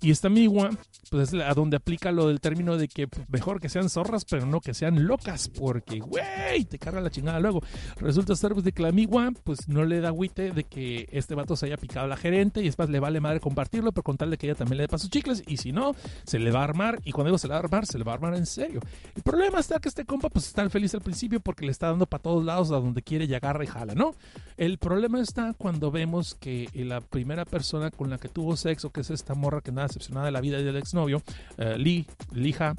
Y 0.03 0.11
esta 0.11 0.27
amigua, 0.27 0.69
pues 1.09 1.33
es 1.33 1.41
a 1.41 1.53
donde 1.53 1.77
aplica 1.77 2.11
lo 2.11 2.27
del 2.27 2.41
término 2.41 2.75
de 2.75 2.89
que 2.89 3.07
pues, 3.07 3.25
mejor 3.29 3.61
que 3.61 3.69
sean 3.69 3.89
zorras, 3.89 4.25
pero 4.25 4.45
no 4.45 4.59
que 4.59 4.73
sean 4.73 5.07
locas, 5.07 5.47
porque, 5.47 5.99
güey, 5.99 6.65
te 6.65 6.77
carga 6.77 6.99
la 6.99 7.09
chingada 7.09 7.39
luego. 7.39 7.61
Resulta 8.01 8.35
ser 8.35 8.51
pues, 8.51 8.65
de 8.65 8.73
que 8.73 8.83
la 8.83 8.89
amigua, 8.89 9.31
pues 9.45 9.69
no 9.69 9.85
le 9.85 10.01
da 10.01 10.09
agüite 10.09 10.51
de 10.51 10.65
que 10.65 11.07
este 11.13 11.35
vato 11.35 11.55
se 11.55 11.67
haya 11.67 11.77
picado 11.77 12.05
a 12.05 12.09
la 12.09 12.17
gerente 12.17 12.61
y 12.61 12.67
es 12.67 12.77
más, 12.77 12.89
le 12.89 12.99
vale 12.99 13.21
madre 13.21 13.39
compartirlo, 13.39 13.93
pero 13.93 14.03
con 14.03 14.17
tal 14.17 14.29
de 14.29 14.37
que 14.37 14.47
ella 14.47 14.55
también 14.55 14.75
le 14.75 14.83
dé 14.83 14.87
pasos 14.89 15.09
chicles, 15.09 15.41
y 15.47 15.55
si 15.55 15.71
no, 15.71 15.95
se 16.25 16.37
le 16.37 16.51
va 16.51 16.59
a 16.59 16.65
armar, 16.65 16.99
y 17.05 17.13
cuando 17.13 17.29
digo 17.29 17.37
se 17.37 17.47
le 17.47 17.53
va 17.53 17.59
a 17.59 17.63
armar, 17.63 17.85
se 17.85 17.97
le 17.97 18.03
va 18.03 18.11
a 18.11 18.15
armar 18.15 18.35
en 18.35 18.45
serio. 18.45 18.81
El 19.15 19.23
problema 19.23 19.61
está 19.61 19.79
que 19.79 19.87
este 19.87 20.03
compa, 20.03 20.27
pues 20.27 20.47
está 20.47 20.69
feliz 20.69 20.93
al 20.95 21.01
principio 21.01 21.39
porque 21.39 21.63
le 21.63 21.71
está 21.71 21.87
dando 21.87 22.07
para 22.07 22.21
todos 22.21 22.43
lados 22.43 22.71
a 22.71 22.75
donde 22.75 23.01
quiere 23.03 23.23
y 23.23 23.33
agarra 23.33 23.63
y 23.63 23.67
jala, 23.67 23.95
¿no? 23.95 24.15
El 24.57 24.79
problema 24.79 25.21
está 25.21 25.53
cuando 25.53 25.91
vemos 25.91 26.35
que 26.35 26.67
la 26.73 26.99
primera 26.99 27.45
persona 27.45 27.89
con 27.89 28.09
la 28.09 28.17
que 28.17 28.27
tuvo 28.27 28.57
sexo, 28.57 28.89
que 28.89 28.99
es 28.99 29.09
esta 29.09 29.33
morra 29.33 29.61
que 29.61 29.71
nada 29.71 29.92
decepcionada 29.93 30.25
de 30.25 30.31
la 30.31 30.41
vida 30.41 30.57
del 30.57 30.77
exnovio, 30.77 31.21
uh, 31.57 31.77
Lee, 31.77 32.05
Lija, 32.31 32.75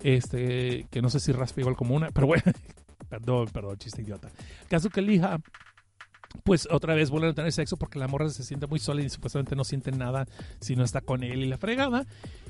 este, 0.00 0.86
que 0.90 1.02
no 1.02 1.10
sé 1.10 1.20
si 1.20 1.32
raspa 1.32 1.60
igual 1.60 1.76
como 1.76 1.94
una, 1.94 2.10
pero 2.10 2.26
bueno, 2.26 2.42
perdón, 3.08 3.48
perdón, 3.52 3.78
chiste 3.78 4.02
idiota. 4.02 4.28
Caso 4.68 4.90
que 4.90 5.02
Lija 5.02 5.38
pues 6.44 6.68
otra 6.70 6.94
vez 6.94 7.10
vuelven 7.10 7.30
a 7.30 7.34
tener 7.34 7.52
sexo 7.52 7.76
porque 7.76 7.98
la 7.98 8.08
morra 8.08 8.28
se 8.28 8.42
siente 8.42 8.66
muy 8.66 8.78
sola 8.78 9.02
y 9.02 9.08
supuestamente 9.08 9.56
no 9.56 9.64
siente 9.64 9.92
nada 9.92 10.26
si 10.60 10.76
no 10.76 10.84
está 10.84 11.00
con 11.00 11.22
él 11.22 11.42
y 11.42 11.46
la 11.46 11.56
fregada. 11.56 12.06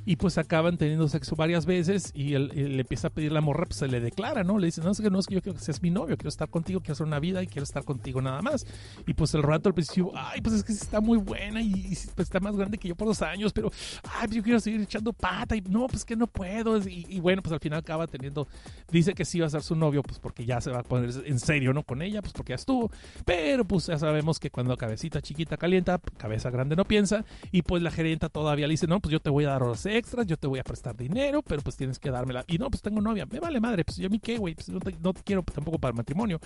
Y 0.08 0.16
pues 0.16 0.38
acaban 0.38 0.78
teniendo 0.78 1.06
sexo 1.06 1.36
varias 1.36 1.66
veces 1.66 2.12
y 2.14 2.32
él, 2.32 2.50
le 2.54 2.80
empieza 2.80 3.08
a 3.08 3.10
pedir 3.10 3.30
la 3.30 3.42
morra, 3.42 3.66
pues 3.66 3.76
se 3.76 3.88
le 3.88 4.00
declara, 4.00 4.42
¿no? 4.42 4.58
Le 4.58 4.64
dice, 4.64 4.80
no, 4.80 4.90
es 4.90 5.02
que 5.02 5.10
no, 5.10 5.18
es 5.18 5.26
que 5.26 5.34
yo 5.34 5.42
quiero 5.42 5.58
que 5.58 5.62
seas 5.62 5.82
mi 5.82 5.90
novio, 5.90 6.16
quiero 6.16 6.30
estar 6.30 6.48
contigo, 6.48 6.80
quiero 6.80 6.94
hacer 6.94 7.06
una 7.06 7.20
vida 7.20 7.42
y 7.42 7.46
quiero 7.46 7.64
estar 7.64 7.84
contigo 7.84 8.22
nada 8.22 8.40
más. 8.40 8.66
Y 9.06 9.12
pues 9.12 9.34
el 9.34 9.42
rato 9.42 9.68
al 9.68 9.74
principio, 9.74 10.10
ay, 10.14 10.40
pues 10.40 10.54
es 10.54 10.64
que 10.64 10.72
está 10.72 11.02
muy 11.02 11.18
buena 11.18 11.60
y, 11.60 11.94
pues 12.14 12.20
está 12.20 12.40
más 12.40 12.56
grande 12.56 12.78
que 12.78 12.88
yo 12.88 12.96
por 12.96 13.06
dos 13.06 13.20
años, 13.20 13.52
pero, 13.52 13.70
ay, 14.04 14.28
pues 14.28 14.36
yo 14.36 14.42
quiero 14.42 14.60
seguir 14.60 14.80
echando 14.80 15.12
pata 15.12 15.54
y 15.54 15.60
no, 15.60 15.86
pues 15.88 16.06
que 16.06 16.16
no 16.16 16.26
puedo. 16.26 16.78
Y, 16.88 17.20
bueno, 17.20 17.42
pues 17.42 17.52
al 17.52 17.60
final 17.60 17.80
acaba 17.80 18.06
teniendo, 18.06 18.48
dice 18.90 19.12
que 19.12 19.26
sí 19.26 19.40
va 19.40 19.48
a 19.48 19.50
ser 19.50 19.62
su 19.62 19.76
novio, 19.76 20.02
pues 20.02 20.18
porque 20.18 20.46
ya 20.46 20.62
se 20.62 20.70
va 20.70 20.78
a 20.78 20.84
poner 20.84 21.10
en 21.26 21.38
serio, 21.38 21.74
¿no? 21.74 21.82
Con 21.82 22.00
ella, 22.00 22.22
pues 22.22 22.32
porque 22.32 22.52
ya 22.52 22.56
estuvo. 22.56 22.90
Pero 23.26 23.66
pues 23.66 23.88
ya 23.88 23.98
sabemos 23.98 24.40
que 24.40 24.48
cuando 24.48 24.74
cabecita 24.78 25.20
chiquita 25.20 25.58
calienta, 25.58 26.00
cabeza 26.16 26.48
grande 26.48 26.76
no 26.76 26.86
piensa. 26.86 27.26
Y 27.52 27.60
pues 27.60 27.82
la 27.82 27.90
gerenta 27.90 28.30
todavía 28.30 28.66
le 28.66 28.72
dice, 28.72 28.86
no, 28.86 29.00
pues 29.00 29.12
yo 29.12 29.20
te 29.20 29.28
voy 29.28 29.44
a 29.44 29.48
dar 29.48 29.62
horas 29.62 29.84
extras, 29.98 30.26
yo 30.26 30.36
te 30.36 30.46
voy 30.46 30.58
a 30.58 30.64
prestar 30.64 30.96
dinero, 30.96 31.42
pero 31.42 31.62
pues 31.62 31.76
tienes 31.76 31.98
que 31.98 32.10
dármela. 32.10 32.44
Y 32.46 32.58
no, 32.58 32.70
pues 32.70 32.82
tengo 32.82 33.00
novia, 33.00 33.26
me 33.26 33.40
vale 33.40 33.60
madre, 33.60 33.84
pues 33.84 33.98
yo 33.98 34.06
a 34.06 34.10
mí 34.10 34.18
qué, 34.18 34.38
güey, 34.38 34.54
pues 34.54 34.68
no 34.68 34.80
te, 35.12 35.22
quiero 35.22 35.42
tampoco 35.42 35.78
para 35.78 35.92
matrimonio. 35.92 36.40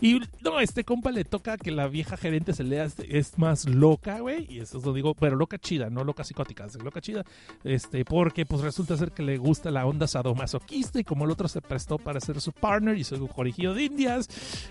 Y 0.00 0.20
no, 0.42 0.60
este 0.60 0.84
compa 0.84 1.10
le 1.10 1.24
toca 1.24 1.56
que 1.56 1.70
la 1.70 1.88
vieja 1.88 2.16
gerente 2.16 2.52
se 2.52 2.64
lea, 2.64 2.86
es 3.08 3.38
más 3.38 3.68
loca, 3.68 4.20
güey, 4.20 4.46
y 4.48 4.60
eso 4.60 4.80
lo 4.84 4.92
digo, 4.92 5.14
pero 5.14 5.36
loca 5.36 5.58
chida, 5.58 5.90
no 5.90 6.04
loca 6.04 6.24
psicótica, 6.24 6.64
es 6.66 6.82
loca 6.82 7.00
chida, 7.00 7.24
este, 7.64 8.04
porque 8.04 8.46
pues 8.46 8.62
resulta 8.62 8.96
ser 8.96 9.12
que 9.12 9.22
le 9.22 9.36
gusta 9.38 9.70
la 9.70 9.86
onda 9.86 10.06
sadomasoquista 10.06 11.00
y 11.00 11.04
como 11.04 11.24
el 11.24 11.30
otro 11.30 11.48
se 11.48 11.60
prestó 11.60 11.98
para 11.98 12.20
ser 12.20 12.40
su 12.40 12.52
partner 12.52 12.96
y 12.96 13.04
su 13.04 13.26
corregido 13.28 13.74
de 13.74 13.84
indias, 13.84 14.28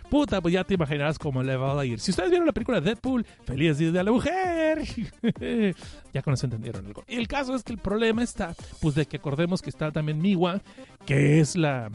puta, 0.09 0.41
pues 0.41 0.53
ya 0.53 0.63
te 0.63 0.75
imaginarás 0.75 1.19
cómo 1.19 1.43
le 1.43 1.55
va 1.55 1.79
a 1.79 1.85
ir. 1.85 1.99
Si 1.99 2.11
ustedes 2.11 2.29
vieron 2.29 2.45
la 2.45 2.53
película 2.53 2.81
Deadpool, 2.81 3.25
feliz 3.45 3.77
día 3.77 3.91
de 3.91 4.03
la 4.03 4.11
mujer, 4.11 4.83
ya 6.13 6.21
con 6.21 6.33
eso 6.33 6.45
entendieron 6.45 6.85
algo. 6.85 7.03
El 7.07 7.27
caso 7.27 7.55
es 7.55 7.63
que 7.63 7.73
el 7.73 7.79
problema 7.79 8.16
está, 8.21 8.55
pues 8.81 8.95
de 8.95 9.05
que 9.05 9.17
acordemos 9.17 9.61
que 9.61 9.69
está 9.69 9.91
también 9.91 10.21
Miwa, 10.21 10.61
que 11.05 11.39
es 11.39 11.55
la, 11.55 11.89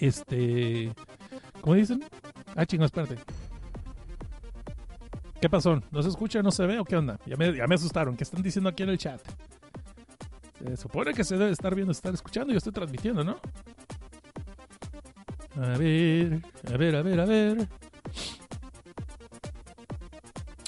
este, 0.00 0.92
¿cómo 1.60 1.74
dicen? 1.74 2.02
Ah, 2.56 2.66
chingos, 2.66 2.86
espérate. 2.86 3.18
¿Qué 5.40 5.48
pasó? 5.48 5.82
¿No 5.90 6.02
se 6.02 6.08
escucha, 6.08 6.42
no 6.42 6.50
se 6.50 6.66
ve 6.66 6.78
o 6.78 6.84
qué 6.84 6.96
onda? 6.96 7.18
Ya 7.26 7.36
me, 7.36 7.56
ya 7.56 7.66
me 7.66 7.74
asustaron. 7.74 8.16
¿Qué 8.16 8.24
están 8.24 8.42
diciendo 8.42 8.68
aquí 8.68 8.82
en 8.84 8.90
el 8.90 8.98
chat? 8.98 9.20
Se 10.64 10.76
supone 10.76 11.12
que 11.14 11.24
se 11.24 11.36
debe 11.36 11.50
estar 11.50 11.74
viendo, 11.74 11.90
estar 11.90 12.14
escuchando. 12.14 12.52
Yo 12.52 12.58
estoy 12.58 12.72
transmitiendo, 12.72 13.24
¿no? 13.24 13.40
A 15.56 15.76
ver, 15.78 16.40
a 16.72 16.76
ver, 16.76 16.96
a 16.96 17.02
ver, 17.02 17.20
a 17.20 17.24
ver. 17.24 17.68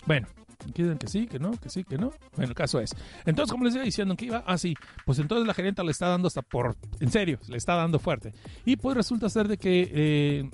Bueno, 0.06 0.26
quieren 0.72 0.98
que 0.98 1.08
sí, 1.08 1.26
que 1.26 1.38
no, 1.38 1.52
que 1.52 1.68
sí, 1.68 1.84
que 1.84 1.98
no. 1.98 2.12
Bueno, 2.36 2.50
el 2.50 2.54
caso 2.54 2.80
es. 2.80 2.94
Entonces, 3.24 3.52
como 3.52 3.64
les 3.64 3.74
iba 3.74 3.84
diciendo 3.84 4.16
que 4.16 4.26
iba, 4.26 4.44
ah, 4.46 4.58
sí, 4.58 4.74
pues 5.04 5.18
entonces 5.18 5.46
la 5.46 5.54
gerenta 5.54 5.82
le 5.82 5.90
está 5.90 6.08
dando 6.08 6.28
hasta 6.28 6.42
por, 6.42 6.76
en 7.00 7.10
serio, 7.10 7.38
le 7.48 7.56
está 7.56 7.74
dando 7.74 7.98
fuerte. 7.98 8.32
Y 8.64 8.76
pues 8.76 8.96
resulta 8.96 9.28
ser 9.28 9.48
de 9.48 9.58
que 9.58 9.90
eh, 9.92 10.50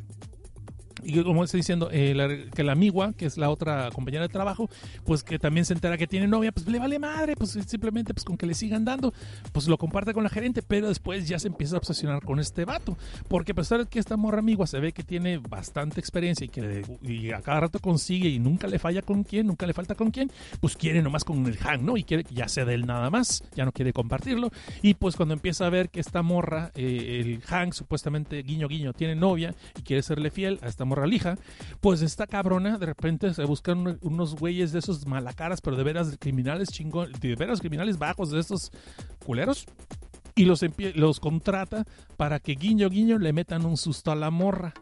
y 1.03 1.23
como 1.23 1.45
estoy 1.45 1.61
diciendo, 1.61 1.89
eh, 1.93 2.15
la, 2.15 2.29
que 2.51 2.63
la 2.63 2.73
amigua, 2.73 3.13
que 3.17 3.27
es 3.27 3.37
la 3.37 3.51
otra 3.51 3.91
compañera 3.91 4.23
de 4.23 4.29
trabajo, 4.29 4.69
pues 5.05 5.23
que 5.23 5.39
también 5.39 5.65
se 5.65 5.75
entera 5.75 5.97
que 5.99 6.07
tiene 6.07 6.27
novia, 6.27 6.53
pues 6.53 6.67
le 6.67 6.79
vale 6.79 6.99
madre, 6.99 7.37
pues 7.37 7.59
simplemente 7.67 8.15
pues 8.15 8.25
con 8.25 8.37
que 8.37 8.47
le 8.47 8.55
sigan 8.55 8.85
dando, 8.85 9.13
pues 9.53 9.69
lo 9.69 9.79
comparte 9.79 10.13
con 10.13 10.23
la 10.23 10.31
gerente, 10.31 10.63
pero 10.63 10.89
después 10.89 11.29
ya 11.29 11.39
se 11.39 11.49
empieza 11.49 11.77
a 11.77 11.79
obsesionar 11.79 12.25
con 12.25 12.41
este 12.41 12.65
vato, 12.65 12.97
porque 13.29 13.53
a 13.53 13.55
pesar 13.55 13.81
de 13.81 13.87
que 13.87 13.99
esta 13.99 14.17
morra 14.17 14.39
amigua 14.41 14.67
se 14.67 14.81
ve 14.81 14.93
que 14.93 15.03
tiene 15.03 15.39
bastante 15.39 16.01
experiencia 16.01 16.45
y 16.45 16.49
que 16.49 16.85
y 17.03 17.33
a 17.33 17.41
cada 17.41 17.61
rato 17.61 17.79
consigue 17.79 18.29
y 18.29 18.39
nunca 18.39 18.67
le 18.67 18.79
falla 18.79 19.03
con 19.03 19.25
quién, 19.25 19.47
nunca 19.47 19.67
le 19.67 19.73
falta 19.73 19.95
con 19.95 20.11
quién, 20.11 20.31
pues 20.61 20.77
quiere 20.77 21.03
nomás 21.03 21.25
con 21.25 21.47
el 21.47 21.59
Han, 21.65 21.85
¿no? 21.85 21.97
Y 21.97 22.05
quiere 22.05 22.25
que 22.25 22.35
ya 22.35 22.49
sea 22.49 22.65
de 22.65 22.75
él 22.75 22.87
nada 22.87 23.11
más, 23.11 23.45
ya 23.55 23.65
no 23.65 23.73
quiere 23.73 23.93
compartirlo, 23.93 24.51
y 24.83 24.95
pues 24.95 25.17
cuando 25.17 25.35
empieza 25.35 25.67
a 25.67 25.71
ver 25.71 25.91
que 25.91 26.01
esta 26.01 26.23
morra, 26.23 26.71
eh, 26.75 27.21
el 27.21 27.43
Han 27.53 27.73
supuestamente 27.73 28.43
guiño 28.43 28.69
guiño 28.69 28.93
tiene 28.93 29.15
novia 29.15 29.55
y 29.79 29.83
quiere 29.83 30.03
serle 30.03 30.31
fiel 30.31 30.59
a 30.63 30.69
esta 30.69 30.85
morra 30.91 31.07
lija, 31.07 31.37
pues 31.81 32.03
esta 32.03 32.27
cabrona 32.27 32.77
de 32.79 32.87
repente 32.87 33.33
se 33.33 33.45
buscan 33.45 33.99
unos 34.03 34.37
güeyes 34.37 34.73
de 34.73 34.81
esos 34.81 35.07
malacaras, 35.07 35.61
pero 35.61 35.77
de 35.77 35.85
veras 35.85 36.17
criminales 36.19 36.69
chingón, 36.69 37.13
de 37.21 37.37
veras 37.37 37.61
criminales 37.61 37.99
bajos 37.99 38.31
de 38.31 38.41
estos 38.41 38.71
culeros. 39.25 39.67
Y 40.35 40.45
los, 40.45 40.65
los 40.95 41.21
contrata 41.21 41.85
para 42.17 42.39
que 42.39 42.55
guiño 42.55 42.89
guiño 42.89 43.19
le 43.19 43.33
metan 43.33 43.67
un 43.67 43.77
susto 43.77 44.11
a 44.11 44.17
la 44.17 44.31
morra. 44.31 44.73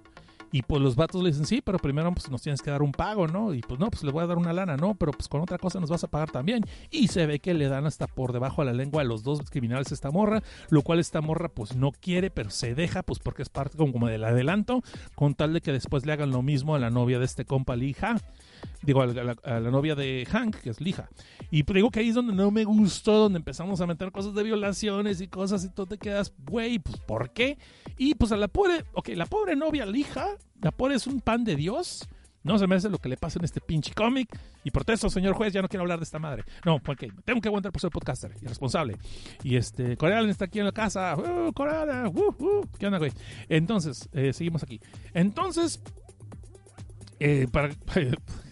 Y 0.53 0.63
pues 0.63 0.81
los 0.81 0.97
vatos 0.97 1.23
le 1.23 1.31
dicen, 1.31 1.47
sí, 1.47 1.61
pero 1.63 1.79
primero 1.79 2.13
pues 2.13 2.31
nos 2.31 2.43
tienes 2.43 2.63
que 2.63 2.71
dar 2.71 2.83
un 2.83 2.93
pago, 2.93 3.27
¿no? 3.27 3.53
Y 3.53 3.61
pues 3.61 3.79
no, 3.79 3.91
pues 3.91 4.03
le 4.03 4.11
voy 4.11 4.25
a 4.25 4.27
dar 4.27 4.39
una 4.39 4.53
lana, 4.53 4.77
¿no? 4.77 4.95
Pero 4.95 5.13
pues 5.13 5.29
con 5.29 5.41
otra 5.41 5.59
cosa 5.59 5.79
nos 5.81 5.91
vas 5.91 6.05
a 6.05 6.09
pagar 6.09 6.31
también. 6.31 6.65
Y 6.91 7.09
se 7.09 7.27
ve 7.27 7.39
que 7.39 7.55
le 7.55 7.69
dan 7.69 7.87
hasta 7.87 8.07
por 8.07 8.33
debajo 8.33 8.63
a 8.63 8.65
la 8.65 8.73
lengua 8.73 9.03
a 9.03 9.05
los 9.05 9.23
dos 9.23 9.41
criminales 9.51 9.93
esta 9.93 10.11
morra, 10.11 10.43
lo 10.71 10.83
cual 10.83 10.99
esta 10.99 11.21
morra 11.21 11.49
pues 11.49 11.77
no 11.77 11.93
quiere, 11.93 12.31
pero 12.31 12.51
se 12.51 12.75
deja, 12.75 13.03
pues 13.03 13.19
porque 13.19 13.43
es 13.43 13.49
parte 13.49 13.77
como, 13.77 13.93
como 13.93 14.09
del 14.09 14.25
adelanto, 14.25 14.83
con 15.15 15.35
tal 15.35 15.53
de 15.53 15.61
que 15.61 15.73
después 15.73 16.07
le 16.07 16.13
hagan 16.13 16.31
lo 16.31 16.43
mismo 16.43 16.75
a 16.75 16.79
la 16.79 16.91
novia 16.91 17.19
de 17.19 17.25
este 17.25 17.45
compa 17.45 17.77
Lija. 17.77 18.17
Digo, 18.83 19.03
a 19.03 19.07
la, 19.07 19.71
novia 19.71 19.95
de 19.95 20.27
Hank, 20.31 20.57
que 20.57 20.71
es 20.71 20.81
Lija. 20.81 21.09
Y 21.51 21.63
digo 21.63 21.91
que 21.91 22.01
ahí 22.01 22.09
es 22.09 22.15
donde 22.15 22.33
no 22.33 22.51
me 22.51 22.65
gustó, 22.65 23.13
donde 23.19 23.39
empezamos 23.39 23.81
a 23.81 23.87
meter 23.87 24.13
cosas 24.13 24.35
de 24.35 24.43
violaciones 24.43 25.21
y 25.21 25.29
cosas 25.29 25.65
y 25.65 25.71
tú 25.71 25.87
te 25.87 25.99
quedas, 25.99 26.33
güey, 26.47 26.79
pues 26.79 26.99
¿por 27.01 27.31
qué? 27.31 27.59
Y 27.97 28.15
pues 28.15 28.33
a 28.33 28.37
la 28.37 28.49
pobre, 28.49 28.85
ok, 28.95 29.09
la 29.11 29.27
pobre 29.27 29.57
novia 29.57 29.85
Lija, 29.85 30.29
la 30.63 30.71
pobre 30.71 30.95
es 30.95 31.07
un 31.07 31.21
pan 31.21 31.45
de 31.45 31.57
Dios. 31.57 32.09
No 32.45 32.59
se 32.59 32.67
merece 32.67 32.89
lo 32.89 32.99
que 32.99 33.09
le 33.09 33.17
pasa 33.17 33.39
en 33.39 33.45
este 33.45 33.61
pinche 33.61 33.93
cómic. 33.93 34.29
Y 34.65 34.71
protesto, 34.71 35.11
señor 35.11 35.35
juez, 35.35 35.53
ya 35.53 35.61
no 35.61 35.69
quiero 35.69 35.83
hablar 35.83 35.99
de 35.99 36.05
esta 36.05 36.19
madre. 36.19 36.45
No, 36.65 36.79
porque 36.79 37.13
tengo 37.25 37.41
que 37.41 37.49
aguantar 37.49 37.73
por 37.73 37.81
ser 37.81 37.91
podcaster, 37.91 38.33
irresponsable. 38.41 38.97
Y 39.43 39.57
este, 39.57 39.97
Coreal 39.97 40.31
está 40.31 40.47
aquí 40.47 40.59
en 40.61 40.65
la 40.65 40.73
casa. 40.73 41.15
¡Uh, 41.17 41.53
Coreal! 41.53 42.07
¡Uh, 42.07 42.35
uh! 42.39 42.67
¿Qué 42.79 42.87
onda, 42.87 42.99
güey? 42.99 43.13
Entonces, 43.49 44.09
eh, 44.13 44.33
seguimos 44.33 44.63
aquí. 44.63 44.81
Entonces, 45.13 45.83
eh, 47.21 47.49
para. 47.51 47.71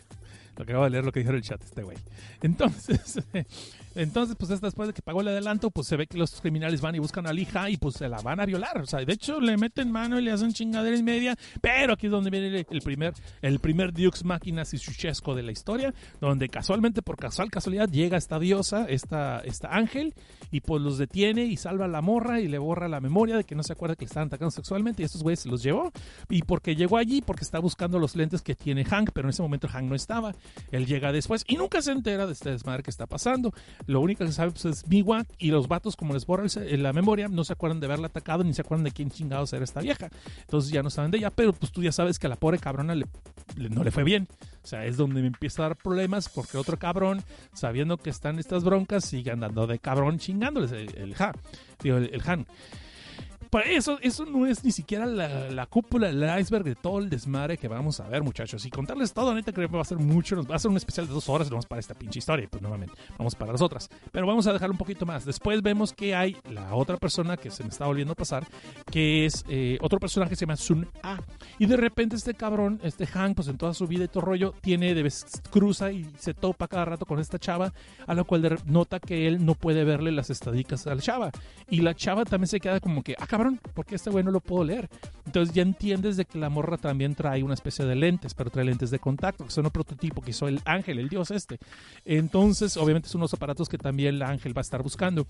Acabo 0.62 0.84
de 0.84 0.90
leer 0.90 1.04
lo 1.04 1.12
que 1.12 1.20
dijeron 1.20 1.36
en 1.36 1.42
el 1.42 1.48
chat 1.48 1.62
este 1.62 1.82
güey. 1.82 1.96
Entonces, 2.42 3.20
entonces, 3.97 4.36
pues 4.39 4.60
después 4.60 4.89
de 4.89 4.93
que 4.93 5.02
pagó 5.02 5.23
el 5.23 5.28
adelanto, 5.28 5.70
pues 5.70 5.86
se 5.86 5.97
ve 5.97 6.06
que 6.06 6.18
los 6.18 6.40
criminales 6.40 6.81
van 6.82 6.94
y 6.94 6.98
buscan 6.98 7.27
a 7.27 7.32
Lija 7.32 7.70
y 7.70 7.78
pues 7.78 7.97
se 7.97 8.09
la 8.09 8.20
van 8.20 8.40
a 8.40 8.47
violar. 8.47 8.78
O 8.82 8.86
sea, 8.86 9.05
de 9.05 9.12
hecho 9.12 9.40
le 9.40 9.56
meten 9.56 9.90
mano 9.90 10.18
y 10.18 10.23
le 10.23 10.32
hacen 10.32 10.52
chingadera 10.52 10.97
y 10.97 11.02
media. 11.02 11.35
Pero 11.62 11.94
aquí 11.94 12.06
es 12.06 12.12
donde 12.12 12.31
viene 12.31 12.66
el 12.68 12.82
primer, 12.82 13.14
el 13.40 13.59
primer 13.59 13.93
Dux 13.93 14.24
Máquinas 14.24 14.74
y 14.74 14.78
Suchesco 14.78 15.35
de 15.35 15.43
la 15.43 15.52
historia, 15.52 15.94
donde 16.20 16.48
casualmente, 16.48 17.01
por 17.01 17.16
casual 17.16 17.51
casualidad, 17.51 17.89
llega 17.89 18.18
esta 18.18 18.39
diosa, 18.39 18.86
esta, 18.89 19.40
esta 19.40 19.68
ángel, 19.68 20.14
y 20.51 20.60
pues 20.60 20.82
los 20.82 20.98
detiene 20.98 21.44
y 21.44 21.56
salva 21.56 21.86
a 21.86 21.89
la 21.89 22.02
morra 22.02 22.40
y 22.40 22.48
le 22.48 22.59
borra 22.59 22.89
la 22.89 23.01
memoria 23.01 23.36
de 23.36 23.44
que 23.44 23.55
no 23.55 23.62
se 23.62 23.73
acuerda 23.73 23.97
que 23.97 24.05
le 24.05 24.09
estaban 24.09 24.28
atacando 24.28 24.51
sexualmente 24.51 25.02
y 25.02 25.06
estos 25.06 25.23
güeyes 25.23 25.40
se 25.40 25.48
los 25.48 25.62
llevó. 25.62 25.90
Y 26.28 26.43
porque 26.43 26.77
llegó 26.77 26.98
allí, 26.98 27.23
porque 27.23 27.44
está 27.44 27.59
buscando 27.59 27.98
los 27.98 28.14
lentes 28.14 28.43
que 28.43 28.55
tiene 28.55 28.85
Hank, 28.85 29.10
pero 29.14 29.27
en 29.27 29.31
ese 29.31 29.43
momento 29.43 29.68
Hank 29.68 29.89
no 29.89 29.94
estaba. 29.94 30.35
Él 30.70 30.86
llega 30.86 31.12
después 31.12 31.44
y 31.48 31.56
nunca 31.56 31.81
se 31.81 31.93
entera 31.93 32.27
de 32.27 32.35
este 32.35 32.51
desmadre 32.51 32.82
que 32.82 32.90
está 32.90 33.06
pasando. 33.06 33.55
Lo 33.86 34.00
único 34.00 34.24
que 34.24 34.32
sabe 34.32 34.50
pues, 34.50 34.64
es 34.64 34.86
Miwa 34.88 35.24
y 35.38 35.50
los 35.50 35.68
vatos, 35.68 35.96
como 35.96 36.12
les 36.14 36.26
borra 36.26 36.42
el 36.44 36.50
ce- 36.50 36.76
la 36.76 36.92
memoria, 36.92 37.28
no 37.28 37.44
se 37.44 37.52
acuerdan 37.52 37.78
de 37.80 37.86
haberla 37.86 38.08
atacado 38.08 38.42
ni 38.44 38.52
se 38.52 38.62
acuerdan 38.62 38.84
de 38.84 38.90
quién 38.90 39.10
chingados 39.10 39.52
era 39.52 39.64
esta 39.64 39.80
vieja. 39.80 40.08
Entonces 40.40 40.70
ya 40.72 40.82
no 40.82 40.90
saben 40.90 41.10
de 41.10 41.18
ella, 41.18 41.30
pero 41.30 41.52
pues 41.52 41.70
tú 41.72 41.82
ya 41.82 41.92
sabes 41.92 42.18
que 42.18 42.26
a 42.26 42.30
la 42.30 42.36
pobre 42.36 42.58
cabrona 42.58 42.94
le- 42.94 43.06
no 43.70 43.84
le 43.84 43.90
fue 43.90 44.02
bien. 44.04 44.26
O 44.62 44.66
sea, 44.66 44.84
es 44.84 44.96
donde 44.96 45.20
me 45.20 45.28
empieza 45.28 45.62
a 45.64 45.68
dar 45.68 45.76
problemas 45.76 46.28
porque 46.28 46.58
otro 46.58 46.76
cabrón, 46.78 47.22
sabiendo 47.54 47.96
que 47.98 48.10
están 48.10 48.38
estas 48.40 48.64
broncas, 48.64 49.04
sigue 49.04 49.30
andando 49.30 49.66
de 49.68 49.78
cabrón 49.78 50.18
chingándoles 50.18 50.72
el. 50.72 51.14
Digo, 51.82 51.96
el 51.98 52.22
Han. 52.26 52.46
Para 53.51 53.66
eso, 53.66 53.98
eso 54.02 54.24
no 54.24 54.47
es 54.47 54.64
ni 54.64 54.73
siquiera 54.73 55.06
la, 55.06 55.51
la 55.51 55.66
cúpula 55.66 56.09
del 56.09 56.40
iceberg 56.40 56.64
de 56.64 56.74
todo 56.74 56.98
el 56.98 57.09
desmadre 57.09 57.56
que 57.59 57.68
vamos 57.68 58.01
a 58.01 58.09
ver, 58.09 58.23
muchachos. 58.23 58.64
Y 58.66 58.70
contarles 58.70 59.12
todo, 59.12 59.35
neta, 59.35 59.52
creo 59.52 59.68
que 59.68 59.77
va 59.77 59.82
a 59.82 59.86
ser 59.86 59.98
mucho. 59.98 60.44
Va 60.44 60.56
a 60.56 60.59
ser 60.59 60.70
un 60.70 60.77
especial 60.77 61.06
de 61.06 61.14
dos 61.14 61.28
horas, 61.28 61.51
nomás 61.51 61.66
para 61.66 61.81
esta 61.81 61.94
pinche 61.94 62.18
historia. 62.18 62.48
Pues 62.51 62.62
nuevamente, 62.62 62.94
vamos 63.18 63.35
para 63.35 63.52
las 63.52 63.62
otras. 63.62 63.89
Pero 64.12 64.27
vamos 64.27 64.47
a 64.47 64.52
dejar 64.52 64.70
un 64.70 64.77
poquito 64.77 65.06
más. 65.06 65.24
Después 65.24 65.62
vemos 65.62 65.93
que 65.93 66.14
hay 66.14 66.36
la 66.51 66.74
otra 66.74 66.97
persona 66.97 67.36
que 67.36 67.51
se 67.51 67.62
me 67.62 67.70
está 67.70 67.86
volviendo 67.86 68.12
a 68.12 68.16
pasar, 68.16 68.47
que 68.90 69.27
es 69.27 69.44
eh, 69.48 69.78
otro 69.81 69.98
personaje 69.98 70.31
que 70.31 70.36
se 70.36 70.47
llama 70.47 70.56
Sun 70.56 70.89
A. 71.02 71.18
Y 71.59 71.66
de 71.66 71.77
repente 71.77 72.16
este 72.16 72.35
cabrón, 72.35 72.81
este 72.82 73.06
Hank, 73.06 73.36
pues 73.36 73.48
en 73.48 73.59
toda 73.59 73.74
su 73.74 73.86
vida 73.86 74.05
y 74.05 74.09
todo 74.09 74.23
rollo, 74.23 74.55
tiene 74.60 74.94
de 74.94 75.02
vez 75.02 75.24
cruza 75.51 75.93
y 75.93 76.06
se 76.18 76.35
topa 76.35 76.68
cada 76.68 76.85
rato 76.85 77.06
con 77.06 77.18
esta 77.18 77.39
chava, 77.39 77.73
a 78.06 78.14
lo 78.14 78.24
cual 78.24 78.59
nota 78.66 79.01
que 79.01 79.27
él 79.27 79.44
no 79.44 79.55
puede 79.55 79.85
verle 79.85 80.12
las 80.12 80.31
estadísticas 80.31 80.86
a 80.86 80.94
la 80.94 81.01
chava. 81.01 81.31
Y 81.68 81.81
la 81.81 81.94
chava 81.94 82.24
también 82.24 82.48
se 82.48 82.60
queda 82.60 82.81
como 82.81 83.02
que, 83.02 83.14
ah, 83.18 83.27
cabrón, 83.36 83.60
¿por 83.74 83.84
qué 83.84 83.96
este 83.96 84.08
güey 84.08 84.24
no 84.24 84.30
lo 84.30 84.40
puedo 84.40 84.64
leer? 84.64 84.88
Entonces 85.26 85.54
ya 85.54 85.60
entiendes 85.60 86.16
de 86.16 86.24
que 86.24 86.38
la 86.38 86.48
morra 86.48 86.78
también 86.78 87.14
trae 87.14 87.42
una 87.42 87.52
especie 87.52 87.84
de 87.84 87.94
lentes, 87.94 88.32
pero 88.32 88.48
trae 88.48 88.64
lentes 88.64 88.90
de 88.90 88.98
contacto, 88.98 89.44
que 89.44 89.50
son 89.50 89.66
un 89.66 89.70
prototipo 89.70 90.22
que 90.22 90.30
hizo 90.30 90.48
el 90.48 90.62
ángel, 90.64 90.98
el 90.98 91.10
dios 91.10 91.30
este. 91.30 91.58
Entonces, 92.06 92.78
obviamente 92.78 93.10
son 93.10 93.20
unos 93.20 93.34
aparatos 93.34 93.68
que 93.68 93.76
también 93.76 94.14
el 94.14 94.22
ángel 94.22 94.56
va 94.56 94.60
a 94.60 94.62
estar 94.62 94.82
buscando. 94.82 95.26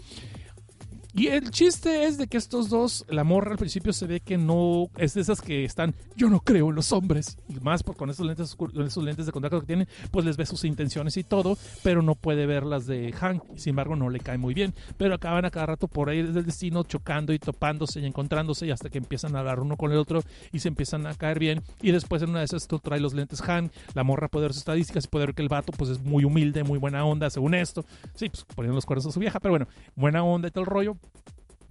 Y 1.19 1.29
el 1.29 1.51
chiste 1.51 2.05
es 2.05 2.19
de 2.19 2.27
que 2.27 2.37
estos 2.37 2.69
dos, 2.69 3.07
la 3.09 3.25
morra 3.25 3.53
al 3.53 3.57
principio 3.57 3.95
se 3.95 4.07
ve 4.07 4.21
que 4.21 4.37
no 4.37 4.91
es 4.99 5.15
de 5.15 5.23
esas 5.23 5.41
que 5.41 5.65
están, 5.65 5.95
yo 6.15 6.29
no 6.29 6.41
creo 6.41 6.69
en 6.69 6.75
los 6.75 6.93
hombres, 6.93 7.39
y 7.49 7.55
más 7.61 7.83
por 7.83 7.97
con 7.97 8.11
esos 8.11 8.27
lentes, 8.27 9.25
de 9.25 9.33
contacto 9.33 9.61
que 9.61 9.67
tienen, 9.67 9.89
pues 10.11 10.27
les 10.27 10.37
ve 10.37 10.45
sus 10.45 10.65
intenciones 10.67 11.17
y 11.17 11.25
todo, 11.25 11.57
pero 11.83 12.03
no 12.03 12.17
puede 12.17 12.45
ver 12.45 12.65
las 12.65 12.85
de 12.85 13.13
Hank, 13.13 13.43
sin 13.57 13.71
embargo 13.71 13.97
no 13.97 14.11
le 14.11 14.21
cae 14.21 14.37
muy 14.37 14.53
bien, 14.53 14.75
pero 14.99 15.15
acaban 15.15 15.47
a 15.47 15.51
cada 15.51 15.65
rato 15.65 15.89
por 15.89 16.11
ahí 16.11 16.21
del 16.21 16.45
destino 16.45 16.83
chocando 16.83 17.33
y 17.33 17.39
topándose 17.39 18.01
y 18.01 18.05
encontrándose 18.05 18.67
y 18.67 18.71
hasta 18.71 18.91
que 18.91 18.99
empiezan 18.99 19.37
a 19.37 19.39
hablar 19.39 19.61
uno 19.61 19.79
con 19.79 19.93
el 19.93 19.97
otro 19.97 20.23
y 20.53 20.59
se 20.59 20.69
empiezan 20.69 21.07
a 21.07 21.15
caer 21.15 21.39
bien, 21.39 21.63
y 21.81 21.93
después 21.93 22.21
en 22.21 22.29
una 22.29 22.41
de 22.41 22.45
esas 22.45 22.69
tú 22.69 22.79
trae 22.79 23.01
los 23.01 23.15
lentes 23.15 23.41
Hank, 23.41 23.73
la 23.95 24.05
morra 24.05 24.29
puede 24.29 24.45
ver 24.45 24.53
sus 24.53 24.61
estadísticas 24.61 25.07
y 25.07 25.09
puede 25.09 25.25
ver 25.25 25.35
que 25.35 25.41
el 25.41 25.49
vato 25.49 25.73
pues 25.73 25.89
es 25.89 25.99
muy 26.03 26.25
humilde, 26.25 26.63
muy 26.63 26.79
buena 26.79 27.07
onda, 27.07 27.31
según 27.31 27.55
esto, 27.55 27.87
sí, 28.15 28.29
pues 28.29 28.45
poniendo 28.55 28.75
los 28.75 28.85
cuernos 28.85 29.07
a 29.07 29.13
su 29.13 29.19
vieja, 29.19 29.41
pero 29.41 29.53
bueno, 29.53 29.67
buena 29.95 30.23
onda 30.23 30.49
y 30.49 30.51
todo 30.51 30.65
el 30.65 30.69
rollo, 30.69 30.99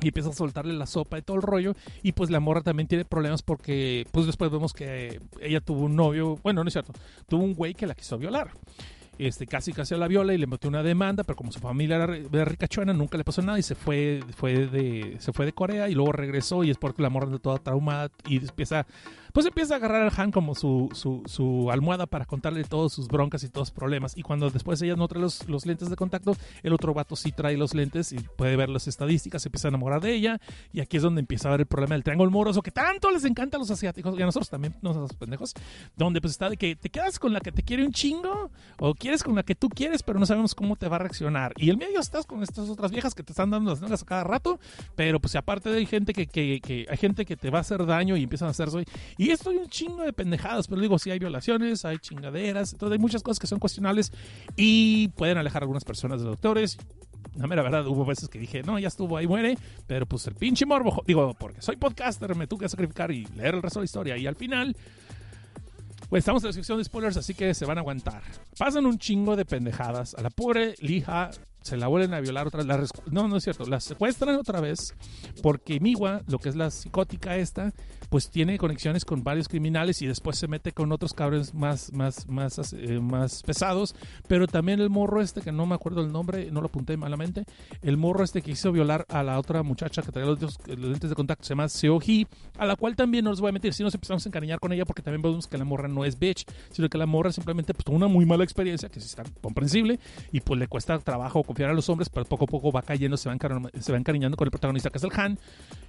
y 0.01 0.07
empieza 0.09 0.29
a 0.29 0.33
soltarle 0.33 0.73
la 0.73 0.85
sopa 0.85 1.17
y 1.17 1.21
todo 1.21 1.37
el 1.37 1.43
rollo 1.43 1.73
y 2.03 2.11
pues 2.11 2.29
la 2.29 2.39
morra 2.41 2.61
también 2.61 2.87
tiene 2.87 3.05
problemas 3.05 3.41
porque 3.41 4.05
pues 4.11 4.25
después 4.25 4.51
vemos 4.51 4.73
que 4.73 5.21
ella 5.41 5.61
tuvo 5.61 5.81
un 5.85 5.95
novio, 5.95 6.37
bueno, 6.43 6.63
no 6.63 6.67
es 6.67 6.73
cierto, 6.73 6.91
tuvo 7.27 7.43
un 7.43 7.53
güey 7.53 7.73
que 7.73 7.87
la 7.87 7.95
quiso 7.95 8.17
violar. 8.17 8.51
Este, 9.17 9.47
casi 9.47 9.71
casi 9.71 9.95
la 9.95 10.09
viola 10.09 10.33
y 10.33 10.37
le 10.37 10.45
metió 10.45 10.67
una 10.69 10.83
demanda, 10.83 11.23
pero 11.23 11.37
como 11.37 11.49
su 11.49 11.59
familia 11.61 11.95
era, 11.95 12.07
ri- 12.07 12.27
era 12.33 12.43
ricachona, 12.43 12.91
nunca 12.91 13.17
le 13.17 13.23
pasó 13.23 13.41
nada 13.41 13.57
y 13.57 13.63
se 13.63 13.73
fue, 13.73 14.19
fue 14.35 14.67
de, 14.67 15.15
se 15.19 15.31
fue 15.31 15.45
de 15.45 15.53
Corea 15.53 15.87
y 15.87 15.93
luego 15.95 16.11
regresó 16.11 16.65
y 16.65 16.69
es 16.69 16.77
porque 16.77 17.01
la 17.01 17.09
morra 17.09 17.27
anda 17.27 17.39
toda 17.39 17.57
traumada 17.59 18.11
y 18.27 18.39
empieza, 18.39 18.85
pues 19.35 19.45
empieza 19.45 19.73
a 19.73 19.77
agarrar 19.77 20.01
al 20.01 20.13
Han 20.15 20.31
como 20.31 20.55
su, 20.55 20.87
su, 20.93 21.21
su 21.25 21.69
almohada 21.69 22.05
para 22.05 22.23
contarle 22.23 22.63
todos 22.63 22.93
sus 22.93 23.09
broncas 23.09 23.43
y 23.43 23.49
todos 23.49 23.67
sus 23.67 23.75
problemas. 23.75 24.17
Y 24.17 24.21
cuando 24.21 24.49
después 24.49 24.81
ella 24.81 24.95
no 24.95 25.09
trae 25.09 25.21
los, 25.21 25.45
los 25.49 25.65
lentes 25.65 25.89
de 25.89 25.97
contacto, 25.97 26.37
el 26.63 26.71
otro 26.71 26.93
vato 26.93 27.17
sí 27.17 27.33
trae 27.33 27.57
los 27.57 27.73
lentes 27.73 28.13
y 28.13 28.19
puede 28.19 28.55
ver 28.55 28.69
las 28.69 28.87
estadísticas, 28.87 29.41
se 29.41 29.49
empieza 29.49 29.67
a 29.67 29.71
enamorar 29.71 29.99
de 29.99 30.13
ella. 30.13 30.39
Y 30.71 30.79
aquí 30.79 30.95
es 30.95 31.03
donde 31.03 31.19
empieza 31.19 31.49
a 31.49 31.51
ver 31.51 31.59
el 31.59 31.65
problema 31.65 31.95
del 31.95 32.03
triángulo 32.05 32.31
moroso 32.31 32.61
que 32.61 32.71
tanto 32.71 33.11
les 33.11 33.25
encanta 33.25 33.57
a 33.57 33.59
los 33.59 33.69
asiáticos 33.69 34.17
y 34.17 34.21
a 34.21 34.25
nosotros 34.25 34.49
también, 34.49 34.73
no 34.81 34.93
somos 34.93 35.11
pendejos. 35.15 35.53
Donde 35.97 36.21
pues 36.21 36.31
está 36.31 36.49
de 36.49 36.55
que 36.55 36.77
te 36.77 36.89
quedas 36.89 37.19
con 37.19 37.33
la 37.33 37.41
que 37.41 37.51
te 37.51 37.61
quiere 37.61 37.85
un 37.85 37.91
chingo 37.91 38.51
o 38.79 38.93
quieres 38.93 39.21
con 39.21 39.35
la 39.35 39.43
que 39.43 39.55
tú 39.55 39.67
quieres, 39.67 40.01
pero 40.01 40.17
no 40.17 40.25
sabemos 40.25 40.55
cómo 40.55 40.77
te 40.77 40.87
va 40.87 40.95
a 40.95 40.99
reaccionar. 40.99 41.51
Y 41.57 41.69
el 41.69 41.75
medio 41.75 41.99
estás 41.99 42.25
con 42.25 42.41
estas 42.41 42.69
otras 42.69 42.89
viejas 42.89 43.13
que 43.13 43.21
te 43.21 43.33
están 43.33 43.49
dando 43.49 43.71
las 43.71 43.81
nalgas 43.81 44.01
a 44.01 44.05
cada 44.05 44.23
rato, 44.23 44.61
pero 44.95 45.19
pues 45.19 45.35
aparte 45.35 45.71
de 45.71 45.79
hay 45.79 45.85
gente 45.85 46.13
que, 46.13 46.25
que, 46.25 46.61
que 46.63 46.85
hay 46.89 46.95
gente 46.95 47.25
que 47.25 47.35
te 47.35 47.49
va 47.49 47.57
a 47.57 47.61
hacer 47.61 47.85
daño 47.85 48.15
y 48.15 48.23
empiezan 48.23 48.47
a 48.47 48.51
hacer 48.51 48.69
soy. 48.69 48.85
Y 49.17 49.24
esto 49.31 49.49
hay 49.49 49.57
un 49.57 49.67
chingo 49.67 50.03
de 50.03 50.13
pendejadas, 50.13 50.67
pero 50.67 50.81
digo, 50.81 50.99
sí 50.99 51.11
hay 51.11 51.19
violaciones, 51.19 51.85
hay 51.85 51.97
chingaderas, 51.97 52.73
entonces 52.73 52.93
hay 52.93 52.99
muchas 52.99 53.23
cosas 53.23 53.39
que 53.39 53.47
son 53.47 53.59
cuestionables 53.59 54.11
y 54.55 55.09
pueden 55.09 55.37
alejar 55.37 55.61
a 55.61 55.63
algunas 55.63 55.83
personas 55.83 56.21
de 56.21 56.27
doctores. 56.27 56.77
La 57.35 57.47
mera 57.47 57.63
verdad, 57.63 57.85
hubo 57.87 58.05
veces 58.05 58.29
que 58.29 58.39
dije, 58.39 58.63
no, 58.63 58.79
ya 58.79 58.87
estuvo, 58.87 59.17
ahí 59.17 59.27
muere, 59.27 59.57
pero 59.87 60.05
pues 60.05 60.25
el 60.27 60.35
pinche 60.35 60.65
morbo, 60.65 61.03
digo, 61.05 61.33
porque 61.37 61.61
soy 61.61 61.75
podcaster, 61.75 62.33
me 62.35 62.47
tuve 62.47 62.61
que 62.61 62.69
sacrificar 62.69 63.11
y 63.11 63.25
leer 63.35 63.55
el 63.55 63.61
resto 63.61 63.79
de 63.79 63.83
la 63.83 63.85
historia. 63.85 64.17
Y 64.17 64.25
al 64.25 64.35
final, 64.35 64.75
pues 66.09 66.21
estamos 66.21 66.43
en 66.43 66.49
la 66.49 66.53
sección 66.53 66.77
de 66.77 66.83
spoilers, 66.85 67.17
así 67.17 67.33
que 67.33 67.53
se 67.53 67.65
van 67.65 67.77
a 67.77 67.81
aguantar. 67.81 68.21
Pasan 68.57 68.85
un 68.85 68.99
chingo 68.99 69.35
de 69.35 69.43
pendejadas. 69.43 70.13
A 70.13 70.21
la 70.21 70.29
pobre 70.29 70.75
Lija 70.79 71.31
se 71.65 71.77
la 71.77 71.87
vuelven 71.87 72.13
a 72.13 72.19
violar 72.19 72.45
otra 72.45 72.63
vez. 72.63 72.91
No, 73.09 73.27
no 73.27 73.37
es 73.37 73.43
cierto. 73.43 73.65
La 73.65 73.79
secuestran 73.79 74.35
otra 74.35 74.61
vez 74.61 74.93
porque 75.41 75.79
Miwa, 75.79 76.21
lo 76.27 76.37
que 76.37 76.49
es 76.49 76.55
la 76.55 76.69
psicótica 76.69 77.37
esta, 77.37 77.73
pues 78.09 78.29
tiene 78.29 78.59
conexiones 78.59 79.03
con 79.03 79.23
varios 79.23 79.47
criminales 79.47 79.99
y 80.03 80.07
después 80.07 80.37
se 80.37 80.47
mete 80.47 80.73
con 80.73 80.91
otros 80.91 81.13
cabrones 81.13 81.55
más, 81.55 81.91
más, 81.91 82.27
más, 82.27 82.73
eh, 82.73 82.99
más 82.99 83.41
pesados. 83.41 83.95
Pero 84.27 84.45
también 84.45 84.79
el 84.79 84.91
morro 84.91 85.21
este, 85.21 85.41
que 85.41 85.51
no 85.51 85.65
me 85.65 85.73
acuerdo 85.73 86.01
el 86.01 86.11
nombre, 86.11 86.51
no 86.51 86.61
lo 86.61 86.67
apunté 86.67 86.97
malamente, 86.97 87.45
el 87.81 87.97
morro 87.97 88.23
este 88.23 88.43
que 88.43 88.51
hizo 88.51 88.71
violar 88.71 89.07
a 89.09 89.23
la 89.23 89.39
otra 89.39 89.63
muchacha 89.63 90.03
que 90.03 90.11
traía 90.11 90.27
los, 90.27 90.59
lentes 90.67 91.09
de 91.09 91.15
contacto, 91.15 91.45
se 91.45 91.49
llama 91.49 91.67
Seo-hee, 91.67 92.27
a 92.59 92.65
la 92.65 92.75
cual 92.75 92.95
también 92.95 93.25
no 93.25 93.31
nos 93.31 93.41
voy 93.41 93.49
a 93.49 93.53
meter, 93.53 93.73
si 93.73 93.81
nos 93.81 93.93
empezamos 93.95 94.23
a 94.25 94.29
encariñar 94.29 94.59
con 94.59 94.71
ella 94.71 94.85
porque 94.85 95.01
también 95.01 95.23
vemos 95.23 95.47
que 95.47 95.57
la 95.57 95.65
morra 95.65 95.87
no 95.87 96.05
es 96.05 96.19
bitch, 96.19 96.45
sino 96.69 96.89
que 96.89 96.97
la 96.99 97.07
morra 97.07 97.31
simplemente 97.31 97.73
pues 97.73 97.85
tuvo 97.85 97.95
una 97.95 98.07
muy 98.07 98.25
mala 98.25 98.43
experiencia, 98.43 98.87
que 98.89 98.99
sí 98.99 99.07
está 99.07 99.23
comprensible, 99.41 99.99
y 100.31 100.41
pues 100.41 100.59
le 100.59 100.67
cuesta 100.67 100.99
trabajo 100.99 101.43
confiar 101.55 101.69
a 101.69 101.73
los 101.73 101.87
hombres, 101.87 102.09
pero 102.09 102.25
poco 102.25 102.43
a 102.43 102.47
poco 102.47 102.69
va 102.69 102.81
cayendo, 102.81 103.15
se 103.15 103.29
va, 103.29 103.37
se 103.79 103.91
va 103.93 103.97
encariñando 103.97 104.35
con 104.35 104.45
el 104.45 104.51
protagonista 104.51 104.89
que 104.89 104.97
es 104.97 105.03
el 105.05 105.11
Han, 105.15 105.39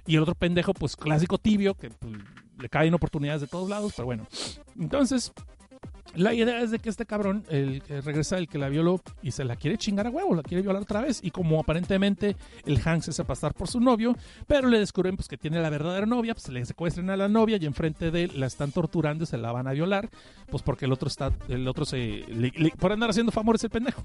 y 0.05 0.15
el 0.15 0.21
otro 0.21 0.33
pendejo 0.33 0.73
pues 0.73 0.95
clásico 0.95 1.37
tibio, 1.37 1.73
que 1.73 1.89
pues, 1.89 2.13
le 2.57 2.69
caen 2.69 2.93
oportunidades 2.93 3.41
de 3.41 3.47
todos 3.47 3.69
lados, 3.69 3.91
pero 3.95 4.05
bueno. 4.05 4.25
Entonces, 4.79 5.33
la 6.15 6.33
idea 6.33 6.61
es 6.61 6.71
de 6.71 6.79
que 6.79 6.89
este 6.89 7.05
cabrón, 7.05 7.43
el 7.49 7.81
que 7.83 8.01
regresa, 8.01 8.37
el 8.37 8.47
que 8.47 8.57
la 8.57 8.69
violó, 8.69 9.01
y 9.21 9.31
se 9.31 9.43
la 9.43 9.55
quiere 9.55 9.77
chingar 9.77 10.07
a 10.07 10.09
huevo, 10.09 10.33
la 10.35 10.41
quiere 10.43 10.61
violar 10.63 10.81
otra 10.81 11.01
vez. 11.01 11.19
Y 11.23 11.31
como 11.31 11.59
aparentemente 11.59 12.35
el 12.65 12.79
Hank 12.79 13.01
se 13.03 13.11
hace 13.11 13.23
pasar 13.23 13.53
por 13.53 13.67
su 13.67 13.79
novio, 13.79 14.15
pero 14.47 14.67
le 14.67 14.79
descubren 14.79 15.15
pues, 15.15 15.27
que 15.27 15.37
tiene 15.37 15.61
la 15.61 15.69
verdadera 15.69 16.05
novia, 16.05 16.33
pues 16.33 16.49
le 16.49 16.65
secuestran 16.65 17.09
a 17.09 17.17
la 17.17 17.27
novia 17.27 17.57
y 17.61 17.65
enfrente 17.65 18.09
de 18.11 18.23
él 18.25 18.31
la 18.35 18.47
están 18.47 18.71
torturando 18.71 19.23
y 19.23 19.27
se 19.27 19.37
la 19.37 19.51
van 19.51 19.67
a 19.67 19.71
violar, 19.73 20.09
pues 20.49 20.63
porque 20.63 20.85
el 20.85 20.91
otro 20.93 21.07
está, 21.07 21.31
el 21.49 21.67
otro 21.67 21.85
se, 21.85 21.97
le- 22.27 22.51
le- 22.55 22.71
por 22.79 22.91
andar 22.91 23.09
haciendo 23.09 23.31
favores 23.31 23.63
el 23.63 23.69
pendejo. 23.69 24.03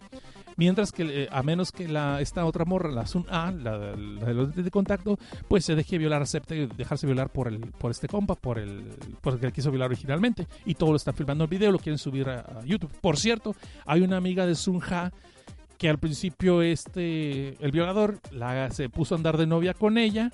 Mientras 0.57 0.93
que, 0.93 1.25
eh, 1.25 1.29
a 1.33 1.43
menos 1.43 1.73
que 1.73 1.89
la, 1.89 2.21
esta 2.21 2.45
otra 2.45 2.67
morra, 2.67 2.91
la 2.91 3.07
Sun 3.07 3.25
A, 3.31 3.51
la, 3.51 3.79
la 3.97 4.35
de 4.45 4.63
de 4.63 4.71
contacto, 4.71 5.19
pues 5.49 5.65
se 5.65 5.75
deje 5.75 5.97
violar, 5.97 6.21
acepte 6.21 6.67
dejarse 6.67 7.07
violar 7.07 7.31
por 7.31 7.49
el, 7.49 7.59
por 7.61 7.91
este 7.91 8.07
compa, 8.07 8.35
por 8.35 8.59
el, 8.59 8.83
por 9.23 9.33
el 9.35 9.41
que 9.41 9.51
quiso 9.53 9.71
violar 9.71 9.89
originalmente. 9.89 10.47
Y 10.67 10.75
todo 10.75 10.91
lo 10.91 10.97
están 10.97 11.15
filmando 11.15 11.45
el 11.45 11.51
video, 11.51 11.73
lo 11.73 11.79
quieren 11.93 11.99
subir 11.99 12.29
a, 12.29 12.65
YouTube. 12.65 12.91
Por 13.01 13.19
cierto, 13.19 13.55
hay 13.87 14.01
una 14.01 14.17
amiga 14.17 14.47
de 14.47 14.55
Sun 14.55 14.81
Ha 14.91 15.13
que 15.79 15.89
al 15.89 15.99
principio 15.99 16.63
este, 16.63 17.57
el 17.65 17.73
violador 17.73 18.21
la, 18.31 18.71
se 18.71 18.89
puso 18.89 19.15
a 19.15 19.19
andar 19.19 19.37
de 19.37 19.47
novia 19.47 19.75
con 19.75 19.99
ella. 19.99 20.31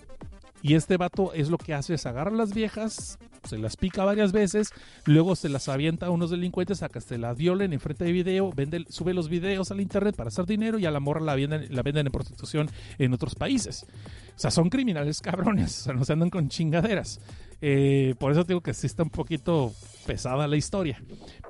Y 0.60 0.74
este 0.74 0.96
vato 0.96 1.32
es 1.34 1.50
lo 1.50 1.56
que 1.56 1.72
hace, 1.72 1.94
es 1.94 2.04
agarrar 2.04 2.34
a 2.34 2.36
las 2.36 2.52
viejas, 2.52 3.16
se 3.44 3.58
las 3.58 3.76
pica 3.76 4.04
varias 4.04 4.32
veces, 4.32 4.70
luego 5.04 5.36
se 5.36 5.48
las 5.48 5.68
avienta 5.68 6.06
a 6.06 6.10
unos 6.10 6.30
delincuentes 6.30 6.82
a 6.82 6.88
que 6.88 7.00
se 7.00 7.16
las 7.16 7.36
violen 7.36 7.72
en 7.72 7.78
frente 7.78 8.04
de 8.04 8.10
video, 8.10 8.52
sube 8.88 9.14
los 9.14 9.28
videos 9.28 9.70
al 9.70 9.80
internet 9.80 10.16
para 10.16 10.28
hacer 10.28 10.46
dinero 10.46 10.80
y 10.80 10.84
a 10.84 10.90
la 10.90 10.98
morra 10.98 11.20
la 11.20 11.36
venden, 11.36 11.72
la 11.72 11.82
venden 11.82 12.06
en 12.06 12.12
prostitución 12.12 12.68
en 12.98 13.14
otros 13.14 13.36
países. 13.36 13.86
O 14.34 14.38
sea, 14.38 14.50
son 14.50 14.68
criminales 14.68 15.20
cabrones, 15.20 15.82
o 15.82 15.84
sea, 15.84 15.94
no 15.94 16.04
se 16.04 16.12
andan 16.12 16.30
con 16.30 16.48
chingaderas. 16.48 17.20
Eh, 17.60 18.16
por 18.18 18.32
eso 18.32 18.42
digo 18.42 18.60
que 18.60 18.74
sí 18.74 18.88
está 18.88 19.04
un 19.04 19.10
poquito 19.10 19.72
pesada 20.08 20.48
la 20.48 20.56
historia. 20.56 21.02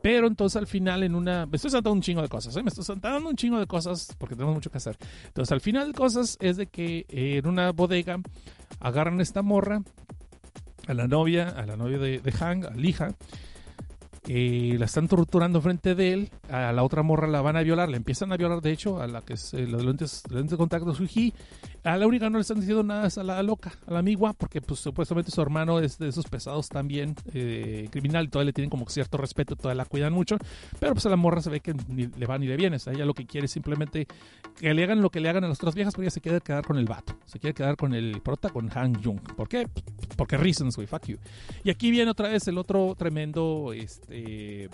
Pero 0.02 0.26
entonces 0.26 0.56
al 0.56 0.66
final 0.66 1.04
en 1.04 1.14
una... 1.14 1.46
Me 1.46 1.56
estoy 1.56 1.70
saltando 1.70 1.92
un 1.92 2.02
chingo 2.02 2.22
de 2.22 2.28
cosas, 2.28 2.56
¿eh? 2.56 2.62
Me 2.64 2.70
estoy 2.70 2.84
saltando 2.84 3.30
un 3.30 3.36
chingo 3.36 3.60
de 3.60 3.68
cosas 3.68 4.16
porque 4.18 4.34
tenemos 4.34 4.56
mucho 4.56 4.68
que 4.68 4.78
hacer. 4.78 4.98
Entonces 5.26 5.52
al 5.52 5.60
final 5.60 5.86
de 5.86 5.94
cosas 5.94 6.36
es 6.40 6.56
de 6.56 6.66
que 6.66 7.06
eh, 7.08 7.36
en 7.38 7.46
una 7.46 7.70
bodega 7.70 8.18
agarran 8.80 9.20
a 9.20 9.22
esta 9.22 9.42
morra, 9.42 9.82
a 10.88 10.94
la 10.94 11.06
novia, 11.06 11.50
a 11.50 11.66
la 11.66 11.76
novia 11.76 11.98
de, 11.98 12.32
Hank, 12.32 12.64
a 12.64 12.70
Lija, 12.74 13.14
eh, 14.26 14.74
la 14.76 14.86
están 14.86 15.06
torturando 15.06 15.60
frente 15.60 15.94
de 15.94 16.12
él, 16.12 16.30
a 16.50 16.72
la 16.72 16.82
otra 16.82 17.04
morra 17.04 17.28
la 17.28 17.40
van 17.40 17.56
a 17.56 17.62
violar, 17.62 17.88
la 17.88 17.96
empiezan 17.96 18.32
a 18.32 18.36
violar 18.36 18.60
de 18.60 18.72
hecho, 18.72 19.00
a 19.00 19.06
la 19.06 19.22
que 19.22 19.34
es 19.34 19.54
eh, 19.54 19.68
lentes 19.68 20.24
de 20.28 20.56
contacto 20.56 20.94
Suji, 20.94 21.32
A 21.84 21.96
la 21.96 22.06
única 22.06 22.28
no 22.28 22.38
le 22.38 22.42
están 22.42 22.58
diciendo 22.58 22.82
nada 22.82 23.08
a 23.16 23.22
la 23.22 23.42
loca, 23.42 23.72
a 23.86 23.92
la 23.92 24.00
amigua, 24.00 24.32
porque 24.32 24.60
pues 24.60 24.80
supuestamente 24.80 25.30
su 25.30 25.40
hermano 25.40 25.78
es 25.78 25.98
de 25.98 26.08
esos 26.08 26.26
pesados 26.26 26.68
también, 26.68 27.14
eh, 27.32 27.88
criminal, 27.90 28.28
todavía 28.28 28.46
le 28.48 28.52
tienen 28.52 28.68
como 28.68 28.88
cierto 28.88 29.16
respeto, 29.16 29.56
todavía 29.56 29.82
la 29.82 29.84
cuidan 29.84 30.12
mucho, 30.12 30.36
pero 30.80 30.92
pues 30.92 31.06
a 31.06 31.08
la 31.08 31.16
morra 31.16 31.40
se 31.40 31.50
ve 31.50 31.60
que 31.60 31.74
ni 31.88 32.06
le 32.06 32.26
va 32.26 32.38
ni 32.38 32.46
le 32.46 32.56
viene, 32.56 32.76
o 32.76 32.78
sea, 32.78 32.92
ella 32.92 33.04
lo 33.04 33.14
que 33.14 33.26
quiere 33.26 33.46
es 33.46 33.52
simplemente 33.52 34.06
que 34.58 34.74
le 34.74 34.84
hagan 34.84 35.00
lo 35.00 35.10
que 35.10 35.20
le 35.20 35.28
hagan 35.28 35.44
a 35.44 35.48
las 35.48 35.58
otras 35.58 35.74
viejas, 35.74 35.94
pero 35.94 36.02
ella 36.02 36.10
se 36.10 36.20
quiere 36.20 36.40
quedar 36.40 36.64
con 36.64 36.78
el 36.78 36.86
vato, 36.86 37.16
se 37.24 37.38
quiere 37.38 37.54
quedar 37.54 37.76
con 37.76 37.94
el 37.94 38.20
prota, 38.22 38.50
con 38.50 38.70
Han 38.76 39.02
Jung. 39.02 39.20
¿Por 39.36 39.48
qué? 39.48 39.68
Porque 40.16 40.36
reasons, 40.36 40.76
güey, 40.76 40.86
fuck 40.86 41.06
you. 41.06 41.18
Y 41.64 41.70
aquí 41.70 41.90
viene 41.90 42.10
otra 42.10 42.28
vez 42.28 42.46
el 42.48 42.58
otro 42.58 42.94
tremendo, 42.98 43.72
este... 43.72 44.68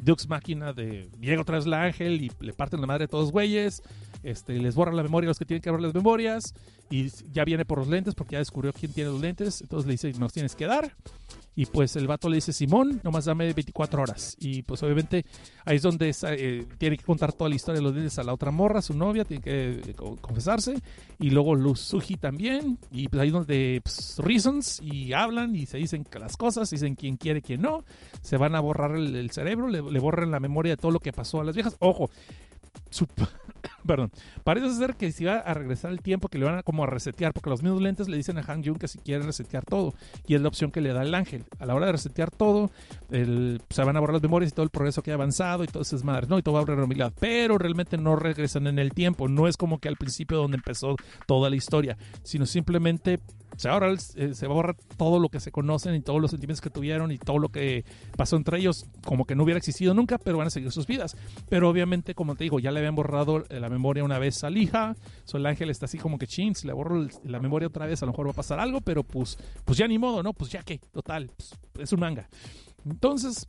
Dux 0.00 0.28
Máquina 0.28 0.72
de 0.72 1.10
llega 1.20 1.42
otra 1.42 1.56
vez 1.56 1.66
la 1.66 1.82
ángel 1.82 2.22
y 2.22 2.30
le 2.40 2.52
parten 2.52 2.80
la 2.80 2.86
madre 2.86 3.06
a 3.06 3.08
todos 3.08 3.32
güeyes, 3.32 3.82
este, 4.22 4.54
les 4.58 4.74
borra 4.74 4.92
la 4.92 5.02
memoria 5.02 5.28
a 5.28 5.30
los 5.30 5.38
que 5.38 5.44
tienen 5.44 5.62
que 5.62 5.68
abrir 5.68 5.84
las 5.84 5.94
memorias 5.94 6.54
y 6.90 7.08
ya 7.32 7.44
viene 7.44 7.64
por 7.64 7.78
los 7.78 7.88
lentes 7.88 8.14
porque 8.14 8.32
ya 8.32 8.38
descubrió 8.38 8.72
quién 8.72 8.92
tiene 8.92 9.10
los 9.10 9.20
lentes, 9.20 9.60
entonces 9.60 9.86
le 9.86 9.92
dice, 9.92 10.12
nos 10.18 10.32
tienes 10.32 10.54
que 10.54 10.66
dar. 10.66 10.94
Y 11.58 11.66
pues 11.66 11.96
el 11.96 12.06
vato 12.06 12.28
le 12.28 12.36
dice, 12.36 12.52
Simón, 12.52 13.00
nomás 13.02 13.24
dame 13.24 13.52
24 13.52 14.00
horas. 14.00 14.36
Y 14.38 14.62
pues 14.62 14.80
obviamente 14.84 15.24
ahí 15.64 15.74
es 15.74 15.82
donde 15.82 16.14
eh, 16.28 16.64
tiene 16.78 16.96
que 16.96 17.02
contar 17.02 17.32
toda 17.32 17.50
la 17.50 17.56
historia 17.56 17.80
de 17.80 17.82
los 17.82 17.92
lentes 17.96 18.16
a 18.20 18.22
la 18.22 18.32
otra 18.32 18.52
morra, 18.52 18.80
su 18.80 18.94
novia, 18.94 19.24
tiene 19.24 19.42
que 19.42 19.70
eh, 19.70 19.94
confesarse. 20.20 20.76
Y 21.18 21.30
luego 21.30 21.56
Luz 21.56 21.80
Suji 21.80 22.14
también. 22.14 22.78
Y 22.92 23.08
pues 23.08 23.20
ahí 23.20 23.26
es 23.26 23.32
donde 23.32 23.80
pues, 23.82 24.18
reasons 24.18 24.80
y 24.80 25.12
hablan 25.14 25.56
y 25.56 25.66
se 25.66 25.78
dicen 25.78 26.06
las 26.20 26.36
cosas, 26.36 26.70
dicen 26.70 26.94
quién 26.94 27.16
quiere, 27.16 27.42
quién 27.42 27.62
no. 27.62 27.84
Se 28.22 28.36
van 28.36 28.54
a 28.54 28.60
borrar 28.60 28.94
el, 28.94 29.28
cerebro, 29.32 29.66
le, 29.66 29.82
le 29.82 29.98
borran 29.98 30.30
la 30.30 30.38
memoria 30.38 30.74
de 30.74 30.76
todo 30.76 30.92
lo 30.92 31.00
que 31.00 31.12
pasó 31.12 31.40
a 31.40 31.44
las 31.44 31.56
viejas. 31.56 31.74
Ojo, 31.80 32.08
perdón, 33.86 34.10
parece 34.44 34.70
ser 34.74 34.94
que 34.94 35.12
si 35.12 35.24
va 35.24 35.38
a 35.38 35.54
regresar 35.54 35.90
el 35.90 36.00
tiempo, 36.00 36.28
que 36.28 36.38
le 36.38 36.44
van 36.44 36.58
a 36.58 36.62
como 36.62 36.84
a 36.84 36.86
resetear, 36.86 37.32
porque 37.32 37.50
los 37.50 37.62
mismos 37.62 37.82
lentes 37.82 38.08
le 38.08 38.16
dicen 38.16 38.38
a 38.38 38.44
Han 38.46 38.64
Jung 38.64 38.78
que 38.78 38.88
si 38.88 38.98
quiere 38.98 39.24
resetear 39.24 39.64
todo, 39.64 39.94
y 40.26 40.34
es 40.34 40.40
la 40.40 40.48
opción 40.48 40.70
que 40.70 40.80
le 40.80 40.92
da 40.92 41.02
el 41.02 41.14
ángel. 41.14 41.44
A 41.58 41.66
la 41.66 41.74
hora 41.74 41.86
de 41.86 41.92
resetear 41.92 42.30
todo, 42.30 42.70
el, 43.10 43.60
se 43.70 43.82
van 43.82 43.96
a 43.96 44.00
borrar 44.00 44.14
las 44.14 44.22
memorias 44.22 44.52
y 44.52 44.54
todo 44.54 44.64
el 44.64 44.70
progreso 44.70 45.02
que 45.02 45.10
ha 45.10 45.14
avanzado 45.14 45.64
y 45.64 45.66
todas 45.66 45.88
esas 45.88 46.04
madres, 46.04 46.28
¿no? 46.28 46.38
Y 46.38 46.42
todo 46.42 46.54
va 46.54 46.60
a 46.60 46.64
realidad, 46.64 47.12
pero 47.18 47.58
realmente 47.58 47.96
no 47.96 48.16
regresan 48.16 48.66
en 48.66 48.78
el 48.78 48.92
tiempo, 48.92 49.28
no 49.28 49.48
es 49.48 49.56
como 49.56 49.78
que 49.78 49.88
al 49.88 49.96
principio 49.96 50.38
donde 50.38 50.56
empezó 50.56 50.96
toda 51.26 51.50
la 51.50 51.56
historia, 51.56 51.96
sino 52.22 52.46
simplemente 52.46 53.20
se, 53.56 53.68
ahora 53.68 53.92
eh, 53.92 54.34
se 54.34 54.46
va 54.46 54.52
a 54.52 54.56
borrar 54.56 54.76
todo 54.96 55.18
lo 55.18 55.30
que 55.30 55.40
se 55.40 55.50
conocen 55.50 55.94
y 55.94 56.00
todos 56.00 56.20
los 56.20 56.30
sentimientos 56.30 56.60
que 56.60 56.70
tuvieron 56.70 57.10
y 57.10 57.18
todo 57.18 57.38
lo 57.38 57.48
que 57.48 57.84
pasó 58.16 58.36
entre 58.36 58.58
ellos, 58.58 58.86
como 59.04 59.24
que 59.24 59.34
no 59.34 59.42
hubiera 59.42 59.58
existido 59.58 59.94
nunca, 59.94 60.18
pero 60.18 60.38
van 60.38 60.46
a 60.46 60.50
seguir 60.50 60.70
sus 60.70 60.86
vidas. 60.86 61.16
Pero 61.48 61.68
obviamente, 61.68 62.14
como 62.14 62.36
te 62.36 62.44
digo, 62.44 62.60
ya 62.60 62.70
habían 62.78 62.94
borrado 62.94 63.44
la 63.50 63.68
memoria 63.68 64.04
una 64.04 64.18
vez 64.18 64.42
a 64.44 64.50
Lija, 64.50 64.94
so 65.24 65.36
el 65.36 65.46
ángel 65.46 65.70
está 65.70 65.86
así 65.86 65.98
como 65.98 66.18
que 66.18 66.26
chin, 66.26 66.54
si 66.54 66.66
le 66.66 66.72
borro 66.72 67.06
la 67.24 67.40
memoria 67.40 67.68
otra 67.68 67.86
vez, 67.86 68.02
a 68.02 68.06
lo 68.06 68.12
mejor 68.12 68.26
va 68.26 68.30
a 68.32 68.34
pasar 68.34 68.60
algo, 68.60 68.80
pero 68.80 69.02
pues, 69.02 69.38
pues 69.64 69.78
ya 69.78 69.86
ni 69.86 69.98
modo, 69.98 70.22
¿no? 70.22 70.32
Pues 70.32 70.50
ya 70.50 70.62
que, 70.62 70.78
total, 70.78 71.30
pues, 71.36 71.52
es 71.78 71.92
un 71.92 72.00
manga. 72.00 72.28
Entonces, 72.84 73.46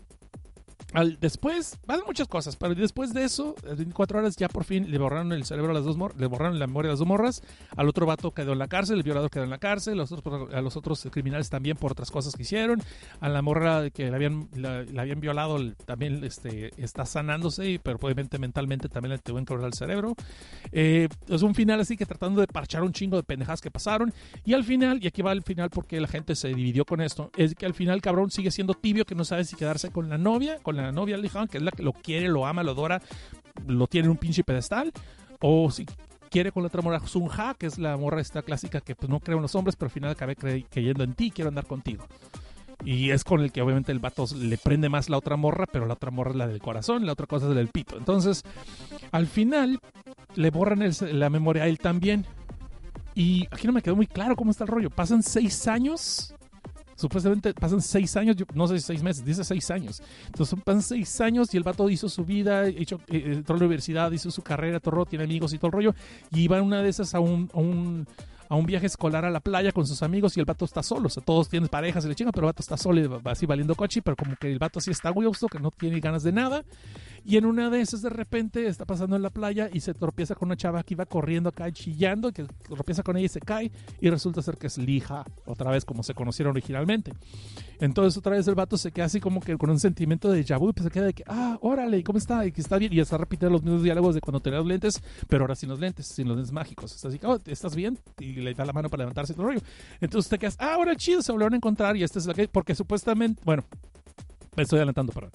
después, 1.19 1.77
van 1.85 2.01
muchas 2.05 2.27
cosas, 2.27 2.55
pero 2.55 2.73
después 2.73 3.13
de 3.13 3.23
eso, 3.23 3.55
24 3.63 4.19
horas 4.19 4.35
ya 4.35 4.47
por 4.47 4.63
fin 4.63 4.89
le 4.89 4.97
borraron 4.97 5.31
el 5.31 5.45
cerebro 5.45 5.71
a 5.71 5.73
las 5.73 5.83
dos 5.83 5.97
morras, 5.97 6.19
le 6.19 6.27
borraron 6.27 6.57
la 6.57 6.67
memoria 6.67 6.89
a 6.89 6.93
las 6.93 6.99
dos 6.99 7.07
morras, 7.07 7.43
al 7.75 7.87
otro 7.87 8.05
vato 8.05 8.31
quedó 8.31 8.53
en 8.53 8.59
la 8.59 8.67
cárcel, 8.67 8.97
el 8.97 9.03
violador 9.03 9.29
quedó 9.29 9.43
en 9.43 9.49
la 9.49 9.59
cárcel, 9.59 9.99
a 9.99 10.61
los 10.61 10.77
otros 10.77 11.07
criminales 11.11 11.49
también 11.49 11.77
por 11.77 11.91
otras 11.91 12.09
cosas 12.11 12.35
que 12.35 12.41
hicieron, 12.41 12.81
a 13.19 13.29
la 13.29 13.41
morra 13.41 13.89
que 13.89 14.09
le 14.09 14.15
habían, 14.15 14.49
la, 14.55 14.85
habían 14.99 15.19
violado 15.19 15.57
también 15.85 16.23
este, 16.23 16.71
está 16.81 17.05
sanándose, 17.05 17.79
pero 17.83 17.97
obviamente 18.01 18.39
mentalmente 18.39 18.89
también 18.89 19.11
le 19.11 19.19
tuvo 19.19 19.43
que 19.43 19.53
borrar 19.53 19.67
el 19.67 19.73
cerebro. 19.73 20.15
Eh, 20.71 21.07
es 21.27 21.41
un 21.41 21.53
final 21.53 21.79
así 21.79 21.97
que 21.97 22.05
tratando 22.05 22.41
de 22.41 22.47
parchar 22.47 22.83
un 22.83 22.93
chingo 22.93 23.17
de 23.17 23.23
pendejadas 23.23 23.61
que 23.61 23.71
pasaron, 23.71 24.13
y 24.43 24.53
al 24.53 24.63
final, 24.63 24.99
y 25.01 25.07
aquí 25.07 25.21
va 25.21 25.31
el 25.31 25.43
final 25.43 25.69
porque 25.69 25.99
la 25.99 26.07
gente 26.07 26.35
se 26.35 26.49
dividió 26.49 26.85
con 26.85 27.01
esto, 27.01 27.31
es 27.37 27.53
que 27.53 27.65
al 27.65 27.73
final 27.73 28.01
cabrón 28.01 28.31
sigue 28.31 28.51
siendo 28.51 28.73
tibio 28.73 29.05
que 29.05 29.15
no 29.15 29.23
sabe 29.23 29.43
si 29.43 29.55
quedarse 29.55 29.91
con 29.91 30.09
la 30.09 30.17
novia, 30.17 30.57
con 30.61 30.75
la 30.75 30.78
novia 30.91 31.17
Han, 31.33 31.47
que 31.47 31.57
es 31.57 31.63
la 31.63 31.71
que 31.71 31.83
lo 31.83 31.93
quiere, 31.93 32.27
lo 32.27 32.45
ama, 32.45 32.63
lo 32.63 32.71
adora, 32.71 33.01
lo 33.67 33.87
tiene 33.87 34.05
en 34.05 34.11
un 34.11 34.17
pinche 34.17 34.43
pedestal, 34.43 34.91
o 35.39 35.69
si 35.71 35.85
quiere 36.29 36.51
con 36.51 36.63
la 36.63 36.67
otra 36.67 36.81
morra 36.81 36.99
Sun 37.05 37.29
Ha, 37.35 37.55
que 37.55 37.65
es 37.65 37.77
la 37.77 37.97
morra 37.97 38.21
esta 38.21 38.41
clásica 38.41 38.81
que 38.81 38.95
pues, 38.95 39.09
no 39.09 39.19
creo 39.19 39.37
en 39.37 39.43
los 39.43 39.55
hombres, 39.55 39.75
pero 39.75 39.87
al 39.87 39.93
final 39.93 40.11
acabé 40.11 40.35
creyendo 40.35 41.03
en 41.03 41.13
ti, 41.13 41.31
quiero 41.31 41.49
andar 41.49 41.65
contigo. 41.65 42.05
Y 42.85 43.11
es 43.11 43.25
con 43.25 43.41
el 43.41 43.51
que 43.51 43.61
obviamente 43.61 43.91
el 43.91 43.99
vato 43.99 44.25
le 44.37 44.57
prende 44.57 44.87
más 44.87 45.09
la 45.09 45.17
otra 45.17 45.35
morra, 45.35 45.65
pero 45.65 45.85
la 45.85 45.95
otra 45.95 46.11
morra 46.11 46.31
es 46.31 46.37
la 46.37 46.47
del 46.47 46.61
corazón, 46.61 47.05
la 47.05 47.11
otra 47.11 47.27
cosa 47.27 47.45
es 47.45 47.49
la 47.49 47.57
del 47.57 47.67
pito. 47.67 47.97
Entonces, 47.97 48.43
al 49.11 49.27
final, 49.27 49.79
le 50.35 50.49
borran 50.49 50.89
la 51.11 51.29
memoria 51.29 51.63
a 51.63 51.67
él 51.67 51.77
también. 51.77 52.25
Y 53.15 53.47
aquí 53.51 53.67
no 53.67 53.73
me 53.73 53.81
quedó 53.81 53.97
muy 53.97 54.07
claro 54.07 54.37
cómo 54.37 54.51
está 54.51 54.63
el 54.63 54.69
rollo. 54.69 54.89
Pasan 54.89 55.23
seis 55.23 55.67
años 55.67 56.33
Supuestamente 56.99 57.53
pasan 57.53 57.81
seis 57.81 58.17
años, 58.17 58.35
no 58.53 58.67
sé 58.67 58.77
seis 58.81 59.01
meses, 59.01 59.23
dice 59.23 59.45
seis 59.45 59.71
años. 59.71 60.03
Entonces 60.25 60.59
pasan 60.65 60.81
seis 60.81 61.21
años 61.21 61.53
y 61.53 61.55
el 61.55 61.63
vato 61.63 61.89
hizo 61.89 62.09
su 62.09 62.25
vida, 62.25 62.67
hizo, 62.67 62.99
eh, 63.07 63.35
entró 63.35 63.55
a 63.55 63.59
la 63.59 63.65
universidad, 63.67 64.11
hizo 64.11 64.29
su 64.29 64.41
carrera, 64.41 64.81
todo, 64.81 65.05
tiene 65.05 65.23
amigos 65.23 65.53
y 65.53 65.57
todo 65.57 65.67
el 65.67 65.71
rollo. 65.71 65.95
Y 66.29 66.41
iba 66.41 66.61
una 66.61 66.83
de 66.83 66.89
esas 66.89 67.15
a 67.15 67.21
un, 67.21 67.49
a 67.53 67.57
un 67.57 68.05
a 68.49 68.55
un 68.55 68.65
viaje 68.65 68.87
escolar 68.87 69.23
a 69.25 69.29
la 69.29 69.39
playa 69.39 69.71
con 69.71 69.85
sus 69.85 70.01
amigos 70.01 70.35
y 70.35 70.39
el 70.39 70.45
vato 70.45 70.65
está 70.65 70.81
solo. 70.81 71.07
O 71.07 71.09
sea, 71.09 71.23
todos 71.23 71.47
tienen 71.47 71.69
parejas 71.69 72.03
y 72.03 72.07
le 72.07 72.15
chingan, 72.15 72.31
pero 72.31 72.47
el 72.47 72.49
vato 72.49 72.63
está 72.63 72.77
solo 72.77 72.99
y 72.99 73.05
va 73.05 73.31
así 73.31 73.45
valiendo 73.45 73.75
coche, 73.75 74.01
pero 74.01 74.17
como 74.17 74.35
que 74.35 74.51
el 74.51 74.57
vato 74.57 74.79
así 74.79 74.89
está 74.89 75.11
gusto, 75.11 75.47
que 75.47 75.59
no 75.59 75.69
tiene 75.69 75.99
ganas 75.99 76.23
de 76.23 76.31
nada. 76.31 76.65
Y 77.25 77.37
en 77.37 77.45
una 77.45 77.69
de 77.69 77.81
esas, 77.81 78.01
de 78.01 78.09
repente, 78.09 78.67
está 78.67 78.85
pasando 78.85 79.15
en 79.15 79.21
la 79.21 79.29
playa 79.29 79.69
y 79.71 79.81
se 79.81 79.93
tropieza 79.93 80.35
con 80.35 80.47
una 80.47 80.57
chava 80.57 80.81
que 80.83 80.95
iba 80.95 81.05
corriendo 81.05 81.49
acá 81.49 81.71
chillando, 81.71 82.31
que 82.31 82.45
tropieza 82.67 83.03
con 83.03 83.17
ella 83.17 83.25
y 83.25 83.29
se 83.29 83.39
cae. 83.39 83.71
Y 84.01 84.09
resulta 84.09 84.41
ser 84.41 84.57
que 84.57 84.67
es 84.67 84.77
Lija, 84.77 85.25
otra 85.45 85.69
vez 85.69 85.85
como 85.85 86.01
se 86.01 86.15
conocieron 86.15 86.51
originalmente. 86.51 87.13
Entonces, 87.79 88.17
otra 88.17 88.35
vez 88.35 88.47
el 88.47 88.55
vato 88.55 88.77
se 88.77 88.91
queda 88.91 89.05
así 89.05 89.19
como 89.19 89.41
que 89.41 89.57
con 89.57 89.69
un 89.69 89.79
sentimiento 89.79 90.31
de 90.31 90.43
déjà 90.43 90.57
y 90.57 90.73
pues 90.73 90.83
se 90.83 90.91
queda 90.91 91.05
de 91.05 91.13
que, 91.13 91.23
ah, 91.27 91.57
órale, 91.61 92.03
¿cómo 92.03 92.17
está? 92.17 92.45
Y 92.45 92.51
que 92.51 92.61
está 92.61 92.77
bien. 92.77 92.91
Y 92.93 92.99
está 92.99 93.17
repitiendo 93.17 93.53
los 93.53 93.63
mismos 93.63 93.83
diálogos 93.83 94.15
de 94.15 94.21
cuando 94.21 94.39
tenía 94.39 94.59
los 94.59 94.67
lentes, 94.67 95.01
pero 95.27 95.43
ahora 95.43 95.55
sin 95.55 95.69
los 95.69 95.79
lentes, 95.79 96.07
sin 96.07 96.27
los 96.27 96.35
lentes 96.35 96.51
mágicos. 96.51 96.95
Está 96.95 97.09
así, 97.09 97.19
oh, 97.23 97.39
¿estás 97.45 97.75
bien? 97.75 97.99
Y 98.19 98.38
le 98.39 98.53
da 98.53 98.65
la 98.65 98.73
mano 98.73 98.89
para 98.89 99.01
levantarse 99.01 99.33
y 99.33 99.35
todo 99.35 99.49
el 99.49 99.55
rollo. 99.55 99.67
Entonces 100.01 100.29
te 100.29 100.37
quedas, 100.37 100.55
ah, 100.59 100.73
ahora 100.75 100.95
chido, 100.95 101.21
se 101.21 101.31
volvieron 101.31 101.53
a 101.53 101.57
encontrar 101.57 101.95
y 101.97 102.03
este 102.03 102.19
es 102.19 102.25
la 102.25 102.33
que, 102.33 102.47
porque 102.47 102.75
supuestamente, 102.75 103.41
bueno, 103.45 103.63
me 104.55 104.63
estoy 104.63 104.77
adelantando, 104.77 105.13
perdón. 105.13 105.31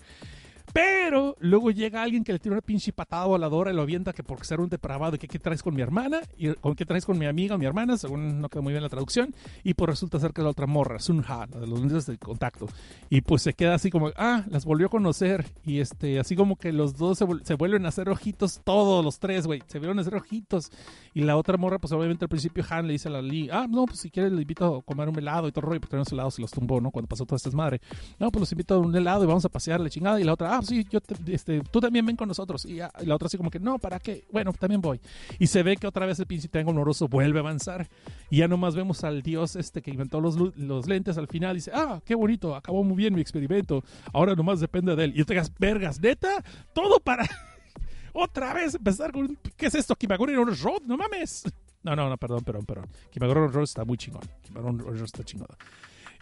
Pero 0.74 1.36
luego 1.38 1.70
llega 1.70 2.02
alguien 2.02 2.24
que 2.24 2.32
le 2.32 2.40
tira 2.40 2.54
una 2.54 2.60
pinche 2.60 2.92
patada 2.92 3.26
voladora 3.26 3.70
y 3.70 3.76
lo 3.76 3.82
avienta 3.82 4.12
que 4.12 4.24
porque 4.24 4.44
ser 4.44 4.58
un 4.58 4.68
depravado, 4.68 5.16
que 5.16 5.28
qué 5.28 5.38
traes 5.38 5.62
con 5.62 5.72
mi 5.72 5.82
hermana, 5.82 6.20
y 6.36 6.52
con 6.54 6.74
qué 6.74 6.84
traes 6.84 7.06
con 7.06 7.16
mi 7.16 7.26
amiga 7.26 7.54
o 7.54 7.58
mi 7.58 7.64
hermana, 7.64 7.96
según 7.96 8.40
no 8.40 8.48
quedó 8.48 8.62
muy 8.62 8.72
bien 8.72 8.82
la 8.82 8.88
traducción, 8.88 9.32
y 9.62 9.74
pues 9.74 9.88
resulta 9.88 10.18
ser 10.18 10.32
que 10.32 10.42
la 10.42 10.48
otra 10.48 10.66
morra, 10.66 10.98
Sunha, 10.98 11.46
la 11.46 11.60
de 11.60 11.68
los 11.68 11.78
lentes 11.78 12.06
de 12.06 12.18
contacto. 12.18 12.66
Y 13.08 13.20
pues 13.20 13.42
se 13.42 13.54
queda 13.54 13.74
así 13.74 13.88
como, 13.88 14.10
ah, 14.16 14.42
las 14.50 14.64
volvió 14.64 14.88
a 14.88 14.90
conocer, 14.90 15.46
y 15.64 15.78
este, 15.78 16.18
así 16.18 16.34
como 16.34 16.56
que 16.56 16.72
los 16.72 16.96
dos 16.96 17.18
se, 17.18 17.54
vuelven 17.54 17.86
a 17.86 17.90
hacer 17.90 18.08
ojitos, 18.08 18.60
todos 18.64 19.04
los 19.04 19.20
tres, 19.20 19.46
güey, 19.46 19.62
se 19.68 19.78
vieron 19.78 19.98
a 19.98 20.00
hacer 20.00 20.16
ojitos. 20.16 20.72
Y 21.12 21.20
la 21.20 21.36
otra 21.36 21.56
morra, 21.56 21.78
pues 21.78 21.92
obviamente 21.92 22.24
al 22.24 22.28
principio 22.28 22.64
Han 22.68 22.88
le 22.88 22.94
dice 22.94 23.06
a 23.06 23.12
la 23.12 23.22
Lee, 23.22 23.48
ah, 23.52 23.68
no, 23.70 23.84
pues 23.86 24.00
si 24.00 24.10
quieres 24.10 24.32
le 24.32 24.42
invito 24.42 24.78
a 24.78 24.82
comer 24.82 25.08
un 25.08 25.16
helado 25.16 25.46
y 25.46 25.52
todo 25.52 25.66
rollo, 25.66 25.80
porque 25.80 25.96
los 25.96 26.10
helados 26.10 26.34
se 26.34 26.42
los 26.42 26.50
tumbó, 26.50 26.80
¿no? 26.80 26.90
Cuando 26.90 27.08
pasó 27.08 27.24
toda 27.24 27.36
esta 27.36 27.50
madre. 27.50 27.80
No, 28.18 28.32
pues 28.32 28.40
los 28.40 28.50
invito 28.50 28.74
a 28.74 28.78
un 28.78 28.96
helado 28.96 29.22
y 29.22 29.28
vamos 29.28 29.44
a 29.44 29.48
pasear 29.48 29.78
la 29.78 29.88
chingada. 29.88 30.20
Y 30.20 30.24
la 30.24 30.32
otra, 30.32 30.56
ah, 30.56 30.63
sí, 30.64 30.86
yo 30.90 31.00
este, 31.26 31.60
tú 31.70 31.80
también 31.80 32.04
ven 32.06 32.16
con 32.16 32.28
nosotros. 32.28 32.64
Y, 32.64 32.76
la 32.76 33.14
otra 33.14 33.26
así 33.26 33.36
como 33.36 33.50
que, 33.50 33.60
no, 33.60 33.78
¿para 33.78 33.98
qué? 34.00 34.24
Bueno, 34.32 34.52
también 34.52 34.80
voy. 34.80 35.00
Y 35.38 35.46
se 35.46 35.62
ve 35.62 35.76
que 35.76 35.86
otra 35.86 36.06
vez 36.06 36.18
el 36.18 36.26
pinche 36.26 36.48
triángulo 36.48 36.78
amoroso 36.78 37.08
vuelve 37.08 37.38
a 37.38 37.42
avanzar. 37.42 37.88
Y 38.30 38.38
ya 38.38 38.48
nomás 38.48 38.74
vemos 38.74 39.04
al 39.04 39.22
dios 39.22 39.56
este 39.56 39.82
que 39.82 39.90
inventó 39.90 40.20
los, 40.20 40.36
los 40.56 40.86
lentes 40.86 41.18
al 41.18 41.28
final. 41.28 41.52
Y 41.52 41.58
dice, 41.58 41.70
ah, 41.74 42.00
qué 42.04 42.14
bonito, 42.14 42.54
acabó 42.54 42.82
muy 42.84 42.96
bien 42.96 43.14
mi 43.14 43.20
experimento. 43.20 43.84
Ahora 44.12 44.34
nomás 44.34 44.60
depende 44.60 44.96
de 44.96 45.04
él. 45.04 45.12
Y 45.14 45.24
te 45.24 45.40
vergas, 45.58 46.00
neta, 46.00 46.42
todo 46.72 47.00
para... 47.00 47.26
otra 48.14 48.54
vez 48.54 48.74
empezar 48.74 49.12
con... 49.12 49.36
¿Qué 49.56 49.66
es 49.66 49.74
esto? 49.74 49.94
Kimaguri 49.96 50.34
Road, 50.34 50.82
no 50.86 50.96
mames. 50.96 51.44
No, 51.82 51.94
no, 51.94 52.08
no, 52.08 52.16
perdón, 52.16 52.42
perdón, 52.44 52.64
perdón. 52.64 52.86
Kimaguri 53.10 53.48
Road 53.48 53.64
está 53.64 53.84
muy 53.84 53.98
chingón. 53.98 54.22
Kimaguri 54.42 54.78
Road 54.78 55.04
está 55.04 55.22
chingón. 55.22 55.48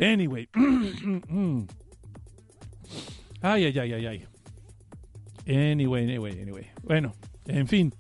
Anyway. 0.01 0.49
ay, 3.43 3.65
ay, 3.67 3.79
ay, 3.79 3.93
ay, 3.93 4.07
ay. 4.07 4.27
Anyway, 5.47 6.05
anyway, 6.05 6.41
anyway. 6.41 6.67
Bueno, 6.83 7.13
en 7.47 7.67
fin. 7.67 7.93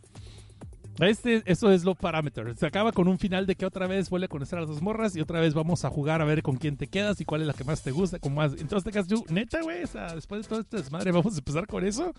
Este, 0.98 1.43
eso 1.47 1.70
es 1.73 1.85
lo 1.85 1.94
parámetro. 1.94 2.55
Se 2.55 2.66
acaba 2.66 2.93
con 2.93 3.09
un 3.09 3.19
final 3.19 3.47
de 3.47 3.55
que 3.55 3.64
otra 3.64 3.86
vez 3.86 4.10
vuelve 4.10 4.27
a 4.27 4.28
conocer 4.28 4.59
a 4.59 4.62
las 4.62 4.70
dos 4.70 4.82
morras 4.82 5.16
y 5.16 5.20
otra 5.20 5.40
vez 5.40 5.55
vamos 5.55 5.85
a 5.85 5.90
jugar 5.90 6.20
a 6.20 6.24
ver 6.24 6.43
con 6.43 6.56
quién 6.56 6.77
te 6.77 6.86
quedas 6.86 7.20
y 7.20 7.24
cuál 7.24 7.40
es 7.40 7.47
la 7.47 7.55
que 7.55 7.64
más 7.64 7.82
te 7.82 7.90
gusta. 7.90 8.19
Con 8.19 8.35
más. 8.35 8.52
Entonces 8.52 8.85
te 8.85 8.93
quedas 8.93 9.09
tú, 9.09 9.24
neta, 9.28 9.62
güey. 9.62 9.81
Después 10.14 10.43
de 10.43 10.48
todo 10.48 10.60
este 10.60 10.77
desmadre, 10.77 11.10
vamos 11.10 11.35
a 11.35 11.39
empezar 11.39 11.66
con 11.66 11.85
eso. 11.85 12.12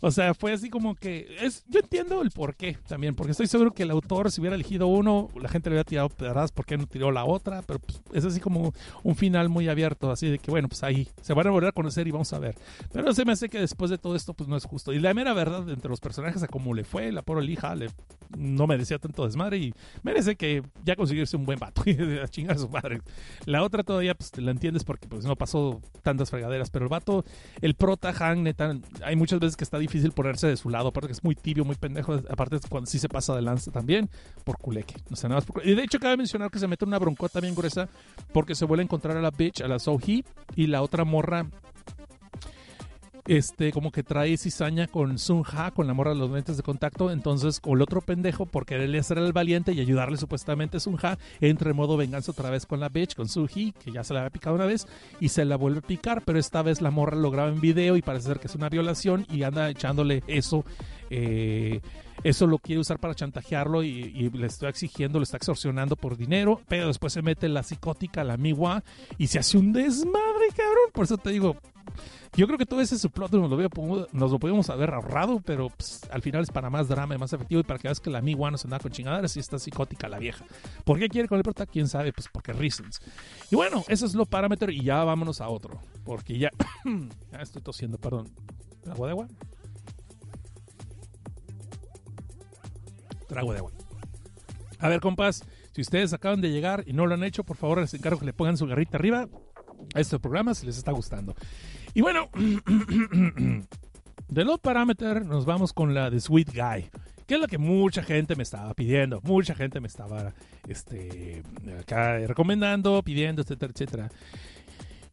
O 0.00 0.10
sea, 0.10 0.34
fue 0.34 0.52
así 0.52 0.68
como 0.68 0.94
que. 0.94 1.36
es 1.40 1.64
Yo 1.68 1.80
entiendo 1.80 2.20
el 2.22 2.30
por 2.30 2.56
qué 2.56 2.76
también, 2.88 3.14
porque 3.14 3.32
estoy 3.32 3.46
seguro 3.46 3.72
que 3.72 3.84
el 3.84 3.90
autor, 3.90 4.30
si 4.30 4.40
hubiera 4.40 4.56
elegido 4.56 4.88
uno, 4.88 5.28
la 5.40 5.48
gente 5.48 5.70
le 5.70 5.74
hubiera 5.74 5.88
tirado 5.88 6.08
pedadas 6.08 6.52
porque 6.52 6.76
no 6.76 6.86
tiró 6.86 7.10
la 7.12 7.24
otra. 7.24 7.62
Pero 7.62 7.78
pues, 7.78 8.00
es 8.12 8.24
así 8.24 8.40
como 8.40 8.74
un 9.04 9.16
final 9.16 9.48
muy 9.48 9.68
abierto, 9.68 10.10
así 10.10 10.28
de 10.28 10.38
que, 10.38 10.50
bueno, 10.50 10.68
pues 10.68 10.82
ahí 10.82 11.08
se 11.22 11.34
van 11.34 11.46
a 11.46 11.50
volver 11.50 11.70
a 11.70 11.72
conocer 11.72 12.06
y 12.06 12.10
vamos 12.10 12.32
a 12.32 12.38
ver. 12.38 12.56
Pero 12.92 13.14
se 13.14 13.24
me 13.24 13.32
hace 13.32 13.48
que 13.48 13.60
después 13.60 13.90
de 13.90 13.98
todo 13.98 14.16
esto, 14.16 14.34
pues 14.34 14.48
no 14.48 14.56
es 14.56 14.64
justo. 14.64 14.92
Y 14.92 14.98
la 14.98 15.14
mera 15.14 15.32
verdad, 15.32 15.68
entre 15.70 15.88
los 15.88 16.00
personajes, 16.00 16.42
a 16.42 16.48
como 16.48 16.74
le 16.74 16.84
fue, 16.84 17.10
la 17.12 17.22
pobre 17.22 17.38
hija, 17.46 17.74
le 17.74 17.88
no 18.36 18.66
merecía 18.66 18.98
tanto 18.98 19.24
desmadre 19.24 19.58
y 19.58 19.74
merece 20.02 20.36
que 20.36 20.62
ya 20.84 20.96
conseguirse 20.96 21.36
un 21.36 21.44
buen 21.44 21.58
vato 21.58 21.82
y 21.86 21.92
a 22.18 22.28
chingar 22.28 22.56
a 22.56 22.58
su 22.58 22.68
madre. 22.68 23.00
La 23.46 23.62
otra 23.62 23.82
todavía 23.82 24.14
pues 24.14 24.36
la 24.38 24.50
entiendes 24.50 24.84
porque 24.84 25.08
pues 25.08 25.24
no 25.24 25.36
pasó 25.36 25.80
tantas 26.02 26.30
fregaderas, 26.30 26.70
pero 26.70 26.84
el 26.84 26.88
vato, 26.88 27.24
el 27.60 27.74
prota 27.74 28.14
Han, 28.18 28.54
hay 29.02 29.16
muchas 29.16 29.40
veces 29.40 29.56
que 29.56 29.64
está 29.64 29.78
difícil 29.78 30.12
ponerse 30.12 30.46
de 30.46 30.56
su 30.56 30.70
lado, 30.70 30.88
aparte 30.88 31.08
que 31.08 31.12
es 31.12 31.24
muy 31.24 31.34
tibio, 31.34 31.64
muy 31.64 31.76
pendejo, 31.76 32.14
aparte 32.28 32.58
cuando 32.68 32.90
sí 32.90 32.98
se 32.98 33.08
pasa 33.08 33.34
de 33.34 33.42
lanza 33.42 33.70
también, 33.70 34.10
por 34.44 34.58
culeque. 34.58 34.94
No 35.08 35.16
sé, 35.16 35.28
nada 35.28 35.40
más 35.40 35.64
Y 35.64 35.74
de 35.74 35.82
hecho 35.82 35.98
cabe 35.98 36.16
mencionar 36.16 36.50
que 36.50 36.58
se 36.58 36.68
mete 36.68 36.84
una 36.84 36.98
broncota 36.98 37.40
bien 37.40 37.54
gruesa 37.54 37.88
porque 38.32 38.54
se 38.54 38.64
vuelve 38.64 38.82
a 38.82 38.84
encontrar 38.84 39.16
a 39.16 39.22
la 39.22 39.30
bitch, 39.30 39.62
a 39.62 39.68
la 39.68 39.78
Sohee 39.78 40.24
y 40.56 40.66
la 40.66 40.82
otra 40.82 41.04
morra 41.04 41.46
este, 43.26 43.72
como 43.72 43.90
que 43.90 44.02
trae 44.02 44.36
cizaña 44.36 44.86
con 44.86 45.18
Sun 45.18 45.42
Ha, 45.52 45.70
con 45.70 45.86
la 45.86 45.94
morra 45.94 46.12
de 46.12 46.18
los 46.18 46.30
lentes 46.30 46.56
de 46.56 46.62
contacto. 46.62 47.10
Entonces, 47.10 47.60
con 47.60 47.74
el 47.74 47.82
otro 47.82 48.00
pendejo, 48.00 48.46
por 48.46 48.66
quererle 48.66 48.98
hacer 48.98 49.18
el 49.18 49.32
valiente 49.32 49.72
y 49.72 49.80
ayudarle 49.80 50.16
supuestamente 50.16 50.76
a 50.76 50.80
Sun 50.80 50.98
Ha, 51.02 51.18
entra 51.40 51.70
en 51.70 51.76
modo 51.76 51.96
venganza 51.96 52.32
otra 52.32 52.50
vez 52.50 52.66
con 52.66 52.80
la 52.80 52.88
bitch, 52.88 53.14
con 53.14 53.28
Sun 53.28 53.48
Hee, 53.54 53.72
que 53.72 53.92
ya 53.92 54.04
se 54.04 54.14
la 54.14 54.20
había 54.20 54.30
picado 54.30 54.56
una 54.56 54.66
vez, 54.66 54.86
y 55.20 55.28
se 55.28 55.44
la 55.44 55.56
vuelve 55.56 55.78
a 55.78 55.82
picar, 55.82 56.22
pero 56.24 56.38
esta 56.38 56.62
vez 56.62 56.80
la 56.80 56.90
morra 56.90 57.16
lo 57.16 57.30
graba 57.30 57.48
en 57.48 57.60
video 57.60 57.96
y 57.96 58.02
parece 58.02 58.28
ser 58.28 58.40
que 58.40 58.46
es 58.46 58.54
una 58.54 58.68
violación 58.68 59.26
y 59.30 59.42
anda 59.42 59.68
echándole 59.70 60.22
eso. 60.26 60.64
eh, 61.10 61.80
eso 62.24 62.46
lo 62.46 62.58
quiere 62.58 62.80
usar 62.80 62.98
para 62.98 63.14
chantajearlo 63.14 63.82
y, 63.82 64.30
le 64.30 64.46
está 64.46 64.68
exigiendo, 64.68 65.18
lo 65.18 65.22
está 65.22 65.36
extorsionando 65.36 65.96
por 65.96 66.16
dinero, 66.16 66.60
pero 66.68 66.88
después 66.88 67.12
se 67.12 67.22
mete 67.22 67.48
la 67.48 67.62
psicótica, 67.62 68.24
la 68.24 68.36
Miwa, 68.36 68.82
y 69.18 69.28
se 69.28 69.38
hace 69.38 69.58
un 69.58 69.72
desmadre, 69.72 70.48
cabrón. 70.56 70.90
Por 70.92 71.04
eso 71.04 71.16
te 71.16 71.30
digo, 71.30 71.56
yo 72.36 72.46
creo 72.46 72.58
que 72.58 72.66
todo 72.66 72.80
ese 72.80 72.98
subplot 72.98 73.32
nos 73.32 73.50
lo, 73.50 74.08
nos 74.12 74.38
podíamos 74.38 74.70
haber 74.70 74.94
ahorrado, 74.94 75.40
pero 75.44 75.70
pues, 75.70 76.00
al 76.10 76.22
final 76.22 76.42
es 76.42 76.50
para 76.50 76.70
más 76.70 76.88
drama 76.88 77.14
y 77.14 77.18
más 77.18 77.32
efectivo 77.32 77.60
y 77.60 77.64
para 77.64 77.78
que 77.78 77.88
veas 77.88 78.00
que 78.00 78.10
la 78.10 78.20
Miwa 78.20 78.50
no 78.50 78.58
se 78.58 78.66
anda 78.66 78.78
con 78.78 78.92
chingaderas 78.92 79.36
y 79.36 79.40
está 79.40 79.58
psicótica 79.58 80.08
la 80.08 80.18
vieja. 80.18 80.44
¿Por 80.84 80.98
qué 80.98 81.08
quiere 81.08 81.28
con 81.28 81.38
el 81.38 81.44
prota? 81.44 81.66
¿Quién 81.66 81.88
sabe? 81.88 82.12
Pues 82.12 82.28
porque 82.32 82.52
reasons. 82.52 83.00
Y 83.50 83.56
bueno, 83.56 83.84
eso 83.88 84.06
es 84.06 84.14
lo 84.14 84.26
parámetro 84.26 84.70
y 84.70 84.82
ya 84.82 85.04
vámonos 85.04 85.40
a 85.40 85.48
otro, 85.48 85.80
porque 86.04 86.38
ya, 86.38 86.50
estoy 87.40 87.62
tosiendo, 87.62 87.98
perdón. 87.98 88.28
¿Agua 88.90 89.06
de 89.06 89.12
agua? 89.12 89.28
Trago 93.28 93.52
de 93.52 93.58
agua. 93.58 93.72
A 94.78 94.88
ver, 94.88 95.00
compas, 95.00 95.44
si 95.72 95.82
ustedes 95.82 96.12
acaban 96.12 96.40
de 96.40 96.50
llegar 96.50 96.84
y 96.86 96.92
no 96.92 97.06
lo 97.06 97.14
han 97.14 97.24
hecho, 97.24 97.44
por 97.44 97.56
favor 97.56 97.80
les 97.80 97.92
encargo 97.94 98.18
que 98.18 98.26
le 98.26 98.32
pongan 98.32 98.56
su 98.56 98.66
garrita 98.66 98.96
arriba 98.96 99.28
a 99.94 100.00
este 100.00 100.18
programa 100.18 100.54
si 100.54 100.66
les 100.66 100.78
está 100.78 100.92
gustando. 100.92 101.34
Y 101.98 102.00
bueno, 102.00 102.30
de 104.28 104.44
los 104.44 104.60
parámetros 104.60 105.26
nos 105.26 105.44
vamos 105.44 105.72
con 105.72 105.94
la 105.94 106.10
de 106.10 106.20
Sweet 106.20 106.50
Guy, 106.54 106.90
que 107.26 107.34
es 107.34 107.40
la 107.40 107.48
que 107.48 107.58
mucha 107.58 108.04
gente 108.04 108.36
me 108.36 108.44
estaba 108.44 108.72
pidiendo, 108.72 109.20
mucha 109.24 109.52
gente 109.52 109.80
me 109.80 109.88
estaba 109.88 110.32
este, 110.68 111.42
acá 111.76 112.18
recomendando, 112.18 113.02
pidiendo, 113.02 113.42
etcétera, 113.42 113.72
etcétera. 113.74 114.08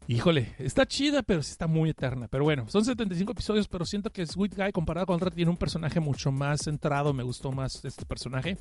Híjole, 0.06 0.54
está 0.60 0.86
chida, 0.86 1.24
pero 1.24 1.42
sí 1.42 1.50
está 1.50 1.66
muy 1.66 1.90
eterna. 1.90 2.28
Pero 2.28 2.44
bueno, 2.44 2.68
son 2.68 2.84
75 2.84 3.32
episodios, 3.32 3.66
pero 3.66 3.84
siento 3.84 4.10
que 4.10 4.24
Sweet 4.24 4.54
Guy 4.54 4.70
comparado 4.70 5.06
con 5.06 5.16
otra 5.16 5.32
tiene 5.32 5.50
un 5.50 5.56
personaje 5.56 5.98
mucho 5.98 6.30
más 6.30 6.60
centrado. 6.62 7.12
Me 7.12 7.24
gustó 7.24 7.50
más 7.50 7.84
este 7.84 8.06
personaje. 8.06 8.58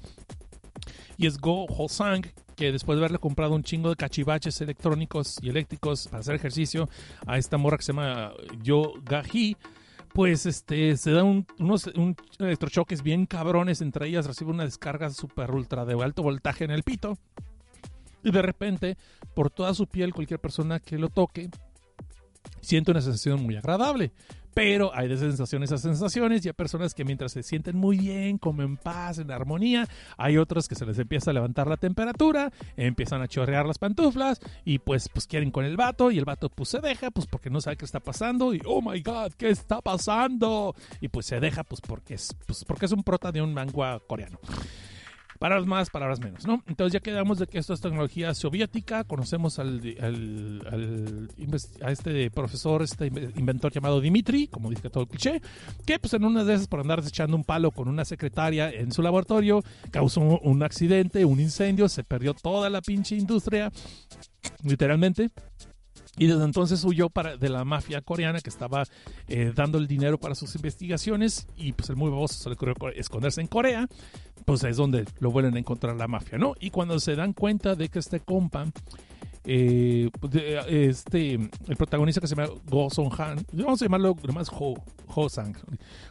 Y 1.15 1.27
es 1.27 1.37
Go 1.37 1.67
Hosang, 1.67 2.25
que 2.55 2.71
después 2.71 2.97
de 2.97 3.01
haberle 3.01 3.19
comprado 3.19 3.53
un 3.53 3.63
chingo 3.63 3.89
de 3.89 3.95
cachivaches 3.95 4.59
electrónicos 4.61 5.37
y 5.41 5.49
eléctricos 5.49 6.07
para 6.07 6.19
hacer 6.21 6.35
ejercicio 6.35 6.89
a 7.25 7.37
esta 7.37 7.57
morra 7.57 7.77
que 7.77 7.83
se 7.83 7.93
llama 7.93 8.31
Yo 8.63 8.93
Gahi, 9.03 9.57
pues 10.13 10.45
este 10.45 10.95
se 10.97 11.11
da 11.11 11.23
un- 11.23 11.45
unos 11.59 11.87
un 11.87 12.15
electrochoques 12.39 13.03
bien 13.03 13.25
cabrones. 13.25 13.81
Entre 13.81 14.07
ellas 14.07 14.25
recibe 14.25 14.51
una 14.51 14.63
descarga 14.63 15.09
super 15.09 15.51
ultra 15.51 15.85
de 15.85 15.93
alto 16.01 16.23
voltaje 16.23 16.63
en 16.63 16.71
el 16.71 16.83
pito. 16.83 17.17
Y 18.23 18.31
de 18.31 18.41
repente, 18.41 18.97
por 19.33 19.49
toda 19.51 19.73
su 19.73 19.87
piel, 19.87 20.13
cualquier 20.13 20.39
persona 20.39 20.79
que 20.79 20.97
lo 20.97 21.09
toque 21.09 21.49
siente 22.61 22.91
una 22.91 23.01
sensación 23.01 23.43
muy 23.43 23.55
agradable. 23.57 24.11
Pero 24.55 24.95
hay 24.95 25.09
de 25.09 25.17
sensaciones 25.17 25.73
a 25.73 25.77
sensaciones 25.77 26.45
y 26.45 26.49
hay 26.49 26.53
personas 26.53 26.93
que 26.93 27.03
mientras 27.03 27.33
se 27.33 27.43
sienten 27.43 27.75
muy 27.77 27.97
bien, 27.97 28.37
como 28.37 28.63
en 28.63 28.77
paz, 28.77 29.19
en 29.19 29.29
armonía, 29.29 29.85
hay 30.17 30.37
otros 30.37 30.69
que 30.69 30.75
se 30.75 30.85
les 30.85 30.97
empieza 30.97 31.31
a 31.31 31.33
levantar 31.33 31.67
la 31.67 31.75
temperatura, 31.75 32.53
empiezan 32.77 33.21
a 33.21 33.27
chorrear 33.27 33.65
las 33.65 33.77
pantuflas 33.77 34.39
y 34.63 34.79
pues, 34.79 35.09
pues 35.09 35.27
quieren 35.27 35.51
con 35.51 35.65
el 35.65 35.75
vato 35.75 36.09
y 36.09 36.17
el 36.17 36.25
vato 36.25 36.47
pues 36.49 36.69
se 36.69 36.79
deja 36.79 37.11
pues 37.11 37.27
porque 37.27 37.49
no 37.49 37.59
sabe 37.59 37.75
qué 37.75 37.83
está 37.83 37.99
pasando 37.99 38.53
y 38.53 38.61
oh 38.65 38.81
my 38.81 39.01
god, 39.01 39.33
¿qué 39.33 39.49
está 39.49 39.81
pasando? 39.81 40.73
Y 41.01 41.09
pues 41.09 41.25
se 41.25 41.41
deja 41.41 41.65
pues 41.65 41.81
porque 41.81 42.13
es, 42.13 42.33
pues, 42.47 42.63
porque 42.63 42.85
es 42.85 42.93
un 42.93 43.03
prota 43.03 43.33
de 43.33 43.41
un 43.41 43.53
manga 43.53 43.99
coreano. 44.07 44.39
Palabras 45.39 45.67
más, 45.67 45.89
palabras 45.89 46.19
menos, 46.21 46.45
¿no? 46.47 46.63
Entonces 46.67 46.93
ya 46.93 46.99
quedamos 47.01 47.39
de 47.39 47.47
que 47.47 47.57
esto 47.57 47.73
es 47.73 47.81
tecnología 47.81 48.33
soviética, 48.33 49.03
conocemos 49.03 49.59
al, 49.59 49.81
al- 50.01 50.61
al 50.71 51.29
a 51.81 51.91
este 51.91 52.31
profesor, 52.31 52.81
este 52.81 53.11
inve- 53.11 53.31
inventor 53.37 53.71
llamado 53.71 53.99
Dimitri, 53.99 54.47
como 54.47 54.69
dice 54.69 54.89
todo 54.89 55.03
el 55.03 55.09
cliché, 55.09 55.41
que 55.85 55.99
pues 55.99 56.13
en 56.13 56.23
una 56.23 56.43
de 56.43 56.53
esas 56.53 56.67
por 56.67 56.79
andar 56.79 56.99
echando 57.05 57.35
un 57.35 57.43
palo 57.43 57.71
con 57.71 57.87
una 57.89 58.05
secretaria 58.05 58.69
en 58.71 58.91
su 58.91 59.01
laboratorio, 59.01 59.61
causó 59.91 60.21
un 60.21 60.63
accidente, 60.63 61.25
un 61.25 61.39
incendio, 61.39 61.89
se 61.89 62.03
perdió 62.03 62.33
toda 62.33 62.69
la 62.69 62.81
pinche 62.81 63.15
industria, 63.15 63.71
literalmente. 64.63 65.29
Y 66.17 66.27
desde 66.27 66.45
entonces 66.45 66.81
huyó 66.85 67.09
para, 67.09 67.35
de 67.35 67.49
la 67.49 67.65
mafia 67.65 68.01
coreana 68.01 68.39
que 68.39 68.49
estaba 68.49 68.83
eh, 69.27 69.51
dando 69.53 69.77
el 69.77 69.85
dinero 69.85 70.17
para 70.17 70.33
sus 70.33 70.55
investigaciones 70.55 71.45
y 71.57 71.73
pues 71.73 71.89
el 71.89 71.97
muy 71.97 72.09
baboso 72.09 72.35
se 72.35 72.47
le 72.47 72.53
ocurrió 72.55 72.73
co- 72.75 72.87
esconderse 72.89 73.41
en 73.41 73.47
Corea, 73.47 73.85
pues 74.45 74.63
es 74.63 74.77
donde 74.77 75.05
lo 75.19 75.31
vuelven 75.31 75.55
a 75.55 75.59
encontrar 75.59 75.95
la 75.95 76.07
mafia, 76.07 76.37
¿no? 76.37 76.53
Y 76.59 76.69
cuando 76.69 76.99
se 76.99 77.15
dan 77.15 77.33
cuenta 77.33 77.75
de 77.75 77.89
que 77.89 77.99
este 77.99 78.19
compa, 78.19 78.65
eh, 79.45 80.09
de- 80.29 80.87
este, 80.89 81.33
el 81.33 81.75
protagonista 81.77 82.21
que 82.21 82.27
se 82.27 82.35
llama 82.35 82.49
Go 82.69 82.89
Song 82.89 83.11
Han, 83.17 83.45
vamos 83.53 83.81
a 83.81 83.85
llamarlo 83.85 84.15
nomás 84.25 84.49
Ho, 84.51 84.73
Ho 85.07 85.29
Sang, 85.29 85.55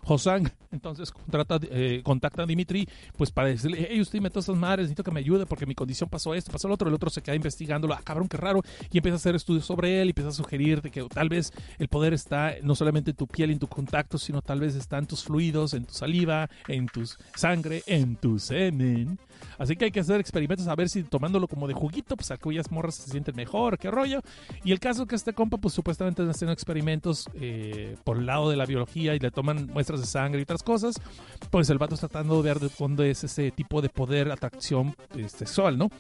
Ho 0.05 0.19
Sang, 0.19 0.49
entonces 0.71 1.11
contrata, 1.11 1.59
eh, 1.71 2.01
contacta 2.05 2.43
a 2.43 2.47
Dimitri, 2.47 2.89
pues 3.17 3.31
para 3.31 3.49
decirle, 3.49 3.87
hey, 3.91 4.01
usted 4.01 4.21
me 4.21 4.31
todas 4.31 4.47
esas 4.47 4.57
madres, 4.57 4.85
necesito 4.85 5.05
que 5.05 5.11
me 5.11 5.21
ayude 5.21 5.47
porque 5.47 5.67
mi 5.67 5.75
condición 5.75 6.09
pasó 6.09 6.35
esto, 6.35 6.51
pasó 6.53 6.69
lo 6.69 6.75
otro, 6.75 6.89
el 6.89 6.95
otro 6.95 7.11
se 7.11 7.23
queda 7.23 7.35
investigándolo, 7.37 7.95
ah, 7.95 8.01
cabrón, 8.05 8.29
qué 8.29 8.37
raro, 8.37 8.61
y 8.91 8.99
empieza 8.99 9.15
a 9.15 9.17
hacer 9.17 9.35
estudios 9.35 9.65
sobre 9.65 10.01
él, 10.01 10.09
y 10.09 10.11
empieza 10.11 10.31
a 10.31 10.33
sugerir 10.33 10.81
de 10.83 10.91
que 10.91 11.03
tal 11.05 11.29
vez 11.29 11.53
el 11.79 11.89
poder 11.89 12.13
está 12.15 12.55
no 12.63 12.75
solamente 12.75 13.11
en 13.11 13.17
tu 13.17 13.27
piel 13.27 13.51
en 13.51 13.59
tu 13.59 13.67
contacto, 13.69 14.19
sino 14.19 14.43
tal 14.43 14.61
vez 14.61 14.75
está 14.75 14.99
en 14.99 15.07
tus 15.07 15.25
fluidos, 15.25 15.75
en 15.75 15.85
tu 15.85 15.95
saliva, 15.95 16.49
en 16.69 16.87
tu 16.87 17.03
sangre, 17.35 17.83
en 17.87 18.17
tu 18.17 18.39
semen. 18.39 19.19
Así 19.59 19.77
que 19.77 19.87
hay 19.87 19.91
que 19.91 20.01
hacer 20.01 20.21
experimentos 20.21 20.67
a 20.67 20.75
ver 20.75 20.89
si 20.89 21.03
tomándolo 21.03 21.49
como 21.49 21.69
de 21.69 21.75
juguito, 21.75 22.17
pues 22.17 22.31
aquellas 22.31 22.71
morras 22.71 22.97
se 22.97 23.11
sienten 23.11 23.37
mejor, 23.37 23.79
qué 23.79 23.91
rollo. 23.91 24.21
Y 24.65 24.73
el 24.73 24.81
caso 24.81 25.03
es 25.03 25.09
que 25.09 25.17
este 25.17 25.33
compa, 25.33 25.57
pues 25.59 25.75
supuestamente 25.75 26.23
están 26.23 26.31
haciendo 26.31 26.53
experimentos 26.53 27.29
eh, 27.35 27.97
por 28.05 28.19
el 28.19 28.27
lado 28.27 28.51
de 28.51 28.57
la 28.57 28.67
biología 28.67 29.15
y 29.15 29.19
le 29.19 29.31
toman 29.31 29.69
muestras 29.73 30.01
de 30.01 30.07
sangre 30.07 30.41
y 30.41 30.43
otras 30.43 30.63
cosas, 30.63 31.01
pues 31.51 31.71
el 31.71 31.79
vato 31.79 31.95
está 31.95 32.09
tratando 32.09 32.43
de 32.43 32.49
ver 32.49 32.61
de 32.61 32.71
dónde 32.79 33.11
es 33.11 33.25
ese 33.25 33.51
tipo 33.51 33.83
de 33.83 33.89
poder, 33.89 34.31
atracción 34.31 34.95
eh, 35.17 35.29
sexual, 35.29 35.79
¿no? 35.79 35.91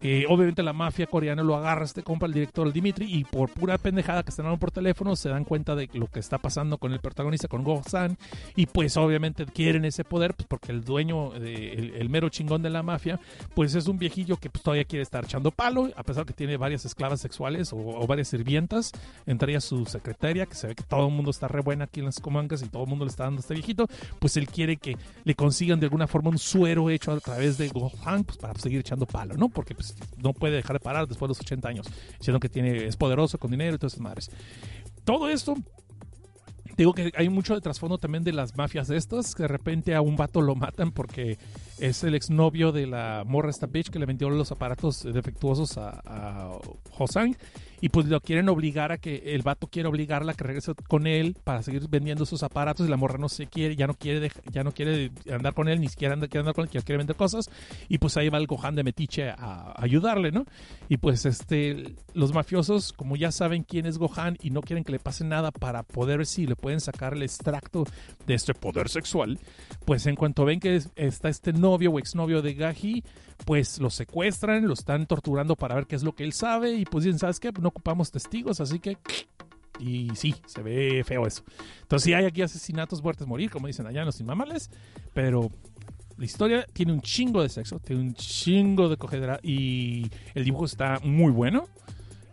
Eh, 0.00 0.24
obviamente 0.28 0.62
la 0.62 0.72
mafia 0.72 1.06
coreana 1.06 1.42
lo 1.42 1.56
agarra 1.56 1.84
este 1.84 2.02
compa, 2.02 2.26
el 2.26 2.32
director, 2.32 2.66
el 2.66 2.72
Dimitri, 2.72 3.06
y 3.12 3.24
por 3.24 3.50
pura 3.50 3.78
pendejada 3.78 4.22
que 4.22 4.30
están 4.30 4.46
hablando 4.46 4.60
por 4.60 4.70
teléfono, 4.70 5.16
se 5.16 5.28
dan 5.28 5.44
cuenta 5.44 5.74
de 5.74 5.88
lo 5.94 6.06
que 6.06 6.20
está 6.20 6.38
pasando 6.38 6.78
con 6.78 6.92
el 6.92 7.00
protagonista, 7.00 7.48
con 7.48 7.64
Go-san, 7.64 8.16
y 8.54 8.66
pues 8.66 8.96
obviamente 8.96 9.46
quieren 9.46 9.84
ese 9.84 10.04
poder, 10.04 10.34
pues 10.34 10.46
porque 10.46 10.72
el 10.72 10.84
dueño, 10.84 11.34
el, 11.34 11.94
el 11.94 12.08
mero 12.08 12.28
chingón 12.28 12.62
de 12.62 12.70
la 12.70 12.82
mafia, 12.86 13.20
pues 13.54 13.74
es 13.74 13.86
un 13.86 13.98
viejillo 13.98 14.36
que 14.38 14.48
pues, 14.48 14.62
todavía 14.62 14.84
quiere 14.84 15.02
estar 15.02 15.24
echando 15.24 15.50
palo, 15.50 15.90
a 15.94 16.02
pesar 16.02 16.24
que 16.24 16.32
tiene 16.32 16.56
varias 16.56 16.84
esclavas 16.84 17.20
sexuales 17.20 17.72
o, 17.72 18.06
varias 18.06 18.28
sirvientas, 18.28 18.92
entre 19.26 19.52
ellas 19.52 19.64
su 19.64 19.84
secretaria, 19.84 20.46
que 20.46 20.54
se 20.54 20.68
ve 20.68 20.74
que 20.74 20.84
todo 20.84 21.08
el 21.08 21.12
mundo 21.12 21.30
está 21.30 21.48
re 21.48 21.60
buena 21.60 21.84
aquí 21.84 22.00
en 22.00 22.06
las 22.06 22.20
comangas 22.20 22.62
y 22.62 22.68
todo 22.68 22.84
el 22.84 22.88
mundo 22.88 23.04
le 23.04 23.10
está 23.10 23.24
dando 23.24 23.40
a 23.40 23.42
este 23.42 23.54
viejito, 23.54 23.86
pues 24.18 24.36
él 24.36 24.46
quiere 24.48 24.76
que 24.78 24.96
le 25.24 25.34
consigan 25.34 25.78
de 25.80 25.86
alguna 25.86 26.06
forma 26.06 26.30
un 26.30 26.38
suero 26.38 26.88
hecho 26.88 27.12
a 27.12 27.20
través 27.20 27.58
de 27.58 27.68
Gohan, 27.68 28.24
pues 28.24 28.38
para 28.38 28.58
seguir 28.58 28.80
echando 28.80 29.06
palo, 29.06 29.36
¿no? 29.36 29.48
Porque 29.48 29.74
pues 29.74 29.94
no 30.16 30.32
puede 30.32 30.56
dejar 30.56 30.76
de 30.76 30.80
parar 30.80 31.06
después 31.06 31.28
de 31.28 31.30
los 31.30 31.40
80 31.40 31.68
años, 31.68 31.86
siendo 32.20 32.40
que 32.40 32.48
tiene, 32.48 32.86
es 32.86 32.96
poderoso 32.96 33.38
con 33.38 33.50
dinero 33.50 33.76
y 33.76 33.78
todas 33.78 33.94
esas 33.94 34.02
madres. 34.02 34.30
Todo 35.04 35.28
esto 35.28 35.56
Digo 36.76 36.92
que 36.92 37.10
hay 37.16 37.28
mucho 37.28 37.54
de 37.54 37.60
trasfondo 37.60 37.96
también 37.96 38.22
de 38.22 38.32
las 38.32 38.56
mafias 38.56 38.86
de 38.88 38.96
estas, 38.96 39.34
que 39.34 39.44
de 39.44 39.48
repente 39.48 39.94
a 39.94 40.02
un 40.02 40.16
vato 40.16 40.42
lo 40.42 40.54
matan 40.54 40.92
porque 40.92 41.38
es 41.78 42.04
el 42.04 42.14
exnovio 42.14 42.70
de 42.70 42.86
la 42.86 43.24
morra 43.26 43.50
esta 43.50 43.66
bitch 43.66 43.88
que 43.88 43.98
le 43.98 44.04
vendió 44.04 44.28
los 44.28 44.52
aparatos 44.52 45.02
defectuosos 45.02 45.78
a, 45.78 46.02
a 46.04 46.58
Hosang 46.98 47.36
y 47.80 47.88
pues 47.90 48.06
lo 48.06 48.20
quieren 48.20 48.48
obligar 48.48 48.92
a 48.92 48.98
que 48.98 49.34
el 49.34 49.42
vato 49.42 49.66
quiere 49.68 49.88
obligarla 49.88 50.32
a 50.32 50.34
que 50.34 50.44
regrese 50.44 50.72
con 50.88 51.06
él 51.06 51.36
para 51.44 51.62
seguir 51.62 51.86
vendiendo 51.88 52.24
sus 52.26 52.42
aparatos 52.42 52.86
y 52.86 52.90
la 52.90 52.96
morra 52.96 53.18
no 53.18 53.28
se 53.28 53.46
quiere, 53.46 53.76
ya 53.76 53.86
no 53.86 53.94
quiere, 53.94 54.30
ya 54.50 54.64
no 54.64 54.72
quiere 54.72 55.10
andar 55.30 55.54
con 55.54 55.68
él, 55.68 55.80
ni 55.80 55.88
siquiera 55.88 56.14
anda- 56.14 56.28
quiere 56.28 56.40
andar 56.40 56.54
con 56.54 56.64
él, 56.64 56.70
quiere 56.70 56.96
vender 56.98 57.16
cosas 57.16 57.50
y 57.88 57.98
pues 57.98 58.16
ahí 58.16 58.28
va 58.28 58.38
el 58.38 58.46
Gohan 58.46 58.74
de 58.74 58.84
Metiche 58.84 59.30
a, 59.30 59.74
ayudarle, 59.76 60.32
¿no? 60.32 60.44
Y 60.88 60.96
pues 60.98 61.26
este, 61.26 61.94
los 62.14 62.32
mafiosos, 62.32 62.92
como 62.92 63.16
ya 63.16 63.30
saben 63.32 63.62
quién 63.64 63.86
es 63.86 63.98
Gohan 63.98 64.36
y 64.42 64.50
no 64.50 64.60
quieren 64.62 64.84
que 64.84 64.92
le 64.92 64.98
pase 64.98 65.24
nada 65.24 65.50
para 65.50 65.82
poder 65.82 66.18
ver 66.18 66.26
si 66.26 66.46
le 66.46 66.56
pueden 66.56 66.80
sacar 66.80 67.14
el 67.14 67.22
extracto 67.22 67.84
de 68.26 68.34
este 68.34 68.54
poder 68.54 68.88
sexual, 68.88 69.38
pues 69.84 70.06
en 70.06 70.16
cuanto 70.16 70.44
ven 70.44 70.60
que 70.60 70.76
es- 70.76 70.90
está 70.96 71.28
este 71.28 71.52
novio 71.52 71.90
o 71.92 71.98
exnovio 71.98 72.42
de 72.42 72.54
Gaji, 72.54 73.04
pues 73.44 73.78
lo 73.80 73.90
secuestran, 73.90 74.66
lo 74.66 74.72
están 74.72 75.06
torturando 75.06 75.56
para 75.56 75.74
ver 75.74 75.86
qué 75.86 75.94
es 75.96 76.02
lo 76.02 76.14
que 76.14 76.24
él 76.24 76.32
sabe 76.32 76.72
y 76.72 76.84
pues 76.86 77.04
dicen, 77.04 77.18
¿sabes 77.18 77.38
qué? 77.38 77.52
No 77.66 77.70
ocupamos 77.70 78.12
testigos, 78.12 78.60
así 78.60 78.78
que... 78.78 78.96
Y 79.80 80.10
sí, 80.14 80.36
se 80.46 80.62
ve 80.62 81.02
feo 81.04 81.26
eso. 81.26 81.42
Entonces 81.82 82.04
sí 82.04 82.14
hay 82.14 82.24
aquí 82.24 82.40
asesinatos, 82.42 83.02
muertes, 83.02 83.26
morir, 83.26 83.50
como 83.50 83.66
dicen 83.66 83.88
allá 83.88 84.02
en 84.02 84.06
los 84.06 84.20
inmamales, 84.20 84.70
pero 85.12 85.50
la 86.16 86.24
historia 86.24 86.64
tiene 86.72 86.92
un 86.92 87.00
chingo 87.00 87.42
de 87.42 87.48
sexo, 87.48 87.80
tiene 87.80 88.02
un 88.02 88.14
chingo 88.14 88.88
de 88.88 88.96
cogedera 88.96 89.40
y 89.42 90.08
el 90.36 90.44
dibujo 90.44 90.64
está 90.64 91.00
muy 91.02 91.32
bueno. 91.32 91.66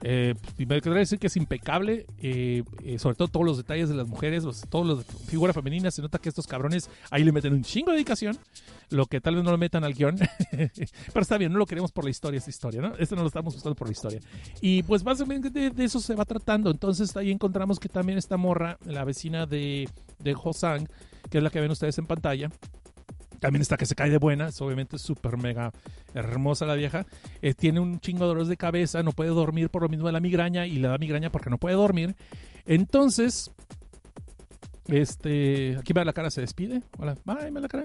Eh, 0.05 0.35
y 0.57 0.65
me 0.65 0.81
quedaría 0.81 0.99
decir 0.99 1.17
que 1.17 1.27
es 1.27 1.37
impecable, 1.37 2.05
eh, 2.17 2.63
eh, 2.83 2.99
sobre 2.99 3.15
todo 3.15 3.29
todos 3.29 3.45
los 3.45 3.57
detalles 3.57 3.87
de 3.87 3.95
las 3.95 4.05
mujeres, 4.05 4.43
los, 4.43 4.61
todos 4.69 4.85
los 4.85 4.97
de 4.99 5.05
figura 5.27 5.53
femenina, 5.53 5.91
se 5.91 6.01
nota 6.01 6.19
que 6.19 6.27
estos 6.27 6.45
cabrones 6.45 6.89
ahí 7.09 7.23
le 7.23 7.31
meten 7.31 7.53
un 7.53 7.63
chingo 7.63 7.91
de 7.91 7.95
dedicación, 7.95 8.37
lo 8.89 9.05
que 9.05 9.21
tal 9.21 9.35
vez 9.35 9.45
no 9.45 9.51
lo 9.51 9.57
metan 9.57 9.85
al 9.85 9.93
guion, 9.93 10.17
pero 10.51 11.21
está 11.21 11.37
bien, 11.37 11.53
no 11.53 11.57
lo 11.57 11.65
queremos 11.65 11.93
por 11.93 12.03
la 12.03 12.09
historia, 12.09 12.37
esta 12.37 12.49
historia, 12.49 12.81
¿no? 12.81 12.93
Este 12.97 13.15
no 13.15 13.21
lo 13.21 13.27
estamos 13.27 13.53
buscando 13.53 13.75
por 13.75 13.87
la 13.87 13.93
historia. 13.93 14.19
Y 14.59 14.83
pues 14.83 15.03
básicamente 15.03 15.49
de, 15.49 15.69
de 15.69 15.83
eso 15.85 16.01
se 16.01 16.15
va 16.15 16.25
tratando, 16.25 16.69
entonces 16.69 17.15
ahí 17.15 17.31
encontramos 17.31 17.79
que 17.79 17.87
también 17.87 18.17
esta 18.17 18.35
morra, 18.35 18.77
la 18.85 19.05
vecina 19.05 19.45
de, 19.45 19.87
de 20.19 20.35
Hosang, 20.35 20.85
que 21.29 21.37
es 21.37 21.43
la 21.43 21.49
que 21.49 21.61
ven 21.61 21.71
ustedes 21.71 21.97
en 21.97 22.07
pantalla, 22.07 22.49
también 23.43 23.61
está 23.61 23.75
que 23.75 23.85
se 23.85 23.93
cae 23.93 24.09
de 24.09 24.19
buenas, 24.19 24.61
obviamente 24.61 24.95
es 24.95 25.01
súper 25.01 25.35
mega 25.35 25.73
hermosa 26.13 26.65
la 26.65 26.75
vieja. 26.75 27.05
Eh, 27.41 27.53
tiene 27.53 27.81
un 27.81 27.99
chingo 27.99 28.23
de 28.23 28.27
dolores 28.29 28.47
de 28.47 28.55
cabeza, 28.55 29.03
no 29.03 29.11
puede 29.11 29.31
dormir 29.31 29.69
por 29.69 29.81
lo 29.81 29.89
mismo 29.89 30.07
de 30.07 30.13
la 30.13 30.21
migraña 30.21 30.65
y 30.65 30.77
le 30.77 30.87
da 30.87 30.97
migraña 30.97 31.29
porque 31.29 31.49
no 31.49 31.57
puede 31.57 31.75
dormir. 31.75 32.15
Entonces, 32.65 33.51
este, 34.87 35.75
aquí 35.77 35.91
va 35.91 36.05
la 36.05 36.13
cara, 36.13 36.31
se 36.31 36.39
despide. 36.39 36.83
Hola, 36.97 37.17
la 37.25 37.67
cara. 37.67 37.83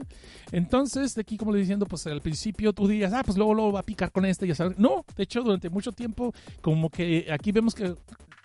Entonces, 0.52 1.16
de 1.16 1.22
aquí, 1.22 1.36
como 1.36 1.52
le 1.52 1.58
diciendo, 1.58 1.86
pues 1.86 2.06
al 2.06 2.20
principio 2.20 2.72
tú 2.72 2.86
dirías, 2.86 3.12
ah, 3.12 3.22
pues 3.24 3.36
luego, 3.36 3.52
luego 3.52 3.72
va 3.72 3.80
a 3.80 3.82
picar 3.82 4.12
con 4.12 4.26
este, 4.26 4.46
ya 4.46 4.54
sabes. 4.54 4.78
No, 4.78 5.04
de 5.16 5.24
hecho, 5.24 5.42
durante 5.42 5.70
mucho 5.70 5.90
tiempo, 5.90 6.32
como 6.60 6.88
que 6.88 7.26
aquí 7.32 7.50
vemos 7.50 7.74
que 7.74 7.96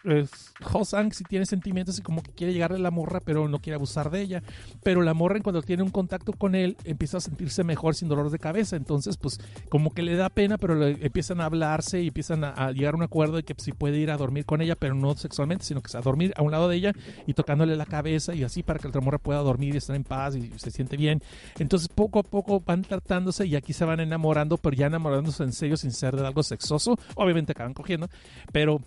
eh, 0.06 0.26
Hosang 0.72 1.14
sí 1.14 1.24
tiene 1.24 1.46
sentimientos 1.46 2.00
y 2.00 2.02
como 2.02 2.22
que 2.22 2.32
quiere 2.32 2.54
llegarle 2.54 2.78
a 2.78 2.82
la 2.82 2.92
morra, 2.92 3.20
pero 3.20 3.48
no 3.48 3.60
quiere 3.60 3.76
abusar 3.76 4.10
de 4.12 4.22
ella. 4.22 4.44
Pero 4.84 5.02
la 5.02 5.14
morra, 5.14 5.40
cuando 5.42 5.62
tiene 5.62 5.84
un 5.84 5.90
contacto 5.90 6.34
con 6.34 6.56
él, 6.56 6.78
empieza 6.84 7.18
a 7.18 7.22
sentirse 7.22 7.64
mejor 7.64 7.96
sin 7.96 8.10
dolor 8.10 8.30
de 8.30 8.40
cabeza. 8.40 8.76
Entonces, 8.76 9.18
pues, 9.18 9.40
como 9.70 9.94
que 9.94 10.02
le 10.02 10.16
da 10.16 10.30
pena, 10.30 10.58
pero 10.58 10.76
le 10.76 10.92
empiezan 11.06 11.42
a 11.42 11.46
hablarse 11.46 12.02
y 12.02 12.08
empiezan 12.08 12.44
a, 12.44 12.72
llegar 12.72 12.94
a 12.94 12.98
un 12.98 13.04
acuerdo 13.04 13.38
de 13.38 13.44
que 13.44 13.56
pues, 13.56 13.66
sí 13.66 13.72
puede 13.72 13.98
ir 13.98 14.12
a 14.12 14.18
dormir 14.18 14.46
con 14.46 14.62
ella, 14.62 14.76
pero 14.76 14.96
no 14.96 15.16
sexualmente, 15.16 15.66
sino 15.66 15.82
que 15.82 15.92
va 15.94 16.00
a 16.00 16.04
dormir 16.04 16.34
a 16.36 16.42
un 16.42 16.52
lado 16.52 16.68
de 16.68 16.76
ella 16.76 16.94
y 17.28 17.34
tocándole 17.34 17.76
la 17.76 17.86
cabeza 17.86 18.34
y 18.34 18.44
así 18.44 18.64
para 18.64 18.80
que 18.80 18.90
la 18.90 19.02
morra 19.02 19.18
pueda 19.18 19.40
dormir 19.40 19.74
y 19.74 19.78
estar 19.78 19.96
en 19.96 20.04
paz 20.04 20.36
y 20.36 20.52
se 20.58 20.72
siente 20.72 20.98
bien. 20.98 21.22
Entonces, 21.60 21.88
poco 21.88 22.20
a 22.20 22.24
poco 22.24 22.62
van 22.62 22.82
tratándose 22.82 23.46
y 23.46 23.56
aquí 23.56 23.74
se 23.74 23.86
van 23.86 24.00
enamorando, 24.00 24.58
pero 24.58 24.76
ya 24.76 24.88
enamorándose 24.88 25.44
en 25.44 25.54
serio 25.54 25.78
sin 25.78 25.92
ser 25.92 26.16
de 26.16 26.26
algo 26.26 26.44
sexoso. 26.44 26.98
Obviamente 27.16 27.52
acaban 27.54 27.74
cogiendo, 27.74 28.10
pero 28.52 28.82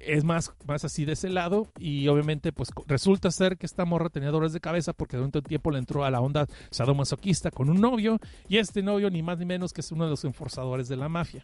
es 0.00 0.24
más, 0.24 0.52
más 0.66 0.84
así 0.84 1.04
de 1.04 1.12
ese 1.12 1.28
lado 1.28 1.68
y 1.78 2.08
obviamente 2.08 2.52
pues 2.52 2.70
resulta 2.86 3.30
ser 3.30 3.56
que 3.56 3.66
esta 3.66 3.84
morra 3.84 4.08
tenía 4.10 4.30
dolores 4.30 4.52
de 4.52 4.60
cabeza 4.60 4.92
porque 4.92 5.16
durante 5.16 5.38
un 5.38 5.44
tiempo 5.44 5.70
le 5.70 5.78
entró 5.78 6.04
a 6.04 6.10
la 6.10 6.20
onda 6.20 6.46
sadomasoquista 6.70 7.50
con 7.50 7.70
un 7.70 7.80
novio 7.80 8.18
y 8.48 8.58
este 8.58 8.82
novio 8.82 9.10
ni 9.10 9.22
más 9.22 9.38
ni 9.38 9.44
menos 9.44 9.72
que 9.72 9.80
es 9.80 9.92
uno 9.92 10.04
de 10.04 10.10
los 10.10 10.24
enforzadores 10.24 10.88
de 10.88 10.96
la 10.96 11.08
mafia. 11.08 11.42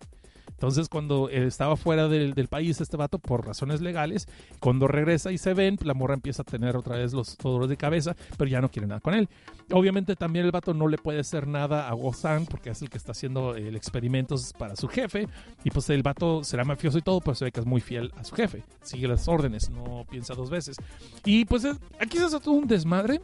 Entonces 0.48 0.88
cuando 0.88 1.28
eh, 1.30 1.46
estaba 1.46 1.76
fuera 1.76 2.08
del, 2.08 2.34
país 2.48 2.80
este 2.80 2.96
vato 2.96 3.18
por 3.18 3.46
razones 3.46 3.80
legales, 3.80 4.28
cuando 4.60 4.88
regresa 4.88 5.32
y 5.32 5.38
se 5.38 5.54
ven, 5.54 5.78
la 5.82 5.94
morra 5.94 6.14
empieza 6.14 6.42
a 6.42 6.44
tener 6.44 6.76
otra 6.76 6.96
vez 6.96 7.12
los 7.12 7.36
dolores 7.38 7.68
de 7.68 7.76
cabeza, 7.76 8.16
pero 8.36 8.50
ya 8.50 8.60
no 8.60 8.70
quiere 8.70 8.88
nada 8.88 9.00
con 9.00 9.14
él. 9.14 9.28
Obviamente 9.72 10.16
también 10.16 10.44
el 10.44 10.50
vato 10.50 10.74
no 10.74 10.88
le 10.88 10.98
puede 10.98 11.20
hacer 11.20 11.46
nada 11.46 11.88
a 11.88 11.92
Gozan 11.94 12.46
porque 12.46 12.70
es 12.70 12.82
el 12.82 12.90
que 12.90 12.98
está 12.98 13.12
haciendo 13.12 13.54
el 13.54 13.76
experimentos 13.76 14.52
para 14.58 14.76
su 14.76 14.88
jefe 14.88 15.28
y 15.64 15.70
pues 15.70 15.88
el 15.90 16.02
vato 16.02 16.44
será 16.44 16.64
mafioso 16.64 16.98
y 16.98 17.02
todo, 17.02 17.20
pero 17.20 17.34
se 17.34 17.44
ve 17.44 17.52
que 17.52 17.60
es 17.60 17.66
muy 17.66 17.80
fiel 17.80 18.12
a 18.16 18.24
su 18.24 18.34
jefe. 18.34 18.64
Sigue 18.82 19.08
las 19.08 19.28
órdenes, 19.28 19.70
no 19.70 20.04
piensa 20.10 20.34
dos 20.34 20.50
veces. 20.50 20.76
Y 21.24 21.44
pues 21.44 21.64
es- 21.64 21.78
aquí 22.00 22.18
se 22.18 22.24
hace 22.24 22.40
todo 22.40 22.54
un 22.54 22.66
desmadre. 22.66 23.20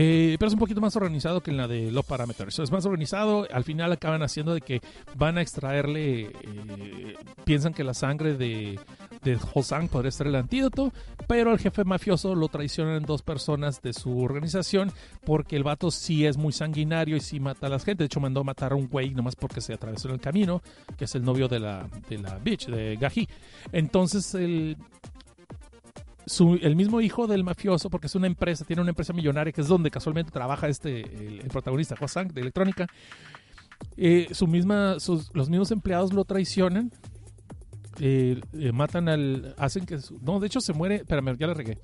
Eh, 0.00 0.36
pero 0.38 0.46
es 0.46 0.52
un 0.52 0.60
poquito 0.60 0.80
más 0.80 0.94
organizado 0.94 1.40
que 1.40 1.50
en 1.50 1.56
la 1.56 1.66
de 1.66 1.90
Low 1.90 2.04
Parameters. 2.04 2.60
Es 2.60 2.70
más 2.70 2.86
organizado. 2.86 3.48
Al 3.52 3.64
final 3.64 3.90
acaban 3.90 4.22
haciendo 4.22 4.54
de 4.54 4.60
que 4.60 4.80
van 5.16 5.38
a 5.38 5.42
extraerle. 5.42 6.30
eh, 6.30 7.16
piensan 7.44 7.74
que 7.74 7.82
la 7.82 7.94
sangre 7.94 8.36
de, 8.36 8.78
de 9.24 9.38
Hosang 9.54 9.88
podría 9.88 10.12
ser 10.12 10.28
el 10.28 10.36
antídoto. 10.36 10.92
Pero 11.26 11.50
al 11.50 11.58
jefe 11.58 11.82
mafioso 11.82 12.36
lo 12.36 12.46
traicionan 12.46 13.02
dos 13.02 13.22
personas 13.22 13.82
de 13.82 13.92
su 13.92 14.22
organización. 14.22 14.92
Porque 15.24 15.56
el 15.56 15.64
vato 15.64 15.90
sí 15.90 16.26
es 16.26 16.36
muy 16.36 16.52
sanguinario 16.52 17.16
y 17.16 17.20
sí 17.20 17.40
mata 17.40 17.66
a 17.66 17.70
la 17.70 17.80
gente. 17.80 18.04
De 18.04 18.06
hecho, 18.06 18.20
mandó 18.20 18.42
a 18.42 18.44
matar 18.44 18.70
a 18.70 18.76
un 18.76 18.86
güey 18.86 19.10
nomás 19.10 19.34
porque 19.34 19.60
se 19.60 19.74
atravesó 19.74 20.06
en 20.06 20.14
el 20.14 20.20
camino. 20.20 20.62
Que 20.96 21.06
es 21.06 21.14
el 21.16 21.24
novio 21.24 21.48
de 21.48 21.58
la, 21.58 21.88
de 22.08 22.18
la 22.18 22.38
bitch, 22.38 22.68
de 22.68 22.94
Gaji. 22.94 23.28
Entonces 23.72 24.32
el, 24.36 24.76
su- 26.28 26.58
el 26.62 26.76
mismo 26.76 27.00
hijo 27.00 27.26
del 27.26 27.42
mafioso, 27.44 27.90
porque 27.90 28.06
es 28.06 28.14
una 28.14 28.26
empresa, 28.26 28.64
tiene 28.64 28.82
una 28.82 28.90
empresa 28.90 29.12
millonaria 29.12 29.52
que 29.52 29.60
es 29.62 29.68
donde 29.68 29.90
casualmente 29.90 30.30
trabaja 30.30 30.68
este, 30.68 31.00
el, 31.00 31.40
el 31.40 31.48
protagonista, 31.48 31.96
Hosang, 32.00 32.28
de 32.32 32.40
electrónica. 32.42 32.86
eh, 33.96 34.28
su 34.32 34.46
misma, 34.46 34.98
sus- 35.00 35.30
los 35.34 35.48
mismos 35.50 35.70
empleados 35.70 36.12
lo 36.12 36.24
traicionan. 36.24 36.90
eh, 38.00 38.40
eh, 38.52 38.72
matan 38.72 39.08
al. 39.08 39.54
Hacen 39.58 39.84
que. 39.84 39.98
su- 39.98 40.18
no, 40.22 40.38
de 40.38 40.46
hecho 40.46 40.60
se 40.60 40.72
muere. 40.72 40.96
Espérame, 40.96 41.36
ya 41.36 41.46
la 41.48 41.54
regué. 41.54 41.78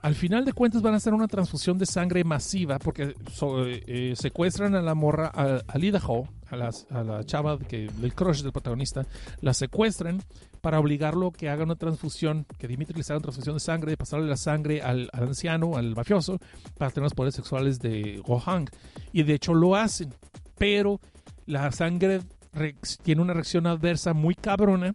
Al 0.00 0.14
final 0.14 0.44
de 0.44 0.52
cuentas 0.52 0.82
van 0.82 0.92
a 0.94 0.98
hacer 0.98 1.14
una 1.14 1.28
transfusión 1.28 1.78
de 1.78 1.86
sangre 1.86 2.24
masiva 2.24 2.78
porque 2.78 3.14
so- 3.32 3.66
eh, 3.66 3.82
eh, 3.86 4.14
secuestran 4.16 4.74
a 4.74 4.82
la 4.82 4.94
morra, 4.94 5.30
a, 5.34 5.60
a 5.66 5.78
Lida 5.78 6.00
Ho, 6.06 6.28
a, 6.50 6.56
las- 6.56 6.86
a 6.90 7.02
la 7.02 7.24
chava 7.24 7.58
que, 7.58 7.88
del 7.98 8.14
crush 8.14 8.42
del 8.42 8.52
protagonista, 8.52 9.06
la 9.40 9.54
secuestran 9.54 10.22
para 10.64 10.80
obligarlo 10.80 11.26
a 11.28 11.32
que 11.32 11.50
haga 11.50 11.62
una 11.64 11.76
transfusión, 11.76 12.46
que 12.58 12.66
Dimitri 12.66 12.96
les 12.96 13.10
haga 13.10 13.18
una 13.18 13.24
transfusión 13.24 13.56
de 13.56 13.60
sangre, 13.60 13.90
de 13.90 13.96
pasarle 13.98 14.26
la 14.26 14.38
sangre 14.38 14.80
al, 14.80 15.10
anciano, 15.12 15.76
al 15.76 15.94
mafioso, 15.94 16.38
para 16.78 16.90
tener 16.90 17.04
los 17.04 17.12
poderes 17.12 17.34
sexuales 17.34 17.80
de 17.80 18.22
Gohan. 18.24 18.64
Y 19.12 19.24
de 19.24 19.34
hecho 19.34 19.52
lo 19.52 19.76
hacen, 19.76 20.14
pero 20.56 21.00
la 21.44 21.70
sangre 21.70 22.22
re- 22.54 22.76
tiene 23.02 23.20
una 23.20 23.34
reacción 23.34 23.66
adversa 23.66 24.14
muy 24.14 24.34
cabrona 24.34 24.94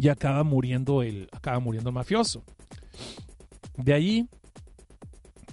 y 0.00 0.06
acaba 0.08 0.44
muriendo 0.44 1.02
el, 1.02 1.28
acaba 1.32 1.58
muriendo 1.58 1.90
el 1.90 1.94
mafioso. 1.96 2.44
De 3.76 3.92
ahí 3.92 4.28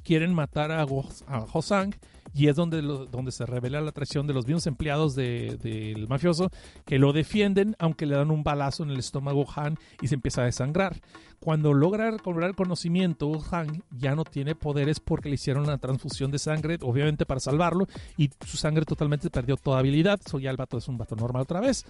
quieren 0.04 0.32
matar 0.32 0.72
a, 0.72 0.84
Go- 0.84 1.10
a 1.26 1.40
Hosang 1.52 1.96
y 2.38 2.48
es 2.48 2.56
donde, 2.56 2.82
lo- 2.82 3.06
donde 3.06 3.32
se 3.32 3.46
revela 3.46 3.82
la 3.82 3.92
traición 3.92 4.28
de 4.28 4.34
los 4.34 4.46
mismos 4.46 4.68
empleados 4.68 5.16
de- 5.16 5.58
del 5.62 6.08
mafioso 6.08 6.50
que 6.86 7.00
lo 7.00 7.12
defienden 7.14 7.76
aunque 7.80 8.06
le 8.06 8.16
dan 8.16 8.30
un 8.32 8.44
balazo 8.44 8.84
en 8.84 8.92
el 8.92 9.00
estómago 9.00 9.46
Han 9.56 9.78
y 10.02 10.08
se 10.08 10.16
empieza 10.16 10.42
a 10.42 10.46
desangrar. 10.46 10.98
Cuando 11.40 11.74
logra 11.74 12.18
cobrar 12.18 12.56
conocimiento, 12.56 13.32
Han 13.52 13.84
ya 13.92 14.16
no 14.16 14.24
tiene 14.24 14.56
poderes 14.56 15.00
porque 15.00 15.30
le 15.30 15.36
hicieron 15.36 15.64
una 15.64 15.78
transfusión 15.78 16.32
de 16.32 16.40
sangre, 16.40 16.78
obviamente 16.82 17.26
para 17.26 17.40
salvarlo, 17.40 17.88
y 18.18 18.30
su 18.46 18.58
sangre 18.58 18.86
totalmente 18.86 19.30
perdió 19.30 19.56
toda 19.56 19.80
habilidad. 19.80 20.20
So 20.26 20.40
ya 20.40 20.50
el 20.50 20.58
vato 20.58 20.78
es 20.78 20.88
un 20.88 20.98
vato 20.98 21.16
normal 21.16 21.44
otra 21.44 21.60
vez. 21.60 21.86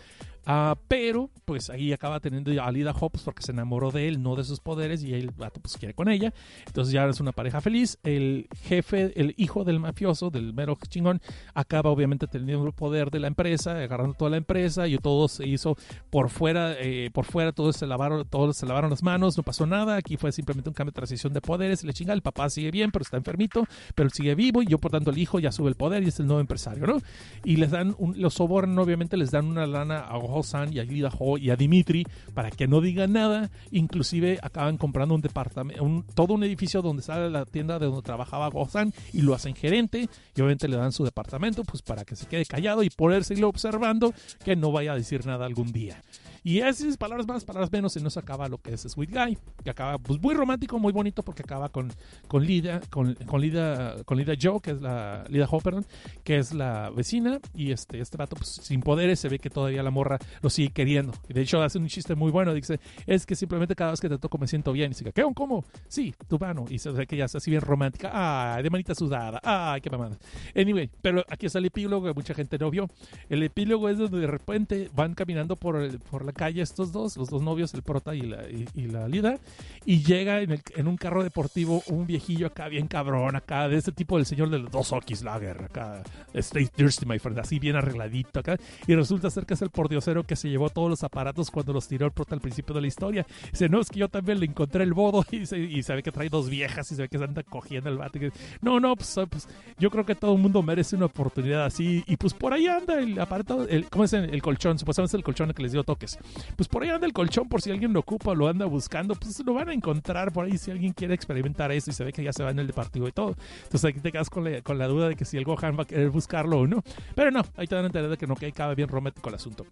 Ah, 0.45 0.77
pero, 0.87 1.29
pues 1.43 1.69
ahí 1.69 1.91
acaba 1.91 2.21
teniendo 2.21 2.51
a 2.63 2.71
Lida 2.71 2.93
Hobbs 2.93 3.23
porque 3.23 3.43
se 3.43 3.51
enamoró 3.51 3.91
de 3.91 4.07
él, 4.07 4.21
no 4.21 4.35
de 4.35 4.45
sus 4.45 4.61
poderes, 4.61 5.03
y 5.03 5.13
el 5.13 5.31
vato 5.31 5.59
pues 5.59 5.77
quiere 5.77 5.93
con 5.93 6.07
ella. 6.07 6.33
Entonces 6.65 6.93
ya 6.93 7.05
es 7.05 7.19
una 7.19 7.33
pareja 7.33 7.59
feliz. 7.59 7.97
El 8.03 8.47
jefe, 8.61 9.11
el 9.19 9.33
hijo 9.37 9.65
del 9.65 9.79
mafioso, 9.79 10.29
del 10.29 10.53
mero 10.53 10.77
chingón, 10.87 11.21
acaba 11.53 11.89
obviamente 11.89 12.27
teniendo 12.27 12.65
el 12.65 12.73
poder 12.73 13.11
de 13.11 13.19
la 13.19 13.27
empresa, 13.27 13.71
agarrando 13.71 14.13
toda 14.13 14.31
la 14.31 14.37
empresa, 14.37 14.87
y 14.87 14.97
todo 14.97 15.27
se 15.27 15.47
hizo 15.47 15.75
por 16.09 16.29
fuera, 16.29 16.73
eh, 16.79 17.09
por 17.11 17.25
fuera 17.25 17.51
todos 17.51 17.75
se 17.75 17.85
lavaron, 17.85 18.25
todos 18.27 18.55
se 18.55 18.65
lavaron 18.65 18.89
las 18.89 19.03
manos, 19.03 19.36
no 19.37 19.43
pasó 19.43 19.65
nada. 19.65 19.95
Aquí 19.95 20.17
fue 20.17 20.31
simplemente 20.31 20.69
un 20.69 20.73
cambio 20.73 20.91
de 20.91 20.95
transición 20.95 21.33
de 21.33 21.41
poderes, 21.41 21.83
le 21.83 21.93
chinga, 21.93 22.13
el 22.13 22.21
papá 22.21 22.49
sigue 22.49 22.71
bien, 22.71 22.91
pero 22.91 23.03
está 23.03 23.17
enfermito, 23.17 23.65
pero 23.95 24.09
sigue 24.09 24.35
vivo, 24.35 24.61
y 24.61 24.67
yo 24.67 24.77
por 24.77 24.91
tanto 24.91 25.11
el 25.11 25.17
hijo 25.17 25.39
ya 25.39 25.51
sube 25.51 25.69
el 25.69 25.75
poder 25.75 26.03
y 26.03 26.07
es 26.07 26.19
el 26.19 26.27
nuevo 26.27 26.41
empresario, 26.41 26.85
¿no? 26.85 26.97
Y 27.43 27.57
les 27.57 27.71
dan, 27.71 27.95
un, 27.97 28.19
los 28.19 28.33
sobornan, 28.33 28.77
obviamente 28.79 29.17
les 29.17 29.31
dan 29.31 29.45
una 29.45 29.65
lana 29.65 29.99
a 29.99 30.17
Ho-san 30.17 30.73
y 30.73 30.79
a 30.79 30.83
Lida 30.83 31.11
Ho 31.19 31.37
y 31.37 31.49
a 31.49 31.55
Dimitri 31.55 32.05
para 32.33 32.49
que 32.51 32.67
no 32.67 32.81
digan 32.81 33.13
nada. 33.13 33.49
Inclusive 33.71 34.39
acaban 34.41 34.77
comprando 34.77 35.15
un 35.15 35.21
departamento, 35.21 36.03
todo 36.13 36.33
un 36.33 36.43
edificio 36.43 36.81
donde 36.81 37.01
sale 37.01 37.29
la 37.29 37.45
tienda 37.45 37.79
de 37.79 37.85
donde 37.85 38.01
trabajaba 38.01 38.49
Ho-san 38.49 38.93
y 39.13 39.21
lo 39.21 39.33
hacen 39.33 39.55
gerente. 39.55 40.09
Y 40.35 40.41
obviamente 40.41 40.67
le 40.67 40.77
dan 40.77 40.91
su 40.91 41.03
departamento 41.03 41.63
pues 41.63 41.81
para 41.81 42.05
que 42.05 42.15
se 42.15 42.27
quede 42.27 42.45
callado 42.45 42.83
y 42.83 42.89
poder 42.89 43.23
seguirlo 43.23 43.49
observando 43.49 44.13
que 44.43 44.55
no 44.55 44.71
vaya 44.71 44.93
a 44.93 44.95
decir 44.95 45.25
nada 45.25 45.45
algún 45.45 45.71
día. 45.71 46.01
Y 46.47 46.59
esas 46.59 46.95
palabras 46.95 47.27
más, 47.27 47.43
palabras 47.43 47.69
menos, 47.73 47.91
se 47.91 47.99
nos 47.99 48.15
acaba 48.15 48.47
lo 48.47 48.57
que 48.57 48.73
es 48.73 48.79
Sweet 48.83 49.11
Guy, 49.11 49.37
que 49.65 49.69
acaba 49.69 49.97
pues 49.97 50.21
muy 50.21 50.33
romántico, 50.33 50.79
muy 50.79 50.93
bonito, 50.93 51.21
porque 51.21 51.41
acaba 51.43 51.67
con, 51.67 51.91
con 52.29 52.45
Lida, 52.45 52.79
con, 52.89 53.15
con 53.25 53.41
Lida, 53.41 54.01
con 54.05 54.17
Lida 54.17 54.33
Joe, 54.41 54.61
que 54.61 54.71
es 54.71 54.81
la, 54.81 55.25
Lida 55.27 55.45
Ho, 55.51 55.59
perdón, 55.59 55.85
que 56.23 56.37
es 56.37 56.53
la 56.53 56.89
vecina, 56.89 57.41
y 57.53 57.73
este, 57.73 57.99
este 57.99 58.15
vato 58.15 58.37
pues, 58.37 58.47
sin 58.47 58.79
poderes 58.79 59.19
se 59.19 59.27
ve 59.27 59.39
que 59.39 59.49
todavía 59.49 59.83
la 59.83 59.91
morra 59.91 60.19
lo 60.41 60.49
sigue 60.49 60.69
queriendo. 60.69 61.11
Y 61.27 61.33
de 61.33 61.41
hecho 61.41 61.61
hace 61.61 61.79
un 61.79 61.87
chiste 61.89 62.15
muy 62.15 62.31
bueno, 62.31 62.53
dice, 62.53 62.79
es 63.05 63.25
que 63.25 63.35
simplemente 63.35 63.75
cada 63.75 63.91
vez 63.91 63.99
que 63.99 64.07
te 64.07 64.17
toco 64.17 64.37
me 64.37 64.47
siento 64.47 64.71
bien, 64.71 64.91
y 64.91 64.95
dice, 64.95 65.11
¿qué? 65.11 65.25
¿Cómo? 65.35 65.65
Sí, 65.89 66.15
tu 66.29 66.39
mano, 66.39 66.63
y 66.69 66.79
se 66.79 66.91
ve 66.91 67.07
que 67.07 67.17
ya 67.17 67.25
está 67.25 67.39
así 67.39 67.51
bien 67.51 67.61
romántica, 67.61 68.11
ay, 68.55 68.63
de 68.63 68.69
manita 68.69 68.95
sudada, 68.95 69.41
ay, 69.43 69.81
qué 69.81 69.89
mamada. 69.89 70.17
Anyway, 70.55 70.89
pero 71.01 71.25
aquí 71.27 71.47
está 71.47 71.59
el 71.59 71.65
epílogo 71.65 72.07
que 72.07 72.13
mucha 72.13 72.33
gente 72.33 72.57
no 72.57 72.71
vio. 72.71 72.87
El 73.27 73.43
epílogo 73.43 73.89
es 73.89 73.97
donde 73.97 74.19
de 74.19 74.27
repente 74.27 74.89
van 74.95 75.13
caminando 75.13 75.57
por, 75.57 75.75
el- 75.75 75.99
por 75.99 76.23
la 76.23 76.36
calle 76.37 76.61
estos 76.61 76.91
dos, 76.91 77.17
los 77.17 77.29
dos 77.29 77.41
novios, 77.41 77.73
el 77.73 77.81
prota 77.81 78.15
y 78.15 78.21
la, 78.21 78.49
y, 78.49 78.65
y 78.75 78.87
la 78.87 79.07
Lida, 79.07 79.39
y 79.85 80.03
llega 80.03 80.41
en, 80.41 80.51
el- 80.51 80.61
en 80.75 80.87
un 80.87 80.95
carro 80.97 81.23
deportivo 81.23 81.83
un 81.87 82.07
viejillo 82.07 82.47
acá 82.47 82.67
bien 82.69 82.87
cabrón, 82.87 83.35
acá 83.35 83.67
de 83.67 83.77
ese 83.77 83.91
tipo 83.91 84.17
del 84.17 84.25
señor 84.25 84.49
de 84.49 84.59
los 84.59 84.71
dos 84.71 84.93
Okis 84.93 85.23
Lager, 85.23 85.63
acá, 85.65 86.03
Stay 86.33 86.67
Thirsty, 86.67 87.05
my 87.05 87.19
friend, 87.19 87.39
así 87.39 87.59
bien 87.59 87.75
arregladito 87.75 88.39
acá, 88.39 88.57
y 88.87 88.95
resulta 88.95 89.29
ser 89.29 89.45
que 89.45 89.55
es 89.55 89.61
el 89.61 89.69
pordiosero 89.69 90.23
que 90.23 90.35
se 90.35 90.49
llevó 90.49 90.69
todos 90.69 90.89
los 90.89 91.03
aparatos 91.03 91.51
cuando 91.51 91.73
los 91.73 91.87
tiró 91.87 92.05
el 92.05 92.11
prota 92.11 92.35
al 92.35 92.41
principio 92.41 92.73
de 92.75 92.81
la 92.81 92.87
historia. 92.87 93.25
Dice, 93.51 93.67
no, 93.69 93.81
es 93.81 93.89
que 93.89 93.99
yo 93.99 94.07
también 94.09 94.39
le 94.39 94.45
encontré 94.45 94.83
el 94.83 94.93
bodo 94.93 95.25
y 95.31 95.45
se, 95.45 95.57
y 95.57 95.81
ve 95.81 96.03
que 96.03 96.11
trae 96.11 96.29
dos 96.29 96.49
viejas 96.49 96.91
y 96.91 96.95
se 96.95 97.01
ve 97.03 97.09
que 97.09 97.17
se 97.17 97.23
anda 97.23 97.43
cogiendo 97.43 97.89
el 97.89 97.97
bate. 97.97 98.31
No, 98.61 98.79
no, 98.79 98.95
pues, 98.95 99.15
pues, 99.29 99.47
yo 99.79 99.89
creo 99.89 100.05
que 100.05 100.15
todo 100.15 100.33
el 100.35 100.41
mundo 100.41 100.61
merece 100.61 100.95
una 100.95 101.05
oportunidad 101.05 101.65
así. 101.65 102.03
Y 102.07 102.17
pues 102.17 102.33
por 102.33 102.53
ahí 102.53 102.67
anda 102.67 102.99
el 102.99 103.19
aparato, 103.19 103.67
el, 103.67 103.89
¿cómo 103.89 104.03
es 104.03 104.13
el, 104.13 104.41
colchón? 104.41 104.77
Supuestamente 104.77 105.11
es 105.11 105.13
el 105.15 105.23
colchón 105.23 105.53
que 105.53 105.63
les 105.63 105.71
dio 105.71 105.83
toques. 105.83 106.17
Pues 106.55 106.67
por 106.67 106.83
ahí 106.83 106.89
anda 106.89 107.07
el 107.07 107.13
colchón 107.13 107.47
por 107.49 107.61
si 107.61 107.71
alguien 107.71 107.93
lo 107.93 107.99
ocupa 107.99 108.31
o 108.31 108.35
lo 108.35 108.47
anda 108.47 108.65
buscando, 108.65 109.15
pues 109.15 109.39
lo 109.45 109.53
van 109.53 109.69
a 109.69 109.73
encontrar 109.73 110.31
por 110.31 110.45
ahí 110.45 110.57
si 110.57 110.71
alguien 110.71 110.93
quiere 110.93 111.13
experimentar 111.13 111.71
eso 111.71 111.89
y 111.89 111.93
se 111.93 112.03
ve 112.03 112.13
que 112.13 112.23
ya 112.23 112.33
se 112.33 112.43
va 112.43 112.51
en 112.51 112.59
el 112.59 112.67
deportivo 112.67 113.07
y 113.07 113.11
todo. 113.11 113.35
Entonces 113.63 113.85
aquí 113.85 113.99
te 113.99 114.11
quedas 114.11 114.29
con 114.29 114.43
la, 114.43 114.61
con 114.61 114.77
la 114.77 114.87
duda 114.87 115.09
de 115.09 115.15
que 115.15 115.25
si 115.25 115.37
el 115.37 115.43
Gohan 115.43 115.77
va 115.77 115.83
a 115.83 115.87
querer 115.87 116.09
buscarlo 116.09 116.59
o 116.59 116.67
no. 116.67 116.83
Pero 117.15 117.31
no, 117.31 117.43
ahí 117.55 117.67
te 117.67 117.75
van 117.75 117.85
a 117.85 117.87
enterar 117.87 118.09
de 118.09 118.17
que 118.17 118.27
no, 118.27 118.35
que 118.35 118.51
cabe 118.51 118.75
bien 118.75 118.89
romántico 118.89 119.29
el 119.29 119.35
asunto. 119.35 119.65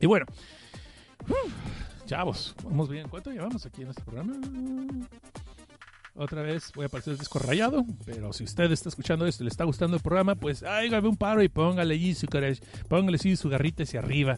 Y 0.00 0.06
bueno, 0.06 0.26
chavos, 2.06 2.54
vamos 2.64 2.88
bien. 2.88 3.08
¿Cuánto 3.08 3.30
llevamos 3.30 3.64
aquí 3.66 3.82
en 3.82 3.88
este 3.88 4.02
programa? 4.02 4.34
Otra 6.18 6.42
vez 6.42 6.72
voy 6.74 6.82
a 6.82 6.86
aparecer 6.88 7.12
el 7.12 7.18
disco 7.18 7.38
rayado, 7.38 7.86
pero 8.04 8.32
si 8.32 8.42
usted 8.42 8.72
está 8.72 8.88
escuchando 8.88 9.24
esto 9.24 9.44
y 9.44 9.46
le 9.46 9.50
está 9.50 9.62
gustando 9.62 9.96
el 9.96 10.02
programa, 10.02 10.34
pues 10.34 10.64
hágame 10.64 11.06
un 11.06 11.16
paro 11.16 11.44
y 11.44 11.48
póngale 11.48 11.94
allí 11.94 12.12
su 12.12 12.26
courage, 12.26 12.60
póngale 12.88 13.18
sí 13.18 13.36
su 13.36 13.48
garrita 13.48 13.84
hacia 13.84 14.00
arriba. 14.00 14.36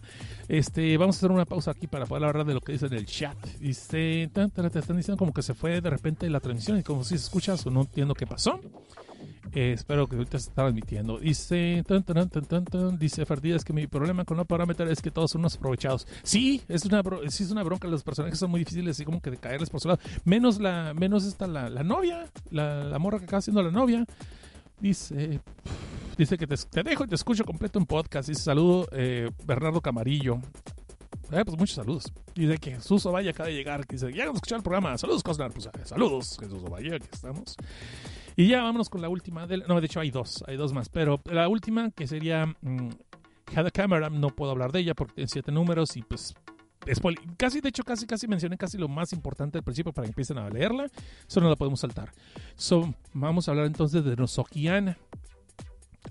Este, 0.49 0.99
vamos 0.99 1.17
a 1.17 1.19
hacer 1.21 1.31
una 1.31 1.47
pausa 1.47 1.71
aquí 1.71 1.87
para 1.87 2.05
poder 2.05 2.25
hablar 2.25 2.45
de 2.45 2.53
lo 2.53 2.61
que 2.61 2.73
dicen 2.73 2.93
en 2.93 2.99
el 2.99 3.07
chat. 3.07 3.35
Dice, 3.61 4.25
están 4.25 4.97
diciendo 4.99 5.17
como 5.17 5.33
que 5.33 5.41
se 5.41 5.55
fue 5.55 5.81
de 5.81 5.89
repente 5.89 6.29
la 6.29 6.41
transmisión 6.41 6.79
y 6.79 6.83
como 6.83 7.03
si 7.03 7.17
se 7.17 7.25
escuchas 7.25 7.65
o 7.65 7.71
no 7.71 7.81
entiendo 7.81 8.15
qué 8.15 8.27
pasó. 8.27 8.61
Eh, 9.53 9.73
espero 9.73 10.07
que 10.07 10.17
ahorita 10.17 10.39
se 10.39 10.49
está 10.51 10.63
transmitiendo. 10.63 11.19
Dice, 11.19 11.85
tan, 11.87 12.03
tan, 12.05 12.99
dice 12.99 13.27
Ferdías 13.27 13.65
que 13.65 13.73
mi 13.73 13.87
problema 13.87 14.25
con 14.25 14.37
no 14.37 14.45
parámetro 14.45 14.89
es 14.89 15.03
que 15.03 15.11
todos 15.11 15.33
son 15.33 15.41
unos 15.41 15.57
aprovechados. 15.57 16.07
Sí, 16.23 16.63
es 16.69 16.85
una, 16.85 17.03
sí 17.29 17.45
es 17.45 17.51
una 17.51 17.63
bronca. 17.63 17.89
Los 17.89 18.03
personajes 18.03 18.39
son 18.39 18.51
muy 18.51 18.61
difíciles, 18.61 18.97
así 18.97 19.05
como 19.05 19.21
que 19.21 19.31
de 19.31 19.37
caerles 19.39 19.71
por 19.71 19.81
su 19.81 19.89
lado. 19.89 20.01
Menos 20.25 20.61
la, 20.61 20.95
menos 20.95 21.25
esta 21.25 21.47
la, 21.47 21.69
la 21.69 21.83
novia, 21.83 22.27
la, 22.51 22.85
la 22.85 22.99
morra 22.99 23.19
que 23.19 23.25
acaba 23.25 23.43
siendo 23.43 23.63
la 23.63 23.71
novia. 23.71 24.05
Dice, 24.79 25.41
dice 26.17 26.39
que 26.39 26.47
te, 26.47 26.57
te 26.57 26.83
dejo 26.83 27.05
y 27.05 27.09
te 27.09 27.15
escucho 27.15 27.45
completo 27.45 27.79
en 27.79 27.87
podcast. 27.87 28.29
Dice, 28.29 28.43
saludo, 28.43 28.89
eh, 28.93 29.31
Bernardo 29.45 29.81
Camarillo. 29.81 30.39
Eh, 31.33 31.45
pues 31.45 31.59
muchos 31.59 31.77
saludos. 31.77 32.13
Dice 32.35 32.59
que 32.59 32.73
Jesús 32.73 33.05
Ovalle 33.07 33.31
acaba 33.31 33.49
de 33.49 33.55
llegar. 33.55 33.87
Dice, 33.87 34.13
ya 34.13 34.25
vamos 34.25 34.37
a 34.37 34.39
escuchar 34.39 34.59
el 34.59 34.63
programa. 34.63 34.97
Saludos, 34.99 35.23
Cosnar. 35.23 35.53
Pues, 35.53 35.69
saludos, 35.85 36.39
Jesús 36.41 36.63
Ovalle. 36.65 36.97
Aquí 36.97 37.07
estamos. 37.13 37.57
Y 38.41 38.49
ya 38.49 38.63
vámonos 38.63 38.89
con 38.89 39.03
la 39.03 39.09
última. 39.09 39.47
Del, 39.47 39.65
no, 39.69 39.79
de 39.81 39.87
hecho 39.87 40.01
hay 40.01 40.11
dos. 40.11 40.43
Hay 40.47 40.57
dos 40.57 40.73
más. 40.73 40.89
Pero 40.89 41.21
la 41.27 41.47
última, 41.49 41.91
que 41.91 42.07
sería 42.07 42.47
mm, 42.63 42.89
Had 43.55 43.69
Camera, 43.73 44.09
no 44.09 44.29
puedo 44.31 44.51
hablar 44.53 44.73
de 44.73 44.81
ella 44.81 44.95
porque 44.95 45.15
tiene 45.15 45.29
siete 45.29 45.53
números 45.53 45.97
y 45.97 46.03
pues... 46.03 46.35
spoil- 46.87 47.19
Casi, 47.37 47.61
de 47.61 47.69
hecho, 47.69 47.83
casi, 47.83 48.07
casi 48.07 48.27
mencioné 48.27 48.57
casi 48.57 48.79
lo 48.79 48.89
más 48.89 49.13
importante 49.13 49.59
al 49.59 49.65
principio 49.65 49.93
para 49.93 50.07
que 50.07 50.11
empiecen 50.13 50.39
a 50.39 50.49
leerla. 50.49 50.87
Eso 51.29 51.41
no 51.41 51.51
la 51.51 51.57
podemos 51.57 51.81
saltar. 51.81 52.13
So, 52.55 52.95
vamos 53.13 53.47
a 53.47 53.51
hablar 53.51 53.67
entonces 53.67 54.03
de 54.05 54.17
Nozokiana. 54.17 54.97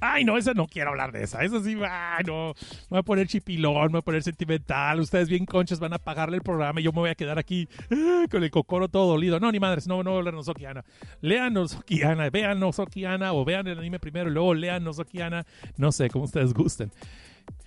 Ay, 0.02 0.24
no, 0.24 0.38
esa 0.38 0.54
no 0.54 0.68
quiero 0.68 0.92
hablar 0.92 1.12
de 1.12 1.24
esa. 1.24 1.44
Esa 1.44 1.62
sí, 1.62 1.78
ay, 1.82 2.24
no. 2.26 2.54
Me 2.54 2.88
voy 2.90 3.00
a 3.00 3.04
poner 3.04 3.28
chipilón, 3.28 3.88
me 3.88 3.92
voy 3.94 4.00
a 4.00 4.02
poner 4.02 4.24
sentimental. 4.24 5.00
Ustedes 5.00 5.30
bien 5.30 5.46
conchas 5.46 5.80
van 5.80 5.94
a 5.94 5.98
pagarle 5.98 6.38
el 6.38 6.44
programa 6.44 6.80
y 6.80 6.84
yo 6.84 6.92
me 6.92 7.00
voy 7.00 7.10
a 7.10 7.16
quedar 7.16 7.40
aquí 7.40 7.68
ah, 7.92 8.26
con 8.30 8.44
el 8.44 8.52
cocoro 8.52 8.88
todo 8.88 9.12
dolido. 9.12 9.40
No, 9.40 9.52
ni 9.52 9.60
madres, 9.60 9.88
no, 9.88 10.04
no 10.04 10.12
voy 10.12 10.18
a 10.18 10.20
hablar 10.20 10.34
de 10.34 10.38
Nozokiana. 10.38 10.86
Lean 11.22 11.54
Nozokiana, 11.54 12.30
vean 12.30 12.60
Nozokiana 12.60 13.34
o 13.34 13.44
vean 13.44 13.68
el 13.68 13.80
anime 13.80 14.00
primero 14.00 14.30
y 14.30 14.34
luego 14.34 14.54
lean 14.54 14.84
Nozokiana. 14.84 15.46
No 15.78 15.92
sé, 15.92 16.10
como 16.10 16.26
ustedes 16.26 16.54
gusten. 16.54 16.92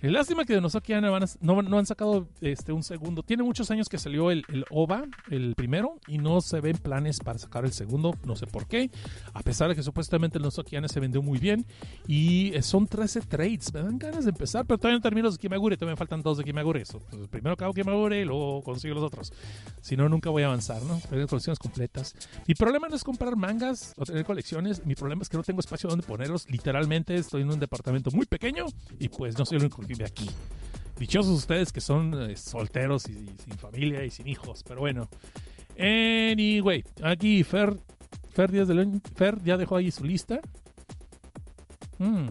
Eh, 0.03 0.11
Lástima 0.11 0.43
que 0.43 0.53
de 0.53 0.59
Nozokiana 0.59 1.09
van 1.09 1.23
a- 1.23 1.27
no, 1.39 1.61
no 1.61 1.77
han 1.79 1.85
sacado 1.85 2.27
este, 2.41 2.73
un 2.73 2.83
segundo. 2.83 3.23
Tiene 3.23 3.41
muchos 3.43 3.71
años 3.71 3.87
que 3.87 3.97
salió 3.97 4.31
el, 4.31 4.43
el 4.49 4.65
OVA, 4.69 5.05
el 5.31 5.55
primero, 5.55 5.97
y 6.07 6.17
no 6.17 6.41
se 6.41 6.59
ven 6.59 6.77
planes 6.77 7.19
para 7.21 7.39
sacar 7.39 7.63
el 7.63 7.71
segundo. 7.71 8.13
No 8.25 8.35
sé 8.35 8.45
por 8.45 8.67
qué. 8.67 8.91
A 9.33 9.41
pesar 9.41 9.69
de 9.69 9.75
que 9.75 9.81
supuestamente 9.81 10.37
el 10.39 10.43
Nozokiana 10.43 10.89
se 10.89 10.99
vendió 10.99 11.21
muy 11.21 11.39
bien. 11.39 11.65
Y 12.05 12.53
eh, 12.53 12.61
son 12.61 12.85
13 12.87 13.21
trades. 13.21 13.73
Me 13.73 13.81
dan 13.81 13.97
ganas 13.97 14.25
de 14.25 14.31
empezar, 14.31 14.65
pero 14.65 14.77
todavía 14.77 14.97
no 14.97 15.01
termino 15.01 15.25
los 15.27 15.35
de 15.35 15.39
Kimagure. 15.39 15.77
Todavía 15.77 15.93
me 15.93 15.97
faltan 15.97 16.21
dos 16.21 16.37
de 16.37 16.43
Kimagure. 16.43 16.81
Eso, 16.81 16.99
pues, 17.09 17.29
primero 17.29 17.53
acabo 17.53 17.73
Kimagure 17.73 18.19
y 18.19 18.25
luego 18.25 18.61
consigo 18.61 18.95
los 18.95 19.03
otros. 19.05 19.31
Si 19.79 19.95
no, 19.95 20.09
nunca 20.09 20.29
voy 20.29 20.43
a 20.43 20.47
avanzar, 20.47 20.81
¿no? 20.83 20.99
Tener 21.09 21.27
colecciones 21.27 21.59
completas. 21.59 22.13
Mi 22.45 22.55
problema 22.55 22.89
no 22.89 22.95
es 22.97 23.05
comprar 23.05 23.37
mangas 23.37 23.93
o 23.97 24.03
tener 24.03 24.25
colecciones. 24.25 24.85
Mi 24.85 24.95
problema 24.95 25.21
es 25.21 25.29
que 25.29 25.37
no 25.37 25.43
tengo 25.43 25.61
espacio 25.61 25.89
donde 25.89 26.05
ponerlos. 26.05 26.45
Literalmente 26.49 27.15
estoy 27.15 27.43
en 27.43 27.51
un 27.51 27.59
departamento 27.61 28.11
muy 28.11 28.25
pequeño 28.25 28.65
y 28.99 29.07
pues 29.07 29.37
no 29.39 29.45
soy 29.45 29.55
el 29.59 29.63
único 29.63 29.81
que 29.81 29.92
vive 29.93 30.05
aquí. 30.05 30.29
Dichosos 30.97 31.37
ustedes 31.37 31.71
que 31.71 31.81
son 31.81 32.29
eh, 32.29 32.35
solteros 32.37 33.07
y, 33.09 33.13
sin 33.43 33.57
familia 33.57 34.03
y 34.05 34.09
sin 34.09 34.27
hijos. 34.27 34.63
Pero 34.67 34.81
bueno. 34.81 35.09
Anyway, 35.77 36.83
aquí 37.01 37.43
Fer, 37.43 37.77
Fer, 38.31 38.51
Díaz 38.51 38.67
de 38.67 38.75
León- 38.75 39.01
Fer 39.15 39.41
ya 39.43 39.57
dejó 39.57 39.75
ahí 39.77 39.89
su 39.91 40.03
lista. 40.03 40.39
Mm. 41.97 42.27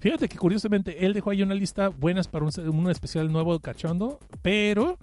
Fíjate 0.00 0.28
que 0.28 0.36
curiosamente 0.36 1.06
él 1.06 1.12
dejó 1.14 1.30
ahí 1.30 1.42
una 1.42 1.54
lista 1.54 1.88
buenas 1.88 2.26
para 2.26 2.44
un, 2.44 2.50
un 2.68 2.90
especial 2.90 3.30
nuevo 3.30 3.54
de 3.54 3.60
Cachondo, 3.60 4.18
pero 4.42 4.98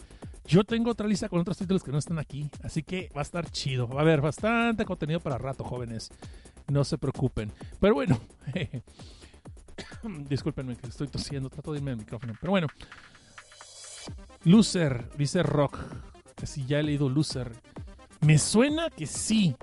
yo 0.45 0.63
tengo 0.65 0.91
otra 0.91 1.07
lista 1.07 1.29
con 1.29 1.39
otros 1.39 1.57
títulos 1.57 1.83
que 1.83 1.91
no 1.91 1.97
están 1.97 2.19
aquí, 2.19 2.49
así 2.63 2.83
que 2.83 3.09
va 3.15 3.21
a 3.21 3.23
estar 3.23 3.49
chido. 3.49 3.87
Va 3.87 3.99
a 3.99 4.01
haber 4.03 4.19
bastante 4.19 4.83
contenido 4.85 5.19
para 5.21 5.37
rato, 5.37 5.63
jóvenes. 5.63 6.09
No 6.67 6.83
se 6.83 6.97
preocupen. 6.97 7.51
Pero 7.79 7.93
bueno, 7.95 8.19
discúlpenme 10.29 10.75
que 10.75 10.87
estoy 10.87 11.07
tosiendo, 11.07 11.49
trato 11.49 11.71
de 11.71 11.79
irme 11.79 11.91
al 11.91 11.97
micrófono. 11.97 12.33
Pero 12.39 12.51
bueno, 12.51 12.67
Loser, 14.43 15.09
dice 15.17 15.43
Rock, 15.43 15.79
que 16.35 16.47
si 16.47 16.65
ya 16.65 16.79
he 16.79 16.83
leído 16.83 17.09
Loser. 17.09 17.51
Me 18.21 18.37
suena 18.37 18.89
que 18.89 19.05
sí. 19.05 19.55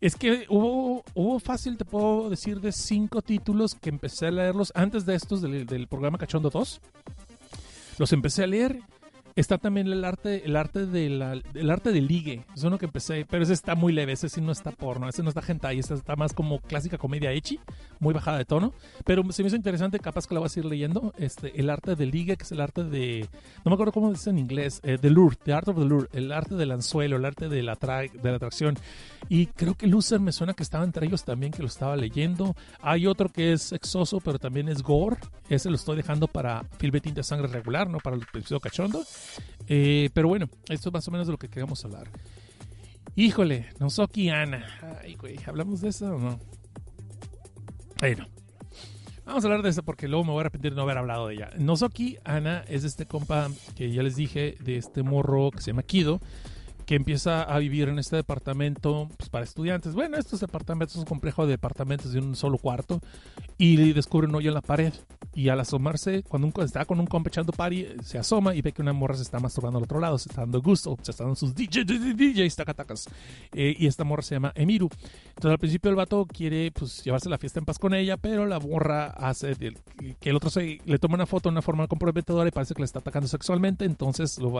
Es 0.00 0.16
que 0.16 0.46
hubo, 0.48 1.02
hubo 1.14 1.38
fácil, 1.38 1.76
te 1.76 1.84
puedo 1.84 2.28
decir, 2.28 2.60
de 2.60 2.72
cinco 2.72 3.22
títulos 3.22 3.74
que 3.74 3.88
empecé 3.88 4.26
a 4.26 4.30
leerlos 4.30 4.72
antes 4.74 5.06
de 5.06 5.14
estos 5.14 5.40
del, 5.40 5.66
del 5.66 5.86
programa 5.88 6.18
Cachondo 6.18 6.50
2. 6.50 6.80
Los 7.98 8.12
empecé 8.12 8.44
a 8.44 8.46
leer. 8.46 8.80
Está 9.36 9.58
también 9.58 9.88
el 9.88 10.04
arte, 10.04 10.46
el 10.46 10.54
arte 10.54 10.86
de 10.86 11.10
la, 11.10 11.32
el 11.32 11.70
arte 11.70 11.90
de 11.90 12.00
ligue. 12.00 12.44
Es 12.54 12.62
uno 12.62 12.78
que 12.78 12.86
empecé, 12.86 13.26
pero 13.28 13.42
ese 13.42 13.52
está 13.52 13.74
muy 13.74 13.92
leve, 13.92 14.12
ese 14.12 14.28
sí 14.28 14.40
no 14.40 14.52
está 14.52 14.70
porno, 14.70 15.08
ese 15.08 15.24
no 15.24 15.28
está 15.28 15.42
hentai, 15.46 15.80
ese 15.80 15.94
está 15.94 16.14
más 16.14 16.32
como 16.32 16.60
clásica 16.60 16.98
comedia 16.98 17.32
echi, 17.32 17.58
muy 17.98 18.14
bajada 18.14 18.38
de 18.38 18.44
tono. 18.44 18.72
Pero 19.04 19.24
se 19.32 19.42
me 19.42 19.48
hizo 19.48 19.56
interesante, 19.56 19.98
capaz 19.98 20.28
que 20.28 20.34
la 20.34 20.40
voy 20.40 20.46
a 20.46 20.50
seguir 20.50 20.70
leyendo. 20.70 21.12
Este, 21.18 21.58
el 21.60 21.68
arte 21.68 21.96
de 21.96 22.06
ligue, 22.06 22.36
que 22.36 22.44
es 22.44 22.52
el 22.52 22.60
arte 22.60 22.84
de, 22.84 23.28
no 23.64 23.70
me 23.70 23.74
acuerdo 23.74 23.92
cómo 23.92 24.12
dice 24.12 24.30
en 24.30 24.38
inglés, 24.38 24.80
eh, 24.84 24.98
the 25.00 25.10
lure, 25.10 25.36
the 25.44 25.52
art 25.52 25.66
of 25.66 25.76
the 25.78 25.84
lure, 25.84 26.06
el 26.12 26.30
arte 26.30 26.54
del 26.54 26.70
anzuelo, 26.70 27.16
el 27.16 27.24
arte 27.24 27.48
de 27.48 27.62
la, 27.64 27.76
atra- 27.76 28.08
de 28.12 28.30
la 28.30 28.36
atracción. 28.36 28.76
Y 29.28 29.46
creo 29.46 29.74
que 29.74 29.86
Loser 29.88 30.20
me 30.20 30.30
suena 30.30 30.54
que 30.54 30.62
estaba 30.62 30.84
entre 30.84 31.06
ellos 31.06 31.24
también, 31.24 31.50
que 31.50 31.62
lo 31.62 31.68
estaba 31.68 31.96
leyendo. 31.96 32.54
Hay 32.82 33.06
otro 33.08 33.30
que 33.30 33.52
es 33.54 33.62
sexoso, 33.62 34.20
pero 34.20 34.38
también 34.38 34.68
es 34.68 34.82
gore. 34.82 35.16
Ese 35.48 35.70
lo 35.70 35.76
estoy 35.76 35.96
dejando 35.96 36.28
para 36.28 36.62
Filbetín 36.78 37.14
de 37.14 37.22
sangre 37.24 37.48
regular, 37.48 37.90
no 37.90 37.98
para 37.98 38.16
el 38.16 38.22
episodio 38.22 38.60
cachondo. 38.60 39.02
Eh, 39.66 40.10
pero 40.12 40.28
bueno, 40.28 40.48
esto 40.68 40.88
es 40.88 40.92
más 40.92 41.08
o 41.08 41.10
menos 41.10 41.26
de 41.26 41.32
lo 41.32 41.38
que 41.38 41.48
queríamos 41.48 41.84
hablar. 41.84 42.08
Híjole, 43.16 43.66
Nozoki 43.78 44.28
Ana. 44.28 44.66
Ay, 45.02 45.14
güey, 45.14 45.38
¿hablamos 45.46 45.80
de 45.80 45.88
eso 45.90 46.14
o 46.14 46.18
no? 46.18 46.40
Bueno, 48.00 48.26
vamos 49.24 49.44
a 49.44 49.46
hablar 49.46 49.62
de 49.62 49.70
eso 49.70 49.82
porque 49.82 50.08
luego 50.08 50.24
me 50.24 50.30
voy 50.32 50.38
a 50.38 50.40
arrepentir 50.42 50.72
de 50.72 50.76
no 50.76 50.82
haber 50.82 50.98
hablado 50.98 51.28
de 51.28 51.34
ella. 51.34 51.50
Nozoki 51.56 52.18
Ana 52.24 52.64
es 52.68 52.84
este 52.84 53.06
compa 53.06 53.48
que 53.76 53.92
ya 53.92 54.02
les 54.02 54.16
dije, 54.16 54.56
de 54.60 54.76
este 54.76 55.02
morro 55.02 55.50
que 55.50 55.60
se 55.60 55.70
llama 55.70 55.84
Kido, 55.84 56.20
que 56.86 56.94
empieza 56.94 57.42
a 57.42 57.58
vivir 57.58 57.88
en 57.88 57.98
este 57.98 58.16
departamento 58.16 59.08
pues, 59.16 59.28
para 59.28 59.44
estudiantes. 59.44 59.94
Bueno, 59.94 60.16
estos 60.16 60.40
departamentos, 60.40 60.96
un 60.96 61.04
complejo 61.04 61.46
de 61.46 61.52
departamentos 61.52 62.12
de 62.12 62.20
un 62.20 62.36
solo 62.36 62.58
cuarto, 62.58 63.00
y 63.56 63.92
descubre 63.92 64.26
un 64.26 64.34
hoyo 64.34 64.48
en 64.48 64.54
la 64.54 64.60
pared. 64.60 64.92
Y 65.34 65.48
al 65.48 65.58
asomarse, 65.58 66.22
cuando 66.22 66.46
un, 66.46 66.64
está 66.64 66.84
con 66.84 67.00
un 67.00 67.06
compa 67.06 67.28
echando 67.28 67.52
party, 67.52 67.86
se 68.02 68.18
asoma 68.18 68.54
y 68.54 68.62
ve 68.62 68.72
que 68.72 68.82
una 68.82 68.92
morra 68.92 69.16
se 69.16 69.22
está 69.22 69.40
masturbando 69.40 69.78
al 69.78 69.84
otro 69.84 69.98
lado, 69.98 70.16
se 70.18 70.28
está 70.28 70.42
dando 70.42 70.62
gusto, 70.62 70.96
se 71.02 71.10
está 71.10 71.24
dando 71.24 71.34
sus 71.34 71.54
DJ, 71.54 71.84
DJs, 71.84 72.54
tacatacas. 72.54 73.08
Eh, 73.52 73.74
y 73.76 73.86
esta 73.86 74.04
morra 74.04 74.22
se 74.22 74.36
llama 74.36 74.52
Emiru. 74.54 74.88
Entonces 75.28 75.50
al 75.50 75.58
principio 75.58 75.90
el 75.90 75.96
vato 75.96 76.26
quiere 76.26 76.70
pues 76.70 77.02
llevarse 77.02 77.28
la 77.28 77.38
fiesta 77.38 77.58
en 77.58 77.64
paz 77.64 77.78
con 77.78 77.94
ella, 77.94 78.16
pero 78.16 78.46
la 78.46 78.60
morra 78.60 79.06
hace 79.06 79.56
que 79.56 80.30
el 80.30 80.36
otro 80.36 80.50
se, 80.50 80.80
le 80.84 80.98
toma 80.98 81.14
una 81.14 81.26
foto 81.26 81.48
de 81.48 81.54
una 81.54 81.62
forma 81.62 81.88
comprometedora 81.88 82.48
y 82.48 82.52
parece 82.52 82.74
que 82.74 82.82
le 82.82 82.86
está 82.86 83.00
atacando 83.00 83.28
sexualmente, 83.28 83.84
entonces 83.84 84.38
lo, 84.38 84.54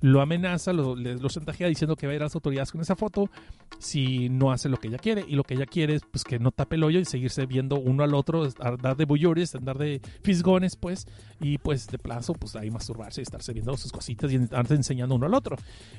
lo 0.00 0.20
amenaza, 0.20 0.72
lo, 0.72 0.96
lo 0.96 1.28
chantajea 1.28 1.57
diciendo 1.66 1.96
que 1.96 2.06
va 2.06 2.12
a 2.12 2.16
ir 2.16 2.22
a 2.22 2.26
las 2.26 2.34
autoridades 2.34 2.70
con 2.70 2.80
esa 2.80 2.96
foto 2.96 3.30
si 3.78 4.28
no 4.28 4.52
hace 4.52 4.68
lo 4.68 4.76
que 4.76 4.88
ella 4.88 4.98
quiere. 4.98 5.24
Y 5.26 5.36
lo 5.36 5.44
que 5.44 5.54
ella 5.54 5.66
quiere 5.66 5.94
es 5.94 6.02
pues 6.10 6.24
que 6.24 6.38
no 6.38 6.50
tape 6.50 6.76
el 6.76 6.84
hoyo 6.84 7.00
y 7.00 7.04
seguirse 7.04 7.46
viendo 7.46 7.76
uno 7.76 8.04
al 8.04 8.14
otro, 8.14 8.48
andar 8.60 8.96
de 8.96 9.04
bullores, 9.04 9.54
andar 9.54 9.78
de 9.78 10.00
fisgones, 10.22 10.76
pues, 10.76 11.06
y 11.40 11.58
pues 11.58 11.86
de 11.88 11.98
plazo, 11.98 12.34
pues 12.34 12.56
ahí 12.56 12.70
masturbarse 12.70 13.20
y 13.20 13.22
estarse 13.22 13.52
viendo 13.52 13.76
sus 13.76 13.92
cositas 13.92 14.32
y 14.32 14.36
estarse 14.36 14.74
enseñando 14.74 15.14
uno 15.14 15.26
al 15.26 15.34
otro. 15.34 15.56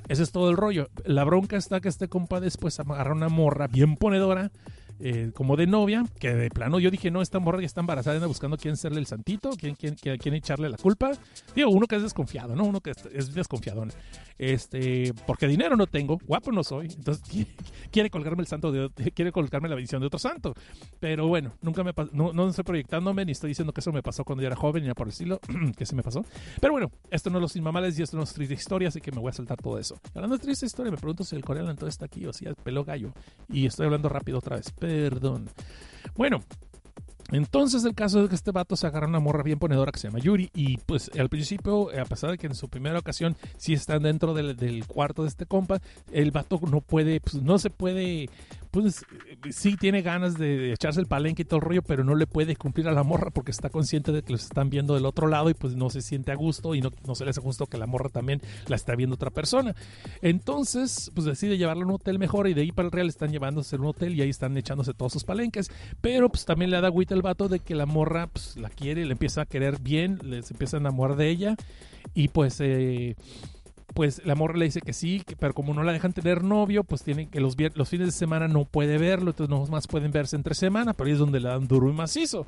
Ese 0.07 0.23
es 0.23 0.31
todo 0.31 0.49
el 0.49 0.57
rollo. 0.57 0.89
La 1.05 1.23
bronca 1.23 1.57
está 1.57 1.79
que 1.79 1.89
este 1.89 2.07
compa 2.07 2.39
después 2.39 2.79
agarra 2.79 3.13
una 3.13 3.29
morra 3.29 3.67
bien 3.67 3.95
ponedora 3.95 4.51
eh, 4.99 5.31
como 5.33 5.55
de 5.55 5.67
novia, 5.67 6.03
que 6.19 6.33
de 6.33 6.49
plano 6.49 6.79
yo 6.79 6.91
dije, 6.91 7.11
no, 7.11 7.21
esta 7.21 7.39
morra 7.39 7.59
ya 7.59 7.65
está 7.65 7.81
embarazada, 7.81 8.15
anda 8.15 8.27
buscando 8.27 8.57
quién 8.57 8.77
serle 8.77 8.99
el 8.99 9.05
santito, 9.05 9.51
quién, 9.51 9.75
quién, 9.75 9.95
quién, 9.95 10.33
echarle 10.33 10.69
la 10.69 10.77
culpa. 10.77 11.11
Digo, 11.55 11.69
uno 11.69 11.87
que 11.87 11.95
es 11.95 12.03
desconfiado, 12.03 12.55
¿no? 12.55 12.65
Uno 12.65 12.81
que 12.81 12.91
es 12.91 13.33
desconfiado. 13.33 13.85
Este, 14.39 15.13
porque 15.27 15.47
dinero 15.47 15.75
no 15.75 15.85
tengo, 15.85 16.17
guapo 16.25 16.53
no 16.53 16.63
soy, 16.63 16.87
entonces 16.87 17.21
quiere 17.91 18.09
colgarme 18.09 18.41
el 18.41 18.47
santo 18.47 18.71
de, 18.71 18.89
quiere 19.13 19.33
colgarme 19.33 19.67
la 19.67 19.75
bendición 19.75 19.99
de 19.99 20.07
otro 20.07 20.17
santo. 20.17 20.53
Pero 20.99 21.27
bueno, 21.27 21.53
nunca 21.61 21.83
me 21.83 21.91
no, 22.13 22.31
no 22.31 22.47
estoy 22.47 22.63
proyectándome 22.63 23.25
ni 23.25 23.33
estoy 23.33 23.49
diciendo 23.49 23.73
que 23.73 23.81
eso 23.81 23.91
me 23.91 24.01
pasó 24.01 24.23
cuando 24.23 24.41
yo 24.41 24.47
era 24.47 24.55
joven 24.55 24.83
ni 24.83 24.87
nada 24.87 24.95
por 24.95 25.07
el 25.07 25.11
estilo, 25.11 25.41
que 25.77 25.85
se 25.85 25.93
me 25.93 26.03
pasó. 26.03 26.23
Pero 26.61 26.71
bueno, 26.71 26.89
esto 27.11 27.29
no 27.29 27.39
es 27.39 27.41
los 27.41 27.55
inmamales 27.57 27.99
y 27.99 28.03
esto 28.03 28.15
no 28.15 28.23
es 28.23 28.33
triste 28.33 28.53
historia, 28.53 28.87
así 28.87 29.01
que 29.01 29.11
me 29.11 29.19
voy 29.19 29.29
a 29.29 29.33
saltar 29.33 29.57
todo 29.57 29.77
eso. 29.77 29.99
Hablando 30.15 30.37
de 30.37 30.43
triste 30.43 30.65
historia, 30.65 30.89
me 30.89 30.97
pregunto 30.97 31.25
si 31.25 31.35
el 31.35 31.43
coreano 31.43 31.69
entonces 31.69 31.95
está 31.95 32.05
aquí 32.05 32.25
o 32.25 32.31
si 32.31 32.45
es 32.45 32.55
pelo 32.63 32.85
gallo. 32.85 33.11
Y 33.49 33.65
estoy 33.65 33.87
hablando 33.87 34.07
rápido 34.07 34.37
otra 34.37 34.55
vez. 34.55 34.71
Perdón. 34.89 35.47
Bueno, 36.15 36.41
entonces 37.31 37.85
el 37.85 37.93
caso 37.93 38.23
es 38.23 38.29
que 38.29 38.33
este 38.33 38.49
vato 38.49 38.75
se 38.75 38.87
agarra 38.87 39.05
una 39.05 39.19
morra 39.19 39.43
bien 39.43 39.59
ponedora 39.59 39.91
que 39.91 39.99
se 39.99 40.07
llama 40.07 40.17
Yuri 40.17 40.49
y 40.55 40.77
pues 40.77 41.11
al 41.15 41.29
principio, 41.29 41.91
a 41.95 42.05
pesar 42.05 42.31
de 42.31 42.39
que 42.39 42.47
en 42.47 42.55
su 42.55 42.69
primera 42.69 42.97
ocasión 42.97 43.37
sí 43.57 43.73
están 43.73 44.01
dentro 44.01 44.33
del, 44.33 44.55
del 44.55 44.87
cuarto 44.87 45.21
de 45.21 45.27
este 45.27 45.45
compa, 45.45 45.79
el 46.11 46.31
vato 46.31 46.59
no 46.71 46.81
puede, 46.81 47.19
pues 47.21 47.35
no 47.35 47.59
se 47.59 47.69
puede 47.69 48.29
pues 48.71 49.03
sí 49.51 49.75
tiene 49.77 50.01
ganas 50.01 50.37
de 50.37 50.73
echarse 50.73 50.99
el 50.99 51.07
palenque 51.07 51.41
y 51.41 51.45
todo 51.45 51.57
el 51.57 51.65
rollo, 51.65 51.81
pero 51.81 52.03
no 52.03 52.15
le 52.15 52.27
puede 52.27 52.55
cumplir 52.55 52.87
a 52.87 52.91
la 52.91 53.03
morra 53.03 53.31
porque 53.31 53.51
está 53.51 53.69
consciente 53.69 54.11
de 54.11 54.21
que 54.21 54.33
los 54.33 54.43
están 54.43 54.69
viendo 54.69 54.93
del 54.93 55.05
otro 55.05 55.27
lado 55.27 55.49
y 55.49 55.53
pues 55.53 55.75
no 55.75 55.89
se 55.89 56.01
siente 56.01 56.31
a 56.31 56.35
gusto 56.35 56.75
y 56.75 56.81
no, 56.81 56.91
no 57.07 57.15
se 57.15 57.23
le 57.23 57.31
hace 57.31 57.41
gusto 57.41 57.65
que 57.65 57.77
la 57.77 57.87
morra 57.87 58.09
también 58.09 58.41
la 58.67 58.75
está 58.75 58.95
viendo 58.95 59.15
otra 59.15 59.31
persona. 59.31 59.75
Entonces, 60.21 61.11
pues 61.15 61.25
decide 61.25 61.57
llevarla 61.57 61.83
a 61.83 61.87
un 61.87 61.93
hotel 61.93 62.19
mejor 62.19 62.47
y 62.47 62.53
de 62.53 62.61
ahí 62.61 62.71
para 62.71 62.87
el 62.87 62.91
Real 62.91 63.07
están 63.07 63.31
llevándose 63.31 63.75
a 63.75 63.79
un 63.79 63.87
hotel 63.87 64.15
y 64.15 64.21
ahí 64.21 64.29
están 64.29 64.55
echándose 64.57 64.93
todos 64.93 65.13
sus 65.13 65.23
palenques, 65.23 65.71
pero 66.01 66.29
pues 66.29 66.45
también 66.45 66.71
le 66.71 66.79
da 66.79 66.87
agüita 66.87 67.15
el 67.15 67.21
vato 67.21 67.47
de 67.47 67.59
que 67.59 67.75
la 67.75 67.85
morra 67.85 68.27
pues 68.27 68.57
la 68.57 68.69
quiere, 68.69 69.05
le 69.05 69.13
empieza 69.13 69.41
a 69.41 69.45
querer 69.45 69.79
bien, 69.81 70.19
les 70.23 70.51
empieza 70.51 70.77
a 70.77 70.79
enamorar 70.79 71.17
de 71.17 71.29
ella 71.29 71.55
y 72.13 72.27
pues... 72.27 72.59
Eh, 72.59 73.15
pues 73.93 74.25
la 74.25 74.35
morra 74.35 74.57
le 74.57 74.65
dice 74.65 74.81
que 74.81 74.93
sí, 74.93 75.23
pero 75.39 75.53
como 75.53 75.73
no 75.73 75.83
la 75.83 75.91
dejan 75.91 76.13
tener 76.13 76.43
novio, 76.43 76.83
pues 76.83 77.03
tienen 77.03 77.29
que 77.29 77.39
los, 77.39 77.55
los 77.73 77.89
fines 77.89 78.07
de 78.07 78.11
semana 78.11 78.47
no 78.47 78.65
puede 78.65 78.97
verlo, 78.97 79.31
entonces 79.31 79.49
no 79.49 79.65
más 79.67 79.87
pueden 79.87 80.11
verse 80.11 80.35
entre 80.35 80.55
semana, 80.55 80.93
pero 80.93 81.07
ahí 81.07 81.13
es 81.13 81.19
donde 81.19 81.39
le 81.39 81.49
dan 81.49 81.67
duro 81.67 81.89
y 81.89 81.93
macizo. 81.93 82.45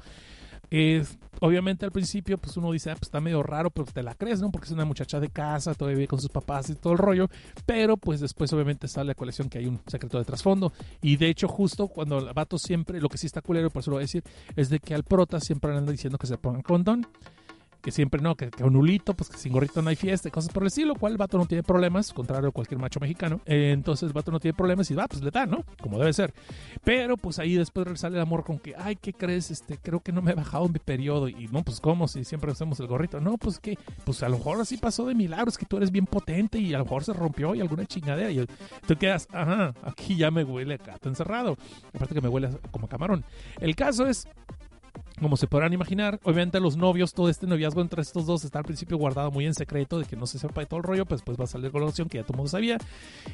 obviamente 1.39 1.85
al 1.85 1.91
principio 1.91 2.37
pues 2.37 2.55
uno 2.57 2.71
dice, 2.71 2.91
ah, 2.91 2.93
pues 2.93 3.07
está 3.07 3.19
medio 3.19 3.43
raro, 3.43 3.69
pero 3.71 3.85
te 3.91 4.03
la 4.03 4.15
crees, 4.15 4.39
¿no? 4.41 4.51
Porque 4.51 4.67
es 4.67 4.71
una 4.71 4.85
muchacha 4.85 5.19
de 5.19 5.29
casa, 5.29 5.73
todavía 5.73 5.97
vive 5.97 6.07
con 6.07 6.21
sus 6.21 6.29
papás 6.29 6.69
y 6.69 6.75
todo 6.75 6.93
el 6.93 6.99
rollo, 6.99 7.27
pero 7.65 7.97
pues 7.97 8.19
después 8.19 8.51
obviamente 8.53 8.87
sale 8.87 9.09
la 9.09 9.15
colección 9.15 9.49
que 9.49 9.57
hay 9.57 9.65
un 9.65 9.79
secreto 9.87 10.17
de 10.17 10.25
trasfondo. 10.25 10.71
Y 11.01 11.17
de 11.17 11.29
hecho 11.29 11.47
justo 11.47 11.87
cuando 11.87 12.19
el 12.19 12.33
vato 12.33 12.57
siempre, 12.57 13.01
lo 13.01 13.09
que 13.09 13.17
sí 13.17 13.27
está 13.27 13.41
culero, 13.41 13.69
por 13.69 13.81
eso 13.81 13.91
lo 13.91 13.95
voy 13.95 14.03
a 14.03 14.05
decir, 14.05 14.23
es 14.55 14.69
de 14.69 14.79
que 14.79 14.93
al 14.93 15.03
prota 15.03 15.39
siempre 15.39 15.75
anda 15.75 15.91
diciendo 15.91 16.17
que 16.17 16.27
se 16.27 16.37
pongan 16.37 16.61
condón 16.61 17.07
que 17.81 17.91
siempre 17.91 18.21
no, 18.21 18.35
que, 18.35 18.49
un 18.63 18.73
nulito, 18.73 19.13
pues 19.13 19.29
que 19.29 19.37
sin 19.37 19.53
gorrito 19.53 19.81
no 19.81 19.89
hay 19.89 19.95
fiesta 19.95 20.29
cosas 20.31 20.51
por 20.51 20.63
el 20.63 20.67
estilo, 20.67 20.95
cual 20.95 21.13
el 21.13 21.17
vato 21.17 21.37
no 21.37 21.45
tiene 21.45 21.63
problemas, 21.63 22.13
contrario 22.13 22.49
a 22.49 22.51
cualquier 22.51 22.79
macho 22.79 22.99
mexicano. 22.99 23.41
Eh, 23.45 23.71
entonces 23.71 24.07
el 24.07 24.13
vato 24.13 24.31
no 24.31 24.39
tiene 24.39 24.55
problemas 24.55 24.89
y 24.91 24.95
va, 24.95 25.07
pues 25.07 25.21
le 25.21 25.31
da, 25.31 25.45
¿no? 25.45 25.63
Como 25.81 25.99
debe 25.99 26.13
ser. 26.13 26.33
Pero 26.83 27.17
pues 27.17 27.39
ahí 27.39 27.55
después 27.55 27.99
sale 27.99 28.15
el 28.15 28.21
amor 28.21 28.43
con 28.43 28.59
que, 28.59 28.73
ay, 28.77 28.95
¿qué 28.95 29.13
crees? 29.13 29.51
Este, 29.51 29.77
creo 29.77 29.99
que 29.99 30.11
no 30.11 30.21
me 30.21 30.31
he 30.31 30.35
bajado 30.35 30.67
mi 30.67 30.79
periodo. 30.79 31.27
Y 31.27 31.47
no, 31.51 31.63
pues 31.63 31.79
¿cómo? 31.79 32.07
Si 32.07 32.23
siempre 32.23 32.51
hacemos 32.51 32.79
el 32.79 32.87
gorrito. 32.87 33.19
No, 33.19 33.37
pues 33.37 33.59
que, 33.59 33.77
pues 34.05 34.23
a 34.23 34.29
lo 34.29 34.37
mejor 34.37 34.59
así 34.59 34.77
pasó 34.77 35.05
de 35.05 35.13
milagros, 35.13 35.57
que 35.57 35.65
tú 35.65 35.77
eres 35.77 35.91
bien 35.91 36.05
potente 36.05 36.59
y 36.59 36.73
a 36.73 36.77
lo 36.77 36.85
mejor 36.85 37.03
se 37.03 37.13
rompió 37.13 37.53
y 37.55 37.61
alguna 37.61 37.85
chingadera. 37.85 38.31
Y 38.31 38.45
tú 38.87 38.95
quedas, 38.95 39.27
ajá, 39.31 39.73
aquí 39.83 40.15
ya 40.15 40.31
me 40.31 40.43
huele 40.43 40.75
a 40.75 40.77
gato 40.77 41.09
encerrado. 41.09 41.57
Aparte 41.93 42.15
que 42.15 42.21
me 42.21 42.29
huele 42.29 42.49
como 42.71 42.87
camarón. 42.87 43.23
El 43.59 43.75
caso 43.75 44.07
es 44.07 44.27
como 45.21 45.37
se 45.37 45.47
podrán 45.47 45.73
imaginar, 45.73 46.19
obviamente 46.23 46.59
los 46.59 46.77
novios, 46.77 47.13
todo 47.13 47.29
este 47.29 47.47
noviazgo 47.47 47.81
entre 47.81 48.01
estos 48.01 48.25
dos 48.25 48.43
está 48.43 48.59
al 48.59 48.65
principio 48.65 48.97
guardado 48.97 49.31
muy 49.31 49.45
en 49.45 49.53
secreto, 49.53 49.99
de 49.99 50.05
que 50.05 50.15
no 50.15 50.25
se 50.25 50.39
sepa 50.39 50.61
de 50.61 50.67
todo 50.67 50.77
el 50.77 50.83
rollo, 50.83 51.05
pues, 51.05 51.21
pues 51.21 51.39
va 51.39 51.43
a 51.43 51.47
salir 51.47 51.71
con 51.71 51.81
la 51.81 51.87
opción 51.87 52.09
que 52.09 52.17
ya 52.17 52.23
todo 52.23 52.37
mundo 52.37 52.49
sabía. 52.49 52.77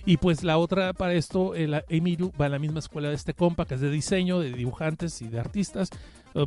Y 0.06 0.18
pues 0.18 0.44
la 0.44 0.58
otra 0.58 0.94
para 0.94 1.14
esto, 1.14 1.56
el 1.56 1.82
Emiru 1.90 2.32
va 2.40 2.48
a 2.48 2.50
la 2.50 2.60
misma 2.60 2.80
escuela 2.80 3.10
de 3.10 3.16
este 3.16 3.34
compa, 3.34 3.66
que 3.66 3.76
es 3.76 3.82
de 3.82 3.90
diseño, 3.90 4.40
de 4.40 4.52
dibujantes 4.52 5.22
y 5.22 5.28
de 5.28 5.40
artistas 5.40 5.90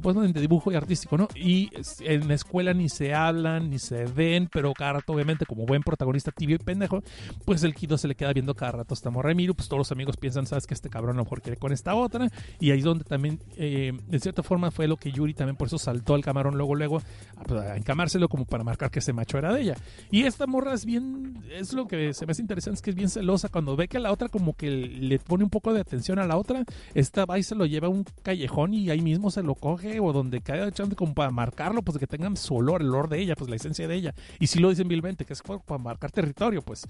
pues 0.02 0.17
de 0.17 0.41
dibujo 0.41 0.70
y 0.70 0.75
artístico, 0.75 1.17
¿no? 1.17 1.28
Y 1.34 1.70
en 2.00 2.28
la 2.28 2.34
escuela 2.34 2.73
ni 2.75 2.89
se 2.89 3.15
hablan, 3.15 3.70
ni 3.70 3.78
se 3.78 4.05
ven, 4.05 4.49
pero 4.52 4.73
cada 4.73 4.94
rato, 4.94 5.12
obviamente, 5.12 5.47
como 5.47 5.67
buen 5.67 5.83
protagonista 5.83 6.31
tibio 6.31 6.57
y 6.57 6.59
pendejo, 6.59 7.02
pues 7.44 7.65
el 7.65 7.75
Kido 7.75 7.99
se 7.99 8.09
le 8.09 8.15
queda 8.15 8.33
viendo 8.33 8.55
cada 8.55 8.73
rato 8.73 8.94
a 8.94 8.97
esta 8.97 9.10
morra 9.10 9.34
pues 9.55 9.68
todos 9.68 9.78
los 9.78 9.92
amigos 9.92 10.17
piensan, 10.17 10.47
sabes 10.47 10.67
que 10.67 10.75
este 10.75 10.91
cabrón 10.91 11.17
a 11.17 11.18
lo 11.18 11.25
mejor 11.25 11.41
quiere 11.41 11.57
con 11.57 11.73
esta 11.73 11.94
otra, 11.94 12.28
y 12.59 12.70
ahí 12.70 12.78
es 12.78 12.84
donde 12.84 13.05
también, 13.05 13.39
eh, 13.57 13.92
de 14.09 14.18
cierta 14.20 14.42
forma, 14.42 14.70
fue 14.70 14.86
lo 14.86 14.97
que 14.97 15.12
Yuri 15.12 15.34
también 15.34 15.57
por 15.57 15.68
eso 15.68 15.78
saltó 15.78 16.15
al 16.15 16.23
camarón 16.23 16.57
luego, 16.57 16.75
luego, 16.75 16.99
a, 17.36 17.44
pues, 17.44 17.76
encamárselo 17.76 18.28
como 18.28 18.44
para 18.44 18.65
marcar 18.65 18.91
que 18.91 18.99
ese 18.99 19.12
macho 19.12 19.39
era 19.39 19.52
de 19.52 19.62
ella. 19.62 19.76
Y 20.10 20.25
esta 20.25 20.47
morra 20.47 20.75
es 20.75 20.84
bien, 20.84 21.42
es 21.50 21.73
lo 21.73 21.86
que 21.86 22.12
se 22.12 22.26
me 22.26 22.33
hace 22.33 22.42
interesante, 22.42 22.76
es 22.76 22.83
que 22.83 22.91
es 22.91 22.97
bien 22.97 23.09
celosa, 23.09 23.49
cuando 23.49 23.76
ve 23.76 23.89
que 23.89 23.99
la 23.99 24.12
otra 24.12 24.28
como 24.28 24.55
que 24.55 24.70
le 24.70 25.18
pone 25.18 25.44
un 25.44 25.50
poco 25.50 25.73
de 25.73 25.81
atención 25.81 26.18
a 26.18 26.26
la 26.26 26.36
otra, 26.36 26.65
esta 26.94 27.25
va 27.25 27.39
y 27.39 27.42
se 27.42 27.55
lo 27.55 27.67
lleva 27.67 27.86
a 27.86 27.91
un 27.91 28.05
callejón 28.23 28.75
y 28.75 28.91
ahí 28.91 29.00
mismo 29.00 29.31
se 29.31 29.42
lo 29.42 29.55
coge 29.55 29.80
o 30.00 30.12
donde 30.12 30.41
caiga 30.41 30.68
echando 30.68 30.97
como 30.97 31.15
para 31.15 31.31
marcarlo, 31.31 31.83
pues 31.83 31.99
que 31.99 32.07
tengan 32.07 32.36
su 32.36 32.55
olor, 32.55 32.83
el 32.83 32.89
olor 32.89 33.09
de 33.09 33.20
ella, 33.20 33.34
pues 33.34 33.50
la 33.50 33.57
esencia 33.57 33.86
de 33.89 33.94
ella. 33.94 34.15
Y 34.39 34.47
si 34.47 34.59
lo 34.59 34.70
dicen 34.70 34.89
vilmente, 34.89 35.25
que 35.25 35.33
es 35.33 35.42
para 35.42 35.78
marcar 35.78 36.10
territorio, 36.10 36.62
pues. 36.62 36.86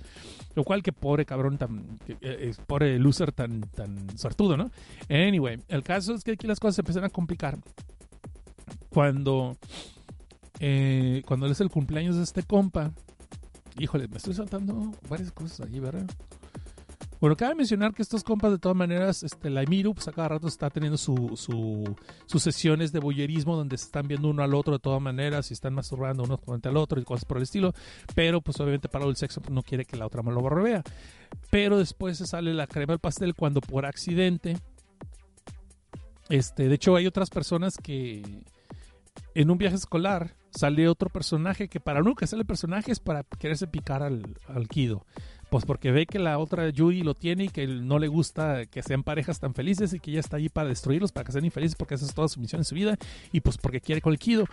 Lo 0.55 0.65
cual 0.65 0.83
que 0.83 0.93
pobre 0.93 1.25
cabrón 1.25 1.59
tan, 1.59 1.99
eh, 2.21 2.53
pobre 2.67 2.99
loser 2.99 3.33
tan, 3.33 3.61
tan 3.61 4.19
suertudo, 4.19 4.57
¿no? 4.57 4.71
Anyway, 5.09 5.61
el 5.69 5.83
caso 5.83 6.15
es 6.15 6.25
que 6.25 6.33
aquí 6.33 6.47
las 6.47 6.61
cosas 6.61 6.77
se 6.77 6.81
empiezan 6.83 7.05
a 7.05 7.11
complicar 7.11 7.59
cuando, 8.91 9.57
eh, 10.59 11.23
cuando 11.27 11.47
es 11.47 11.61
el 11.61 11.71
cumpleaños 11.71 12.17
de 12.17 12.23
este 12.23 12.43
compa. 12.43 12.93
Híjole, 13.79 14.09
me 14.09 14.17
estoy 14.17 14.35
saltando 14.35 14.93
varias 15.09 15.33
cosas 15.33 15.61
allí, 15.61 15.81
¿verdad? 15.81 16.07
Bueno, 17.21 17.37
cabe 17.37 17.55
mencionar 17.55 17.93
que 17.93 18.01
estos 18.01 18.25
compas, 18.25 18.51
de 18.51 18.59
todas 18.59 18.77
maneras, 18.77 19.23
este, 19.23 19.51
la 19.51 19.63
Emiru, 19.63 19.93
pues 19.93 20.09
a 20.09 20.13
cada 20.13 20.29
rato 20.29 20.49
está 20.49 20.71
teniendo 20.71 20.97
su, 20.97 21.37
su, 21.37 21.95
sus 22.25 22.43
sesiones 22.43 22.93
de 22.93 22.99
boyerismo 22.99 23.57
donde 23.57 23.77
se 23.77 23.85
están 23.85 24.09
viendo 24.09 24.29
uno 24.29 24.43
al 24.43 24.55
otro 24.55 24.73
de 24.73 24.79
todas 24.79 25.03
maneras 25.03 25.51
y 25.51 25.55
están 25.55 25.75
masturbando 25.75 26.23
uno 26.23 26.39
frente 26.39 26.71
al 26.71 26.79
otro 26.79 26.99
y 26.99 27.05
cosas 27.05 27.27
por 27.27 27.37
el 27.37 27.43
estilo. 27.43 27.75
Pero, 28.15 28.41
pues 28.41 28.59
obviamente, 28.59 28.89
para 28.89 29.05
el 29.05 29.17
sexo 29.17 29.43
pues, 29.43 29.53
no 29.53 29.63
quiere 29.63 29.85
que 29.85 29.99
la 29.99 30.07
otra 30.07 30.23
me 30.23 30.33
lo 30.33 30.49
revea. 30.49 30.83
Pero 31.51 31.79
después 31.79 32.17
se 32.17 32.27
sale 32.27 32.55
la 32.55 32.67
crema 32.67 32.95
del 32.95 33.01
pastel 33.01 33.35
cuando 33.35 33.61
por 33.61 33.85
accidente. 33.85 34.57
Este, 36.31 36.69
de 36.69 36.75
hecho, 36.75 36.97
hay 36.97 37.07
otras 37.07 37.29
personas 37.29 37.77
que 37.77 38.23
en 39.35 39.51
un 39.51 39.59
viaje 39.59 39.77
escolar 39.77 40.37
sale 40.53 40.89
otro 40.89 41.11
personaje 41.11 41.69
que 41.69 41.81
para 41.81 42.01
que 42.17 42.27
sale 42.27 42.47
personaje 42.47 42.93
para 43.05 43.25
quererse 43.25 43.67
picar 43.67 44.03
al 44.03 44.69
Kido. 44.69 45.05
Pues 45.51 45.65
porque 45.65 45.91
ve 45.91 46.07
que 46.07 46.19
la 46.19 46.39
otra 46.39 46.71
Yui 46.71 47.03
lo 47.03 47.15
tiene 47.15 47.45
y 47.45 47.49
que 47.49 47.67
no 47.67 47.99
le 47.99 48.09
gusta 48.09 48.67
que 48.67 48.83
sean 48.83 49.03
parejas 49.03 49.41
tan 49.41 49.53
felices 49.53 49.93
y 49.93 50.01
que 50.01 50.13
ella 50.13 50.21
está 50.21 50.37
ahí 50.37 50.49
para 50.49 50.69
destruirlos, 50.69 51.13
para 51.13 51.25
que 51.25 51.33
sean 51.33 51.45
infelices, 51.45 51.77
porque 51.77 51.95
esa 51.95 52.07
es 52.07 52.15
toda 52.15 52.29
su 52.29 52.41
misión 52.41 52.61
en 52.61 52.65
su 52.65 52.75
vida 52.75 52.97
y 53.33 53.41
pues 53.41 53.59
porque 53.59 53.81
quiere 53.81 54.01
con 54.01 54.13
el 54.13 54.19
Kido. 54.19 54.47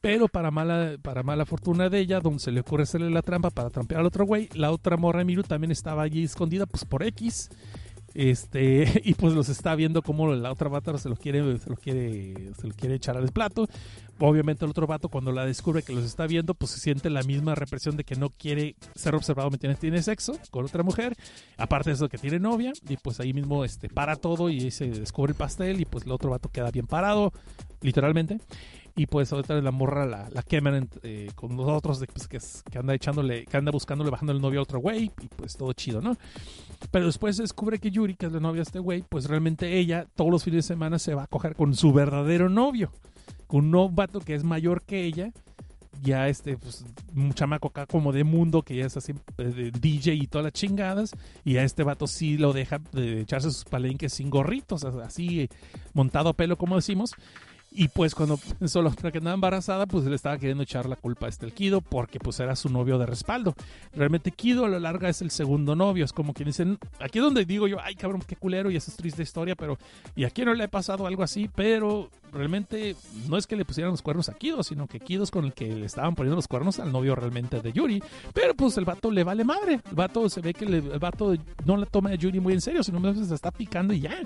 Pero 0.00 0.28
para 0.28 0.50
mala, 0.50 0.96
para 1.02 1.22
mala 1.22 1.44
fortuna 1.44 1.88
de 1.88 1.98
ella, 1.98 2.20
donde 2.20 2.38
se 2.38 2.52
le 2.52 2.60
ocurre 2.60 2.84
hacerle 2.84 3.10
la 3.10 3.22
trampa 3.22 3.50
para 3.50 3.70
trampear 3.70 4.00
al 4.00 4.06
otro 4.06 4.24
güey, 4.24 4.48
la 4.54 4.70
otra 4.70 4.96
morra 4.96 5.24
Miru 5.24 5.42
también 5.42 5.72
estaba 5.72 6.02
allí 6.02 6.22
escondida 6.22 6.66
pues 6.66 6.84
por 6.84 7.02
X 7.02 7.50
Este, 8.14 9.00
y 9.04 9.14
pues 9.14 9.34
los 9.34 9.48
está 9.48 9.74
viendo 9.74 10.00
como 10.02 10.32
la 10.34 10.52
otra 10.52 10.68
vato 10.68 10.96
se 10.98 11.08
lo 11.08 11.16
quiere, 11.16 11.58
se 11.58 11.68
lo 11.68 11.76
quiere, 11.76 12.52
se 12.58 12.68
lo 12.68 12.74
quiere 12.74 12.94
echar 12.94 13.16
al 13.16 13.30
plato. 13.30 13.68
Obviamente 14.20 14.64
el 14.64 14.70
otro 14.70 14.86
vato 14.86 15.08
cuando 15.08 15.32
la 15.32 15.44
descubre 15.44 15.82
que 15.82 15.92
los 15.92 16.04
está 16.04 16.28
viendo, 16.28 16.54
pues 16.54 16.70
se 16.70 16.78
siente 16.78 17.10
la 17.10 17.24
misma 17.24 17.56
represión 17.56 17.96
de 17.96 18.04
que 18.04 18.14
no 18.14 18.30
quiere 18.30 18.76
ser 18.94 19.16
observado 19.16 19.50
mientras 19.50 19.78
tiene 19.80 20.02
sexo 20.02 20.38
con 20.50 20.64
otra 20.64 20.84
mujer. 20.84 21.16
Aparte 21.58 21.90
de 21.90 21.94
eso 21.94 22.08
que 22.08 22.18
tiene 22.18 22.38
novia. 22.38 22.72
Y 22.88 22.96
pues 22.96 23.18
ahí 23.18 23.32
mismo 23.32 23.64
este, 23.64 23.88
para 23.88 24.14
todo 24.14 24.50
y 24.50 24.70
se 24.70 24.86
descubre 24.86 25.32
el 25.32 25.36
pastel 25.36 25.80
y 25.80 25.84
pues 25.84 26.04
el 26.04 26.12
otro 26.12 26.30
vato 26.30 26.48
queda 26.48 26.70
bien 26.70 26.86
parado, 26.86 27.32
literalmente. 27.80 28.38
Y 28.96 29.06
pues 29.06 29.32
otra 29.32 29.60
la 29.60 29.72
morra 29.72 30.06
la, 30.06 30.30
la 30.30 30.42
queman 30.42 30.88
eh, 31.02 31.28
con 31.34 31.56
los 31.56 31.68
otros 31.68 31.98
de, 31.98 32.06
pues, 32.06 32.28
que, 32.28 32.38
que, 32.70 32.78
anda 32.78 32.94
echándole, 32.94 33.44
que 33.44 33.56
anda 33.56 33.72
buscándole, 33.72 34.10
bajando 34.10 34.32
el 34.32 34.40
novio 34.40 34.60
a 34.60 34.62
otro 34.62 34.78
güey. 34.78 35.10
Y 35.20 35.26
pues 35.36 35.56
todo 35.56 35.72
chido, 35.72 36.00
¿no? 36.00 36.16
Pero 36.90 37.06
después 37.06 37.36
descubre 37.36 37.78
que 37.78 37.90
Yuri, 37.90 38.14
que 38.14 38.26
es 38.26 38.32
la 38.32 38.40
novia 38.40 38.58
de 38.58 38.64
este 38.64 38.78
güey, 38.78 39.04
pues 39.08 39.26
realmente 39.26 39.78
ella 39.78 40.06
todos 40.14 40.30
los 40.30 40.44
fines 40.44 40.64
de 40.64 40.74
semana 40.74 40.98
se 40.98 41.14
va 41.14 41.24
a 41.24 41.26
coger 41.26 41.54
con 41.54 41.74
su 41.74 41.92
verdadero 41.92 42.48
novio 42.48 42.92
un 43.54 43.70
novato 43.70 44.20
que 44.20 44.34
es 44.34 44.42
mayor 44.42 44.82
que 44.82 45.04
ella, 45.04 45.30
ya 46.02 46.28
este, 46.28 46.56
pues, 46.56 46.84
un 47.14 47.32
chamaco 47.32 47.68
acá 47.68 47.86
como 47.86 48.12
de 48.12 48.24
mundo, 48.24 48.62
que 48.62 48.76
ya 48.76 48.86
es 48.86 48.96
así, 48.96 49.12
eh, 49.38 49.70
DJ 49.80 50.14
y 50.14 50.26
todas 50.26 50.44
las 50.44 50.52
chingadas, 50.52 51.12
y 51.44 51.56
a 51.56 51.62
este 51.62 51.84
vato 51.84 52.08
sí 52.08 52.36
lo 52.36 52.52
deja 52.52 52.80
de 52.92 53.20
echarse 53.20 53.50
sus 53.52 53.64
palenques 53.64 54.12
sin 54.12 54.28
gorritos, 54.28 54.84
así 54.84 55.48
montado 55.92 56.30
a 56.30 56.34
pelo, 56.34 56.58
como 56.58 56.74
decimos, 56.74 57.12
y 57.76 57.88
pues 57.88 58.14
cuando 58.14 58.38
pensó 58.58 58.80
la 58.80 58.90
otra 58.90 59.10
que 59.10 59.18
andaba 59.18 59.34
embarazada, 59.34 59.86
pues 59.86 60.04
le 60.04 60.14
estaba 60.14 60.38
queriendo 60.38 60.62
echar 60.62 60.88
la 60.88 60.96
culpa 60.96 61.26
a 61.26 61.28
este 61.28 61.44
el 61.44 61.52
Kido 61.52 61.80
porque 61.80 62.20
pues 62.20 62.38
era 62.38 62.54
su 62.54 62.68
novio 62.68 62.98
de 62.98 63.06
respaldo. 63.06 63.54
Realmente 63.94 64.30
Kido 64.30 64.64
a 64.64 64.68
lo 64.68 64.78
larga 64.78 65.08
es 65.08 65.20
el 65.20 65.30
segundo 65.30 65.74
novio. 65.74 66.04
Es 66.04 66.12
como 66.12 66.32
quien 66.32 66.46
dicen, 66.46 66.78
aquí 67.00 67.18
es 67.18 67.24
donde 67.24 67.44
digo 67.44 67.66
yo, 67.66 67.78
ay 67.82 67.96
cabrón, 67.96 68.22
qué 68.26 68.36
culero 68.36 68.70
y 68.70 68.76
esa 68.76 68.90
es 68.90 68.96
triste 68.96 69.22
historia, 69.22 69.56
pero 69.56 69.76
y 70.14 70.24
aquí 70.24 70.44
no 70.44 70.54
le 70.54 70.64
ha 70.64 70.68
pasado 70.68 71.06
algo 71.06 71.24
así, 71.24 71.50
pero 71.54 72.10
realmente 72.34 72.96
no 73.28 73.36
es 73.36 73.46
que 73.46 73.56
le 73.56 73.64
pusieran 73.64 73.92
los 73.92 74.02
cuernos 74.02 74.28
a 74.28 74.34
Kido, 74.34 74.62
sino 74.62 74.86
que 74.86 75.00
Kido 75.00 75.24
es 75.24 75.30
con 75.30 75.44
el 75.44 75.52
que 75.52 75.74
le 75.74 75.86
estaban 75.86 76.14
poniendo 76.14 76.36
los 76.36 76.48
cuernos 76.48 76.78
al 76.80 76.92
novio 76.92 77.14
realmente 77.14 77.60
de 77.60 77.72
Yuri. 77.72 78.02
Pero 78.32 78.54
pues 78.54 78.76
el 78.76 78.84
vato 78.84 79.10
le 79.10 79.24
vale 79.24 79.44
madre. 79.44 79.80
El 79.88 79.94
vato 79.94 80.28
se 80.28 80.40
ve 80.40 80.54
que 80.54 80.64
el 80.64 80.98
vato 80.98 81.34
no 81.64 81.76
la 81.76 81.86
toma 81.86 82.10
a 82.10 82.14
Yuri 82.14 82.40
muy 82.40 82.52
en 82.52 82.60
serio, 82.60 82.82
sino 82.82 83.00
que 83.00 83.24
se 83.24 83.34
está 83.34 83.50
picando 83.50 83.94
y 83.94 84.00
ya. 84.00 84.18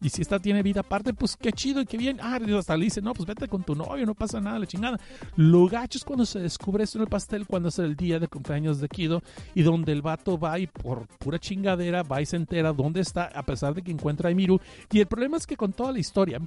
Y 0.00 0.08
si 0.08 0.22
esta 0.22 0.38
tiene 0.38 0.62
vida 0.62 0.80
aparte, 0.80 1.14
pues 1.14 1.36
qué 1.36 1.52
chido 1.52 1.80
y 1.80 1.86
qué 1.86 1.96
bien. 1.96 2.18
Ah, 2.20 2.38
hasta 2.58 2.76
le 2.76 2.84
dice, 2.84 3.00
no, 3.00 3.12
pues 3.14 3.26
vete 3.26 3.48
con 3.48 3.64
tu 3.64 3.74
novio, 3.74 4.04
no 4.06 4.14
pasa 4.14 4.40
nada, 4.40 4.58
la 4.58 4.66
chingada. 4.66 5.00
Lo 5.36 5.66
gacho 5.66 5.98
es 5.98 6.04
cuando 6.04 6.26
se 6.26 6.38
descubre 6.38 6.84
esto 6.84 6.98
en 6.98 7.02
el 7.02 7.08
pastel, 7.08 7.46
cuando 7.46 7.68
es 7.68 7.78
el 7.78 7.96
día 7.96 8.18
de 8.18 8.28
cumpleaños 8.28 8.80
de 8.80 8.88
Kido, 8.88 9.22
y 9.54 9.62
donde 9.62 9.92
el 9.92 10.02
vato 10.02 10.38
va 10.38 10.58
y 10.58 10.66
por 10.66 11.06
pura 11.06 11.38
chingadera 11.38 12.02
va 12.02 12.20
y 12.20 12.26
se 12.26 12.36
entera 12.36 12.72
dónde 12.72 13.00
está, 13.00 13.24
a 13.24 13.42
pesar 13.42 13.74
de 13.74 13.82
que 13.82 13.90
encuentra 13.90 14.28
a 14.28 14.32
Emiru. 14.32 14.60
Y 14.92 15.00
el 15.00 15.06
problema 15.06 15.36
es 15.36 15.46
que 15.46 15.56
con 15.56 15.72
toda 15.72 15.92
la 15.92 15.98
historia, 15.98 16.40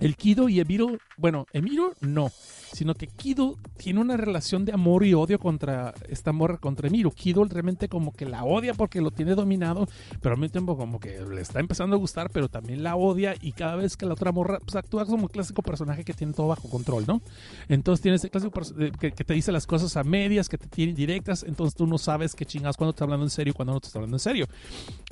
el 0.00 0.16
Kido 0.16 0.48
y 0.48 0.60
Emiru, 0.60 0.98
bueno, 1.16 1.46
Emiru 1.52 1.92
no 2.00 2.30
sino 2.72 2.94
que 2.94 3.06
Kido 3.06 3.56
tiene 3.76 4.00
una 4.00 4.16
relación 4.16 4.64
de 4.64 4.72
amor 4.72 5.04
y 5.04 5.14
odio 5.14 5.38
contra 5.38 5.94
esta 6.08 6.32
morra, 6.32 6.58
contra 6.58 6.88
Emiru. 6.88 7.10
Kido 7.10 7.44
realmente 7.44 7.88
como 7.88 8.12
que 8.12 8.26
la 8.26 8.44
odia 8.44 8.74
porque 8.74 9.00
lo 9.00 9.10
tiene 9.10 9.34
dominado, 9.34 9.88
pero 10.20 10.34
al 10.34 10.40
mismo 10.40 10.52
tiempo 10.52 10.76
como 10.76 11.00
que 11.00 11.20
le 11.20 11.40
está 11.40 11.60
empezando 11.60 11.96
a 11.96 11.98
gustar, 11.98 12.30
pero 12.30 12.48
también 12.48 12.82
la 12.82 12.96
odia 12.96 13.34
y 13.40 13.52
cada 13.52 13.76
vez 13.76 13.96
que 13.96 14.06
la 14.06 14.14
otra 14.14 14.32
morra 14.32 14.58
pues, 14.60 14.76
actúa 14.76 15.04
como 15.06 15.24
un 15.24 15.28
clásico 15.28 15.62
personaje 15.62 16.04
que 16.04 16.14
tiene 16.14 16.32
todo 16.32 16.48
bajo 16.48 16.68
control, 16.68 17.04
¿no? 17.06 17.22
Entonces 17.68 18.02
tiene 18.02 18.16
ese 18.16 18.30
clásico 18.30 18.60
que, 18.98 19.12
que, 19.12 19.24
te 19.24 19.34
dice 19.34 19.52
las 19.52 19.66
cosas 19.66 19.96
a 19.96 20.04
medias, 20.04 20.48
que 20.48 20.58
te 20.58 20.68
tiene 20.68 20.92
directas, 20.92 21.42
entonces 21.42 21.74
tú 21.74 21.86
no 21.86 21.98
sabes 21.98 22.34
qué 22.34 22.44
chingas 22.44 22.76
cuando 22.76 22.92
te 22.92 22.96
está 22.96 23.04
hablando 23.04 23.26
en 23.26 23.30
serio 23.30 23.52
y 23.52 23.54
cuando 23.54 23.74
no 23.74 23.80
te 23.80 23.88
está 23.88 23.98
hablando 23.98 24.16
en 24.16 24.20
serio. 24.20 24.46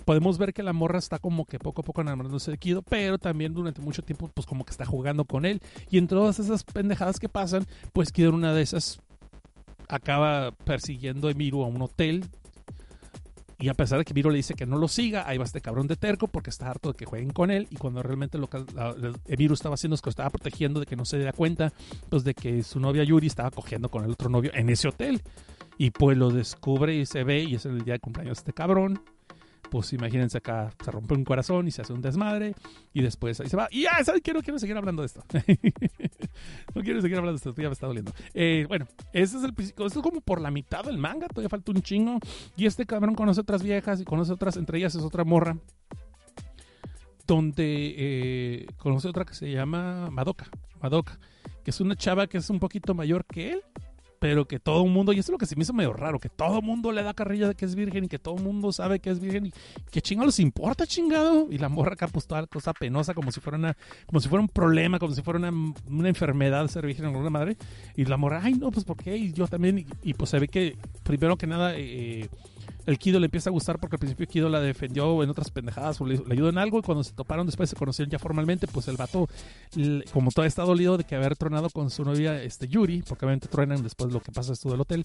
Podemos 0.05 0.39
ver 0.39 0.55
que 0.55 0.63
la 0.63 0.73
morra 0.73 0.99
está 0.99 1.19
como 1.19 1.45
que 1.45 1.59
poco 1.59 1.83
a 1.83 1.85
poco 1.85 2.01
enamorándose 2.01 2.51
de 2.51 2.59
Kido, 2.59 2.83
pero 2.83 3.19
también 3.19 3.53
durante 3.53 3.81
mucho 3.81 4.03
tiempo 4.03 4.31
pues 4.33 4.47
como 4.47 4.65
que 4.65 4.71
está 4.79 4.87
jugando 4.87 5.25
con 5.25 5.45
él 5.45 5.61
y 5.91 5.99
en 5.99 6.07
todas 6.07 6.39
esas 6.39 6.63
pendejadas 6.63 7.19
que 7.19 7.29
pasan 7.29 7.67
pues 7.93 8.13
que 8.13 8.29
una 8.29 8.55
de 8.55 8.63
esas 8.63 9.01
acaba 9.89 10.53
persiguiendo 10.53 11.29
a 11.29 11.31
Emiro 11.33 11.65
a 11.65 11.67
un 11.67 11.83
hotel. 11.83 12.25
Y 13.61 13.69
a 13.69 13.75
pesar 13.75 13.99
de 13.99 14.05
que 14.05 14.13
Emiro 14.13 14.31
le 14.31 14.37
dice 14.37 14.55
que 14.55 14.67
no 14.67 14.79
lo 14.79 14.87
siga, 14.87 15.29
ahí 15.29 15.37
va 15.37 15.45
este 15.45 15.61
cabrón 15.61 15.89
de 15.89 15.97
terco 15.97 16.29
porque 16.29 16.51
está 16.51 16.71
harto 16.71 16.91
de 16.91 16.95
que 16.95 17.07
jueguen 17.07 17.31
con 17.31 17.51
él. 17.51 17.67
Y 17.71 17.77
cuando 17.77 18.05
realmente 18.05 18.39
lo 18.39 18.47
que 18.49 18.65
Emiro 19.27 19.55
estaba 19.55 19.75
haciendo 19.75 19.97
es 19.97 20.01
que 20.01 20.07
lo 20.07 20.11
estaba 20.11 20.31
protegiendo 20.31 20.79
de 20.79 20.87
que 20.87 20.95
no 20.95 21.05
se 21.05 21.17
diera 21.17 21.33
cuenta, 21.33 21.73
pues 22.09 22.23
de 22.23 22.35
que 22.35 22.63
su 22.63 22.79
novia 22.79 23.03
Yuri 23.03 23.27
estaba 23.27 23.51
cogiendo 23.51 23.89
con 23.89 24.05
el 24.05 24.13
otro 24.13 24.29
novio 24.29 24.53
en 24.55 24.71
ese 24.71 24.87
hotel. 24.87 25.23
Y 25.77 25.91
pues 25.91 26.17
lo 26.17 26.31
descubre 26.31 26.95
y 26.95 27.07
se 27.07 27.25
ve 27.25 27.43
y 27.43 27.57
es 27.57 27.65
el 27.65 27.83
día 27.85 27.95
de 27.95 28.01
cumpleaños 28.01 28.37
de 28.37 28.41
este 28.41 28.53
cabrón 28.53 29.01
pues 29.71 29.93
imagínense 29.93 30.39
acá, 30.39 30.73
se 30.83 30.91
rompe 30.91 31.15
un 31.15 31.25
corazón 31.25 31.69
y 31.69 31.71
se 31.71 31.83
hace 31.83 31.93
un 31.93 32.01
desmadre 32.01 32.55
y 32.93 33.03
después 33.03 33.41
ahí 33.41 33.49
se 33.49 33.57
va. 33.57 33.69
Y 33.71 33.83
ya, 33.83 34.03
¿sabes 34.05 34.23
qué? 34.23 34.33
No 34.33 34.43
quiero 34.43 34.59
seguir 34.59 34.77
hablando 34.77 35.03
de 35.03 35.07
esto. 35.07 35.23
no 36.75 36.83
quiero 36.83 37.01
seguir 37.01 37.19
hablando 37.19 37.39
de 37.39 37.51
esto, 37.51 37.55
ya 37.61 37.69
me 37.69 37.73
está 37.73 37.87
doliendo. 37.87 38.13
Eh, 38.35 38.65
bueno, 38.69 38.87
ese 39.13 39.39
es 39.39 39.45
el 39.45 39.55
Esto 39.59 39.87
es 39.87 39.95
como 39.95 40.21
por 40.21 40.41
la 40.41 40.51
mitad 40.51 40.85
del 40.85 40.99
manga, 40.99 41.29
todavía 41.29 41.49
falta 41.49 41.73
un 41.73 41.83
chingo. 41.83 42.19
Y 42.57 42.67
este 42.67 42.87
cabrón 42.87 43.15
conoce 43.15 43.41
otras 43.41 43.63
viejas 43.63 44.01
y 44.01 44.05
conoce 44.05 44.33
otras, 44.33 44.57
entre 44.57 44.79
ellas 44.79 44.95
es 44.95 45.03
otra 45.03 45.25
morra. 45.25 45.57
Donde 47.27 47.95
eh, 47.99 48.67
conoce 48.79 49.09
otra 49.09 49.25
que 49.25 49.35
se 49.35 49.51
llama 49.51 50.09
Madoka. 50.11 50.47
Madoka, 50.81 51.19
que 51.63 51.71
es 51.71 51.81
una 51.81 51.97
chava 51.97 52.27
que 52.27 52.39
es 52.39 52.49
un 52.49 52.59
poquito 52.59 52.95
mayor 52.95 53.25
que 53.27 53.53
él 53.53 53.63
pero 54.19 54.47
que 54.47 54.59
todo 54.59 54.85
el 54.85 54.91
mundo, 54.91 55.13
y 55.13 55.19
eso 55.19 55.31
es 55.31 55.33
lo 55.33 55.39
que 55.39 55.47
se 55.47 55.57
me 55.57 55.63
hizo 55.63 55.73
medio 55.73 55.93
raro, 55.93 56.19
que 56.19 56.29
todo 56.29 56.59
el 56.59 56.65
mundo 56.65 56.93
le 56.93 57.03
da 57.03 57.15
carrilla 57.15 57.49
de 57.49 57.55
que 57.55 57.65
es 57.65 57.75
virgen 57.75 58.05
y 58.05 58.09
que 58.09 58.19
todo 58.19 58.37
el 58.37 58.43
mundo 58.43 58.73
sabe 58.73 59.01
que 59.01 59.11
es 59.11 59.21
virgen 59.21 59.47
y 59.47 59.53
que 59.91 60.03
chingados 60.03 60.39
importa, 60.41 60.87
chingado. 60.87 61.47
Y 61.51 61.59
la 61.59 61.69
morra 61.69 61.95
acá 61.95 62.09
pues 62.09 62.27
toda 62.27 62.47
cosa 62.47 62.73
penosa, 62.73 63.15
como 63.15 63.33
si 63.33 63.41
fuera 63.41 63.59
una, 63.59 63.77
como 64.07 64.21
si 64.21 64.29
fuera 64.29 64.43
un 64.43 64.49
problema, 64.49 64.99
como 64.99 65.15
si 65.15 65.23
fuera 65.23 65.39
una, 65.39 65.73
una 65.89 66.09
enfermedad 66.09 66.67
ser 66.69 66.87
virgen 66.87 67.07
en 67.07 67.11
alguna 67.11 67.31
madre. 67.31 67.57
Y 67.97 68.05
la 68.05 68.17
morra, 68.17 68.41
ay 68.43 68.55
no, 68.55 68.71
pues 68.71 68.85
¿por 68.85 68.97
qué? 68.97 69.17
Y 69.17 69.33
yo 69.33 69.47
también, 69.47 69.87
y, 70.03 70.15
pues 70.15 70.31
se 70.31 70.39
ve 70.39 70.49
que 70.49 70.77
primero 71.03 71.37
que 71.37 71.47
nada, 71.47 71.73
eh, 71.77 72.29
el 72.89 72.99
Kido 72.99 73.21
le 73.21 73.27
empieza 73.27 73.51
a 73.51 73.53
gustar 73.53 73.79
porque 73.79 73.97
al 73.97 74.01
principio 74.01 74.27
Kido 74.27 74.49
la 74.49 74.61
defendió 74.61 75.23
en 75.23 75.29
otras 75.29 75.51
pendejadas 75.51 76.01
o 76.01 76.07
le, 76.07 76.23
ayudó 76.31 76.49
en 76.49 76.57
algo 76.57 76.79
y 76.79 76.83
cuando 76.83 77.05
se 77.05 77.13
toparon 77.13 77.45
después 77.45 77.69
se 77.69 77.77
conocieron 77.77 78.11
ya 78.11 78.19
formalmente, 78.19 78.67
pues 78.67 78.89
el 78.89 78.97
vato, 78.97 79.29
como 80.11 80.31
todavía 80.31 80.49
está 80.49 80.63
dolido 80.63 80.97
de 80.97 81.05
que 81.05 81.15
haber 81.15 81.37
tronado 81.37 81.69
con 81.69 81.91
su 81.91 82.03
novia 82.03 82.43
este, 82.43 82.67
Yuri, 82.67 83.03
porque 83.03 83.27
obviamente 83.27 83.47
truenan 83.47 83.83
después 83.83 84.09
de 84.09 84.15
lo 84.15 84.21
que 84.23 84.33
pasa 84.33 84.55
esto 84.55 84.71
del 84.71 84.81
hotel, 84.81 85.05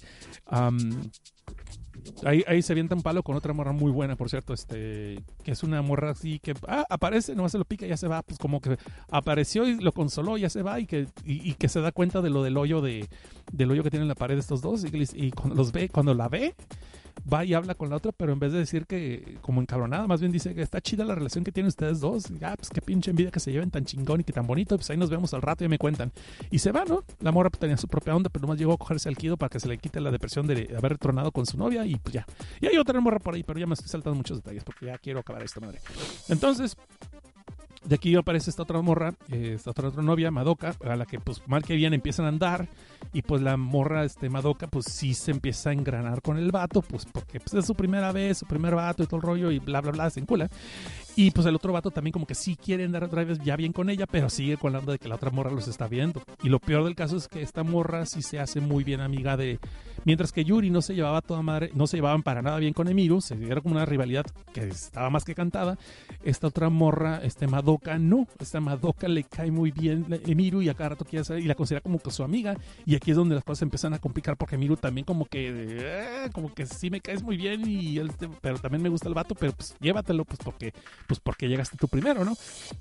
Ahí, 2.25 2.43
ahí, 2.47 2.61
se 2.61 2.73
avienta 2.73 2.95
un 2.95 3.01
palo 3.01 3.23
con 3.23 3.35
otra 3.35 3.53
morra 3.53 3.71
muy 3.71 3.89
buena, 3.89 4.17
por 4.17 4.29
cierto, 4.29 4.53
este, 4.53 5.23
que 5.43 5.51
es 5.51 5.63
una 5.63 5.81
morra 5.81 6.11
así 6.11 6.39
que 6.39 6.53
ah, 6.67 6.85
aparece, 6.89 7.33
nomás 7.33 7.53
se 7.53 7.57
lo 7.57 7.63
pica 7.63 7.85
y 7.85 7.89
ya 7.89 7.97
se 7.97 8.09
va, 8.09 8.23
pues 8.23 8.37
como 8.39 8.59
que 8.59 8.77
apareció 9.09 9.65
y 9.65 9.79
lo 9.79 9.93
consoló, 9.93 10.37
ya 10.37 10.49
se 10.49 10.63
va 10.63 10.81
y 10.81 10.85
que, 10.85 11.07
y, 11.23 11.53
que 11.53 11.69
se 11.69 11.79
da 11.79 11.93
cuenta 11.93 12.21
de 12.21 12.29
lo 12.29 12.43
del 12.43 12.57
hoyo 12.57 12.81
de, 12.81 13.07
del 13.53 13.71
hoyo 13.71 13.83
que 13.83 13.89
tienen 13.89 14.03
en 14.03 14.09
la 14.09 14.15
pared 14.15 14.37
estos 14.37 14.61
dos 14.61 14.83
y, 14.83 15.07
y 15.13 15.31
cuando 15.31 15.55
los 15.55 15.71
ve, 15.71 15.87
cuando 15.87 16.13
la 16.13 16.27
ve, 16.27 16.55
va 17.31 17.45
y 17.45 17.53
habla 17.53 17.75
con 17.75 17.89
la 17.89 17.97
otra, 17.97 18.11
pero 18.11 18.33
en 18.33 18.39
vez 18.39 18.51
de 18.51 18.59
decir 18.59 18.85
que 18.85 19.37
como 19.41 19.61
encabronada, 19.61 20.07
más 20.07 20.19
bien 20.19 20.31
dice 20.31 20.53
que 20.53 20.61
está 20.61 20.81
chida 20.81 21.05
la 21.05 21.15
relación 21.15 21.43
que 21.43 21.51
tienen 21.51 21.67
ustedes 21.67 21.99
dos. 21.99 22.25
Ya, 22.39 22.55
pues 22.55 22.69
qué 22.69 22.81
pinche 22.81 23.11
envidia 23.11 23.31
que 23.31 23.39
se 23.39 23.51
lleven 23.51 23.71
tan 23.71 23.85
chingón 23.85 24.21
y 24.21 24.23
que 24.23 24.33
tan 24.33 24.47
bonito. 24.47 24.75
Pues 24.75 24.89
ahí 24.89 24.97
nos 24.97 25.09
vemos 25.09 25.33
al 25.33 25.41
rato 25.41 25.63
y 25.63 25.67
me 25.67 25.77
cuentan. 25.77 26.11
Y 26.51 26.59
se 26.59 26.71
va, 26.71 26.85
¿no? 26.85 27.03
La 27.19 27.31
morra 27.31 27.49
pues, 27.49 27.59
tenía 27.59 27.77
su 27.77 27.87
propia 27.87 28.15
onda, 28.15 28.29
pero 28.29 28.43
nomás 28.43 28.59
llegó 28.59 28.73
a 28.73 28.77
cogerse 28.77 29.09
al 29.09 29.17
Kido 29.17 29.37
para 29.37 29.49
que 29.49 29.59
se 29.59 29.67
le 29.67 29.77
quite 29.77 29.99
la 29.99 30.11
depresión 30.11 30.47
de 30.47 30.73
haber 30.77 30.93
retronado 30.93 31.31
con 31.31 31.45
su 31.45 31.57
novia 31.57 31.85
y 31.85 31.95
pues 31.95 32.13
ya. 32.13 32.25
Y 32.61 32.67
hay 32.67 32.77
otra 32.77 32.99
morra 32.99 33.19
por 33.19 33.35
ahí, 33.35 33.43
pero 33.43 33.59
ya 33.59 33.67
me 33.67 33.73
estoy 33.73 33.89
saltando 33.89 34.15
muchos 34.15 34.37
detalles 34.37 34.63
porque 34.63 34.87
ya 34.87 34.97
quiero 34.97 35.19
acabar 35.19 35.43
esta 35.43 35.59
madre. 35.59 35.79
Entonces, 36.29 36.75
de 37.85 37.95
aquí 37.95 38.15
aparece 38.15 38.49
esta 38.49 38.63
otra 38.63 38.81
morra, 38.81 39.13
eh, 39.31 39.53
esta 39.55 39.71
otra, 39.71 39.89
otra, 39.89 40.01
novia, 40.03 40.31
Madoka, 40.31 40.75
a 40.83 40.95
la 40.95 41.05
que 41.05 41.19
pues 41.19 41.41
mal 41.47 41.63
que 41.63 41.75
bien 41.75 41.93
empiezan 41.93 42.25
a 42.25 42.29
andar 42.29 42.67
y 43.11 43.21
pues 43.21 43.41
la 43.41 43.57
morra, 43.57 44.05
este 44.05 44.29
Madoka, 44.29 44.67
pues 44.67 44.85
sí 44.85 45.13
se 45.13 45.31
empieza 45.31 45.69
a 45.69 45.73
engranar 45.73 46.21
con 46.21 46.37
el 46.37 46.51
vato, 46.51 46.81
pues 46.81 47.05
porque 47.05 47.39
pues, 47.39 47.53
es 47.53 47.65
su 47.65 47.75
primera 47.75 48.11
vez, 48.11 48.37
su 48.37 48.45
primer 48.45 48.75
vato 48.75 49.03
y 49.03 49.05
todo 49.05 49.17
el 49.17 49.21
rollo 49.23 49.51
y 49.51 49.59
bla, 49.59 49.81
bla, 49.81 49.91
bla, 49.91 50.09
se 50.09 50.19
encula. 50.19 50.49
Y 51.15 51.31
pues 51.31 51.45
el 51.45 51.55
otro 51.55 51.73
vato 51.73 51.91
también 51.91 52.11
como 52.11 52.25
que 52.25 52.35
sí 52.35 52.55
quiere 52.55 52.85
andar 52.85 53.03
otra 53.03 53.23
vez 53.23 53.39
ya 53.39 53.55
bien 53.55 53.73
con 53.73 53.89
ella, 53.89 54.07
pero 54.07 54.29
sigue 54.29 54.57
con 54.57 54.73
la 54.73 54.79
onda 54.79 54.93
de 54.93 54.99
que 54.99 55.09
la 55.09 55.15
otra 55.15 55.29
morra 55.29 55.51
los 55.51 55.67
está 55.67 55.87
viendo. 55.87 56.23
Y 56.41 56.49
lo 56.49 56.59
peor 56.59 56.83
del 56.85 56.95
caso 56.95 57.17
es 57.17 57.27
que 57.27 57.41
esta 57.41 57.63
morra 57.63 58.05
sí 58.05 58.21
se 58.21 58.39
hace 58.39 58.61
muy 58.61 58.83
bien 58.83 59.01
amiga 59.01 59.37
de... 59.37 59.59
Mientras 60.05 60.31
que 60.31 60.43
Yuri 60.43 60.69
no 60.69 60.81
se 60.81 60.95
llevaba 60.95 61.21
toda 61.21 61.41
madre, 61.41 61.71
no 61.73 61.87
se 61.87 61.97
llevaban 61.97 62.23
para 62.23 62.41
nada 62.41 62.57
bien 62.57 62.73
con 62.73 62.87
Emiru, 62.87 63.21
se 63.21 63.35
era 63.45 63.61
como 63.61 63.75
una 63.75 63.85
rivalidad 63.85 64.25
que 64.53 64.67
estaba 64.67 65.09
más 65.09 65.23
que 65.23 65.35
cantada. 65.35 65.77
Esta 66.23 66.47
otra 66.47 66.69
morra, 66.69 67.21
este 67.23 67.47
Madoka, 67.47 67.97
no. 67.97 68.27
Esta 68.39 68.59
Madoka 68.59 69.07
le 69.07 69.23
cae 69.23 69.51
muy 69.51 69.71
bien 69.71 70.05
a 70.11 70.29
Emiru 70.29 70.61
y 70.61 70.69
a 70.69 70.73
cada 70.73 70.89
rato 70.89 71.05
quiere 71.05 71.23
y 71.39 71.43
la 71.43 71.55
considera 71.55 71.81
como 71.81 71.99
que 71.99 72.11
su 72.11 72.23
amiga. 72.23 72.55
Y 72.85 72.95
aquí 72.95 73.11
es 73.11 73.17
donde 73.17 73.35
las 73.35 73.43
cosas 73.43 73.63
empiezan 73.63 73.93
a 73.93 73.99
complicar 73.99 74.37
porque 74.37 74.55
Emiru 74.55 74.77
también 74.77 75.05
como 75.05 75.25
que... 75.25 75.51
Eh, 75.53 76.29
como 76.31 76.53
que 76.53 76.65
sí 76.65 76.89
me 76.89 77.01
caes 77.01 77.23
muy 77.23 77.37
bien 77.37 77.67
y 77.67 77.97
él, 77.97 78.11
pero 78.41 78.57
también 78.59 78.81
me 78.81 78.89
gusta 78.89 79.07
el 79.07 79.13
vato, 79.13 79.35
pero 79.35 79.53
pues 79.53 79.75
llévatelo 79.79 80.25
pues 80.25 80.39
porque 80.43 80.73
pues 81.07 81.19
porque 81.19 81.47
llegaste 81.47 81.77
tú 81.77 81.87
primero, 81.87 82.25
¿no? 82.25 82.35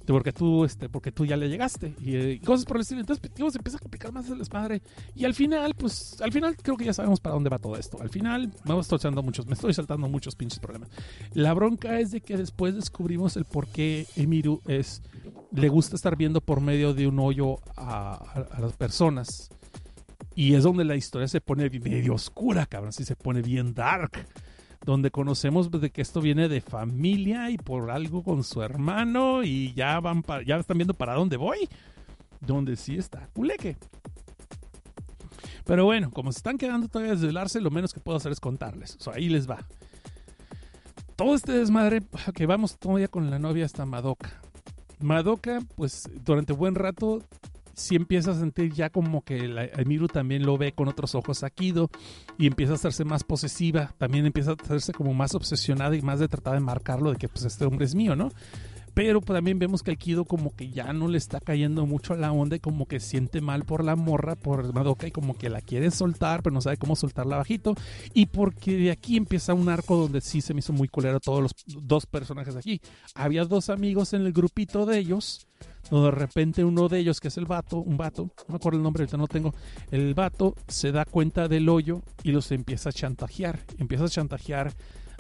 Porque 0.07 0.33
tú, 0.33 0.65
este, 0.65 0.89
porque 0.89 1.13
tú 1.13 1.25
ya 1.25 1.37
le 1.37 1.49
llegaste 1.49 1.95
y, 2.01 2.17
eh, 2.17 2.41
cosas 2.45 2.65
por 2.65 2.77
el 2.77 2.83
estilo. 2.83 3.01
Entonces, 3.01 3.31
pues, 3.37 3.53
se 3.53 3.59
empieza 3.59 3.79
a 3.79 3.81
complicar 3.81 4.13
más 4.13 4.29
el 4.29 4.39
desmadre 4.39 4.83
y 5.15 5.25
al 5.25 5.35
final, 5.35 5.75
pues, 5.75 6.21
al 6.21 6.33
final 6.33 6.57
creo 6.57 6.77
que 6.77 6.85
ya 6.85 6.93
sabemos 6.93 7.12
para 7.21 7.35
dónde 7.35 7.51
va 7.51 7.59
todo 7.59 7.77
esto. 7.77 8.01
Al 8.01 8.09
final, 8.11 8.53
vamos 8.65 8.87
saltando 8.87 9.23
muchos, 9.23 9.47
me 9.47 9.55
estoy 9.55 9.75
saltando 9.75 10.09
muchos 10.09 10.35
pinches 10.37 10.59
problemas. 10.59 10.89
La 11.35 11.55
bronca 11.55 11.99
es 12.01 12.11
de 12.11 12.21
que 12.21 12.37
después 12.37 12.75
descubrimos 12.75 13.37
el 13.37 13.45
por 13.45 13.67
qué 13.69 14.07
Emiru 14.17 14.61
es, 14.67 15.03
le 15.53 15.69
gusta 15.69 15.97
estar 15.97 16.17
viendo 16.17 16.41
por 16.41 16.61
medio 16.61 16.95
de 16.95 17.07
un 17.07 17.19
hoyo 17.19 17.59
a, 17.77 18.47
las 18.61 18.73
personas. 18.75 19.51
Y 20.35 20.55
es 20.55 20.63
donde 20.63 20.85
la 20.85 20.97
historia 20.97 21.29
se 21.29 21.41
pone 21.41 21.69
medio 21.69 22.15
oscura, 22.15 22.65
cabrón, 22.67 22.89
así 22.89 23.05
se 23.05 23.17
pone 23.17 23.43
bien 23.43 23.75
dark. 23.75 24.27
Donde 24.85 25.11
conocemos 25.13 25.71
de 25.71 25.91
que 25.91 26.03
esto 26.03 26.21
viene 26.21 26.49
de 26.49 26.61
familia 26.61 27.51
y 27.51 27.57
por 27.57 27.91
algo 27.93 28.25
con 28.25 28.43
su 28.43 28.63
hermano 28.63 29.45
y 29.45 29.73
ya 29.75 30.01
van 30.01 30.23
pa- 30.25 30.43
ya 30.43 30.57
están 30.57 30.79
viendo 30.79 30.95
para 30.95 31.15
dónde 31.15 31.37
voy. 31.37 31.69
Donde 32.41 32.75
sí 32.75 32.97
está 32.97 33.29
culeque. 33.33 33.77
Pero 35.65 35.85
bueno, 35.85 36.11
como 36.11 36.33
se 36.33 36.39
están 36.39 36.59
quedando 36.59 36.89
todavía 36.89 37.15
desvelarse, 37.15 37.61
lo 37.61 37.71
menos 37.71 37.93
que 37.93 38.01
puedo 38.01 38.17
hacer 38.17 38.33
es 38.33 38.41
contarles. 38.41 38.97
O 38.97 39.01
sea, 39.01 39.15
ahí 39.15 39.29
les 39.29 39.49
va. 39.49 39.67
Todo 41.17 41.35
este 41.35 41.53
desmadre 41.53 42.03
que 42.35 42.47
vamos 42.47 42.79
todavía 42.79 43.09
con 43.09 43.31
la 43.31 43.39
novia 43.39 43.65
hasta 43.65 43.87
Madoka. 43.87 44.41
Madoka, 45.01 45.61
pues 45.77 46.09
durante 46.25 46.53
buen 46.53 46.75
rato 46.75 47.23
sí 47.75 47.97
empieza 47.97 48.33
a 48.33 48.35
sentir 48.35 48.73
ya 48.73 48.91
como 48.91 49.23
que 49.23 49.49
la, 49.49 49.65
Emiru 49.65 50.09
también 50.09 50.45
lo 50.45 50.59
ve 50.59 50.73
con 50.73 50.89
otros 50.89 51.15
ojos 51.15 51.43
a 51.43 51.51
Kido 51.51 51.91
y 52.39 52.47
empieza 52.47 52.73
a 52.73 52.77
hacerse 52.77 53.05
más 53.05 53.25
posesiva, 53.25 53.95
también 53.99 54.27
empieza 54.27 54.53
a 54.53 54.55
hacerse 54.55 54.93
como 54.93 55.15
más 55.15 55.35
obsesionada 55.35 55.97
y 55.97 56.03
más 56.03 56.21
de 56.21 56.29
tratar 56.29 56.55
de 56.55 56.61
marcarlo 56.61 57.11
de 57.11 57.17
que 57.17 57.29
pues 57.29 57.45
este 57.45 57.65
hombre 57.65 57.85
es 57.87 57.95
mío, 57.95 58.17
¿no? 58.17 58.31
Pero 58.95 59.21
también 59.21 59.59
vemos 59.59 59.83
que 59.83 59.91
el 59.91 59.99
Kido 59.99 60.25
como 60.25 60.55
que 60.55 60.71
ya 60.71 60.93
no 60.93 61.09
le 61.09 61.19
está 61.19 61.41
cayendo 61.41 61.87
mucho 61.87 62.15
la 62.15 62.33
onda 62.33 62.57
y 62.57 62.61
como 62.61 62.87
que 62.87 63.01
siente 63.01 63.41
mal 63.41 63.65
por 63.65 63.85
la 63.85 63.97
morra, 63.97 64.37
por 64.37 64.73
Madoka 64.75 65.07
y 65.07 65.11
como 65.11 65.37
que 65.37 65.49
la 65.49 65.61
quiere 65.61 65.91
soltar, 65.91 66.43
pero 66.43 66.53
no 66.53 66.61
sabe 66.61 66.77
cómo 66.77 66.95
soltarla 66.95 67.37
bajito. 67.37 67.75
Y 68.13 68.27
porque 68.27 68.77
de 68.77 68.91
aquí 68.91 69.17
empieza 69.17 69.55
un 69.55 69.69
arco 69.69 69.97
donde 69.97 70.21
sí 70.21 70.41
se 70.41 70.53
me 70.53 70.61
hizo 70.61 70.73
muy 70.73 70.89
culero 70.89 71.21
todos 71.21 71.43
los 71.43 71.53
dos 71.67 72.07
personajes 72.07 72.57
aquí. 72.57 72.81
Había 73.15 73.45
dos 73.45 73.71
amigos 73.71 74.13
en 74.13 74.23
el 74.23 74.33
grupito 74.33 74.85
de 74.85 74.99
ellos 74.99 75.47
donde 75.91 76.07
de 76.07 76.17
repente 76.17 76.65
uno 76.65 76.89
de 76.89 76.99
ellos, 76.99 77.21
que 77.21 77.29
es 77.29 77.37
el 77.37 77.47
vato, 77.47 77.79
un 77.79 77.97
vato, 77.97 78.31
no 78.49 78.53
me 78.53 78.57
acuerdo 78.57 78.79
el 78.79 78.83
nombre, 78.83 79.03
ahorita 79.03 79.17
no 79.17 79.29
tengo, 79.29 79.55
el 79.91 80.15
vato 80.15 80.55
se 80.69 80.93
da 80.93 81.05
cuenta 81.05 81.49
del 81.49 81.69
hoyo 81.69 82.03
y 82.23 82.33
los 82.33 82.51
empieza 82.53 82.91
a 82.91 82.93
chantajear, 82.93 83.61
empieza 83.79 84.05
a 84.05 84.09
chantajear 84.09 84.73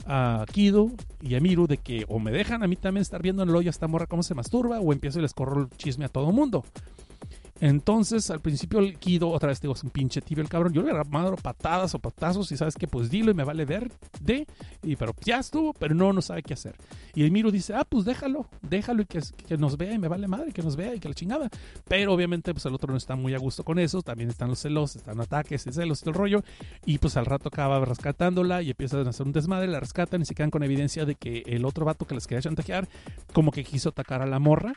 a 0.06 0.44
Kido 0.52 0.90
y 1.20 1.34
a 1.34 1.40
Miru 1.40 1.66
de 1.66 1.78
que 1.78 2.04
o 2.08 2.18
me 2.18 2.32
dejan 2.32 2.62
a 2.62 2.66
mí 2.66 2.76
también 2.76 3.02
estar 3.02 3.22
viendo 3.22 3.42
en 3.42 3.48
el 3.48 3.56
hoyo 3.56 3.68
a 3.68 3.70
esta 3.70 3.88
morra 3.88 4.06
cómo 4.06 4.22
se 4.22 4.34
masturba 4.34 4.80
o 4.80 4.92
empiezo 4.92 5.18
y 5.18 5.22
les 5.22 5.34
corro 5.34 5.62
el 5.62 5.70
chisme 5.76 6.04
a 6.04 6.08
todo 6.08 6.32
mundo. 6.32 6.64
Entonces, 7.62 8.28
al 8.32 8.40
principio 8.40 8.80
el 8.80 8.98
Kido, 8.98 9.28
otra 9.28 9.50
vez 9.50 9.60
digo, 9.60 9.72
es 9.72 9.84
un 9.84 9.90
pinche 9.90 10.20
tibio 10.20 10.42
el 10.42 10.48
cabrón. 10.48 10.72
Yo 10.72 10.82
le 10.82 10.92
dado 10.92 11.36
patadas 11.36 11.94
o 11.94 12.00
patazos 12.00 12.50
y 12.50 12.56
sabes 12.56 12.74
que 12.74 12.88
pues 12.88 13.08
dilo 13.08 13.30
y 13.30 13.34
me 13.34 13.44
vale 13.44 13.64
ver 13.64 13.88
de. 14.20 14.48
Y, 14.82 14.96
pero 14.96 15.14
ya 15.24 15.38
estuvo, 15.38 15.72
pero 15.72 15.94
no, 15.94 16.12
no 16.12 16.20
sabe 16.22 16.42
qué 16.42 16.54
hacer. 16.54 16.74
Y 17.14 17.22
el 17.22 17.30
Miru 17.30 17.52
dice, 17.52 17.72
ah, 17.76 17.84
pues 17.88 18.04
déjalo, 18.04 18.48
déjalo 18.62 19.02
y 19.02 19.06
que, 19.06 19.20
que 19.46 19.56
nos 19.58 19.76
vea 19.76 19.92
y 19.92 19.98
me 20.00 20.08
vale 20.08 20.26
madre, 20.26 20.50
que 20.50 20.60
nos 20.60 20.74
vea 20.74 20.92
y 20.96 20.98
que 20.98 21.08
la 21.08 21.14
chingada. 21.14 21.50
Pero 21.86 22.12
obviamente 22.12 22.52
pues 22.52 22.66
el 22.66 22.74
otro 22.74 22.90
no 22.90 22.96
está 22.96 23.14
muy 23.14 23.32
a 23.32 23.38
gusto 23.38 23.62
con 23.62 23.78
eso. 23.78 24.02
También 24.02 24.30
están 24.30 24.48
los 24.48 24.58
celos, 24.58 24.96
están 24.96 25.20
ataques 25.20 25.64
y 25.64 25.72
celos 25.72 26.00
y 26.00 26.02
todo 26.02 26.10
el 26.10 26.16
rollo. 26.16 26.44
Y 26.84 26.98
pues 26.98 27.16
al 27.16 27.26
rato 27.26 27.46
acaba 27.46 27.84
rescatándola 27.84 28.62
y 28.62 28.70
empiezan 28.70 29.06
a 29.06 29.10
hacer 29.10 29.24
un 29.24 29.32
desmadre, 29.32 29.68
la 29.68 29.78
rescatan 29.78 30.22
y 30.22 30.24
se 30.24 30.34
quedan 30.34 30.50
con 30.50 30.64
evidencia 30.64 31.04
de 31.04 31.14
que 31.14 31.44
el 31.46 31.64
otro 31.64 31.84
vato 31.84 32.08
que 32.08 32.16
les 32.16 32.26
quería 32.26 32.42
chantajear 32.42 32.88
como 33.32 33.52
que 33.52 33.62
quiso 33.62 33.90
atacar 33.90 34.20
a 34.20 34.26
la 34.26 34.40
morra 34.40 34.74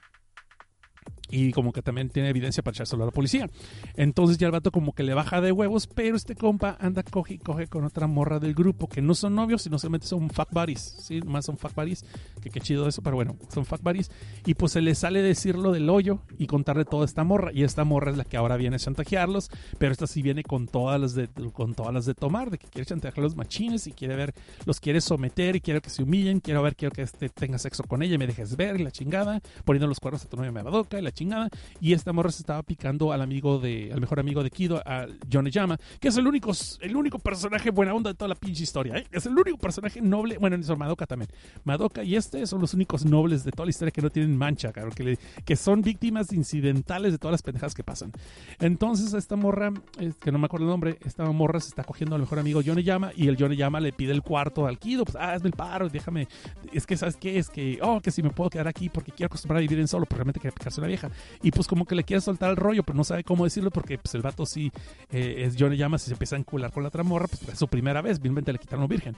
y 1.29 1.51
como 1.51 1.71
que 1.71 1.81
también 1.81 2.09
tiene 2.09 2.29
evidencia 2.29 2.63
para 2.63 2.73
echárselo 2.73 3.03
a 3.03 3.05
la 3.07 3.11
policía. 3.11 3.49
Entonces 3.95 4.37
ya 4.37 4.47
el 4.47 4.51
vato 4.51 4.71
como 4.71 4.93
que 4.93 5.03
le 5.03 5.13
baja 5.13 5.41
de 5.41 5.51
huevos, 5.51 5.87
pero 5.87 6.15
este 6.15 6.35
compa 6.35 6.77
anda 6.79 7.03
coge 7.03 7.35
y 7.35 7.37
coge 7.37 7.67
con 7.67 7.85
otra 7.85 8.07
morra 8.07 8.39
del 8.39 8.53
grupo, 8.53 8.87
que 8.87 9.01
no 9.01 9.15
son 9.15 9.35
novios, 9.35 9.63
sino 9.63 9.79
solamente 9.79 10.07
son 10.07 10.29
fuck 10.29 10.51
buddies, 10.51 10.95
¿sí? 10.99 11.21
Más 11.21 11.45
son 11.45 11.57
fuck 11.57 11.73
buddies, 11.73 12.05
que 12.41 12.49
qué 12.49 12.59
chido 12.59 12.87
eso, 12.87 13.01
pero 13.01 13.15
bueno, 13.15 13.35
son 13.53 13.65
fuck 13.65 13.81
buddies. 13.81 14.11
Y 14.45 14.53
pues 14.55 14.73
se 14.73 14.81
le 14.81 14.95
sale 14.95 15.21
decirlo 15.21 15.71
del 15.71 15.89
hoyo 15.89 16.19
y 16.37 16.47
contarle 16.47 16.85
toda 16.85 17.05
esta 17.05 17.23
morra, 17.23 17.51
y 17.53 17.63
esta 17.63 17.83
morra 17.83 18.11
es 18.11 18.17
la 18.17 18.23
que 18.23 18.37
ahora 18.37 18.57
viene 18.57 18.75
a 18.75 18.79
chantajearlos, 18.79 19.49
pero 19.77 19.91
esta 19.91 20.07
sí 20.07 20.21
viene 20.21 20.43
con 20.43 20.67
todas 20.67 20.99
las 20.99 21.15
de, 21.15 21.27
con 21.53 21.73
todas 21.73 21.93
las 21.93 22.05
de 22.05 22.13
tomar, 22.13 22.51
de 22.51 22.57
que 22.57 22.67
quiere 22.67 22.85
chantajear 22.85 23.19
a 23.19 23.23
los 23.23 23.35
machines 23.35 23.87
y 23.87 23.91
quiere 23.91 24.15
ver, 24.15 24.33
los 24.65 24.79
quiere 24.79 25.01
someter 25.01 25.55
y 25.55 25.61
quiere 25.61 25.81
que 25.81 25.89
se 25.89 26.03
humillen, 26.03 26.39
quiero 26.39 26.61
ver, 26.61 26.75
quiero 26.75 26.93
que 26.93 27.01
este 27.01 27.29
tenga 27.29 27.57
sexo 27.57 27.83
con 27.83 28.03
ella 28.03 28.15
y 28.15 28.17
me 28.17 28.27
dejes 28.27 28.55
ver 28.55 28.79
y 28.79 28.83
la 28.83 28.91
chingada, 28.91 29.41
poniendo 29.63 29.87
los 29.87 29.99
cuernos 29.99 30.23
a 30.25 30.29
tu 30.29 30.37
novia 30.37 30.51
Madoka 30.51 30.99
y 30.99 31.01
la 31.01 31.11
chingada. 31.15 31.49
Y 31.81 31.93
esta 31.93 32.13
morra 32.13 32.31
se 32.31 32.41
estaba 32.41 32.61
picando 32.61 33.11
al 33.11 33.21
amigo 33.21 33.59
de, 33.59 33.91
al 33.91 34.01
mejor 34.01 34.19
amigo 34.19 34.43
de 34.43 34.51
Kido, 34.51 34.81
a 34.85 35.07
Yoneyama, 35.27 35.77
que 35.99 36.09
es 36.09 36.17
el 36.17 36.27
único, 36.27 36.51
el 36.81 36.95
único 36.95 37.17
personaje 37.17 37.71
buena 37.71 37.93
onda 37.93 38.11
de 38.11 38.15
toda 38.15 38.29
la 38.29 38.35
pinche 38.35 38.63
historia. 38.63 38.97
¿eh? 38.97 39.07
Es 39.11 39.25
el 39.25 39.37
único 39.37 39.57
personaje 39.57 40.01
noble, 40.01 40.37
bueno, 40.37 40.57
Madoka 40.77 41.05
también. 41.05 41.29
Madoka 41.63 42.03
y 42.03 42.15
este 42.15 42.45
son 42.45 42.61
los 42.61 42.73
únicos 42.73 43.05
nobles 43.05 43.43
de 43.43 43.51
toda 43.51 43.65
la 43.65 43.69
historia 43.69 43.91
que 43.91 44.01
no 44.01 44.09
tienen 44.09 44.35
mancha, 44.37 44.71
que, 44.73 45.55
son 45.55 45.81
víctimas 45.81 46.33
incidentales 46.33 47.13
de 47.13 47.17
todas 47.17 47.33
las 47.33 47.41
pendejadas 47.41 47.73
que 47.73 47.83
pasan. 47.83 48.11
Entonces, 48.59 49.13
esta 49.13 49.35
morra, 49.35 49.71
eh, 49.99 50.11
que 50.19 50.31
no 50.31 50.37
me 50.37 50.45
acuerdo 50.45 50.65
el 50.65 50.71
nombre, 50.71 50.97
esta 51.05 51.23
morra 51.31 51.59
se 51.59 51.69
está 51.69 51.83
cogiendo 51.83 52.15
al 52.15 52.21
mejor 52.21 52.39
amigo 52.39 52.61
Yoneyama 52.61 53.11
y 53.15 53.27
el 53.27 53.37
Yoneyama 53.37 53.79
le 53.79 53.93
pide 53.93 54.11
el 54.11 54.21
cuarto 54.21 54.67
al 54.67 54.77
Kido, 54.79 55.05
pues, 55.05 55.15
ah, 55.15 55.33
hazme 55.33 55.47
el 55.47 55.55
paro, 55.55 55.89
déjame, 55.89 56.27
es 56.73 56.85
que, 56.85 56.97
¿sabes 56.97 57.15
qué? 57.15 57.37
Es 57.37 57.49
que, 57.49 57.79
oh, 57.81 58.01
que 58.01 58.11
si 58.11 58.21
me 58.21 58.29
puedo 58.29 58.49
quedar 58.49 58.67
aquí 58.67 58.89
porque 58.89 59.11
quiero 59.11 59.27
acostumbrar 59.27 59.57
a 59.57 59.61
vivir 59.61 59.79
en 59.79 59.87
solo, 59.87 60.05
porque 60.05 60.17
realmente 60.17 60.39
quiere 60.39 60.53
picarse 60.53 60.81
una 60.81 60.87
vieja. 60.87 61.04
Y 61.41 61.51
pues 61.51 61.67
como 61.67 61.85
que 61.85 61.95
le 61.95 62.03
quiere 62.03 62.21
soltar 62.21 62.49
el 62.49 62.55
rollo, 62.55 62.83
pero 62.83 62.95
no 62.95 63.03
sabe 63.03 63.23
cómo 63.23 63.43
decirlo 63.43 63.71
porque 63.71 63.97
pues 63.97 64.13
el 64.15 64.21
vato 64.21 64.45
sí 64.45 64.71
eh, 65.11 65.43
es 65.45 65.55
Johnny 65.57 65.77
Llamas 65.77 66.03
y 66.03 66.05
se 66.07 66.13
empieza 66.13 66.35
a 66.35 66.39
encular 66.39 66.71
con 66.71 66.83
la 66.83 66.89
otra 66.89 67.03
morra, 67.03 67.27
pues 67.27 67.47
es 67.49 67.59
su 67.59 67.67
primera 67.67 68.01
vez, 68.01 68.19
finalmente 68.19 68.53
le 68.53 68.59
quitaron 68.59 68.87
virgen. 68.87 69.15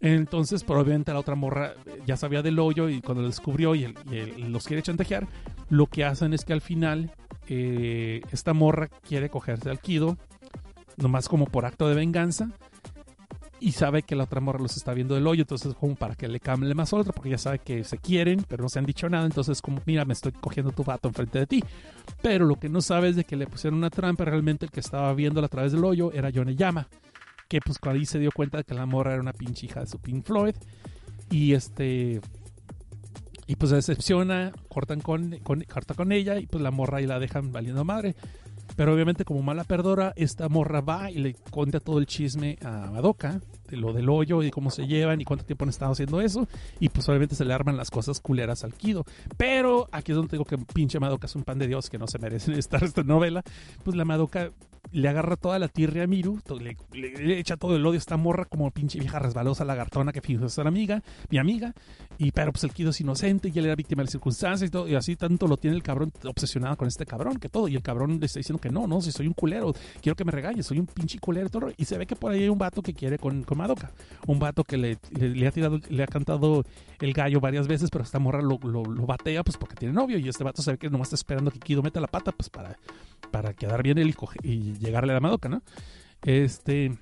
Entonces, 0.00 0.64
probablemente 0.64 1.12
la 1.12 1.18
otra 1.18 1.34
morra 1.34 1.72
eh, 1.86 2.02
ya 2.06 2.16
sabía 2.16 2.42
del 2.42 2.58
hoyo 2.58 2.88
y 2.88 3.00
cuando 3.00 3.22
lo 3.22 3.28
descubrió 3.28 3.74
y, 3.74 3.94
los 4.48 4.66
quiere 4.66 4.82
chantajear, 4.82 5.26
lo 5.70 5.86
que 5.86 6.04
hacen 6.04 6.34
es 6.34 6.44
que 6.44 6.52
al 6.52 6.60
final 6.60 7.12
eh, 7.48 8.22
esta 8.32 8.52
morra 8.52 8.88
quiere 8.88 9.30
cogerse 9.30 9.70
al 9.70 9.80
Kido, 9.80 10.16
nomás 10.96 11.28
como 11.28 11.46
por 11.46 11.64
acto 11.64 11.88
de 11.88 11.94
venganza. 11.94 12.50
Y 13.60 13.72
sabe 13.72 14.02
que 14.02 14.14
la 14.14 14.24
otra 14.24 14.40
morra 14.40 14.58
los 14.58 14.76
está 14.76 14.92
viendo 14.92 15.14
del 15.14 15.26
hoyo, 15.26 15.42
entonces 15.42 15.74
como 15.74 15.94
para 15.94 16.14
que 16.14 16.28
le 16.28 16.40
cambie 16.40 16.74
más 16.74 16.92
a 16.92 16.96
otra, 16.96 17.12
porque 17.12 17.30
ya 17.30 17.38
sabe 17.38 17.60
que 17.60 17.84
se 17.84 17.98
quieren, 17.98 18.44
pero 18.46 18.62
no 18.62 18.68
se 18.68 18.78
han 18.78 18.84
dicho 18.84 19.08
nada, 19.08 19.24
entonces 19.24 19.62
como, 19.62 19.80
mira, 19.86 20.04
me 20.04 20.12
estoy 20.12 20.32
cogiendo 20.32 20.72
tu 20.72 20.84
vato 20.84 21.08
enfrente 21.08 21.38
de 21.38 21.46
ti. 21.46 21.64
Pero 22.20 22.44
lo 22.44 22.56
que 22.56 22.68
no 22.68 22.82
sabe 22.82 23.08
es 23.08 23.16
de 23.16 23.24
que 23.24 23.36
le 23.36 23.46
pusieron 23.46 23.78
una 23.78 23.90
trampa, 23.90 24.24
realmente 24.24 24.66
el 24.66 24.72
que 24.72 24.80
estaba 24.80 25.14
viéndola 25.14 25.46
a 25.46 25.50
través 25.50 25.72
del 25.72 25.84
hoyo 25.84 26.12
era 26.12 26.30
Yoneyama, 26.30 26.88
que 27.48 27.60
pues 27.60 27.78
cuando 27.78 28.00
ahí 28.00 28.06
se 28.06 28.18
dio 28.18 28.32
cuenta 28.32 28.58
de 28.58 28.64
que 28.64 28.74
la 28.74 28.86
morra 28.86 29.12
era 29.12 29.22
una 29.22 29.32
pinche 29.32 29.66
hija 29.66 29.80
de 29.80 29.86
su 29.86 29.98
Pink 29.98 30.24
Floyd. 30.24 30.54
Y 31.30 31.54
este... 31.54 32.20
Y 33.46 33.56
pues 33.56 33.70
se 33.70 33.76
decepciona, 33.76 34.52
cortan 34.68 35.00
con, 35.00 35.38
con, 35.42 35.60
corta 35.62 35.94
con 35.94 36.12
ella 36.12 36.38
y 36.38 36.46
pues 36.46 36.62
la 36.62 36.70
morra 36.70 37.02
y 37.02 37.06
la 37.06 37.18
dejan 37.18 37.52
valiendo 37.52 37.84
madre. 37.84 38.14
Pero 38.76 38.92
obviamente 38.94 39.24
como 39.24 39.42
mala 39.42 39.64
perdora, 39.64 40.12
esta 40.16 40.48
morra 40.48 40.80
va 40.80 41.10
y 41.10 41.18
le 41.18 41.34
cuenta 41.50 41.80
todo 41.80 41.98
el 41.98 42.06
chisme 42.06 42.58
a 42.62 42.90
Madoka, 42.90 43.40
de 43.68 43.76
lo 43.76 43.92
del 43.92 44.08
hoyo 44.08 44.42
y 44.42 44.50
cómo 44.50 44.70
se 44.70 44.86
llevan 44.86 45.20
y 45.20 45.24
cuánto 45.24 45.44
tiempo 45.44 45.64
han 45.64 45.70
estado 45.70 45.92
haciendo 45.92 46.20
eso. 46.20 46.48
Y 46.80 46.88
pues 46.88 47.08
obviamente 47.08 47.34
se 47.34 47.44
le 47.44 47.54
arman 47.54 47.76
las 47.76 47.90
cosas 47.90 48.20
culeras 48.20 48.64
al 48.64 48.74
Kido. 48.74 49.04
Pero 49.36 49.88
aquí 49.92 50.12
es 50.12 50.16
donde 50.16 50.32
digo 50.32 50.44
que 50.44 50.58
pinche 50.58 50.98
Madoka 50.98 51.26
es 51.26 51.36
un 51.36 51.44
pan 51.44 51.58
de 51.58 51.66
Dios 51.66 51.88
que 51.90 51.98
no 51.98 52.06
se 52.06 52.18
merecen 52.18 52.54
estar 52.58 52.82
esta 52.82 53.02
novela. 53.02 53.42
Pues 53.82 53.96
la 53.96 54.04
Madoka 54.04 54.50
le 54.94 55.08
agarra 55.08 55.36
toda 55.36 55.58
la 55.58 55.68
tirria 55.68 56.04
a 56.04 56.06
Miru, 56.06 56.40
le, 56.60 57.38
echa 57.38 57.56
todo 57.56 57.76
el 57.76 57.84
odio 57.84 57.96
a 57.96 57.98
esta 57.98 58.16
morra 58.16 58.44
como 58.44 58.70
pinche 58.70 58.98
vieja 58.98 59.18
resbalosa 59.18 59.64
lagartona 59.64 60.12
que 60.12 60.20
fingió 60.20 60.48
ser 60.48 60.66
amiga, 60.66 61.02
mi 61.30 61.38
amiga. 61.38 61.74
Y 62.16 62.30
pero 62.30 62.52
pues 62.52 62.62
el 62.64 62.72
Kido 62.72 62.90
es 62.90 63.00
inocente 63.00 63.50
y 63.52 63.58
él 63.58 63.66
era 63.66 63.74
víctima 63.74 64.00
de 64.00 64.04
las 64.04 64.12
circunstancias 64.12 64.68
y 64.68 64.70
todo. 64.70 64.86
Y 64.86 64.94
así 64.94 65.16
tanto 65.16 65.48
lo 65.48 65.56
tiene 65.56 65.76
el 65.76 65.82
cabrón 65.82 66.12
obsesionado 66.24 66.76
con 66.76 66.86
este 66.86 67.04
cabrón 67.04 67.38
que 67.38 67.48
todo. 67.48 67.66
Y 67.66 67.74
el 67.74 67.82
cabrón 67.82 68.20
le 68.20 68.26
está 68.26 68.38
diciendo 68.38 68.60
que 68.60 68.70
no, 68.70 68.86
no, 68.86 69.00
si 69.00 69.10
soy 69.10 69.26
un 69.26 69.32
culero, 69.34 69.74
quiero 70.00 70.14
que 70.14 70.24
me 70.24 70.30
regañes, 70.30 70.66
soy 70.66 70.78
un 70.78 70.86
pinche 70.86 71.18
culero 71.18 71.48
todo. 71.50 71.72
Y 71.76 71.84
se 71.86 71.98
ve 71.98 72.06
que 72.06 72.14
por 72.14 72.30
ahí 72.30 72.44
hay 72.44 72.48
un 72.48 72.58
vato 72.58 72.82
que 72.82 72.94
quiere 72.94 73.18
con, 73.18 73.42
con 73.42 73.58
Madoka. 73.58 73.90
Un 74.28 74.38
vato 74.38 74.62
que 74.62 74.76
le, 74.76 74.98
le- 75.18 75.46
ha 75.46 75.50
tirado, 75.50 75.80
le 75.88 76.02
ha 76.04 76.06
cantado 76.06 76.64
el 77.00 77.12
gallo 77.12 77.40
varias 77.40 77.66
veces, 77.66 77.90
pero 77.90 78.04
esta 78.04 78.20
morra 78.20 78.40
lo, 78.40 78.58
lo- 78.62 78.84
lo 78.84 79.06
batea 79.06 79.42
pues 79.42 79.56
porque 79.56 79.74
tiene 79.74 79.92
novio. 79.92 80.16
Y 80.18 80.28
este 80.28 80.44
vato 80.44 80.62
se 80.62 80.70
ve 80.72 80.78
que 80.78 80.88
nomás 80.88 81.08
está 81.08 81.16
esperando 81.16 81.50
que 81.50 81.58
Kido 81.58 81.82
meta 81.82 82.00
la 82.00 82.06
pata 82.06 82.30
pues 82.30 82.48
para, 82.48 82.78
para 83.32 83.54
quedar 83.54 83.82
bien 83.82 83.98
él 83.98 84.08
y, 84.10 84.12
coge- 84.12 84.38
y 84.44 84.83
llegarle 84.84 85.12
a 85.12 85.14
la 85.14 85.20
Madoka, 85.20 85.48
¿no? 85.48 85.62
Este. 86.22 86.96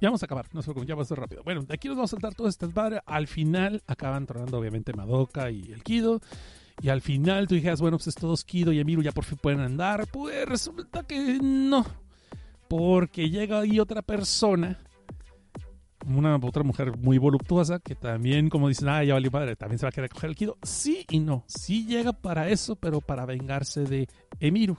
Ya 0.00 0.08
vamos 0.08 0.22
a 0.22 0.26
acabar, 0.26 0.46
no 0.52 0.60
sé 0.60 0.74
cómo, 0.74 0.84
ya 0.84 0.94
va 0.94 1.02
a 1.02 1.06
ser 1.06 1.18
rápido. 1.18 1.42
Bueno, 1.42 1.62
de 1.62 1.72
aquí 1.72 1.88
nos 1.88 1.96
vamos 1.96 2.12
a 2.12 2.16
saltar 2.16 2.34
todo 2.34 2.48
este 2.48 2.66
desmadre. 2.66 3.00
Al 3.06 3.26
final 3.26 3.82
acaban 3.86 4.26
tronando, 4.26 4.58
obviamente, 4.58 4.92
Madoka 4.92 5.50
y 5.50 5.72
el 5.72 5.82
Kido. 5.82 6.20
Y 6.82 6.90
al 6.90 7.00
final 7.00 7.46
tú 7.46 7.54
dijeras, 7.54 7.80
bueno, 7.80 7.96
pues 7.96 8.14
todos 8.14 8.44
Kido 8.44 8.72
y 8.72 8.80
Emiru 8.80 9.02
ya 9.02 9.12
por 9.12 9.24
fin 9.24 9.38
pueden 9.40 9.60
andar. 9.60 10.06
Pues 10.12 10.46
resulta 10.46 11.02
que 11.04 11.38
no. 11.40 11.86
Porque 12.68 13.30
llega 13.30 13.60
ahí 13.60 13.80
otra 13.80 14.02
persona 14.02 14.78
una 16.06 16.36
otra 16.36 16.62
mujer 16.62 16.96
muy 16.96 17.18
voluptuosa 17.18 17.80
que 17.80 17.94
también, 17.94 18.48
como 18.48 18.68
dicen, 18.68 18.88
ah, 18.88 19.02
ya 19.02 19.14
valió 19.14 19.30
madre, 19.30 19.56
también 19.56 19.78
se 19.78 19.86
va 19.86 19.88
a 19.88 19.92
querer 19.92 20.10
coger 20.10 20.30
el 20.30 20.36
Kido. 20.36 20.56
Sí 20.62 21.04
y 21.10 21.20
no. 21.20 21.44
Sí 21.46 21.86
llega 21.86 22.12
para 22.12 22.48
eso, 22.48 22.76
pero 22.76 23.00
para 23.00 23.26
vengarse 23.26 23.84
de 23.84 24.08
Emiru. 24.40 24.76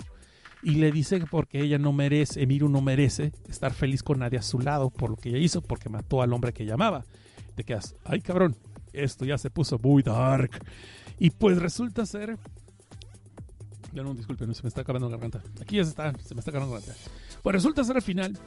Y 0.64 0.76
le 0.76 0.92
dice 0.92 1.19
que 1.19 1.26
porque 1.27 1.61
ella 1.61 1.77
no 1.77 1.94
merece, 1.94 2.42
Emiru 2.42 2.68
no 2.69 2.82
merece 2.82 3.32
estar 3.48 3.74
feliz 3.74 4.03
con 4.03 4.19
nadie 4.19 4.40
a 4.40 4.42
su 4.42 4.60
lado 4.60 4.90
por 4.90 5.10
lo 5.11 5.16
que 5.16 5.30
ella 5.30 5.38
hizo, 5.38 5.61
porque 5.61 5.90
mató 5.90 6.22
al 6.22 6.34
hombre 6.34 6.52
que 6.53 6.66
llamaba. 6.66 7.06
Te 7.56 7.64
quedas, 7.64 7.95
ay 8.03 8.22
cabrón, 8.22 8.56
esto 8.94 9.24
ya 9.26 9.38
se 9.38 9.50
puso 9.50 9.80
muy 9.80 10.03
dark. 10.03 10.52
Y 11.19 11.30
pues 11.32 11.58
resulta 11.60 12.06
ser. 12.06 12.38
Ya 13.94 14.03
no, 14.03 14.14
disculpen, 14.14 14.53
se 14.53 14.64
me 14.64 14.69
está 14.69 14.82
acabando 14.82 15.08
la 15.10 15.18
garganta. 15.18 15.42
Aquí 15.61 15.77
ya 15.77 15.84
se, 15.84 15.90
está, 15.92 16.14
se 16.19 16.36
me 16.36 16.40
está 16.40 16.52
acabando 16.52 16.76
la 16.76 16.82
garganta. 16.82 17.02
Pues 17.42 17.53
resulta 17.56 17.84
ser 17.84 17.95
al 17.95 18.02
final 18.02 18.38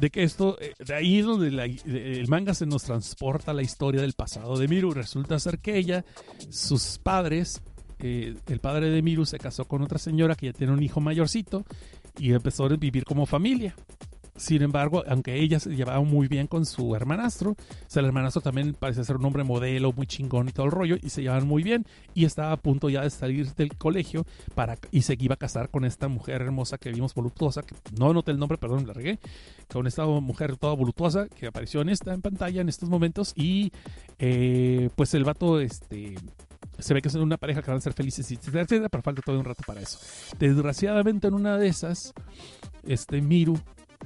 de 0.00 0.10
que 0.10 0.22
esto, 0.22 0.58
eh, 0.60 0.74
de 0.84 0.94
ahí 0.94 1.20
es 1.20 1.24
donde 1.26 1.50
la- 1.50 1.64
el 1.64 2.28
manga 2.28 2.52
se 2.52 2.66
nos 2.66 2.82
transporta 2.82 3.52
la 3.54 3.62
historia 3.62 4.00
del 4.02 4.12
pasado 4.14 4.58
de 4.58 4.68
Miru. 4.68 4.90
Resulta 4.92 5.38
ser 5.38 5.60
que 5.60 5.76
ella, 5.78 6.04
sus 6.50 6.98
padres, 6.98 7.62
el 8.46 8.60
padre 8.60 8.90
de 8.90 9.02
Miru 9.02 9.26
se 9.26 9.38
casó 9.38 9.66
con 9.66 9.82
otra 9.82 9.98
señora 9.98 10.34
que 10.34 10.46
ya 10.46 10.52
tiene 10.52 10.72
un 10.72 10.82
hijo 10.82 11.00
mayorcito 11.00 11.64
y 12.18 12.32
empezó 12.32 12.64
a 12.64 12.68
vivir 12.68 13.04
como 13.04 13.26
familia. 13.26 13.74
Sin 14.36 14.60
embargo, 14.62 15.02
aunque 15.08 15.40
ella 15.40 15.58
se 15.58 15.74
llevaba 15.74 16.00
muy 16.02 16.28
bien 16.28 16.46
con 16.46 16.66
su 16.66 16.94
hermanastro, 16.94 17.52
o 17.52 17.56
sea, 17.86 18.00
el 18.00 18.06
hermanastro 18.06 18.42
también 18.42 18.74
parece 18.74 19.02
ser 19.02 19.16
un 19.16 19.24
hombre 19.24 19.44
modelo, 19.44 19.92
muy 19.92 20.06
chingón 20.06 20.48
y 20.48 20.52
todo 20.52 20.66
el 20.66 20.72
rollo, 20.72 20.96
y 21.02 21.08
se 21.08 21.22
llevaban 21.22 21.46
muy 21.46 21.62
bien, 21.62 21.86
y 22.12 22.26
estaba 22.26 22.52
a 22.52 22.56
punto 22.58 22.90
ya 22.90 23.02
de 23.02 23.08
salir 23.08 23.54
del 23.54 23.76
colegio 23.76 24.26
para, 24.54 24.76
y 24.90 25.02
se 25.02 25.16
iba 25.18 25.34
a 25.34 25.38
casar 25.38 25.70
con 25.70 25.86
esta 25.86 26.08
mujer 26.08 26.42
hermosa 26.42 26.76
que 26.76 26.92
vimos 26.92 27.14
voluptuosa, 27.14 27.62
que 27.62 27.74
no 27.98 28.12
noté 28.12 28.32
el 28.32 28.38
nombre, 28.38 28.58
perdón, 28.58 28.86
la 28.86 28.92
regué, 28.92 29.18
con 29.72 29.86
esta 29.86 30.04
mujer 30.04 30.56
toda 30.58 30.74
voluptuosa 30.74 31.28
que 31.28 31.46
apareció 31.46 31.80
en 31.80 31.88
esta 31.88 32.12
en 32.12 32.20
pantalla 32.20 32.60
en 32.60 32.68
estos 32.68 32.90
momentos, 32.90 33.32
y 33.36 33.72
eh, 34.18 34.90
pues 34.96 35.14
el 35.14 35.24
vato, 35.24 35.60
este 35.60 36.14
se 36.78 36.94
ve 36.94 37.02
que 37.02 37.10
son 37.10 37.22
una 37.22 37.36
pareja 37.36 37.62
que 37.62 37.70
van 37.70 37.78
a 37.78 37.80
ser 37.80 37.92
felices, 37.92 38.30
etcétera, 38.30 38.62
etcétera, 38.62 38.88
pero 38.88 39.02
falta 39.02 39.22
todo 39.22 39.38
un 39.38 39.44
rato 39.44 39.62
para 39.66 39.80
eso. 39.80 39.98
Desgraciadamente 40.38 41.28
en 41.28 41.34
una 41.34 41.56
de 41.58 41.68
esas, 41.68 42.12
este 42.86 43.20
Miru 43.20 43.58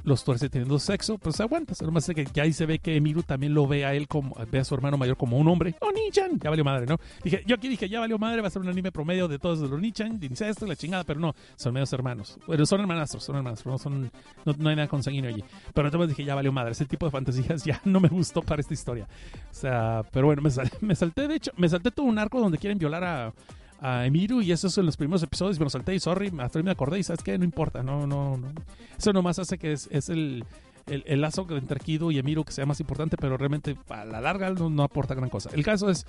los 0.04 0.24
tuerce 0.24 0.48
teniendo 0.48 0.78
sexo, 0.78 1.18
pues 1.18 1.36
se 1.36 1.42
aguanta. 1.42 1.74
Solo 1.74 1.92
más 1.92 2.06
que 2.06 2.26
ya 2.32 2.42
ahí 2.44 2.52
se 2.52 2.66
ve 2.66 2.78
que 2.78 3.00
Miru 3.00 3.22
también 3.22 3.54
lo 3.54 3.66
ve 3.66 3.84
a 3.84 3.94
él 3.94 4.08
como, 4.08 4.34
ve 4.50 4.58
a 4.60 4.64
su 4.64 4.74
hermano 4.74 4.96
mayor 4.96 5.16
como 5.16 5.38
un 5.38 5.48
hombre. 5.48 5.74
¡Oh, 5.80 5.90
Nichan! 5.92 6.38
Ya 6.40 6.50
valió 6.50 6.64
madre, 6.64 6.86
¿no? 6.86 6.96
Dije, 7.22 7.42
yo 7.46 7.56
aquí 7.56 7.68
dije, 7.68 7.88
ya 7.88 8.00
valió 8.00 8.18
madre, 8.18 8.40
va 8.40 8.48
a 8.48 8.50
ser 8.50 8.62
un 8.62 8.68
anime 8.68 8.92
promedio 8.92 9.28
de 9.28 9.38
todos 9.38 9.58
los 9.58 9.80
Nichan, 9.80 10.18
de 10.18 10.26
incesto, 10.26 10.66
la 10.66 10.76
chingada, 10.76 11.04
pero 11.04 11.20
no, 11.20 11.34
son 11.56 11.74
medios 11.74 11.92
hermanos. 11.92 12.38
Bueno, 12.46 12.64
son 12.66 12.80
hermanastros, 12.80 13.24
son 13.24 13.36
hermanastros, 13.36 13.72
no 13.72 13.78
son, 13.78 14.10
no, 14.44 14.54
no 14.58 14.68
hay 14.70 14.76
nada 14.76 14.88
consanguíneo 14.88 15.30
allí. 15.30 15.44
Pero 15.74 15.88
entonces 15.88 16.08
dije, 16.10 16.24
ya 16.24 16.34
valió 16.34 16.52
madre, 16.52 16.72
ese 16.72 16.86
tipo 16.86 17.06
de 17.06 17.12
fantasías 17.12 17.64
ya 17.64 17.80
no 17.84 18.00
me 18.00 18.08
gustó 18.08 18.42
para 18.42 18.60
esta 18.60 18.74
historia. 18.74 19.06
O 19.50 19.54
sea, 19.54 20.02
pero 20.12 20.26
bueno, 20.26 20.42
me, 20.42 20.50
sal- 20.50 20.70
me 20.80 20.94
salté, 20.94 21.28
de 21.28 21.36
hecho, 21.36 21.50
me 21.56 21.68
salté 21.68 21.90
todo 21.90 22.06
un 22.06 22.18
arco 22.18 22.40
donde 22.40 22.58
quieren 22.58 22.78
violar 22.78 23.04
a, 23.04 23.32
a 23.80 24.06
Emiru 24.06 24.42
y 24.42 24.52
eso 24.52 24.66
es 24.66 24.78
en 24.78 24.86
los 24.86 24.96
primeros 24.96 25.22
episodios, 25.22 25.58
me 25.58 25.64
lo 25.64 25.70
salté 25.70 25.94
y 25.94 26.00
sorry, 26.00 26.30
hasta 26.38 26.62
me 26.62 26.70
acordé 26.70 26.98
y 26.98 27.02
sabes 27.02 27.22
qué, 27.22 27.38
no 27.38 27.44
importa, 27.44 27.82
no, 27.82 28.06
no, 28.06 28.36
no. 28.36 28.48
Eso 28.96 29.12
nomás 29.12 29.38
hace 29.38 29.58
que 29.58 29.72
es, 29.72 29.88
es 29.90 30.10
el, 30.10 30.44
el, 30.86 31.02
el 31.06 31.20
lazo 31.20 31.46
entre 31.50 31.80
Kido 31.80 32.10
y 32.10 32.18
Emiru 32.18 32.44
que 32.44 32.52
sea 32.52 32.66
más 32.66 32.78
importante, 32.80 33.16
pero 33.16 33.36
realmente 33.38 33.76
a 33.88 34.04
la 34.04 34.20
larga 34.20 34.50
no, 34.50 34.68
no 34.68 34.82
aporta 34.82 35.14
gran 35.14 35.30
cosa. 35.30 35.50
El 35.54 35.64
caso 35.64 35.88
es 35.88 36.06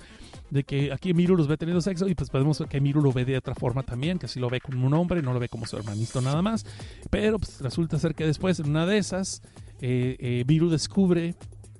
de 0.50 0.64
que 0.64 0.92
aquí 0.92 1.10
Emiru 1.10 1.34
los 1.34 1.48
ve 1.48 1.56
teniendo 1.56 1.80
sexo 1.80 2.08
y 2.08 2.14
pues 2.14 2.28
podemos 2.28 2.58
ver 2.58 2.68
que 2.68 2.76
Emiru 2.76 3.00
lo 3.00 3.12
ve 3.12 3.24
de 3.24 3.38
otra 3.38 3.54
forma 3.54 3.82
también, 3.82 4.18
que 4.18 4.26
así 4.26 4.38
lo 4.38 4.50
ve 4.50 4.60
como 4.60 4.86
un 4.86 4.94
hombre, 4.94 5.22
no 5.22 5.32
lo 5.32 5.40
ve 5.40 5.48
como 5.48 5.66
su 5.66 5.76
hermanito 5.76 6.20
nada 6.20 6.42
más, 6.42 6.66
pero 7.10 7.38
pues 7.38 7.60
resulta 7.60 7.98
ser 7.98 8.14
que 8.14 8.26
después 8.26 8.60
en 8.60 8.68
una 8.68 8.84
de 8.84 8.98
esas, 8.98 9.42
eh, 9.80 10.16
eh, 10.18 10.44
Miru 10.46 10.68
descubre 10.68 11.34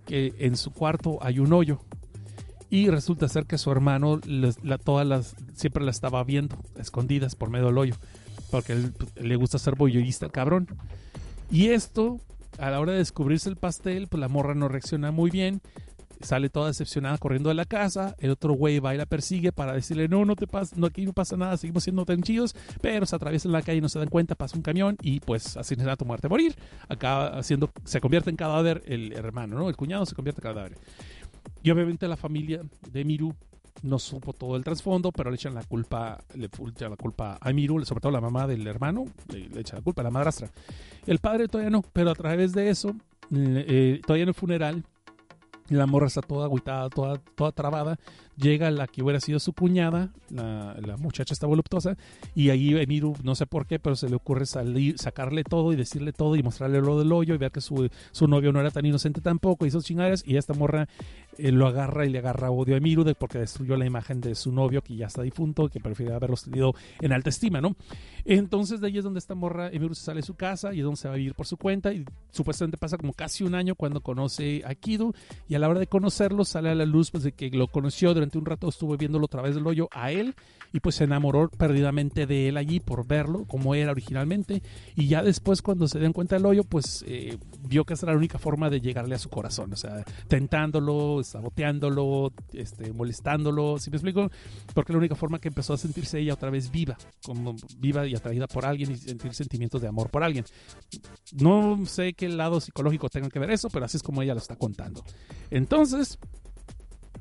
que 0.06 0.34
en 0.38 0.56
su 0.56 0.72
cuarto 0.72 1.18
hay 1.20 1.38
un 1.38 1.52
hoyo 1.52 1.80
y 2.72 2.88
resulta 2.88 3.28
ser 3.28 3.44
que 3.44 3.58
su 3.58 3.70
hermano 3.70 4.18
les- 4.26 4.64
la, 4.64 4.78
todas 4.78 5.06
las, 5.06 5.36
siempre 5.52 5.84
la 5.84 5.90
estaba 5.90 6.24
viendo, 6.24 6.56
escondidas 6.76 7.36
por 7.36 7.50
medio 7.50 7.66
del 7.66 7.76
hoyo. 7.76 7.94
Porque 8.50 8.72
él, 8.72 8.94
pues, 8.96 9.14
le 9.16 9.36
gusta 9.36 9.58
ser 9.58 9.74
el 9.78 10.30
cabrón. 10.32 10.66
Y 11.50 11.68
esto, 11.68 12.18
a 12.58 12.70
la 12.70 12.80
hora 12.80 12.92
de 12.92 12.98
descubrirse 12.98 13.50
el 13.50 13.56
pastel, 13.56 14.08
pues 14.08 14.18
la 14.22 14.28
morra 14.28 14.54
no 14.54 14.68
reacciona 14.68 15.10
muy 15.10 15.30
bien. 15.30 15.60
Sale 16.22 16.48
toda 16.48 16.68
decepcionada 16.68 17.18
corriendo 17.18 17.50
de 17.50 17.56
la 17.56 17.66
casa. 17.66 18.14
El 18.18 18.30
otro 18.30 18.54
güey 18.54 18.78
va 18.78 18.94
y 18.94 18.96
la 18.96 19.04
persigue 19.06 19.52
para 19.52 19.74
decirle: 19.74 20.08
No, 20.08 20.24
no 20.24 20.34
te 20.34 20.46
pasa, 20.46 20.74
no, 20.78 20.86
aquí 20.86 21.04
no 21.04 21.12
pasa 21.12 21.36
nada, 21.36 21.58
seguimos 21.58 21.82
siendo 21.82 22.06
tan 22.06 22.22
chidos. 22.22 22.54
Pero 22.80 23.04
se 23.04 23.16
atraviesan 23.16 23.52
la 23.52 23.60
calle 23.60 23.78
y 23.78 23.80
no 23.82 23.88
se 23.90 23.98
dan 23.98 24.08
cuenta, 24.08 24.34
pasa 24.34 24.56
un 24.56 24.62
camión 24.62 24.96
y 25.02 25.20
pues 25.20 25.58
asesinato, 25.58 26.04
muerte, 26.06 26.28
morir. 26.28 26.54
Acaba 26.88 27.38
haciendo, 27.38 27.70
se 27.84 28.00
convierte 28.00 28.30
en 28.30 28.36
cadáver 28.36 28.82
el 28.86 29.12
hermano, 29.12 29.58
¿no? 29.58 29.68
El 29.68 29.76
cuñado 29.76 30.06
se 30.06 30.14
convierte 30.14 30.40
en 30.40 30.54
cadáver. 30.54 30.78
Y 31.62 31.70
obviamente 31.70 32.08
la 32.08 32.16
familia 32.16 32.62
de 32.90 33.04
Miru 33.04 33.34
no 33.82 33.98
supo 33.98 34.32
todo 34.32 34.56
el 34.56 34.64
trasfondo, 34.64 35.10
pero 35.12 35.30
le 35.30 35.36
echan 35.36 35.54
la 35.54 35.64
culpa, 35.64 36.22
le 36.34 36.46
echan 36.46 36.90
la 36.90 36.96
culpa 36.96 37.38
a 37.40 37.52
Miru, 37.52 37.84
sobre 37.84 38.00
todo 38.00 38.12
la 38.12 38.20
mamá 38.20 38.46
del 38.46 38.66
hermano, 38.66 39.06
le, 39.28 39.48
le 39.48 39.60
echa 39.60 39.76
la 39.76 39.82
culpa 39.82 40.02
a 40.02 40.04
la 40.04 40.10
madrastra. 40.10 40.50
El 41.06 41.18
padre 41.18 41.48
todavía 41.48 41.70
no, 41.70 41.82
pero 41.92 42.10
a 42.10 42.14
través 42.14 42.52
de 42.52 42.68
eso, 42.70 42.94
eh, 43.34 44.00
todavía 44.06 44.24
en 44.24 44.28
el 44.28 44.34
funeral, 44.34 44.84
la 45.68 45.86
morra 45.86 46.06
está 46.06 46.20
toda 46.20 46.46
agüitada, 46.46 46.88
toda, 46.90 47.18
toda 47.34 47.52
trabada. 47.52 47.98
Llega 48.36 48.70
la 48.70 48.86
que 48.86 49.02
hubiera 49.02 49.20
sido 49.20 49.38
su 49.38 49.52
cuñada, 49.52 50.10
la, 50.30 50.96
muchacha 50.98 51.34
está 51.34 51.46
voluptuosa, 51.46 51.96
y 52.34 52.50
ahí 52.50 52.74
Emiru, 52.74 53.14
no 53.22 53.34
sé 53.34 53.46
por 53.46 53.66
qué, 53.66 53.78
pero 53.78 53.94
se 53.94 54.08
le 54.08 54.16
ocurre 54.16 54.46
salir, 54.46 54.98
sacarle 54.98 55.44
todo 55.44 55.72
y 55.72 55.76
decirle 55.76 56.12
todo 56.12 56.36
y 56.36 56.42
mostrarle 56.42 56.80
lo 56.80 56.98
del 56.98 57.12
hoyo 57.12 57.34
y 57.34 57.38
ver 57.38 57.50
que 57.50 57.60
su, 57.60 57.90
su 58.10 58.28
novio 58.28 58.52
no 58.52 58.60
era 58.60 58.70
tan 58.70 58.86
inocente 58.86 59.20
tampoco 59.20 59.66
y 59.66 59.70
sus 59.70 59.84
chingaderas. 59.84 60.22
Y 60.26 60.36
esta 60.36 60.54
morra 60.54 60.88
eh, 61.38 61.52
lo 61.52 61.66
agarra 61.66 62.06
y 62.06 62.10
le 62.10 62.18
agarra 62.18 62.50
odio 62.50 62.74
a 62.74 62.78
Emiru 62.78 63.04
de, 63.04 63.14
porque 63.14 63.38
destruyó 63.38 63.76
la 63.76 63.86
imagen 63.86 64.20
de 64.20 64.34
su 64.34 64.52
novio 64.52 64.82
que 64.82 64.96
ya 64.96 65.06
está 65.06 65.22
difunto, 65.22 65.68
que 65.68 65.80
prefiere 65.80 66.14
haberlos 66.14 66.44
tenido 66.44 66.74
en 67.00 67.12
alta 67.12 67.30
estima, 67.30 67.60
¿no? 67.60 67.76
Entonces 68.24 68.80
de 68.80 68.86
ahí 68.86 68.98
es 68.98 69.04
donde 69.04 69.18
esta 69.18 69.34
morra, 69.34 69.68
Emiru 69.68 69.94
se 69.94 70.04
sale 70.04 70.20
de 70.20 70.26
su 70.26 70.34
casa 70.34 70.72
y 70.72 70.78
es 70.78 70.84
donde 70.84 70.96
se 70.98 71.08
va 71.08 71.14
a 71.14 71.16
vivir 71.16 71.34
por 71.34 71.46
su 71.46 71.56
cuenta 71.56 71.92
y 71.92 72.04
supuestamente 72.30 72.76
pasa 72.76 72.96
como 72.96 73.12
casi 73.12 73.44
un 73.44 73.54
año 73.54 73.74
cuando 73.74 74.00
conoce 74.00 74.62
a 74.64 74.74
Kido 74.74 75.14
y 75.48 75.54
a 75.54 75.58
la 75.58 75.68
hora 75.68 75.80
de 75.80 75.86
conocerlo 75.86 76.44
sale 76.44 76.70
a 76.70 76.74
la 76.74 76.86
luz 76.86 77.10
pues 77.10 77.24
de 77.24 77.32
que 77.32 77.50
lo 77.50 77.68
conoció 77.68 78.14
un 78.30 78.46
rato, 78.46 78.68
estuvo 78.68 78.96
viéndolo 78.96 79.26
a 79.26 79.28
través 79.28 79.54
del 79.54 79.66
hoyo 79.66 79.88
a 79.92 80.10
él 80.10 80.34
y 80.72 80.80
pues 80.80 80.96
se 80.96 81.04
enamoró 81.04 81.48
perdidamente 81.50 82.26
de 82.26 82.48
él 82.48 82.56
allí 82.56 82.80
por 82.80 83.06
verlo 83.06 83.44
como 83.46 83.74
era 83.74 83.90
originalmente 83.90 84.62
y 84.96 85.06
ya 85.06 85.22
después 85.22 85.62
cuando 85.62 85.86
se 85.86 85.98
den 85.98 86.12
cuenta 86.12 86.36
del 86.36 86.46
hoyo 86.46 86.64
pues 86.64 87.04
eh, 87.06 87.38
vio 87.68 87.84
que 87.84 87.94
esa 87.94 88.06
era 88.06 88.12
la 88.12 88.18
única 88.18 88.38
forma 88.38 88.70
de 88.70 88.80
llegarle 88.80 89.14
a 89.14 89.18
su 89.18 89.28
corazón, 89.28 89.72
o 89.72 89.76
sea, 89.76 90.04
tentándolo, 90.28 91.22
saboteándolo, 91.22 92.32
este, 92.52 92.92
molestándolo, 92.92 93.78
¿sí 93.78 93.90
me 93.90 93.96
explico? 93.96 94.30
Porque 94.74 94.92
la 94.92 94.98
única 94.98 95.14
forma 95.14 95.38
que 95.38 95.48
empezó 95.48 95.74
a 95.74 95.78
sentirse 95.78 96.18
ella 96.18 96.34
otra 96.34 96.50
vez 96.50 96.70
viva, 96.70 96.96
como 97.24 97.54
viva 97.78 98.06
y 98.06 98.14
atraída 98.14 98.46
por 98.46 98.64
alguien 98.64 98.92
y 98.92 98.96
sentir 98.96 99.34
sentimientos 99.34 99.80
de 99.80 99.88
amor 99.88 100.10
por 100.10 100.22
alguien. 100.22 100.44
No 101.32 101.84
sé 101.86 102.14
qué 102.14 102.28
lado 102.28 102.60
psicológico 102.60 103.08
tenga 103.08 103.28
que 103.28 103.38
ver 103.38 103.50
eso, 103.50 103.68
pero 103.70 103.84
así 103.84 103.96
es 103.96 104.02
como 104.02 104.22
ella 104.22 104.34
lo 104.34 104.40
está 104.40 104.56
contando. 104.56 105.04
Entonces, 105.50 106.18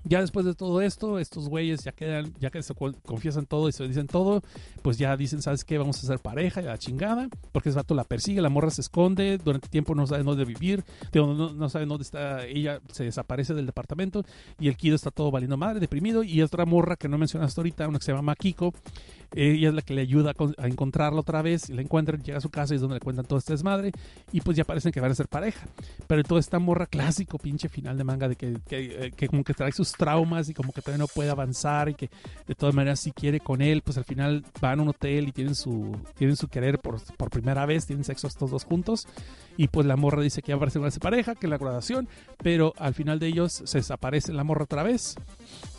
ya 0.04 0.22
después 0.22 0.46
de 0.46 0.56
todo 0.56 0.82
esto, 0.82 1.20
estos 1.20 1.48
güeyes 1.50 1.84
ya 1.84 1.92
quedan, 1.92 2.34
ya 2.40 2.50
que 2.50 2.62
se 2.64 2.74
co- 2.74 2.94
confiesan 3.06 3.46
todo 3.46 3.70
y 3.70 3.72
se 3.72 3.88
dicen 3.88 4.08
todo, 4.08 4.42
pues 4.82 4.98
ya 4.98 5.16
dicen, 5.18 5.42
¿sabes 5.42 5.64
qué? 5.64 5.78
Vamos 5.78 6.04
a 6.04 6.08
ser 6.08 6.20
pareja, 6.20 6.62
y 6.62 6.66
la 6.66 6.78
chingada, 6.78 7.30
porque 7.52 7.70
ese 7.70 7.78
vato 7.78 7.94
la 7.96 8.04
persigue, 8.04 8.42
la 8.42 8.50
morra 8.50 8.70
se 8.72 8.82
esconde, 8.82 9.38
durante 9.38 9.70
tiempo 9.70 9.94
no 9.96 10.08
sabe 10.08 10.24
dónde 10.24 10.46
vivir, 10.46 10.84
no, 11.14 11.54
no 11.54 11.70
sabe 11.70 11.86
dónde 11.86 12.04
está, 12.04 12.46
ella 12.46 12.80
se 12.92 13.04
desaparece 13.04 13.54
del 13.54 13.66
departamento 13.66 14.24
y 14.60 14.68
el 14.68 14.78
Kido 14.78 14.96
está 14.96 15.12
todo 15.12 15.32
valiendo 15.32 15.58
madre, 15.58 15.80
deprimido, 15.80 16.24
y 16.24 16.42
otra 16.42 16.66
morra 16.66 16.96
que 16.96 17.08
no 17.08 17.18
mencionaste 17.18 17.60
ahorita, 17.62 17.88
una 17.88 18.00
que 18.00 18.06
se 18.06 18.12
llama 18.12 18.24
Makiko, 18.24 18.74
ella 19.34 19.70
es 19.70 19.74
la 19.76 19.82
que 19.82 19.94
le 19.94 20.02
ayuda 20.02 20.32
a, 20.32 20.34
con- 20.34 20.56
a 20.58 20.68
encontrarla 20.68 21.22
otra 21.22 21.42
vez, 21.42 21.70
y 21.70 21.74
la 21.74 21.82
encuentran, 21.82 22.22
llega 22.22 22.38
a 22.40 22.42
su 22.42 22.50
casa 22.50 22.74
y 22.74 22.76
es 22.76 22.82
donde 22.82 22.96
le 22.96 23.00
cuentan 23.00 23.26
todo 23.26 23.40
este 23.40 23.54
desmadre, 23.54 23.92
y 24.32 24.42
pues 24.42 24.58
ya 24.58 24.66
parecen 24.66 24.92
que 24.92 25.00
van 25.00 25.12
a 25.12 25.16
ser 25.16 25.28
pareja. 25.28 25.68
Pero 26.08 26.24
toda 26.24 26.40
esta 26.40 26.60
morra 26.60 26.86
clásico, 26.86 27.38
pinche 27.38 27.70
final 27.70 27.98
de 27.98 28.04
manga, 28.04 28.28
de 28.28 28.36
que, 28.36 28.58
que, 28.68 29.06
eh, 29.08 29.12
que 29.16 29.28
como 29.30 29.44
que 29.44 29.54
trae 29.54 29.72
sus 29.72 29.91
traumas 29.94 30.50
y 30.50 30.54
como 30.54 30.74
que 30.74 30.82
todavía 30.82 31.04
no 31.04 31.08
puede 31.08 31.30
avanzar 31.30 31.90
y 31.90 31.96
que 31.96 32.10
de 32.48 32.56
todas 32.56 32.76
maneras 32.76 33.00
si 33.00 33.12
quiere 33.12 33.40
con 33.40 33.62
él, 33.62 33.82
pues 33.82 33.98
al 33.98 34.06
final 34.06 34.44
van 34.60 34.80
a 34.80 34.84
un 34.84 34.90
hotel 34.90 35.28
y 35.28 35.32
tienen 35.32 35.56
su, 35.56 35.96
tienen 36.18 36.36
su 36.36 36.48
querer 36.48 36.80
por, 36.80 37.02
por 37.18 37.30
primera 37.30 37.66
vez, 37.66 37.86
tienen 37.86 38.04
sexo 38.04 38.28
estos 38.28 38.52
dos 38.52 38.64
juntos, 38.64 39.08
y 39.58 39.68
pues 39.68 39.86
la 39.86 39.96
morra 39.96 40.22
dice 40.22 40.42
que 40.42 40.52
ya 40.52 40.60
parece 40.60 40.80
una 40.80 40.90
pareja, 40.92 41.36
que 41.36 41.48
la 41.48 41.58
graduación, 41.58 42.08
pero 42.38 42.74
al 42.78 42.94
final 42.94 43.20
de 43.20 43.28
ellos 43.28 43.62
se 43.66 43.80
desaparece 43.80 44.34
la 44.34 44.44
morra 44.44 44.64
otra 44.64 44.84
vez. 44.84 45.16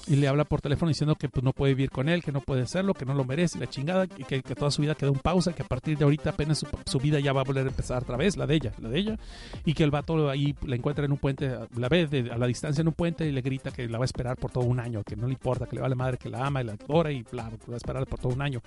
Y 0.09 0.17
le 0.17 0.29
habla 0.29 0.45
por 0.45 0.61
teléfono 0.61 0.89
diciendo 0.89 1.15
que 1.15 1.29
pues, 1.29 1.45
no 1.45 1.53
puede 1.53 1.75
vivir 1.75 1.91
con 1.91 2.09
él, 2.09 2.23
que 2.23 2.33
no 2.33 2.41
puede 2.41 2.63
hacerlo, 2.63 2.95
que 2.95 3.05
no 3.05 3.15
lo 3.15 3.25
merece, 3.25 3.59
la 3.59 3.69
chingada, 3.69 4.07
y 4.17 4.25
que, 4.25 4.43
que 4.43 4.55
toda 4.55 4.71
su 4.71 4.83
vida 4.83 4.95
quedó 4.95 5.13
en 5.13 5.19
pausa, 5.21 5.53
que 5.53 5.63
a 5.63 5.67
partir 5.67 5.97
de 5.97 6.05
ahorita 6.05 6.31
apenas 6.31 6.59
su, 6.59 6.67
su 6.87 6.99
vida 6.99 7.21
ya 7.21 7.33
va 7.33 7.43
a 7.43 7.45
volver 7.45 7.67
a 7.67 7.71
empezar 7.71 8.03
otra 8.03 8.17
vez, 8.17 8.37
la 8.37 8.47
de 8.47 8.55
ella, 8.57 8.73
la 8.81 8.89
de 8.89 8.99
ella, 8.99 9.19
y 9.65 9.75
que 9.75 9.85
el 9.85 9.91
vato 9.91 10.29
ahí 10.29 10.55
la 10.67 10.77
encuentra 10.77 11.05
en 11.05 11.13
un 11.13 11.19
puente, 11.19 11.51
la 11.77 11.89
ve 11.89 12.07
de- 12.07 12.31
a 12.33 12.39
la 12.39 12.47
distancia 12.47 12.81
en 12.83 12.89
un 12.89 12.95
puente 12.95 13.27
y 13.27 13.33
le 13.33 13.41
grita 13.43 13.71
que 13.71 13.89
la 13.89 13.99
va 13.99 14.05
a 14.05 14.07
esperar 14.07 14.37
por 14.37 14.51
todo 14.51 14.65
un 14.65 14.81
año, 14.81 15.03
que 15.05 15.15
no 15.17 15.27
le 15.27 15.35
importa, 15.35 15.67
que 15.67 15.77
le 15.77 15.83
vale 15.83 15.95
madre, 15.95 16.19
que 16.19 16.29
la 16.29 16.47
ama 16.47 16.63
y 16.63 16.65
la 16.65 16.73
adora 16.73 17.13
y 17.13 17.23
bla, 17.23 17.51
que 17.51 17.69
va 17.71 17.75
a 17.75 17.77
esperar 17.77 18.07
por 18.07 18.19
todo 18.19 18.33
un 18.33 18.43
año. 18.43 18.61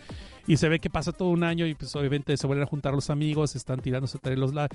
Y 0.48 0.58
se 0.58 0.70
ve 0.70 0.80
que 0.80 0.90
pasa 0.90 1.12
todo 1.12 1.30
un 1.30 1.44
año 1.44 1.66
y 1.66 1.74
pues 1.76 1.96
obviamente 1.96 2.38
se 2.38 2.48
vuelven 2.48 2.64
a 2.64 2.68
juntar 2.70 2.94
los 2.94 3.10
amigos, 3.10 3.56
están 3.56 3.80
tirándose 3.80 4.18
entre 4.18 4.38
los 4.38 4.54
lados. 4.54 4.70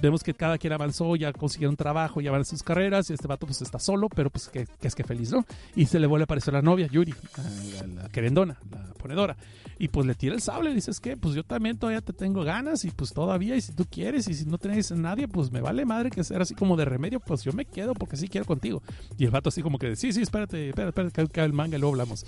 Vemos 0.00 0.22
que 0.22 0.34
cada 0.34 0.58
quien 0.58 0.72
avanzó, 0.72 1.16
ya 1.16 1.32
consiguieron 1.32 1.76
trabajo, 1.76 2.20
ya 2.20 2.30
van 2.30 2.42
a 2.42 2.44
sus 2.44 2.62
carreras 2.62 3.10
y 3.10 3.14
este 3.14 3.26
vato 3.26 3.46
pues 3.46 3.62
está 3.62 3.78
solo, 3.78 4.08
pero 4.08 4.30
pues 4.30 4.48
que, 4.48 4.66
que 4.80 4.88
es 4.88 4.94
que 4.94 5.02
feliz, 5.04 5.32
¿no? 5.32 5.44
Y 5.74 5.86
se 5.86 5.98
le 6.04 6.08
vuelve 6.08 6.22
a 6.22 6.24
aparecer 6.24 6.52
la 6.52 6.60
novia, 6.62 6.86
Yuri, 6.86 7.14
la, 7.36 7.86
la- 7.86 8.02
la 8.02 8.08
querendona, 8.10 8.58
la 8.70 8.92
ponedora. 8.94 9.36
Y 9.78 9.88
pues 9.88 10.06
le 10.06 10.14
tira 10.14 10.34
el 10.36 10.40
sable, 10.40 10.70
y 10.70 10.74
dices 10.74 11.00
que 11.00 11.16
pues 11.16 11.34
yo 11.34 11.42
también 11.42 11.76
todavía 11.78 12.00
te 12.00 12.12
tengo 12.12 12.44
ganas 12.44 12.84
y 12.84 12.90
pues 12.90 13.12
todavía, 13.12 13.56
y 13.56 13.60
si 13.60 13.72
tú 13.72 13.84
quieres, 13.90 14.28
y 14.28 14.34
si 14.34 14.44
no 14.44 14.56
tenés 14.58 14.92
a 14.92 14.94
nadie, 14.94 15.26
pues 15.26 15.50
me 15.50 15.60
vale 15.60 15.84
madre 15.84 16.10
que 16.10 16.22
sea 16.22 16.38
así 16.40 16.54
como 16.54 16.76
de 16.76 16.84
remedio, 16.84 17.18
pues 17.18 17.42
yo 17.42 17.52
me 17.52 17.64
quedo 17.64 17.92
porque 17.94 18.16
sí 18.16 18.28
quiero 18.28 18.46
contigo. 18.46 18.82
Y 19.18 19.24
el 19.24 19.30
vato 19.32 19.48
así 19.48 19.62
como 19.62 19.78
que, 19.78 19.96
sí, 19.96 20.12
sí, 20.12 20.22
espérate, 20.22 20.68
espérate, 20.68 21.00
espérate, 21.00 21.22
que 21.26 21.28
cae 21.32 21.44
el 21.46 21.52
manga 21.52 21.76
y 21.76 21.80
luego 21.80 21.94
hablamos. 21.94 22.24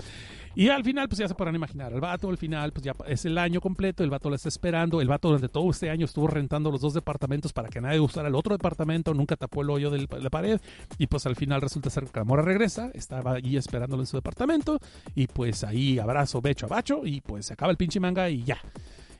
Y 0.57 0.71
al 0.71 0.83
final, 0.83 1.07
pues 1.07 1.19
ya 1.19 1.29
se 1.29 1.35
podrán 1.35 1.55
imaginar, 1.55 1.93
el 1.93 2.01
vato 2.01 2.31
al 2.31 2.39
final, 2.39 2.73
pues 2.73 2.83
ya 2.83 2.95
es 3.07 3.27
el 3.27 3.37
año 3.37 3.61
completo, 3.61 4.03
el 4.03 4.09
vato 4.09 4.31
la 4.31 4.37
está 4.37 4.49
esperando, 4.49 5.03
el 5.03 5.07
vato 5.07 5.29
durante 5.29 5.51
todo 5.51 5.69
este 5.71 5.91
año 5.91 6.07
estuvo 6.07 6.29
rentando 6.29 6.71
los 6.71 6.81
dos 6.81 6.95
departamentos 6.95 7.53
para 7.53 7.69
que 7.69 7.79
nadie 7.79 8.01
usara 8.01 8.29
el 8.29 8.35
otro 8.35 8.55
departamento, 8.55 9.13
nunca 9.13 9.37
tapó 9.37 9.61
el 9.61 9.69
hoyo 9.69 9.91
de 9.91 10.09
la 10.19 10.31
pared, 10.31 10.59
y 10.97 11.09
pues 11.09 11.27
al 11.27 11.37
final 11.37 11.61
resulta 11.61 11.91
ser 11.91 12.05
que 12.05 12.21
la 12.21 12.25
mora 12.25 12.41
regresa, 12.41 12.91
estaba 12.95 13.33
allí 13.33 13.59
esperándolo 13.59 14.03
en 14.03 14.07
su 14.07 14.17
departamento, 14.17 14.81
y 15.15 15.27
pues 15.27 15.63
ahí 15.63 15.99
abrazo, 15.99 16.41
becho 16.41 16.65
a 16.65 16.69
bacho, 16.71 17.03
y 17.05 17.21
pues 17.21 17.45
se 17.45 17.53
acaba 17.53 17.71
el 17.71 17.77
pinche 17.77 18.01
manga 18.01 18.31
y 18.31 18.43
ya. 18.43 18.59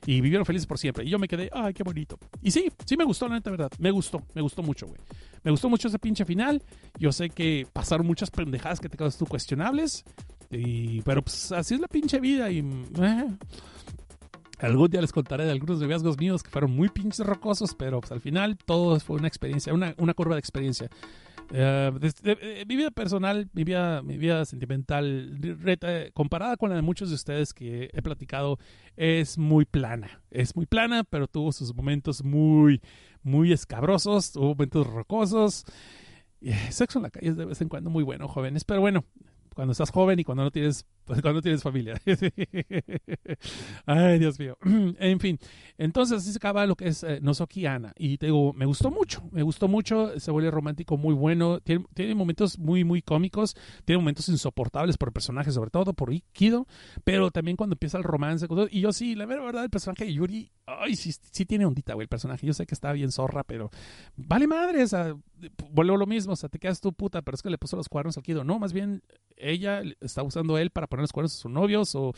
Y 0.07 0.21
vivieron 0.21 0.45
felices 0.45 0.65
por 0.65 0.79
siempre. 0.79 1.03
Y 1.03 1.09
yo 1.09 1.19
me 1.19 1.27
quedé, 1.27 1.49
ay, 1.53 1.73
qué 1.73 1.83
bonito. 1.83 2.17
Y 2.41 2.51
sí, 2.51 2.71
sí 2.85 2.95
me 2.95 3.03
gustó, 3.03 3.27
la 3.27 3.35
neta, 3.35 3.51
verdad. 3.51 3.71
Me 3.77 3.91
gustó, 3.91 4.23
me 4.33 4.41
gustó 4.41 4.63
mucho, 4.63 4.87
güey. 4.87 4.99
Me 5.43 5.51
gustó 5.51 5.69
mucho 5.69 5.87
ese 5.87 5.99
pinche 5.99 6.23
final. 6.23 6.63
Yo 6.97 7.11
sé 7.11 7.29
que 7.29 7.67
pasaron 7.73 8.07
muchas 8.07 8.31
pendejadas 8.31 8.79
que 8.79 8.89
te 8.89 8.97
quedas 8.97 9.17
tú 9.17 9.25
cuestionables. 9.25 10.05
Y, 10.49 11.01
pero 11.01 11.21
pues 11.21 11.51
así 11.51 11.75
es 11.75 11.79
la 11.79 11.87
pinche 11.87 12.19
vida. 12.19 12.49
Y 12.51 12.59
eh, 12.59 13.27
algún 14.59 14.89
día 14.89 15.01
les 15.01 15.11
contaré 15.11 15.45
de 15.45 15.51
algunos 15.51 15.79
noviazgos 15.79 16.17
míos 16.17 16.43
que 16.43 16.49
fueron 16.49 16.71
muy 16.71 16.89
pinches 16.89 17.25
rocosos, 17.25 17.75
pero 17.75 17.99
pues 17.99 18.11
al 18.11 18.21
final 18.21 18.57
todo 18.57 18.99
fue 18.99 19.17
una 19.17 19.27
experiencia, 19.27 19.73
una, 19.73 19.93
una 19.97 20.13
curva 20.13 20.35
de 20.35 20.39
experiencia. 20.39 20.89
Eh, 21.49 21.91
eh, 22.25 22.65
mi 22.67 22.75
vida 22.75 22.91
personal, 22.91 23.49
mi 23.53 23.63
vida, 23.63 24.01
mi 24.01 24.17
vida 24.17 24.43
sentimental, 24.43 25.37
reta- 25.39 26.11
comparada 26.11 26.57
con 26.57 26.69
la 26.69 26.75
de 26.75 26.81
muchos 26.81 27.07
de 27.07 27.15
ustedes 27.15 27.53
que 27.53 27.89
he 27.93 28.01
platicado, 28.01 28.59
es 28.97 29.37
muy 29.37 29.63
plana. 29.63 30.21
Es 30.29 30.55
muy 30.57 30.65
plana, 30.65 31.05
pero 31.05 31.27
tuvo 31.27 31.53
sus 31.53 31.73
momentos 31.73 32.23
muy, 32.23 32.81
muy 33.23 33.53
escabrosos, 33.53 34.33
tuvo 34.33 34.49
momentos 34.49 34.87
rocosos. 34.87 35.63
Eh, 36.41 36.53
sexo 36.69 36.99
en 36.99 37.03
la 37.03 37.09
calle 37.11 37.29
es 37.29 37.37
de 37.37 37.45
vez 37.45 37.61
en 37.61 37.69
cuando 37.69 37.89
muy 37.89 38.03
bueno, 38.03 38.27
jóvenes. 38.27 38.65
Pero 38.65 38.81
bueno, 38.81 39.05
cuando 39.57 39.71
estás 39.71 39.89
joven 39.89 40.19
y 40.19 40.23
cuando 40.23 40.43
no 40.43 40.51
tienes, 40.51 40.85
cuando 41.21 41.41
tienes 41.41 41.63
familia. 41.63 41.99
Ay, 43.85 44.19
Dios 44.19 44.39
mío. 44.39 44.57
en 44.99 45.19
fin, 45.19 45.39
entonces 45.77 46.19
así 46.19 46.31
se 46.31 46.37
acaba 46.37 46.65
lo 46.65 46.75
que 46.75 46.87
es 46.87 47.03
eh, 47.03 47.19
Nozoki 47.21 47.65
Ana. 47.65 47.93
Y 47.97 48.17
te 48.17 48.27
digo, 48.27 48.53
me 48.53 48.65
gustó 48.65 48.91
mucho, 48.91 49.23
me 49.31 49.43
gustó 49.43 49.67
mucho. 49.67 50.19
Se 50.19 50.31
vuelve 50.31 50.51
romántico 50.51 50.97
muy 50.97 51.13
bueno. 51.13 51.59
Tiene, 51.61 52.15
momentos 52.15 52.59
muy, 52.59 52.83
muy 52.83 53.01
cómicos. 53.01 53.55
Tiene 53.85 53.99
momentos 53.99 54.27
insoportables 54.29 54.97
por 54.97 55.09
el 55.09 55.13
personaje, 55.13 55.51
sobre 55.51 55.69
todo 55.69 55.93
por 55.93 56.11
Kido. 56.33 56.67
Pero 57.03 57.31
también 57.31 57.57
cuando 57.57 57.75
empieza 57.75 57.97
el 57.97 58.03
romance. 58.03 58.47
Y 58.71 58.81
yo 58.81 58.91
sí, 58.91 59.15
la 59.15 59.25
verdad, 59.25 59.63
el 59.63 59.69
personaje 59.69 60.05
de 60.05 60.13
Yuri, 60.13 60.51
ay, 60.65 60.95
sí, 60.95 61.13
sí 61.31 61.45
tiene 61.45 61.65
ondita, 61.65 61.93
güey, 61.93 62.05
el 62.05 62.09
personaje. 62.09 62.45
Yo 62.45 62.53
sé 62.53 62.65
que 62.65 62.73
está 62.73 62.91
bien 62.91 63.11
zorra, 63.11 63.43
pero 63.43 63.69
vale 64.15 64.47
madre, 64.47 64.83
o 64.83 64.87
sea, 64.87 65.15
a 65.77 65.83
lo 65.83 66.05
mismo, 66.05 66.33
o 66.33 66.35
sea, 66.35 66.49
te 66.49 66.59
quedas 66.59 66.81
tú 66.81 66.93
puta, 66.93 67.21
pero 67.21 67.35
es 67.35 67.41
que 67.41 67.49
le 67.49 67.57
puso 67.57 67.77
los 67.77 67.89
cuernos 67.89 68.17
al 68.17 68.23
Kido. 68.23 68.43
No, 68.43 68.59
más 68.59 68.73
bien 68.73 69.03
ella 69.37 69.81
está 70.01 70.23
usando 70.23 70.57
él 70.57 70.71
para 70.71 70.87
poner 70.97 71.03
los 71.03 71.13
cuernos 71.13 71.35
a 71.35 71.37
sus 71.37 71.51
novios 71.51 71.95
o 71.95 72.13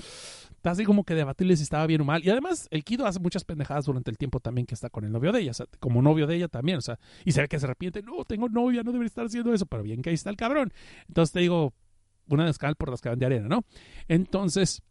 así 0.63 0.85
como 0.85 1.03
que 1.03 1.15
debatirle 1.15 1.55
si 1.57 1.63
estaba 1.63 1.85
bien 1.85 2.01
o 2.01 2.05
mal. 2.05 2.23
Y 2.23 2.29
además, 2.29 2.67
el 2.71 2.83
Kido 2.83 3.05
hace 3.05 3.19
muchas 3.19 3.43
pendejadas 3.43 3.85
durante 3.85 4.09
el 4.09 4.17
tiempo 4.17 4.39
también 4.39 4.65
que 4.65 4.75
está 4.75 4.89
con 4.89 5.03
el 5.03 5.11
novio 5.11 5.31
de 5.31 5.41
ella, 5.41 5.51
o 5.51 5.53
sea, 5.53 5.65
como 5.79 6.01
novio 6.01 6.27
de 6.27 6.35
ella 6.35 6.47
también, 6.47 6.77
o 6.77 6.81
sea, 6.81 6.99
y 7.25 7.31
se 7.31 7.41
ve 7.41 7.47
que 7.47 7.59
se 7.59 7.65
arrepiente, 7.65 8.01
no, 8.01 8.23
tengo 8.25 8.49
novia, 8.49 8.83
no 8.83 8.91
debería 8.91 9.07
estar 9.07 9.25
haciendo 9.25 9.53
eso, 9.53 9.65
pero 9.65 9.83
bien 9.83 10.01
que 10.01 10.09
ahí 10.09 10.15
está 10.15 10.29
el 10.29 10.37
cabrón. 10.37 10.71
Entonces 11.07 11.33
te 11.33 11.39
digo, 11.39 11.73
una 12.27 12.45
descal 12.45 12.75
por 12.75 12.89
las 12.89 13.01
que 13.01 13.09
van 13.09 13.19
de 13.19 13.25
arena, 13.25 13.47
¿no? 13.47 13.63
Entonces, 14.07 14.81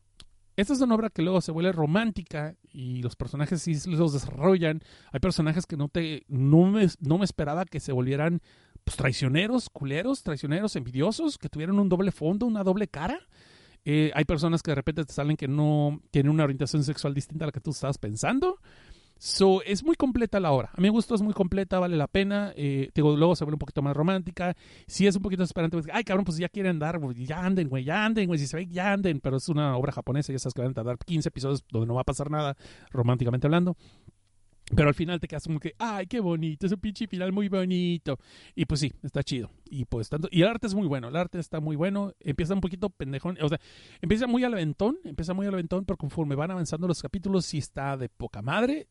esta 0.57 0.73
es 0.73 0.81
una 0.81 0.97
obra 0.97 1.10
que 1.10 1.23
luego 1.23 1.41
se 1.41 1.52
vuelve 1.52 1.70
romántica 1.70 2.57
y 2.73 3.00
los 3.00 3.15
personajes 3.15 3.62
sí 3.62 3.76
los 3.89 4.12
desarrollan. 4.12 4.81
Hay 5.12 5.20
personajes 5.20 5.67
que 5.67 5.76
no 5.76 5.89
te 5.89 6.25
no 6.26 6.67
me, 6.67 6.89
no 7.00 7.18
me 7.18 7.25
esperaba 7.25 7.65
que 7.65 7.78
se 7.78 7.92
volvieran 7.92 8.41
pues, 8.83 8.97
traicioneros, 8.97 9.70
culeros, 9.70 10.23
traicioneros, 10.23 10.75
envidiosos, 10.75 11.39
que 11.39 11.49
tuvieran 11.49 11.78
un 11.78 11.89
doble 11.89 12.10
fondo, 12.10 12.47
una 12.47 12.65
doble 12.65 12.89
cara. 12.89 13.20
Eh, 13.91 14.12
hay 14.15 14.26
personas 14.26 14.62
que 14.62 14.70
de 14.70 14.75
repente 14.75 15.02
te 15.02 15.15
salen 15.15 15.34
que 15.34 15.49
no 15.49 16.02
tienen 16.10 16.31
una 16.31 16.44
orientación 16.44 16.84
sexual 16.84 17.15
distinta 17.15 17.47
a 17.47 17.49
la 17.49 17.52
que 17.52 17.60
tú 17.60 17.70
estabas 17.70 17.97
pensando. 17.97 18.58
So, 19.17 19.62
es 19.62 19.83
muy 19.83 19.97
completa 19.97 20.39
la 20.41 20.52
obra. 20.52 20.68
A 20.75 20.81
mi 20.83 20.91
gusto 20.91 21.15
es 21.15 21.23
muy 21.23 21.33
completa, 21.33 21.78
vale 21.78 21.97
la 21.97 22.07
pena. 22.07 22.52
Eh, 22.55 22.91
luego 22.94 23.34
se 23.34 23.44
vuelve 23.44 23.55
un 23.55 23.60
poquito 23.60 23.81
más 23.81 23.97
romántica. 23.97 24.55
Si 24.86 25.07
es 25.07 25.17
un 25.17 25.23
poquito 25.23 25.42
esperante, 25.42 25.78
pues, 25.78 25.89
ay, 25.91 26.05
cabrón, 26.05 26.26
pues 26.26 26.36
ya 26.36 26.50
quieren 26.50 26.73
andar, 26.73 27.00
ya 27.15 27.42
anden, 27.42 27.70
güey, 27.70 27.83
ya 27.83 28.05
anden, 28.05 28.26
güey, 28.26 28.39
si 28.39 28.47
se 28.47 28.58
ve, 28.58 28.67
ya 28.67 28.92
anden. 28.92 29.20
Pero 29.20 29.39
es 29.39 29.49
una 29.49 29.75
obra 29.78 29.91
japonesa, 29.91 30.34
ya 30.34 30.39
sabes 30.39 30.52
que 30.52 30.60
van 30.60 30.73
a 30.73 30.75
tardar 30.75 30.99
15 30.99 31.31
episodios 31.31 31.65
donde 31.70 31.86
no 31.86 31.94
va 31.94 32.02
a 32.02 32.05
pasar 32.05 32.31
nada, 32.31 32.58
románticamente 32.91 33.47
hablando. 33.47 33.75
Pero 34.75 34.89
al 34.89 34.95
final 34.95 35.19
te 35.19 35.29
quedas 35.29 35.45
como 35.45 35.61
que, 35.61 35.75
ay, 35.79 36.07
qué 36.07 36.21
bonito, 36.21 36.67
es 36.67 36.73
un 36.73 36.81
pinche 36.81 37.07
final 37.07 37.33
muy 37.33 37.49
bonito. 37.49 38.19
Y 38.55 38.67
pues 38.67 38.81
sí, 38.81 38.93
está 39.03 39.23
chido. 39.23 39.51
Y 39.71 39.87
pues 39.87 40.09
tanto, 40.09 40.29
y 40.31 40.43
el 40.43 40.49
arte 40.49 40.67
es 40.67 40.75
muy 40.75 40.87
bueno, 40.87 41.09
el 41.09 41.17
arte 41.17 41.39
está 41.39 41.61
muy 41.61 41.75
bueno. 41.75 42.13
Empieza 42.21 42.55
un 42.55 42.61
poquito 42.61 42.91
pendejón, 42.91 43.39
o 43.41 43.49
sea, 43.49 43.59
empieza 44.03 44.27
muy 44.27 44.45
al 44.45 44.53
aventón, 44.53 44.99
empieza 45.05 45.33
muy 45.33 45.47
al 45.47 45.55
aventón, 45.55 45.85
pero 45.85 45.97
conforme 45.97 46.35
van 46.35 46.51
avanzando 46.51 46.87
los 46.87 47.01
capítulos, 47.01 47.47
sí 47.47 47.59
está 47.59 47.97
de 47.97 48.09
poca 48.09 48.43
madre. 48.43 48.89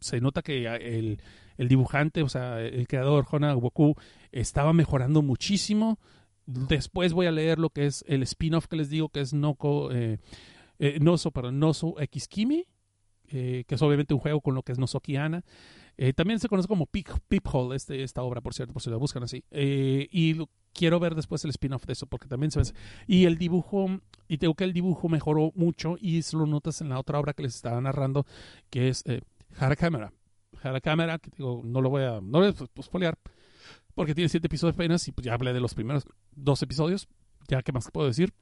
Se 0.00 0.20
nota 0.20 0.42
que 0.42 0.66
el, 0.66 1.20
el 1.56 1.68
dibujante, 1.68 2.22
o 2.22 2.28
sea, 2.28 2.60
el 2.60 2.86
creador, 2.86 3.26
Hona 3.30 3.52
Goku, 3.54 3.94
estaba 4.32 4.72
mejorando 4.72 5.22
muchísimo. 5.22 5.98
Después 6.46 7.12
voy 7.12 7.26
a 7.26 7.32
leer 7.32 7.58
lo 7.58 7.70
que 7.70 7.86
es 7.86 8.04
el 8.06 8.22
spin-off 8.22 8.66
que 8.66 8.76
les 8.76 8.88
digo, 8.88 9.08
que 9.08 9.20
es 9.20 9.32
Noko, 9.34 9.90
eh, 9.92 10.20
eh, 10.78 10.98
Noso, 11.00 11.32
perdón, 11.32 11.58
Noso 11.58 11.96
X 11.98 12.28
Kimi, 12.28 12.66
eh, 13.30 13.64
que 13.66 13.74
es 13.74 13.82
obviamente 13.82 14.14
un 14.14 14.20
juego 14.20 14.40
con 14.40 14.54
lo 14.54 14.62
que 14.62 14.72
es 14.72 14.78
Nozoki 14.78 15.16
Ana. 15.16 15.44
Eh, 15.98 16.12
también 16.12 16.38
se 16.38 16.48
conoce 16.48 16.68
como 16.68 16.86
Peep, 16.86 17.06
Peephole, 17.28 17.74
este, 17.76 18.02
esta 18.02 18.22
obra, 18.22 18.40
por 18.40 18.52
cierto, 18.54 18.72
por 18.72 18.82
si 18.82 18.90
la 18.90 18.96
buscan 18.96 19.22
así. 19.22 19.44
Eh, 19.50 20.08
y 20.10 20.34
lo- 20.34 20.50
quiero 20.74 21.00
ver 21.00 21.14
después 21.14 21.42
el 21.44 21.50
spin-off 21.50 21.86
de 21.86 21.94
eso, 21.94 22.06
porque 22.06 22.28
también 22.28 22.50
se 22.50 22.60
ve. 22.60 22.66
Y 23.06 23.24
el 23.24 23.38
dibujo, 23.38 23.88
y 24.28 24.36
tengo 24.36 24.54
que 24.54 24.64
el 24.64 24.74
dibujo 24.74 25.08
mejoró 25.08 25.52
mucho, 25.54 25.96
y 25.98 26.18
eso 26.18 26.36
lo 26.38 26.46
notas 26.46 26.82
en 26.82 26.90
la 26.90 26.98
otra 27.00 27.18
obra 27.18 27.32
que 27.32 27.42
les 27.44 27.54
estaba 27.54 27.80
narrando, 27.80 28.26
que 28.68 28.88
es 28.88 29.02
eh, 29.06 29.22
Hara 29.58 29.74
Camera. 29.74 30.12
Hara 30.62 30.80
Camera, 30.82 31.18
que 31.18 31.30
digo, 31.36 31.62
no 31.64 31.80
lo 31.80 31.88
voy 31.88 32.02
a, 32.02 32.20
no 32.20 32.40
lo 32.40 32.52
voy 32.52 32.68
a 32.78 32.82
spoilear, 32.82 33.18
porque 33.94 34.14
tiene 34.14 34.28
siete 34.28 34.48
episodios 34.48 34.74
apenas, 34.74 35.08
y 35.08 35.12
pues 35.12 35.24
ya 35.24 35.32
hablé 35.32 35.54
de 35.54 35.60
los 35.60 35.72
primeros 35.72 36.04
dos 36.34 36.60
episodios. 36.62 37.08
Ya, 37.48 37.62
¿qué 37.62 37.72
más 37.72 37.90
puedo 37.90 38.06
decir? 38.08 38.34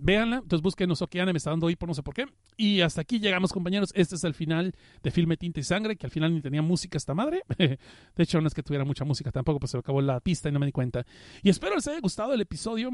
Véanla, 0.00 0.36
entonces 0.36 0.62
busquen 0.62 0.88
Nozokiana, 0.88 1.32
me 1.32 1.38
está 1.38 1.50
dando 1.50 1.66
ahí 1.66 1.74
por 1.74 1.88
no 1.88 1.94
sé 1.94 2.02
por 2.02 2.14
qué. 2.14 2.26
Y 2.56 2.80
hasta 2.82 3.00
aquí 3.00 3.18
llegamos, 3.18 3.52
compañeros. 3.52 3.92
Este 3.94 4.14
es 4.14 4.24
el 4.24 4.32
final 4.32 4.74
de 5.02 5.10
Filme 5.10 5.36
Tinta 5.36 5.58
y 5.58 5.64
Sangre, 5.64 5.96
que 5.96 6.06
al 6.06 6.12
final 6.12 6.32
ni 6.32 6.40
tenía 6.40 6.62
música 6.62 6.96
esta 6.96 7.14
madre. 7.14 7.42
de 7.58 7.78
hecho, 8.16 8.40
no 8.40 8.46
es 8.46 8.54
que 8.54 8.62
tuviera 8.62 8.84
mucha 8.84 9.04
música 9.04 9.32
tampoco, 9.32 9.58
pues 9.58 9.72
se 9.72 9.76
me 9.76 9.80
acabó 9.80 10.00
la 10.00 10.20
pista 10.20 10.48
y 10.48 10.52
no 10.52 10.60
me 10.60 10.66
di 10.66 10.72
cuenta. 10.72 11.04
Y 11.42 11.50
espero 11.50 11.74
les 11.74 11.86
haya 11.88 12.00
gustado 12.00 12.32
el 12.32 12.40
episodio. 12.40 12.90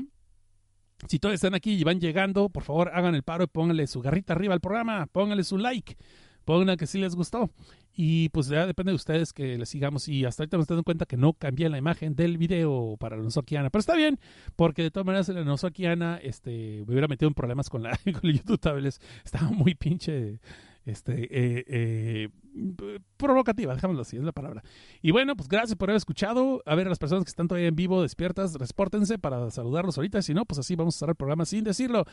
Si 1.08 1.18
todavía 1.18 1.34
están 1.34 1.54
aquí 1.54 1.72
y 1.72 1.84
van 1.84 2.00
llegando, 2.00 2.48
por 2.48 2.62
favor 2.62 2.90
hagan 2.94 3.14
el 3.14 3.22
paro 3.22 3.44
y 3.44 3.48
pónganle 3.48 3.86
su 3.86 4.00
garrita 4.00 4.32
arriba 4.32 4.54
al 4.54 4.60
programa, 4.60 5.06
pónganle 5.06 5.44
su 5.44 5.58
like, 5.58 5.96
pongan 6.44 6.76
que 6.76 6.86
sí 6.86 6.98
les 6.98 7.14
gustó. 7.14 7.50
Y 7.96 8.28
pues 8.30 8.48
ya 8.48 8.66
depende 8.66 8.90
de 8.90 8.96
ustedes 8.96 9.32
que 9.32 9.56
les 9.56 9.68
sigamos. 9.68 10.08
Y 10.08 10.24
hasta 10.24 10.42
ahorita 10.42 10.56
estoy 10.58 10.74
dando 10.74 10.84
cuenta 10.84 11.06
que 11.06 11.16
no 11.16 11.32
cambié 11.32 11.68
la 11.68 11.78
imagen 11.78 12.16
del 12.16 12.38
video 12.38 12.96
para 12.98 13.16
la 13.16 13.22
Nozokiana. 13.22 13.70
Pero 13.70 13.80
está 13.80 13.94
bien, 13.94 14.18
porque 14.56 14.82
de 14.82 14.90
todas 14.90 15.06
maneras 15.06 15.28
la 15.28 15.44
Nozokiana 15.44 16.18
este, 16.22 16.82
me 16.86 16.92
hubiera 16.92 17.08
metido 17.08 17.28
en 17.28 17.34
problemas 17.34 17.70
con, 17.70 17.82
la, 17.82 17.98
con 18.20 18.30
YouTube 18.30 18.58
Tablets. 18.58 19.00
Estaba 19.24 19.50
muy 19.50 19.74
pinche 19.74 20.40
este, 20.84 21.12
eh, 21.30 21.64
eh, 21.66 22.28
provocativa, 23.16 23.74
dejámoslo 23.74 24.02
así, 24.02 24.16
es 24.16 24.22
la 24.22 24.32
palabra. 24.32 24.62
Y 25.02 25.10
bueno, 25.10 25.36
pues 25.36 25.48
gracias 25.48 25.76
por 25.76 25.90
haber 25.90 25.96
escuchado. 25.96 26.62
A 26.66 26.74
ver, 26.74 26.86
las 26.86 26.98
personas 26.98 27.24
que 27.24 27.30
están 27.30 27.48
todavía 27.48 27.68
en 27.68 27.76
vivo, 27.76 28.02
despiertas, 28.02 28.54
respórtense 28.54 29.18
para 29.18 29.50
saludarlos 29.50 29.96
ahorita. 29.96 30.22
Si 30.22 30.34
no, 30.34 30.44
pues 30.44 30.58
así 30.58 30.76
vamos 30.76 30.96
a 30.96 30.98
cerrar 31.00 31.12
el 31.12 31.16
programa 31.16 31.44
sin 31.46 31.64
decirlo. 31.64 32.04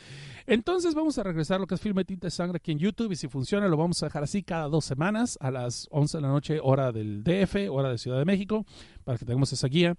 Entonces 0.46 0.94
vamos 0.94 1.18
a 1.18 1.22
regresar 1.22 1.60
lo 1.60 1.66
que 1.66 1.74
es 1.74 1.80
Filme 1.80 2.04
Tinta 2.04 2.26
de 2.26 2.30
Sangre 2.30 2.56
aquí 2.56 2.72
en 2.72 2.78
YouTube. 2.78 3.12
Y 3.12 3.16
si 3.16 3.28
funciona, 3.28 3.68
lo 3.68 3.76
vamos 3.76 4.02
a 4.02 4.06
dejar 4.06 4.24
así 4.24 4.42
cada 4.42 4.68
dos 4.68 4.84
semanas 4.84 5.38
a 5.40 5.50
las 5.50 5.86
11 5.90 6.18
de 6.18 6.22
la 6.22 6.28
noche, 6.28 6.58
hora 6.62 6.92
del 6.92 7.22
DF, 7.22 7.70
hora 7.70 7.90
de 7.90 7.98
Ciudad 7.98 8.18
de 8.18 8.24
México, 8.24 8.64
para 9.04 9.18
que 9.18 9.24
tengamos 9.24 9.52
esa 9.52 9.68
guía. 9.68 9.96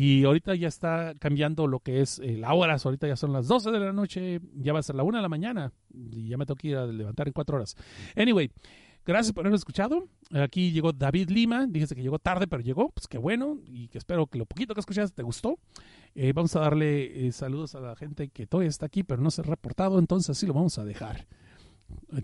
Y 0.00 0.24
ahorita 0.24 0.54
ya 0.54 0.68
está 0.68 1.16
cambiando 1.18 1.66
lo 1.66 1.80
que 1.80 2.00
es 2.00 2.20
eh, 2.20 2.36
la 2.38 2.54
hora. 2.54 2.76
Ahorita 2.80 3.08
ya 3.08 3.16
son 3.16 3.32
las 3.32 3.48
12 3.48 3.72
de 3.72 3.80
la 3.80 3.92
noche, 3.92 4.40
ya 4.54 4.72
va 4.72 4.78
a 4.78 4.82
ser 4.84 4.94
la 4.94 5.02
1 5.02 5.18
de 5.18 5.22
la 5.22 5.28
mañana. 5.28 5.72
Y 5.92 6.28
ya 6.28 6.36
me 6.36 6.46
tengo 6.46 6.54
que 6.54 6.68
ir 6.68 6.76
a 6.76 6.86
levantar 6.86 7.26
en 7.26 7.32
4 7.32 7.56
horas. 7.56 7.76
Anyway, 8.14 8.48
gracias 9.04 9.32
por 9.32 9.42
haberme 9.42 9.56
escuchado. 9.56 10.06
Aquí 10.30 10.70
llegó 10.70 10.92
David 10.92 11.30
Lima. 11.30 11.66
Dijiste 11.66 11.96
que 11.96 12.02
llegó 12.02 12.20
tarde, 12.20 12.46
pero 12.46 12.62
llegó. 12.62 12.90
Pues 12.90 13.08
qué 13.08 13.18
bueno. 13.18 13.58
Y 13.66 13.88
que 13.88 13.98
espero 13.98 14.28
que 14.28 14.38
lo 14.38 14.46
poquito 14.46 14.72
que 14.72 14.78
escuchaste 14.78 15.16
te 15.16 15.24
gustó. 15.24 15.58
Eh, 16.14 16.32
vamos 16.32 16.54
a 16.54 16.60
darle 16.60 17.26
eh, 17.26 17.32
saludos 17.32 17.74
a 17.74 17.80
la 17.80 17.96
gente 17.96 18.28
que 18.28 18.46
todavía 18.46 18.70
está 18.70 18.86
aquí, 18.86 19.02
pero 19.02 19.20
no 19.20 19.32
se 19.32 19.40
ha 19.40 19.44
reportado. 19.46 19.98
Entonces 19.98 20.30
así 20.30 20.46
lo 20.46 20.54
vamos 20.54 20.78
a 20.78 20.84
dejar. 20.84 21.26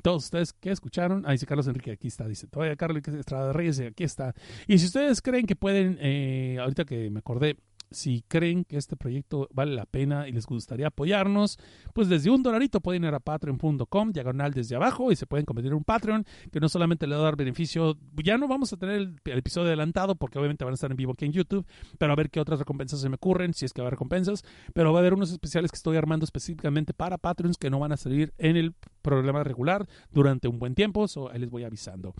Todos 0.03 0.25
ustedes 0.25 0.53
que 0.53 0.71
escucharon, 0.71 1.25
ahí 1.27 1.33
dice 1.33 1.47
Carlos 1.47 1.67
Enrique, 1.67 1.93
aquí 1.93 2.09
está, 2.09 2.27
dice, 2.27 2.47
todavía 2.47 2.77
Carlos 2.77 3.03
Estrada 3.07 3.53
Reyes, 3.53 3.81
aquí 3.81 4.05
está. 4.05 4.35
Y 4.67 4.79
si 4.79 4.87
ustedes 4.87 5.21
creen 5.21 5.47
que 5.47 5.57
pueden, 5.57 5.99
eh, 6.01 6.59
ahorita 6.61 6.85
que 6.85 7.11
me 7.11 7.19
acordé, 7.19 7.57
si 7.95 8.25
creen 8.29 8.65
que 8.65 8.77
este 8.77 8.97
proyecto 8.97 9.49
vale 9.53 9.75
la 9.75 9.87
pena 9.87 10.29
y 10.29 10.33
les 10.33 10.47
gustaría 10.47 10.89
apoyarnos, 10.89 11.59
pues 11.93 12.09
desde 12.09 12.31
un 12.31 12.43
dolarito 12.43 12.81
pueden 12.81 13.05
ir 13.05 13.15
a 13.15 13.21
patreon.com, 13.21 14.13
diagonal 14.13 14.53
desde 14.53 14.77
abajo, 14.77 15.13
y 15.13 15.17
se 15.17 15.27
pueden 15.27 15.47
convertir 15.47 15.73
en 15.73 15.79
un 15.79 15.85
Patreon, 15.85 16.25
que 16.53 16.61
no 16.61 16.69
solamente 16.69 17.07
le 17.07 17.15
va 17.15 17.23
a 17.23 17.25
dar 17.25 17.37
beneficio, 17.37 17.97
ya 18.23 18.37
no 18.39 18.49
vamos 18.49 18.73
a 18.73 18.77
tener 18.77 18.97
el, 18.97 19.17
el, 19.25 19.39
episodio 19.39 19.69
adelantado, 19.69 20.15
porque 20.17 20.39
obviamente 20.39 20.65
van 20.65 20.73
a 20.73 20.75
estar 20.75 20.91
en 20.91 20.97
vivo 20.97 21.13
aquí 21.13 21.25
en 21.25 21.33
YouTube, 21.33 21.67
pero 21.99 22.13
a 22.13 22.17
ver 22.17 22.31
qué 22.31 22.41
otras 22.41 22.59
recompensas 22.59 23.01
se 23.01 23.09
me 23.09 23.17
ocurren, 23.17 23.55
si 23.55 23.65
es 23.65 23.73
que 23.73 23.81
va 23.81 23.87
a 23.87 23.89
haber 23.89 23.95
recompensas, 23.95 24.45
pero 24.73 24.93
va 24.93 24.99
a 24.99 25.01
haber 25.01 25.15
unos 25.15 25.31
especiales 25.31 25.71
que 25.71 25.77
estoy 25.77 25.97
armando 25.97 26.25
específicamente 26.25 26.93
para 26.93 27.19
Patreons 27.19 27.57
que 27.57 27.71
no 27.71 27.79
van 27.79 27.93
a 27.93 27.97
salir 27.97 28.33
en 28.39 28.57
el 28.57 28.75
programa 29.03 29.45
regular 29.45 29.87
durante 30.11 30.49
un 30.49 30.59
buen 30.59 30.75
tiempo, 30.75 31.07
so 31.09 31.31
ahí 31.31 31.39
les 31.39 31.51
voy 31.51 31.65
avisando. 31.65 32.15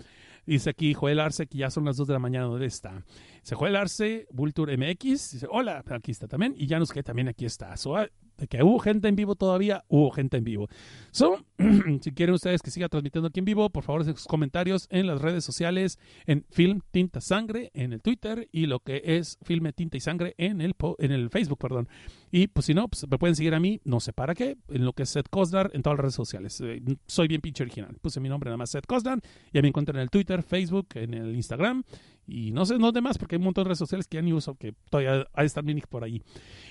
Dice 0.47 0.71
aquí 0.71 0.95
Joel 0.95 1.21
Arce 1.21 1.47
que 1.47 1.59
ya 1.59 1.71
son 1.71 1.85
las 1.85 1.97
2 1.97 2.09
de 2.09 2.13
la 2.13 2.19
mañana, 2.19 2.47
¿dónde 2.47 2.67
está? 2.67 3.05
Dice 3.41 3.55
Joel 3.55 3.77
Arce, 3.77 4.27
Vulture 4.31 4.77
MX, 4.77 5.33
dice, 5.33 5.47
hola, 5.51 5.83
aquí 5.87 6.11
está 6.11 6.29
también, 6.29 6.55
y 6.57 6.69
Janus 6.69 6.93
que 6.93 7.03
también 7.03 7.29
aquí 7.29 7.45
está. 7.45 7.77
So, 7.77 7.97
de 8.39 8.47
que 8.49 8.63
hubo 8.63 8.79
gente 8.79 9.09
en 9.09 9.17
vivo 9.17 9.35
todavía, 9.35 9.85
hubo 9.89 10.11
gente 10.11 10.37
en 10.37 10.45
vivo. 10.45 10.69
So, 11.11 11.45
si 12.01 12.13
quieren 12.13 12.35
ustedes 12.35 12.63
que 12.63 12.71
siga 12.71 12.89
transmitiendo 12.89 13.29
aquí 13.29 13.41
en 13.41 13.45
vivo, 13.45 13.71
por 13.71 13.85
favor, 13.85 14.05
sus 14.05 14.25
comentarios 14.25 14.87
en 14.91 15.07
las 15.07 15.21
redes 15.21 15.45
sociales, 15.45 15.99
en 16.27 16.45
Film 16.51 16.81
Tinta 16.91 17.21
Sangre, 17.21 17.71
en 17.75 17.93
el 17.93 18.03
Twitter, 18.03 18.49
y 18.53 18.67
lo 18.67 18.81
que 18.81 19.03
es 19.05 19.39
Filme 19.43 19.73
Tinta 19.73 19.97
y 19.97 20.01
Sangre 20.01 20.35
en 20.39 20.61
el, 20.61 20.75
en 20.99 21.13
el 21.13 21.31
Facebook, 21.31 21.59
perdón. 21.59 21.89
Y 22.31 22.49
pues 22.49 22.67
si 22.67 22.75
no, 22.75 22.89
pues 22.89 23.07
me 23.09 23.19
pueden 23.19 23.37
seguir 23.37 23.55
a 23.55 23.61
mí, 23.61 23.81
no 23.85 24.01
sé 24.01 24.13
para 24.13 24.35
qué, 24.35 24.57
en 24.69 24.85
lo 24.85 24.93
que 24.93 25.05
es 25.05 25.11
Seth 25.11 25.29
Cosnar, 25.29 25.71
en 25.73 25.83
todas 25.83 25.97
las 25.97 26.03
redes 26.03 26.15
sociales. 26.15 26.61
Eh, 26.61 26.83
soy 27.07 27.29
bien 27.29 27.41
pinche 27.41 27.63
original. 27.63 27.97
Puse 28.01 28.19
mi 28.19 28.29
nombre 28.29 28.49
nada 28.49 28.57
más 28.57 28.71
Seth 28.71 28.87
Cosnar, 28.87 29.21
ya 29.53 29.63
me 29.63 29.69
encuentran 29.69 29.97
en 29.97 30.03
el 30.03 30.11
Twitter, 30.11 30.43
Facebook, 30.43 30.89
en 30.95 31.15
el 31.15 31.35
Instagram, 31.35 31.85
y 32.27 32.53
no 32.53 32.65
sé, 32.65 32.79
no 32.79 32.93
demás, 32.93 33.19
porque 33.19 33.37
hay 33.37 33.39
un 33.39 33.45
montón 33.45 33.65
de 33.65 33.69
redes 33.69 33.79
sociales 33.79 34.07
que 34.07 34.17
ya 34.17 34.23
ni 34.23 34.33
uso, 34.33 34.55
que 34.55 34.75
todavía 34.91 35.27
hay 35.33 35.47
estar 35.47 35.65
por 35.89 36.05
ahí. 36.05 36.23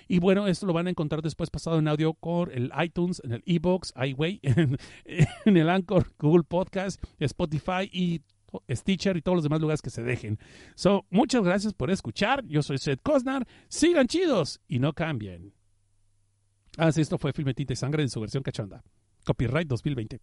Y 0.08 0.20
bueno, 0.20 0.48
esto 0.48 0.66
lo 0.66 0.74
van 0.74 0.88
a 0.88 0.90
encontrar 0.90 1.22
después 1.22 1.50
pasado 1.50 1.80
en 1.80 1.88
audio 1.88 2.14
con 2.14 2.52
el 2.52 2.72
iTunes, 2.84 3.22
en 3.24 3.34
el 3.34 3.44
iBox, 3.46 3.94
iWay, 3.96 4.40
en, 4.44 5.58
el 5.58 5.70
Anchor, 5.70 6.12
Google 6.18 6.44
Podcast, 6.44 7.04
Spotify 7.20 7.90
y 7.92 8.22
Stitcher 8.70 9.18
y 9.18 9.22
todos 9.22 9.38
los 9.38 9.44
demás 9.44 9.62
lugares 9.62 9.82
que 9.82 9.90
se 9.90 10.04
dejen. 10.04 10.40
So, 10.76 11.06
muchas 11.10 11.44
gracias 11.44 11.74
por 11.74 11.92
escuchar. 11.92 12.46
Yo 12.46 12.62
soy 12.62 12.78
Seth 12.78 13.02
Cosnar. 13.02 13.48
Sigan 13.68 14.08
chidos 14.08 14.62
y 14.68 14.80
no 14.80 14.94
cambien. 14.94 15.54
Ah, 16.78 16.92
sí, 16.92 17.02
esto 17.02 17.18
fue 17.18 17.34
Filme 17.34 17.54
Tinta 17.54 17.74
y 17.74 17.76
Sangre 17.76 18.04
en 18.04 18.10
su 18.10 18.20
versión 18.20 18.44
cachonda. 18.44 18.84
Copyright 19.26 19.68
2020. 19.68 20.20